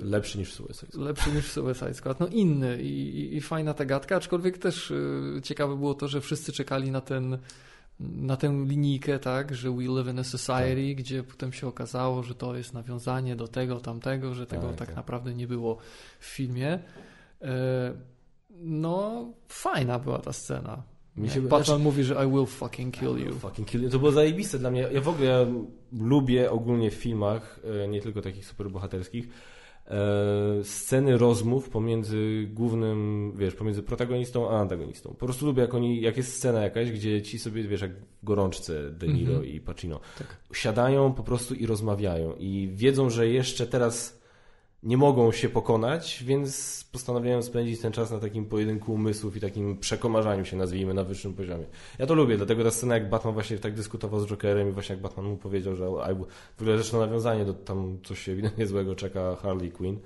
Lepszy 0.01 0.37
niż 0.37 0.53
Suicide 0.53 0.73
Squad. 0.87 1.05
lepszy 1.05 1.31
niż 1.31 1.51
Suicide 1.51 1.93
Squad. 1.93 2.19
No 2.19 2.27
inny 2.27 2.81
i, 2.81 3.19
i, 3.19 3.35
i 3.35 3.41
fajna 3.41 3.73
ta 3.73 3.85
gadka, 3.85 4.15
aczkolwiek 4.15 4.57
też 4.57 4.91
e, 4.91 5.41
ciekawe 5.41 5.75
było 5.77 5.93
to, 5.93 6.07
że 6.07 6.21
wszyscy 6.21 6.51
czekali 6.51 6.91
na 6.91 7.01
ten 7.01 7.37
na 7.99 8.37
tę 8.37 8.63
linijkę, 8.67 9.19
tak, 9.19 9.55
że 9.55 9.71
we 9.71 9.83
live 9.83 10.07
in 10.07 10.19
a 10.19 10.23
society, 10.23 10.95
gdzie 10.95 11.23
potem 11.23 11.53
się 11.53 11.67
okazało, 11.67 12.23
że 12.23 12.35
to 12.35 12.55
jest 12.55 12.73
nawiązanie 12.73 13.35
do 13.35 13.47
tego, 13.47 13.79
tamtego, 13.79 14.33
że 14.35 14.45
tego 14.47 14.67
Tak, 14.67 14.75
tak, 14.75 14.87
tak. 14.87 14.95
naprawdę 14.95 15.33
nie 15.33 15.47
było 15.47 15.77
w 16.19 16.25
filmie. 16.25 16.79
E, 17.41 17.93
No, 18.61 19.25
fajna 19.47 19.99
była 19.99 20.19
ta 20.19 20.33
scena. 20.33 20.83
Mi 21.17 21.29
się- 21.29 21.41
mówi, 21.79 22.03
że 22.03 22.25
I 22.25 22.31
will 22.31 22.45
fucking 22.45 22.93
kill 22.99 23.17
you. 23.27 23.33
Fucking 23.33 23.67
kill. 23.67 23.89
To 23.89 23.99
było 23.99 24.11
zajebiste 24.11 24.59
dla 24.59 24.71
mnie. 24.71 24.87
Ja 24.93 25.01
w 25.01 25.07
ogóle 25.09 25.53
lubię 25.99 26.51
ogólnie 26.51 26.91
w 26.91 26.93
filmach, 26.93 27.59
e, 27.83 27.87
nie 27.87 28.01
tylko 28.01 28.21
takich 28.21 28.45
superbohaterskich, 28.45 29.27
e, 29.87 29.97
sceny 30.63 31.17
rozmów 31.17 31.69
pomiędzy 31.69 32.47
głównym, 32.53 33.31
wiesz, 33.35 33.55
pomiędzy 33.55 33.83
protagonistą 33.83 34.49
a 34.49 34.59
antagonistą. 34.59 35.09
Po 35.09 35.25
prostu 35.25 35.45
lubię, 35.45 35.61
jak 35.61 35.73
oni, 35.73 36.01
jak 36.01 36.17
jest 36.17 36.33
scena 36.35 36.61
jakaś, 36.61 36.91
gdzie 36.91 37.21
ci 37.21 37.39
sobie, 37.39 37.63
wiesz, 37.63 37.81
jak 37.81 37.91
w 37.95 38.25
gorączce 38.25 38.91
De 38.91 39.07
Niro 39.07 39.33
Mhm. 39.33 39.45
i 39.53 39.59
Pacino, 39.59 39.99
Tak. 40.17 40.27
siadają 40.53 41.13
po 41.13 41.23
prostu 41.23 41.55
i 41.55 41.65
rozmawiają 41.65 42.33
i 42.39 42.69
wiedzą, 42.73 43.09
że 43.09 43.27
jeszcze 43.27 43.67
teraz 43.67 44.18
nie 44.83 44.97
mogą 44.97 45.31
się 45.31 45.49
pokonać, 45.49 46.23
więc 46.23 46.83
postanawiają 46.91 47.41
spędzić 47.41 47.81
ten 47.81 47.91
czas 47.91 48.11
na 48.11 48.19
takim 48.19 48.45
pojedynku 48.45 48.93
umysłów 48.93 49.37
i 49.37 49.39
takim 49.39 49.77
przekomarzaniu 49.77 50.45
się, 50.45 50.57
nazwijmy, 50.57 50.93
na 50.93 51.03
wyższym 51.03 51.33
poziomie. 51.33 51.65
Ja 51.99 52.05
to 52.05 52.13
lubię, 52.13 52.37
dlatego 52.37 52.63
ta 52.63 52.71
scena, 52.71 52.93
jak 52.93 53.09
Batman 53.09 53.33
właśnie 53.33 53.57
tak 53.57 53.73
dyskutował 53.73 54.19
z 54.19 54.27
Jokerem 54.27 54.69
i 54.69 54.71
właśnie 54.71 54.93
jak 54.93 55.01
Batman 55.01 55.25
mu 55.25 55.37
powiedział, 55.37 55.75
że 55.75 55.85
w 55.85 56.61
ogóle 56.61 56.77
zresztą 56.77 56.99
nawiązanie 56.99 57.45
do 57.45 57.53
tam 57.53 57.97
coś 58.03 58.29
ewidentnie 58.29 58.67
złego 58.67 58.95
czeka 58.95 59.35
Harley 59.35 59.71
Quinn. 59.71 59.99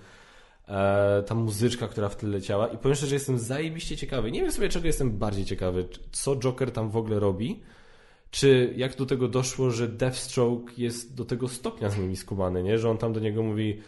E, 0.67 1.23
ta 1.27 1.35
muzyczka, 1.35 1.87
która 1.87 2.09
w 2.09 2.15
tle 2.15 2.29
leciała 2.29 2.67
i 2.67 2.77
powiem 2.77 2.95
szczerze, 2.95 3.09
że 3.09 3.15
jestem 3.15 3.39
zajebiście 3.39 3.97
ciekawy. 3.97 4.31
Nie 4.31 4.41
wiem 4.41 4.51
sobie, 4.51 4.69
czego 4.69 4.87
jestem 4.87 5.11
bardziej 5.11 5.45
ciekawy. 5.45 5.87
Co 6.11 6.35
Joker 6.35 6.71
tam 6.71 6.89
w 6.89 6.97
ogóle 6.97 7.19
robi? 7.19 7.61
Czy 8.31 8.73
jak 8.77 8.95
do 8.95 9.05
tego 9.05 9.27
doszło, 9.27 9.71
że 9.71 9.87
Deathstroke 9.87 10.73
jest 10.77 11.15
do 11.15 11.25
tego 11.25 11.47
stopnia 11.47 11.89
z 11.89 11.97
nimi 11.97 12.15
skubany, 12.15 12.63
nie? 12.63 12.77
Że 12.77 12.89
on 12.89 12.97
tam 12.97 13.13
do 13.13 13.19
niego 13.19 13.43
mówi 13.43 13.79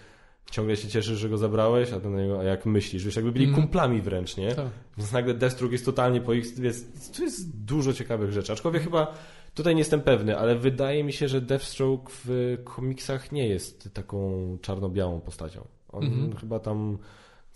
ciągle 0.51 0.75
się 0.75 0.87
cieszysz, 0.87 1.19
że 1.19 1.29
go 1.29 1.37
zabrałeś, 1.37 1.91
a 1.93 1.99
ten 1.99 2.15
niego, 2.15 2.39
a 2.39 2.43
jak 2.43 2.65
myślisz? 2.65 3.05
Wiesz, 3.05 3.15
jakby 3.15 3.31
byli 3.31 3.45
Mhm. 3.45 3.63
kumplami 3.63 4.01
wręcz, 4.01 4.37
nie? 4.37 4.55
Tak. 4.55 4.65
Więc 4.97 5.11
nagle 5.11 5.33
Deathstroke 5.33 5.71
jest 5.71 5.85
totalnie 5.85 6.21
po 6.21 6.33
ich... 6.33 6.57
Jest, 6.59 7.15
tu 7.17 7.23
jest 7.23 7.57
dużo 7.65 7.93
ciekawych 7.93 8.31
rzeczy. 8.31 8.53
Aczkolwiek 8.53 8.83
chyba 8.83 9.13
tutaj 9.55 9.75
nie 9.75 9.81
jestem 9.81 10.01
pewny, 10.01 10.37
ale 10.37 10.55
wydaje 10.55 11.03
mi 11.03 11.13
się, 11.13 11.27
że 11.27 11.41
Deathstroke 11.41 12.11
w 12.25 12.57
komiksach 12.63 13.31
nie 13.31 13.47
jest 13.47 13.89
taką 13.93 14.31
czarno-białą 14.61 15.21
postacią. 15.21 15.67
On 15.89 16.03
Mhm. 16.03 16.35
chyba 16.35 16.59
tam 16.59 16.97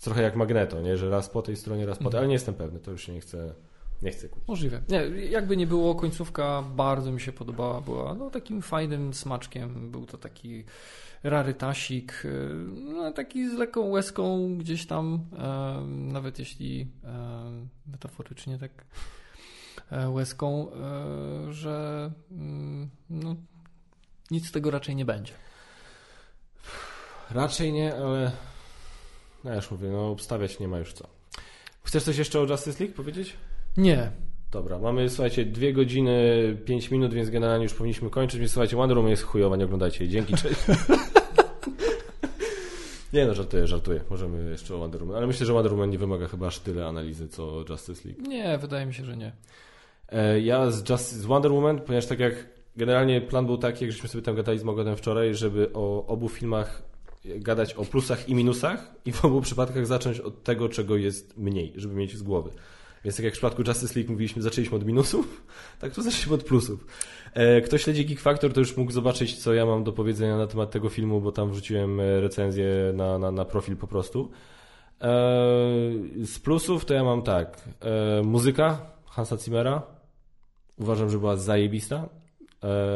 trochę 0.00 0.22
jak 0.22 0.36
Magneto, 0.36 0.80
nie? 0.80 0.96
Że 0.96 1.10
raz 1.10 1.28
po 1.30 1.42
tej 1.42 1.56
stronie, 1.56 1.86
raz 1.86 1.98
po 1.98 2.04
tej, 2.04 2.06
Mhm. 2.08 2.20
ale 2.20 2.28
nie 2.28 2.34
jestem 2.34 2.54
pewny, 2.54 2.80
to 2.80 2.90
już 2.90 3.02
się 3.06 3.12
nie 3.12 3.20
chcę, 3.20 3.54
nie 4.02 4.10
chcę 4.10 4.28
kłócić. 4.28 4.48
Możliwe. 4.48 4.82
Nie, 4.88 4.96
jakby 5.30 5.56
nie 5.56 5.66
było, 5.66 5.94
końcówka 5.94 6.64
bardzo 6.76 7.12
mi 7.12 7.20
się 7.20 7.32
podobała. 7.32 7.80
Była 7.80 8.14
no, 8.14 8.30
takim 8.30 8.62
fajnym 8.62 9.14
smaczkiem. 9.14 9.90
Był 9.90 10.06
to 10.06 10.18
taki 10.18 10.64
rarytasik, 11.22 12.24
y, 12.24 12.50
no, 12.94 13.12
taki 13.12 13.50
z 13.50 13.52
lekką 13.52 13.80
łezką 13.80 14.56
gdzieś 14.58 14.86
tam, 14.86 15.26
e, 15.38 15.80
nawet 15.86 16.38
jeśli 16.38 16.86
e, 17.04 17.66
metaforycznie 17.86 18.58
tak 18.58 18.70
e, 19.90 20.10
łezką, 20.10 20.70
że 21.50 22.10
mm, 22.30 22.90
no, 23.10 23.36
nic 24.30 24.48
z 24.48 24.52
tego 24.52 24.70
raczej 24.70 24.96
nie 24.96 25.04
będzie. 25.04 25.32
Raczej 27.30 27.72
nie, 27.72 27.94
ale 27.94 28.32
no 29.44 29.50
ja 29.50 29.56
już 29.56 29.70
mówię, 29.70 29.88
no 29.88 30.10
obstawiać 30.10 30.58
nie 30.58 30.68
ma 30.68 30.78
już 30.78 30.92
co. 30.92 31.08
Chcesz 31.82 32.02
coś 32.02 32.16
jeszcze 32.16 32.40
o 32.40 32.44
Justice 32.44 32.84
League 32.84 32.96
powiedzieć? 32.96 33.36
Nie. 33.76 34.10
Dobra, 34.50 34.78
mamy, 34.78 35.08
słuchajcie, 35.08 35.44
dwie 35.44 35.72
godziny, 35.72 36.56
pięć 36.64 36.90
minut, 36.90 37.14
więc 37.14 37.30
generalnie 37.30 37.62
już 37.62 37.74
powinniśmy 37.74 38.10
kończyć, 38.10 38.40
więc 38.40 38.52
słuchajcie, 38.52 38.76
Wonder 38.76 38.96
Woman 38.96 39.10
jest 39.10 39.22
chujowa, 39.22 39.56
nie 39.56 39.64
oglądajcie 39.64 40.04
jej. 40.04 40.12
Dzięki, 40.12 40.34
cześć. 40.34 40.60
nie 43.12 43.26
no, 43.26 43.34
żartuję, 43.34 43.66
żartuję. 43.66 44.00
Możemy 44.10 44.50
jeszcze 44.50 44.74
o 44.74 44.78
Wonder 44.78 45.00
Woman, 45.00 45.16
ale 45.16 45.26
myślę, 45.26 45.46
że 45.46 45.52
Wonder 45.52 45.72
Woman 45.72 45.90
nie 45.90 45.98
wymaga 45.98 46.28
chyba 46.28 46.46
aż 46.46 46.58
tyle 46.58 46.86
analizy, 46.86 47.28
co 47.28 47.64
Justice 47.68 48.08
League. 48.08 48.22
Nie, 48.28 48.58
wydaje 48.58 48.86
mi 48.86 48.94
się, 48.94 49.04
że 49.04 49.16
nie. 49.16 49.32
E, 50.08 50.40
Ja 50.40 50.70
z, 50.70 50.88
Just, 50.88 51.12
z 51.12 51.24
Wonder 51.24 51.52
Woman, 51.52 51.80
ponieważ 51.80 52.06
tak 52.06 52.18
jak 52.20 52.34
generalnie 52.76 53.20
plan 53.20 53.46
był 53.46 53.58
taki, 53.58 53.84
jak 53.84 53.92
żeśmy 53.92 54.08
sobie 54.08 54.22
tam 54.22 54.34
gadali 54.34 54.58
z 54.58 54.64
Mogodem 54.64 54.96
wczoraj, 54.96 55.34
żeby 55.34 55.70
o 55.74 56.06
obu 56.06 56.28
filmach 56.28 56.82
gadać 57.24 57.74
o 57.74 57.84
plusach 57.84 58.28
i 58.28 58.34
minusach 58.34 58.94
i 59.04 59.12
w 59.12 59.24
obu 59.24 59.40
przypadkach 59.40 59.86
zacząć 59.86 60.20
od 60.20 60.42
tego, 60.42 60.68
czego 60.68 60.96
jest 60.96 61.38
mniej, 61.38 61.72
żeby 61.76 61.94
mieć 61.94 62.16
z 62.16 62.22
głowy. 62.22 62.50
Więc 63.04 63.16
tak 63.16 63.24
jak 63.24 63.32
w 63.32 63.36
przypadku 63.36 63.62
Justice 63.66 63.94
League 64.00 64.12
mówiliśmy, 64.12 64.42
zaczęliśmy 64.42 64.76
od 64.76 64.86
minusów, 64.86 65.46
tak 65.80 65.94
tu 65.94 66.02
zaczęliśmy 66.02 66.34
od 66.34 66.44
plusów. 66.44 66.86
E, 67.34 67.60
Kto 67.60 67.78
śledzi 67.78 68.06
Geek 68.06 68.20
Factor, 68.20 68.52
to 68.52 68.60
już 68.60 68.76
mógł 68.76 68.92
zobaczyć, 68.92 69.38
co 69.38 69.54
ja 69.54 69.66
mam 69.66 69.84
do 69.84 69.92
powiedzenia 69.92 70.36
na 70.36 70.46
temat 70.46 70.70
tego 70.70 70.88
filmu, 70.88 71.20
bo 71.20 71.32
tam 71.32 71.50
wrzuciłem 71.50 72.00
e, 72.00 72.20
recenzję 72.20 72.66
na, 72.94 73.18
na, 73.18 73.30
na 73.30 73.44
profil 73.44 73.76
po 73.76 73.86
prostu. 73.86 74.30
E, 75.00 75.06
z 76.24 76.38
plusów 76.38 76.84
to 76.84 76.94
ja 76.94 77.04
mam 77.04 77.22
tak. 77.22 77.68
Muzyka 78.22 78.86
Hansa 79.06 79.36
Zimmera. 79.36 79.82
Uważam, 80.78 81.10
że 81.10 81.18
była 81.18 81.36
zajebista. 81.36 82.08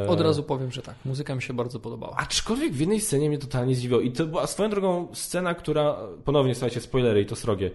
Od 0.08 0.20
razu 0.20 0.42
powiem, 0.42 0.72
że 0.72 0.82
tak. 0.82 0.94
Muzyka 1.04 1.34
mi 1.34 1.42
się 1.42 1.54
bardzo 1.54 1.80
podobała. 1.80 2.16
Aczkolwiek 2.16 2.72
w 2.72 2.80
jednej 2.80 3.00
scenie 3.00 3.28
mnie 3.28 3.38
totalnie 3.38 3.74
zdziwiło. 3.74 4.00
I 4.00 4.12
to 4.12 4.26
była 4.26 4.46
swoją 4.46 4.70
drogą 4.70 5.08
scena, 5.14 5.54
która. 5.54 5.96
Ponownie 6.24 6.54
słuchajcie, 6.54 6.80
spoilery 6.80 7.20
i 7.20 7.26
to 7.26 7.36
srogie. 7.36 7.70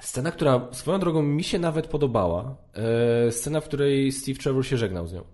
E... 0.00 0.02
Scena, 0.02 0.32
która 0.32 0.68
swoją 0.72 0.98
drogą 0.98 1.22
mi 1.22 1.44
się 1.44 1.58
nawet 1.58 1.86
podobała. 1.86 2.56
E... 3.26 3.32
Scena, 3.32 3.60
w 3.60 3.64
której 3.64 4.12
Steve 4.12 4.38
Trevor 4.38 4.66
się 4.66 4.76
żegnał 4.76 5.06
z 5.06 5.12
nią. 5.12 5.24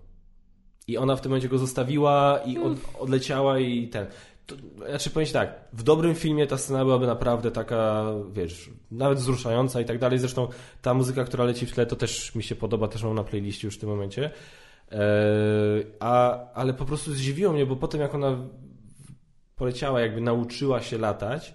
I 0.87 0.97
ona 0.97 1.15
w 1.15 1.21
tym 1.21 1.31
momencie 1.31 1.49
go 1.49 1.57
zostawiła 1.57 2.39
i 2.45 2.57
od, 2.57 2.65
mm. 2.65 2.79
odleciała 2.99 3.59
i 3.59 3.87
ten. 3.87 4.07
To, 4.45 4.55
znaczy 4.89 5.09
powiem 5.09 5.29
tak, 5.29 5.59
w 5.73 5.83
dobrym 5.83 6.15
filmie 6.15 6.47
ta 6.47 6.57
scena 6.57 6.85
byłaby 6.85 7.07
naprawdę 7.07 7.51
taka, 7.51 8.05
wiesz, 8.31 8.69
nawet 8.91 9.19
wzruszająca 9.19 9.81
i 9.81 9.85
tak 9.85 9.99
dalej. 9.99 10.19
Zresztą 10.19 10.47
ta 10.81 10.93
muzyka, 10.93 11.23
która 11.23 11.43
leci 11.43 11.65
w 11.65 11.73
tle, 11.73 11.85
to 11.85 11.95
też 11.95 12.35
mi 12.35 12.43
się 12.43 12.55
podoba, 12.55 12.87
też 12.87 13.03
mam 13.03 13.15
na 13.15 13.23
playliście 13.23 13.67
już 13.67 13.75
w 13.75 13.79
tym 13.79 13.89
momencie. 13.89 14.31
Eee, 14.91 14.99
a, 15.99 16.39
ale 16.53 16.73
po 16.73 16.85
prostu 16.85 17.13
zdziwiło 17.13 17.53
mnie, 17.53 17.65
bo 17.65 17.75
potem 17.75 18.01
jak 18.01 18.15
ona 18.15 18.37
poleciała, 19.55 20.01
jakby 20.01 20.21
nauczyła 20.21 20.81
się 20.81 20.97
latać, 20.97 21.53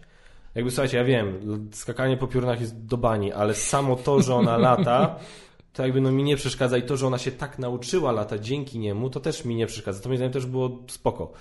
jakby 0.55 0.71
słuchajcie, 0.71 0.97
ja 0.97 1.05
wiem, 1.05 1.41
skakanie 1.73 2.17
po 2.17 2.27
piórnach 2.27 2.61
jest 2.61 2.85
do 2.85 2.97
bani, 2.97 3.33
ale 3.33 3.55
samo 3.55 3.97
to, 3.97 4.23
że 4.23 4.35
ona 4.35 4.57
lata, 4.69 5.19
to 5.73 5.83
jakby 5.83 6.01
no 6.01 6.13
mi 6.13 6.23
nie 6.23 6.37
przeszkadza 6.37 6.79
i 6.79 6.83
to, 6.83 6.97
że 6.97 7.07
ona 7.07 7.19
się 7.19 7.33
tak 7.33 7.59
nauczyła 7.59 8.13
latać 8.13 8.47
dzięki 8.47 8.79
niemu, 8.79 9.11
to 9.11 9.21
też 9.21 9.45
mi 9.45 9.55
nie 9.55 9.67
przeszkadza. 9.67 10.01
To 10.01 10.09
moim 10.09 10.17
zdaniem 10.17 10.33
też 10.33 10.47
było 10.47 10.83
spoko. 10.89 11.33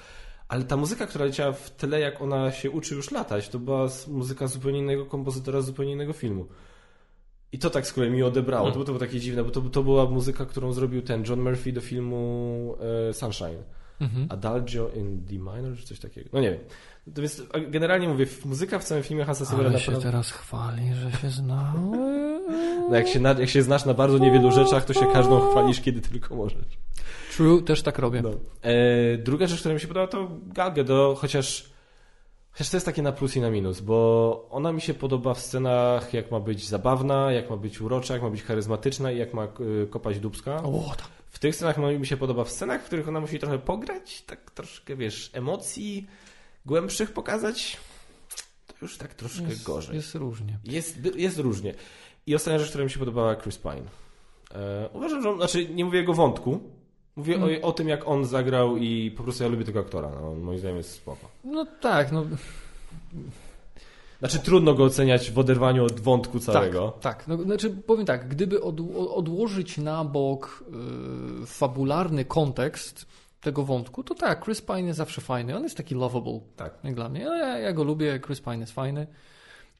Ale 0.47 0.63
ta 0.63 0.77
muzyka, 0.77 1.07
która 1.07 1.25
leciała 1.25 1.51
w 1.51 1.69
tle, 1.69 1.99
jak 1.99 2.21
ona 2.21 2.51
się 2.51 2.71
uczy 2.71 2.95
już 2.95 3.11
latać, 3.11 3.49
to 3.49 3.59
była 3.59 3.87
muzyka 4.07 4.47
zupełnie 4.47 4.79
innego 4.79 5.05
kompozytora, 5.05 5.61
zupełnie 5.61 5.91
innego 5.91 6.13
filmu. 6.13 6.47
I 7.51 7.59
to 7.59 7.69
tak 7.69 7.87
z 7.87 7.93
kolei 7.93 8.11
mi 8.11 8.23
odebrało. 8.23 8.63
Hmm. 8.63 8.79
To, 8.79 8.85
to 8.85 8.85
było 8.85 8.99
takie 8.99 9.19
dziwne, 9.19 9.43
bo 9.43 9.51
to, 9.51 9.61
to 9.61 9.83
była 9.83 10.05
muzyka, 10.05 10.45
którą 10.45 10.73
zrobił 10.73 11.01
ten 11.01 11.23
John 11.27 11.41
Murphy 11.41 11.71
do 11.71 11.81
filmu 11.81 12.75
e, 13.09 13.13
Sunshine. 13.13 13.63
Mhm. 13.99 14.27
Adagio 14.29 14.89
in 14.95 15.25
D 15.25 15.33
minor, 15.33 15.77
czy 15.77 15.85
coś 15.85 15.99
takiego. 15.99 16.29
No 16.33 16.39
nie 16.39 16.51
wiem. 16.51 16.59
Generalnie 17.67 18.07
mówię, 18.07 18.25
muzyka 18.45 18.79
w 18.79 18.83
całym 18.83 19.03
filmie 19.03 19.25
Hansa 19.25 19.45
Zimmera 19.45 19.69
Ale 19.69 19.79
się 19.79 20.01
teraz 20.01 20.31
chwali, 20.31 20.93
że 20.93 21.11
się 21.11 21.29
znał. 21.29 21.91
No 22.89 22.97
jak, 22.97 23.07
się 23.07 23.19
na, 23.19 23.29
jak 23.29 23.49
się 23.49 23.61
znasz 23.61 23.85
na 23.85 23.93
bardzo 23.93 24.17
niewielu 24.17 24.51
rzeczach, 24.51 24.85
to 24.85 24.93
się 24.93 25.05
każdą 25.13 25.39
chwalisz, 25.49 25.81
kiedy 25.81 26.01
tylko 26.01 26.35
możesz. 26.35 26.77
True, 27.35 27.61
też 27.61 27.81
tak 27.81 27.99
robię. 27.99 28.21
No. 28.21 28.31
E, 28.61 29.17
druga 29.17 29.47
rzecz, 29.47 29.59
która 29.59 29.73
mi 29.73 29.79
się 29.79 29.87
podoba, 29.87 30.07
to 30.07 30.27
Gal 30.47 30.73
Gadot, 30.73 31.19
chociaż, 31.19 31.69
chociaż 32.51 32.69
to 32.69 32.77
jest 32.77 32.85
takie 32.85 33.01
na 33.01 33.11
plus 33.11 33.35
i 33.35 33.41
na 33.41 33.49
minus, 33.49 33.81
bo 33.81 34.47
ona 34.49 34.71
mi 34.71 34.81
się 34.81 34.93
podoba 34.93 35.33
w 35.33 35.39
scenach, 35.39 36.13
jak 36.13 36.31
ma 36.31 36.39
być 36.39 36.67
zabawna, 36.67 37.31
jak 37.31 37.49
ma 37.49 37.57
być 37.57 37.81
urocza, 37.81 38.13
jak 38.13 38.23
ma 38.23 38.29
być 38.29 38.43
charyzmatyczna 38.43 39.11
i 39.11 39.17
jak 39.17 39.33
ma 39.33 39.47
y, 39.83 39.87
kopać 39.87 40.19
dubska. 40.19 40.63
O, 40.63 40.93
tak. 40.97 41.07
W 41.27 41.39
tych 41.39 41.55
scenach 41.55 41.77
mi 41.77 42.07
się 42.07 42.17
podoba 42.17 42.43
w 42.43 42.49
scenach, 42.49 42.81
w 42.81 42.85
których 42.85 43.07
ona 43.07 43.19
musi 43.19 43.39
trochę 43.39 43.59
pograć, 43.59 44.21
tak 44.21 44.51
troszkę, 44.51 44.95
wiesz, 44.95 45.29
emocji 45.33 46.07
głębszych 46.65 47.13
pokazać, 47.13 47.77
to 48.67 48.73
już 48.81 48.97
tak 48.97 49.13
troszkę 49.13 49.43
jest, 49.43 49.63
gorzej. 49.63 49.95
Jest 49.95 50.15
różnie. 50.15 50.59
Jest, 50.63 51.15
jest 51.15 51.39
różnie. 51.39 51.73
I 52.27 52.35
ostatnia 52.35 52.59
rzecz, 52.59 52.69
która 52.69 52.83
mi 52.83 52.89
się 52.89 52.99
podobała, 52.99 53.35
Chris 53.35 53.57
Pine. 53.57 53.83
E, 54.55 54.89
uważam, 54.93 55.21
że 55.21 55.29
on, 55.29 55.37
znaczy 55.37 55.69
nie 55.69 55.85
mówię 55.85 55.99
jego 55.99 56.13
wątku, 56.13 56.59
mówię 57.15 57.33
hmm. 57.39 57.63
o, 57.63 57.67
o, 57.67 57.71
tym, 57.71 57.87
jak 57.87 58.07
on 58.07 58.25
zagrał 58.25 58.77
i 58.77 59.11
po 59.11 59.23
prostu 59.23 59.43
ja 59.43 59.49
lubię 59.49 59.65
tego 59.65 59.79
aktora. 59.79 60.11
No, 60.21 60.35
moim 60.35 60.59
zdaniem 60.59 60.77
jest 60.77 60.91
spoko. 60.91 61.29
No 61.43 61.65
tak, 61.81 62.11
no... 62.11 62.25
Znaczy 64.19 64.39
trudno 64.39 64.73
go 64.73 64.83
oceniać 64.83 65.31
w 65.31 65.39
oderwaniu 65.39 65.85
od 65.85 65.99
wątku 65.99 66.39
całego. 66.39 66.91
Tak, 67.01 67.01
tak. 67.01 67.27
No, 67.27 67.43
znaczy 67.43 67.69
powiem 67.69 68.05
tak, 68.05 68.27
gdyby 68.27 68.61
od, 68.61 68.79
odłożyć 69.09 69.77
na 69.77 70.05
bok 70.05 70.63
yy, 71.39 71.45
fabularny 71.45 72.25
kontekst 72.25 73.05
tego 73.41 73.63
wątku, 73.63 74.03
to 74.03 74.15
tak, 74.15 74.45
Chris 74.45 74.61
Pine 74.61 74.81
jest 74.81 74.97
zawsze 74.97 75.21
fajny. 75.21 75.55
On 75.55 75.63
jest 75.63 75.77
taki 75.77 75.95
lovable, 75.95 76.39
tak. 76.55 76.73
jak 76.83 76.95
dla 76.95 77.09
mnie. 77.09 77.21
Ja, 77.21 77.59
ja 77.59 77.73
go 77.73 77.83
lubię, 77.83 78.19
Chris 78.25 78.41
Pine 78.41 78.59
jest 78.59 78.73
fajny. 78.73 79.07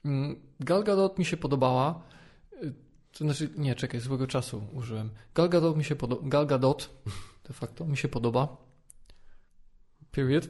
Mm, 0.06 0.40
Gal 0.60 0.84
Gadot 0.84 1.20
mi 1.20 1.26
się 1.26 1.38
podobała. 1.38 2.02
Y, 2.64 2.74
to 3.12 3.24
znaczy, 3.24 3.50
nie, 3.58 3.76
czekaj, 3.76 4.00
złego 4.00 4.28
czasu 4.28 4.62
użyłem. 4.74 5.10
Gal 5.36 5.50
Gadot 5.50 5.78
mi 5.78 5.84
się 5.84 5.96
podoba. 5.96 6.22
Gal 6.30 6.48
Gadot 6.48 6.90
de 7.48 7.54
facto 7.54 7.86
mi 7.86 7.98
się 7.98 8.08
podoba. 8.08 8.58
Period. 10.12 10.48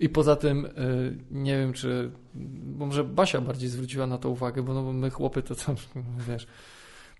I 0.00 0.08
poza 0.08 0.36
tym 0.36 0.66
y, 0.66 0.70
nie 1.30 1.58
wiem, 1.58 1.72
czy 1.72 2.10
może 2.76 3.04
Basia 3.04 3.40
bardziej 3.40 3.68
zwróciła 3.68 4.06
na 4.06 4.18
to 4.18 4.30
uwagę, 4.30 4.62
bo 4.62 4.74
no, 4.74 4.92
my 4.92 5.10
chłopy 5.10 5.42
to 5.42 5.54
tam, 5.54 5.76
wiesz, 6.28 6.46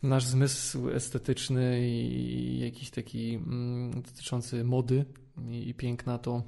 nasz 0.02 0.24
zmysł 0.24 0.90
estetyczny 0.90 1.88
i 1.88 2.58
jakiś 2.60 2.90
taki 2.90 3.34
mm, 3.34 4.02
dotyczący 4.02 4.64
mody 4.64 5.04
i, 5.48 5.68
i 5.68 5.74
piękna 5.74 6.18
to 6.18 6.42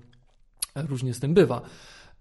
różnie 0.75 1.15
z 1.15 1.21
tym 1.21 1.35
bywa. 1.35 1.63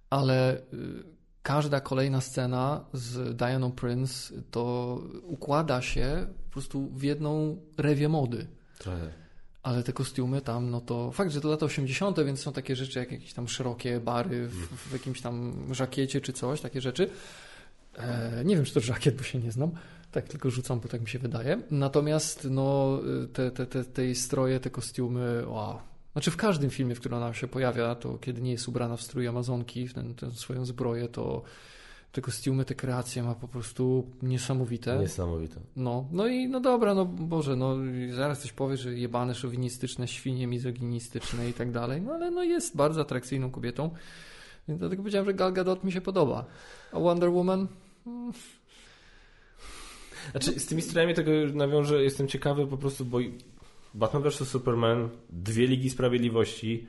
Ale 0.10 0.58
y, 0.58 1.04
każda 1.44 1.80
kolejna 1.80 2.22
scena 2.22 2.86
z 2.94 3.36
Dianą 3.36 3.72
Prince 3.72 4.34
to 4.52 4.96
układa 5.24 5.82
się 5.82 6.28
po 6.46 6.52
prostu 6.52 6.90
w 6.90 7.04
jedną 7.04 7.62
rewię 7.78 8.10
mody. 8.10 8.48
Trochę. 8.78 9.10
Ale 9.64 9.84
te 9.84 9.94
kostiumy 9.94 10.42
tam, 10.42 10.70
no 10.70 10.82
to 10.82 11.12
fakt, 11.12 11.32
że 11.32 11.42
to 11.42 11.50
lata 11.50 11.66
80., 11.66 12.24
więc 12.26 12.40
są 12.40 12.54
takie 12.54 12.76
rzeczy 12.76 13.00
jak 13.00 13.12
jakieś 13.12 13.34
tam 13.34 13.48
szerokie 13.48 14.00
bary 14.00 14.48
w, 14.48 14.68
w 14.90 14.94
jakimś 14.94 15.22
tam 15.22 15.54
żakiecie 15.72 16.22
czy 16.22 16.34
coś, 16.34 16.62
takie 16.62 16.82
rzeczy. 16.82 17.10
E, 17.98 18.42
nie 18.46 18.56
wiem, 18.56 18.66
czy 18.66 18.74
to 18.74 18.80
żakiet, 18.80 19.18
bo 19.18 19.24
się 19.24 19.40
nie 19.40 19.52
znam. 19.52 19.72
Tak, 20.12 20.28
tylko 20.28 20.50
rzucam, 20.50 20.80
bo 20.80 20.88
tak 20.88 21.02
mi 21.02 21.08
się 21.08 21.20
wydaje. 21.20 21.62
Natomiast 21.72 22.48
no, 22.52 23.00
te, 23.34 23.52
te, 23.52 23.66
te, 23.66 23.84
te 23.84 24.16
stroje, 24.16 24.60
te 24.60 24.70
kostiumy, 24.70 25.48
wow. 25.48 25.80
Znaczy 26.14 26.32
w 26.32 26.38
każdym 26.38 26.70
filmie, 26.70 26.96
w 26.96 27.00
którym 27.00 27.18
ona 27.18 27.34
się 27.34 27.48
pojawia, 27.48 27.96
to 27.96 28.18
kiedy 28.18 28.42
nie 28.42 28.52
jest 28.52 28.68
ubrana 28.68 28.98
w 28.98 29.02
strój 29.02 29.28
Amazonki, 29.28 29.88
w 29.88 29.94
ten, 29.94 30.16
ten 30.16 30.32
swoją 30.32 30.66
zbroję, 30.66 31.08
to 31.08 31.42
te 32.12 32.22
kostiumy, 32.22 32.66
te 32.66 32.76
kreacje 32.76 33.24
ma 33.24 33.36
po 33.36 33.48
prostu 33.48 34.12
niesamowite. 34.22 35.00
Niesamowite. 35.00 35.60
No, 35.76 36.08
no 36.12 36.28
i 36.28 36.48
no 36.48 36.60
dobra, 36.60 36.94
no 36.94 37.06
Boże, 37.06 37.56
no 37.56 37.76
zaraz 38.16 38.42
coś 38.42 38.52
powie, 38.52 38.78
że 38.78 38.94
jebane 38.94 39.36
szowinistyczne, 39.36 40.08
świnie 40.08 40.48
mizoginistyczne 40.48 41.50
i 41.50 41.54
tak 41.54 41.72
dalej, 41.72 42.02
no 42.02 42.14
ale 42.14 42.32
no 42.32 42.44
jest 42.44 42.76
bardzo 42.76 43.02
atrakcyjną 43.02 43.52
kobietą, 43.52 43.90
więc 44.68 44.80
dlatego 44.80 45.04
powiedziałem, 45.04 45.26
że 45.26 45.34
Gal 45.34 45.54
Gadot 45.54 45.84
mi 45.84 45.92
się 45.92 46.02
podoba. 46.02 46.46
A 46.92 47.00
Wonder 47.00 47.32
Woman... 47.32 47.68
Hmm. 48.06 48.34
Znaczy, 50.32 50.60
z 50.60 50.66
tymi 50.66 50.82
strojami 50.82 51.14
tego 51.14 51.32
nawiążę, 51.54 52.04
jestem 52.04 52.28
ciekawy 52.28 52.68
po 52.68 52.78
prostu, 52.78 53.06
bo 53.06 53.18
Batman 53.94 54.24
vs. 54.24 54.50
Superman, 54.50 55.10
dwie 55.30 55.68
Ligi 55.68 55.90
Sprawiedliwości, 55.90 56.88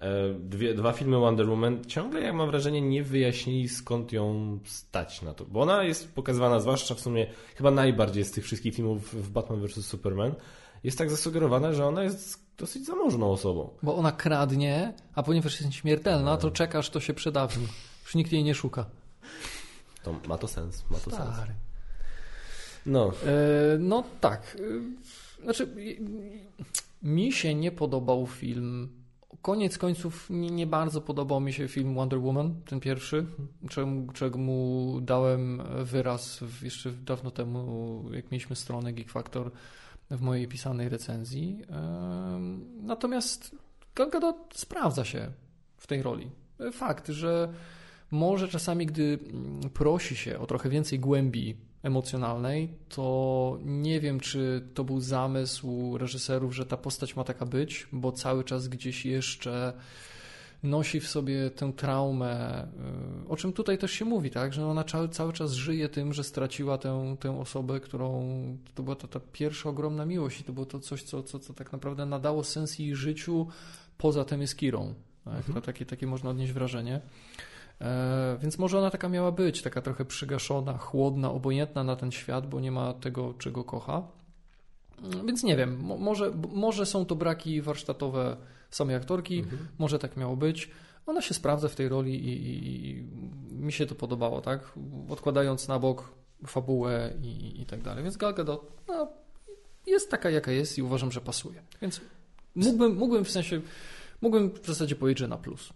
e, 0.00 0.34
dwie, 0.34 0.74
dwa 0.74 0.92
filmy 0.92 1.18
Wonder 1.18 1.48
Woman, 1.48 1.84
ciągle, 1.84 2.20
jak 2.20 2.34
mam 2.34 2.50
wrażenie, 2.50 2.80
nie 2.80 3.02
wyjaśnili 3.02 3.68
skąd 3.68 4.12
ją 4.12 4.58
stać 4.64 5.22
na 5.22 5.34
to. 5.34 5.44
Bo 5.44 5.60
ona 5.60 5.84
jest 5.84 6.14
pokazywana, 6.14 6.60
zwłaszcza 6.60 6.94
w 6.94 7.00
sumie 7.00 7.26
chyba 7.54 7.70
najbardziej 7.70 8.24
z 8.24 8.30
tych 8.30 8.44
wszystkich 8.44 8.74
filmów 8.74 9.14
w 9.14 9.30
Batman 9.30 9.60
vs. 9.66 9.86
Superman, 9.86 10.34
jest 10.84 10.98
tak 10.98 11.10
zasugerowana, 11.10 11.72
że 11.72 11.86
ona 11.86 12.02
jest 12.02 12.42
dosyć 12.58 12.86
zamożną 12.86 13.30
osobą. 13.30 13.70
Bo 13.82 13.96
ona 13.96 14.12
kradnie, 14.12 14.92
a 15.14 15.22
ponieważ 15.22 15.60
jest 15.60 15.74
śmiertelna, 15.74 16.36
to 16.36 16.50
czekasz, 16.50 16.90
to 16.90 17.00
się 17.00 17.14
przedawni. 17.14 17.66
Już 18.04 18.14
nikt 18.14 18.32
jej 18.32 18.44
nie 18.44 18.54
szuka. 18.54 18.86
To 20.02 20.14
ma 20.28 20.38
to 20.38 20.48
sens, 20.48 20.84
ma 20.90 20.98
to 20.98 21.10
Stary. 21.10 21.46
sens. 21.46 21.71
No. 22.86 23.12
E, 23.26 23.78
no 23.78 24.04
tak. 24.20 24.56
E, 25.40 25.42
znaczy, 25.42 25.68
mi 27.02 27.32
się 27.32 27.54
nie 27.54 27.72
podobał 27.72 28.26
film. 28.26 28.88
Koniec 29.42 29.78
końców 29.78 30.30
nie, 30.30 30.50
nie 30.50 30.66
bardzo 30.66 31.00
podobał 31.00 31.40
mi 31.40 31.52
się 31.52 31.68
film 31.68 31.94
Wonder 31.94 32.20
Woman, 32.20 32.54
ten 32.66 32.80
pierwszy, 32.80 33.26
czemu, 33.68 34.12
czemu 34.12 34.98
dałem 35.02 35.62
wyraz 35.84 36.38
w, 36.38 36.62
jeszcze 36.62 36.90
dawno 36.90 37.30
temu, 37.30 38.04
jak 38.12 38.30
mieliśmy 38.30 38.56
stronę 38.56 38.92
Geek 38.92 39.10
Factor 39.10 39.50
w 40.10 40.20
mojej 40.20 40.48
pisanej 40.48 40.88
recenzji. 40.88 41.62
E, 41.70 42.40
natomiast 42.82 43.56
Gal 43.94 44.10
Gadot 44.10 44.36
sprawdza 44.54 45.04
się 45.04 45.30
w 45.76 45.86
tej 45.86 46.02
roli. 46.02 46.30
Fakt, 46.72 47.08
że 47.08 47.52
może 48.10 48.48
czasami, 48.48 48.86
gdy 48.86 49.18
prosi 49.74 50.16
się 50.16 50.38
o 50.38 50.46
trochę 50.46 50.68
więcej 50.68 50.98
głębi 50.98 51.56
emocjonalnej, 51.82 52.74
to 52.88 53.58
nie 53.64 54.00
wiem, 54.00 54.20
czy 54.20 54.68
to 54.74 54.84
był 54.84 55.00
zamysł 55.00 55.98
reżyserów, 55.98 56.54
że 56.54 56.66
ta 56.66 56.76
postać 56.76 57.16
ma 57.16 57.24
taka 57.24 57.46
być, 57.46 57.86
bo 57.92 58.12
cały 58.12 58.44
czas 58.44 58.68
gdzieś 58.68 59.06
jeszcze 59.06 59.72
nosi 60.62 61.00
w 61.00 61.08
sobie 61.08 61.50
tę 61.50 61.72
traumę, 61.72 62.64
y, 63.24 63.28
o 63.28 63.36
czym 63.36 63.52
tutaj 63.52 63.78
też 63.78 63.92
się 63.92 64.04
mówi, 64.04 64.30
tak, 64.30 64.52
że 64.52 64.66
ona 64.66 64.84
cały, 65.10 65.32
czas 65.32 65.52
żyje 65.52 65.88
tym, 65.88 66.12
że 66.12 66.24
straciła 66.24 66.78
tę, 66.78 67.16
tę 67.20 67.40
osobę, 67.40 67.80
którą 67.80 68.22
to 68.74 68.82
była 68.82 68.96
to 68.96 69.08
ta 69.08 69.20
pierwsza 69.32 69.68
ogromna 69.68 70.06
miłość 70.06 70.40
i 70.40 70.44
to 70.44 70.52
było 70.52 70.66
to 70.66 70.80
coś, 70.80 71.02
co, 71.02 71.22
co, 71.22 71.38
co 71.38 71.54
tak 71.54 71.72
naprawdę 71.72 72.06
nadało 72.06 72.44
sens 72.44 72.78
jej 72.78 72.94
życiu 72.94 73.46
poza 73.98 74.24
tym 74.24 74.40
jest 74.40 74.56
Kirą. 74.56 74.94
Tak? 75.24 75.36
Mhm. 75.36 75.62
takie, 75.62 75.86
takie 75.86 76.06
można 76.06 76.30
odnieść 76.30 76.52
wrażenie. 76.52 77.00
E, 77.80 78.38
więc 78.42 78.58
może 78.58 78.78
ona 78.78 78.90
taka 78.90 79.08
miała 79.08 79.32
być, 79.32 79.62
taka 79.62 79.82
trochę 79.82 80.04
przygaszona, 80.04 80.78
chłodna, 80.78 81.30
obojętna 81.30 81.84
na 81.84 81.96
ten 81.96 82.12
świat, 82.12 82.46
bo 82.48 82.60
nie 82.60 82.72
ma 82.72 82.94
tego, 82.94 83.34
czego 83.34 83.64
kocha. 83.64 84.02
Mm, 85.02 85.26
więc 85.26 85.42
nie 85.42 85.56
wiem, 85.56 85.80
może, 85.80 86.32
może 86.52 86.86
są 86.86 87.06
to 87.06 87.14
braki 87.14 87.62
warsztatowe 87.62 88.36
samej 88.70 88.96
aktorki, 88.96 89.38
mhm. 89.38 89.68
może 89.78 89.98
tak 89.98 90.16
miało 90.16 90.36
być. 90.36 90.70
Ona 91.06 91.22
się 91.22 91.34
sprawdza 91.34 91.68
w 91.68 91.74
tej 91.74 91.88
roli 91.88 92.14
i, 92.14 92.48
i, 92.48 92.90
i, 92.90 93.04
mi 93.54 93.72
się 93.72 93.86
to 93.86 93.94
podobało, 93.94 94.40
tak? 94.40 94.72
Odkładając 95.08 95.68
na 95.68 95.78
bok 95.78 96.12
fabułę 96.46 97.14
i, 97.22 97.60
i 97.62 97.66
tak 97.66 97.82
dalej. 97.82 98.04
Więc 98.04 98.16
Gal 98.16 98.34
Gadot 98.34 98.72
no, 98.88 99.08
jest 99.86 100.10
taka, 100.10 100.30
jaka 100.30 100.52
jest 100.52 100.78
i 100.78 100.82
uważam, 100.82 101.12
że 101.12 101.20
pasuje. 101.20 101.62
Więc 101.82 102.00
mógłbym, 102.54 102.96
mógłbym 102.96 103.24
w 103.24 103.30
sensie, 103.30 103.60
mógłbym 104.20 104.50
w 104.50 104.66
zasadzie 104.66 104.96
powiedzieć, 104.96 105.18
że 105.18 105.28
na 105.28 105.36
plus. 105.36 105.72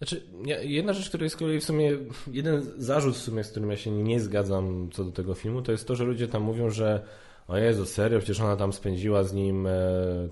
Znaczy, 0.00 0.22
jedna 0.62 0.92
rzecz, 0.92 1.08
która 1.08 1.24
jest 1.24 1.36
z 1.36 1.38
kolei 1.38 1.60
w 1.60 1.64
sumie, 1.64 1.98
jeden 2.32 2.62
zarzut 2.78 3.16
w 3.16 3.22
sumie, 3.22 3.44
z 3.44 3.50
którym 3.50 3.70
ja 3.70 3.76
się 3.76 3.90
nie 3.90 4.20
zgadzam 4.20 4.90
co 4.92 5.04
do 5.04 5.12
tego 5.12 5.34
filmu, 5.34 5.62
to 5.62 5.72
jest 5.72 5.86
to, 5.86 5.96
że 5.96 6.04
ludzie 6.04 6.28
tam 6.28 6.42
mówią, 6.42 6.70
że 6.70 7.02
o 7.48 7.56
Jezu, 7.56 7.86
serio, 7.86 8.18
przecież 8.18 8.40
ona 8.40 8.56
tam 8.56 8.72
spędziła 8.72 9.24
z 9.24 9.32
nim 9.32 9.66
e, 9.66 9.72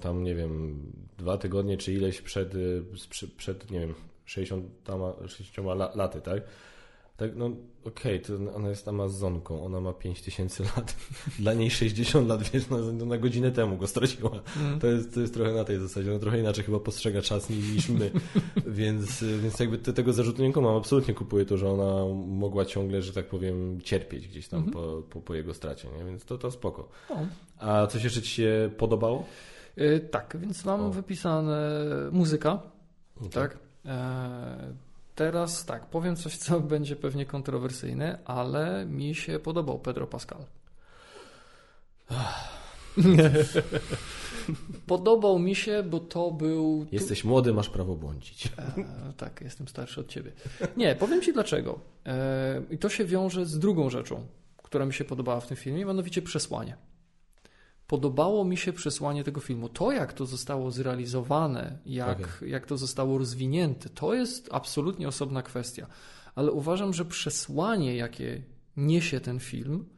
tam, 0.00 0.24
nie 0.24 0.34
wiem, 0.34 0.82
dwa 1.18 1.38
tygodnie 1.38 1.76
czy 1.76 1.92
ileś 1.92 2.20
przed, 2.20 2.54
e, 2.54 2.58
przed 3.36 3.70
nie 3.70 3.80
wiem, 3.80 3.94
60, 4.24 4.64
60 5.26 5.68
laty, 5.94 6.20
tak? 6.20 6.42
Tak, 7.18 7.36
no 7.36 7.50
okej, 7.84 8.22
okay, 8.24 8.54
ona 8.54 8.68
jest 8.68 8.88
Amazonką, 8.88 9.64
ona 9.64 9.80
ma 9.80 9.92
5000 9.92 10.64
lat. 10.64 10.96
Dla 11.38 11.54
niej 11.54 11.70
60 11.70 12.28
lat, 12.28 12.42
wiesz, 12.42 12.68
na, 12.70 13.06
na 13.06 13.18
godzinę 13.18 13.50
temu 13.50 13.76
go 13.76 13.86
straciła. 13.86 14.30
Mm. 14.60 14.80
To, 14.80 14.86
jest, 14.86 15.14
to 15.14 15.20
jest 15.20 15.34
trochę 15.34 15.52
na 15.52 15.64
tej 15.64 15.78
zasadzie. 15.78 16.10
Ona 16.10 16.20
trochę 16.20 16.40
inaczej 16.40 16.64
chyba 16.64 16.80
postrzega 16.80 17.22
czas 17.22 17.50
niż 17.50 17.88
my. 17.88 18.10
więc, 18.66 19.24
więc 19.42 19.60
jakby 19.60 19.78
te, 19.78 19.92
tego 19.92 20.12
zarzutu 20.12 20.42
nie 20.42 20.52
mam. 20.56 20.76
Absolutnie 20.76 21.14
kupuję 21.14 21.44
to, 21.44 21.56
że 21.56 21.70
ona 21.70 22.14
mogła 22.26 22.64
ciągle, 22.64 23.02
że 23.02 23.12
tak 23.12 23.26
powiem, 23.26 23.80
cierpieć 23.80 24.28
gdzieś 24.28 24.48
tam 24.48 24.60
mm 24.60 24.70
-hmm. 24.70 24.72
po, 24.72 25.02
po, 25.10 25.20
po, 25.20 25.34
jego 25.34 25.54
stracie, 25.54 25.88
nie? 25.98 26.04
Więc 26.04 26.24
to, 26.24 26.38
to 26.38 26.50
spoko. 26.50 26.88
A 27.58 27.86
coś 27.86 28.04
jeszcze 28.04 28.22
Ci 28.22 28.30
się 28.30 28.70
podobało? 28.76 29.24
Yy, 29.76 30.00
tak, 30.00 30.36
więc 30.40 30.64
mam 30.64 30.80
o. 30.80 30.90
wypisane 30.90 31.80
muzyka, 32.12 32.62
okay. 33.16 33.30
tak? 33.30 33.58
E, 33.84 34.87
teraz 35.18 35.64
tak, 35.64 35.86
powiem 35.86 36.16
coś, 36.16 36.36
co 36.36 36.60
będzie 36.74 36.96
pewnie 36.96 37.26
kontrowersyjne, 37.26 38.18
ale 38.24 38.86
mi 38.86 39.14
się 39.14 39.38
podobał 39.38 39.78
Pedro 39.78 40.06
Pascal. 40.06 40.44
Podobał 44.86 45.38
mi 45.38 45.54
się, 45.54 45.82
bo 45.82 46.00
to 46.00 46.30
był. 46.30 46.86
Jesteś 46.92 47.24
młody, 47.24 47.52
masz 47.52 47.68
prawo 47.68 47.94
błądzić. 47.94 48.46
E, 48.46 49.12
tak, 49.16 49.40
jestem 49.40 49.68
starszy 49.68 50.00
od 50.00 50.08
ciebie. 50.08 50.32
Nie, 50.76 50.96
powiem 50.96 51.22
ci 51.22 51.32
dlaczego. 51.32 51.80
E, 52.06 52.62
I 52.70 52.78
to 52.78 52.88
się 52.88 53.04
wiąże 53.04 53.46
z 53.46 53.58
drugą 53.58 53.90
rzeczą, 53.90 54.26
która 54.62 54.86
mi 54.86 54.94
się 54.94 55.04
podobała 55.04 55.40
w 55.40 55.46
tym 55.46 55.56
filmie, 55.56 55.84
mianowicie 55.84 56.22
przesłanie 56.22 56.76
podobało 57.88 58.44
mi 58.44 58.56
się 58.56 58.72
przesłanie 58.72 59.24
tego 59.24 59.40
filmu. 59.40 59.68
To, 59.68 59.92
jak 59.92 60.12
to 60.12 60.26
zostało 60.26 60.70
zrealizowane, 60.70 61.78
jak, 61.86 62.20
okay. 62.20 62.48
jak 62.48 62.66
to 62.66 62.76
zostało 62.76 63.18
rozwinięte, 63.18 63.88
to 63.88 64.14
jest 64.14 64.48
absolutnie 64.52 65.08
osobna 65.08 65.42
kwestia. 65.42 65.86
Ale 66.34 66.52
uważam, 66.52 66.94
że 66.94 67.04
przesłanie, 67.04 67.96
jakie 67.96 68.42
niesie 68.76 69.20
ten 69.20 69.40
film, 69.40 69.88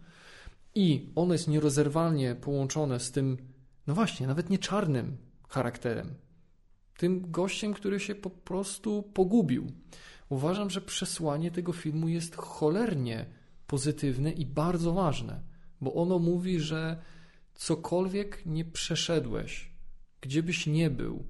i 0.75 1.12
ono 1.15 1.33
jest 1.33 1.49
nierozerwalnie 1.49 2.35
połączone 2.35 3.01
z 3.01 3.11
tym, 3.12 3.37
no 3.87 3.95
właśnie, 3.95 4.27
nawet 4.27 4.51
nie 4.51 4.59
czarnym 4.59 5.17
charakterem, 5.49 6.15
tym 6.97 7.31
gościem, 7.31 7.75
który 7.75 8.01
się 8.01 8.15
po 8.15 8.31
prostu 8.31 9.03
pogubił. 9.03 9.73
Uważam, 10.29 10.71
że 10.71 10.81
przesłanie 10.81 11.51
tego 11.51 11.73
filmu 11.73 12.09
jest 12.09 12.37
cholernie 12.37 13.27
pozytywne 13.67 14.31
i 14.33 14.47
bardzo 14.47 14.93
ważne, 14.93 15.41
bo 15.81 15.95
ono 15.95 16.19
mówi, 16.19 16.61
że 16.61 16.97
cokolwiek 17.61 18.47
nie 18.47 18.65
przeszedłeś, 18.65 19.73
gdzie 20.20 20.43
byś 20.43 20.66
nie 20.66 20.91
był, 20.91 21.27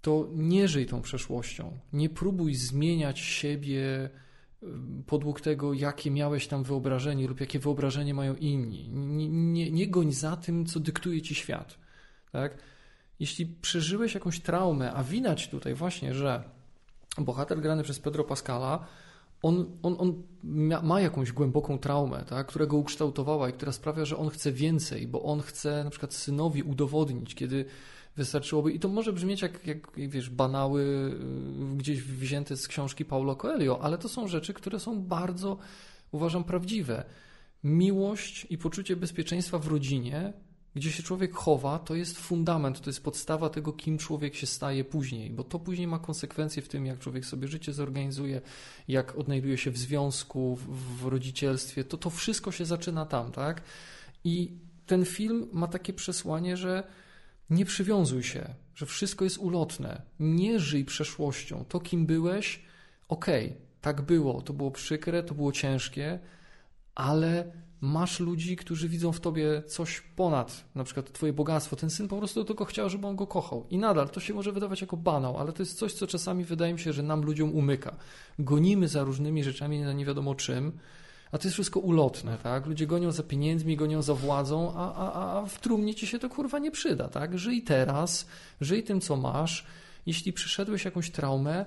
to 0.00 0.28
nie 0.34 0.68
żyj 0.68 0.86
tą 0.86 1.02
przeszłością. 1.02 1.78
Nie 1.92 2.08
próbuj 2.08 2.54
zmieniać 2.54 3.20
siebie 3.20 4.10
podług 5.06 5.40
tego, 5.40 5.72
jakie 5.72 6.10
miałeś 6.10 6.46
tam 6.46 6.64
wyobrażenie 6.64 7.28
lub 7.28 7.40
jakie 7.40 7.58
wyobrażenie 7.58 8.14
mają 8.14 8.34
inni. 8.34 8.88
Nie, 8.88 9.28
nie, 9.28 9.70
nie 9.70 9.88
goń 9.88 10.12
za 10.12 10.36
tym, 10.36 10.66
co 10.66 10.80
dyktuje 10.80 11.22
ci 11.22 11.34
świat. 11.34 11.78
Tak? 12.32 12.58
Jeśli 13.20 13.46
przeżyłeś 13.46 14.14
jakąś 14.14 14.40
traumę, 14.40 14.92
a 14.92 15.04
widać 15.04 15.48
tutaj 15.48 15.74
właśnie, 15.74 16.14
że 16.14 16.42
bohater 17.18 17.60
grany 17.60 17.82
przez 17.82 17.98
Pedro 17.98 18.24
Pascala 18.24 18.86
on, 19.44 19.66
on, 19.82 19.96
on 19.98 20.22
ma 20.82 21.00
jakąś 21.00 21.32
głęboką 21.32 21.78
traumę, 21.78 22.24
tak, 22.28 22.46
która 22.46 22.66
go 22.66 22.76
ukształtowała 22.76 23.48
i 23.48 23.52
która 23.52 23.72
sprawia, 23.72 24.04
że 24.04 24.16
on 24.16 24.28
chce 24.28 24.52
więcej, 24.52 25.06
bo 25.06 25.22
on 25.22 25.40
chce 25.40 25.84
na 25.84 25.90
przykład 25.90 26.14
synowi 26.14 26.62
udowodnić, 26.62 27.34
kiedy 27.34 27.64
wystarczyłoby, 28.16 28.72
i 28.72 28.80
to 28.80 28.88
może 28.88 29.12
brzmieć 29.12 29.42
jak, 29.42 29.66
jak 29.66 29.90
wiesz, 29.96 30.30
banały 30.30 30.82
y, 31.72 31.76
gdzieś 31.76 32.02
wzięte 32.02 32.56
z 32.56 32.68
książki 32.68 33.04
Paulo 33.04 33.36
Coelho, 33.36 33.82
ale 33.82 33.98
to 33.98 34.08
są 34.08 34.28
rzeczy, 34.28 34.54
które 34.54 34.80
są 34.80 35.02
bardzo, 35.02 35.58
uważam, 36.12 36.44
prawdziwe. 36.44 37.04
Miłość 37.64 38.46
i 38.50 38.58
poczucie 38.58 38.96
bezpieczeństwa 38.96 39.58
w 39.58 39.66
rodzinie 39.66 40.32
gdzie 40.74 40.92
się 40.92 41.02
człowiek 41.02 41.34
chowa, 41.34 41.78
to 41.78 41.94
jest 41.94 42.18
fundament, 42.18 42.80
to 42.80 42.90
jest 42.90 43.04
podstawa 43.04 43.50
tego, 43.50 43.72
kim 43.72 43.98
człowiek 43.98 44.34
się 44.34 44.46
staje 44.46 44.84
później, 44.84 45.30
bo 45.30 45.44
to 45.44 45.58
później 45.58 45.86
ma 45.86 45.98
konsekwencje 45.98 46.62
w 46.62 46.68
tym, 46.68 46.86
jak 46.86 46.98
człowiek 46.98 47.26
sobie 47.26 47.48
życie 47.48 47.72
zorganizuje, 47.72 48.40
jak 48.88 49.16
odnajduje 49.18 49.58
się 49.58 49.70
w 49.70 49.78
związku, 49.78 50.56
w, 50.56 51.00
w 51.00 51.06
rodzicielstwie, 51.06 51.84
to 51.84 51.98
to 51.98 52.10
wszystko 52.10 52.52
się 52.52 52.64
zaczyna 52.64 53.06
tam, 53.06 53.32
tak? 53.32 53.62
I 54.24 54.52
ten 54.86 55.04
film 55.04 55.48
ma 55.52 55.66
takie 55.66 55.92
przesłanie, 55.92 56.56
że 56.56 56.82
nie 57.50 57.64
przywiązuj 57.64 58.22
się, 58.22 58.54
że 58.74 58.86
wszystko 58.86 59.24
jest 59.24 59.38
ulotne. 59.38 60.02
Nie 60.20 60.60
żyj 60.60 60.84
przeszłością. 60.84 61.64
To, 61.68 61.80
kim 61.80 62.06
byłeś, 62.06 62.62
okej, 63.08 63.46
okay, 63.46 63.60
tak 63.80 64.02
było, 64.02 64.42
to 64.42 64.52
było 64.52 64.70
przykre, 64.70 65.22
to 65.22 65.34
było 65.34 65.52
ciężkie, 65.52 66.18
ale 66.94 67.52
masz 67.84 68.20
ludzi, 68.20 68.56
którzy 68.56 68.88
widzą 68.88 69.12
w 69.12 69.20
tobie 69.20 69.62
coś 69.66 70.00
ponad 70.00 70.64
na 70.74 70.84
przykład 70.84 71.12
twoje 71.12 71.32
bogactwo. 71.32 71.76
Ten 71.76 71.90
syn 71.90 72.08
po 72.08 72.18
prostu 72.18 72.44
tylko 72.44 72.64
chciał, 72.64 72.90
żeby 72.90 73.06
on 73.06 73.16
go 73.16 73.26
kochał. 73.26 73.66
I 73.70 73.78
nadal 73.78 74.08
to 74.08 74.20
się 74.20 74.34
może 74.34 74.52
wydawać 74.52 74.80
jako 74.80 74.96
banał, 74.96 75.38
ale 75.38 75.52
to 75.52 75.62
jest 75.62 75.78
coś, 75.78 75.92
co 75.92 76.06
czasami 76.06 76.44
wydaje 76.44 76.72
mi 76.72 76.80
się, 76.80 76.92
że 76.92 77.02
nam 77.02 77.22
ludziom 77.22 77.56
umyka. 77.56 77.96
Gonimy 78.38 78.88
za 78.88 79.02
różnymi 79.02 79.44
rzeczami 79.44 79.80
na 79.80 79.92
nie 79.92 80.04
wiadomo 80.04 80.34
czym, 80.34 80.72
a 81.32 81.38
to 81.38 81.44
jest 81.48 81.54
wszystko 81.54 81.80
ulotne, 81.80 82.38
tak? 82.42 82.66
Ludzie 82.66 82.86
gonią 82.86 83.12
za 83.12 83.22
pieniędzmi, 83.22 83.76
gonią 83.76 84.02
za 84.02 84.14
władzą, 84.14 84.72
a, 84.76 84.94
a, 84.94 85.38
a 85.38 85.46
w 85.46 85.60
trumnie 85.60 85.94
ci 85.94 86.06
się 86.06 86.18
to 86.18 86.28
kurwa 86.28 86.58
nie 86.58 86.70
przyda, 86.70 87.08
tak? 87.08 87.38
Żyj 87.38 87.62
teraz, 87.62 88.26
żyj 88.60 88.82
tym, 88.82 89.00
co 89.00 89.16
masz. 89.16 89.66
Jeśli 90.06 90.32
przeszedłeś 90.32 90.84
jakąś 90.84 91.10
traumę, 91.10 91.64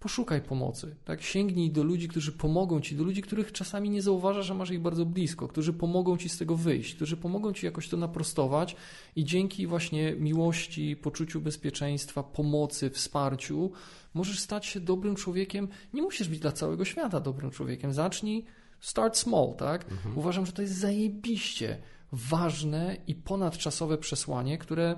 poszukaj 0.00 0.40
pomocy. 0.40 0.96
Tak? 1.04 1.22
Sięgnij 1.22 1.70
do 1.70 1.82
ludzi, 1.82 2.08
którzy 2.08 2.32
pomogą 2.32 2.80
ci, 2.80 2.96
do 2.96 3.04
ludzi, 3.04 3.22
których 3.22 3.52
czasami 3.52 3.90
nie 3.90 4.02
zauważasz, 4.02 4.46
że 4.46 4.54
masz 4.54 4.70
ich 4.70 4.80
bardzo 4.80 5.06
blisko, 5.06 5.48
którzy 5.48 5.72
pomogą 5.72 6.16
ci 6.16 6.28
z 6.28 6.38
tego 6.38 6.56
wyjść, 6.56 6.94
którzy 6.94 7.16
pomogą 7.16 7.52
ci 7.52 7.66
jakoś 7.66 7.88
to 7.88 7.96
naprostować 7.96 8.76
i 9.16 9.24
dzięki 9.24 9.66
właśnie 9.66 10.12
miłości, 10.12 10.96
poczuciu 10.96 11.40
bezpieczeństwa, 11.40 12.22
pomocy, 12.22 12.90
wsparciu 12.90 13.70
możesz 14.14 14.40
stać 14.40 14.66
się 14.66 14.80
dobrym 14.80 15.16
człowiekiem. 15.16 15.68
Nie 15.94 16.02
musisz 16.02 16.28
być 16.28 16.38
dla 16.38 16.52
całego 16.52 16.84
świata 16.84 17.20
dobrym 17.20 17.50
człowiekiem. 17.50 17.92
Zacznij 17.92 18.44
start 18.80 19.16
small, 19.16 19.54
tak? 19.58 19.92
Mhm. 19.92 20.18
Uważam, 20.18 20.46
że 20.46 20.52
to 20.52 20.62
jest 20.62 20.74
zajebiście 20.74 21.78
ważne 22.12 22.96
i 23.06 23.14
ponadczasowe 23.14 23.98
przesłanie, 23.98 24.58
które 24.58 24.96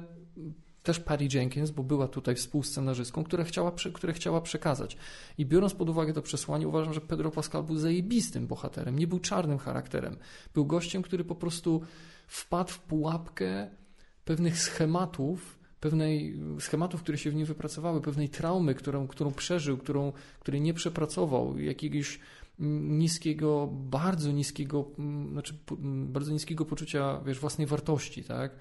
też 0.89 1.01
Patty 1.01 1.29
Jenkins, 1.35 1.71
bo 1.71 1.83
była 1.83 2.09
tutaj 2.09 2.35
współscenarzystką, 2.35 3.25
która 3.25 3.45
chciała, 3.45 3.73
które 3.95 4.13
chciała 4.13 4.41
przekazać. 4.41 4.97
I 5.39 5.47
biorąc 5.47 5.75
pod 5.75 5.89
uwagę 5.89 6.13
to 6.13 6.23
przesłanie, 6.23 6.69
uważam, 6.69 6.95
że 6.95 7.01
Pedro 7.01 7.31
Pascal 7.31 7.63
był 7.63 7.77
zajebistym 7.77 8.47
bohaterem, 8.47 8.99
nie 8.99 9.07
był 9.07 9.19
czarnym 9.19 9.59
charakterem. 9.59 10.17
Był 10.55 10.67
gościem, 10.67 11.03
który 11.03 11.25
po 11.25 11.35
prostu 11.35 11.83
wpadł 12.27 12.71
w 12.71 12.79
pułapkę 12.79 13.71
pewnych 14.25 14.59
schematów, 14.59 15.59
pewnej 15.81 16.41
schematów, 16.61 17.03
które 17.03 17.19
się 17.19 17.31
w 17.31 17.35
nim 17.35 17.47
wypracowały, 17.47 18.01
pewnej 18.01 18.29
traumy, 18.29 18.75
którą, 18.75 19.09
którą 19.09 19.33
przeżył, 19.33 19.79
którą, 19.79 20.13
której 20.41 20.61
nie 20.61 20.75
przepracował, 20.75 21.59
jakiegoś 21.59 22.21
niskiego, 22.59 23.69
bardzo 23.73 24.33
niskiego, 24.33 24.91
znaczy 25.33 25.55
bardzo 26.07 26.33
niskiego 26.33 26.65
poczucia 26.65 27.21
wiesz, 27.27 27.39
własnej 27.39 27.67
wartości, 27.67 28.25
tak? 28.25 28.53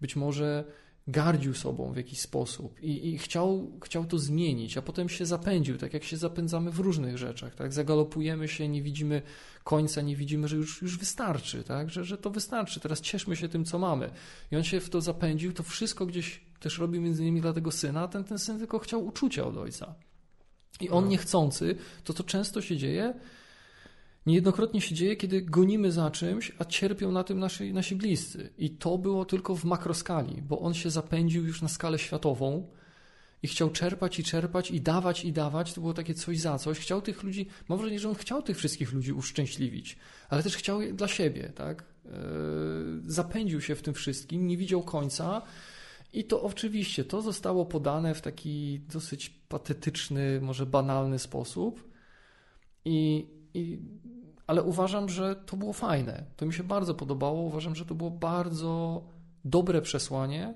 Być 0.00 0.16
może 0.16 0.64
gardził 1.08 1.54
sobą 1.54 1.92
w 1.92 1.96
jakiś 1.96 2.20
sposób 2.20 2.82
i, 2.82 3.08
i, 3.08 3.18
chciał, 3.18 3.70
chciał 3.84 4.04
to 4.04 4.18
zmienić, 4.18 4.76
a 4.76 4.82
potem 4.82 5.08
się 5.08 5.26
zapędził, 5.26 5.76
tak 5.76 5.94
jak 5.94 6.04
się 6.04 6.16
zapędzamy 6.16 6.70
w 6.70 6.78
różnych 6.78 7.18
rzeczach, 7.18 7.54
tak? 7.54 7.72
Zagalopujemy 7.72 8.48
się, 8.48 8.68
nie 8.68 8.82
widzimy 8.82 9.22
końca, 9.64 10.00
nie 10.00 10.16
widzimy, 10.16 10.48
że 10.48 10.56
już, 10.56 10.82
już 10.82 10.98
wystarczy, 10.98 11.64
tak? 11.64 11.90
Że, 11.90 12.04
że 12.04 12.18
to 12.18 12.30
wystarczy, 12.30 12.80
teraz 12.80 13.00
cieszmy 13.00 13.36
się 13.36 13.48
tym, 13.48 13.64
co 13.64 13.78
mamy. 13.78 14.10
I 14.52 14.56
on 14.56 14.64
się 14.64 14.80
w 14.80 14.90
to 14.90 15.00
zapędził, 15.00 15.52
to 15.52 15.62
wszystko 15.62 16.06
gdzieś 16.06 16.40
też 16.60 16.78
robił 16.78 17.02
między 17.02 17.22
innymi 17.22 17.40
dla 17.40 17.52
tego 17.52 17.72
syna, 17.72 18.00
a 18.00 18.08
ten, 18.08 18.24
ten 18.24 18.38
syn 18.38 18.58
tylko 18.58 18.78
chciał 18.78 19.06
uczucia 19.06 19.44
od 19.44 19.56
ojca. 19.56 19.94
I 20.80 20.90
on 20.90 21.04
No. 21.04 21.10
niechcący, 21.10 21.76
to 22.04 22.12
co 22.12 22.24
często 22.24 22.62
się 22.62 22.76
dzieje, 22.76 23.14
niejednokrotnie 24.26 24.80
się 24.80 24.94
dzieje, 24.94 25.16
kiedy 25.16 25.42
gonimy 25.42 25.92
za 25.92 26.10
czymś, 26.10 26.52
a 26.58 26.64
cierpią 26.64 27.12
na 27.12 27.24
tym 27.24 27.38
nasi, 27.38 27.72
nasi 27.72 27.96
bliscy. 27.96 28.50
I 28.58 28.70
to 28.70 28.98
było 28.98 29.24
tylko 29.24 29.56
w 29.56 29.64
makroskali, 29.64 30.42
bo 30.42 30.60
on 30.60 30.74
się 30.74 30.90
zapędził 30.90 31.46
już 31.46 31.62
na 31.62 31.68
skalę 31.68 31.98
światową 31.98 32.68
i 33.42 33.48
chciał 33.48 33.70
czerpać 33.70 34.18
i 34.18 34.24
czerpać 34.24 34.70
i 34.70 34.80
dawać 34.80 35.24
i 35.24 35.32
dawać. 35.32 35.72
To 35.72 35.80
było 35.80 35.94
takie 35.94 36.14
coś 36.14 36.40
za 36.40 36.58
coś. 36.58 36.78
Chciał 36.78 37.02
tych 37.02 37.22
ludzi, 37.22 37.46
mam 37.68 37.78
wrażenie, 37.78 37.98
że 37.98 38.08
on 38.08 38.14
chciał 38.14 38.42
tych 38.42 38.56
wszystkich 38.56 38.92
ludzi 38.92 39.12
uszczęśliwić, 39.12 39.96
ale 40.28 40.42
też 40.42 40.56
chciał 40.56 40.82
je 40.82 40.92
dla 40.92 41.08
siebie, 41.08 41.52
tak? 41.54 41.84
Yy, 42.04 42.10
zapędził 43.06 43.60
się 43.60 43.74
w 43.74 43.82
tym 43.82 43.94
wszystkim, 43.94 44.46
nie 44.46 44.56
widział 44.56 44.82
końca. 44.82 45.42
I 46.12 46.24
to 46.24 46.42
oczywiście, 46.42 47.04
to 47.04 47.22
zostało 47.22 47.66
podane 47.66 48.14
w 48.14 48.20
taki 48.20 48.80
dosyć 48.92 49.30
patetyczny, 49.48 50.40
może 50.40 50.66
banalny 50.66 51.18
sposób. 51.18 51.92
I, 52.84 53.26
i, 53.56 53.78
ale 54.46 54.62
uważam, 54.62 55.08
że 55.08 55.36
to 55.36 55.56
było 55.56 55.72
fajne. 55.72 56.24
To 56.36 56.46
mi 56.46 56.52
się 56.52 56.62
bardzo 56.62 56.94
podobało. 56.94 57.42
Uważam, 57.42 57.74
że 57.74 57.84
to 57.84 57.94
było 57.94 58.10
bardzo 58.10 59.02
dobre 59.44 59.82
przesłanie. 59.82 60.54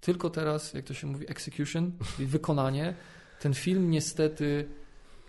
Tylko 0.00 0.30
teraz, 0.30 0.74
jak 0.74 0.84
to 0.84 0.94
się 0.94 1.06
mówi, 1.06 1.30
execution, 1.30 1.92
wykonanie. 2.18 2.94
Ten 3.40 3.54
film 3.54 3.90
niestety 3.90 4.68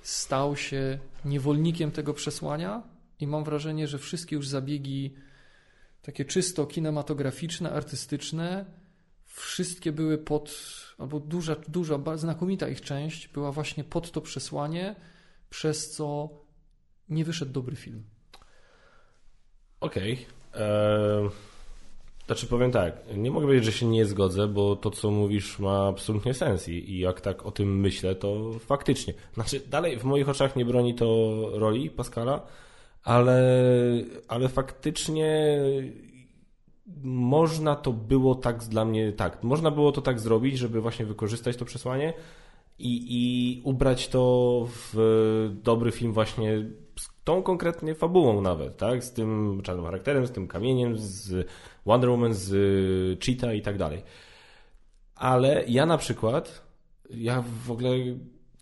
stał 0.01 0.55
się 0.55 0.99
niewolnikiem 1.25 1.91
tego 1.91 2.13
przesłania 2.13 2.83
i 3.19 3.27
mam 3.27 3.43
wrażenie, 3.43 3.87
że 3.87 3.97
wszystkie 3.97 4.35
już 4.35 4.47
zabiegi 4.47 5.13
takie 6.01 6.25
czysto 6.25 6.65
kinematograficzne, 6.65 7.71
artystyczne, 7.71 8.65
wszystkie 9.25 9.91
były 9.91 10.17
pod, 10.17 10.55
albo 10.97 11.19
duża, 11.19 11.55
duża, 11.67 12.17
znakomita 12.17 12.67
ich 12.67 12.81
część 12.81 13.27
była 13.27 13.51
właśnie 13.51 13.83
pod 13.83 14.11
to 14.11 14.21
przesłanie, 14.21 14.95
przez 15.49 15.91
co 15.91 16.29
nie 17.09 17.25
wyszedł 17.25 17.51
dobry 17.51 17.75
film. 17.75 18.03
Okej. 19.79 20.25
Eee, 20.53 21.29
Znaczy 22.29 22.47
powiem 22.47 22.71
tak, 22.71 22.93
nie 23.17 23.31
mogę 23.31 23.45
powiedzieć, 23.45 23.65
że 23.65 23.71
się 23.71 23.85
nie 23.85 24.05
zgodzę, 24.05 24.47
bo 24.47 24.75
to 24.75 24.91
co 24.91 25.11
mówisz 25.11 25.59
ma 25.59 25.87
absolutnie 25.87 26.33
sens 26.33 26.69
i, 26.69 26.99
jak 26.99 27.21
tak 27.21 27.45
o 27.45 27.51
tym 27.51 27.79
myślę, 27.79 28.15
to 28.15 28.53
faktycznie. 28.59 29.13
Znaczy 29.33 29.61
dalej 29.69 29.99
w 29.99 30.03
moich 30.03 30.29
oczach 30.29 30.55
nie 30.55 30.65
broni 30.65 30.95
to 30.95 31.35
roli 31.53 31.89
Pascala, 31.89 32.45
ale, 33.03 33.41
ale 34.27 34.49
faktycznie 34.49 35.59
można 37.03 37.75
to 37.75 37.93
było 37.93 38.35
tak 38.35 38.57
dla 38.57 38.85
mnie, 38.85 39.13
tak, 39.13 39.43
można 39.43 39.71
było 39.71 39.91
to 39.91 40.01
tak 40.01 40.19
zrobić, 40.19 40.57
żeby 40.57 40.81
właśnie 40.81 41.05
wykorzystać 41.05 41.57
to 41.57 41.65
przesłanie 41.65 42.13
i, 42.79 43.05
i 43.09 43.61
ubrać 43.63 44.07
to 44.07 44.67
w 44.69 45.51
dobry 45.63 45.91
film 45.91 46.13
właśnie 46.13 46.65
tą 47.23 47.43
konkretnie 47.43 47.95
fabułą 47.95 48.41
nawet, 48.41 48.77
tak? 48.77 49.03
Z 49.03 49.13
tym 49.13 49.61
czarnym 49.63 49.85
charakterem, 49.85 50.27
z 50.27 50.31
tym 50.31 50.47
kamieniem, 50.47 50.97
z 50.97 51.47
Wonder 51.85 52.09
Woman, 52.09 52.33
z 52.33 53.23
Cheetah 53.25 53.55
i 53.55 53.61
tak 53.61 53.77
dalej. 53.77 54.03
Ale 55.15 55.63
ja 55.67 55.85
na 55.85 55.97
przykład, 55.97 56.61
ja 57.09 57.43
w 57.65 57.71
ogóle 57.71 57.89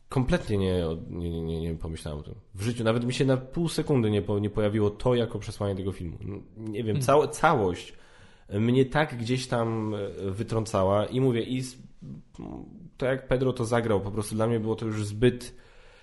kompletnie 0.09 0.57
nie, 0.57 0.84
nie, 1.09 1.41
nie, 1.41 1.61
nie, 1.61 1.75
pomyślałem 1.75 2.19
o 2.19 2.23
tym. 2.23 2.35
W 2.55 2.61
życiu 2.61 2.84
nawet 2.84 3.05
mi 3.05 3.13
się 3.13 3.25
na 3.25 3.38
pół 3.38 3.69
sekundy 3.69 4.11
nie, 4.11 4.21
po, 4.21 4.39
nie 4.39 4.49
pojawiło 4.49 4.89
to 4.89 5.15
jako 5.15 5.39
przesłanie 5.39 5.75
tego 5.75 5.91
filmu. 5.91 6.17
Nie 6.57 6.84
wiem, 6.84 7.01
cał, 7.01 7.27
całość 7.27 7.93
mnie 8.49 8.85
tak 8.85 9.17
gdzieś 9.17 9.47
tam 9.47 9.95
wytrącała 10.25 11.05
i 11.05 11.21
mówię, 11.21 11.41
i 11.41 11.63
to 12.97 13.05
jak 13.05 13.27
Pedro 13.27 13.53
to 13.53 13.65
zagrał, 13.65 14.01
po 14.01 14.11
prostu 14.11 14.35
dla 14.35 14.47
mnie 14.47 14.59
było 14.59 14.75
to 14.75 14.85
już 14.85 15.05
zbyt. 15.05 15.55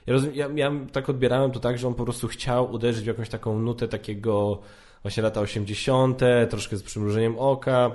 Ja, 0.07 0.13
rozumiem, 0.13 0.37
ja, 0.37 0.49
ja 0.55 0.73
tak 0.93 1.09
odbierałem 1.09 1.51
to 1.51 1.61
tak, 1.61 1.79
że 1.79 1.89
on 1.89 1.95
po 1.95 2.05
prostu 2.05 2.29
chciał 2.29 2.73
uderzyć 2.73 3.05
w 3.05 3.07
jakąś 3.07 3.29
taką 3.29 3.59
nutę 3.59 3.89
takiego 3.89 4.61
właśnie 5.03 5.23
lata 5.23 5.41
80., 5.41 6.21
troszkę 6.51 6.77
z 6.77 6.83
przymrużeniem 6.83 7.39
oka. 7.39 7.91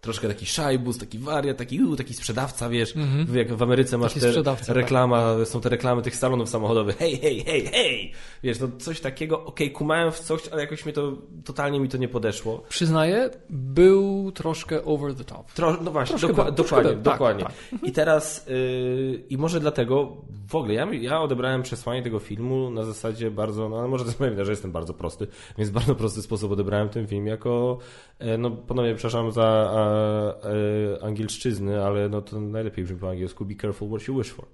Troszkę 0.00 0.28
taki 0.28 0.46
szajbus, 0.46 0.98
taki 0.98 1.18
wariat, 1.18 1.56
taki, 1.56 1.82
uu, 1.84 1.96
taki 1.96 2.14
sprzedawca, 2.14 2.68
wiesz, 2.68 2.96
Mhm. 2.96 3.36
jak 3.36 3.54
w 3.54 3.62
Ameryce 3.62 3.98
masz 3.98 4.14
Taki 4.14 4.26
te 4.26 4.42
tak. 4.42 4.58
reklama, 4.68 5.44
są 5.44 5.60
te 5.60 5.68
reklamy 5.68 6.02
tych 6.02 6.16
salonów 6.16 6.48
samochodowych, 6.48 6.96
hej, 6.96 7.16
hej, 7.16 7.44
hej, 7.44 7.66
hej, 7.66 8.12
wiesz, 8.42 8.60
no 8.60 8.68
coś 8.78 9.00
takiego, 9.00 9.44
okej, 9.44 9.70
kumałem 9.72 10.12
w 10.12 10.18
coś, 10.20 10.48
ale 10.48 10.62
jakoś 10.62 10.86
mi 10.86 10.92
to, 10.92 11.12
totalnie 11.44 11.80
mi 11.80 11.88
to 11.88 11.96
nie 11.98 12.08
podeszło. 12.08 12.62
Przyznaję, 12.68 13.30
był 13.50 14.32
troszkę 14.32 14.84
over 14.84 15.14
the 15.14 15.24
top. 15.24 15.52
Tro, 15.52 15.76
no 15.82 15.90
właśnie, 15.90 16.18
Troszkę 16.18 16.34
był, 16.44 16.54
troszkę 16.54 16.76
dokładnie, 16.76 16.92
był, 16.92 17.02
tak, 17.02 17.12
dokładnie. 17.14 17.44
tak. 17.44 17.52
I 17.82 17.92
teraz, 17.92 18.46
yy, 18.46 19.22
i 19.28 19.36
może 19.38 19.60
dlatego 19.60 20.16
w 20.48 20.54
ogóle, 20.54 20.74
ja, 20.74 20.86
ja 20.94 21.20
odebrałem 21.20 21.62
przesłanie 21.62 22.02
tego 22.02 22.18
filmu 22.18 22.70
na 22.70 22.84
zasadzie 22.84 23.30
bardzo, 23.30 23.68
no 23.68 23.88
może 23.88 24.04
to 24.04 24.10
jest 24.10 24.20
moja 24.20 24.32
wina, 24.32 24.44
że 24.44 24.52
jestem 24.52 24.72
bardzo 24.72 24.94
prosty, 24.94 25.26
więc 25.58 25.70
w 25.70 25.72
bardzo 25.72 25.94
prosty 25.94 26.22
sposób 26.22 26.52
odebrałem 26.52 26.88
ten 26.88 27.06
film 27.06 27.26
jako, 27.26 27.78
e, 28.18 28.38
no 28.38 28.50
ponownie 28.50 28.94
przepraszam 28.94 29.32
za 29.32 29.70
e, 30.44 31.04
angielszczyzny, 31.04 31.84
ale 31.84 32.08
no 32.08 32.22
to 32.22 32.40
najlepiej 32.40 32.84
brzmi 32.84 32.98
po 32.98 33.10
angielsku, 33.10 33.44
be 33.44 33.54
careful 33.54 33.88
what 33.88 34.08
you 34.08 34.18
wish 34.18 34.30
for. 34.30 34.46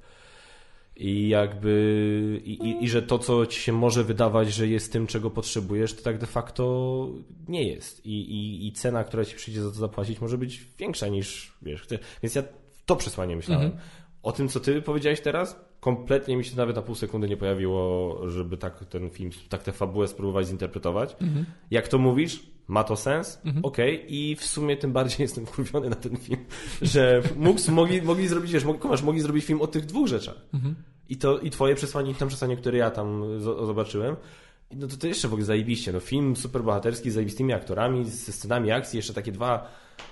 I 0.97 1.29
jakby, 1.29 2.41
i, 2.45 2.53
i, 2.53 2.85
i 2.85 2.89
że 2.89 3.03
to, 3.03 3.19
co 3.19 3.47
ci 3.47 3.61
się 3.61 3.73
może 3.73 4.05
wydawać, 4.05 4.55
że 4.55 4.69
jest 4.69 4.93
tym, 4.93 5.07
czego 5.07 5.31
potrzebujesz, 5.31 5.95
to 5.95 6.03
tak 6.03 6.19
de 6.19 6.27
facto 6.27 7.09
nie 7.49 7.69
jest. 7.69 8.07
I, 8.07 8.21
i, 8.21 8.67
i 8.67 8.73
cena, 8.73 9.05
która 9.05 9.25
ci 9.25 9.37
przyjdzie 9.37 9.63
za 9.63 9.69
to 9.69 9.77
zapłacić, 9.77 10.21
może 10.21 10.39
być 10.39 10.65
większa 10.79 11.09
niż, 11.09 11.53
wiesz. 11.63 11.87
Więc 12.23 12.35
ja 12.35 12.43
to 12.87 12.97
przesłanie 12.97 13.37
myślałem. 13.37 13.67
Mhm. 13.67 13.83
O 14.23 14.33
tym, 14.33 14.49
co 14.49 14.61
ty 14.61 14.83
powiedziałeś 14.83 15.21
teraz, 15.21 15.61
kompletnie 15.81 16.37
mi 16.37 16.45
się 16.45 16.57
nawet 16.57 16.77
na 16.77 16.83
pół 16.83 16.95
sekundy 16.95 17.29
nie 17.29 17.37
pojawiło, 17.37 18.21
żeby 18.31 18.57
tak 18.57 18.85
ten 18.85 19.11
film, 19.11 19.31
tak 19.49 19.63
tę 19.63 19.73
fabułę 19.73 20.09
spróbować 20.09 20.47
zinterpretować. 20.47 21.17
Mhm. 21.21 21.47
Jak 21.71 21.89
to 21.89 21.99
mówisz, 21.99 22.43
ma 22.69 22.85
to 22.85 22.97
sens, 22.97 23.41
okej, 23.63 24.15
i 24.15 24.37
w 24.37 24.45
sumie 24.45 24.77
tym 24.77 24.93
bardziej 24.93 25.23
jestem 25.27 25.47
wkurwiony 25.47 25.91
na 25.91 25.97
ten 25.97 26.17
film, 26.17 26.45
że 26.83 27.23
mógł, 27.37 27.71
mogli, 27.71 28.03
mogli 28.03 28.29
zrobić, 28.29 28.53
wiesz, 28.53 28.65
kumasz, 28.81 29.03
mogli 29.03 29.21
zrobić 29.21 29.45
film 29.45 29.61
o 29.61 29.67
tych 29.67 29.87
dwóch 29.87 30.09
rzeczach. 30.09 30.37
Mhm. 30.55 30.75
I 31.09 31.17
to 31.17 31.39
i 31.39 31.51
twoje 31.51 31.75
przesłanie, 31.75 32.11
i 32.11 32.15
tam 32.15 32.29
przesłanie, 32.29 32.57
które 32.57 32.79
ja 32.79 32.91
tam 32.91 33.23
zo- 33.23 33.67
zobaczyłem, 33.67 34.17
no 34.75 34.87
to 34.87 34.97
to 34.97 35.07
jeszcze 35.07 35.29
w 35.29 35.33
ogóle 35.33 35.47
zajebiście. 35.47 35.93
No, 35.93 36.01
film 36.01 36.37
superbohaterski 36.37 37.11
z 37.11 37.15
zajebistymi 37.15 37.53
aktorami, 37.53 38.05
ze 38.05 38.33
scenami 38.33 38.73
akcji, 38.73 38.97
jeszcze 38.97 39.15
takie 39.15 39.33
dwa 39.33 39.69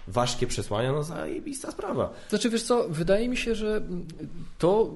ważkie 0.08 0.46
przesłania, 0.46 0.92
no 0.92 1.02
zajebista 1.02 1.70
sprawa. 1.70 2.12
Znaczy, 2.28 2.50
wiesz 2.50 2.62
co, 2.62 2.88
wydaje 2.88 3.28
mi 3.28 3.36
się, 3.36 3.54
że 3.54 3.82
to, 4.58 4.94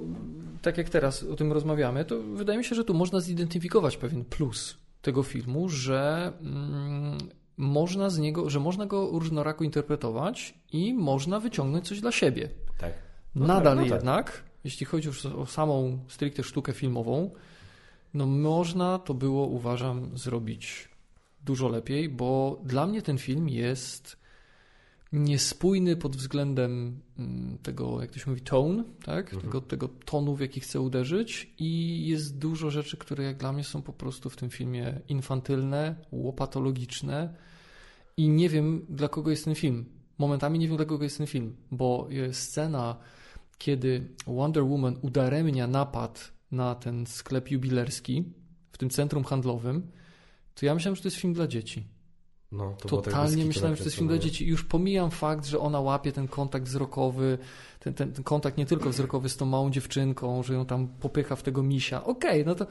tak 0.62 0.78
jak 0.78 0.88
teraz 0.88 1.22
o 1.22 1.36
tym 1.36 1.52
rozmawiamy, 1.52 2.04
to 2.04 2.22
wydaje 2.22 2.58
mi 2.58 2.64
się, 2.64 2.74
że 2.74 2.84
tu 2.84 2.94
można 2.94 3.20
zidentyfikować 3.20 3.96
pewien 3.96 4.24
plus 4.24 4.76
tego 5.02 5.22
filmu, 5.22 5.68
że 5.68 6.32
mm, 6.40 7.18
można 7.58 8.10
z 8.10 8.18
niego, 8.18 8.50
że 8.50 8.60
można 8.60 8.86
go 8.86 9.10
różnorako 9.12 9.64
interpretować 9.64 10.54
i 10.72 10.94
można 10.94 11.40
wyciągnąć 11.40 11.88
coś 11.88 12.00
dla 12.00 12.12
siebie. 12.12 12.48
Tak. 12.78 12.92
No 13.34 13.46
Nadal 13.46 13.76
tak, 13.76 13.76
no 13.76 13.82
tak. 13.82 13.90
jednak, 13.90 14.42
jeśli 14.64 14.86
chodzi 14.86 15.06
już 15.08 15.26
o 15.26 15.46
samą 15.46 15.98
stricte 16.08 16.42
sztukę 16.42 16.72
filmową, 16.72 17.30
no 18.14 18.26
można 18.26 18.98
to 18.98 19.14
było, 19.14 19.46
uważam, 19.46 20.18
zrobić 20.18 20.88
dużo 21.44 21.68
lepiej, 21.68 22.08
bo 22.08 22.60
dla 22.64 22.86
mnie 22.86 23.02
ten 23.02 23.18
film 23.18 23.48
jest 23.48 24.16
niespójny 25.12 25.96
pod 25.96 26.16
względem 26.16 27.00
mm, 27.18 27.58
tego, 27.62 28.00
jak 28.00 28.10
to 28.10 28.18
się 28.18 28.30
mówi, 28.30 28.42
tone, 28.42 28.84
tak? 29.04 29.30
tego, 29.30 29.60
tego 29.60 29.88
tonu, 29.88 30.36
w 30.36 30.40
jaki 30.40 30.60
chcę 30.60 30.80
uderzyć 30.80 31.54
i 31.58 32.02
jest 32.06 32.38
dużo 32.38 32.70
rzeczy, 32.70 32.96
które 32.96 33.24
jak 33.24 33.36
dla 33.36 33.52
mnie 33.52 33.64
są 33.64 33.82
po 33.82 33.92
prostu 33.92 34.30
w 34.30 34.36
tym 34.36 34.50
filmie 34.50 35.00
infantylne, 35.08 35.94
łopatologiczne 36.12 37.34
i 38.18 38.28
nie 38.28 38.48
wiem, 38.48 38.86
dla 38.88 39.08
kogo 39.08 39.30
jest 39.30 39.44
ten 39.44 39.54
film. 39.54 39.84
Momentami 40.18 40.58
nie 40.58 40.68
wiem, 40.68 40.76
dla 40.76 40.86
kogo 40.86 41.04
jest 41.04 41.18
ten 41.18 41.26
film, 41.26 41.56
bo 41.70 42.08
scena, 42.32 42.96
kiedy 43.58 44.08
Wonder 44.26 44.64
Woman 44.64 44.96
udaremnia 45.02 45.66
napad 45.66 46.32
na 46.50 46.74
ten 46.74 47.06
sklep 47.06 47.50
jubilerski 47.50 48.24
w 48.72 48.78
tym 48.78 48.90
centrum 48.90 49.24
handlowym, 49.24 49.90
to 50.54 50.66
ja 50.66 50.74
myślałem, 50.74 50.96
że 50.96 51.02
to 51.02 51.08
jest 51.08 51.16
film 51.16 51.32
dla 51.32 51.46
dzieci. 51.46 51.84
No, 52.52 52.74
to 52.78 52.96
tak 52.96 53.04
Totalnie 53.04 53.36
kitu 53.36 53.46
myślałem, 53.46 53.76
że 53.76 53.82
to 53.82 53.86
jest 53.86 53.96
film 53.96 54.08
dla 54.08 54.18
dzieci. 54.18 54.44
I 54.44 54.48
już 54.48 54.64
pomijam 54.64 55.10
fakt, 55.10 55.46
że 55.46 55.58
ona 55.58 55.80
łapie 55.80 56.12
ten 56.12 56.28
kontakt 56.28 56.66
wzrokowy, 56.66 57.38
ten, 57.80 57.94
ten, 57.94 58.12
ten 58.12 58.24
kontakt 58.24 58.58
nie 58.58 58.66
tylko 58.66 58.90
wzrokowy 58.90 59.28
z 59.28 59.36
tą 59.36 59.46
małą 59.46 59.70
dziewczynką, 59.70 60.42
że 60.42 60.54
ją 60.54 60.66
tam 60.66 60.88
popycha 60.88 61.36
w 61.36 61.42
tego 61.42 61.62
misia. 61.62 62.04
Okej, 62.04 62.44
no 62.46 62.54
to, 62.54 62.66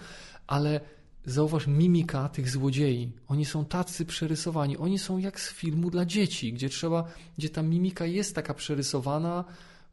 ale 0.47 0.81
zauważ 1.27 1.67
mimika 1.67 2.29
tych 2.29 2.49
złodziei. 2.49 3.11
Oni 3.27 3.45
są 3.45 3.65
tacy 3.65 4.05
przerysowani. 4.05 4.77
Oni 4.77 4.99
są 4.99 5.17
jak 5.17 5.39
z 5.39 5.51
filmu 5.53 5.89
dla 5.89 6.05
dzieci, 6.05 6.53
gdzie 6.53 6.69
trzeba, 6.69 7.03
gdzie 7.37 7.49
ta 7.49 7.61
mimika 7.61 8.05
jest 8.05 8.35
taka 8.35 8.53
przerysowana, 8.53 9.43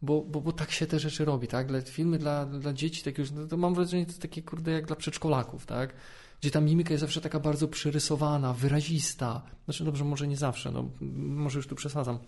bo, 0.02 0.22
bo, 0.22 0.40
bo 0.40 0.52
tak 0.52 0.70
się 0.70 0.86
te 0.86 0.98
rzeczy 0.98 1.24
robi, 1.24 1.48
tak? 1.48 1.66
Dla, 1.66 1.80
filmy 1.80 2.18
dla, 2.18 2.46
dla 2.46 2.72
dzieci, 2.72 3.02
tak 3.02 3.18
już, 3.18 3.30
no 3.30 3.46
to 3.46 3.56
mam 3.56 3.74
wrażenie, 3.74 4.06
to 4.06 4.12
takie 4.20 4.42
kurde 4.42 4.72
jak 4.72 4.86
dla 4.86 4.96
przedszkolaków, 4.96 5.66
tak? 5.66 5.94
Gdzie 6.40 6.50
ta 6.50 6.60
mimika 6.60 6.90
jest 6.90 7.00
zawsze 7.00 7.20
taka 7.20 7.40
bardzo 7.40 7.68
przerysowana, 7.68 8.52
wyrazista. 8.52 9.42
Znaczy, 9.64 9.84
dobrze, 9.84 10.04
może 10.04 10.28
nie 10.28 10.36
zawsze, 10.36 10.70
no, 10.70 10.90
może 11.16 11.58
już 11.58 11.66
tu 11.66 11.74
przesadzam. 11.74 12.18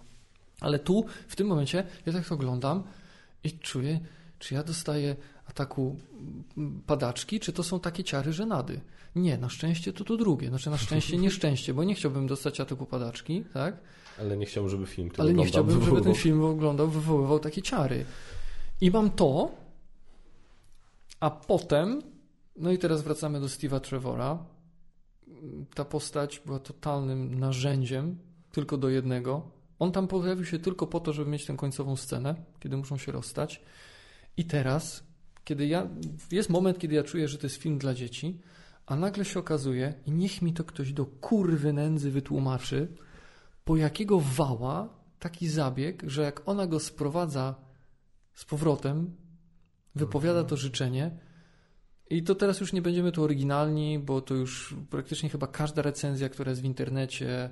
Ale 0.60 0.78
tu, 0.78 1.04
w 1.28 1.36
tym 1.36 1.46
momencie, 1.46 1.84
ja 2.06 2.12
tak 2.12 2.28
to 2.28 2.34
oglądam 2.34 2.82
i 3.44 3.52
czuję, 3.52 4.00
czy 4.38 4.54
ja 4.54 4.62
dostaję 4.62 5.16
ataku 5.56 5.96
padaczki, 6.86 7.40
czy 7.40 7.52
to 7.52 7.62
są 7.62 7.80
takie 7.80 8.04
ciary 8.04 8.32
żenady. 8.32 8.80
Nie, 9.14 9.38
na 9.38 9.48
szczęście 9.48 9.92
to 9.92 10.04
to 10.04 10.16
drugie. 10.16 10.48
Znaczy 10.48 10.70
na 10.70 10.76
szczęście 10.76 11.16
nieszczęście, 11.26 11.74
bo 11.74 11.84
nie 11.84 11.94
chciałbym 11.94 12.26
dostać 12.26 12.60
ataku 12.60 12.86
padaczki, 12.86 13.44
tak? 13.54 13.76
Ale 14.20 14.36
nie 14.36 14.46
chciałbym, 14.46 14.70
żeby 14.70 14.86
film 14.86 15.10
to 15.10 15.22
Ale 15.22 15.34
nie 15.34 15.46
chciałbym, 15.46 15.82
żeby 15.82 16.02
ten 16.02 16.14
film 16.14 16.44
oglądał, 16.44 16.88
wywoływał 16.88 17.38
takie 17.38 17.62
ciary. 17.62 18.04
I 18.80 18.90
mam 18.90 19.10
to, 19.10 19.50
a 21.20 21.30
potem, 21.30 22.02
no 22.56 22.72
i 22.72 22.78
teraz 22.78 23.02
wracamy 23.02 23.40
do 23.40 23.46
Steve'a 23.46 23.80
Trevora. 23.80 24.38
Ta 25.74 25.84
postać 25.84 26.42
była 26.46 26.58
totalnym 26.58 27.38
narzędziem, 27.38 28.18
tylko 28.52 28.76
do 28.76 28.88
jednego. 28.88 29.50
On 29.78 29.92
tam 29.92 30.08
pojawił 30.08 30.44
się 30.44 30.58
tylko 30.58 30.86
po 30.86 31.00
to, 31.00 31.12
żeby 31.12 31.30
mieć 31.30 31.46
tę 31.46 31.56
końcową 31.56 31.96
scenę, 31.96 32.34
kiedy 32.60 32.76
muszą 32.76 32.98
się 32.98 33.12
rozstać. 33.12 33.62
I 34.36 34.44
teraz, 34.44 35.04
kiedy 35.46 35.66
ja, 35.66 35.88
jest 36.30 36.50
moment, 36.50 36.78
kiedy 36.78 36.94
ja 36.94 37.02
czuję, 37.02 37.28
że 37.28 37.38
to 37.38 37.46
jest 37.46 37.56
film 37.56 37.78
dla 37.78 37.94
dzieci, 37.94 38.40
a 38.86 38.96
nagle 38.96 39.24
się 39.24 39.40
okazuje, 39.40 39.94
i 40.06 40.10
niech 40.10 40.42
mi 40.42 40.52
to 40.52 40.64
ktoś 40.64 40.92
do 40.92 41.06
kurwy 41.06 41.72
nędzy 41.72 42.10
wytłumaczy, 42.10 42.88
po 43.64 43.76
jakiego 43.76 44.20
wała 44.20 44.88
taki 45.18 45.48
zabieg, 45.48 46.02
że 46.06 46.22
jak 46.22 46.48
ona 46.48 46.66
go 46.66 46.80
sprowadza 46.80 47.54
z 48.34 48.44
powrotem, 48.44 49.16
wypowiada 49.94 50.44
to 50.44 50.56
życzenie. 50.56 51.18
I 52.10 52.22
to 52.22 52.34
teraz 52.34 52.60
już 52.60 52.72
nie 52.72 52.82
będziemy 52.82 53.12
tu 53.12 53.22
oryginalni, 53.22 53.98
bo 53.98 54.20
to 54.20 54.34
już 54.34 54.74
praktycznie 54.90 55.28
chyba 55.28 55.46
każda 55.46 55.82
recenzja, 55.82 56.28
która 56.28 56.50
jest 56.50 56.62
w 56.62 56.64
internecie, 56.64 57.50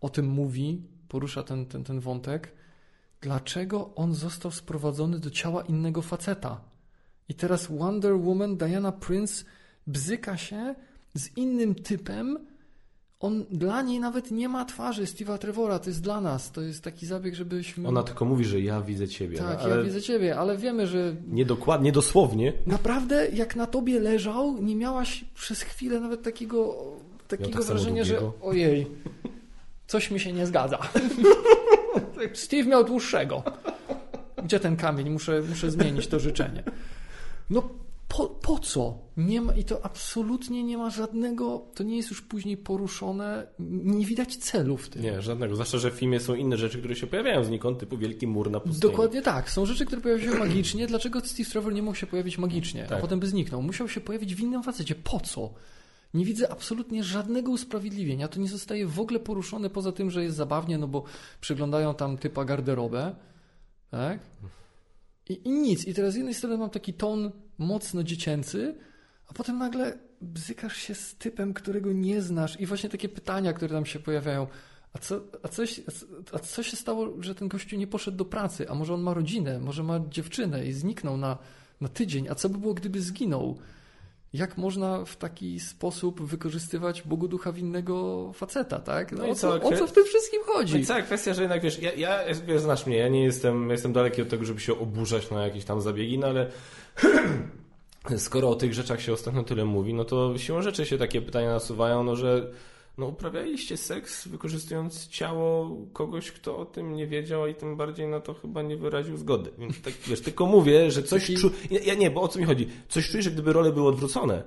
o 0.00 0.08
tym 0.08 0.26
mówi, 0.26 0.82
porusza 1.08 1.42
ten, 1.42 1.66
ten, 1.66 1.84
ten 1.84 2.00
wątek. 2.00 2.52
Dlaczego 3.20 3.94
on 3.94 4.14
został 4.14 4.50
sprowadzony 4.50 5.18
do 5.18 5.30
ciała 5.30 5.62
innego 5.62 6.02
faceta? 6.02 6.75
I 7.28 7.34
teraz 7.34 7.66
Wonder 7.66 8.16
Woman, 8.16 8.56
Diana 8.56 8.92
Prince 8.92 9.44
bzyka 9.86 10.36
się 10.36 10.74
z 11.14 11.36
innym 11.36 11.74
typem. 11.74 12.38
On 13.20 13.44
dla 13.50 13.82
niej 13.82 14.00
nawet 14.00 14.30
nie 14.30 14.48
ma 14.48 14.64
twarzy 14.64 15.04
Steve'a 15.04 15.38
Trevora, 15.38 15.78
to 15.78 15.90
jest 15.90 16.02
dla 16.02 16.20
nas. 16.20 16.52
To 16.52 16.60
jest 16.62 16.84
taki 16.84 17.06
zabieg, 17.06 17.34
żebyśmy. 17.34 17.88
Ona 17.88 18.02
tylko 18.02 18.24
mówi, 18.24 18.44
że 18.44 18.60
ja 18.60 18.80
widzę 18.80 19.08
ciebie. 19.08 19.38
Tak, 19.38 19.60
ale 19.60 19.76
ja 19.76 19.82
widzę 19.82 20.02
ciebie, 20.02 20.38
ale 20.38 20.56
wiemy, 20.56 20.86
że 20.86 21.16
Nie 21.28 21.44
dokładnie, 21.44 21.92
dosłownie. 21.92 22.52
naprawdę 22.66 23.28
jak 23.28 23.56
na 23.56 23.66
tobie 23.66 24.00
leżał, 24.00 24.62
nie 24.62 24.76
miałaś 24.76 25.24
przez 25.34 25.62
chwilę 25.62 26.00
nawet 26.00 26.22
takiego, 26.22 26.74
takiego 27.28 27.50
tak 27.50 27.62
samo 27.62 27.74
wrażenia, 27.78 28.04
że 28.04 28.30
ojej, 28.42 28.86
coś 29.86 30.10
mi 30.10 30.20
się 30.20 30.32
nie 30.32 30.46
zgadza. 30.46 30.78
Steve 32.34 32.64
miał 32.68 32.84
dłuższego. 32.84 33.42
Gdzie 34.44 34.60
ten 34.60 34.76
kamień? 34.76 35.10
Muszę, 35.10 35.42
muszę 35.48 35.70
zmienić 35.70 36.06
to 36.06 36.20
życzenie. 36.20 36.62
No 37.50 37.62
po, 38.08 38.26
po 38.26 38.58
co? 38.58 38.98
Nie 39.16 39.40
ma, 39.40 39.54
I 39.54 39.64
to 39.64 39.84
absolutnie 39.84 40.64
nie 40.64 40.78
ma 40.78 40.90
żadnego, 40.90 41.66
to 41.74 41.84
nie 41.84 41.96
jest 41.96 42.10
już 42.10 42.22
później 42.22 42.56
poruszone, 42.56 43.46
nie 43.58 44.06
widać 44.06 44.36
celu 44.36 44.76
w 44.76 44.88
tym. 44.88 45.02
Nie, 45.02 45.22
żadnego. 45.22 45.54
Zwłaszcza, 45.54 45.78
że 45.78 45.90
w 45.90 45.94
filmie 45.94 46.20
są 46.20 46.34
inne 46.34 46.56
rzeczy, 46.56 46.78
które 46.78 46.96
się 46.96 47.06
pojawiają 47.06 47.44
znikąd, 47.44 47.78
typu 47.78 47.98
wielki 47.98 48.26
mur 48.26 48.50
na 48.50 48.60
pustyni. 48.60 48.80
Dokładnie 48.92 49.22
tak. 49.22 49.50
Są 49.50 49.66
rzeczy, 49.66 49.86
które 49.86 50.00
pojawiają 50.02 50.32
się 50.32 50.38
magicznie. 50.48 50.86
Dlaczego 50.86 51.20
Steve 51.20 51.50
Trevor 51.50 51.72
nie 51.74 51.82
mógł 51.82 51.96
się 51.96 52.06
pojawić 52.06 52.38
magicznie, 52.38 52.84
a 52.84 52.88
Tak. 52.88 53.00
potem 53.00 53.20
by 53.20 53.26
zniknął? 53.26 53.62
Musiał 53.62 53.88
się 53.88 54.00
pojawić 54.00 54.34
w 54.34 54.40
innym 54.40 54.62
facecie. 54.62 54.94
Po 54.94 55.20
co? 55.20 55.54
Nie 56.14 56.24
widzę 56.24 56.52
absolutnie 56.52 57.04
żadnego 57.04 57.50
usprawiedliwienia. 57.52 58.28
To 58.28 58.40
nie 58.40 58.48
zostaje 58.48 58.86
w 58.86 59.00
ogóle 59.00 59.20
poruszone 59.20 59.70
poza 59.70 59.92
tym, 59.92 60.10
że 60.10 60.22
jest 60.24 60.36
zabawnie, 60.36 60.78
no 60.78 60.88
bo 60.88 61.04
przyglądają 61.40 61.94
tam 61.94 62.18
typa 62.18 62.44
garderobę, 62.44 63.14
tak? 63.90 64.20
I, 65.28 65.40
I 65.48 65.50
nic. 65.50 65.86
I 65.86 65.94
teraz 65.94 66.12
z 66.12 66.16
jednej 66.16 66.34
strony 66.34 66.58
mam 66.58 66.70
taki 66.70 66.94
ton 66.94 67.32
mocno 67.58 68.02
dziecięcy, 68.02 68.74
a 69.28 69.32
potem 69.32 69.58
nagle 69.58 69.98
bzykasz 70.20 70.76
się 70.76 70.94
z 70.94 71.14
typem, 71.14 71.54
którego 71.54 71.92
nie 71.92 72.22
znasz 72.22 72.60
i 72.60 72.66
właśnie 72.66 72.90
takie 72.90 73.08
pytania, 73.08 73.52
które 73.52 73.74
tam 73.74 73.86
się 73.86 73.98
pojawiają. 73.98 74.46
A 74.92 74.98
co, 74.98 75.20
a, 75.42 75.48
coś, 75.48 75.80
a 76.32 76.38
co 76.38 76.62
się 76.62 76.76
stało, 76.76 77.22
że 77.22 77.34
ten 77.34 77.48
gościu 77.48 77.76
nie 77.76 77.86
poszedł 77.86 78.16
do 78.16 78.24
pracy? 78.24 78.70
A 78.70 78.74
może 78.74 78.94
on 78.94 79.02
ma 79.02 79.14
rodzinę, 79.14 79.60
może 79.60 79.82
ma 79.82 80.00
dziewczynę 80.10 80.66
i 80.66 80.72
zniknął 80.72 81.16
na, 81.16 81.38
na 81.80 81.88
tydzień? 81.88 82.28
A 82.28 82.34
co 82.34 82.48
by 82.48 82.58
było, 82.58 82.74
gdyby 82.74 83.00
zginął? 83.00 83.58
Jak 84.32 84.56
można 84.58 85.04
w 85.04 85.16
taki 85.16 85.60
sposób 85.60 86.22
wykorzystywać 86.22 87.02
Bogu 87.02 87.28
ducha 87.28 87.52
winnego 87.52 88.30
faceta, 88.34 88.78
tak? 88.78 89.12
No, 89.12 89.18
No 89.18 89.26
i 89.26 89.30
o, 89.30 89.34
co, 89.34 89.60
co, 89.60 89.68
o 89.68 89.72
co 89.76 89.86
w 89.86 89.92
tym 89.92 90.04
wszystkim 90.04 90.40
No 90.46 90.52
chodzi? 90.52 90.76
i 90.78 90.86
cała 90.86 91.02
kwestia, 91.02 91.34
że 91.34 91.42
jednak 91.42 91.62
wiesz, 91.62 91.82
ja, 91.82 91.92
ja 91.92 92.18
wiesz, 92.46 92.60
znasz 92.60 92.86
mnie, 92.86 92.96
ja 92.96 93.08
nie 93.08 93.24
jestem, 93.24 93.70
jestem 93.70 93.92
daleki 93.92 94.22
od 94.22 94.28
tego, 94.28 94.44
żeby 94.44 94.60
się 94.60 94.78
oburzać 94.78 95.30
na 95.30 95.42
jakieś 95.44 95.64
tam 95.64 95.80
zabiegi, 95.80 96.18
no 96.18 96.26
ale 96.26 96.50
skoro 98.16 98.50
o 98.50 98.54
tych 98.54 98.74
rzeczach 98.74 99.00
się 99.00 99.12
ostatnio 99.12 99.42
tyle 99.42 99.64
mówi, 99.64 99.94
no 99.94 100.04
to 100.04 100.38
siłą 100.38 100.62
rzeczy 100.62 100.86
się 100.86 100.98
takie 100.98 101.22
pytania 101.22 101.50
nasuwają, 101.50 102.04
no 102.04 102.16
że 102.16 102.50
no 102.98 103.06
uprawialiście 103.06 103.76
seks 103.76 104.28
wykorzystując 104.28 105.08
ciało 105.08 105.76
kogoś, 105.92 106.32
kto 106.32 106.58
o 106.58 106.64
tym 106.64 106.96
nie 106.96 107.06
wiedział 107.06 107.46
i 107.46 107.54
tym 107.54 107.76
bardziej 107.76 108.08
na 108.08 108.20
to 108.20 108.34
chyba 108.34 108.62
nie 108.62 108.76
wyraził 108.76 109.16
zgody. 109.16 109.50
Więc 109.58 109.80
tak, 109.82 109.94
wiesz, 110.06 110.20
tylko 110.20 110.46
mówię, 110.46 110.90
że 110.90 111.02
coś 111.02 111.34
czu... 111.34 111.50
Ja, 111.70 111.94
nie, 111.94 112.10
bo 112.10 112.22
o 112.22 112.28
co 112.28 112.38
mi 112.38 112.44
chodzi? 112.44 112.68
Coś 112.88 113.10
czuję, 113.10 113.22
że 113.22 113.30
gdyby 113.30 113.52
role 113.52 113.72
były 113.72 113.88
odwrócone, 113.88 114.42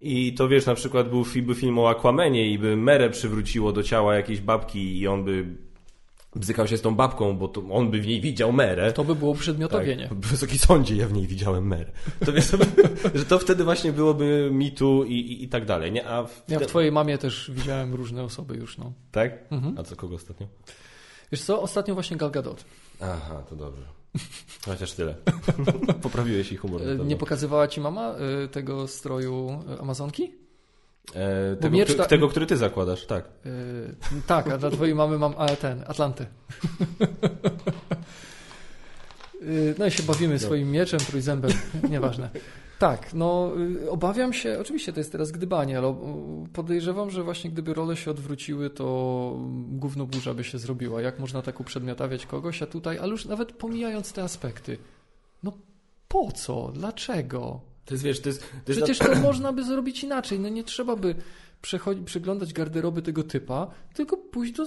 i 0.00 0.32
to 0.34 0.48
wiesz, 0.48 0.66
na 0.66 0.74
przykład 0.74 1.08
był 1.08 1.24
film, 1.24 1.46
był 1.46 1.54
film 1.54 1.78
o 1.78 1.90
Aquamenie 1.90 2.50
i 2.50 2.58
by 2.58 2.76
Merę 2.76 3.10
przywróciło 3.10 3.72
do 3.72 3.82
ciała 3.82 4.14
jakiejś 4.14 4.40
babki 4.40 4.98
i 4.98 5.08
on 5.08 5.24
by 5.24 5.46
bzykał 6.36 6.68
się 6.68 6.76
z 6.76 6.82
tą 6.82 6.94
babką, 6.94 7.36
bo 7.36 7.48
to 7.48 7.62
on 7.70 7.90
by 7.90 8.00
w 8.00 8.06
niej 8.06 8.20
widział 8.20 8.52
Merę. 8.52 8.92
To 8.92 9.04
by 9.04 9.14
było 9.14 9.34
przedmiotowienie. 9.34 10.08
Tak, 10.08 10.18
Wysoki 10.18 10.58
sądzie, 10.58 10.96
ja 10.96 11.08
w 11.08 11.12
niej 11.12 11.26
widziałem 11.26 11.66
Merę. 11.66 11.92
To 12.26 12.32
by, 12.32 12.40
że 13.18 13.24
to 13.24 13.38
wtedy 13.38 13.64
właśnie 13.64 13.92
byłoby 13.92 14.50
mitu 14.52 15.04
i, 15.04 15.12
i, 15.12 15.44
i 15.44 15.48
tak 15.48 15.64
dalej, 15.64 15.92
nie? 15.92 16.08
A 16.08 16.24
w, 16.24 16.42
Ja 16.48 16.58
w 16.58 16.66
twojej 16.66 16.92
mamie 16.92 17.18
też 17.18 17.50
widziałem 17.54 17.94
różne 17.94 18.22
osoby 18.22 18.56
już, 18.56 18.78
no. 18.78 18.92
Tak? 19.10 19.32
Mhm. 19.50 19.78
A 19.78 19.82
co, 19.82 19.96
kogo 19.96 20.14
ostatnio? 20.14 20.46
Wiesz 21.32 21.42
co, 21.42 21.62
ostatnio 21.62 21.94
właśnie 21.94 22.16
Gal 22.16 22.30
Gadot. 22.30 22.64
Aha, 23.00 23.42
to 23.48 23.56
dobrze. 23.56 23.82
Chociaż 24.64 24.92
tyle. 24.92 25.14
Poprawiłeś 26.02 26.52
ich 26.52 26.60
humor. 26.60 26.82
E. 26.82 26.96
Nie 27.04 27.16
pokazywała 27.16 27.68
ci 27.68 27.80
mama 27.80 28.14
e, 28.44 28.48
tego 28.48 28.88
stroju 28.88 29.62
e, 29.68 29.80
Amazonki? 29.80 30.32
E, 31.14 31.56
tego, 31.56 31.76
miecz 31.76 31.84
który, 31.84 31.98
ta- 31.98 32.06
tego, 32.06 32.28
który 32.28 32.46
ty 32.46 32.56
zakładasz, 32.56 33.06
tak. 33.06 33.24
E, 33.24 33.50
tak, 34.26 34.48
a 34.48 34.58
dla 34.58 34.70
twojej 34.70 34.94
mamy 34.94 35.18
mam 35.18 35.34
a, 35.38 35.48
ten, 35.48 35.84
Atlantę. 35.86 36.26
E, 39.42 39.74
no 39.78 39.86
i 39.86 39.90
się 39.90 40.02
bawimy 40.02 40.38
swoim 40.38 40.70
mieczem, 40.70 41.00
trójzębem, 41.00 41.50
nieważne. 41.90 42.30
Tak, 42.78 43.14
no 43.14 43.52
y, 43.84 43.90
obawiam 43.90 44.32
się, 44.32 44.58
oczywiście 44.60 44.92
to 44.92 45.00
jest 45.00 45.12
teraz 45.12 45.30
gdybanie, 45.30 45.78
ale 45.78 45.96
podejrzewam, 46.52 47.10
że 47.10 47.22
właśnie 47.22 47.50
gdyby 47.50 47.74
role 47.74 47.96
się 47.96 48.10
odwróciły, 48.10 48.70
to 48.70 49.36
gówno 49.68 50.06
burza 50.06 50.34
by 50.34 50.44
się 50.44 50.58
zrobiła. 50.58 51.02
Jak 51.02 51.18
można 51.18 51.42
tak 51.42 51.60
uprzedmiotawiać 51.60 52.26
kogoś, 52.26 52.62
a 52.62 52.66
tutaj, 52.66 52.98
ale 52.98 53.10
już 53.10 53.26
nawet 53.26 53.52
pomijając 53.52 54.12
te 54.12 54.22
aspekty, 54.22 54.78
no 55.42 55.52
po 56.08 56.32
co? 56.32 56.72
Dlaczego? 56.74 57.60
To 57.88 57.94
jest, 57.94 58.04
wiesz, 58.04 58.20
to 58.20 58.28
jest... 58.28 58.40
To 58.40 58.72
jest 58.72 58.82
Przecież 58.82 58.98
to 58.98 59.14
można 59.28 59.52
by 59.52 59.64
zrobić 59.64 60.04
inaczej. 60.04 60.40
No 60.40 60.48
nie 60.48 60.64
trzeba 60.64 60.96
by 60.96 61.14
przeglądać 62.04 62.52
garderoby 62.52 63.02
tego 63.02 63.22
typa, 63.22 63.70
tylko 63.94 64.16
pójść 64.16 64.52
do 64.52 64.66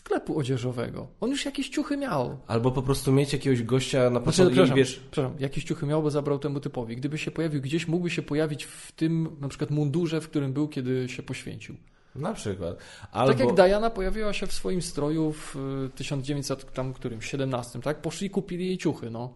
sklepu 0.00 0.38
odzieżowego. 0.38 1.08
On 1.20 1.30
już 1.30 1.44
jakieś 1.44 1.68
ciuchy 1.68 1.96
miał. 1.96 2.38
Albo 2.46 2.70
po 2.70 2.82
prostu 2.82 3.12
mieć 3.12 3.32
jakiegoś 3.32 3.62
gościa 3.62 3.98
na 3.98 4.10
Znaczy, 4.10 4.24
początku 4.24 4.52
przepraszam, 4.52 4.76
wiesz... 4.76 5.00
przepraszam, 5.10 5.40
jakieś 5.40 5.64
ciuchy 5.64 5.86
miał, 5.86 6.02
bo 6.02 6.10
zabrał 6.10 6.38
temu 6.38 6.60
typowi. 6.60 6.96
Gdyby 6.96 7.18
się 7.18 7.30
pojawił 7.30 7.60
gdzieś, 7.60 7.88
mógłby 7.88 8.10
się 8.10 8.22
pojawić 8.22 8.64
w 8.64 8.92
tym 8.92 9.36
na 9.40 9.48
przykład 9.48 9.70
mundurze, 9.70 10.20
w 10.20 10.28
którym 10.28 10.52
był, 10.52 10.68
kiedy 10.68 11.08
się 11.08 11.22
poświęcił. 11.22 11.76
Na 12.14 12.34
przykład. 12.34 12.76
Albo... 13.12 13.32
Tak 13.32 13.46
jak 13.46 13.54
Diana 13.54 13.90
pojawiła 13.90 14.32
się 14.32 14.46
w 14.46 14.52
swoim 14.52 14.82
stroju 14.82 15.32
w 15.32 15.56
y, 15.86 15.90
1900, 15.94 16.72
tam 16.72 16.92
którym, 16.92 17.22
17, 17.22 17.80
tak? 17.80 18.02
Poszli 18.02 18.26
i 18.26 18.30
kupili 18.30 18.66
jej 18.66 18.78
ciuchy, 18.78 19.10
no. 19.10 19.34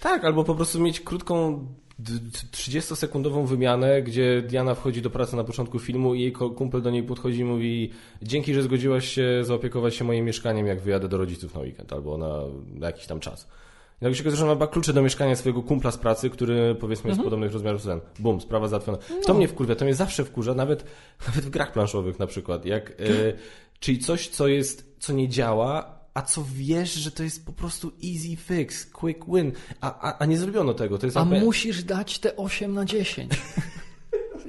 Tak, 0.00 0.24
albo 0.24 0.44
po 0.44 0.54
prostu 0.54 0.80
mieć 0.80 1.00
krótką 1.00 1.66
30-sekundową 2.52 3.46
wymianę, 3.46 4.02
gdzie 4.02 4.42
Diana 4.42 4.74
wchodzi 4.74 5.02
do 5.02 5.10
pracy 5.10 5.36
na 5.36 5.44
początku 5.44 5.78
filmu 5.78 6.14
i 6.14 6.20
jej 6.20 6.32
kumpel 6.32 6.82
do 6.82 6.90
niej 6.90 7.02
podchodzi 7.02 7.40
i 7.40 7.44
mówi 7.44 7.90
dzięki, 8.22 8.54
że 8.54 8.62
zgodziłaś 8.62 9.08
się 9.08 9.40
zaopiekować 9.42 9.94
się 9.94 10.04
moim 10.04 10.24
mieszkaniem, 10.24 10.66
jak 10.66 10.80
wyjadę 10.80 11.08
do 11.08 11.18
rodziców 11.18 11.54
na 11.54 11.60
weekend 11.60 11.92
albo 11.92 12.18
na, 12.18 12.40
na 12.74 12.86
jakiś 12.86 13.06
tam 13.06 13.20
czas. 13.20 13.48
Nagle 14.00 14.16
się 14.16 14.22
okazuje, 14.22 14.50
że 14.50 14.56
ma 14.56 14.66
klucze 14.66 14.92
do 14.92 15.02
mieszkania 15.02 15.36
swojego 15.36 15.62
kumpla 15.62 15.90
z 15.90 15.98
pracy, 15.98 16.30
który 16.30 16.74
powiedzmy 16.74 17.10
jest 17.10 17.22
podobnych 17.22 17.52
rozmiarów 17.52 17.84
ten. 17.84 18.00
Bum, 18.18 18.40
sprawa 18.40 18.68
załatwiona. 18.68 18.98
To 19.26 19.34
mnie 19.34 19.48
wkurwia, 19.48 19.74
to 19.74 19.84
mnie 19.84 19.94
zawsze 19.94 20.24
wkurza, 20.24 20.54
nawet, 20.54 20.84
nawet 21.28 21.44
w 21.44 21.50
grach 21.50 21.72
planszowych 21.72 22.18
na 22.18 22.26
przykład. 22.26 22.64
Jak, 22.64 22.90
e, 22.90 22.94
czyli 23.80 23.98
coś, 23.98 24.28
co 24.28 24.48
jest, 24.48 24.96
co 24.98 25.12
nie 25.12 25.28
działa, 25.28 25.93
a 26.14 26.22
co 26.22 26.44
wiesz, 26.54 26.92
że 26.94 27.10
to 27.10 27.22
jest 27.22 27.46
po 27.46 27.52
prostu 27.52 27.92
easy 28.04 28.36
fix, 28.36 28.86
quick 28.86 29.24
win, 29.28 29.52
a, 29.80 30.00
a, 30.10 30.18
a 30.18 30.26
nie 30.26 30.38
zrobiono 30.38 30.74
tego. 30.74 30.98
To 30.98 31.06
jest 31.06 31.16
A 31.16 31.20
jakby- 31.20 31.40
musisz 31.40 31.84
dać 31.84 32.18
te 32.18 32.36
8 32.36 32.74
na 32.74 32.84
10. 32.84 33.32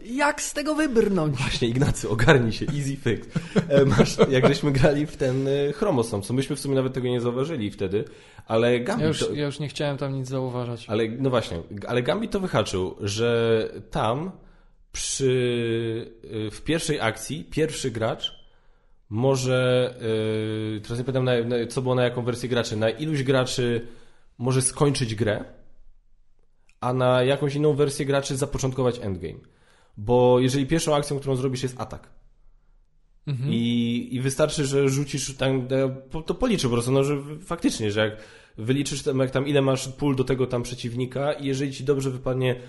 Jak 0.05 0.41
z 0.41 0.53
tego 0.53 0.75
wybrnąć? 0.75 1.37
Właśnie, 1.37 1.67
Ignacy, 1.67 2.09
ogarnij 2.09 2.51
się, 2.53 2.65
easy 2.65 2.95
fix. 2.95 3.27
E, 3.69 3.85
masz, 3.85 4.17
jak 4.29 4.47
żeśmy 4.47 4.71
grali 4.71 5.05
w 5.05 5.17
ten 5.17 5.47
e, 5.47 5.73
chromosom, 5.73 6.21
co 6.21 6.33
myśmy 6.33 6.55
w 6.55 6.59
sumie 6.59 6.75
nawet 6.75 6.93
tego 6.93 7.07
nie 7.07 7.21
zauważyli 7.21 7.71
wtedy, 7.71 8.05
ale 8.47 8.79
Gambit... 8.79 9.01
Ja 9.01 9.07
już, 9.07 9.19
to, 9.19 9.33
ja 9.33 9.45
już 9.45 9.59
nie 9.59 9.67
chciałem 9.67 9.97
tam 9.97 10.13
nic 10.13 10.27
zauważać. 10.27 10.85
ale, 10.89 11.09
no 11.09 11.29
właśnie, 11.29 11.57
ale 11.87 12.03
Gambit 12.03 12.31
to 12.31 12.39
wyhaczył, 12.39 12.95
że 13.01 13.69
tam 13.91 14.31
przy, 14.91 16.11
e, 16.47 16.51
w 16.51 16.61
pierwszej 16.61 16.99
akcji 16.99 17.43
pierwszy 17.43 17.91
gracz 17.91 18.34
może, 19.09 19.93
e, 20.77 20.81
teraz 20.81 20.97
nie 20.99 21.03
pamiętam 21.03 21.25
na, 21.25 21.57
na, 21.57 21.67
co 21.67 21.81
było 21.81 21.95
na 21.95 22.03
jaką 22.03 22.23
wersję 22.23 22.49
graczy, 22.49 22.77
na 22.77 22.89
iluś 22.89 23.23
graczy 23.23 23.87
może 24.37 24.61
skończyć 24.61 25.15
grę, 25.15 25.45
a 26.81 26.93
na 26.93 27.23
jakąś 27.23 27.55
inną 27.55 27.73
wersję 27.73 28.05
graczy 28.05 28.37
zapoczątkować 28.37 28.99
endgame. 28.99 29.39
Bo 29.97 30.39
jeżeli 30.39 30.65
pierwszą 30.65 30.95
akcją, 30.95 31.19
którą 31.19 31.35
zrobisz 31.35 31.63
jest 31.63 31.81
atak, 31.81 32.09
Mhm. 33.27 33.53
i, 33.53 34.07
I 34.11 34.21
wystarczy, 34.21 34.65
że 34.65 34.89
rzucisz 34.89 35.35
tam, 35.35 35.67
to 36.25 36.35
policzy 36.35 36.67
po 36.67 36.73
prostu, 36.73 36.91
no, 36.91 37.03
że 37.03 37.17
faktycznie, 37.45 37.91
że 37.91 37.99
jak 37.99 38.17
wyliczysz 38.57 39.03
tam, 39.03 39.19
jak 39.19 39.31
tam 39.31 39.47
ile 39.47 39.61
masz 39.61 39.87
pól 39.87 40.15
do 40.15 40.23
tego 40.23 40.47
tam 40.47 40.63
przeciwnika 40.63 41.33
i 41.33 41.45
jeżeli 41.45 41.71
ci 41.71 41.83
dobrze 41.83 42.11
wypadnie 42.11 42.61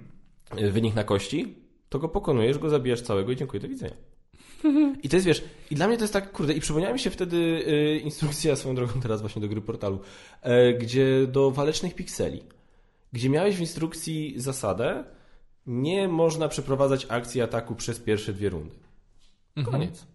wynik 0.72 0.94
na 0.94 1.04
kości, 1.04 1.54
to 1.88 1.98
go 1.98 2.08
pokonujesz, 2.08 2.58
go 2.58 2.68
zabijasz 2.68 3.00
całego 3.00 3.32
i 3.32 3.36
dziękuję, 3.36 3.60
do 3.60 3.68
widzenia. 3.68 3.94
I 5.02 5.08
to 5.08 5.16
jest, 5.16 5.26
wiesz, 5.26 5.44
i 5.70 5.74
dla 5.74 5.88
mnie 5.88 5.96
to 5.96 6.04
jest 6.04 6.12
tak, 6.12 6.32
kurde, 6.32 6.52
i 6.52 6.60
przypomniała 6.60 6.92
mi 6.92 6.98
się 7.00 7.10
wtedy 7.10 7.36
y, 7.36 8.00
instrukcja 8.04 8.56
swoją 8.56 8.74
drogą 8.74 9.00
teraz 9.00 9.20
właśnie 9.20 9.42
do 9.42 9.48
gry 9.48 9.60
portalu, 9.60 10.00
y, 10.46 10.74
gdzie 10.78 11.26
do 11.26 11.50
walecznych 11.50 11.94
pikseli, 11.94 12.42
gdzie 13.12 13.28
miałeś 13.28 13.56
w 13.56 13.60
instrukcji 13.60 14.34
zasadę, 14.36 15.04
nie 15.66 16.08
można 16.08 16.48
przeprowadzać 16.48 17.06
akcji 17.08 17.42
ataku 17.42 17.74
przez 17.74 18.00
pierwsze 18.00 18.32
dwie 18.32 18.48
rundy. 18.48 18.74
Koniec. 19.64 20.06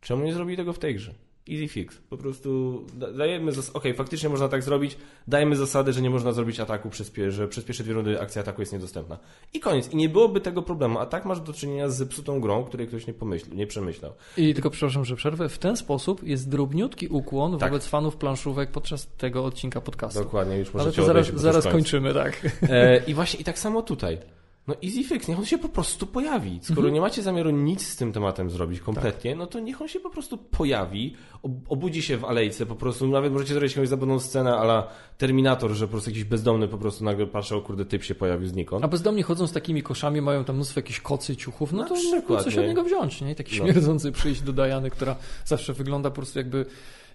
Czemu 0.00 0.24
nie 0.24 0.34
zrobili 0.34 0.56
tego 0.56 0.72
w 0.72 0.78
tej 0.78 0.94
grze? 0.94 1.14
Easy 1.50 1.68
fix. 1.68 1.98
Po 2.10 2.16
prostu 2.16 2.82
da- 2.94 3.12
dajemy 3.12 3.52
zas- 3.52 3.70
Okej, 3.74 3.94
faktycznie 3.94 4.28
można 4.28 4.48
tak 4.48 4.62
zrobić. 4.62 4.96
Dajemy 5.28 5.56
zasadę, 5.56 5.92
że 5.92 6.02
nie 6.02 6.10
można 6.10 6.32
zrobić 6.32 6.60
ataku 6.60 6.90
przez, 6.90 7.12
że 7.28 7.48
przez 7.48 7.64
pierwsze 7.64 7.84
dwie 7.84 7.92
rundy 7.94 8.20
akcja 8.20 8.42
ataku 8.42 8.62
jest 8.62 8.72
niedostępna. 8.72 9.18
I 9.54 9.60
koniec. 9.60 9.92
I 9.92 9.96
nie 9.96 10.08
byłoby 10.08 10.40
tego 10.40 10.62
problemu. 10.62 10.98
A 10.98 11.06
tak 11.06 11.24
masz 11.24 11.40
do 11.40 11.52
czynienia 11.52 11.88
z 11.88 11.96
zepsutą 11.96 12.40
grą, 12.40 12.64
której 12.64 12.86
ktoś 12.88 13.06
nie 13.06 13.14
pomyślał, 13.14 13.56
nie 13.56 13.66
przemyślał. 13.66 14.12
I 14.36 14.54
tylko 14.54 14.70
przepraszam, 14.70 15.04
że 15.04 15.16
przerwę. 15.16 15.48
W 15.48 15.58
ten 15.58 15.76
sposób 15.76 16.22
jest 16.24 16.48
drobniutki 16.48 17.08
ukłon 17.08 17.58
Tak. 17.58 17.70
wobec 17.70 17.86
fanów 17.86 18.16
planszówek 18.16 18.70
podczas 18.70 19.08
tego 19.18 19.44
odcinka 19.44 19.80
podcastu. 19.80 20.18
Dokładnie, 20.20 20.58
już 20.58 20.68
Ale 20.68 20.78
możecie 20.84 20.96
to 21.00 21.06
zaraz, 21.06 21.26
bo 21.26 21.32
to 21.32 21.38
zaraz 21.38 21.64
koniec. 21.64 21.74
kończymy, 21.76 22.14
tak. 22.14 22.46
E, 22.62 23.04
I 23.06 23.14
właśnie 23.14 23.40
i 23.40 23.44
tak 23.44 23.58
samo 23.58 23.82
tutaj. 23.82 24.18
No 24.66 24.74
easy 24.84 25.04
fix, 25.04 25.28
niech 25.28 25.38
on 25.38 25.44
się 25.44 25.58
po 25.58 25.68
prostu 25.68 26.06
pojawi. 26.06 26.58
Skoro 26.62 26.78
Mhm. 26.80 26.94
nie 26.94 27.00
macie 27.00 27.22
zamiaru 27.22 27.50
nic 27.50 27.86
z 27.88 27.96
tym 27.96 28.12
tematem 28.12 28.50
zrobić 28.50 28.78
Tak. 28.78 28.84
kompletnie, 28.86 29.36
no 29.36 29.46
to 29.46 29.60
niech 29.60 29.82
on 29.82 29.88
się 29.88 30.00
po 30.00 30.10
prostu 30.10 30.38
pojawi, 30.38 31.14
ob- 31.42 31.52
obudzi 31.68 32.02
się 32.02 32.16
w 32.16 32.24
alejce, 32.24 32.66
po 32.66 32.74
prostu 32.74 33.06
nawet 33.08 33.32
możecie 33.32 33.54
zrobić 33.54 33.72
jakąś 33.72 33.88
zabawną 33.88 34.18
scenę 34.20 34.56
ala 34.56 34.88
Terminator, 35.26 35.70
że 35.72 35.86
po 35.86 35.90
prostu 35.90 36.10
jakiś 36.10 36.24
bezdomny 36.24 36.68
po 36.68 36.78
prostu 36.78 37.04
nagle 37.04 37.26
patrzy, 37.26 37.56
o 37.56 37.60
kurde, 37.60 37.84
typ 37.84 38.04
się 38.04 38.14
pojawił 38.14 38.48
znikąd. 38.48 38.84
A 38.84 38.88
bezdomni 38.88 39.22
chodzą 39.22 39.46
z 39.46 39.52
takimi 39.52 39.82
koszami, 39.82 40.20
mają 40.20 40.44
tam 40.44 40.56
mnóstwo 40.56 40.78
jakichś 40.80 41.00
kocy, 41.00 41.36
ciuchów, 41.36 41.72
no 41.72 41.82
Na 41.82 41.88
to 41.88 41.94
przykład, 41.94 42.44
coś 42.44 42.54
nie? 42.56 42.60
od 42.62 42.66
niego 42.68 42.84
wziąć, 42.84 43.20
nie? 43.20 43.32
I 43.32 43.34
taki 43.34 43.58
No. 43.58 43.64
śmierdzący 43.64 44.12
przyjść 44.12 44.40
do 44.42 44.52
Dajany, 44.52 44.90
która 44.90 45.16
zawsze 45.44 45.72
wygląda 45.72 46.10
po 46.10 46.16
prostu 46.16 46.38
jakby, 46.38 46.66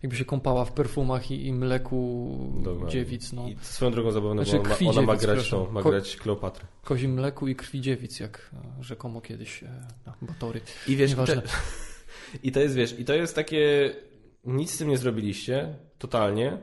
jakby 0.03 0.17
się 0.17 0.25
kąpała 0.25 0.65
w 0.65 0.71
perfumach 0.71 1.31
i, 1.31 1.45
i 1.47 1.53
mleku 1.53 2.37
Dokładnie. 2.63 2.91
dziewic, 2.91 3.33
no. 3.33 3.47
I 3.47 3.55
swoją 3.61 3.91
drogą 3.91 4.11
zabawne, 4.11 4.45
Znaczy, 4.45 4.59
ona, 4.59 4.69
ma- 4.81 4.89
ona 4.89 5.01
ma 5.01 5.15
grać 5.15 5.49
tą, 5.49 5.71
ma 5.71 5.81
Ko- 5.81 5.89
grać 5.89 6.15
Kleopatrę. 6.15 6.67
Kozim 6.83 7.13
mleku 7.13 7.47
i 7.47 7.55
krwi 7.55 7.81
dziewic, 7.81 8.19
jak 8.19 8.51
e, 8.79 8.83
rzekomo 8.83 9.21
kiedyś 9.21 9.63
e, 9.63 9.87
no, 10.05 10.13
Batory. 10.21 10.61
I 10.87 10.95
wiesz, 10.95 11.09
Nieważne. 11.09 11.41
te, 11.41 11.49
i 12.47 12.51
to 12.51 12.59
jest, 12.59 12.75
wiesz, 12.75 12.99
i 12.99 13.05
to 13.05 13.13
jest 13.13 13.35
takie, 13.35 13.91
nic 14.45 14.71
z 14.73 14.77
tym 14.77 14.89
nie 14.89 14.97
zrobiliście, 14.97 15.75
totalnie, 15.99 16.57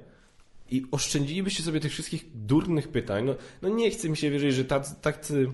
i 0.70 0.86
oszczędzilibyście 0.90 1.62
sobie 1.62 1.80
tych 1.80 1.92
wszystkich 1.92 2.24
durnych 2.34 2.88
pytań. 2.88 3.24
No, 3.24 3.34
no 3.62 3.68
nie 3.68 3.90
chce 3.90 4.08
mi 4.08 4.16
się 4.16 4.30
wierzyć, 4.30 4.54
że 4.54 4.64
tacy, 4.64 4.94
tacy 5.02 5.46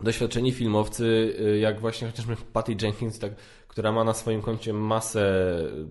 doświadczeni 0.00 0.52
filmowcy, 0.52 1.36
y, 1.40 1.58
jak 1.58 1.80
właśnie 1.80 2.08
chociażby 2.08 2.36
Patty 2.52 2.76
Jenkins, 2.82 3.18
tak, 3.18 3.32
która 3.68 3.92
ma 3.92 4.04
na 4.04 4.14
swoim 4.14 4.42
koncie 4.42 4.72
masę 4.72 5.44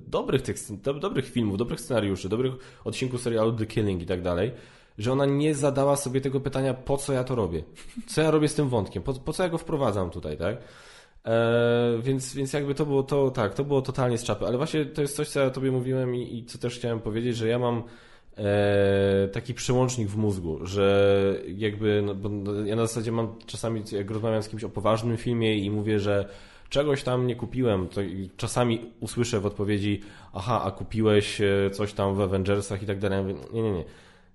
dobrych, 0.07 0.41
tych, 0.41 0.55
do, 0.81 0.93
dobrych 0.93 1.29
filmów, 1.29 1.57
dobrych 1.57 1.81
scenariuszy, 1.81 2.29
dobrych 2.29 2.53
odcinków 2.83 3.21
serialu 3.21 3.53
The 3.53 3.65
Killing 3.65 4.01
i 4.01 4.05
tak 4.05 4.21
dalej, 4.21 4.51
że 4.97 5.11
ona 5.11 5.25
nie 5.25 5.55
zadała 5.55 5.95
sobie 5.95 6.21
tego 6.21 6.39
pytania, 6.39 6.73
po 6.73 6.97
co 6.97 7.13
ja 7.13 7.23
to 7.23 7.35
robię? 7.35 7.63
Co 8.07 8.21
ja 8.21 8.31
robię 8.31 8.47
z 8.47 8.55
tym 8.55 8.69
wątkiem? 8.69 9.03
Po, 9.03 9.13
po 9.13 9.33
co 9.33 9.43
ja 9.43 9.49
go 9.49 9.57
wprowadzam 9.57 10.09
tutaj, 10.09 10.37
tak? 10.37 10.57
E, 11.25 11.99
więc, 12.01 12.35
więc 12.35 12.53
jakby 12.53 12.75
to 12.75 12.85
było 12.85 13.03
to, 13.03 13.31
tak, 13.31 13.53
to 13.53 13.63
było 13.63 13.81
totalnie 13.81 14.17
z 14.17 14.23
czapy, 14.23 14.45
ale 14.45 14.57
właśnie 14.57 14.85
to 14.85 15.01
jest 15.01 15.15
coś, 15.15 15.29
co 15.29 15.39
ja 15.39 15.49
tobie 15.49 15.71
mówiłem 15.71 16.15
i, 16.15 16.37
i 16.37 16.45
co 16.45 16.57
też 16.57 16.75
chciałem 16.75 16.99
powiedzieć, 16.99 17.37
że 17.37 17.47
ja 17.47 17.59
mam 17.59 17.83
taki 19.31 19.53
przełącznik 19.53 20.07
w 20.07 20.17
mózgu, 20.17 20.65
że 20.65 21.35
jakby, 21.47 22.01
no, 22.05 22.15
bo 22.15 22.53
ja 22.53 22.75
na 22.75 22.87
zasadzie 22.87 23.11
mam 23.11 23.35
czasami, 23.45 23.83
jak 23.91 24.11
rozmawiam 24.11 24.43
z 24.43 24.49
kimś 24.49 24.63
o 24.63 24.69
poważnym 24.69 25.17
filmie 25.17 25.57
i 25.57 25.71
mówię, 25.71 25.99
że 25.99 26.29
czegoś 26.69 27.03
tam 27.03 27.27
nie 27.27 27.35
kupiłem, 27.35 27.87
to 27.87 28.01
czasami 28.37 28.91
usłyszę 28.99 29.39
w 29.39 29.45
odpowiedzi, 29.45 30.01
aha, 30.33 30.61
a 30.65 30.71
kupiłeś 30.71 31.41
e, 31.41 31.69
coś 31.71 31.93
tam 31.93 32.15
w 32.15 32.21
Avengersach 32.21 32.83
i 32.83 32.85
tak 32.85 32.99
dalej. 32.99 33.21
Mówię, 33.21 33.35
nie, 33.53 33.61
nie, 33.61 33.71
nie. 33.71 33.83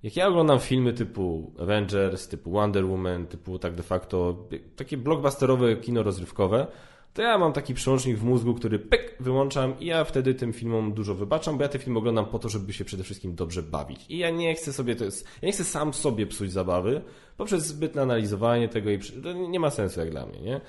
Jak 0.03 0.17
ja 0.17 0.29
oglądam 0.29 0.59
filmy 0.59 0.93
typu 0.93 1.53
Avengers, 1.59 2.29
typu 2.29 2.51
Wonder 2.51 2.87
Woman, 2.87 3.27
typu 3.27 3.59
tak 3.59 3.75
de 3.75 3.83
facto 3.83 4.49
takie 4.77 4.97
blockbusterowe 4.97 5.77
kino 5.77 6.03
rozrywkowe, 6.03 6.67
to 7.15 7.23
ja 7.23 7.39
mam 7.39 7.53
taki 7.53 7.75
przełącznik 7.75 8.19
w 8.19 8.25
mózgu, 8.25 8.55
który 8.55 8.79
pyk, 8.79 9.17
wyłączam 9.21 9.81
i 9.81 9.87
ja 9.87 10.05
wtedy 10.05 10.35
tym 10.35 10.53
filmom 10.53 10.93
dużo 10.93 11.15
wybaczam, 11.15 11.57
bo 11.57 11.63
ja 11.63 11.69
te 11.69 11.79
filmy 11.79 11.99
oglądam 11.99 12.27
po 12.27 12.39
to, 12.39 12.49
żeby 12.49 12.73
się 12.73 12.85
przede 12.85 13.05
wszystkim 13.05 13.35
dobrze 13.35 13.63
bawić. 13.63 14.07
I 14.09 14.19
ja 14.19 14.31
nie 14.31 14.55
chcę 14.55 14.73
sobie, 14.73 14.97
to 14.97 15.05
jest, 15.05 15.27
ja 15.43 15.47
nie 15.47 15.53
chcę 15.53 15.65
sam 15.65 15.95
sobie 15.95 16.27
psuć 16.27 16.53
zabawy 16.53 17.03
poprzez 17.37 17.67
zbytne 17.67 18.03
analizowanie 18.03 18.69
tego 18.69 18.91
i 18.91 18.99
to 18.99 19.33
nie 19.33 19.61
ma 19.61 19.71
sensu 19.71 20.01
jak 20.01 20.11
dla 20.11 20.27
mnie, 20.27 20.41
nie? 20.41 20.61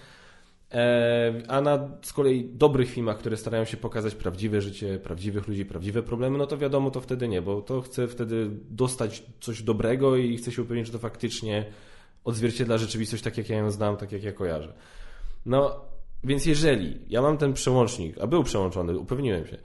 E, 0.72 1.34
A 1.48 1.62
na 1.62 1.90
z 2.02 2.14
kolei 2.14 2.50
dobrych 2.54 2.90
filmach, 2.90 3.18
które 3.18 3.38
starają 3.38 3.66
się 3.66 3.78
pokazać 3.78 4.16
prawdziwe 4.16 4.62
życie, 4.62 5.00
prawdziwych 5.00 5.48
ludzi, 5.48 5.66
prawdziwe 5.66 6.04
problemy, 6.04 6.38
no 6.38 6.48
to 6.48 6.58
wiadomo, 6.58 6.92
to 6.92 7.02
wtedy 7.02 7.28
nie, 7.28 7.42
bo 7.42 7.62
to 7.62 7.82
chcę 7.82 8.08
wtedy 8.08 8.50
dostać 8.70 9.24
coś 9.40 9.64
dobrego 9.64 10.16
i 10.16 10.38
chcę 10.38 10.52
się 10.52 10.62
upewnić, 10.62 10.86
że 10.88 10.94
to 10.94 11.00
faktycznie 11.00 11.66
odzwierciedla 12.24 12.78
rzeczywistość 12.78 13.24
tak, 13.24 13.38
jak 13.38 13.50
ja 13.50 13.58
ją 13.58 13.72
znam, 13.72 13.98
tak, 13.98 14.12
jak 14.12 14.24
ja 14.24 14.32
kojarzę. 14.32 14.74
No, 15.46 15.91
więc 16.24 16.46
jeżeli 16.46 17.00
ja 17.10 17.22
mam 17.22 17.38
ten 17.38 17.54
przełącznik, 17.54 18.18
a 18.22 18.28
był 18.28 18.44
przełączony, 18.44 18.98
upewniłem 18.98 19.48
się, 19.48 19.58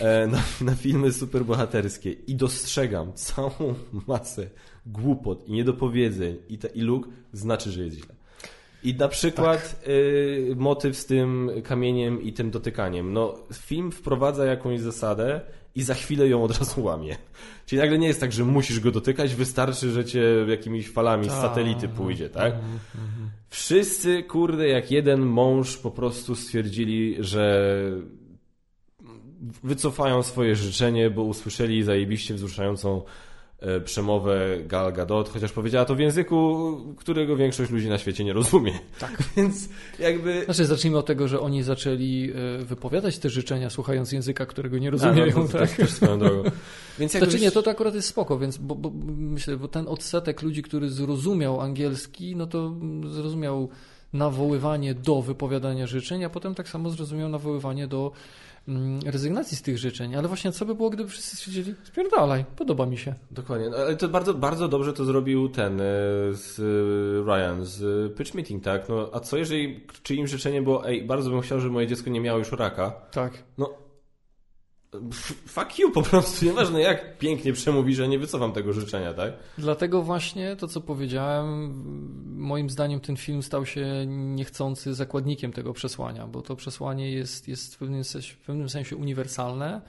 e, 0.00 0.26
na, 0.26 0.42
na 0.60 0.74
filmy 0.74 1.12
superbohaterskie 1.12 2.12
i 2.12 2.36
dostrzegam 2.36 3.12
całą 3.12 3.74
masę 4.06 4.50
głupot 4.86 5.48
i 5.48 5.52
niedopowiedzeń 5.52 6.36
i, 6.48 6.58
te, 6.58 6.68
i 6.68 6.80
luk, 6.80 7.08
znaczy, 7.32 7.70
że 7.70 7.84
jest 7.84 7.96
źle. 7.96 8.14
I 8.84 8.94
na 8.94 9.08
przykład 9.08 9.82
y, 9.88 10.54
motyw 10.56 10.96
z 10.96 11.06
tym 11.06 11.50
kamieniem 11.64 12.22
i 12.22 12.32
tym 12.32 12.50
dotykaniem. 12.50 13.12
No, 13.12 13.34
film 13.52 13.92
wprowadza 13.92 14.44
jakąś 14.46 14.80
zasadę 14.80 15.40
i 15.74 15.82
za 15.82 15.94
chwilę 15.94 16.28
ją 16.28 16.44
od 16.44 16.58
razu 16.58 16.82
łamie. 16.84 17.16
Czyli 17.66 17.82
nagle 17.82 17.98
nie 17.98 18.06
jest 18.06 18.20
tak, 18.20 18.32
że 18.32 18.44
musisz 18.44 18.80
go 18.80 18.90
dotykać, 18.90 19.34
wystarczy, 19.34 19.90
że 19.90 20.04
cię 20.04 20.22
jakimiś 20.48 20.90
falami 20.90 21.24
z 21.24 21.28
Tak. 21.28 21.40
satelity 21.40 21.88
pójdzie, 21.88 22.30
tak? 22.30 22.54
Mhm, 22.54 22.78
mhm. 22.94 23.30
Wszyscy, 23.48 24.22
kurde, 24.22 24.68
jak 24.68 24.90
jeden 24.90 25.20
mąż 25.20 25.76
po 25.76 25.90
prostu 25.90 26.34
stwierdzili, 26.34 27.16
że 27.18 27.72
wycofają 29.62 30.22
swoje 30.22 30.56
życzenie, 30.56 31.10
bo 31.10 31.22
usłyszeli 31.22 31.82
zajebiście 31.82 32.34
wzruszającą 32.34 33.02
przemowę 33.84 34.58
Gal 34.66 34.92
Gadot, 34.92 35.28
chociaż 35.28 35.52
powiedziała 35.52 35.84
to 35.84 35.94
w 35.94 35.98
języku, 35.98 36.76
którego 36.96 37.36
większość 37.36 37.70
ludzi 37.70 37.88
na 37.88 37.98
świecie 37.98 38.24
nie 38.24 38.32
rozumie. 38.32 38.72
Tak. 38.98 39.22
Więc 39.36 39.68
jakby... 39.98 40.44
Znaczy, 40.44 40.64
zacznijmy 40.64 40.98
od 40.98 41.06
tego, 41.06 41.28
że 41.28 41.40
oni 41.40 41.62
zaczęli 41.62 42.32
e, 42.60 42.64
wypowiadać 42.64 43.18
te 43.18 43.30
życzenia, 43.30 43.70
słuchając 43.70 44.12
języka, 44.12 44.46
którego 44.46 44.78
nie 44.78 44.88
A, 44.88 44.90
rozumieją. 44.90 45.32
no, 45.36 45.48
to 45.48 45.58
tak? 45.58 45.70
też, 45.70 45.90
swoją 45.90 46.18
drogą. 46.18 46.42
Więc 46.98 47.14
jakby... 47.14 47.30
Znaczy 47.30 47.44
nie, 47.44 47.50
to, 47.50 47.62
to 47.62 47.70
akurat 47.70 47.94
jest 47.94 48.08
spoko, 48.08 48.38
więc 48.38 48.58
bo, 48.58 48.74
bo, 48.74 48.92
myślę, 49.16 49.56
bo 49.56 49.68
ten 49.68 49.88
odsetek 49.88 50.42
ludzi, 50.42 50.62
który 50.62 50.90
zrozumiał 50.90 51.60
angielski, 51.60 52.36
no 52.36 52.46
to 52.46 52.74
zrozumiał 53.06 53.68
nawoływanie 54.12 54.94
do 54.94 55.22
wypowiadania 55.22 55.86
życzeń, 55.86 56.24
a 56.24 56.30
potem 56.30 56.54
tak 56.54 56.68
samo 56.68 56.90
zrozumiał 56.90 57.28
nawoływanie 57.28 57.86
do 57.86 58.12
rezygnacji 59.06 59.56
z 59.56 59.62
tych 59.62 59.78
życzeń. 59.78 60.14
Ale 60.16 60.28
właśnie 60.28 60.52
co 60.52 60.64
by 60.64 60.74
było, 60.74 60.90
gdyby 60.90 61.10
wszyscy 61.10 61.36
stwierdzili, 61.36 61.74
spierdalaj, 61.84 62.44
podoba 62.56 62.86
mi 62.86 62.98
się. 62.98 63.14
Dokładnie, 63.30 63.70
No, 63.70 63.76
ale 63.76 63.96
to 63.96 64.08
bardzo, 64.08 64.34
bardzo 64.34 64.68
dobrze 64.68 64.92
to 64.92 65.04
zrobił 65.04 65.48
ten 65.48 65.80
e, 65.80 65.84
z 66.32 66.58
e, 66.58 67.24
Ryan 67.26 67.64
z 67.64 67.82
e, 67.82 68.16
Pitch 68.16 68.34
Meeting, 68.34 68.64
tak? 68.64 68.88
No, 68.88 69.10
a 69.12 69.20
co 69.20 69.36
jeżeli 69.36 69.80
czyimś 70.02 70.30
życzenie 70.30 70.62
było, 70.62 70.88
ej, 70.88 71.04
bardzo 71.04 71.30
bym 71.30 71.40
chciał, 71.40 71.60
żeby 71.60 71.72
moje 71.72 71.86
dziecko 71.86 72.10
nie 72.10 72.20
miało 72.20 72.38
już 72.38 72.52
raka? 72.52 72.90
Tak. 73.10 73.32
No, 73.58 73.81
Fuck 75.46 75.78
you 75.78 75.90
po 75.90 76.02
prostu, 76.02 76.44
nieważne 76.44 76.80
jak 76.80 77.18
pięknie 77.18 77.52
przemówi, 77.52 77.94
że 77.94 78.08
nie 78.08 78.18
wycofam 78.18 78.52
tego 78.52 78.72
życzenia, 78.72 79.14
tak? 79.14 79.32
Dlatego 79.58 80.02
właśnie 80.02 80.56
to, 80.56 80.68
co 80.68 80.80
powiedziałem, 80.80 81.72
moim 82.36 82.70
zdaniem 82.70 83.00
ten 83.00 83.16
film 83.16 83.42
stał 83.42 83.66
się 83.66 83.86
niechcący 84.06 84.94
zakładnikiem 84.94 85.52
tego 85.52 85.72
przesłania, 85.72 86.26
bo 86.26 86.42
to 86.42 86.56
przesłanie 86.56 87.12
jest, 87.12 87.48
jest 87.48 87.74
w, 87.74 87.78
pewnym 87.78 88.04
sensie, 88.04 88.34
w 88.34 88.38
pewnym 88.38 88.68
sensie 88.68 88.96
uniwersalne, 88.96 89.80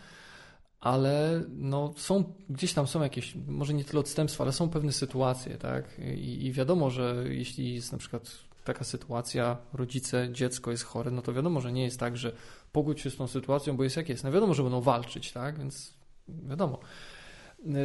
ale 0.79 1.43
no 1.49 1.93
są, 1.97 2.23
gdzieś 2.49 2.73
tam 2.73 2.87
są 2.87 3.01
jakieś, 3.01 3.35
może 3.47 3.73
nie 3.73 3.83
tyle 3.83 3.99
odstępstwa, 3.99 4.43
ale 4.43 4.53
są 4.53 4.69
pewne 4.69 4.91
sytuacje, 4.91 5.57
tak? 5.57 5.99
I, 6.15 6.45
I 6.45 6.51
wiadomo, 6.51 6.89
że 6.89 7.23
jeśli 7.29 7.75
jest 7.75 7.91
na 7.91 7.97
przykład 7.97 8.31
taka 8.63 8.83
sytuacja, 8.83 9.57
rodzice, 9.73 10.29
dziecko 10.31 10.71
jest 10.71 10.83
chore, 10.83 11.11
no 11.11 11.21
to 11.21 11.33
wiadomo, 11.33 11.61
że 11.61 11.71
nie 11.71 11.83
jest 11.83 11.99
tak, 11.99 12.17
że 12.17 12.31
pogódź 12.73 13.01
się 13.01 13.09
z 13.09 13.15
tą 13.15 13.27
sytuacją, 13.27 13.77
bo 13.77 13.83
jest 13.83 13.97
jak 13.97 14.09
jest. 14.09 14.23
No 14.23 14.31
wiadomo, 14.31 14.53
że 14.53 14.63
będą 14.63 14.81
walczyć, 14.81 15.31
tak? 15.31 15.59
Więc 15.59 15.93
wiadomo. 16.27 16.79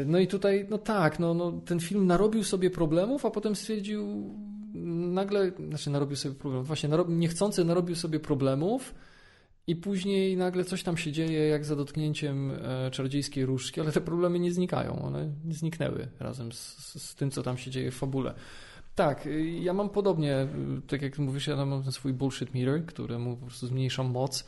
No 0.07 0.18
i 0.18 0.26
tutaj, 0.26 0.67
no 0.70 0.78
tak, 0.78 1.18
no, 1.18 1.34
no, 1.34 1.52
ten 1.52 1.81
film 1.81 2.07
narobił 2.07 2.44
sobie 2.44 2.70
problemów, 2.70 3.26
a 3.26 3.31
potem 3.31 3.57
stwierdził, 3.57 4.34
nagle, 5.12 5.52
znaczy 5.68 5.91
narobił 5.91 6.17
sobie 6.17 6.34
problemów, 6.34 6.67
właśnie 6.67 6.89
narobił, 6.89 7.17
niechcący 7.17 7.65
narobił 7.65 7.97
sobie 7.97 8.20
problemów 8.20 8.94
i 9.67 9.76
później 9.76 10.36
nagle 10.36 10.65
coś 10.65 10.83
tam 10.83 10.97
się 10.97 11.12
dzieje, 11.12 11.49
jak 11.49 11.65
za 11.65 11.76
dotknięciem 11.76 12.50
e, 12.50 12.91
czarodziejskiej 12.91 13.47
różdżki, 13.47 13.81
ale 13.81 13.92
te 13.92 14.00
problemy 14.00 14.39
nie 14.39 14.52
znikają, 14.52 15.02
one 15.02 15.33
zniknęły 15.50 16.08
razem 16.20 16.52
z, 16.52 16.94
z 17.02 17.15
tym, 17.15 17.31
co 17.31 17.42
tam 17.42 17.58
się 17.58 17.70
dzieje 17.70 17.91
w 17.91 17.94
fabule. 17.94 18.34
Tak, 18.94 19.26
y, 19.26 19.50
ja 19.50 19.73
mam 19.73 19.89
podobnie, 19.89 20.42
y, 20.78 20.83
tak 20.86 21.02
jak 21.02 21.18
mówisz, 21.18 21.47
ja 21.47 21.67
mam 21.67 21.83
ten 21.83 21.92
swój 21.92 22.12
bullshit 22.12 22.55
meter, 22.55 22.86
któremu 22.86 23.36
po 23.36 23.47
prostu 23.47 23.67
zmniejszam 23.67 24.07
moc, 24.07 24.44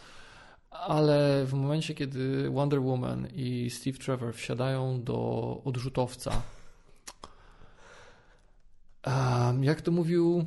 ale 0.71 1.45
w 1.47 1.55
momencie, 1.55 1.95
kiedy 1.95 2.51
Wonder 2.51 2.83
Woman 2.83 3.29
i 3.35 3.71
Steve 3.71 3.99
Trevor 3.99 4.35
wsiadają 4.35 5.03
do 5.03 5.61
odrzutowca, 5.65 6.43
jak 9.61 9.81
to 9.81 9.91
mówił 9.91 10.45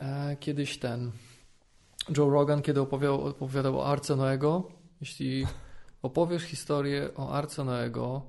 e, 0.00 0.36
kiedyś 0.36 0.78
ten 0.78 1.12
Joe 2.16 2.30
Rogan, 2.30 2.62
kiedy 2.62 2.80
opowiadał, 2.80 3.26
opowiadał 3.26 3.78
o 3.78 3.86
Arce 3.86 4.16
Noego, 4.16 4.68
jeśli 5.00 5.46
opowiesz 6.02 6.42
historię 6.42 7.10
o 7.16 7.32
Arce 7.32 7.64
Noego 7.64 8.22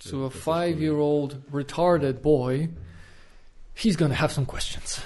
to 0.00 0.26
a 0.26 0.30
five-year-old 0.30 1.36
retarded 1.52 2.22
boy, 2.22 2.68
he's 3.74 3.96
gonna 3.96 4.14
have 4.14 4.32
some 4.32 4.46
questions. 4.46 5.00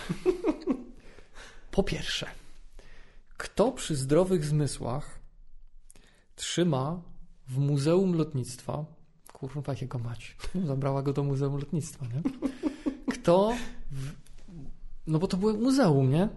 Po 1.71 1.83
pierwsze, 1.83 2.27
kto 3.37 3.73
przy 3.73 3.97
zdrowych 3.97 4.45
zmysłach 4.45 5.21
trzyma 6.37 7.03
w 7.49 7.59
Muzeum 7.59 8.15
Lotnictwa, 8.15 8.85
kurwa 9.33 9.75
jego 9.81 9.99
mać, 9.99 10.37
zabrała 10.67 11.03
go 11.03 11.13
do 11.13 11.25
Muzeum 11.25 11.57
Lotnictwa, 11.57 12.07
nie? 12.07 12.23
Kto, 13.13 13.55
w, 13.91 14.13
no 15.07 15.19
bo 15.19 15.27
to 15.27 15.37
było 15.37 15.53
muzeum, 15.53 16.11
nie? 16.11 16.29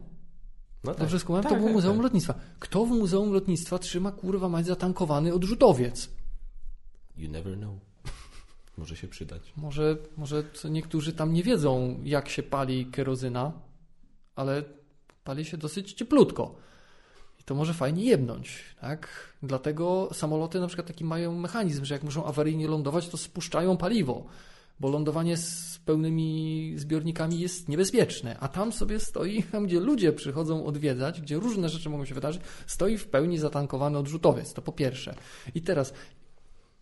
No 0.83 0.91
tak. 0.91 0.99
Dobrze 0.99 1.19
skłamałem? 1.19 1.43
Tak, 1.43 1.51
to 1.51 1.55
było 1.55 1.67
tak, 1.67 1.75
Muzeum 1.75 1.95
tak. 1.95 2.03
Lotnictwa. 2.03 2.33
Kto 2.59 2.85
w 2.85 2.89
Muzeum 2.89 3.33
Lotnictwa 3.33 3.79
trzyma 3.79 4.11
kurwa 4.11 4.49
mać 4.49 4.65
zatankowany 4.65 5.33
odrzutowiec? 5.33 6.09
You 7.17 7.31
never 7.31 7.57
know. 7.57 7.73
Może 8.77 8.95
się 8.95 9.07
przydać. 9.07 9.53
Może, 9.55 9.97
może 10.17 10.43
niektórzy 10.69 11.13
tam 11.13 11.33
nie 11.33 11.43
wiedzą, 11.43 11.99
jak 12.03 12.29
się 12.29 12.43
pali 12.43 12.85
kerozyna, 12.85 13.51
ale 14.35 14.63
pali 15.23 15.45
się 15.45 15.57
dosyć 15.57 15.93
cieplutko. 15.93 16.55
To 17.47 17.55
może 17.55 17.73
fajnie 17.73 18.03
jebnąć, 18.03 18.63
tak? 18.81 19.07
Dlatego 19.43 20.09
samoloty 20.13 20.59
na 20.59 20.67
przykład 20.67 20.87
taki 20.87 21.05
mają 21.05 21.39
mechanizm, 21.39 21.85
że 21.85 21.93
jak 21.93 22.03
muszą 22.03 22.25
awaryjnie 22.25 22.67
lądować, 22.67 23.07
to 23.07 23.17
spuszczają 23.17 23.77
paliwo, 23.77 24.25
bo 24.79 24.89
lądowanie 24.89 25.37
z 25.37 25.79
pełnymi 25.85 26.73
zbiornikami 26.75 27.39
jest 27.39 27.69
niebezpieczne, 27.69 28.39
a 28.39 28.47
tam 28.47 28.71
sobie 28.71 28.99
stoi, 28.99 29.43
tam 29.51 29.65
gdzie 29.67 29.79
ludzie 29.79 30.13
przychodzą 30.13 30.65
odwiedzać, 30.65 31.21
gdzie 31.21 31.35
różne 31.35 31.69
rzeczy 31.69 31.89
mogą 31.89 32.05
się 32.05 32.15
wydarzyć, 32.15 32.41
stoi 32.65 32.97
w 32.97 33.07
pełni 33.07 33.37
zatankowany 33.37 33.97
odrzutowiec, 33.97 34.53
to 34.53 34.61
po 34.61 34.71
pierwsze. 34.71 35.15
I 35.55 35.61
teraz 35.61 35.93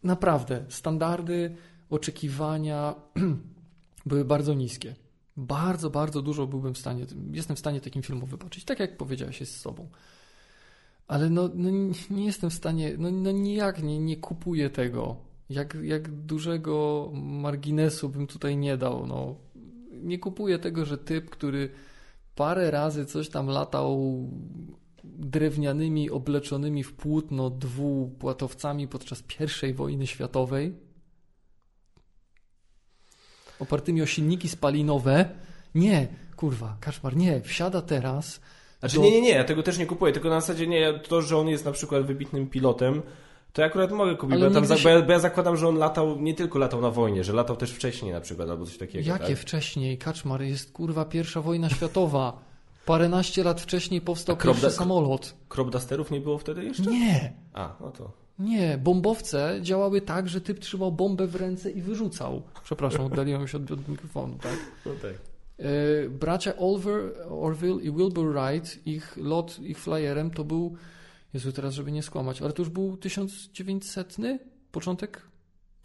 naprawdę 0.04 0.66
standardy 0.70 1.56
oczekiwania 1.90 2.96
były 4.06 4.26
bardzo 4.26 4.54
niskie. 4.54 4.96
Bardzo, 5.38 5.90
bardzo 5.90 6.22
dużo 6.22 6.48
byłbym 6.48 6.74
w 6.74 6.78
stanie, 6.78 7.06
jestem 7.32 7.56
w 7.56 7.60
stanie 7.60 7.82
takim 7.82 8.02
filmom 8.02 8.30
wybaczyć, 8.30 8.66
tak 8.66 8.80
jak 8.80 8.98
powiedziałeś, 8.98 9.50
z 9.50 9.62
sobą. 9.62 9.90
Ale 11.08 11.30
no, 11.30 11.50
no 11.56 11.70
nie 12.10 12.26
jestem 12.26 12.50
w 12.50 12.54
stanie, 12.54 12.96
no, 12.98 13.12
no 13.12 13.32
nijak 13.32 13.84
nie, 13.84 14.00
nie 14.00 14.18
kupuję 14.18 14.70
tego. 14.70 15.16
Jak, 15.50 15.78
jak 15.84 16.12
dużego 16.12 17.10
marginesu 17.14 18.10
bym 18.10 18.28
tutaj 18.28 18.58
nie 18.58 18.78
dał. 18.78 19.08
No, 19.08 19.36
nie 19.92 20.20
kupuję 20.20 20.60
tego, 20.60 20.86
że 20.86 20.98
typ, 20.98 21.30
który 21.30 21.70
parę 22.36 22.72
razy 22.72 23.06
coś 23.06 23.30
tam 23.30 23.48
latał 23.48 24.00
drewnianymi, 25.04 26.10
obleczonymi 26.10 26.84
w 26.84 26.94
płótno 26.94 27.50
dwupłatowcami 27.50 28.88
podczas 28.88 29.24
I 29.70 29.74
wojny 29.74 30.08
światowej, 30.08 30.74
opartymi 33.60 34.02
o 34.02 34.06
silniki 34.06 34.50
spalinowe. 34.50 35.30
Nie, 35.76 36.08
kurwa, 36.36 36.78
Kaszmar, 36.80 37.16
nie, 37.16 37.42
wsiada 37.42 37.82
teraz. 37.82 38.42
Znaczy, 38.80 38.96
do... 38.96 39.02
nie, 39.02 39.12
nie, 39.12 39.22
nie, 39.22 39.30
ja 39.30 39.44
tego 39.44 39.64
też 39.64 39.78
nie 39.78 39.86
kupuję, 39.86 40.14
tylko 40.14 40.30
na 40.30 40.42
zasadzie 40.42 40.68
nie, 40.68 41.00
to, 41.00 41.22
że 41.22 41.38
on 41.38 41.48
jest 41.48 41.66
na 41.66 41.72
przykład 41.72 42.04
wybitnym 42.04 42.48
pilotem, 42.50 43.02
to 43.54 43.62
ja 43.62 43.68
akurat 43.68 43.92
mogę 43.92 44.16
kupić, 44.16 44.40
bo 44.40 44.46
ja, 44.46 44.52
tam, 44.52 44.68
się... 44.68 44.84
bo, 44.84 44.90
ja, 44.90 45.02
bo 45.02 45.12
ja, 45.12 45.20
zakładam, 45.20 45.58
że 45.58 45.68
on 45.68 45.78
latał, 45.78 46.20
nie 46.20 46.34
tylko 46.34 46.60
latał 46.60 46.82
na 46.82 46.92
wojnie, 46.92 47.24
że 47.24 47.34
latał 47.34 47.56
też 47.56 47.72
wcześniej 47.72 48.12
na 48.12 48.22
przykład, 48.22 48.50
albo 48.50 48.66
coś 48.66 48.78
takiego. 48.78 49.10
Jakie 49.10 49.28
tak? 49.28 49.38
wcześniej? 49.38 49.98
Kaczmar, 49.98 50.42
jest 50.42 50.72
kurwa 50.72 51.06
pierwsza 51.06 51.42
wojna 51.42 51.70
światowa. 51.70 52.40
Paręnaście 52.86 53.44
lat 53.44 53.62
wcześniej 53.62 54.02
powstał 54.02 54.38
pierwszy 54.38 54.72
samolot. 54.72 55.36
Crop 55.50 55.70
dusterów 55.70 56.12
nie 56.12 56.22
było 56.22 56.38
wtedy 56.38 56.64
jeszcze? 56.64 56.84
Nie. 56.84 57.34
A, 57.54 57.76
no 57.82 57.92
to... 57.92 58.12
Nie, 58.40 58.78
bombowce 58.78 59.60
działały 59.62 60.02
tak, 60.02 60.30
że 60.30 60.42
typ 60.42 60.60
trzymał 60.60 60.92
bombę 60.92 61.28
w 61.28 61.36
ręce 61.36 61.72
i 61.72 61.82
wyrzucał. 61.82 62.42
Przepraszam, 62.64 63.06
oddaliłem 63.06 63.48
się 63.48 63.58
od, 63.58 63.72
od 63.72 63.88
mikrofonu, 63.88 64.38
tak? 64.42 64.58
No 64.86 64.92
tak. 65.02 65.35
E, 65.60 66.10
bracia 66.10 66.56
Oliver, 66.58 67.14
Orville 67.30 67.82
i 67.82 67.92
Wilbur 67.92 68.34
Wright, 68.34 68.88
ich 68.88 69.18
lot, 69.18 69.60
ich 69.60 69.80
flyerem 69.80 70.32
to 70.32 70.44
był, 70.44 70.76
Jezu 71.34 71.52
teraz, 71.52 71.74
żeby 71.74 71.92
nie 71.92 72.04
skłamać, 72.04 72.42
ale 72.42 72.54
to 72.54 72.62
już 72.62 72.70
był 72.70 72.98
1900, 72.98 74.18
początek 74.72 75.22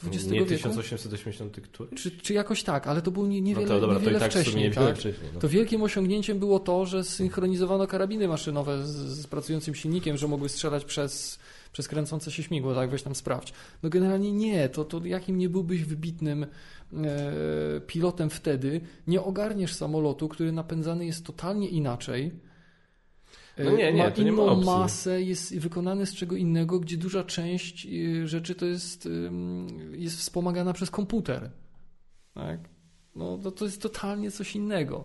XX 0.04 0.24
nie, 0.24 0.32
wieku? 0.32 0.50
Nie 0.50 0.56
1880 0.56 1.60
któryś? 1.60 2.02
Czy, 2.02 2.10
czy 2.10 2.34
jakoś 2.34 2.62
tak, 2.62 2.86
ale 2.86 3.02
to 3.02 3.10
był 3.10 3.26
niewiele, 3.26 3.66
no 3.66 3.74
to, 3.74 3.80
dobra, 3.80 3.98
niewiele 3.98 4.18
to 4.18 4.20
tak 4.20 4.30
wcześniej. 4.30 4.64
Niewiele 4.64 4.86
tak? 4.86 4.98
wcześniej 4.98 5.30
no. 5.34 5.40
To 5.40 5.48
wielkim 5.48 5.82
osiągnięciem 5.82 6.38
było 6.38 6.60
to, 6.60 6.86
że 6.86 7.04
synchronizowano 7.04 7.86
karabiny 7.86 8.28
maszynowe 8.28 8.86
z, 8.86 8.96
z 8.96 9.26
pracującym 9.26 9.74
silnikiem, 9.74 10.16
że 10.16 10.28
mogły 10.28 10.48
strzelać 10.48 10.84
przez 10.84 11.38
przez 11.72 11.88
kręcące 11.88 12.30
się 12.30 12.42
śmigło, 12.42 12.74
tak, 12.74 12.90
weź 12.90 13.02
tam 13.02 13.14
sprawdź. 13.14 13.52
No 13.82 13.90
generalnie 13.90 14.32
nie, 14.32 14.68
to, 14.68 14.84
to 14.84 15.06
jakim 15.06 15.38
nie 15.38 15.48
byłbyś 15.48 15.84
wybitnym 15.84 16.44
e, 16.44 17.80
pilotem 17.86 18.30
wtedy, 18.30 18.80
nie 19.06 19.22
ogarniesz 19.22 19.74
samolotu, 19.74 20.28
który 20.28 20.52
napędzany 20.52 21.06
jest 21.06 21.26
totalnie 21.26 21.68
inaczej. 21.68 22.32
E, 23.56 23.64
no 23.64 23.70
nie, 23.70 23.92
nie, 23.92 24.02
ma 24.02 24.10
to 24.10 24.22
inną 24.22 24.30
nie 24.30 24.64
ma 24.64 24.78
masę, 24.78 25.22
jest 25.22 25.58
wykonany 25.58 26.06
z 26.06 26.14
czego 26.14 26.36
innego, 26.36 26.80
gdzie 26.80 26.96
duża 26.96 27.24
część 27.24 27.86
e, 27.86 28.26
rzeczy 28.28 28.54
to 28.54 28.66
jest, 28.66 29.08
jest 29.92 30.18
wspomagana 30.18 30.72
przez 30.72 30.90
komputer. 30.90 31.50
Tak? 32.34 32.60
No 33.16 33.38
to, 33.38 33.50
to 33.50 33.64
jest 33.64 33.82
totalnie 33.82 34.30
coś 34.30 34.56
innego. 34.56 35.04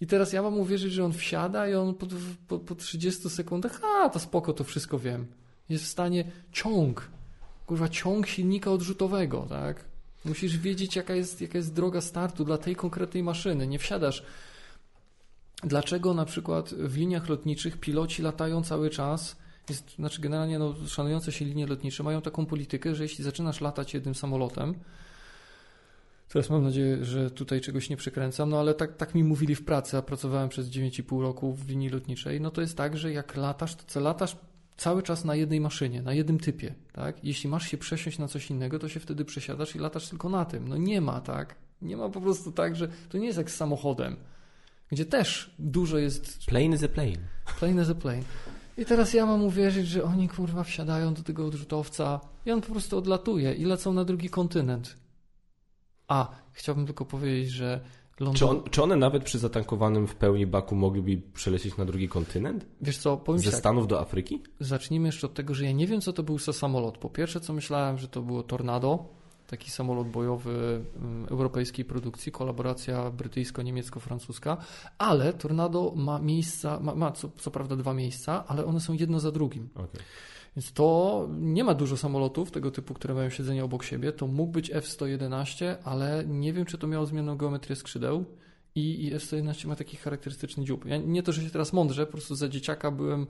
I 0.00 0.06
teraz 0.06 0.32
ja 0.32 0.42
mam 0.42 0.58
uwierzyć, 0.58 0.92
że 0.92 1.04
on 1.04 1.12
wsiada 1.12 1.68
i 1.68 1.74
on 1.74 1.94
po, 1.94 2.06
po, 2.48 2.58
po 2.58 2.74
30 2.74 3.30
sekundach, 3.30 3.80
a 3.84 4.08
to 4.08 4.18
spoko, 4.18 4.52
to 4.52 4.64
wszystko 4.64 4.98
wiem 4.98 5.26
jest 5.68 5.84
w 5.84 5.88
stanie 5.88 6.24
ciąg, 6.52 7.10
kurwa, 7.66 7.88
ciąg 7.88 8.26
silnika 8.26 8.70
odrzutowego, 8.70 9.46
tak? 9.48 9.84
Musisz 10.24 10.58
wiedzieć, 10.58 10.96
jaka 10.96 11.14
jest, 11.14 11.40
jaka 11.40 11.58
jest 11.58 11.74
droga 11.74 12.00
startu 12.00 12.44
dla 12.44 12.58
tej 12.58 12.76
konkretnej 12.76 13.22
maszyny. 13.22 13.66
Nie 13.66 13.78
wsiadasz. 13.78 14.24
Dlaczego 15.62 16.14
na 16.14 16.24
przykład 16.24 16.74
w 16.74 16.96
liniach 16.96 17.28
lotniczych 17.28 17.80
piloci 17.80 18.22
latają 18.22 18.62
cały 18.62 18.90
czas? 18.90 19.36
Jest, 19.68 19.94
znaczy, 19.94 20.20
generalnie 20.20 20.58
no, 20.58 20.74
szanujące 20.88 21.32
się 21.32 21.44
linie 21.44 21.66
lotnicze 21.66 22.02
mają 22.02 22.22
taką 22.22 22.46
politykę, 22.46 22.94
że 22.94 23.02
jeśli 23.02 23.24
zaczynasz 23.24 23.60
latać 23.60 23.94
jednym 23.94 24.14
samolotem, 24.14 24.74
Teraz 26.28 26.50
mam 26.50 26.62
nadzieję, 26.62 27.04
że 27.04 27.30
tutaj 27.30 27.60
czegoś 27.60 27.90
nie 27.90 27.96
przekręcam, 27.96 28.50
no 28.50 28.60
ale 28.60 28.74
tak, 28.74 28.96
tak 28.96 29.14
mi 29.14 29.24
mówili 29.24 29.54
w 29.54 29.64
pracy, 29.64 29.96
a 29.96 30.02
pracowałem 30.02 30.48
przez 30.48 30.68
9,5 30.68 31.22
roku 31.22 31.52
w 31.52 31.68
linii 31.68 31.88
lotniczej. 31.88 32.40
No 32.40 32.50
to 32.50 32.60
jest 32.60 32.76
tak, 32.76 32.96
że 32.96 33.12
jak 33.12 33.36
latasz, 33.36 33.74
to 33.74 33.82
co 33.86 34.00
latasz 34.00 34.36
cały 34.76 35.02
czas 35.02 35.24
na 35.24 35.34
jednej 35.34 35.60
maszynie, 35.60 36.02
na 36.02 36.12
jednym 36.12 36.38
typie, 36.38 36.74
tak? 36.92 37.24
Jeśli 37.24 37.50
masz 37.50 37.68
się 37.68 37.78
przesiąść 37.78 38.18
na 38.18 38.28
coś 38.28 38.50
innego, 38.50 38.78
to 38.78 38.88
się 38.88 39.00
wtedy 39.00 39.24
przesiadasz 39.24 39.76
i 39.76 39.78
latasz 39.78 40.08
tylko 40.08 40.28
na 40.28 40.44
tym. 40.44 40.68
No 40.68 40.76
nie 40.76 41.00
ma, 41.00 41.20
tak? 41.20 41.54
Nie 41.82 41.96
ma 41.96 42.08
po 42.08 42.20
prostu 42.20 42.52
tak, 42.52 42.76
że 42.76 42.88
to 43.08 43.18
nie 43.18 43.26
jest 43.26 43.38
jak 43.38 43.50
z 43.50 43.56
samochodem, 43.56 44.16
gdzie 44.88 45.04
też 45.04 45.54
dużo 45.58 45.98
jest... 45.98 46.38
Plane 46.46 46.64
is 46.74 46.82
a 46.82 46.88
plane. 46.88 47.18
Plane 47.58 47.82
is 47.82 47.90
a 47.90 47.94
plane. 47.94 48.22
I 48.78 48.84
teraz 48.84 49.14
ja 49.14 49.26
mam 49.26 49.42
uwierzyć, 49.42 49.88
że 49.88 50.04
oni 50.04 50.28
kurwa 50.28 50.64
wsiadają 50.64 51.14
do 51.14 51.22
tego 51.22 51.46
odrzutowca 51.46 52.20
i 52.46 52.50
on 52.50 52.60
po 52.60 52.72
prostu 52.72 52.98
odlatuje 52.98 53.54
i 53.54 53.64
lecą 53.64 53.92
na 53.92 54.04
drugi 54.04 54.30
kontynent. 54.30 54.96
A, 56.08 56.30
chciałbym 56.52 56.86
tylko 56.86 57.04
powiedzieć, 57.04 57.50
że 57.50 57.80
Czy, 58.34 58.46
on, 58.46 58.62
czy 58.70 58.82
one 58.82 58.96
nawet 58.96 59.24
przy 59.24 59.38
zatankowanym 59.38 60.06
w 60.06 60.14
pełni 60.14 60.46
baku 60.46 60.74
mogliby 60.74 61.22
przelecieć 61.34 61.76
na 61.76 61.84
drugi 61.84 62.08
kontynent? 62.08 62.66
Wiesz 62.80 62.98
co, 62.98 63.16
powiem 63.16 63.42
Ze 63.42 63.50
tak, 63.50 63.60
Stanów 63.60 63.88
do 63.88 64.00
Afryki? 64.00 64.42
zacznijmy 64.60 65.08
jeszcze 65.08 65.26
od 65.26 65.34
tego, 65.34 65.54
że 65.54 65.64
ja 65.64 65.72
nie 65.72 65.86
wiem, 65.86 66.00
co 66.00 66.12
to 66.12 66.22
był 66.22 66.38
za 66.38 66.52
samolot. 66.52 66.98
Po 66.98 67.10
pierwsze, 67.10 67.40
co 67.40 67.52
myślałem, 67.52 67.98
że 67.98 68.08
to 68.08 68.22
było 68.22 68.42
Tornado, 68.42 69.04
taki 69.46 69.70
samolot 69.70 70.08
bojowy 70.08 70.84
mm, 70.96 71.26
europejskiej 71.30 71.84
produkcji, 71.84 72.32
kolaboracja 72.32 73.10
brytyjsko-niemiecko-francuska, 73.10 74.56
ale 74.98 75.32
Tornado 75.32 75.92
ma 75.96 76.18
miejsca, 76.18 76.80
ma, 76.80 76.94
ma 76.94 77.12
co, 77.12 77.30
co 77.36 77.50
prawda 77.50 77.76
dwa 77.76 77.94
miejsca, 77.94 78.44
ale 78.46 78.64
one 78.64 78.80
są 78.80 78.92
jedno 78.92 79.20
za 79.20 79.30
drugim. 79.30 79.68
Okay. 79.74 80.02
Więc 80.56 80.72
to 80.72 81.28
nie 81.30 81.64
ma 81.64 81.74
dużo 81.74 81.96
samolotów 81.96 82.50
tego 82.50 82.70
typu, 82.70 82.94
które 82.94 83.14
mają 83.14 83.30
siedzenie 83.30 83.64
obok 83.64 83.84
siebie. 83.84 84.12
To 84.12 84.26
mógł 84.26 84.52
być 84.52 84.70
F-111, 84.70 85.76
ale 85.84 86.24
nie 86.26 86.52
wiem, 86.52 86.64
czy 86.64 86.78
to 86.78 86.86
miało 86.86 87.06
zmienną 87.06 87.36
geometrię 87.36 87.76
skrzydeł. 87.76 88.24
I, 88.74 89.04
i 89.04 89.14
F-111 89.14 89.66
ma 89.66 89.76
taki 89.76 89.96
charakterystyczny 89.96 90.64
dziób. 90.64 90.86
Ja 90.86 90.96
nie 90.96 91.22
to, 91.22 91.32
że 91.32 91.42
się 91.42 91.50
teraz 91.50 91.72
mądrze, 91.72 92.06
po 92.06 92.12
prostu 92.12 92.34
za 92.34 92.48
dzieciaka 92.48 92.90
byłem 92.90 93.26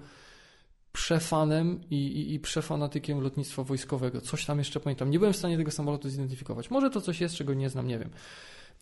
przefanem 0.92 1.80
i, 1.90 1.96
i, 1.96 2.34
i 2.34 2.40
przefanatykiem 2.40 3.20
lotnictwa 3.20 3.64
wojskowego. 3.64 4.20
Coś 4.20 4.46
tam 4.46 4.58
jeszcze 4.58 4.80
pamiętam. 4.80 5.10
Nie 5.10 5.18
byłem 5.18 5.34
w 5.34 5.36
stanie 5.36 5.56
tego 5.56 5.70
samolotu 5.70 6.08
zidentyfikować. 6.08 6.70
Może 6.70 6.90
to 6.90 7.00
coś 7.00 7.20
jest, 7.20 7.34
czego 7.34 7.54
nie 7.54 7.70
znam, 7.70 7.86
nie 7.86 7.98
wiem. 7.98 8.10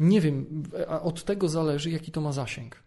Nie 0.00 0.20
wiem, 0.20 0.62
a 0.88 1.00
od 1.00 1.24
tego 1.24 1.48
zależy, 1.48 1.90
jaki 1.90 2.12
to 2.12 2.20
ma 2.20 2.32
zasięg. 2.32 2.82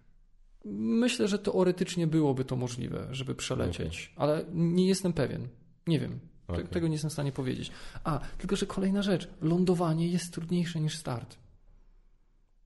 Myślę, 0.66 1.27
że 1.27 1.40
teoretycznie 1.40 2.08
byłoby 2.08 2.45
to 2.45 2.56
możliwe, 2.56 3.08
żeby 3.11 3.35
przelecieć, 3.35 4.14
ale 4.16 4.45
nie 4.53 4.88
jestem 4.88 5.14
pewien. 5.14 5.48
Nie 5.88 6.00
wiem. 6.00 6.19
Okej. 6.48 6.68
Tego 6.68 6.88
nie 6.88 6.94
jestem 6.94 7.10
w 7.10 7.14
stanie 7.14 7.32
powiedzieć. 7.32 7.72
A, 8.03 8.19
tylko 8.38 8.56
że 8.56 8.66
kolejna 8.66 9.02
rzecz. 9.02 9.30
Lądowanie 9.42 10.08
jest 10.08 10.34
trudniejsze 10.34 10.80
niż 10.80 10.98
start. 10.98 11.38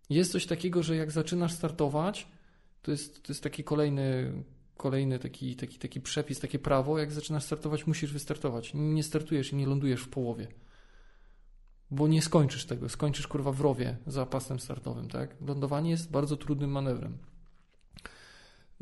Jest 0.10 0.32
coś 0.32 0.46
takiego, 0.46 0.84
że 0.84 0.96
jak 0.96 1.12
zaczynasz 1.12 1.54
startować, 1.54 2.28
to 2.82 2.92
jest, 2.92 3.24
to 3.24 3.34
jest 3.34 3.44
taki 3.44 3.64
kolejny, 3.64 4.34
kolejny 4.78 5.20
taki, 5.20 5.56
taki, 5.56 5.80
taki 5.80 6.02
przepis, 6.02 6.40
takie 6.40 6.60
prawo. 6.60 7.00
Jak 7.00 7.12
zaczynasz 7.12 7.44
startować, 7.44 7.88
musisz 7.88 8.14
wystartować. 8.14 8.72
Nie 8.74 9.04
startujesz 9.04 9.54
i 9.54 9.56
nie 9.56 9.68
lądujesz 9.68 10.02
w 10.02 10.10
połowie. 10.10 10.48
Bo 11.92 12.08
nie 12.08 12.22
skończysz 12.22 12.66
tego. 12.66 12.90
Skończysz 12.90 13.28
kurwa 13.28 13.52
w 13.52 13.62
rowie 13.62 13.98
za 14.08 14.26
pasem 14.26 14.60
startowym, 14.60 15.08
tak? 15.08 15.36
Lądowanie 15.42 15.90
jest 15.90 16.12
bardzo 16.12 16.38
trudnym 16.38 16.72
manewrem. 16.72 17.18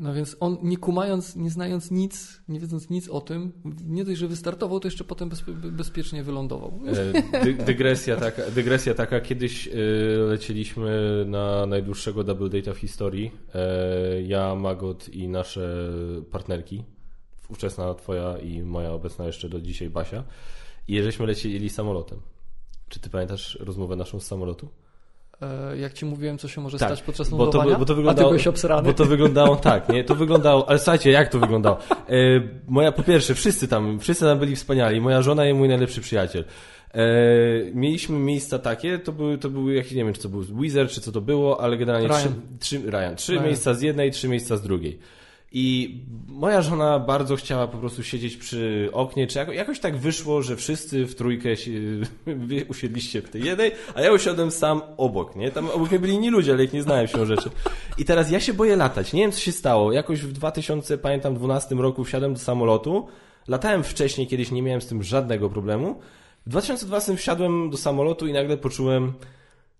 No 0.00 0.14
więc 0.14 0.36
on, 0.40 0.58
nie 0.62 0.76
kumając, 0.76 1.36
nie 1.36 1.50
znając 1.50 1.90
nic, 1.90 2.40
nie 2.48 2.60
wiedząc 2.60 2.90
nic 2.90 3.08
o 3.08 3.20
tym, 3.20 3.52
nie 3.86 4.04
dość, 4.04 4.18
że 4.18 4.28
wystartował, 4.28 4.80
to 4.80 4.88
jeszcze 4.88 5.04
potem 5.04 5.28
bezpie, 5.28 5.52
bezpiecznie 5.52 6.22
wylądował. 6.22 6.80
E, 7.32 7.44
Dy, 7.44 7.54
dygresja, 7.54 8.16
taka, 8.16 8.50
dygresja 8.50 8.94
taka. 8.94 9.20
Kiedyś 9.20 9.68
e, 9.68 9.70
lecieliśmy 10.18 11.24
na 11.28 11.66
najdłuższego 11.66 12.24
double 12.24 12.48
date'a 12.48 12.74
w 12.74 12.78
historii. 12.78 13.30
E, 13.54 14.22
Ja, 14.22 14.54
Magot 14.54 15.08
i 15.08 15.28
nasze 15.28 15.92
partnerki. 16.30 16.84
Ówczesna 17.48 17.94
twoja 17.94 18.38
i 18.38 18.62
moja 18.62 18.92
obecna 18.92 19.26
jeszcze 19.26 19.48
do 19.48 19.60
dzisiaj 19.60 19.90
Basia. 19.90 20.24
I 20.88 21.02
żeśmy 21.02 21.26
lecieli 21.26 21.70
samolotem. 21.70 22.18
Czy 22.88 23.00
ty 23.00 23.10
pamiętasz 23.10 23.58
rozmowę 23.60 23.96
naszą 23.96 24.20
z 24.20 24.26
samolotu? 24.26 24.68
E, 25.42 25.76
Jak 25.78 25.92
ci 25.92 26.04
mówiłem, 26.06 26.38
co 26.38 26.48
się 26.48 26.60
może 26.60 26.78
Tak, 26.78 26.88
stać 26.88 27.02
podczas 27.02 27.28
bo 27.30 27.36
to, 27.36 27.44
lądowania, 27.44 27.78
bo 27.78 27.84
to 27.84 27.92
a 27.92 27.94
ty 27.94 27.94
wyglądało, 27.94 28.28
byłeś 28.28 28.46
obsrany. 28.46 28.82
Bo 28.88 28.94
to 28.94 29.04
wyglądało 29.04 29.56
tak, 29.56 29.88
nie? 29.88 30.04
To 30.04 30.14
wyglądało, 30.14 30.68
ale 30.68 30.78
słuchajcie, 30.78 31.10
jak 31.10 31.28
to 31.28 31.38
wyglądało? 31.38 31.78
E, 31.90 32.14
moja, 32.68 32.92
po 32.92 33.02
pierwsze, 33.02 33.34
wszyscy 33.34 33.68
tam, 33.68 34.00
wszyscy 34.00 34.24
tam 34.24 34.38
byli 34.38 34.56
wspaniali. 34.56 35.00
Moja 35.00 35.22
żona 35.22 35.48
i 35.48 35.54
mój 35.54 35.68
najlepszy 35.68 36.00
przyjaciel. 36.00 36.44
E, 36.94 37.00
mieliśmy 37.74 38.18
miejsca 38.18 38.58
takie, 38.58 38.98
to 38.98 39.12
były, 39.12 39.38
to 39.38 39.50
były 39.50 39.74
jakieś, 39.74 39.92
nie 39.92 40.04
wiem, 40.04 40.12
czy 40.12 40.22
to 40.22 40.28
był 40.28 40.42
Wizard, 40.60 40.90
czy 40.90 41.00
co 41.00 41.12
to 41.12 41.20
było, 41.20 41.60
ale 41.60 41.76
generalnie 41.76 42.08
Ryan. 42.08 42.16
trzy, 42.18 42.30
trzy, 42.60 42.90
Ryan, 42.90 43.16
trzy 43.16 43.32
Ryan. 43.32 43.44
miejsca 43.44 43.74
z 43.74 43.82
jednej, 43.82 44.10
trzy 44.10 44.28
miejsca 44.28 44.56
z 44.56 44.62
drugiej. 44.62 44.98
I 45.52 45.96
moja 46.28 46.62
żona 46.62 46.98
bardzo 46.98 47.36
chciała 47.36 47.68
po 47.68 47.78
prostu 47.78 48.02
siedzieć 48.02 48.36
przy 48.36 48.90
oknie, 48.92 49.26
czy 49.26 49.38
jako, 49.38 49.52
jakoś 49.52 49.80
tak 49.80 49.96
wyszło, 49.96 50.42
że 50.42 50.56
wszyscy 50.56 51.06
w 51.06 51.14
trójkę 51.14 51.56
się, 51.56 51.70
usiedliście 52.68 53.22
w 53.22 53.30
tej 53.30 53.44
jednej, 53.44 53.72
a 53.94 54.00
ja 54.00 54.12
usiadłem 54.12 54.50
sam 54.50 54.82
obok, 54.96 55.36
nie? 55.36 55.50
Tam 55.50 55.70
obok 55.70 55.90
mnie 55.90 55.98
byli 55.98 56.12
inni 56.14 56.30
ludzie, 56.30 56.52
ale 56.52 56.64
ich 56.64 56.72
nie 56.72 56.82
znałem 56.82 57.08
się 57.08 57.26
rzeczy. 57.26 57.50
I 57.98 58.04
teraz 58.04 58.30
ja 58.30 58.40
się 58.40 58.54
boję 58.54 58.76
latać. 58.76 59.12
Nie 59.12 59.22
wiem, 59.22 59.32
co 59.32 59.40
się 59.40 59.52
stało. 59.52 59.92
Jakoś 59.92 60.20
w 60.20 60.32
2000, 60.32 60.98
pamiętam, 60.98 61.34
12 61.34 61.74
roku 61.74 62.04
wsiadłem 62.04 62.34
do 62.34 62.40
samolotu. 62.40 63.06
Latałem 63.48 63.82
wcześniej, 63.82 64.26
kiedyś 64.26 64.50
nie 64.50 64.62
miałem 64.62 64.80
z 64.80 64.86
tym 64.86 65.02
żadnego 65.02 65.50
problemu. 65.50 66.00
W 66.46 66.50
2012 66.50 67.16
wsiadłem 67.16 67.70
do 67.70 67.76
samolotu 67.76 68.26
i 68.26 68.32
nagle 68.32 68.56
poczułem, 68.56 69.12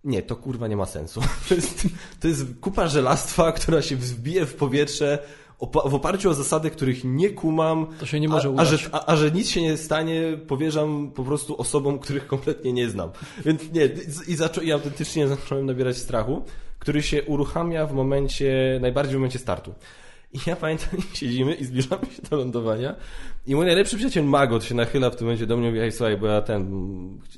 nie, 0.05 0.23
to 0.23 0.37
kurwa 0.37 0.69
nie 0.69 0.77
ma 0.77 0.87
sensu. 0.87 1.21
To 1.49 1.55
jest, 1.55 1.89
to 2.21 2.29
jest 2.29 2.45
kupa 2.61 2.89
żelastwa, 2.89 3.53
która 3.53 3.83
się 3.83 3.97
wzbije 3.97 4.47
w 4.47 4.55
powietrze 4.55 5.19
w 5.61 5.95
oparciu 5.95 6.31
o 6.31 6.35
zasady, 6.35 6.71
których 6.71 7.05
nie 7.05 7.31
kumam. 7.31 7.87
To 8.01 8.07
się 8.07 8.21
nie 8.21 8.29
może 8.29 8.55
a, 8.57 8.61
a, 8.61 8.65
że, 8.65 8.79
a, 8.93 9.07
a 9.07 9.17
że 9.17 9.31
nic 9.31 9.51
się 9.51 9.63
nie 9.63 9.77
stanie, 9.77 10.23
powierzam 10.47 11.11
po 11.15 11.25
prostu 11.25 11.61
osobom, 11.61 11.99
których 11.99 12.27
kompletnie 12.27 12.73
nie 12.73 12.91
znam. 12.91 13.11
Więc 13.45 13.73
nie, 13.73 13.91
i, 14.29 14.35
zaczą, 14.35 14.61
i 14.61 14.73
autentycznie 14.73 15.29
zacząłem 15.29 15.67
nabierać 15.67 15.97
strachu, 15.97 16.43
który 16.79 17.03
się 17.03 17.23
uruchamia 17.23 17.87
w 17.87 17.93
momencie, 17.93 18.79
najbardziej 18.81 19.15
w 19.15 19.19
momencie 19.19 19.39
startu. 19.39 19.75
I 20.33 20.39
ja 20.47 20.57
pamiętam, 20.57 21.01
siedzimy 21.15 21.55
i 21.55 21.65
zbliżamy 21.65 22.07
się 22.07 22.23
do 22.31 22.37
lądowania 22.37 22.95
i 23.49 23.55
mój 23.55 23.67
najlepszy 23.67 23.97
przyjaciel 23.97 24.25
Magot 24.25 24.65
się 24.65 24.75
nachyla 24.75 25.11
w 25.11 25.17
tym 25.17 25.27
momencie 25.27 25.47
do 25.47 25.57
mnie 25.57 25.69
i 25.69 25.71
mówi, 25.71 25.81
"Ej, 25.81 25.93
słuchaj, 25.93 26.17
bo 26.17 26.27
ja 26.27 26.43
ten, 26.43 26.69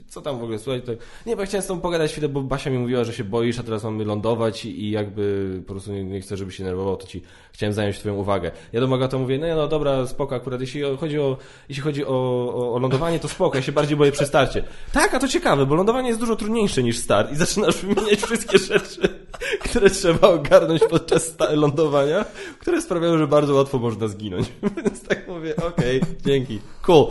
co 0.09 0.21
tam 0.21 0.39
w 0.39 0.43
ogóle, 0.43 0.59
słuchaj, 0.59 0.83
to... 0.83 0.93
nie, 1.27 1.37
bo 1.37 1.43
ja 1.43 1.47
chciałem 1.47 1.63
z 1.63 1.67
tobą 1.67 1.81
pogadać 1.81 2.13
chwilę, 2.13 2.29
bo 2.29 2.43
Basia 2.43 2.71
mi 2.71 2.79
mówiła, 2.79 3.05
że 3.05 3.13
się 3.13 3.25
boisz, 3.25 3.59
a 3.59 3.63
teraz 3.63 3.85
mamy 3.85 4.05
lądować 4.05 4.65
i, 4.65 4.91
jakby 4.91 5.63
po 5.67 5.73
prostu 5.73 5.93
nie, 5.93 6.05
nie 6.05 6.21
chcę, 6.21 6.37
żebyś 6.37 6.57
się 6.57 6.65
nerwował, 6.65 6.97
to 6.97 7.07
ci 7.07 7.23
chciałem 7.53 7.73
zająć 7.73 7.99
twoją 7.99 8.15
uwagę. 8.15 8.51
Ja 8.73 8.81
do 8.81 8.87
Magota 8.87 9.19
mówię, 9.19 9.39
no, 9.39 9.47
no 9.57 9.69
dobra, 9.69 10.07
spoko, 10.07 10.35
akurat 10.35 10.61
jeśli 10.61 10.83
chodzi 11.01 11.19
o, 11.19 11.37
jeśli 11.69 11.83
chodzi 11.83 12.05
o, 12.05 12.09
o, 12.55 12.75
o 12.75 12.79
lądowanie, 12.79 13.19
to 13.19 13.29
spoko, 13.29 13.57
ja 13.57 13.63
się 13.63 13.73
bardziej 13.73 13.97
boję 13.97 14.13
przy 14.13 14.27
starcie. 14.27 14.65
Tak, 14.93 15.15
a 15.15 15.19
to 15.19 15.29
ciekawe, 15.29 15.67
bo 15.67 15.75
lądowanie 15.75 16.09
jest 16.09 16.21
dużo 16.21 16.37
trudniejsze 16.37 16.83
niż 16.83 16.99
start 16.99 17.33
i 17.33 17.37
zaczynasz 17.37 17.77
wymieniać 17.77 18.21
wszystkie 18.21 18.59
rzeczy, 18.59 19.01
które 19.65 19.91
trzeba 19.91 20.29
ogarnąć 20.29 20.83
podczas 20.91 21.37
lądowania, 21.51 22.25
które 22.59 22.83
sprawiają, 22.83 23.19
że 23.19 23.27
bardzo 23.27 23.55
łatwo 23.55 23.79
można 23.79 24.09
zginąć. 24.09 24.53
Więc 24.85 25.03
tak 25.03 25.29
mówię, 25.29 25.57
okej, 25.57 26.00
dzięki, 26.27 26.61
cool. 26.83 27.07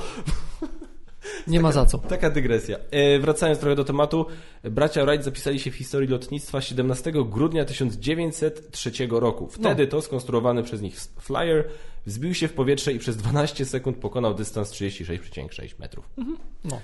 Nie 1.48 1.60
ma 1.60 1.72
za 1.72 1.86
co. 1.86 1.98
Taka 1.98 2.30
dygresja. 2.30 2.78
E, 2.92 3.20
wracając 3.20 3.60
trochę 3.60 3.76
do 3.76 3.84
tematu, 3.84 4.26
bracia 4.64 5.06
Wright 5.06 5.26
zapisali 5.26 5.60
się 5.60 5.72
w 5.72 5.76
historii 5.76 6.10
lotnictwa 6.10 6.62
17 6.62 7.12
grudnia 7.26 7.66
1903 7.66 8.92
roku. 9.12 9.48
Wtedy 9.48 9.88
to 9.88 10.02
skonstruowany 10.02 10.64
przez 10.64 10.82
nich 10.82 10.96
flyer 11.20 11.70
wzbił 12.06 12.34
się 12.34 12.48
w 12.48 12.54
powietrze 12.54 12.94
i 12.94 13.00
przez 13.00 13.18
12 13.18 13.66
sekund 13.66 13.98
pokonał 13.98 14.34
dystans 14.34 14.72
36,6 14.72 15.80
metrów. 15.80 16.10
No. 16.64 16.82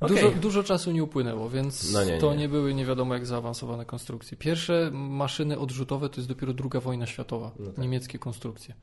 Okej. 0.00 0.16
Dużo, 0.16 0.30
dużo 0.30 0.62
czasu 0.62 0.92
nie 0.92 1.02
upłynęło, 1.04 1.50
więc 1.50 1.92
No 1.92 2.04
nie, 2.04 2.18
to 2.18 2.32
nie. 2.32 2.38
nie 2.40 2.48
były 2.48 2.74
nie 2.74 2.84
wiadomo 2.86 3.14
jak 3.14 3.26
zaawansowane 3.26 3.84
konstrukcje. 3.84 4.36
Pierwsze 4.36 4.90
maszyny 4.92 5.58
odrzutowe 5.58 6.08
to 6.08 6.16
jest 6.16 6.28
dopiero 6.28 6.52
druga 6.52 6.80
wojna 6.80 7.06
światowa. 7.06 7.50
No 7.58 7.66
tak. 7.70 7.78
Niemieckie 7.78 8.18
konstrukcje. 8.18 8.74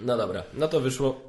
No 0.00 0.16
dobra, 0.16 0.42
no 0.54 0.68
to 0.68 0.80
wyszło, 0.80 1.20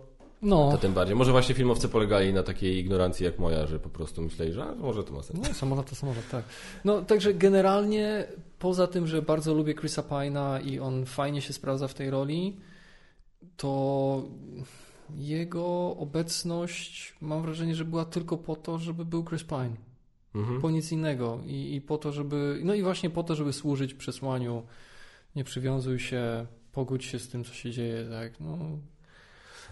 No, 0.42 0.72
to 0.72 0.78
tym 0.78 0.94
bardziej. 0.94 1.16
Może 1.16 1.32
właśnie 1.32 1.56
filmowcy 1.56 1.90
polegali 1.90 2.34
na 2.34 2.44
takiej 2.44 2.78
ignorancji 2.78 3.26
jak 3.26 3.40
moja, 3.40 3.68
że 3.68 3.80
po 3.80 3.90
prostu 3.90 4.22
myśleli, 4.22 4.54
że 4.54 4.76
może 4.76 5.04
to 5.04 5.14
ma 5.14 5.24
sens. 5.24 5.40
no 5.48 5.54
samolot 5.54 5.90
to 5.90 5.96
samolot, 5.96 6.30
tak. 6.32 6.44
No 6.86 7.02
także 7.02 7.34
generalnie 7.34 8.28
poza 8.60 8.88
tym, 8.88 9.08
że 9.08 9.22
bardzo 9.22 9.54
lubię 9.54 9.76
Chrisa 9.76 10.02
Pine'a 10.02 10.66
i 10.66 10.80
on 10.80 11.06
fajnie 11.06 11.42
się 11.42 11.54
sprawdza 11.54 11.88
w 11.88 11.94
tej 11.94 12.10
roli, 12.10 12.58
to 13.58 14.24
jego 15.16 15.96
obecność 15.98 17.16
mam 17.22 17.42
wrażenie, 17.42 17.76
że 17.76 17.86
była 17.86 18.06
tylko 18.06 18.38
po 18.38 18.56
to, 18.56 18.78
żeby 18.78 19.06
był 19.06 19.24
Chris 19.24 19.44
Pine. 19.44 19.76
Mhm. 20.36 20.62
po 20.62 20.70
nic 20.70 20.92
innego 20.92 21.40
I, 21.46 21.76
i 21.76 21.82
po 21.82 21.98
to, 21.98 22.12
żeby, 22.12 22.60
no 22.64 22.74
i 22.74 22.84
właśnie 22.84 23.10
po 23.10 23.24
to, 23.24 23.36
żeby 23.36 23.54
służyć 23.54 23.94
przesłaniu, 23.94 24.64
nie 25.36 25.44
przywiązuj 25.44 26.00
się, 26.00 26.46
pogódź 26.72 27.06
się 27.06 27.20
z 27.20 27.30
tym, 27.30 27.44
co 27.44 27.54
się 27.54 27.72
dzieje, 27.72 28.06
tak, 28.10 28.40
no, 28.40 28.58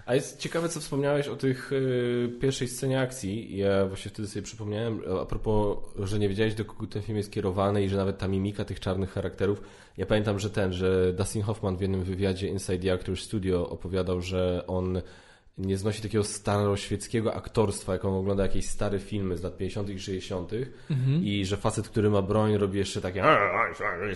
A 0.08 0.16
jest 0.16 0.40
ciekawe, 0.40 0.69
co 0.69 0.80
wspomniałeś 0.80 1.27
o 1.27 1.36
tych 1.36 1.72
y, 1.72 2.30
pierwszej 2.42 2.68
scenie 2.68 3.00
akcji. 3.02 3.58
Ja 3.58 3.86
właśnie 3.86 4.11
wtedy 4.11 4.27
sobie 4.27 4.44
przypomniałem, 4.44 5.02
a 5.22 5.26
propos, 5.26 5.77
że 6.00 6.19
nie 6.19 6.30
wiedziałeś, 6.30 6.53
do 6.56 6.66
kogo 6.66 6.88
ten 6.88 7.02
film 7.02 7.18
jest 7.18 7.32
kierowany 7.32 7.84
i 7.84 7.90
że 7.90 7.98
nawet 7.98 8.18
ta 8.18 8.27
mimika 8.27 8.66
tych 8.66 8.80
czarnych 8.80 9.11
charakterów. 9.11 9.61
Ja 9.98 10.06
pamiętam, 10.06 10.40
że 10.40 10.50
ten, 10.50 10.74
że 10.74 11.14
Dustin 11.14 11.42
Hoffman 11.42 11.77
w 11.77 11.82
jednym 11.82 12.03
wywiadzie 12.03 12.48
Inside 12.48 12.80
the 12.80 12.94
Actors 12.94 13.24
Studio 13.24 13.69
opowiadał, 13.69 14.22
że 14.22 14.64
on 14.68 15.02
nie 15.58 15.77
znosi 15.77 16.02
takiego 16.02 16.24
staroświeckiego 16.24 17.34
aktorstwa, 17.34 17.94
jak 17.94 18.06
on 18.06 18.14
ogląda 18.14 18.44
jakieś 18.44 18.66
stare 18.69 19.00
filmy 19.00 19.38
z 19.38 19.44
lat 19.44 19.58
50. 19.58 19.90
i 19.90 20.00
60. 20.00 20.52
i 21.22 21.45
że 21.45 21.58
facet, 21.58 21.90
który 21.90 22.10
ma 22.10 22.22
broń, 22.22 22.58
robi 22.58 22.77
jeszcze 22.80 23.02
takie 23.02 23.22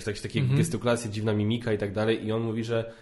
jakieś 0.08 0.22
takie 0.22 0.40
Mhm. 0.40 0.58
gestykulacje, 0.58 1.12
dziwna 1.12 1.34
mimika 1.34 1.74
i 1.74 1.78
tak 1.78 1.92
dalej 1.94 2.26
i 2.26 2.32
on 2.32 2.42
mówi, 2.42 2.64
że 2.64 2.94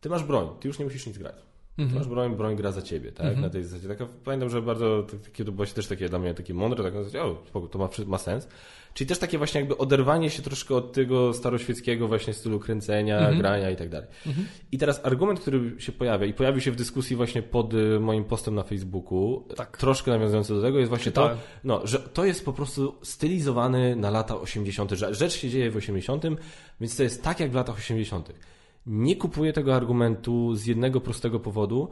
ty 0.00 0.08
masz 0.08 0.24
broń, 0.24 0.48
ty 0.60 0.68
już 0.68 0.78
nie 0.78 0.84
musisz 0.84 1.06
nic 1.06 1.18
grać. 1.18 1.53
Mhm. 1.78 1.98
Masz 1.98 2.08
broń, 2.08 2.36
broń 2.36 2.56
gra 2.56 2.72
za 2.72 2.82
ciebie, 2.82 3.12
tak? 3.12 3.26
Mhm. 3.26 3.42
Na 3.42 3.50
tej 3.50 3.64
zasadzie. 3.64 3.88
Taka, 3.88 4.06
pamiętam, 4.24 4.50
że 4.50 4.62
bardzo, 4.62 5.06
takie, 5.24 5.44
to 5.44 5.52
było 5.52 5.66
też 5.66 5.86
takie 5.86 6.08
dla 6.08 6.18
mnie 6.18 6.34
takie 6.34 6.54
mądre, 6.54 6.84
tak 6.84 6.94
na 6.94 7.02
zasadzie, 7.02 7.22
o, 7.24 7.60
to 7.70 7.78
ma, 7.78 7.88
ma 8.06 8.18
sens. 8.18 8.48
Czyli 8.94 9.08
też 9.08 9.18
takie 9.18 9.38
właśnie 9.38 9.60
jakby 9.60 9.76
oderwanie 9.76 10.30
się 10.30 10.42
troszkę 10.42 10.74
od 10.74 10.92
tego 10.92 11.34
staroświeckiego 11.34 12.08
właśnie 12.08 12.32
stylu 12.32 12.60
kręcenia, 12.60 13.18
mhm. 13.18 13.38
grania 13.38 13.70
i 13.70 13.76
tak 13.76 13.88
dalej. 13.88 14.08
Mhm. 14.26 14.46
I 14.72 14.78
teraz 14.78 15.00
argument, 15.04 15.40
który 15.40 15.80
się 15.80 15.92
pojawia 15.92 16.26
i 16.26 16.34
pojawił 16.34 16.60
się 16.60 16.72
w 16.72 16.76
dyskusji 16.76 17.16
właśnie 17.16 17.42
pod 17.42 17.74
y, 17.74 18.00
moim 18.00 18.24
postem 18.24 18.54
na 18.54 18.62
Facebooku, 18.62 19.44
tak. 19.56 19.76
troszkę 19.76 20.10
nawiązujący 20.10 20.54
do 20.54 20.62
tego, 20.62 20.78
jest 20.78 20.88
właśnie 20.88 21.12
to, 21.12 21.30
no, 21.64 21.86
że 21.86 21.98
to 21.98 22.24
jest 22.24 22.44
po 22.44 22.52
prostu 22.52 22.94
stylizowany 23.02 23.96
na 23.96 24.10
lata 24.10 24.36
80. 24.36 24.90
Rzecz 24.90 25.32
się 25.32 25.50
dzieje 25.50 25.70
w 25.70 25.76
80., 25.76 26.24
więc 26.80 26.96
to 26.96 27.02
jest 27.02 27.22
tak 27.22 27.40
jak 27.40 27.50
w 27.50 27.54
latach 27.54 27.76
80. 27.76 28.32
Nie 28.86 29.16
kupuję 29.16 29.52
tego 29.52 29.74
argumentu 29.74 30.54
z 30.54 30.66
jednego 30.66 31.00
prostego 31.00 31.40
powodu. 31.40 31.88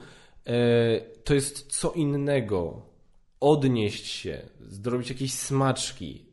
E, 0.46 1.00
to 1.00 1.34
jest 1.34 1.66
co 1.66 1.92
innego 1.92 2.82
odnieść 3.40 4.06
się, 4.06 4.48
zrobić 4.60 5.08
jakieś 5.08 5.32
smaczki, 5.32 6.32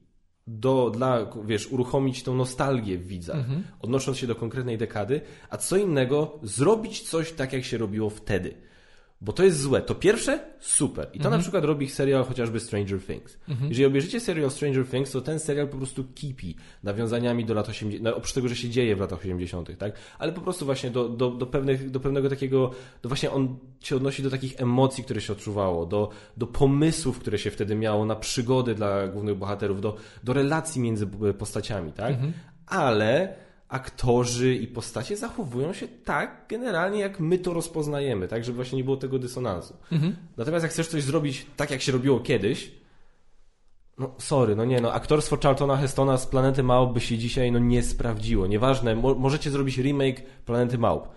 do, 0.50 0.90
dla, 0.90 1.32
wiesz, 1.46 1.68
uruchomić 1.72 2.24
tą 2.24 2.36
nostalgię 2.36 2.98
w 2.98 3.08
widzach, 3.08 3.38
mhm. 3.38 3.64
odnosząc 3.80 4.18
się 4.18 4.28
do 4.28 4.36
konkretnej 4.36 4.78
dekady, 4.78 5.22
a 5.50 5.58
co 5.58 5.78
innego 5.78 6.40
zrobić 6.44 7.02
coś 7.02 7.32
tak, 7.32 7.54
jak 7.54 7.64
się 7.64 7.78
robiło 7.78 8.10
wtedy. 8.10 8.54
Bo 9.22 9.34
to 9.34 9.44
jest 9.44 9.60
złe. 9.60 9.82
To 9.82 9.96
pierwsze, 9.96 10.40
super. 10.60 11.08
I 11.14 11.18
to 11.20 11.26
mhm. 11.26 11.32
na 11.36 11.42
przykład 11.42 11.64
robi 11.64 11.90
serial 11.90 12.24
chociażby 12.24 12.60
Stranger 12.60 13.02
Things. 13.02 13.38
Mhm. 13.50 13.70
Jeżeli 13.70 13.86
obejrzycie 13.86 14.20
serial 14.20 14.52
Stranger 14.52 14.88
Things, 14.88 15.12
to 15.12 15.22
ten 15.22 15.40
serial 15.40 15.68
po 15.68 15.78
prostu 15.78 16.04
kipi 16.04 16.56
nawiązaniami 16.84 17.46
do 17.46 17.54
lat 17.54 17.70
80., 17.70 18.04
no, 18.04 18.16
oprócz 18.16 18.34
tego, 18.34 18.48
że 18.48 18.56
się 18.56 18.70
dzieje 18.70 18.96
w 18.96 19.00
latach 19.00 19.20
80., 19.20 19.78
tak? 19.78 19.94
Ale 20.20 20.32
po 20.32 20.42
prostu 20.42 20.66
właśnie 20.66 20.90
do, 20.90 21.10
do, 21.10 21.32
do, 21.32 21.46
pewnych, 21.46 21.92
do 21.92 22.00
pewnego 22.00 22.30
takiego, 22.30 22.72
do 23.02 23.10
właśnie 23.10 23.32
on 23.32 23.58
się 23.80 23.96
odnosi 23.96 24.24
do 24.24 24.30
takich 24.30 24.62
emocji, 24.62 25.04
które 25.04 25.22
się 25.22 25.34
odczuwało, 25.34 25.86
do, 25.86 26.10
do 26.38 26.48
pomysłów, 26.48 27.20
które 27.20 27.38
się 27.38 27.52
wtedy 27.52 27.76
miało 27.76 28.06
na 28.06 28.16
przygody 28.16 28.76
dla 28.76 29.08
głównych 29.08 29.38
bohaterów, 29.38 29.82
do, 29.82 29.98
do 30.24 30.34
relacji 30.34 30.82
między 30.82 31.08
postaciami, 31.38 31.92
tak? 31.94 32.12
Mhm. 32.14 32.34
Ale 32.66 33.36
aktorzy 33.70 34.56
i 34.56 34.68
postacie 34.68 35.18
zachowują 35.18 35.74
się 35.74 35.88
tak 35.88 36.46
generalnie, 36.50 37.00
jak 37.00 37.20
my 37.20 37.38
to 37.38 37.54
rozpoznajemy, 37.54 38.28
tak, 38.28 38.44
żeby 38.44 38.56
właśnie 38.56 38.78
nie 38.78 38.84
było 38.84 38.98
tego 38.98 39.20
dysonansu. 39.20 39.78
Mhm. 39.92 40.16
Natomiast 40.38 40.64
jak 40.64 40.72
chcesz 40.72 40.88
coś 40.88 41.04
zrobić 41.04 41.46
tak, 41.56 41.72
jak 41.72 41.82
się 41.82 41.92
robiło 41.92 42.20
kiedyś, 42.20 42.72
no 43.98 44.12
sorry, 44.18 44.56
no 44.56 44.66
nie, 44.66 44.82
no 44.82 44.94
aktorstwo 44.94 45.38
Charltona 45.44 45.78
Hestona 45.78 46.18
z 46.18 46.28
Planety 46.28 46.64
Małp 46.64 46.94
by 46.94 47.00
się 47.00 47.18
dzisiaj 47.18 47.52
no 47.52 47.60
nie 47.60 47.84
sprawdziło. 47.84 48.48
Nieważne, 48.48 48.96
mo 48.96 49.16
możecie 49.16 49.52
zrobić 49.52 49.78
remake 49.78 50.22
Planety 50.46 50.78
Małp 50.78 51.08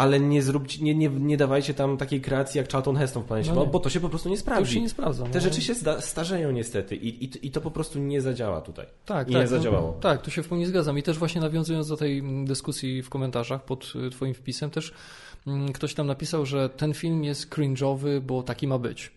ale 0.00 0.20
nie, 0.20 0.42
zróbcie, 0.42 0.82
nie, 0.84 0.94
nie, 0.94 1.08
nie 1.08 1.36
dawajcie 1.36 1.74
tam 1.74 1.96
takiej 1.96 2.20
kreacji 2.20 2.58
jak 2.58 2.72
Charlton 2.72 2.96
Heston 2.96 3.22
w 3.22 3.26
Planecie 3.26 3.52
no, 3.52 3.66
bo 3.66 3.80
to 3.80 3.90
się 3.90 4.00
po 4.00 4.08
prostu 4.08 4.28
nie 4.28 4.36
sprawdzi. 4.36 4.64
To 4.64 4.74
się 4.74 4.80
nie 4.80 4.88
sprawdza. 4.88 5.24
Te 5.24 5.30
no. 5.34 5.40
rzeczy 5.40 5.62
się 5.62 5.74
starzeją 6.00 6.50
niestety 6.50 6.96
i, 6.96 7.24
i, 7.24 7.46
i 7.46 7.50
to 7.50 7.60
po 7.60 7.70
prostu 7.70 7.98
nie 7.98 8.20
zadziała 8.20 8.60
tutaj. 8.60 8.86
Tak, 9.06 9.28
I 9.28 9.32
tak, 9.32 9.42
nie 9.42 9.48
zadziałało. 9.48 9.92
No, 9.96 10.00
tak, 10.00 10.22
tu 10.22 10.30
się 10.30 10.42
w 10.42 10.48
pełni 10.48 10.66
zgadzam. 10.66 10.98
I 10.98 11.02
też 11.02 11.18
właśnie 11.18 11.40
nawiązując 11.40 11.88
do 11.88 11.96
tej 11.96 12.22
dyskusji 12.44 13.02
w 13.02 13.10
komentarzach 13.10 13.64
pod 13.64 13.92
y, 14.06 14.10
twoim 14.10 14.34
wpisem 14.34 14.70
też 14.70 14.92
mm, 15.46 15.72
ktoś 15.72 15.94
tam 15.94 16.06
napisał, 16.06 16.46
że 16.46 16.68
ten 16.68 16.94
film 16.94 17.24
jest 17.24 17.50
cringe'owy, 17.50 18.20
bo 18.20 18.42
taki 18.42 18.66
ma 18.66 18.78
być. 18.78 19.12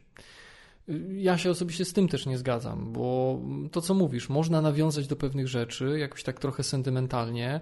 Y, 0.90 1.02
ja 1.18 1.38
się 1.38 1.50
osobiście 1.50 1.86
z 1.86 1.94
tym 1.94 2.08
też 2.08 2.26
nie 2.26 2.38
zgadzam, 2.38 2.94
bo 2.94 3.40
to 3.72 3.82
co 3.82 3.94
mówisz, 3.94 4.30
można 4.30 4.62
nawiązać 4.62 5.08
do 5.08 5.16
pewnych 5.16 5.48
rzeczy 5.48 6.00
jakoś 6.00 6.24
tak 6.24 6.40
trochę 6.40 6.64
sentymentalnie, 6.64 7.60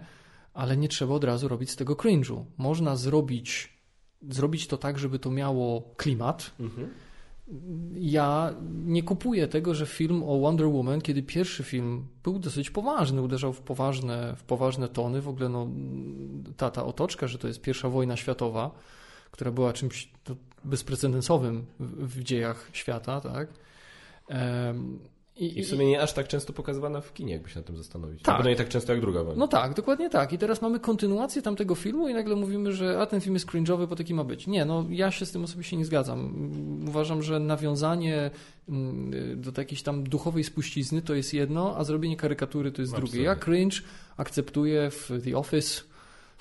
ale 0.54 0.78
nie 0.78 0.88
trzeba 0.88 1.14
od 1.14 1.24
razu 1.24 1.48
robić 1.48 1.72
z 1.72 1.76
tego 1.76 1.94
cringe'u. 1.94 2.44
Można 2.58 2.96
zrobić, 2.96 3.74
zrobić 4.30 4.68
to 4.68 4.78
tak, 4.78 5.00
żeby 5.00 5.20
to 5.20 5.32
miało 5.32 5.94
klimat. 5.98 6.52
Mhm. 6.60 6.90
Ja 7.96 8.54
nie 8.86 9.04
kupuję 9.04 9.48
tego, 9.48 9.74
że 9.74 9.86
film 9.86 10.24
o 10.24 10.40
Wonder 10.40 10.68
Woman, 10.68 11.02
kiedy 11.02 11.24
pierwszy 11.24 11.64
film 11.64 12.08
był 12.24 12.40
dosyć 12.40 12.70
poważny, 12.70 13.22
uderzał 13.22 13.54
w 13.54 13.62
poważne, 13.62 14.36
w 14.36 14.44
poważne 14.44 14.90
tony, 14.90 15.22
w 15.22 15.28
ogóle 15.28 15.50
no, 15.50 15.68
ta, 16.58 16.72
ta 16.72 16.86
otoczka, 16.86 17.28
że 17.28 17.38
to 17.38 17.48
jest 17.48 17.62
pierwsza 17.62 17.90
wojna 17.90 18.18
światowa, 18.18 18.72
która 19.32 19.52
była 19.52 19.74
czymś 19.74 20.12
bezprecedensowym 20.64 21.66
w, 21.80 22.18
w 22.20 22.24
dziejach 22.24 22.70
świata, 22.74 23.22
tak? 23.22 23.48
I, 25.42 25.60
I 25.60 25.64
w 25.64 25.68
sumie 25.68 25.86
nie 25.86 26.02
aż 26.02 26.14
tak 26.14 26.28
często 26.28 26.54
pokazywana 26.54 27.02
w 27.02 27.14
kinie, 27.14 27.34
jakby 27.34 27.50
się 27.50 27.60
na 27.60 27.66
tym 27.66 27.78
zastanowić. 27.78 28.22
Tak. 28.22 28.46
nie 28.46 28.56
tak 28.56 28.70
często 28.70 28.94
jak 28.94 29.02
druga 29.02 29.24
wojna. 29.24 29.40
No 29.40 29.48
tak, 29.48 29.74
dokładnie 29.74 30.10
tak. 30.10 30.34
I 30.34 30.38
teraz 30.38 30.62
mamy 30.62 30.80
kontynuację 30.80 31.42
tamtego 31.42 31.76
filmu 31.76 32.08
i 32.08 32.14
nagle 32.14 32.36
mówimy, 32.36 32.74
że 32.74 33.00
a 33.00 33.06
ten 33.06 33.22
film 33.22 33.34
jest 33.36 33.48
cringe'owy, 33.48 33.88
bo 33.88 33.96
taki 33.96 34.14
ma 34.14 34.24
być. 34.24 34.48
Nie, 34.48 34.66
no 34.66 34.86
ja 34.90 35.12
się 35.12 35.26
z 35.26 35.32
tym 35.32 35.44
osobiście 35.44 35.78
nie 35.78 35.86
zgadzam. 35.86 36.34
Uważam, 36.88 37.24
że 37.24 37.40
nawiązanie 37.40 38.32
mm, 38.70 39.42
do 39.42 39.52
jakiejś 39.58 39.84
tam 39.84 40.04
duchowej 40.04 40.44
spuścizny 40.44 41.02
to 41.02 41.14
jest 41.14 41.34
jedno, 41.34 41.78
a 41.78 41.84
zrobienie 41.84 42.18
karykatury 42.18 42.72
to 42.72 42.82
jest 42.82 42.94
Absolutnie. 42.94 43.12
drugie. 43.12 43.26
Ja 43.26 43.36
cringe 43.36 43.78
akceptuję 44.18 44.92
w 44.92 45.12
The 45.24 45.38
Office, 45.38 45.82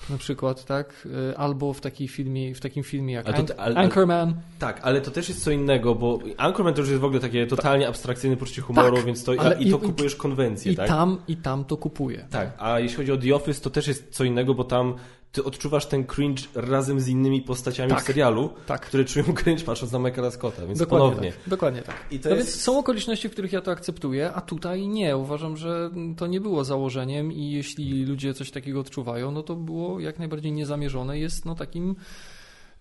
na 0.09 0.17
przykład, 0.17 0.65
tak? 0.65 1.07
Y, 1.31 1.37
albo 1.37 1.73
w, 1.73 1.81
takiej 1.81 2.07
filmie, 2.07 2.55
w 2.55 2.59
takim 2.59 2.83
filmie 2.83 3.13
jak 3.13 3.25
to, 3.25 3.59
ale, 3.59 3.75
Anchorman. 3.75 4.33
Tak, 4.59 4.79
ale 4.83 5.01
to 5.01 5.11
też 5.11 5.29
jest 5.29 5.43
co 5.43 5.51
innego, 5.51 5.95
bo 5.95 6.19
Anchorman 6.37 6.73
to 6.73 6.81
już 6.81 6.89
jest 6.89 7.01
w 7.01 7.05
ogóle 7.05 7.19
takie 7.19 7.47
totalnie 7.47 7.87
abstrakcyjne 7.87 8.37
poczucie 8.37 8.61
humoru, 8.61 8.95
tak, 8.95 9.05
więc 9.05 9.23
to, 9.23 9.33
i 9.59 9.71
to 9.71 9.79
kupujesz 9.79 10.15
konwencję, 10.15 10.71
i 10.71 10.75
tak? 10.75 10.87
Tam, 10.87 11.17
I 11.27 11.37
tam 11.37 11.65
to 11.65 11.77
kupuję. 11.77 12.27
Tak, 12.29 12.53
a 12.57 12.79
jeśli 12.79 12.97
chodzi 12.97 13.11
o 13.11 13.17
The 13.17 13.35
Office, 13.35 13.61
to 13.61 13.69
też 13.69 13.87
jest 13.87 14.07
co 14.11 14.23
innego, 14.23 14.53
bo 14.53 14.63
tam 14.63 14.95
ty 15.31 15.43
odczuwasz 15.43 15.85
ten 15.85 16.05
cringe 16.05 16.43
razem 16.55 16.99
z 16.99 17.07
innymi 17.07 17.41
postaciami 17.41 17.89
tak, 17.89 18.03
w 18.03 18.03
serialu, 18.03 18.49
tak. 18.65 18.81
które 18.81 19.05
czują 19.05 19.25
cringe 19.43 19.63
patrząc 19.63 19.91
na 19.91 19.99
Michaela 19.99 20.31
Scotta, 20.31 20.65
więc 20.65 20.79
dokładnie 20.79 21.09
ponownie. 21.09 21.31
Tak, 21.31 21.49
dokładnie 21.49 21.81
tak. 21.81 21.95
I 22.11 22.19
to 22.19 22.29
no 22.29 22.35
jest... 22.35 22.47
więc 22.47 22.61
są 22.61 22.79
okoliczności, 22.79 23.29
w 23.29 23.31
których 23.31 23.53
ja 23.53 23.61
to 23.61 23.71
akceptuję, 23.71 24.31
a 24.33 24.41
tutaj 24.41 24.87
nie. 24.87 25.17
Uważam, 25.17 25.57
że 25.57 25.89
to 26.17 26.27
nie 26.27 26.41
było 26.41 26.63
założeniem 26.63 27.31
i 27.31 27.51
jeśli 27.51 28.05
ludzie 28.05 28.33
coś 28.33 28.51
takiego 28.51 28.79
odczuwają, 28.79 29.31
no 29.31 29.43
to 29.43 29.55
było 29.55 29.99
jak 29.99 30.19
najbardziej 30.19 30.51
niezamierzone, 30.51 31.19
jest 31.19 31.45
no 31.45 31.55
takim 31.55 31.95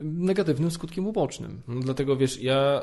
negatywnym 0.00 0.70
skutkiem 0.70 1.06
ubocznym. 1.06 1.62
No, 1.68 1.80
dlatego 1.80 2.16
wiesz, 2.16 2.42
ja, 2.42 2.82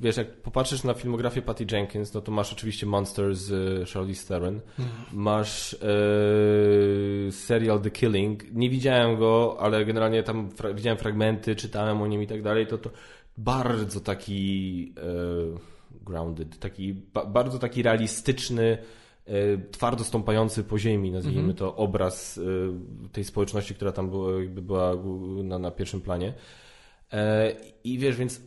wiesz, 0.00 0.16
jak 0.16 0.36
popatrzysz 0.36 0.84
na 0.84 0.94
filmografię 0.94 1.42
Patty 1.42 1.66
Jenkins, 1.72 2.14
no 2.14 2.20
to 2.20 2.32
masz 2.32 2.52
oczywiście 2.52 2.86
Monster 2.86 3.36
z 3.36 3.52
e, 3.52 3.86
Charlize 3.86 4.28
Theron, 4.28 4.60
hmm. 4.76 4.94
masz 5.12 5.74
e, 5.74 7.32
serial 7.32 7.80
The 7.80 7.90
Killing, 7.90 8.52
nie 8.52 8.70
widziałem 8.70 9.18
go, 9.18 9.56
ale 9.60 9.84
generalnie 9.84 10.22
tam 10.22 10.50
fra 10.50 10.74
widziałem 10.74 10.98
fragmenty, 10.98 11.56
czytałem 11.56 12.02
o 12.02 12.06
nim 12.06 12.22
i 12.22 12.26
tak 12.26 12.42
dalej, 12.42 12.66
to 12.66 12.78
to 12.78 12.90
bardzo 13.38 14.00
taki 14.00 14.92
e, 14.96 15.74
grounded, 16.04 16.58
taki 16.58 16.94
ba 16.94 17.24
bardzo 17.24 17.58
taki 17.58 17.82
realistyczny 17.82 18.78
twardo 19.70 20.04
stąpający 20.04 20.64
po 20.64 20.78
ziemi, 20.78 21.10
nazwijmy 21.10 21.40
mm 21.40 21.52
-hmm. 21.52 21.58
to, 21.58 21.76
obraz 21.76 22.38
e, 22.38 23.08
tej 23.12 23.24
społeczności, 23.24 23.74
która 23.74 23.92
tam 23.92 24.10
była, 24.10 24.32
była 24.46 24.92
na, 25.44 25.58
na 25.58 25.70
pierwszym 25.70 26.00
planie. 26.00 26.34
E, 27.12 27.52
I 27.84 27.98
wiesz, 27.98 28.16
więc 28.16 28.40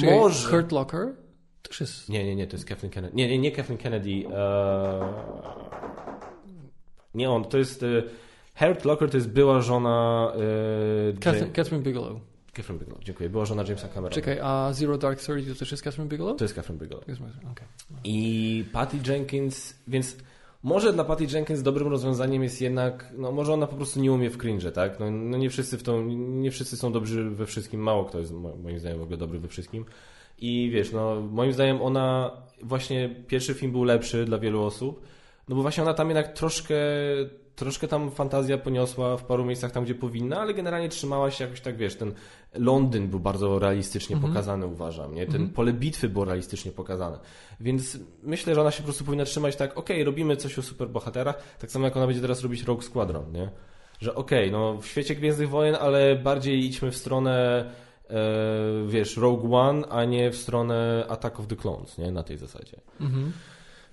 Czekaj, 0.00 0.18
może... 0.18 0.50
Kurt 0.50 0.72
Locker? 0.72 1.14
Też 1.62 1.80
jest... 1.80 2.08
Nie, 2.08 2.24
nie, 2.24 2.36
nie, 2.36 2.46
to 2.46 2.56
jest 2.56 2.68
Kathleen 2.68 2.92
Kennedy. 2.92 3.16
Nie, 3.16 3.28
nie, 3.28 3.38
nie 3.38 3.52
Kathleen 3.52 3.78
Kennedy. 3.78 4.10
Nie 7.14 7.30
on, 7.30 7.44
to 7.44 7.58
jest... 7.58 7.84
Kurt 8.58 8.84
Locker 8.84 9.10
to 9.10 9.16
jest 9.16 9.30
była 9.30 9.60
żona... 9.60 10.32
Catherine, 11.20 11.52
Catherine 11.52 11.82
Bigelow. 11.82 12.29
Catherine 12.52 12.78
Bigelow, 12.78 13.04
dziękuję. 13.04 13.30
Była 13.30 13.44
żona 13.44 13.62
Jamesa 13.62 13.88
Camerona. 13.88 14.14
Czekaj, 14.14 14.38
a 14.42 14.72
Zero 14.72 14.98
Dark 14.98 15.20
Thirty 15.20 15.52
to 15.52 15.58
też 15.58 15.70
jest 15.70 15.82
Catherine 15.82 16.08
Bigelow? 16.08 16.38
To 16.38 16.44
jest 16.44 16.54
Catherine 16.54 16.78
Bigelow. 16.78 17.04
Okay. 17.52 17.68
I 18.04 18.64
Patty 18.72 18.96
Jenkins, 19.06 19.74
więc 19.88 20.16
może 20.62 20.92
dla 20.92 21.04
Patty 21.04 21.26
Jenkins 21.32 21.62
dobrym 21.62 21.88
rozwiązaniem 21.88 22.42
jest 22.42 22.60
jednak, 22.60 23.12
no 23.16 23.32
może 23.32 23.52
ona 23.52 23.66
po 23.66 23.76
prostu 23.76 24.00
nie 24.00 24.12
umie 24.12 24.30
w 24.30 24.38
cringe, 24.38 24.72
tak? 24.72 25.00
No, 25.00 25.10
no 25.10 25.38
nie 25.38 25.50
wszyscy 25.50 25.78
w 25.78 25.82
tą, 25.82 26.04
nie 26.16 26.50
wszyscy 26.50 26.76
są 26.76 26.92
dobrzy 26.92 27.30
we 27.30 27.46
wszystkim, 27.46 27.80
mało 27.80 28.04
kto 28.04 28.18
jest 28.18 28.32
moim 28.62 28.78
zdaniem 28.78 28.98
w 28.98 29.02
ogóle 29.02 29.16
dobry 29.16 29.38
we 29.38 29.48
wszystkim. 29.48 29.84
I 30.38 30.70
wiesz, 30.72 30.92
no 30.92 31.20
moim 31.20 31.52
zdaniem 31.52 31.82
ona, 31.82 32.30
właśnie 32.62 33.14
pierwszy 33.26 33.54
film 33.54 33.72
był 33.72 33.84
lepszy 33.84 34.24
dla 34.24 34.38
wielu 34.38 34.62
osób, 34.62 35.02
no 35.48 35.56
bo 35.56 35.62
właśnie 35.62 35.82
ona 35.82 35.94
tam 35.94 36.08
jednak 36.08 36.32
troszkę 36.32 36.74
troszkę 37.60 37.88
tam 37.88 38.10
fantazja 38.10 38.58
poniosła 38.58 39.16
w 39.16 39.24
paru 39.24 39.44
miejscach 39.44 39.72
tam, 39.72 39.84
gdzie 39.84 39.94
powinna, 39.94 40.40
ale 40.40 40.54
generalnie 40.54 40.88
trzymała 40.88 41.30
się 41.30 41.44
jakoś 41.44 41.60
tak, 41.60 41.76
wiesz, 41.76 41.96
ten 41.96 42.14
Londyn 42.54 43.08
był 43.08 43.20
bardzo 43.20 43.58
realistycznie 43.58 44.16
-hmm. 44.16 44.20
pokazany, 44.20 44.66
uważam, 44.66 45.14
nie? 45.14 45.26
Ten 45.26 45.46
-hmm. 45.46 45.52
pole 45.52 45.72
bitwy 45.72 46.08
było 46.08 46.24
realistycznie 46.24 46.72
pokazane. 46.72 47.18
Więc 47.60 47.98
myślę, 48.22 48.54
że 48.54 48.60
ona 48.60 48.70
się 48.70 48.78
po 48.78 48.84
prostu 48.84 49.04
powinna 49.04 49.24
trzymać 49.24 49.56
tak, 49.56 49.70
okej, 49.70 49.96
okay, 49.96 50.04
robimy 50.04 50.36
coś 50.36 50.58
o 50.58 50.62
superbohaterach, 50.62 51.42
tak 51.58 51.70
samo 51.70 51.84
jak 51.84 51.96
ona 51.96 52.06
będzie 52.06 52.22
teraz 52.22 52.42
robić 52.42 52.62
Rogue 52.62 52.82
Squadron, 52.82 53.32
nie? 53.32 53.50
Że 54.00 54.14
okej, 54.14 54.48
okay, 54.48 54.60
no 54.60 54.78
w 54.80 54.86
świecie 54.86 55.14
Gwiezdnych 55.14 55.48
Wojen, 55.48 55.76
ale 55.80 56.16
bardziej 56.16 56.64
idźmy 56.64 56.90
w 56.90 56.96
stronę 56.96 57.64
e, 58.10 58.14
wiesz, 58.88 59.16
Rogue 59.16 59.56
One, 59.56 59.88
a 59.88 60.04
nie 60.04 60.30
w 60.30 60.36
stronę 60.36 61.06
Attack 61.08 61.40
of 61.40 61.46
the 61.46 61.56
Clones, 61.56 61.98
nie? 61.98 62.12
Na 62.12 62.22
tej 62.22 62.38
zasadzie. 62.38 62.76
-hmm. 63.00 63.30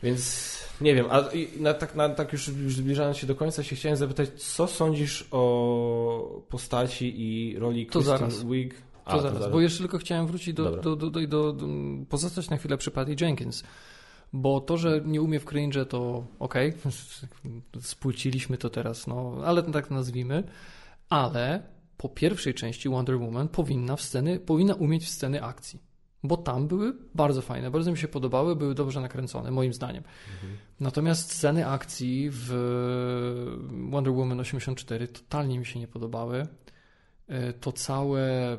Więc 0.04 0.58
nie 0.82 0.96
wiem, 0.96 1.06
a 1.10 1.24
na, 1.60 1.74
tak, 1.74 1.96
na, 1.96 2.10
tak 2.10 2.34
już, 2.34 2.48
już 2.48 2.76
zbliżając 2.76 3.18
się 3.18 3.28
do 3.28 3.36
końca 3.36 3.64
się 3.64 3.76
chciałem 3.76 3.98
zapytać, 3.98 4.30
co 4.30 4.68
sądzisz 4.68 5.28
o 5.32 6.42
postaci 6.50 7.14
i 7.22 7.60
roli 7.60 7.86
to 7.86 8.00
Kristen 8.00 8.50
Wiig? 8.50 8.76
To 9.06 9.12
A, 9.12 9.20
zaraz, 9.20 9.40
to 9.40 9.50
bo 9.50 9.62
jeszcze 9.62 9.80
tylko 9.80 9.98
chciałem 9.98 10.28
wrócić 10.28 10.54
do, 10.54 10.72
do, 10.72 10.96
do, 10.96 11.10
do, 11.10 11.28
do, 11.28 11.54
do, 11.54 11.68
pozostać 12.10 12.50
na 12.50 12.58
chwilę 12.58 12.78
przy 12.78 12.92
Patty 12.92 13.16
Jenkins. 13.22 13.64
Bo 14.34 14.62
to, 14.62 14.78
że 14.78 15.02
nie 15.06 15.22
umie 15.22 15.40
w 15.40 15.46
cringe, 15.46 15.86
to 15.86 16.26
okej, 16.40 16.74
okay. 16.80 16.92
spłyciliśmy 17.82 18.58
to 18.58 18.70
teraz, 18.70 19.08
no, 19.08 19.38
ale 19.46 19.64
tak 19.64 19.92
nazwijmy. 19.92 20.44
Ale 21.10 21.64
po 21.98 22.10
pierwszej 22.10 22.54
części 22.54 22.90
Wonder 22.90 23.18
Woman 23.18 23.48
powinna, 23.48 23.96
w 23.96 24.02
sceny, 24.02 24.40
powinna 24.40 24.74
umieć 24.74 25.06
w 25.06 25.10
sceny 25.10 25.44
akcji. 25.44 25.87
Bo 26.24 26.38
tam 26.38 26.68
były 26.68 26.94
bardzo 27.16 27.42
fajne, 27.42 27.72
bardzo 27.72 27.92
mi 27.92 27.98
się 27.98 28.08
podobały, 28.08 28.56
były 28.56 28.76
dobrze 28.76 29.02
nakręcone, 29.02 29.52
moim 29.52 29.74
zdaniem. 29.74 30.04
Mhm. 30.34 30.58
Natomiast 30.80 31.32
sceny 31.32 31.68
akcji 31.68 32.30
w 32.32 32.50
Wonder 33.90 34.14
Woman 34.14 34.40
84 34.40 35.08
totalnie 35.08 35.60
mi 35.60 35.66
się 35.66 35.80
nie 35.80 35.88
podobały. 35.88 36.48
E, 37.28 37.54
to 37.54 37.72
całe. 37.72 38.58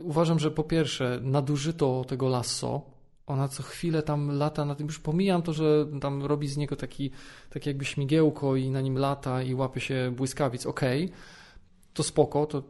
Uważam, 0.00 0.38
że 0.38 0.50
po 0.50 0.64
pierwsze, 0.64 1.20
nadużyto 1.22 2.04
tego 2.08 2.28
lasso. 2.28 2.82
Ona 3.26 3.48
co 3.48 3.62
chwilę 3.62 4.02
tam 4.02 4.30
lata 4.38 4.64
na 4.64 4.74
tym, 4.74 4.86
już 4.86 4.98
pomijam 4.98 5.42
to, 5.42 5.52
że 5.52 5.86
tam 6.00 6.22
robi 6.22 6.48
z 6.48 6.56
niego 6.56 6.76
taki, 6.76 7.10
taki 7.50 7.68
jakby 7.70 7.84
śmigiełko 7.84 8.56
i 8.56 8.70
na 8.70 8.80
nim 8.80 8.98
lata 8.98 9.42
i 9.42 9.54
łapie 9.54 9.80
się 9.80 10.12
błyskawic, 10.16 10.66
okej. 10.66 11.04
Okay 11.04 11.41
to 11.94 12.02
spoko, 12.02 12.46
to, 12.46 12.62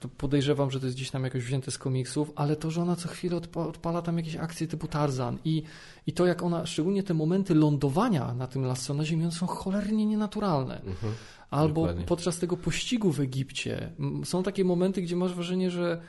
to, 0.00 0.08
podejrzewam, 0.08 0.70
że 0.70 0.80
to 0.80 0.86
jest 0.86 0.96
gdzieś 0.96 1.10
tam 1.10 1.24
jakoś 1.24 1.44
wzięte 1.44 1.70
z 1.70 1.78
komiksów, 1.78 2.32
ale 2.36 2.56
to, 2.56 2.70
że 2.70 2.82
ona 2.82 2.96
co 2.96 3.08
chwilę 3.08 3.36
odpa 3.36 3.60
odpala 3.60 4.02
tam 4.02 4.16
jakieś 4.16 4.36
akcje 4.36 4.66
typu 4.66 4.88
Tarzan 4.88 5.38
i, 5.44 5.62
i 6.06 6.12
to 6.12 6.26
jak 6.26 6.42
ona, 6.42 6.66
szczególnie 6.66 7.02
te 7.02 7.14
momenty 7.14 7.54
lądowania 7.54 8.34
na 8.34 8.46
tym 8.46 8.64
lasso 8.64 8.94
na 8.94 9.04
ziemi, 9.04 9.22
one 9.22 9.32
są 9.32 9.46
cholernie 9.46 10.06
nienaturalne. 10.06 10.80
Mhm, 10.80 11.14
Albo 11.50 11.80
dokładnie. 11.80 12.04
podczas 12.04 12.38
tego 12.38 12.56
pościgu 12.56 13.12
w 13.12 13.20
Egipcie 13.20 13.92
są 14.24 14.42
takie 14.42 14.64
momenty, 14.64 15.02
gdzie 15.02 15.16
masz 15.16 15.34
wrażenie, 15.34 15.70
że 15.70 16.00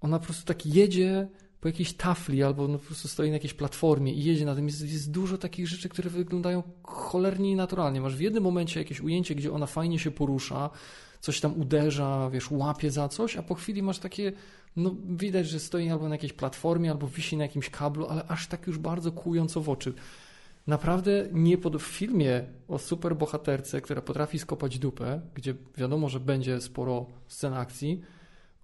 ona 0.00 0.18
po 0.18 0.24
prostu 0.24 0.46
tak 0.46 0.66
jedzie 0.66 1.28
po 1.60 1.68
jakiejś 1.68 1.92
tafli 1.92 2.42
albo 2.42 2.68
no 2.68 2.78
po 2.78 2.84
prostu 2.86 3.08
stoi 3.08 3.28
na 3.28 3.34
jakiejś 3.34 3.54
platformie 3.54 4.12
i 4.12 4.24
jedzie 4.24 4.44
na 4.44 4.54
tym. 4.54 4.66
Jest, 4.66 4.82
jest 4.82 5.10
dużo 5.10 5.38
takich 5.38 5.68
rzeczy, 5.68 5.88
które 5.88 6.10
wyglądają 6.10 6.62
cholernie 6.82 7.56
naturalnie. 7.56 8.00
Masz 8.00 8.16
w 8.16 8.20
jednym 8.20 8.42
momencie 8.42 8.80
jakieś 8.80 9.00
ujęcie, 9.00 9.34
gdzie 9.34 9.52
ona 9.52 9.66
fajnie 9.66 9.98
się 9.98 10.10
porusza, 10.10 10.70
coś 11.24 11.40
tam 11.40 11.60
uderza, 11.60 12.30
wiesz, 12.30 12.50
łapie 12.50 12.90
za 12.90 13.08
coś, 13.08 13.36
a 13.36 13.42
po 13.42 13.54
chwili 13.54 13.82
masz 13.82 13.98
takie, 13.98 14.32
no 14.76 14.94
widać, 15.08 15.48
że 15.48 15.60
stoi 15.60 15.88
albo 15.88 16.08
na 16.08 16.14
jakiejś 16.14 16.32
platformie, 16.32 16.90
albo 16.90 17.08
wisi 17.08 17.36
na 17.36 17.42
jakimś 17.42 17.70
kablu, 17.70 18.06
ale 18.06 18.26
aż 18.26 18.46
tak 18.46 18.66
już 18.66 18.78
bardzo 18.78 19.12
kłująco 19.12 19.60
w 19.60 19.68
oczy. 19.68 19.94
Naprawdę 20.66 21.28
nie 21.32 21.58
pod... 21.58 21.76
w 21.76 21.86
filmie 21.86 22.44
o 22.68 22.78
superbohaterce, 22.78 23.80
która 23.80 24.02
potrafi 24.02 24.38
skopać 24.38 24.78
dupę, 24.78 25.20
gdzie 25.34 25.54
wiadomo, 25.76 26.08
że 26.08 26.20
będzie 26.20 26.60
sporo 26.60 27.06
scen 27.26 27.54
akcji, 27.54 28.00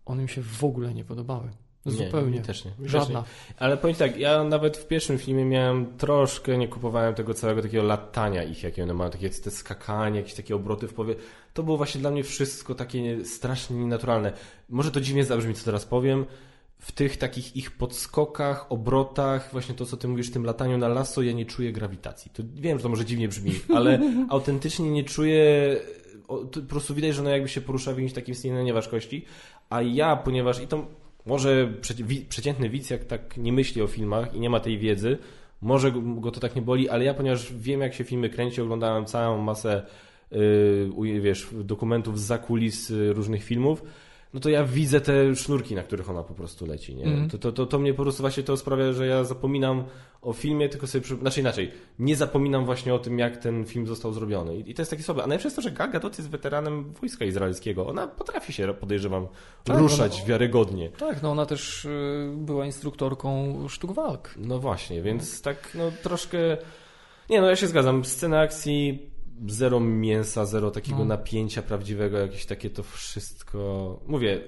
one 0.05 0.23
mi 0.23 0.29
się 0.29 0.43
w 0.43 0.65
ogóle 0.65 0.95
nie 0.95 1.05
podobały. 1.05 1.51
Zupełnie. 1.86 2.39
Nie, 2.39 2.42
też 2.42 2.65
nie. 2.65 2.70
Żadna. 2.84 3.23
Też 3.23 3.31
nie. 3.49 3.55
Ale 3.57 3.76
powiem 3.76 3.97
tak, 3.97 4.17
ja 4.17 4.44
nawet 4.44 4.76
w 4.76 4.86
pierwszym 4.86 5.18
filmie 5.18 5.44
miałem 5.44 5.97
troszkę, 5.99 6.59
nie 6.59 6.68
kupowałem 6.68 7.15
tego 7.15 7.34
całego 7.34 7.62
takiego 7.62 7.83
latania 7.83 8.42
ich, 8.44 8.62
jakie 8.62 8.83
one 8.83 8.94
mają, 8.94 9.10
takie 9.10 9.31
te 9.31 9.50
skakanie, 9.50 10.17
jakieś 10.17 10.34
takie 10.34 10.57
obroty 10.57 10.89
w 10.89 10.94
powie. 10.94 11.15
To 11.55 11.62
było 11.62 11.76
właśnie 11.76 12.00
dla 12.00 12.10
mnie 12.10 12.25
wszystko 12.25 12.75
takie 12.75 13.25
strasznie 13.25 13.76
nienaturalne. 13.76 14.33
Może 14.68 14.91
to 14.91 15.00
dziwnie 15.00 15.25
zabrzmi, 15.25 15.55
co 15.55 15.65
teraz 15.65 15.84
powiem. 15.84 16.26
W 16.78 16.92
tych 16.92 17.17
takich 17.17 17.57
ich 17.57 17.70
podskokach, 17.70 18.73
obrotach, 18.73 19.49
właśnie 19.52 19.75
to, 19.75 19.86
co 19.86 19.97
ty 19.97 20.09
mówisz, 20.09 20.31
tym 20.31 20.44
lataniu 20.44 20.78
na 20.78 20.89
lasso, 20.89 21.23
ja 21.23 21.33
nie 21.33 21.47
czuję 21.47 21.73
grawitacji. 21.73 22.31
To 22.34 22.42
wiem, 22.55 22.78
że 22.78 22.83
to 22.83 22.89
może 22.89 23.05
dziwnie 23.05 23.28
brzmi, 23.28 23.52
ale 23.76 24.00
autentycznie 24.28 24.91
nie 24.91 25.05
czuję 25.05 25.76
po 26.26 26.60
prostu 26.68 26.94
widać, 26.94 27.15
że 27.15 27.20
ona 27.20 27.31
jakby 27.31 27.49
się 27.49 27.60
porusza 27.60 27.92
w 27.92 27.94
jakimś 27.94 28.12
takim 28.12 28.34
stanie 28.34 28.65
nieważkości, 28.65 29.25
a 29.70 29.83
ja, 29.83 30.17
ponieważ 30.17 30.62
i 30.62 30.67
to 30.67 30.86
może 31.27 31.73
przeciętny 32.29 32.69
widz, 32.69 32.91
jak 32.91 33.05
tak 33.05 33.37
nie 33.37 33.53
myśli 33.53 33.83
o 33.83 33.87
filmach 33.87 34.35
i 34.35 34.41
nie 34.41 34.51
ma 34.51 34.61
tej 34.61 34.79
wiedzy, 34.79 35.19
może 35.63 35.93
go 35.93 36.31
to 36.31 36.41
tak 36.41 36.57
nie 36.57 36.63
boli, 36.63 36.89
ale 36.89 37.05
ja, 37.05 37.15
ponieważ 37.15 37.53
wiem, 37.55 37.81
jak 37.81 37.95
się 37.95 38.05
filmy 38.05 38.31
kręci, 38.31 38.61
oglądałem 38.61 39.07
całą 39.07 39.39
masę 39.39 39.83
yy, 40.31 41.21
wiesz, 41.21 41.49
dokumentów 41.53 42.21
z 42.21 42.47
kulis 42.47 42.91
y, 42.91 43.13
różnych 43.13 43.45
filmów, 43.45 43.83
no 44.34 44.41
to 44.41 44.50
ja 44.50 44.65
widzę 44.65 45.00
te 45.00 45.36
sznurki, 45.36 45.75
na 45.75 45.83
których 45.83 46.10
ona 46.10 46.23
po 46.23 46.34
prostu 46.34 46.67
leci. 46.67 46.94
Nie? 46.94 47.05
Mm. 47.05 47.31
To, 47.31 47.39
to, 47.39 47.52
to, 47.52 47.67
to 47.67 47.78
mnie 47.78 47.94
po 47.94 48.02
prostu 48.02 48.23
właśnie 48.23 48.42
to 48.42 48.57
sprawia, 48.57 48.92
że 48.92 49.07
ja 49.07 49.25
zapominam 49.25 49.84
o 50.23 50.33
filmie, 50.33 50.68
tylko 50.68 50.86
sobie, 50.86 51.02
przy... 51.02 51.17
znaczy 51.17 51.41
inaczej, 51.41 51.73
nie 51.99 52.17
zapominam 52.17 52.65
właśnie 52.65 52.94
o 52.94 52.99
tym, 52.99 53.18
jak 53.18 53.36
ten 53.36 53.65
film 53.65 53.86
został 53.86 54.12
zrobiony. 54.12 54.57
I, 54.57 54.70
i 54.70 54.75
to 54.75 54.83
jest 54.83 54.91
takie 54.91 55.02
słabe. 55.02 55.23
A 55.23 55.26
najlepsze 55.26 55.47
jest 55.47 55.57
to, 55.57 55.62
że 55.62 55.70
Gal 55.70 55.91
Gadot 55.91 56.18
jest 56.18 56.31
weteranem 56.31 56.92
wojska 56.92 57.25
izraelskiego. 57.25 57.86
Ona 57.86 58.07
potrafi 58.07 58.52
się, 58.52 58.75
podejrzewam, 58.75 59.26
tak, 59.65 59.78
ruszać 59.78 60.20
no, 60.20 60.26
wiarygodnie. 60.26 60.91
Tak, 60.91 61.23
no 61.23 61.31
ona 61.31 61.47
też 61.47 61.84
y, 61.84 62.33
była 62.36 62.67
instruktorką 62.67 63.55
sztuk 63.68 63.92
walk. 63.92 64.34
No 64.36 64.59
właśnie, 64.59 65.02
więc 65.02 65.42
tak 65.42 65.68
no 65.75 65.92
troszkę... 66.02 66.39
Nie, 67.31 67.41
no 67.41 67.49
ja 67.49 67.57
się 67.57 67.67
zgadzam. 67.67 68.05
Scena 68.05 68.41
akcji 68.41 69.10
zero 69.49 69.81
mięsa, 69.81 70.47
zero 70.47 70.70
takiego 70.70 70.99
no. 70.99 71.05
napięcia 71.05 71.62
prawdziwego, 71.62 72.19
jakieś 72.19 72.47
takie 72.47 72.70
to 72.70 72.83
wszystko. 72.83 74.01
Mówię, 74.07 74.41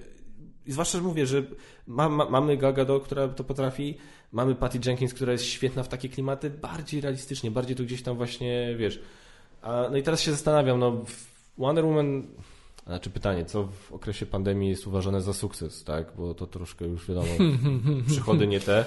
zwłaszcza, 0.66 0.98
że 0.98 1.04
mówię, 1.04 1.26
że 1.26 1.42
ma, 1.86 2.08
ma, 2.08 2.30
mamy 2.30 2.56
Gagado, 2.56 3.00
która 3.00 3.28
to 3.28 3.44
potrafi, 3.44 3.98
mamy 4.32 4.54
Patty 4.54 4.78
Jenkins, 4.86 5.14
która 5.14 5.32
jest 5.32 5.44
świetna 5.44 5.82
w 5.82 5.88
takie 5.88 6.08
klimaty, 6.08 6.50
bardziej 6.50 7.00
realistycznie, 7.00 7.50
bardziej 7.50 7.76
tu 7.76 7.84
gdzieś 7.84 8.02
tam 8.02 8.16
właśnie, 8.16 8.74
wiesz. 8.78 9.02
A, 9.62 9.88
no 9.90 9.96
i 9.96 10.02
teraz 10.02 10.20
się 10.20 10.30
zastanawiam, 10.30 10.78
no 10.78 11.04
Wonder 11.58 11.84
Woman, 11.84 12.26
znaczy 12.86 13.10
pytanie, 13.10 13.44
co 13.44 13.66
w 13.66 13.92
okresie 13.92 14.26
pandemii 14.26 14.70
jest 14.70 14.86
uważane 14.86 15.22
za 15.22 15.32
sukces, 15.32 15.84
tak? 15.84 16.12
Bo 16.16 16.34
to 16.34 16.46
troszkę 16.46 16.84
już 16.84 17.08
wiadomo, 17.08 17.28
przychody 18.08 18.46
nie 18.46 18.60
te. 18.60 18.84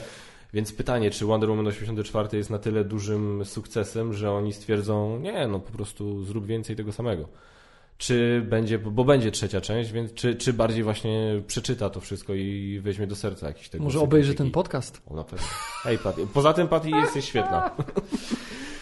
Więc 0.56 0.74
pytanie, 0.74 1.12
czy 1.12 1.26
Wonder 1.26 1.50
Woman 1.50 1.68
84 1.68 2.38
jest 2.38 2.50
na 2.50 2.60
tyle 2.60 2.84
dużym 2.84 3.46
sukcesem, 3.46 4.14
że 4.14 4.32
oni 4.32 4.54
stwierdzą, 4.54 5.20
nie, 5.20 5.48
no 5.48 5.60
po 5.60 5.72
prostu 5.72 6.24
zrób 6.24 6.46
więcej 6.46 6.76
tego 6.76 6.92
samego. 6.92 7.28
Czy 7.98 8.46
będzie, 8.50 8.80
bo 8.80 9.04
będzie 9.04 9.32
trzecia 9.32 9.62
część, 9.62 9.92
więc 9.92 10.14
czy, 10.14 10.36
czy 10.36 10.54
bardziej 10.54 10.84
właśnie 10.84 11.42
przeczyta 11.48 11.90
to 11.90 12.00
wszystko 12.00 12.34
i 12.34 12.80
weźmie 12.84 13.08
do 13.08 13.16
serca 13.16 13.48
jakiś 13.48 13.70
tego. 13.70 13.84
Może 13.84 14.00
obejrzy 14.00 14.34
ten 14.34 14.52
podcast. 14.52 15.02
O, 15.08 15.16
na 15.16 15.24
pewno. 15.24 15.48
Hej, 15.84 15.98
Patty. 15.98 16.28
Poza 16.34 16.54
tym 16.54 16.68
Patty 16.68 16.90
jesteś 16.90 17.26
świetna. 17.26 17.72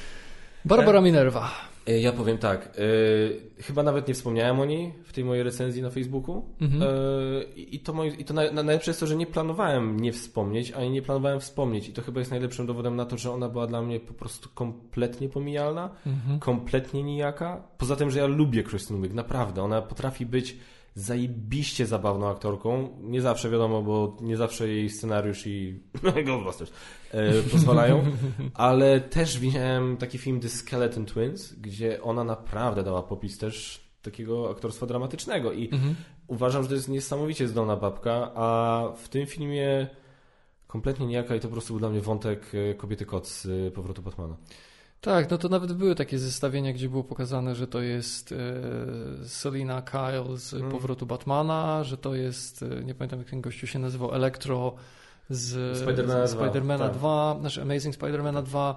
Barbara 0.65 1.01
Minerva. 1.01 1.51
E, 1.87 1.99
ja 1.99 2.11
powiem 2.11 2.37
tak, 2.37 2.65
e, 3.59 3.63
chyba 3.63 3.83
nawet 3.83 4.07
nie 4.07 4.13
wspomniałem 4.13 4.59
o 4.59 4.65
niej 4.65 4.93
w 5.03 5.13
tej 5.13 5.25
mojej 5.25 5.43
recenzji 5.43 5.81
na 5.81 5.89
Facebooku 5.89 6.45
mhm. 6.61 6.81
e, 6.81 6.85
i 7.53 7.79
to, 7.79 7.93
moi, 7.93 8.21
i 8.21 8.25
to 8.25 8.33
na, 8.33 8.51
na, 8.51 8.63
najlepsze 8.63 8.91
jest 8.91 8.99
to, 8.99 9.07
że 9.07 9.15
nie 9.15 9.27
planowałem 9.27 9.99
nie 9.99 10.13
wspomnieć, 10.13 10.71
ani 10.71 10.89
nie 10.89 11.01
planowałem 11.01 11.39
wspomnieć 11.39 11.89
i 11.89 11.93
to 11.93 12.01
chyba 12.01 12.19
jest 12.19 12.31
najlepszym 12.31 12.65
dowodem 12.65 12.95
na 12.95 13.05
to, 13.05 13.17
że 13.17 13.31
ona 13.31 13.49
była 13.49 13.67
dla 13.67 13.81
mnie 13.81 13.99
po 13.99 14.13
prostu 14.13 14.49
kompletnie 14.53 15.29
pomijalna, 15.29 15.89
mhm. 16.05 16.39
kompletnie 16.39 17.03
nijaka. 17.03 17.63
Poza 17.77 17.95
tym, 17.95 18.11
że 18.11 18.19
ja 18.19 18.25
lubię 18.25 18.63
Kristen 18.63 19.01
Wiig, 19.01 19.13
naprawdę, 19.13 19.63
ona 19.63 19.81
potrafi 19.81 20.25
być 20.25 20.57
zajebiście 20.95 21.85
zabawną 21.85 22.29
aktorką. 22.29 22.97
Nie 23.01 23.21
zawsze 23.21 23.49
wiadomo, 23.49 23.81
bo 23.81 24.17
nie 24.21 24.37
zawsze 24.37 24.67
jej 24.67 24.89
scenariusz 24.89 25.47
i 25.47 25.83
Ghostbusters 26.25 26.71
e, 27.11 27.43
pozwalają, 27.43 28.03
ale 28.53 29.01
też 29.01 29.39
widziałem 29.39 29.97
taki 29.97 30.17
film 30.17 30.39
The 30.39 30.49
Skeleton 30.49 31.05
Twins, 31.05 31.53
gdzie 31.53 32.01
ona 32.01 32.23
naprawdę 32.23 32.83
dała 32.83 33.03
popis 33.03 33.37
też 33.37 33.83
takiego 34.01 34.49
aktorstwa 34.51 34.85
dramatycznego 34.85 35.53
i 35.53 35.69
mhm. 35.73 35.95
uważam, 36.27 36.63
że 36.63 36.69
to 36.69 36.75
jest 36.75 36.89
niesamowicie 36.89 37.47
zdolna 37.47 37.75
babka, 37.75 38.31
a 38.35 38.83
w 38.97 39.09
tym 39.09 39.25
filmie 39.25 39.87
kompletnie 40.67 41.05
niejaka 41.05 41.35
i 41.35 41.39
to 41.39 41.47
po 41.47 41.51
prostu 41.51 41.73
był 41.73 41.79
dla 41.79 41.89
mnie 41.89 42.01
wątek 42.01 42.51
e, 42.53 42.75
kobiety 42.75 43.05
kot 43.05 43.27
z 43.27 43.45
e, 43.45 43.71
powrotu 43.71 44.01
Batmana. 44.01 44.37
Tak, 45.03 45.31
no 45.31 45.37
to 45.37 45.49
nawet 45.49 45.73
były 45.73 45.95
takie 45.95 46.19
zestawienia, 46.19 46.73
gdzie 46.73 46.89
było 46.89 47.03
pokazane, 47.03 47.55
że 47.55 47.67
to 47.67 47.81
jest 47.81 48.31
e, 48.31 49.27
Selina 49.27 49.81
Kyle 49.81 50.37
z 50.37 50.53
mm. 50.53 50.71
powrotu 50.71 51.05
Batmana, 51.05 51.83
że 51.83 51.97
to 51.97 52.15
jest, 52.15 52.63
e, 52.63 52.83
nie 52.83 52.95
pamiętam 52.95 53.19
jak 53.19 53.29
ten 53.29 53.41
gościu 53.41 53.67
się 53.67 53.79
nazywał, 53.79 54.13
Electro 54.13 54.73
z 55.29 55.77
Spidermana, 55.77 56.27
Spidermana 56.27 56.89
2, 56.89 56.99
2 56.99 57.31
tak. 57.33 57.41
znaczy 57.41 57.61
Amazing 57.61 57.95
Spidermana 57.95 58.41
2, 58.41 58.75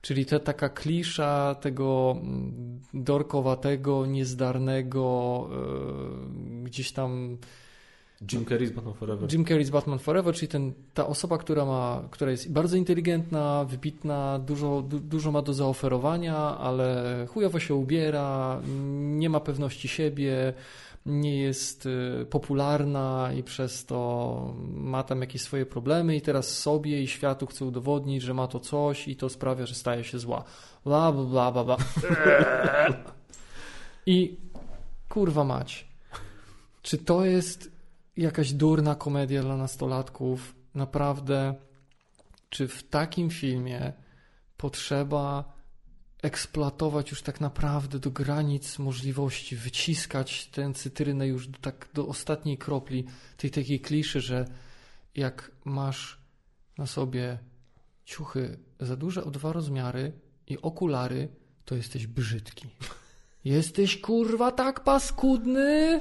czyli 0.00 0.26
te, 0.26 0.40
taka 0.40 0.68
klisza 0.68 1.56
tego 1.60 2.16
mm, 2.20 2.80
dorkowatego, 2.94 4.06
niezdarnego, 4.06 5.48
e, 5.52 6.64
gdzieś 6.64 6.92
tam 6.92 7.38
Jim 8.32 8.44
Carrey's 8.44 8.70
Batman 8.70 8.94
Forever. 8.94 9.32
Jim 9.32 9.44
Carrey's 9.44 9.70
Batman 9.70 9.98
Forever, 9.98 10.34
czyli 10.34 10.48
ten, 10.48 10.72
ta 10.94 11.06
osoba, 11.06 11.38
która, 11.38 11.64
ma, 11.64 12.02
która 12.10 12.30
jest 12.30 12.52
bardzo 12.52 12.76
inteligentna, 12.76 13.64
wybitna, 13.64 14.38
dużo, 14.38 14.82
du, 14.82 14.98
dużo 14.98 15.32
ma 15.32 15.42
do 15.42 15.54
zaoferowania, 15.54 16.36
ale 16.36 17.26
chujowo 17.30 17.60
się 17.60 17.74
ubiera, 17.74 18.60
nie 18.98 19.30
ma 19.30 19.40
pewności 19.40 19.88
siebie, 19.88 20.52
nie 21.06 21.38
jest 21.38 21.86
y, 21.86 22.26
popularna 22.30 23.30
i 23.36 23.42
przez 23.42 23.84
to 23.86 24.54
ma 24.72 25.02
tam 25.02 25.20
jakieś 25.20 25.42
swoje 25.42 25.66
problemy 25.66 26.16
i 26.16 26.20
teraz 26.20 26.58
sobie 26.58 27.02
i 27.02 27.06
światu 27.06 27.46
chce 27.46 27.64
udowodnić, 27.64 28.22
że 28.22 28.34
ma 28.34 28.46
to 28.46 28.60
coś 28.60 29.08
i 29.08 29.16
to 29.16 29.28
sprawia, 29.28 29.66
że 29.66 29.74
staje 29.74 30.04
się 30.04 30.18
zła. 30.18 30.44
Bla, 30.84 31.12
bla, 31.12 31.52
bla, 31.52 31.64
bla. 31.64 31.76
I 34.06 34.36
kurwa 35.08 35.44
mać. 35.44 35.88
Czy 36.82 36.98
to 36.98 37.24
jest 37.24 37.77
jakaś 38.22 38.52
durna 38.52 38.94
komedia 38.94 39.42
dla 39.42 39.56
nastolatków. 39.56 40.54
Naprawdę, 40.74 41.54
czy 42.50 42.68
w 42.68 42.82
takim 42.82 43.30
filmie 43.30 43.92
potrzeba 44.56 45.58
eksploatować 46.22 47.10
już 47.10 47.22
tak 47.22 47.40
naprawdę 47.40 47.98
do 47.98 48.10
granic 48.10 48.78
możliwości, 48.78 49.56
wyciskać 49.56 50.46
tę 50.46 50.74
cytrynę 50.74 51.26
już 51.26 51.48
do, 51.48 51.58
tak 51.58 51.88
do 51.94 52.06
ostatniej 52.06 52.58
kropli 52.58 53.04
tej 53.36 53.50
takiej 53.50 53.80
kliszy, 53.80 54.20
że 54.20 54.44
jak 55.14 55.50
masz 55.64 56.18
na 56.78 56.86
sobie 56.86 57.38
ciuchy 58.04 58.58
za 58.80 58.96
duże 58.96 59.24
o 59.24 59.30
dwa 59.30 59.52
rozmiary 59.52 60.12
i 60.46 60.62
okulary, 60.62 61.28
to 61.64 61.74
jesteś 61.74 62.06
brzydki. 62.06 62.68
Jesteś 63.44 64.00
kurwa 64.00 64.52
tak 64.52 64.84
paskudny, 64.84 66.00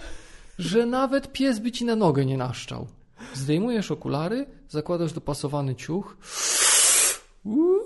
że 0.57 0.85
nawet 0.85 1.31
pies 1.31 1.59
by 1.59 1.71
ci 1.71 1.85
na 1.85 1.95
nogę 1.95 2.25
nie 2.25 2.37
naszczał. 2.37 2.87
Zdejmujesz 3.33 3.91
okulary, 3.91 4.45
zakładasz 4.69 5.13
dopasowany 5.13 5.75
ciuch. 5.75 6.17
Uuu, 7.43 7.79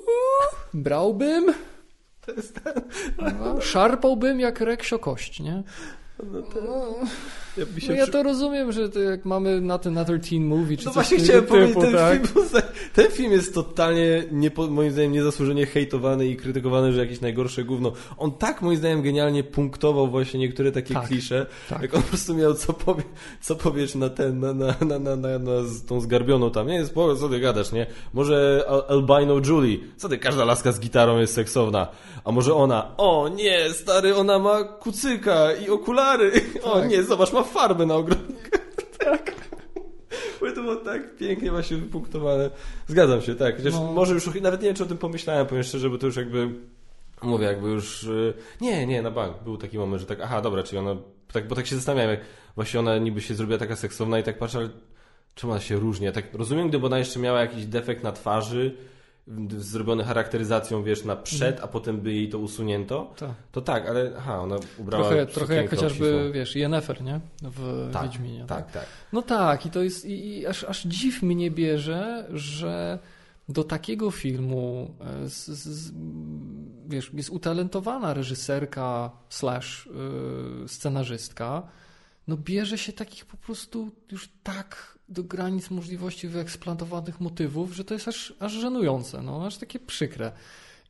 brałbym. 0.74 1.53
No, 3.40 3.61
szarpałbym 3.61 4.40
jak 4.40 4.61
reksio 4.61 5.00
kość, 5.00 5.40
nie? 5.40 5.64
No, 6.32 6.41
to, 6.41 6.59
ja, 7.58 7.66
no 7.90 7.93
ja 7.93 8.08
to 8.08 8.24
rozumiem, 8.24 8.72
że 8.72 8.90
to 8.90 9.00
jak 9.00 9.25
mamy 9.25 9.61
na 9.61 9.77
ten, 9.77 9.93
na 9.93 10.06
teen 10.06 10.45
movie, 10.45 10.77
czy 10.77 10.85
no 10.85 10.91
coś 10.91 10.93
właśnie 10.93 11.17
chciałem 11.17 11.43
typu, 11.43 11.53
powiedzieć, 11.53 11.77
ten, 11.82 11.93
tak? 11.93 12.27
film, 12.27 12.45
ten 12.93 13.11
film 13.11 13.32
jest 13.32 13.53
totalnie, 13.53 14.24
nie, 14.32 14.51
moim 14.69 14.91
zdaniem, 14.91 15.11
niezasłużenie 15.11 15.66
hejtowany 15.66 16.27
i 16.27 16.38
krytykowany, 16.38 16.93
że 16.93 17.00
jakieś 17.00 17.22
najgorsze 17.22 17.64
gówno. 17.64 17.91
On 18.17 18.32
tak, 18.32 18.61
moim 18.61 18.77
zdaniem, 18.77 19.01
genialnie 19.01 19.43
punktował 19.43 20.08
właśnie 20.08 20.40
niektóre 20.40 20.72
takie 20.72 20.93
tak, 20.93 21.08
klisze, 21.08 21.45
tak. 21.69 21.82
jak 21.82 21.93
on 21.93 22.01
po 22.01 22.08
prostu 22.08 22.35
miał 22.35 22.53
co, 22.53 22.74
powie, 22.74 23.03
co 23.41 23.56
powiesz 23.56 23.95
na 23.95 24.09
ten, 24.09 24.40
na, 24.40 24.53
na, 24.53 24.75
na, 24.82 25.00
na, 25.00 25.16
na, 25.16 25.40
na 25.40 25.51
tą 25.88 26.01
zgarbioną 26.01 26.51
tam. 26.51 26.67
Nie, 26.67 26.85
spoko, 26.85 27.16
co 27.16 27.30
ty 27.30 27.40
gadasz, 27.40 27.72
nie? 27.72 27.88
Może 28.14 28.66
Albino 28.90 29.41
Julie, 29.48 29.77
co 29.98 30.09
ty, 30.09 30.17
każda 30.17 30.45
laska 30.45 30.72
z 30.72 30.80
gitarą 30.80 31.19
jest 31.19 31.33
seksowna. 31.33 31.88
A 32.24 32.32
może 32.32 32.53
ona, 32.53 32.98
o 32.98 33.27
nie, 33.27 33.74
stary, 33.74 34.16
ona 34.16 34.40
ma 34.40 34.64
kucyka 34.64 35.53
i 35.53 35.69
okulary. 35.69 36.10
O 36.64 36.80
tak. 36.80 36.90
nie, 36.90 37.03
zobacz, 37.03 37.33
ma 37.33 37.43
farbę 37.43 37.85
na 37.85 37.95
ogrodniku. 37.95 38.41
tak. 39.06 39.35
Bo 40.41 40.51
to 40.51 40.61
było 40.61 40.75
tak 40.75 41.15
pięknie 41.15 41.51
właśnie 41.51 41.77
wypunktowane. 41.77 42.49
Zgadzam 42.88 43.22
się, 43.22 43.35
tak. 43.35 43.57
Chociaż 43.57 43.73
no. 43.73 43.91
może 43.91 44.14
już 44.14 44.41
nawet 44.41 44.61
nie 44.61 44.67
wiem, 44.67 44.75
czy 44.75 44.83
o 44.83 44.85
tym 44.85 44.98
pomyślałem, 44.98 45.48
powiem 45.48 45.64
szczerze, 45.64 45.90
bo 45.90 45.98
to 45.98 46.06
już 46.06 46.15
jakby 46.15 46.49
mówię, 47.23 47.45
jakby 47.45 47.69
już 47.69 48.03
y, 48.03 48.33
nie, 48.61 48.88
nie, 48.88 49.01
na 49.01 49.11
bank. 49.11 49.43
Był 49.43 49.57
taki 49.57 49.77
moment, 49.77 50.01
że 50.01 50.07
tak, 50.07 50.19
aha, 50.22 50.41
dobra, 50.41 50.64
czyli 50.64 50.77
ona, 50.77 50.95
tak, 51.33 51.48
bo 51.48 51.56
tak 51.56 51.67
się 51.67 51.75
zastanawiałem, 51.75 52.11
jak 52.11 52.22
właśnie 52.56 52.80
ona 52.80 52.98
niby 52.98 53.22
się 53.22 53.35
zrobiła 53.35 53.59
taka 53.59 53.75
seksowna 53.75 54.19
i 54.19 54.23
tak 54.23 54.38
patrzę, 54.38 54.57
ale 54.57 54.69
czemu 55.35 55.53
ona 55.53 55.61
się 55.61 55.75
różni? 55.75 56.06
Ja 56.06 56.11
tak 56.11 56.33
rozumiem, 56.33 56.69
gdyby 56.69 56.85
ona 56.85 56.99
jeszcze 56.99 57.19
miała 57.19 57.40
jakiś 57.40 57.65
defekt 57.65 58.03
na 58.03 58.11
twarzy, 58.11 58.77
zrobione 59.58 60.03
charakteryzacją, 60.03 60.83
wiesz, 60.83 61.06
na 61.06 61.16
przed, 61.16 61.59
a 61.59 61.67
potem 61.67 62.01
by 62.01 62.14
jej 62.14 62.30
to 62.30 62.40
usunięto, 62.40 63.14
tak. 63.17 63.30
to 63.51 63.61
tak, 63.61 63.90
ale 63.90 64.11
aha, 64.17 64.40
ona 64.40 64.56
ubrała 64.77 65.03
Trochę, 65.03 65.25
trochę 65.25 65.56
jak 65.56 65.69
chociażby, 65.69 66.16
obcisłą. 66.16 66.32
wiesz, 66.32 66.56
Yennefer, 66.56 67.01
nie? 67.01 67.19
W 67.41 67.90
tak, 67.93 68.03
Wiedźminie. 68.03 68.45
Tak, 68.48 68.66
tak, 68.66 68.72
tak. 68.72 68.85
No 69.14 69.22
tak, 69.22 69.66
i 69.66 69.69
to 69.69 69.83
jest, 69.83 70.06
i, 70.06 70.38
i 70.40 70.48
aż, 70.48 70.64
aż 70.64 70.83
dziw 70.83 71.22
mnie 71.24 71.51
bierze, 71.51 72.27
że 72.33 73.00
do 73.50 73.64
takiego 73.64 74.11
filmu 74.11 74.95
e, 75.00 75.30
z, 75.30 75.48
z, 75.48 75.93
wiesz, 76.88 77.11
jest 77.14 77.30
utalentowana 77.30 78.14
reżyserka 78.14 79.11
slash 79.30 79.90
yy, 80.61 80.67
scenarzystka, 80.67 81.67
no 82.27 82.38
bierze 82.38 82.77
się 82.77 82.93
takich 82.93 83.25
po 83.25 83.38
prostu 83.38 83.91
już 84.11 84.30
tak 84.43 84.98
do 85.11 85.23
granic 85.23 85.72
możliwości 85.72 86.27
wyeksploatowanych 86.27 87.22
motywów, 87.22 87.73
że 87.73 87.83
to 87.83 87.93
jest 87.93 88.07
aż, 88.07 88.33
aż 88.40 88.51
żenujące, 88.51 89.22
no, 89.22 89.45
aż 89.45 89.57
takie 89.57 89.80
przykre. 89.80 90.31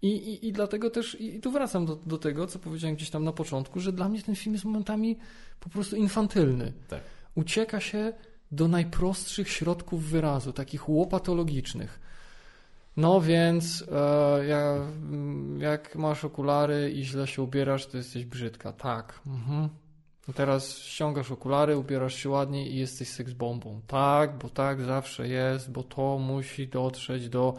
I, 0.02 0.08
i, 0.08 0.48
i 0.48 0.54
dlatego 0.54 0.90
też, 0.90 1.22
i 1.22 1.40
tu 1.40 1.52
wracam 1.52 1.86
do, 1.86 1.96
do 1.96 2.18
tego, 2.18 2.48
co 2.48 2.60
powiedziałem 2.60 2.96
gdzieś 2.96 3.10
tam 3.10 3.24
na 3.24 3.32
początku, 3.32 3.80
że 3.80 3.94
dla 3.94 4.10
mnie 4.10 4.22
ten 4.22 4.36
film 4.36 4.54
jest 4.54 4.66
momentami 4.66 5.18
po 5.60 5.70
prostu 5.70 5.96
infantylny. 5.96 6.74
Tak. 6.88 7.02
Ucieka 7.36 7.80
się 7.80 8.14
do 8.52 8.68
najprostszych 8.68 9.50
środków 9.50 10.04
wyrazu, 10.04 10.54
takich 10.54 10.90
łopatologicznych. 10.90 12.00
No 12.98 13.22
więc 13.22 13.84
e, 13.92 14.46
ja, 14.46 14.76
jak 15.58 15.96
masz 15.96 16.26
okulary 16.26 16.92
i 16.92 17.06
źle 17.06 17.28
się 17.28 17.42
ubierasz, 17.42 17.88
to 17.88 17.98
jesteś 17.98 18.26
brzydka. 18.26 18.74
Tak. 18.74 19.20
Mhm. 19.28 19.70
Teraz 20.36 20.78
ściągasz 20.78 21.32
okulary, 21.32 21.78
ubierasz 21.78 22.16
się 22.16 22.30
ładnie 22.30 22.68
i 22.68 22.76
jesteś 22.76 23.08
seksbombą. 23.08 23.82
Tak, 23.88 24.38
bo 24.38 24.50
tak 24.50 24.82
zawsze 24.82 25.28
jest, 25.28 25.72
bo 25.72 25.84
to 25.84 26.18
musi 26.18 26.68
dotrzeć 26.68 27.30
do 27.30 27.54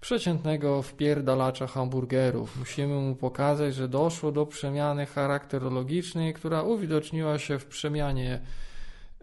przeciętnego 0.00 0.82
wpierdalacza 0.82 1.66
hamburgerów. 1.66 2.58
Musimy 2.58 2.94
mu 2.94 3.16
pokazać, 3.16 3.74
że 3.74 3.88
doszło 3.88 4.32
do 4.32 4.46
przemiany 4.46 5.06
charakterologicznej, 5.06 6.34
która 6.34 6.62
uwidoczniła 6.62 7.38
się 7.38 7.58
w 7.58 7.66
przemianie 7.66 8.40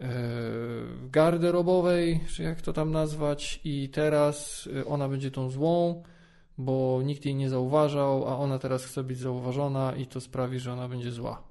e, 0.00 0.08
garderobowej, 1.10 2.20
czy 2.28 2.42
jak 2.42 2.62
to 2.62 2.72
tam 2.72 2.90
nazwać, 2.90 3.60
i 3.64 3.88
teraz 3.88 4.68
e, 4.80 4.86
ona 4.86 5.08
będzie 5.08 5.30
tą 5.30 5.50
złą, 5.50 6.02
bo 6.58 7.00
nikt 7.04 7.24
jej 7.24 7.34
nie 7.34 7.50
zauważał, 7.50 8.28
a 8.28 8.38
ona 8.38 8.58
teraz 8.58 8.84
chce 8.84 9.04
być 9.04 9.18
zauważona 9.18 9.92
i 9.96 10.06
to 10.06 10.20
sprawi, 10.20 10.58
że 10.58 10.72
ona 10.72 10.88
będzie 10.88 11.12
zła. 11.12 11.42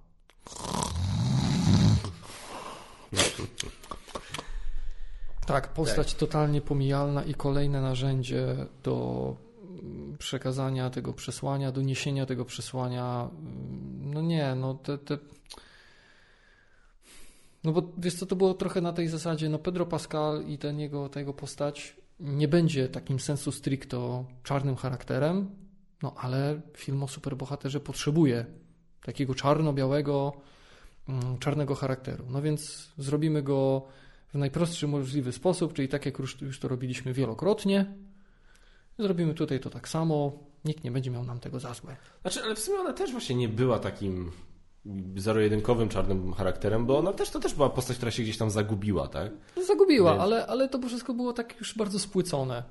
Tak, 5.46 5.74
postać 5.74 6.12
tak. 6.12 6.20
totalnie 6.20 6.62
pomijalna 6.62 7.24
i 7.24 7.34
kolejne 7.34 7.82
narzędzie 7.82 8.56
do 8.84 9.36
przekazania 10.20 10.90
tego 10.90 11.14
przesłania, 11.14 11.72
do 11.72 11.82
niesienia 11.82 12.26
tego 12.26 12.46
przesłania. 12.46 13.30
No 14.02 14.22
nie, 14.22 14.56
no 14.56 14.74
te, 14.74 14.98
te... 14.98 15.18
No 17.64 17.72
bo 17.72 17.84
wiesz 17.98 18.16
co, 18.16 18.26
to 18.26 18.36
było 18.36 18.54
trochę 18.54 18.82
na 18.82 18.94
tej 18.94 19.08
zasadzie, 19.08 19.50
no 19.50 19.60
Pedro 19.60 19.86
Pascal 19.86 20.44
i 20.48 20.58
ten 20.58 20.80
jego, 20.80 21.10
ta 21.10 21.20
jego 21.20 21.34
postać 21.34 21.98
nie 22.20 22.48
będzie 22.48 22.90
takim 22.90 23.20
sensu 23.20 23.52
stricto 23.52 24.26
czarnym 24.44 24.76
charakterem, 24.76 25.56
no 26.04 26.14
ale 26.18 26.62
film 26.78 27.04
o 27.04 27.08
superbohaterze 27.08 27.80
potrzebuje 27.80 28.46
takiego 29.02 29.36
czarno-białego, 29.36 30.34
Mm, 30.34 30.48
czarnego 31.40 31.76
charakteru. 31.76 32.26
No 32.30 32.42
więc 32.42 32.92
zrobimy 32.98 33.44
go 33.44 33.88
w 34.34 34.38
najprostszy 34.38 34.88
możliwy 34.88 35.32
sposób, 35.32 35.74
czyli 35.74 35.88
tak 35.88 36.06
jak 36.06 36.20
już, 36.20 36.42
już 36.42 36.60
to 36.60 36.68
robiliśmy 36.68 37.14
wielokrotnie. 37.14 37.94
Zrobimy 39.00 39.34
tutaj 39.34 39.60
to 39.60 39.70
tak 39.70 39.90
samo. 39.90 40.40
Nikt 40.66 40.84
nie 40.84 40.92
będzie 40.92 41.12
miał 41.12 41.24
nam 41.24 41.40
tego 41.40 41.60
za 41.60 41.74
złe. 41.74 41.96
Znaczy, 42.22 42.42
ale 42.44 42.56
w 42.56 42.60
sumie 42.60 42.80
ona 42.80 42.94
też 42.94 43.12
właśnie 43.12 43.36
nie 43.36 43.50
była 43.50 43.80
takim 43.80 44.32
zero-jedynkowym 45.16 45.90
czarnym 45.90 46.34
charakterem, 46.34 46.86
bo 46.86 46.98
ona 46.98 47.14
też 47.14 47.30
to 47.30 47.40
też 47.40 47.54
była 47.54 47.70
postać, 47.70 47.98
która 47.98 48.12
się 48.12 48.24
gdzieś 48.24 48.38
tam 48.38 48.52
zagubiła, 48.52 49.08
tak? 49.08 49.32
Zagubiła, 49.68 50.12
Więc... 50.12 50.24
ale, 50.24 50.48
ale 50.48 50.70
to 50.70 50.80
wszystko 50.88 51.14
było 51.14 51.34
tak 51.34 51.60
już 51.60 51.78
bardzo 51.78 52.00
spłycone. 52.00 52.64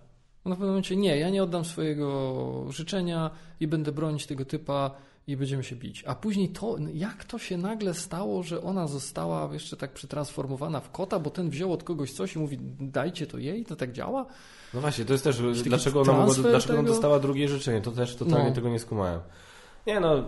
Na 0.45 0.51
pewnym 0.51 0.69
momencie 0.69 0.97
nie, 0.97 1.19
ja 1.19 1.31
nie 1.31 1.43
oddam 1.43 1.65
swojego 1.65 2.67
życzenia 2.71 3.31
i 3.61 3.67
będę 3.67 3.93
bronić 3.93 4.27
tego 4.27 4.45
typa 4.45 4.91
i 5.27 5.37
będziemy 5.37 5.65
się 5.65 5.77
bić. 5.77 6.05
A 6.07 6.15
później 6.15 6.49
to, 6.49 6.77
jak 6.95 7.25
to 7.25 7.39
się 7.39 7.57
nagle 7.57 7.95
stało, 7.95 8.43
że 8.43 8.63
ona 8.63 8.87
została 8.87 9.49
jeszcze 9.53 9.77
tak 9.77 9.93
przetransformowana 9.93 10.81
w 10.81 10.91
kota, 10.91 11.19
bo 11.19 11.31
ten 11.31 11.51
wziął 11.51 11.73
od 11.73 11.83
kogoś 11.83 12.13
coś 12.13 12.37
i 12.37 12.39
mówi, 12.39 12.59
dajcie 12.81 13.27
to 13.27 13.39
jej, 13.39 13.65
to 13.65 13.77
tak 13.77 13.93
działa? 13.93 14.27
No 14.75 14.81
właśnie, 14.81 15.05
to 15.05 15.13
jest 15.13 15.25
też, 15.25 15.43
dlaczego 15.65 16.01
ona, 16.01 16.13
mogła, 16.13 16.35
dlaczego 16.35 16.79
ona 16.79 16.89
dostała 16.89 17.19
drugie 17.19 17.49
życzenie, 17.49 17.81
to 17.81 17.91
też 17.91 18.17
totalnie 18.17 18.49
no. 18.49 18.55
tego 18.55 18.69
nie 18.69 18.79
skumałem. 18.79 19.21
Nie 19.87 20.01
no, 20.01 20.23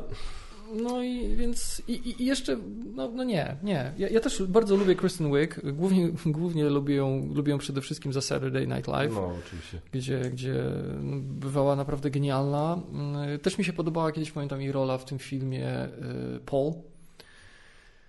no 0.74 1.02
i 1.02 1.36
więc 1.36 1.82
i, 1.88 2.22
i 2.22 2.26
jeszcze, 2.26 2.56
no, 2.94 3.10
no, 3.14 3.24
nie, 3.24 3.56
nie. 3.62 3.92
Ja, 3.98 4.08
ja, 4.08 4.20
też 4.20 4.42
bardzo 4.42 4.76
lubię 4.76 4.94
Kristen 4.94 5.32
Wiig. 5.32 5.60
Głównie, 5.72 6.08
głównie 6.38 6.64
lubię, 6.64 6.94
ją, 6.94 7.30
lubię 7.34 7.52
ją 7.52 7.58
przede 7.58 7.80
wszystkim 7.80 8.12
za 8.12 8.20
Saturday 8.20 8.66
Night 8.66 8.86
Live. 8.88 9.14
No, 9.14 9.34
oczywiście. 9.46 9.80
Gdzie, 9.92 10.20
gdzie 10.20 10.64
bywała 11.20 11.76
naprawdę 11.76 12.10
genialna. 12.10 12.80
Mm, 12.92 13.38
też 13.38 13.58
mi 13.58 13.64
się 13.64 13.72
podobała 13.72 14.12
kiedyś, 14.12 14.30
pamiętam, 14.30 14.60
jej 14.60 14.72
rola 14.72 14.98
w 14.98 15.04
tym 15.04 15.18
filmie 15.18 15.84
y, 15.84 16.40
Paul. 16.46 16.72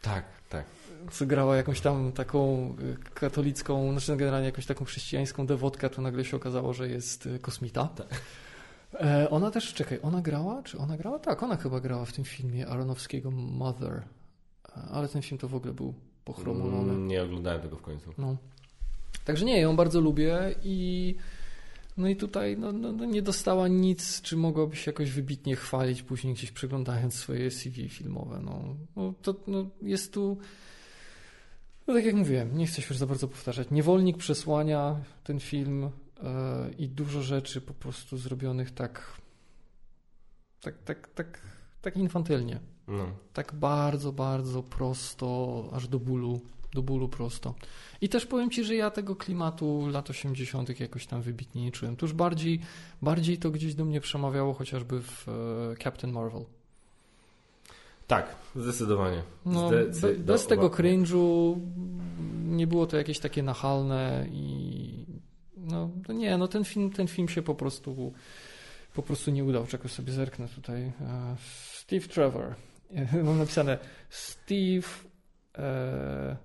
Tak, 0.01 0.25
tak. 0.49 0.65
Co 1.11 1.25
grała 1.25 1.55
jakąś 1.55 1.81
tam 1.81 2.11
taką 2.11 2.75
y, 2.81 3.13
katolicką, 3.13 3.91
znaczy 3.91 4.17
generalnie 4.17 4.45
jakąś 4.45 4.65
taką 4.65 4.85
chrześcijańską 4.85 5.45
dewotkę, 5.45 5.89
to 5.89 6.01
nagle 6.01 6.25
się 6.25 6.38
okazało, 6.38 6.73
że 6.73 6.89
jest 6.89 7.25
y, 7.25 7.39
kosmita. 7.39 7.88
Tak. 7.88 8.07
E, 8.93 9.30
ona 9.30 9.51
też, 9.51 9.74
czekaj, 9.74 10.00
ona 10.01 10.22
grała? 10.22 10.64
Czy 10.64 10.77
ona 10.77 10.98
grała? 10.98 11.19
Tak, 11.19 11.43
ona 11.43 11.58
chyba 11.58 11.80
grała 11.80 12.06
w 12.06 12.14
tym 12.14 12.24
filmie 12.24 12.68
Aronowskiego 12.68 13.32
Mother. 13.32 13.93
E, 13.93 14.82
ale 14.92 15.08
ten 15.08 15.22
film 15.22 15.38
to 15.38 15.48
w 15.48 15.56
ogóle 15.56 15.74
był 15.74 15.93
pochromulony. 16.26 16.93
Mm, 16.93 17.08
nie 17.08 17.24
oglądałem 17.24 17.61
tego 17.61 17.76
w 17.76 17.82
końcu. 17.82 18.14
No. 18.18 18.38
Także 19.26 19.45
nie, 19.45 19.61
ją 19.61 19.76
bardzo 19.76 20.01
lubię 20.01 20.56
i 20.64 21.16
no 21.98 22.08
i 22.08 22.16
tutaj 22.16 22.58
no, 22.58 22.72
no, 22.72 22.92
no, 22.92 23.06
nie 23.06 23.22
dostała 23.22 23.68
nic, 23.68 24.22
czy 24.22 24.38
mogłaby 24.38 24.76
się 24.76 24.92
jakoś 24.92 25.11
wybitnie 25.11 25.56
chwalić 25.56 26.03
później 26.03 26.34
gdzieś 26.34 26.51
przeglądając 26.51 27.14
swoje 27.14 27.51
CV 27.51 27.90
filmowe. 27.90 28.42
No, 28.43 28.76
no 28.95 29.14
to 29.22 29.35
no, 29.48 29.66
jest 29.82 30.14
tu 30.14 30.38
No 31.88 31.93
tak 31.93 32.06
jak 32.06 32.16
mówiłem, 32.16 32.58
nie 32.58 32.68
chcę 32.68 32.82
się 32.82 32.88
już 32.90 32.98
za 32.98 33.06
bardzo 33.06 33.27
powtarzać. 33.27 33.68
Niewolnik 33.72 34.18
przesłania 34.18 34.95
ten 35.24 35.40
film 35.40 35.90
i 36.77 36.88
dużo 36.89 37.22
rzeczy 37.22 37.61
po 37.61 37.73
prostu 37.73 38.17
zrobionych 38.17 38.72
tak 38.72 39.19
tak, 40.61 40.77
tak, 40.83 41.07
tak, 41.07 41.39
tak 41.81 41.98
infantylnie. 41.98 42.59
No. 42.88 43.06
Tak 43.33 43.53
bardzo, 43.53 44.11
bardzo 44.11 44.64
prosto, 44.64 45.64
aż 45.73 45.88
do 45.88 45.99
bólu, 45.99 46.41
do 46.73 46.81
bólu 46.83 47.09
prosto. 47.09 47.53
I 48.01 48.09
też 48.09 48.25
powiem 48.25 48.49
Ci, 48.49 48.64
że 48.64 48.75
ja 48.75 48.91
tego 48.91 49.15
klimatu 49.15 49.88
lat 49.88 50.09
80. 50.09 50.80
jakoś 50.80 51.06
tam 51.06 51.22
wybitnie 51.22 51.64
nie 51.64 51.72
czułem. 51.72 51.95
Tuż 51.95 52.14
bardziej, 52.14 52.59
bardziej 53.01 53.38
to 53.38 53.51
gdzieś 53.51 53.75
do 53.75 53.85
mnie 53.85 54.01
przemawiało 54.01 54.53
chociażby 54.53 55.01
w 55.01 55.27
e, 55.30 55.83
Captain 55.83 56.14
Marvel. 56.14 56.45
Tak, 58.07 58.35
zdecydowanie. 58.56 59.23
No, 59.45 59.69
bez 60.19 60.41
do- 60.43 60.49
tego 60.49 60.69
cringe'u 60.69 61.57
nie 62.45 62.67
było 62.67 62.88
to 62.88 62.98
jakieś 62.98 63.19
takie 63.19 63.43
nachalne 63.43 64.25
i 64.31 64.78
no 65.72 65.89
to 66.07 66.14
nie, 66.14 66.38
no 66.38 66.48
ten 66.48 66.65
film, 66.65 66.91
ten 66.91 67.07
film 67.07 67.27
się 67.27 67.41
po 67.41 67.56
prostu 67.56 68.14
po 68.93 69.03
prostu 69.03 69.31
nie 69.31 69.43
udał. 69.43 69.67
Czego 69.67 69.89
sobie 69.89 70.14
zerknę 70.14 70.48
tutaj. 70.48 70.81
E, 70.81 70.91
Steve 71.73 72.07
Trevor. 72.07 72.56
Mam 73.25 73.38
napisane 73.38 73.77
Steve 74.09 74.88
e, 75.57 76.38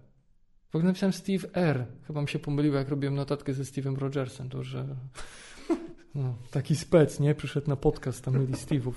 w 0.70 0.76
ogóle 0.76 0.88
napisałem 0.88 1.12
Steve 1.12 1.48
R. 1.54 1.86
Chyba 2.06 2.22
mi 2.22 2.28
się 2.28 2.38
pomyliło, 2.38 2.76
jak 2.76 2.88
robiłem 2.88 3.14
notatkę 3.14 3.54
ze 3.54 3.62
Steve'em 3.62 3.98
Rogersem, 3.98 4.48
to 4.48 4.62
że 4.62 4.86
no, 6.14 6.34
taki 6.50 6.76
spec, 6.76 7.20
nie? 7.20 7.34
Przyszedł 7.34 7.70
na 7.70 7.76
podcast, 7.76 8.24
tam 8.24 8.40
mieli 8.40 8.52
Steve'ów. 8.52 8.92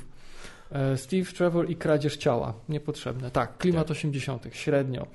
E, 0.71 0.97
Steve 0.97 1.25
Trevor 1.25 1.69
i 1.69 1.75
kradzież 1.75 2.17
ciała. 2.17 2.53
Niepotrzebne. 2.69 3.31
Tak, 3.31 3.57
klimat 3.57 3.91
80. 3.91 4.47
średnio. 4.51 5.07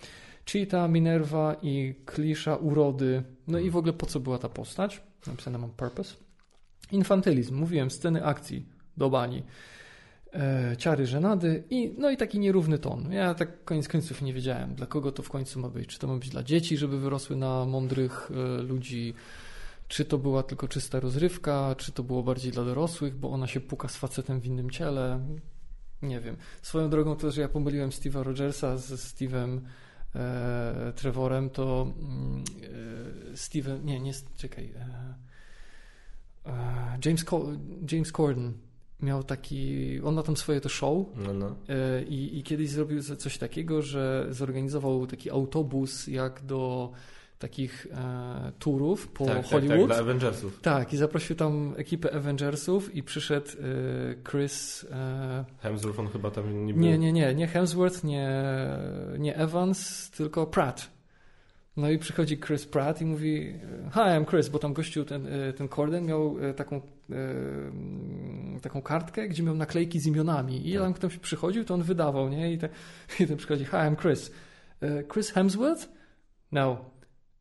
Cheetah, 0.45 0.91
Minerva 0.91 1.57
i 1.62 1.95
klisza 2.05 2.57
urody. 2.57 3.23
No 3.49 3.59
i 3.59 3.71
w 3.71 3.77
ogóle 3.77 3.93
po 3.93 4.07
co 4.07 4.21
była 4.21 4.39
ta 4.39 4.49
postać? 4.49 5.03
Napisane 5.27 5.59
mam 5.59 5.71
purpose. 5.71 6.15
Infantylizm. 6.93 7.57
Mówiłem, 7.57 7.91
sceny 7.91 8.25
akcji 8.25 8.67
do 8.97 9.11
bani. 9.11 9.43
E, 10.35 10.77
ciary 10.79 11.07
żenady 11.07 11.65
i 11.71 11.95
no 11.99 12.11
i 12.11 12.17
taki 12.17 12.39
nierówny 12.39 12.79
ton. 12.79 13.12
Ja 13.12 13.35
tak 13.35 13.65
koniec 13.65 13.89
końców 13.89 14.23
nie 14.23 14.33
wiedziałem, 14.33 14.75
dla 14.75 14.87
kogo 14.87 15.12
to 15.12 15.23
w 15.23 15.29
końcu 15.29 15.61
ma 15.61 15.69
być. 15.69 15.89
Czy 15.89 15.99
to 15.99 16.07
ma 16.07 16.17
być 16.17 16.29
dla 16.29 16.43
dzieci, 16.43 16.77
żeby 16.77 16.99
wyrosły 16.99 17.37
na 17.37 17.65
mądrych 17.65 18.31
e, 18.31 18.62
ludzi, 18.62 19.15
czy 19.89 20.05
to 20.05 20.19
była 20.19 20.43
tylko 20.43 20.69
czysta 20.69 21.01
rozrywka, 21.01 21.75
czy 21.79 21.93
to 21.93 22.03
było 22.03 22.23
bardziej 22.23 22.53
dla 22.53 22.65
dorosłych, 22.65 23.17
bo 23.17 23.31
ona 23.31 23.47
się 23.47 23.61
puka 23.61 23.89
z 23.89 23.97
facetem 23.97 24.41
w 24.41 24.47
innym 24.47 24.71
ciele. 24.71 25.21
Nie 26.03 26.21
wiem. 26.21 26.37
Swoją 26.62 26.91
drogą 26.91 27.17
to, 27.17 27.31
że 27.31 27.41
ja 27.41 27.49
pomyliłem 27.49 27.91
Steve'a 27.91 28.23
Rogersa 28.23 28.77
ze 28.77 28.95
Steve'em 28.95 29.61
Trevorem, 30.97 31.50
to 31.50 31.92
mm, 31.99 32.44
e, 33.32 33.36
Steven, 33.36 33.84
nie, 33.84 34.00
nie, 34.00 34.12
czekaj. 34.36 34.73
E, 34.76 35.15
e, 36.47 36.99
James, 37.05 37.24
James 37.92 38.12
Corden 38.12 38.52
miał 39.00 39.24
taki, 39.24 40.00
on 40.05 40.15
ma 40.15 40.23
tam 40.23 40.36
swoje 40.36 40.60
to 40.60 40.68
show 40.68 41.07
No, 41.16 41.32
no. 41.32 41.57
e, 41.68 42.02
i, 42.02 42.39
i 42.39 42.42
kiedyś 42.42 42.70
zrobił 42.70 43.02
coś 43.02 43.39
takiego, 43.39 43.82
że 43.82 44.26
zorganizował 44.31 45.07
taki 45.07 45.31
autobus 45.31 46.07
jak 46.07 46.47
do 46.47 46.92
takich 47.43 47.87
e, 47.91 48.53
turów 48.59 49.09
po 49.09 49.27
tak, 49.27 49.35
tak, 49.35 49.43
tak, 49.43 49.53
Hollywood. 49.53 49.87
dla 49.87 49.97
Avengersów. 49.97 50.61
Tak, 50.61 50.93
i 50.93 50.97
zaprosił 50.97 51.37
tam 51.37 51.75
ekipę 51.77 52.15
Avengersów 52.15 52.95
i 52.95 53.03
przyszedł 53.03 53.49
e, 53.49 54.31
Chris. 54.31 54.87
E, 54.93 55.45
Hemsworth 55.62 55.99
on 55.99 56.09
chyba 56.09 56.31
tam 56.31 56.67
nie 56.67 56.75
był. 56.75 56.83
nie, 56.83 56.99
nie, 56.99 57.12
nie, 57.12 57.35
nie 57.35 57.47
Hemsworth, 57.47 58.05
nie, 58.05 58.31
nie 59.19 59.37
Evans, 59.37 60.11
tylko 60.11 60.47
Pratt. 60.47 60.91
No 61.77 61.91
i 61.91 61.99
przychodzi 61.99 62.39
Chris 62.39 62.67
Pratt 62.67 63.01
i 63.01 63.07
mówi: 63.07 63.55
Hi, 63.93 64.01
I'm 64.01 64.31
Chris, 64.31 64.49
bo 64.49 64.59
tam 64.59 64.73
gościu 64.73 65.05
ten, 65.05 65.27
e, 65.27 65.53
ten 65.53 65.69
Corden 65.69 66.07
miał 66.07 66.37
e, 66.41 66.55
taką, 66.55 66.77
e, 66.77 68.61
taką 68.61 68.83
kartkę, 68.83 69.29
gdzie 69.29 69.43
miał 69.43 69.55
naklejki 69.55 70.01
z 70.01 70.07
imionami. 70.07 70.69
I 70.69 70.79
tam 70.79 70.93
ktoś 70.93 71.19
przychodził, 71.19 71.65
to 71.65 71.75
on 71.75 71.83
wydawał, 71.83 72.29
nie? 72.29 72.53
I, 72.53 72.59
te, 72.59 72.69
i 73.21 73.27
ten 73.27 73.37
przychodzi: 73.37 73.65
Hi, 73.65 73.77
I'm 73.77 73.97
Chris. 74.03 74.33
Chris 75.12 75.31
Hemsworth? 75.31 75.89
No. 76.53 76.92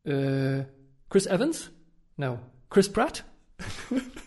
E, 0.06 0.64
Chris 1.12 1.26
Evans? 1.26 1.70
No. 2.18 2.38
Chris 2.74 2.88
Pratt? 2.88 3.24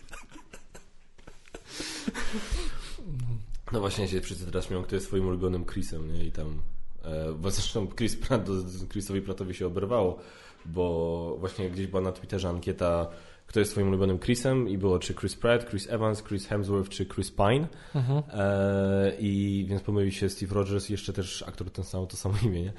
No 3.72 3.80
właśnie 3.80 4.08
się 4.08 4.20
wszyscy 4.20 4.46
teraz 4.46 4.66
śmieją, 4.66 4.82
kto 4.82 4.94
jest 4.94 5.06
swoim 5.06 5.26
ulubionym 5.26 5.66
Chrisem, 5.66 6.12
nie? 6.12 6.24
I 6.24 6.32
tam... 6.32 6.62
E, 7.04 7.50
zresztą 7.50 7.88
Chris 7.88 8.16
Pratt, 8.16 8.48
Chrisowi 8.92 9.22
Prattowi 9.22 9.54
się 9.54 9.66
oberwało, 9.66 10.18
bo 10.66 11.36
właśnie 11.40 11.70
gdzieś 11.70 11.86
była 11.86 12.02
na 12.02 12.12
Twitterze 12.12 12.48
ankieta, 12.48 13.08
kto 13.46 13.60
jest 13.60 13.72
swoim 13.72 13.88
ulubionym 13.88 14.18
Chrisem 14.18 14.68
i 14.68 14.78
było 14.78 14.98
czy 14.98 15.14
Chris 15.14 15.36
Pratt, 15.36 15.70
Chris 15.70 15.90
Evans, 15.90 16.22
Chris 16.22 16.46
Hemsworth 16.46 16.90
czy 16.90 17.06
Chris 17.06 17.30
Pine. 17.30 17.68
Mhm. 17.94 18.22
E, 18.32 19.12
I 19.18 19.64
więc 19.68 19.82
pomylił 19.82 20.12
się 20.12 20.28
Steve 20.28 20.54
Rogers 20.54 20.88
jeszcze 20.88 21.12
też 21.12 21.42
aktor 21.42 21.70
ten 21.70 21.84
sam, 21.84 22.06
to 22.06 22.16
samo 22.16 22.34
imię, 22.44 22.62
nie? 22.62 22.72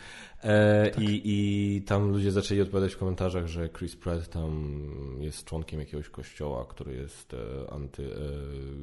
E, 0.43 0.91
i, 1.01 1.21
I 1.25 1.81
tam 1.81 2.11
ludzie 2.11 2.31
zaczęli 2.31 2.61
odpowiadać 2.61 2.93
w 2.93 2.97
komentarzach, 2.97 3.47
że 3.47 3.69
Chris 3.69 3.95
Pratt 3.95 4.29
tam 4.29 4.79
jest 5.19 5.45
członkiem 5.45 5.79
jakiegoś 5.79 6.09
kościoła, 6.09 6.65
który 6.69 6.93
jest 6.93 7.33
e, 7.33 7.37
anty-LGBT 7.71 8.81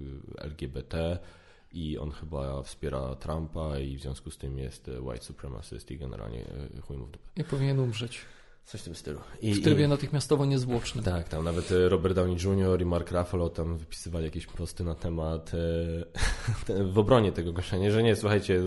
i 1.74 1.98
on 1.98 2.10
chyba 2.10 2.62
wspiera 2.62 3.14
Trumpa 3.16 3.78
i 3.78 3.96
w 3.96 4.00
związku 4.00 4.30
z 4.30 4.38
tym 4.38 4.58
jest 4.58 4.88
e, 4.88 5.00
white 5.00 5.24
supremacist 5.24 5.90
i 5.90 5.98
generalnie 5.98 6.40
e, 6.76 6.80
chuj 6.80 6.96
mu 6.96 7.06
w 7.06 7.10
dupę. 7.10 7.24
I 7.36 7.44
powinien 7.44 7.80
umrzeć. 7.80 8.20
Coś 8.64 8.80
w 8.80 8.84
tym 8.84 8.94
stylu. 8.94 9.20
I, 9.42 9.54
W 9.54 9.64
trybie 9.64 9.84
i, 9.84 9.88
natychmiastowo 9.88 10.44
niezwłocznym. 10.44 11.04
tak, 11.04 11.28
tam 11.28 11.44
nawet 11.44 11.72
e, 11.72 11.88
Robert 11.88 12.14
Downey 12.14 12.36
Jr. 12.44 12.82
i 12.82 12.84
Mark 12.84 13.12
Ruffalo 13.12 13.48
tam 13.48 13.76
wypisywali 13.78 14.24
jakieś 14.24 14.46
posty 14.46 14.84
na 14.84 14.94
temat 14.94 15.52
e, 16.68 16.84
w 16.92 16.98
obronie 16.98 17.32
tego 17.32 17.52
gościa, 17.52 17.76
nie, 17.76 17.92
że 17.92 18.02
nie, 18.02 18.16
słuchajcie, 18.16 18.60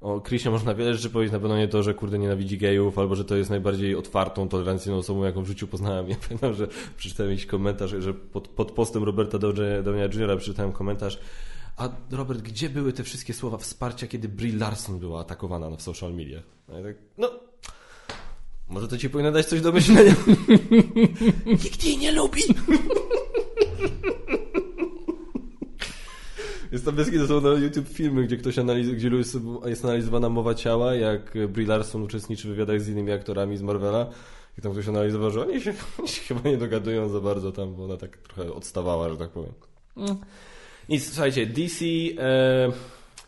o 0.00 0.20
Chrisie 0.20 0.50
można 0.50 0.74
wiele 0.74 0.94
rzeczy 0.94 1.10
powiedzieć, 1.10 1.32
na 1.32 1.40
pewno 1.40 1.56
nie 1.56 1.68
to, 1.68 1.82
że 1.82 1.94
kurde 1.94 2.18
nienawidzi 2.18 2.58
gejów, 2.58 2.98
albo 2.98 3.14
że 3.14 3.24
to 3.24 3.36
jest 3.36 3.50
najbardziej 3.50 3.96
otwartą, 3.96 4.48
tolerancyjną 4.48 4.98
osobą, 4.98 5.24
jaką 5.24 5.42
w 5.42 5.46
życiu 5.46 5.66
poznałem. 5.66 6.08
Ja 6.10 6.16
pamiętam, 6.28 6.54
że 6.54 6.68
przeczytałem 6.96 7.32
jakiś 7.32 7.46
komentarz, 7.46 7.94
że 7.98 8.14
pod, 8.14 8.48
pod 8.48 8.72
postem 8.72 9.04
Roberta 9.04 9.38
Downey 9.38 10.00
Jr. 10.14 10.38
przeczytałem 10.38 10.72
komentarz 10.72 11.18
a 11.76 11.88
Robert, 12.10 12.40
gdzie 12.40 12.70
były 12.70 12.92
te 12.92 13.02
wszystkie 13.02 13.34
słowa 13.34 13.58
wsparcia, 13.58 14.06
kiedy 14.06 14.28
Brie 14.28 14.56
Larson 14.56 14.98
była 14.98 15.20
atakowana 15.20 15.70
w 15.76 15.82
social 15.82 16.14
mediach? 16.14 16.42
No, 16.68 16.78
ja 16.78 16.84
tak, 16.84 16.96
no 17.18 17.30
może 18.68 18.88
to 18.88 18.98
ci 18.98 19.10
powinno 19.10 19.32
dać 19.32 19.46
coś 19.46 19.60
do 19.60 19.72
myślenia. 19.72 20.14
Nikt 21.64 21.84
jej 21.84 21.98
nie 21.98 22.12
lubi. 22.12 22.42
Jest 26.72 26.84
tam 26.84 26.94
bez 26.94 27.10
to 27.10 27.26
są 27.26 27.40
na 27.40 27.50
YouTube 27.50 27.88
filmy, 27.88 28.24
gdzie 28.24 28.36
ktoś 28.36 28.58
analizuje, 28.58 28.96
gdzie 28.96 29.08
jest- 29.08 29.84
analizowana 29.84 30.28
mowa 30.28 30.54
ciała, 30.54 30.94
jak 30.94 31.48
Brie 31.48 31.66
Larson 31.66 32.02
uczestniczy 32.02 32.48
w 32.48 32.50
wywiadach 32.50 32.80
z 32.80 32.88
innymi 32.88 33.12
aktorami 33.12 33.56
z 33.56 33.62
Marvela. 33.62 34.06
I 34.58 34.62
tam 34.62 34.72
ktoś 34.72 34.88
analizował, 34.88 35.30
że 35.30 35.42
oni 35.42 35.60
się, 35.60 35.74
oni 35.98 36.08
się 36.08 36.22
chyba 36.22 36.50
nie 36.50 36.56
dogadują 36.56 37.08
za 37.08 37.20
bardzo 37.20 37.52
tam, 37.52 37.74
bo 37.74 37.84
ona 37.84 37.96
tak 37.96 38.16
trochę 38.16 38.52
odstawała, 38.52 39.08
że 39.08 39.16
tak 39.16 39.30
powiem. 39.30 39.52
Mm. 39.96 40.16
I 40.88 41.00
słuchajcie, 41.00 41.46
DC, 41.46 41.84
e, 42.18 42.72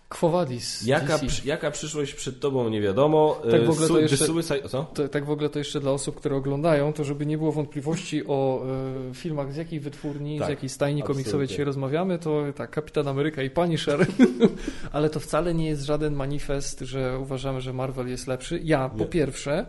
Quo 0.08 0.28
Vadis. 0.30 0.86
jaka, 0.86 1.18
przy, 1.18 1.48
jaka 1.48 1.70
przyszłość 1.70 2.14
przed 2.14 2.40
tobą 2.40 2.68
nie 2.68 2.80
wiadomo. 2.80 3.42
Tak 3.50 3.66
w 3.66 3.70
ogóle 3.70 3.86
Su- 3.86 3.94
to 3.94 4.00
jeszcze- 4.00 4.26
Suicide, 4.26 4.68
co? 4.68 4.84
To, 4.84 5.08
tak 5.08 5.24
w 5.24 5.30
ogóle 5.30 5.48
to 5.50 5.58
jeszcze 5.58 5.80
dla 5.80 5.90
osób, 5.90 6.16
które 6.16 6.36
oglądają, 6.36 6.92
to 6.92 7.04
żeby 7.04 7.26
nie 7.26 7.38
było 7.38 7.52
wątpliwości 7.52 8.22
o 8.26 8.62
e, 9.10 9.14
filmach, 9.14 9.52
z 9.52 9.56
jakiej 9.56 9.80
wytwórni, 9.80 10.38
Tak, 10.38 10.46
z 10.46 10.50
jakiej 10.50 10.68
stajni 10.68 11.02
komiksowej 11.02 11.24
absolutnie. 11.24 11.48
dzisiaj 11.48 11.64
rozmawiamy, 11.64 12.18
to 12.18 12.42
tak, 12.56 12.70
Kapitan 12.70 13.08
Ameryka 13.08 13.42
i 13.42 13.50
Punisher. 13.50 14.06
Ale 14.92 15.10
to 15.10 15.20
wcale 15.20 15.54
nie 15.54 15.66
jest 15.68 15.82
żaden 15.82 16.14
manifest, 16.14 16.80
że 16.80 17.18
uważamy, 17.18 17.60
że 17.60 17.72
Marvel 17.72 18.08
jest 18.08 18.26
lepszy. 18.26 18.60
Ja, 18.64 18.88
po 18.88 18.98
Nie. 18.98 19.06
pierwsze, 19.06 19.66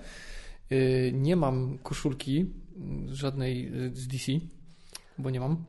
y, 0.72 1.12
nie 1.16 1.36
mam 1.36 1.78
koszulki 1.84 2.46
y, 3.10 3.16
żadnej 3.16 3.68
y, 3.86 3.96
z 3.96 4.08
DC, 4.08 4.32
bo 5.18 5.30
nie 5.30 5.40
mam. 5.40 5.66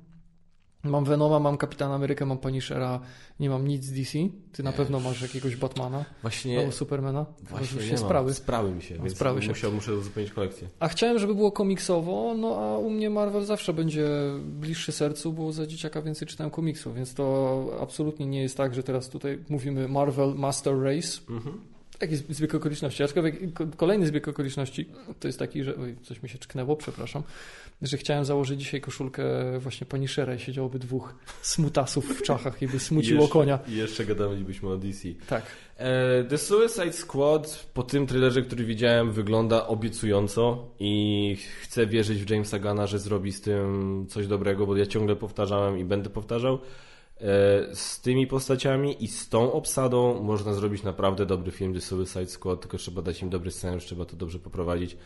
Mam 0.84 1.04
Venoma, 1.04 1.38
mam 1.38 1.56
Kapitana 1.56 1.94
Amerykę, 1.94 2.26
mam 2.26 2.38
Punishera, 2.38 3.00
nie 3.40 3.50
mam 3.50 3.68
nic 3.68 3.84
z 3.84 3.92
DC. 3.92 4.18
Ty 4.52 4.62
na 4.62 4.72
pewno 4.72 5.00
masz 5.00 5.22
jakiegoś 5.22 5.56
Batmana 5.56 6.04
Właśnie, 6.22 6.58
albo 6.60 6.72
Supermana. 6.72 7.26
właśnie 7.42 7.82
się 7.82 7.98
sprawy. 7.98 8.34
Sprawy 8.34 8.70
mi 8.70 8.82
się, 8.82 8.94
No, 8.96 9.02
więc 9.02 9.14
sprawy 9.16 9.42
się. 9.42 9.48
Musiał, 9.48 9.72
muszę 9.72 9.94
uzupełnić 9.96 10.32
kolekcję. 10.32 10.68
A 10.80 10.88
chciałem, 10.88 11.18
żeby 11.18 11.34
było 11.34 11.52
komiksowo, 11.52 12.34
no 12.38 12.56
a 12.56 12.78
u 12.78 12.90
mnie 12.90 13.10
Marvel 13.10 13.44
zawsze 13.44 13.72
będzie 13.72 14.08
bliższy 14.44 14.92
sercu, 14.92 15.32
bo 15.32 15.52
za 15.52 15.66
dzieciaka 15.66 16.02
więcej 16.02 16.28
czytałem 16.28 16.50
komiksów, 16.50 16.94
więc 16.94 17.14
to 17.14 17.78
absolutnie 17.80 18.26
nie 18.26 18.42
jest 18.42 18.56
tak, 18.56 18.74
że 18.74 18.82
teraz 18.82 19.08
tutaj 19.08 19.38
mówimy 19.48 19.88
Marvel 19.88 20.34
Master 20.34 20.80
Race, 20.82 21.20
Mhm. 21.30 21.60
Taki 21.98 22.16
zbieg 22.16 22.54
okoliczności. 22.54 23.02
Aczkolwiek 23.02 23.36
kolejny 23.76 24.06
zbieg 24.06 24.28
okoliczności 24.28 24.88
to 25.20 25.28
jest 25.28 25.38
taki, 25.38 25.64
że. 25.64 25.76
Oj, 25.76 25.96
coś 26.02 26.22
mi 26.22 26.28
się 26.28 26.38
czknęło, 26.38 26.76
przepraszam. 26.76 27.22
Że 27.82 27.96
chciałem 27.96 28.24
założyć 28.24 28.60
dzisiaj 28.60 28.80
koszulkę 28.80 29.24
właśnie 29.58 29.86
Punishera 29.86 30.34
i 30.34 30.38
siedziałoby 30.38 30.78
dwóch 30.78 31.14
smutasów 31.42 32.18
w 32.18 32.22
czachach 32.22 32.62
i 32.62 32.68
by 32.68 32.78
smuciło 32.78 33.20
jeszcze, 33.20 33.32
konia. 33.32 33.58
I 33.68 33.76
jeszcze 33.76 34.04
gadalibyśmy 34.04 34.68
o 34.68 34.76
DC. 34.76 35.08
Tak. 35.28 35.46
E, 35.76 36.24
The 36.24 36.38
Suicide 36.38 36.92
Squad 36.92 37.70
po 37.74 37.82
tym 37.82 38.06
trailerze, 38.06 38.42
który 38.42 38.64
widziałem, 38.64 39.12
wygląda 39.12 39.66
obiecująco 39.66 40.68
i 40.78 41.36
chcę 41.62 41.86
wierzyć 41.86 42.24
w 42.24 42.30
Jamesa 42.30 42.58
Gana, 42.58 42.86
że 42.86 42.98
zrobi 42.98 43.32
z 43.32 43.40
tym 43.40 44.06
coś 44.08 44.26
dobrego, 44.26 44.66
bo 44.66 44.76
ja 44.76 44.86
ciągle 44.86 45.16
powtarzałem 45.16 45.78
i 45.78 45.84
będę 45.84 46.10
powtarzał. 46.10 46.58
E, 47.20 47.74
z 47.74 48.00
tymi 48.00 48.26
postaciami 48.26 49.04
i 49.04 49.08
z 49.08 49.28
tą 49.28 49.52
obsadą 49.52 50.22
można 50.22 50.54
zrobić 50.54 50.82
naprawdę 50.82 51.26
dobry 51.26 51.52
film 51.52 51.74
The 51.74 51.80
Suicide 51.80 52.26
Squad, 52.26 52.60
tylko 52.60 52.78
trzeba 52.78 53.02
dać 53.02 53.22
im 53.22 53.30
dobry 53.30 53.50
scenariusz, 53.50 53.84
trzeba 53.84 54.04
to 54.04 54.16
dobrze 54.16 54.38
poprowadzić. 54.38 54.96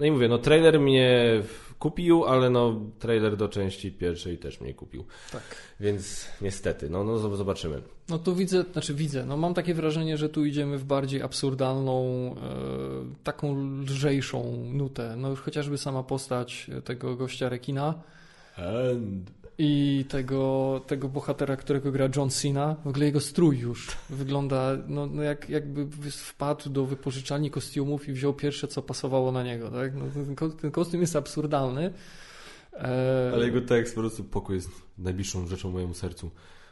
No 0.00 0.06
i 0.06 0.10
mówię, 0.10 0.28
no 0.28 0.38
trailer 0.38 0.80
mnie 0.80 1.42
kupił, 1.78 2.24
ale 2.24 2.50
no 2.50 2.80
trailer 2.98 3.36
do 3.36 3.48
części 3.48 3.92
pierwszej 3.92 4.38
też 4.38 4.60
mnie 4.60 4.74
kupił. 4.74 5.04
Tak. 5.32 5.42
Więc 5.80 6.28
niestety, 6.40 6.90
no, 6.90 7.04
no 7.04 7.36
zobaczymy. 7.36 7.82
No 8.08 8.18
tu 8.18 8.34
widzę, 8.34 8.64
znaczy 8.72 8.94
widzę, 8.94 9.26
no 9.26 9.36
mam 9.36 9.54
takie 9.54 9.74
wrażenie, 9.74 10.16
że 10.16 10.28
tu 10.28 10.44
idziemy 10.44 10.78
w 10.78 10.84
bardziej 10.84 11.22
absurdalną, 11.22 12.04
e, 12.36 13.24
taką 13.24 13.56
lżejszą 13.82 14.64
nutę. 14.72 15.14
No 15.16 15.30
już 15.30 15.40
chociażby 15.40 15.78
sama 15.78 16.02
postać 16.02 16.70
tego 16.84 17.16
gościa 17.16 17.48
rekina. 17.48 17.94
And... 18.56 19.30
I 19.60 20.04
tego, 20.08 20.80
tego 20.86 21.08
bohatera, 21.08 21.56
którego 21.56 21.92
gra 21.92 22.08
John 22.16 22.30
Cena, 22.30 22.76
w 22.84 22.88
ogóle 22.88 23.04
jego 23.04 23.20
strój 23.20 23.58
już 23.58 23.88
wygląda 24.10 24.76
no, 24.88 25.06
no 25.06 25.22
jak, 25.22 25.50
jakby 25.50 26.10
wpadł 26.10 26.70
do 26.70 26.84
wypożyczalni 26.84 27.50
kostiumów 27.50 28.08
i 28.08 28.12
wziął 28.12 28.34
pierwsze, 28.34 28.68
co 28.68 28.82
pasowało 28.82 29.32
na 29.32 29.42
niego. 29.42 29.70
Tak? 29.70 29.94
No, 29.94 30.04
ten, 30.36 30.52
ten 30.52 30.70
kostium 30.70 31.00
jest 31.00 31.16
absurdalny. 31.16 31.92
E... 32.74 33.30
Ale 33.34 33.46
jego 33.46 33.60
tekst 33.60 33.94
po 33.94 34.00
prostu 34.00 34.24
pokój 34.24 34.54
jest 34.54 34.70
najbliższą 34.98 35.46
rzeczą 35.46 35.70
mojemu 35.70 35.94
sercu. 35.94 36.30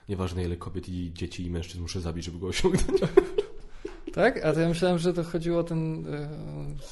Nieważne 0.08 0.44
ile 0.44 0.56
kobiet 0.56 0.88
i 0.88 1.12
dzieci 1.14 1.46
i 1.46 1.50
mężczyzn 1.50 1.82
muszę 1.82 2.00
zabić, 2.00 2.24
żeby 2.24 2.38
go 2.38 2.46
osiągnąć. 2.46 3.00
Tak? 4.12 4.44
A 4.44 4.52
to 4.52 4.60
ja 4.60 4.68
myślałem, 4.68 4.98
że 4.98 5.12
to 5.12 5.24
chodziło 5.24 5.58
o 5.58 5.64
ten... 5.64 6.06
E... 6.14 6.28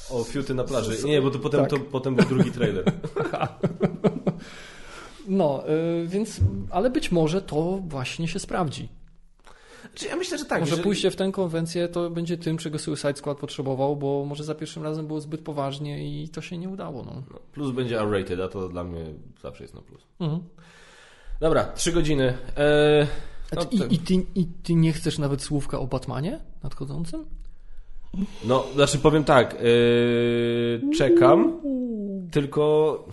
O 0.09 0.23
fiuty 0.23 0.53
na 0.53 0.63
plaży. 0.63 1.07
Nie, 1.07 1.21
bo 1.21 1.31
to 1.31 1.39
potem, 1.39 1.61
tak. 1.61 1.69
to 1.69 1.79
potem 1.79 2.15
był 2.15 2.25
drugi 2.25 2.51
trailer. 2.51 2.83
No, 5.27 5.63
yy, 5.67 6.07
więc, 6.07 6.39
ale 6.69 6.89
być 6.89 7.11
może 7.11 7.41
to 7.41 7.79
właśnie 7.87 8.27
się 8.27 8.39
sprawdzi. 8.39 8.89
Czy 9.93 10.07
ja 10.07 10.15
myślę, 10.15 10.37
że 10.37 10.45
tak. 10.45 10.59
Może 10.59 10.69
jeżeli... 10.69 10.83
pójście 10.83 11.11
w 11.11 11.15
tę 11.15 11.31
konwencję 11.31 11.87
to 11.87 12.09
będzie 12.09 12.37
tym, 12.37 12.57
czego 12.57 12.79
Suicide 12.79 13.15
Squad 13.15 13.37
potrzebował, 13.37 13.95
bo 13.95 14.25
może 14.25 14.43
za 14.43 14.55
pierwszym 14.55 14.83
razem 14.83 15.07
było 15.07 15.21
zbyt 15.21 15.41
poważnie 15.41 16.23
i 16.23 16.29
to 16.29 16.41
się 16.41 16.57
nie 16.57 16.69
udało. 16.69 17.03
No. 17.03 17.23
no 17.31 17.39
plus 17.53 17.71
będzie 17.71 18.01
R-rated, 18.01 18.39
a 18.39 18.47
to 18.47 18.69
dla 18.69 18.83
mnie 18.83 19.05
zawsze 19.41 19.63
jest 19.63 19.73
na 19.73 19.81
plus. 19.81 20.01
Mhm. 20.19 20.41
Dobra, 21.39 21.63
trzy 21.63 21.91
godziny. 21.91 22.33
Eee, 22.57 23.07
no, 23.55 23.61
I, 23.71 23.93
i, 23.93 23.99
ty, 23.99 24.13
I 24.35 24.45
ty 24.45 24.73
nie 24.73 24.93
chcesz 24.93 25.19
nawet 25.19 25.41
słówka 25.41 25.79
o 25.79 25.87
Batmanie 25.87 26.39
nadchodzącym? 26.63 27.25
No, 28.45 28.65
znaczy 28.75 28.97
powiem 28.97 29.23
tak. 29.23 29.55
Yy, 29.61 30.81
czekam, 30.97 31.61
tylko 32.31 33.05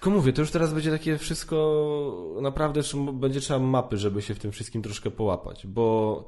tylko 0.00 0.10
mówię, 0.10 0.32
to 0.32 0.42
już 0.42 0.50
teraz 0.50 0.74
będzie 0.74 0.90
takie 0.90 1.18
wszystko, 1.18 2.36
naprawdę 2.42 2.80
będzie 3.12 3.40
trzeba 3.40 3.60
mapy, 3.60 3.96
żeby 3.96 4.22
się 4.22 4.34
w 4.34 4.38
tym 4.38 4.52
wszystkim 4.52 4.82
troszkę 4.82 5.10
połapać, 5.10 5.66
bo 5.66 6.26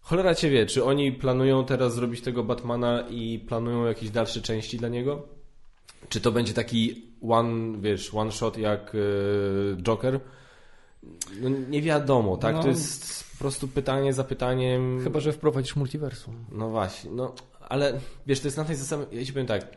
cholera 0.00 0.34
cię 0.34 0.50
wie, 0.50 0.66
czy 0.66 0.84
oni 0.84 1.12
planują 1.12 1.64
teraz 1.64 1.94
zrobić 1.94 2.20
tego 2.20 2.44
Batmana 2.44 3.04
i 3.10 3.38
planują 3.38 3.84
jakieś 3.84 4.10
dalsze 4.10 4.40
części 4.40 4.78
dla 4.78 4.88
niego? 4.88 5.28
Czy 6.08 6.20
to 6.20 6.32
będzie 6.32 6.52
taki 6.52 7.06
one, 7.28 7.78
wiesz, 7.78 8.14
one 8.14 8.32
shot 8.32 8.58
jak 8.58 8.94
yy, 8.94 9.76
Joker? 9.82 10.20
No, 11.40 11.48
nie 11.68 11.82
wiadomo, 11.82 12.36
tak? 12.36 12.56
No, 12.56 12.62
to 12.62 12.68
jest 12.68 13.24
po 13.32 13.38
prostu 13.38 13.68
pytanie 13.68 14.12
za 14.12 14.24
pytaniem. 14.24 15.00
Chyba, 15.04 15.20
że 15.20 15.32
wprowadzisz 15.32 15.76
multiversum. 15.76 16.44
No 16.52 16.68
właśnie, 16.68 17.10
no 17.10 17.34
ale 17.68 18.00
wiesz, 18.26 18.40
to 18.40 18.46
jest 18.46 18.56
na 18.56 18.64
tej 18.64 18.76
zasadzie, 18.76 19.06
ja 19.12 19.24
ci 19.24 19.32
powiem 19.32 19.46
tak, 19.46 19.76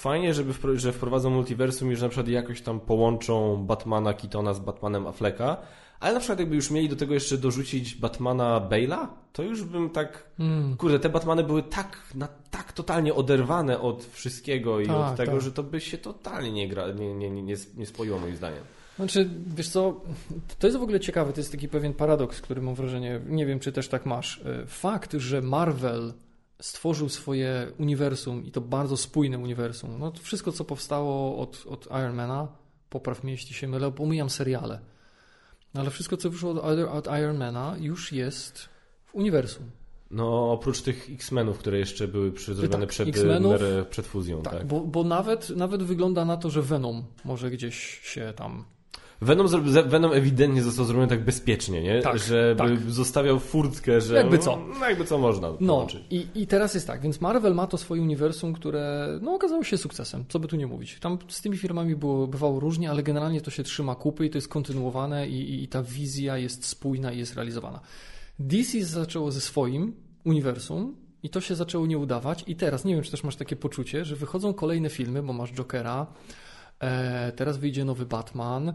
fajnie, 0.00 0.34
żeby 0.34 0.78
że 0.78 0.92
wprowadzą 0.92 1.30
multiversum 1.30 1.92
i 1.92 1.96
że 1.96 2.06
na 2.06 2.08
przykład 2.08 2.28
jakoś 2.28 2.62
tam 2.62 2.80
połączą 2.80 3.56
Batmana 3.66 4.14
Keatona 4.14 4.54
z 4.54 4.60
Batmanem 4.60 5.06
Afflecka, 5.06 5.56
ale 6.00 6.14
na 6.14 6.20
przykład 6.20 6.38
jakby 6.38 6.56
już 6.56 6.70
mieli 6.70 6.88
do 6.88 6.96
tego 6.96 7.14
jeszcze 7.14 7.38
dorzucić 7.38 7.94
Batmana 7.94 8.68
Bale'a, 8.70 9.06
to 9.32 9.42
już 9.42 9.64
bym 9.64 9.90
tak... 9.90 10.24
Mm. 10.38 10.76
Kurde, 10.76 10.98
te 10.98 11.08
Batmany 11.08 11.44
były 11.44 11.62
tak, 11.62 11.96
na, 12.14 12.28
tak 12.50 12.72
totalnie 12.72 13.14
oderwane 13.14 13.80
od 13.80 14.04
wszystkiego 14.04 14.80
i 14.80 14.86
tak, 14.86 14.96
od 14.96 15.16
tego, 15.16 15.32
tak. 15.32 15.40
że 15.40 15.52
to 15.52 15.62
by 15.62 15.80
się 15.80 15.98
totalnie 15.98 16.52
nie, 16.52 16.68
gra, 16.68 16.92
nie, 16.92 17.14
nie, 17.14 17.30
nie, 17.30 17.56
nie 17.76 17.86
spoiło 17.86 18.18
moim 18.18 18.36
zdaniem. 18.36 18.62
Znaczy, 18.96 19.28
wiesz 19.46 19.68
co, 19.68 20.00
to 20.58 20.66
jest 20.66 20.78
w 20.78 20.82
ogóle 20.82 21.00
ciekawe, 21.00 21.32
to 21.32 21.40
jest 21.40 21.52
taki 21.52 21.68
pewien 21.68 21.94
paradoks, 21.94 22.40
który 22.40 22.62
mam 22.62 22.74
wrażenie, 22.74 23.20
nie 23.26 23.46
wiem 23.46 23.60
czy 23.60 23.72
też 23.72 23.88
tak 23.88 24.06
masz. 24.06 24.40
E, 24.46 24.66
fakt, 24.66 25.12
że 25.12 25.42
Marvel 25.42 26.12
stworzył 26.60 27.08
swoje 27.08 27.72
uniwersum 27.78 28.44
i 28.44 28.50
to 28.50 28.60
bardzo 28.60 28.96
spójne 28.96 29.38
uniwersum. 29.38 29.98
No, 29.98 30.12
wszystko, 30.22 30.52
co 30.52 30.64
powstało 30.64 31.38
od, 31.38 31.64
od 31.66 31.86
Ironmana, 31.86 32.48
popraw 32.90 33.24
mnie, 33.24 33.32
jeśli 33.32 33.54
się 33.54 33.68
mylę, 33.68 33.92
pomijam 33.92 34.30
seriale. 34.30 34.80
No, 35.74 35.80
ale 35.80 35.90
wszystko, 35.90 36.16
co 36.16 36.30
wyszło 36.30 36.50
od, 36.50 36.78
od 36.78 37.06
Ironmana, 37.06 37.76
już 37.80 38.12
jest 38.12 38.68
w 39.06 39.14
uniwersum. 39.14 39.70
No, 40.10 40.52
oprócz 40.52 40.82
tych 40.82 41.10
X-Menów, 41.10 41.58
które 41.58 41.78
jeszcze 41.78 42.08
były 42.08 42.32
zrobione 42.38 42.86
tak, 42.86 42.88
przed, 42.88 43.08
przed 43.90 44.06
fuzją. 44.06 44.42
Tak, 44.42 44.52
tak. 44.52 44.66
Bo, 44.66 44.80
bo 44.80 45.04
nawet, 45.04 45.50
nawet 45.50 45.82
wygląda 45.82 46.24
na 46.24 46.36
to, 46.36 46.50
że 46.50 46.62
Venom 46.62 47.04
może 47.24 47.50
gdzieś 47.50 48.00
się 48.02 48.32
tam 48.36 48.64
Venom, 49.20 49.46
Venom 49.86 50.12
ewidentnie 50.12 50.62
został 50.62 50.84
zrobiony 50.84 51.08
tak 51.08 51.24
bezpiecznie, 51.24 51.82
nie? 51.82 52.02
Tak, 52.02 52.18
Żeby 52.18 52.54
tak. 52.56 52.90
zostawiał 52.90 53.38
furtkę, 53.38 54.00
że... 54.00 54.14
Jakby 54.14 54.38
co. 54.38 54.58
No, 54.80 54.88
jakby 54.88 55.04
co 55.04 55.18
można 55.18 55.48
No 55.60 55.86
i, 56.10 56.26
i 56.34 56.46
teraz 56.46 56.74
jest 56.74 56.86
tak, 56.86 57.00
więc 57.00 57.20
Marvel 57.20 57.54
ma 57.54 57.66
to 57.66 57.78
swoje 57.78 58.02
uniwersum, 58.02 58.52
które 58.52 59.18
no, 59.22 59.34
okazało 59.34 59.64
się 59.64 59.78
sukcesem, 59.78 60.24
co 60.28 60.38
by 60.38 60.48
tu 60.48 60.56
nie 60.56 60.66
mówić. 60.66 60.98
Tam 61.00 61.18
z 61.28 61.40
tymi 61.40 61.56
firmami 61.56 61.96
było, 61.96 62.26
bywało 62.26 62.60
różnie, 62.60 62.90
ale 62.90 63.02
generalnie 63.02 63.40
to 63.40 63.50
się 63.50 63.62
trzyma 63.62 63.94
kupy 63.94 64.26
i 64.26 64.30
to 64.30 64.38
jest 64.38 64.48
kontynuowane 64.48 65.28
i, 65.28 65.50
i, 65.50 65.64
i 65.64 65.68
ta 65.68 65.82
wizja 65.82 66.38
jest 66.38 66.64
spójna 66.64 67.12
i 67.12 67.18
jest 67.18 67.34
realizowana. 67.34 67.80
DC 68.38 68.84
zaczęło 68.84 69.30
ze 69.30 69.40
swoim 69.40 69.92
uniwersum, 70.24 70.96
i 71.22 71.30
to 71.30 71.40
się 71.40 71.54
zaczęło 71.54 71.86
nie 71.86 71.98
udawać. 71.98 72.44
I 72.46 72.56
teraz, 72.56 72.84
nie 72.84 72.94
wiem, 72.94 73.04
czy 73.04 73.10
też 73.10 73.24
masz 73.24 73.36
takie 73.36 73.56
poczucie, 73.56 74.04
że 74.04 74.16
wychodzą 74.16 74.54
kolejne 74.54 74.90
filmy, 74.90 75.22
bo 75.22 75.32
masz 75.32 75.52
Jokera, 75.52 76.06
e, 76.80 77.32
teraz 77.32 77.58
wyjdzie 77.58 77.84
nowy 77.84 78.06
Batman, 78.06 78.72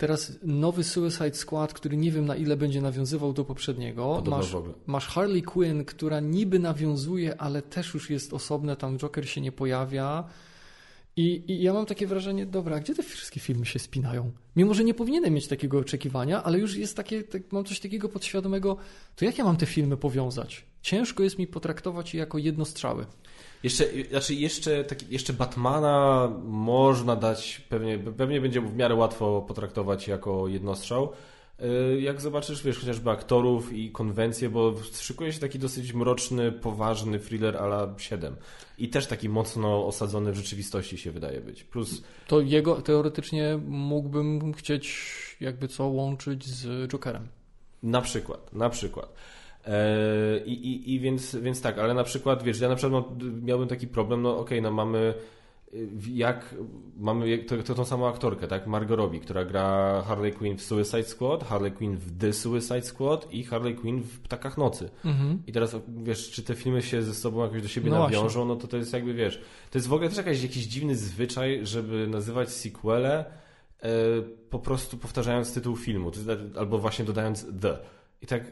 Teraz 0.00 0.38
nowy 0.42 0.84
Suicide 0.84 1.34
Squad, 1.34 1.72
który 1.72 1.96
nie 1.96 2.12
wiem 2.12 2.26
na 2.26 2.36
ile 2.36 2.56
będzie 2.56 2.80
nawiązywał 2.80 3.32
do 3.32 3.44
poprzedniego. 3.44 4.22
masz, 4.26 4.56
masz 4.86 5.06
Harley 5.06 5.42
Quinn, 5.42 5.84
która 5.84 6.20
niby 6.20 6.58
nawiązuje, 6.58 7.40
ale 7.40 7.62
też 7.62 7.94
już 7.94 8.10
jest 8.10 8.32
osobne, 8.32 8.76
tam 8.76 8.98
Joker 8.98 9.28
się 9.28 9.40
nie 9.40 9.52
pojawia. 9.52 10.24
I, 11.16 11.44
I, 11.48 11.62
ja 11.62 11.72
mam 11.72 11.86
takie 11.86 12.06
wrażenie, 12.06 12.46
dobra, 12.46 12.80
gdzie 12.80 12.94
te 12.94 13.02
wszystkie 13.02 13.40
filmy 13.40 13.66
się 13.66 13.78
spinają? 13.78 14.32
Mimo, 14.56 14.74
że 14.74 14.84
nie 14.84 14.94
powinienem 14.94 15.34
mieć 15.34 15.48
takiego 15.48 15.78
oczekiwania, 15.78 16.42
ale 16.42 16.58
już 16.58 16.76
jest 16.76 16.96
takie, 16.96 17.22
tak, 17.22 17.52
mam 17.52 17.64
coś 17.64 17.80
takiego 17.80 18.08
podświadomego, 18.08 18.76
to 19.16 19.24
jak 19.24 19.38
ja 19.38 19.44
mam 19.44 19.56
te 19.56 19.66
filmy 19.66 19.96
powiązać? 19.96 20.64
Ciężko 20.82 21.22
jest 21.22 21.38
mi 21.38 21.46
potraktować 21.46 22.14
je 22.14 22.20
jako 22.20 22.38
jednostrzały. 22.38 23.06
Jeszcze, 23.62 23.84
znaczy 24.10 24.34
jeszcze, 24.34 24.84
taki, 24.84 25.06
jeszcze 25.10 25.32
Batmana 25.32 26.28
można 26.44 27.16
dać, 27.16 27.62
pewnie, 27.68 27.98
pewnie 27.98 28.40
będzie 28.40 28.60
w 28.60 28.76
miarę 28.76 28.94
łatwo 28.94 29.42
potraktować 29.48 30.08
jako 30.08 30.48
jednostrzał. 30.48 31.12
Y, 31.62 32.00
jak 32.00 32.20
zobaczysz, 32.20 32.62
wiesz, 32.62 32.78
chociażby 32.78 33.10
aktorów 33.10 33.72
i 33.72 33.90
konwencje, 33.90 34.48
bo 34.48 34.74
szykuje 34.92 35.32
się 35.32 35.40
taki 35.40 35.58
dosyć 35.58 35.92
mroczny, 35.92 36.52
poważny 36.52 37.18
thriller 37.18 37.56
ala 37.56 37.94
7. 37.98 38.36
I 38.78 38.88
też 38.88 39.06
taki 39.06 39.28
mocno 39.28 39.86
osadzony 39.86 40.32
w 40.32 40.36
rzeczywistości 40.36 40.98
się 40.98 41.10
wydaje 41.10 41.40
być. 41.40 41.64
Plus... 41.64 42.02
To 42.26 42.40
jego 42.40 42.82
teoretycznie 42.82 43.58
mógłbym 43.68 44.54
chcieć 44.54 45.06
jakby 45.40 45.68
co 45.68 45.86
łączyć 45.86 46.46
z 46.46 46.90
Jokerem. 46.90 47.28
Na 47.82 48.00
przykład, 48.00 48.52
na 48.52 48.70
przykład. 48.70 49.14
E, 49.66 50.44
I, 50.44 50.52
i, 50.52 50.94
I 50.94 51.00
więc, 51.00 51.36
więc 51.36 51.62
tak, 51.62 51.78
ale 51.78 51.94
na 51.94 52.04
przykład, 52.04 52.42
wiesz, 52.42 52.60
ja 52.60 52.68
na 52.68 52.76
przykład 52.76 53.04
miałbym 53.42 53.68
taki 53.68 53.86
problem, 53.86 54.22
no 54.22 54.30
okej, 54.30 54.42
okay, 54.42 54.60
no 54.60 54.70
mamy 54.70 55.14
jak 56.12 56.54
mamy 56.96 57.38
to, 57.38 57.62
to 57.62 57.74
tą 57.74 57.84
samą 57.84 58.08
aktorkę, 58.08 58.48
tak? 58.48 58.66
Margot 58.66 58.98
Robbie, 58.98 59.20
która 59.20 59.44
gra 59.44 60.02
Harley 60.06 60.32
Quinn 60.32 60.56
w 60.56 60.62
Suicide 60.62 61.04
Squad, 61.04 61.44
Harley 61.44 61.72
Quinn 61.72 61.96
w 61.96 62.18
The 62.18 62.32
Suicide 62.32 62.82
Squad 62.82 63.32
i 63.32 63.44
Harley 63.44 63.74
Quinn 63.74 64.02
w 64.02 64.20
Ptakach 64.20 64.58
Nocy. 64.58 64.90
Mhm. 65.04 65.42
I 65.46 65.52
teraz 65.52 65.76
wiesz, 65.88 66.30
czy 66.30 66.42
te 66.42 66.54
filmy 66.54 66.82
się 66.82 67.02
ze 67.02 67.14
sobą 67.14 67.42
jakoś 67.42 67.62
do 67.62 67.68
siebie 67.68 67.90
no 67.90 67.98
nawiążą, 67.98 68.22
właśnie. 68.22 68.44
no 68.44 68.56
to 68.56 68.68
to 68.68 68.76
jest 68.76 68.92
jakby, 68.92 69.14
wiesz, 69.14 69.42
to 69.70 69.78
jest 69.78 69.88
w 69.88 69.92
ogóle 69.92 70.08
też 70.08 70.18
jakaś, 70.18 70.42
jakiś 70.42 70.66
dziwny 70.66 70.96
zwyczaj, 70.96 71.60
żeby 71.62 72.06
nazywać 72.06 72.50
sequele 72.50 73.24
e, 73.82 73.88
po 74.50 74.58
prostu 74.58 74.96
powtarzając 74.96 75.54
tytuł 75.54 75.76
filmu, 75.76 76.10
albo 76.58 76.78
właśnie 76.78 77.04
dodając 77.04 77.46
The. 77.60 77.78
I 78.22 78.26
tak 78.26 78.44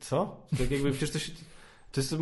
co? 0.00 0.46
Tak 0.58 0.70
jakby 0.70 0.90
przecież 0.90 1.10
to 1.10 1.18
się... 1.18 1.32
To 1.92 2.00
jest, 2.00 2.14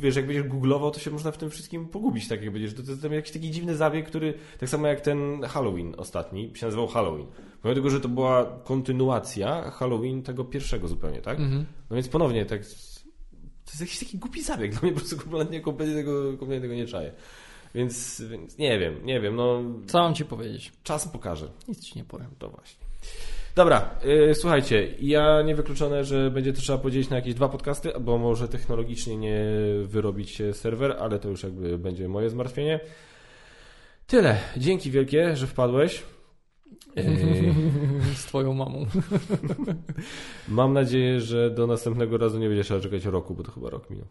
wiesz, 0.00 0.16
jak 0.16 0.26
będziesz 0.26 0.48
googlował, 0.48 0.90
to 0.90 1.00
się 1.00 1.10
można 1.10 1.32
w 1.32 1.38
tym 1.38 1.50
wszystkim 1.50 1.88
pogubić, 1.88 2.28
tak 2.28 2.42
jak 2.42 2.52
będziesz. 2.52 2.74
To, 2.74 2.82
to 2.82 2.90
jest 2.90 3.02
tam 3.02 3.12
jakiś 3.12 3.32
taki 3.32 3.50
dziwny 3.50 3.76
zabieg, 3.76 4.06
który, 4.06 4.34
tak 4.58 4.68
samo 4.68 4.86
jak 4.86 5.00
ten 5.00 5.42
Halloween 5.42 5.94
ostatni, 5.98 6.52
się 6.54 6.66
nazywał 6.66 6.88
Halloween. 6.88 7.26
Pomimo 7.62 7.74
tego, 7.74 7.90
że 7.90 8.00
to 8.00 8.08
była 8.08 8.60
kontynuacja 8.64 9.70
Halloween 9.70 10.22
tego 10.22 10.44
pierwszego 10.44 10.88
zupełnie, 10.88 11.20
tak? 11.20 11.38
Mhm. 11.38 11.64
No 11.90 11.96
więc 11.96 12.08
ponownie, 12.08 12.46
tak, 12.46 12.60
to 13.64 13.70
jest 13.70 13.80
jakiś 13.80 13.98
taki 13.98 14.18
głupi 14.18 14.42
zabieg, 14.42 14.74
no 14.74 14.80
mnie 14.82 14.92
po 14.92 14.98
prostu 14.98 15.16
kompletnie, 15.16 15.60
kompletnie, 15.60 15.94
tego, 15.94 16.24
kompletnie 16.24 16.60
tego 16.60 16.74
nie 16.74 16.86
czaję. 16.86 17.12
Więc, 17.74 18.22
więc 18.30 18.58
nie 18.58 18.78
wiem, 18.78 19.06
nie 19.06 19.20
wiem, 19.20 19.36
no 19.36 19.62
Co 19.86 19.98
mam 19.98 20.14
ci 20.14 20.24
powiedzieć? 20.24 20.72
czas 20.82 21.08
pokaże. 21.08 21.48
Nic 21.68 21.80
ci 21.80 21.98
nie 21.98 22.04
powiem. 22.04 22.30
To 22.38 22.48
właśnie. 22.50 22.84
Dobra, 23.54 23.90
yy, 24.04 24.34
słuchajcie, 24.34 24.94
ja 25.00 25.42
niewykluczone, 25.42 26.04
że 26.04 26.30
będzie 26.30 26.52
to 26.52 26.60
trzeba 26.60 26.78
podzielić 26.78 27.10
na 27.10 27.16
jakieś 27.16 27.34
dwa 27.34 27.48
podcasty, 27.48 27.92
bo 28.00 28.18
może 28.18 28.48
technologicznie 28.48 29.16
nie 29.16 29.44
wyrobić 29.82 30.30
się 30.30 30.52
serwer, 30.52 30.96
ale 31.00 31.18
to 31.18 31.28
już 31.28 31.42
jakby 31.42 31.78
będzie 31.78 32.08
moje 32.08 32.30
zmartwienie. 32.30 32.80
Tyle. 34.06 34.38
Dzięki 34.56 34.90
wielkie, 34.90 35.36
że 35.36 35.46
wpadłeś. 35.46 36.02
Yy, 36.96 37.04
Z 38.14 38.24
twoją 38.24 38.54
mamą. 38.54 38.86
mam 40.48 40.72
nadzieję, 40.72 41.20
że 41.20 41.50
do 41.50 41.66
następnego 41.66 42.18
razu 42.18 42.38
nie 42.38 42.48
będzie 42.48 42.64
trzeba 42.64 42.80
czekać 42.80 43.04
roku, 43.04 43.34
bo 43.34 43.42
to 43.42 43.52
chyba 43.52 43.70
rok 43.70 43.90
minął. 43.90 44.06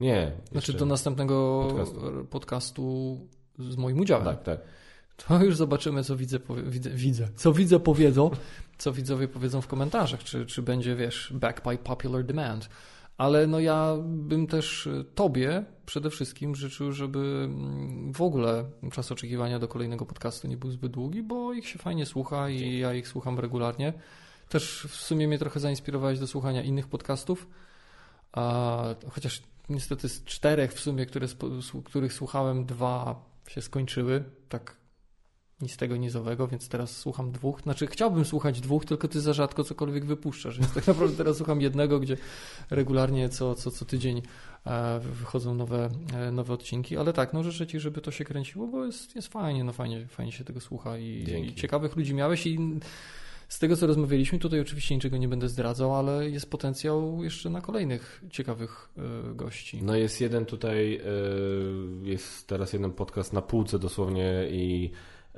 Nie. 0.00 0.32
Znaczy 0.52 0.72
do 0.72 0.86
następnego 0.86 1.66
podcastu. 1.68 2.26
podcastu, 2.30 3.18
z 3.58 3.76
moim 3.76 4.00
udziałem. 4.00 4.24
Tak, 4.24 4.42
tak. 4.42 4.60
To 5.28 5.44
już 5.44 5.56
zobaczymy, 5.56 6.04
co 6.04 6.16
widzę, 6.16 6.38
widzę, 6.66 6.90
widzę. 6.90 7.28
Co 7.36 7.52
widzę 7.52 7.80
powiedzą, 7.80 8.30
co 8.78 8.92
widzowie 8.92 9.28
powiedzą 9.28 9.60
w 9.60 9.66
komentarzach, 9.66 10.24
czy, 10.24 10.46
czy 10.46 10.62
będzie, 10.62 10.96
wiesz, 10.96 11.32
back 11.34 11.64
by 11.64 11.78
popular 11.78 12.24
demand. 12.24 12.68
Ale 13.18 13.46
no 13.46 13.60
ja 13.60 13.96
bym 14.04 14.46
też 14.46 14.88
tobie 15.14 15.64
przede 15.86 16.10
wszystkim 16.10 16.54
życzył, 16.54 16.92
żeby 16.92 17.18
mm, 17.18 18.12
w 18.12 18.22
ogóle 18.22 18.64
czas 18.92 19.12
oczekiwania 19.12 19.58
do 19.58 19.68
kolejnego 19.68 20.06
podcastu 20.06 20.48
nie 20.48 20.56
był 20.56 20.70
zbyt 20.70 20.92
długi, 20.92 21.22
bo 21.22 21.52
ich 21.52 21.68
się 21.68 21.78
fajnie 21.78 22.06
słucha 22.06 22.48
i 22.48 22.78
ja 22.78 22.94
ich 22.94 23.08
słucham 23.08 23.38
regularnie. 23.38 23.92
Też 24.48 24.86
w 24.88 24.96
sumie 24.96 25.28
mnie 25.28 25.38
trochę 25.38 25.60
zainspirowałeś 25.60 26.18
do 26.18 26.26
słuchania 26.26 26.62
innych 26.62 26.88
podcastów, 26.88 27.48
a, 28.32 28.84
chociaż 29.10 29.42
niestety 29.68 30.08
z 30.08 30.24
czterech 30.24 30.72
w 30.72 30.80
sumie, 30.80 31.06
które, 31.06 31.26
których 31.84 32.12
słuchałem, 32.12 32.66
dwa 32.66 33.24
się 33.48 33.62
skończyły, 33.62 34.24
tak 34.48 34.79
nic 35.62 35.76
tego 35.76 35.96
nizowego, 35.96 36.48
więc 36.48 36.68
teraz 36.68 36.96
słucham 36.96 37.32
dwóch. 37.32 37.60
Znaczy 37.60 37.86
chciałbym 37.86 38.24
słuchać 38.24 38.60
dwóch, 38.60 38.84
tylko 38.84 39.08
ty 39.08 39.20
za 39.20 39.32
rzadko 39.32 39.64
cokolwiek 39.64 40.04
wypuszczasz, 40.04 40.58
więc 40.58 40.72
tak 40.74 40.86
naprawdę 40.92 41.16
teraz 41.16 41.36
słucham 41.36 41.60
jednego, 41.60 42.00
gdzie 42.00 42.16
regularnie 42.70 43.28
co, 43.28 43.54
co, 43.54 43.70
co 43.70 43.84
tydzień 43.84 44.22
e, 44.66 45.00
wychodzą 45.00 45.54
nowe, 45.54 45.88
e, 46.14 46.32
nowe 46.32 46.54
odcinki, 46.54 46.96
ale 46.96 47.12
tak, 47.12 47.32
no 47.32 47.42
życzę 47.42 47.66
ci, 47.66 47.80
żeby 47.80 48.00
to 48.00 48.10
się 48.10 48.24
kręciło, 48.24 48.66
bo 48.66 48.86
jest, 48.86 49.16
jest 49.16 49.28
fajnie, 49.28 49.64
no 49.64 49.72
fajnie, 49.72 50.06
fajnie 50.06 50.32
się 50.32 50.44
tego 50.44 50.60
słucha 50.60 50.98
i, 50.98 51.26
i 51.48 51.54
ciekawych 51.54 51.96
ludzi 51.96 52.14
miałeś 52.14 52.46
i 52.46 52.58
z 53.48 53.58
tego, 53.58 53.76
co 53.76 53.86
rozmawialiśmy, 53.86 54.38
tutaj 54.38 54.60
oczywiście 54.60 54.94
niczego 54.94 55.16
nie 55.16 55.28
będę 55.28 55.48
zdradzał, 55.48 55.94
ale 55.94 56.30
jest 56.30 56.50
potencjał 56.50 57.24
jeszcze 57.24 57.50
na 57.50 57.60
kolejnych 57.60 58.24
ciekawych 58.30 58.88
e, 58.98 59.34
gości. 59.34 59.82
No 59.82 59.96
jest 59.96 60.20
jeden 60.20 60.46
tutaj, 60.46 61.00
jest 62.02 62.46
teraz 62.46 62.72
jeden 62.72 62.92
podcast 62.92 63.32
na 63.32 63.42
półce 63.42 63.78
dosłownie 63.78 64.46
i 64.50 64.90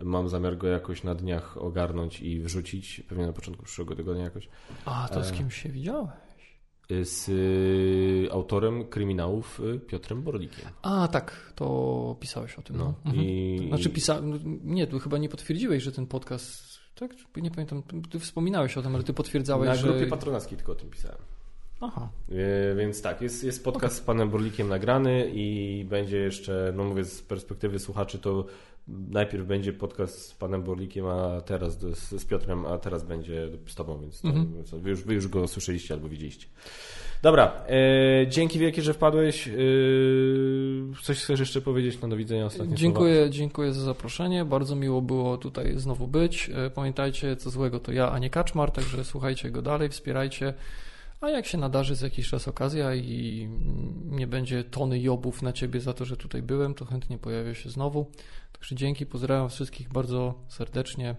mam 0.04 0.28
zamiar 0.28 0.58
go 0.58 0.66
jakoś 0.66 1.04
na 1.04 1.14
dniach 1.14 1.56
ogarnąć 1.58 2.20
i 2.20 2.40
wrzucić, 2.40 3.02
pewnie 3.08 3.26
na 3.26 3.32
początku 3.32 3.62
przyszłego 3.64 3.96
tygodnia 3.96 4.24
jakoś, 4.24 4.48
A, 4.84 5.08
to 5.14 5.24
z 5.24 5.30
e, 5.30 5.34
kim 5.34 5.50
się 5.50 5.68
widziałeś? 5.68 6.10
y, 6.90 7.04
z 7.04 7.28
y, 7.28 8.28
autorem 8.32 8.84
kryminałów 8.84 9.60
y, 9.60 9.78
Piotrem 9.80 10.22
Borlikiem. 10.22 10.64
A, 10.82 11.08
tak, 11.08 11.52
to 11.56 12.16
pisałeś 12.20 12.58
o 12.58 12.62
tym. 12.62 12.76
No, 12.76 12.84
No. 12.84 12.94
Mhm. 13.10 13.24
i- 13.26 13.64
Znaczy, 13.68 13.90
pisa... 13.90 14.20
no, 14.22 14.36
nie, 14.64 14.86
tu 14.86 14.98
chyba 14.98 15.18
nie 15.18 15.28
potwierdziłeś, 15.28 15.82
że 15.82 15.92
ten 15.92 16.06
podcast. 16.06 16.62
Tak, 16.94 17.10
nie 17.36 17.50
pamiętam, 17.50 17.82
ty 18.10 18.18
wspominałeś 18.18 18.76
o 18.76 18.82
tym, 18.82 18.94
ale 18.94 19.04
ty 19.04 19.12
potwierdzałeś, 19.14 19.68
Na 19.68 19.74
że. 19.74 19.88
grupie 19.88 20.06
patronackiej 20.06 20.56
tylko 20.58 20.72
o 20.72 20.74
tym 20.74 20.90
pisałem. 20.90 21.18
Aha. 21.80 22.08
Y, 22.30 22.74
Więc 22.78 23.02
tak, 23.02 23.22
jest, 23.22 23.44
jest 23.44 23.64
podcast 23.64 23.96
z 23.96 24.00
panem 24.00 24.30
Borlikiem 24.30 24.68
nagrany 24.68 25.30
i 25.34 25.84
będzie 25.88 26.16
jeszcze, 26.18 26.72
no 26.76 26.84
mówię 26.84 27.04
z 27.04 27.22
perspektywy 27.22 27.78
słuchaczy, 27.78 28.18
to 28.18 28.46
najpierw 28.88 29.46
będzie 29.46 29.72
podcast 29.72 30.26
z 30.26 30.34
panem 30.34 30.62
Borlikiem, 30.62 31.06
a 31.06 31.40
teraz 31.40 31.78
z, 31.80 32.20
z 32.20 32.24
Piotrem, 32.24 32.66
a 32.66 32.78
teraz 32.78 33.04
będzie 33.04 33.48
z 33.66 33.74
tobą, 33.74 34.00
więc 34.00 34.20
to, 34.20 34.28
Mhm. 34.28 34.54
więc 34.54 34.70
wy, 34.70 34.90
już, 34.90 35.02
wy 35.02 35.14
już 35.14 35.28
go 35.28 35.48
słyszeliście 35.48 35.94
albo 35.94 36.08
widzieliście. 36.08 36.46
Dobra, 37.22 37.52
e, 37.68 38.26
dzięki 38.28 38.58
wielkie, 38.58 38.82
że 38.82 38.94
wpadłeś. 38.94 39.48
E, 39.48 39.52
coś 41.02 41.18
chcesz 41.18 41.40
jeszcze 41.40 41.60
powiedzieć 41.60 42.00
na 42.00 42.08
do 42.08 42.16
widzenia 42.16 42.46
ostatnie 42.46 42.76
Dziękuję, 42.76 43.30
dziękuję 43.30 43.72
za 43.72 43.80
zaproszenie. 43.80 44.44
Bardzo 44.44 44.76
miło 44.76 45.02
było 45.02 45.38
tutaj 45.38 45.78
znowu 45.78 46.06
być. 46.06 46.50
E, 46.54 46.70
Pamiętajcie, 46.70 47.36
co 47.36 47.50
złego 47.50 47.80
to 47.80 47.92
ja, 47.92 48.10
a 48.12 48.18
nie 48.18 48.30
Kaczmar, 48.30 48.70
także 48.70 49.04
słuchajcie 49.04 49.50
go 49.50 49.62
dalej, 49.62 49.88
wspierajcie. 49.88 50.54
A 51.22 51.30
jak 51.30 51.46
się 51.46 51.58
nadarzy 51.58 51.94
za 51.94 52.06
jakiś 52.06 52.28
czas 52.28 52.48
okazja 52.48 52.94
i 52.94 53.48
nie 54.04 54.26
będzie 54.26 54.64
tony 54.64 55.00
jobów 55.00 55.42
na 55.42 55.52
ciebie 55.52 55.80
za 55.80 55.92
to, 55.92 56.04
że 56.04 56.16
tutaj 56.16 56.42
byłem, 56.42 56.74
to 56.74 56.84
chętnie 56.84 57.18
pojawię 57.18 57.54
się 57.54 57.70
znowu. 57.70 58.10
Także 58.52 58.74
dzięki, 58.76 59.06
pozdrawiam 59.06 59.48
wszystkich 59.48 59.88
bardzo 59.88 60.34
serdecznie. 60.48 61.14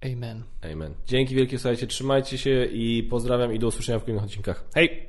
Amen. 0.00 0.42
Amen. 0.72 0.94
Dzięki 1.06 1.34
wielkie, 1.34 1.58
słuchajcie, 1.58 1.86
trzymajcie 1.86 2.38
się 2.38 2.64
i 2.64 3.02
pozdrawiam 3.02 3.54
i 3.54 3.58
do 3.58 3.66
usłyszenia 3.66 3.98
w 3.98 4.02
kolejnych 4.02 4.24
odcinkach. 4.24 4.64
Hej! 4.74 5.08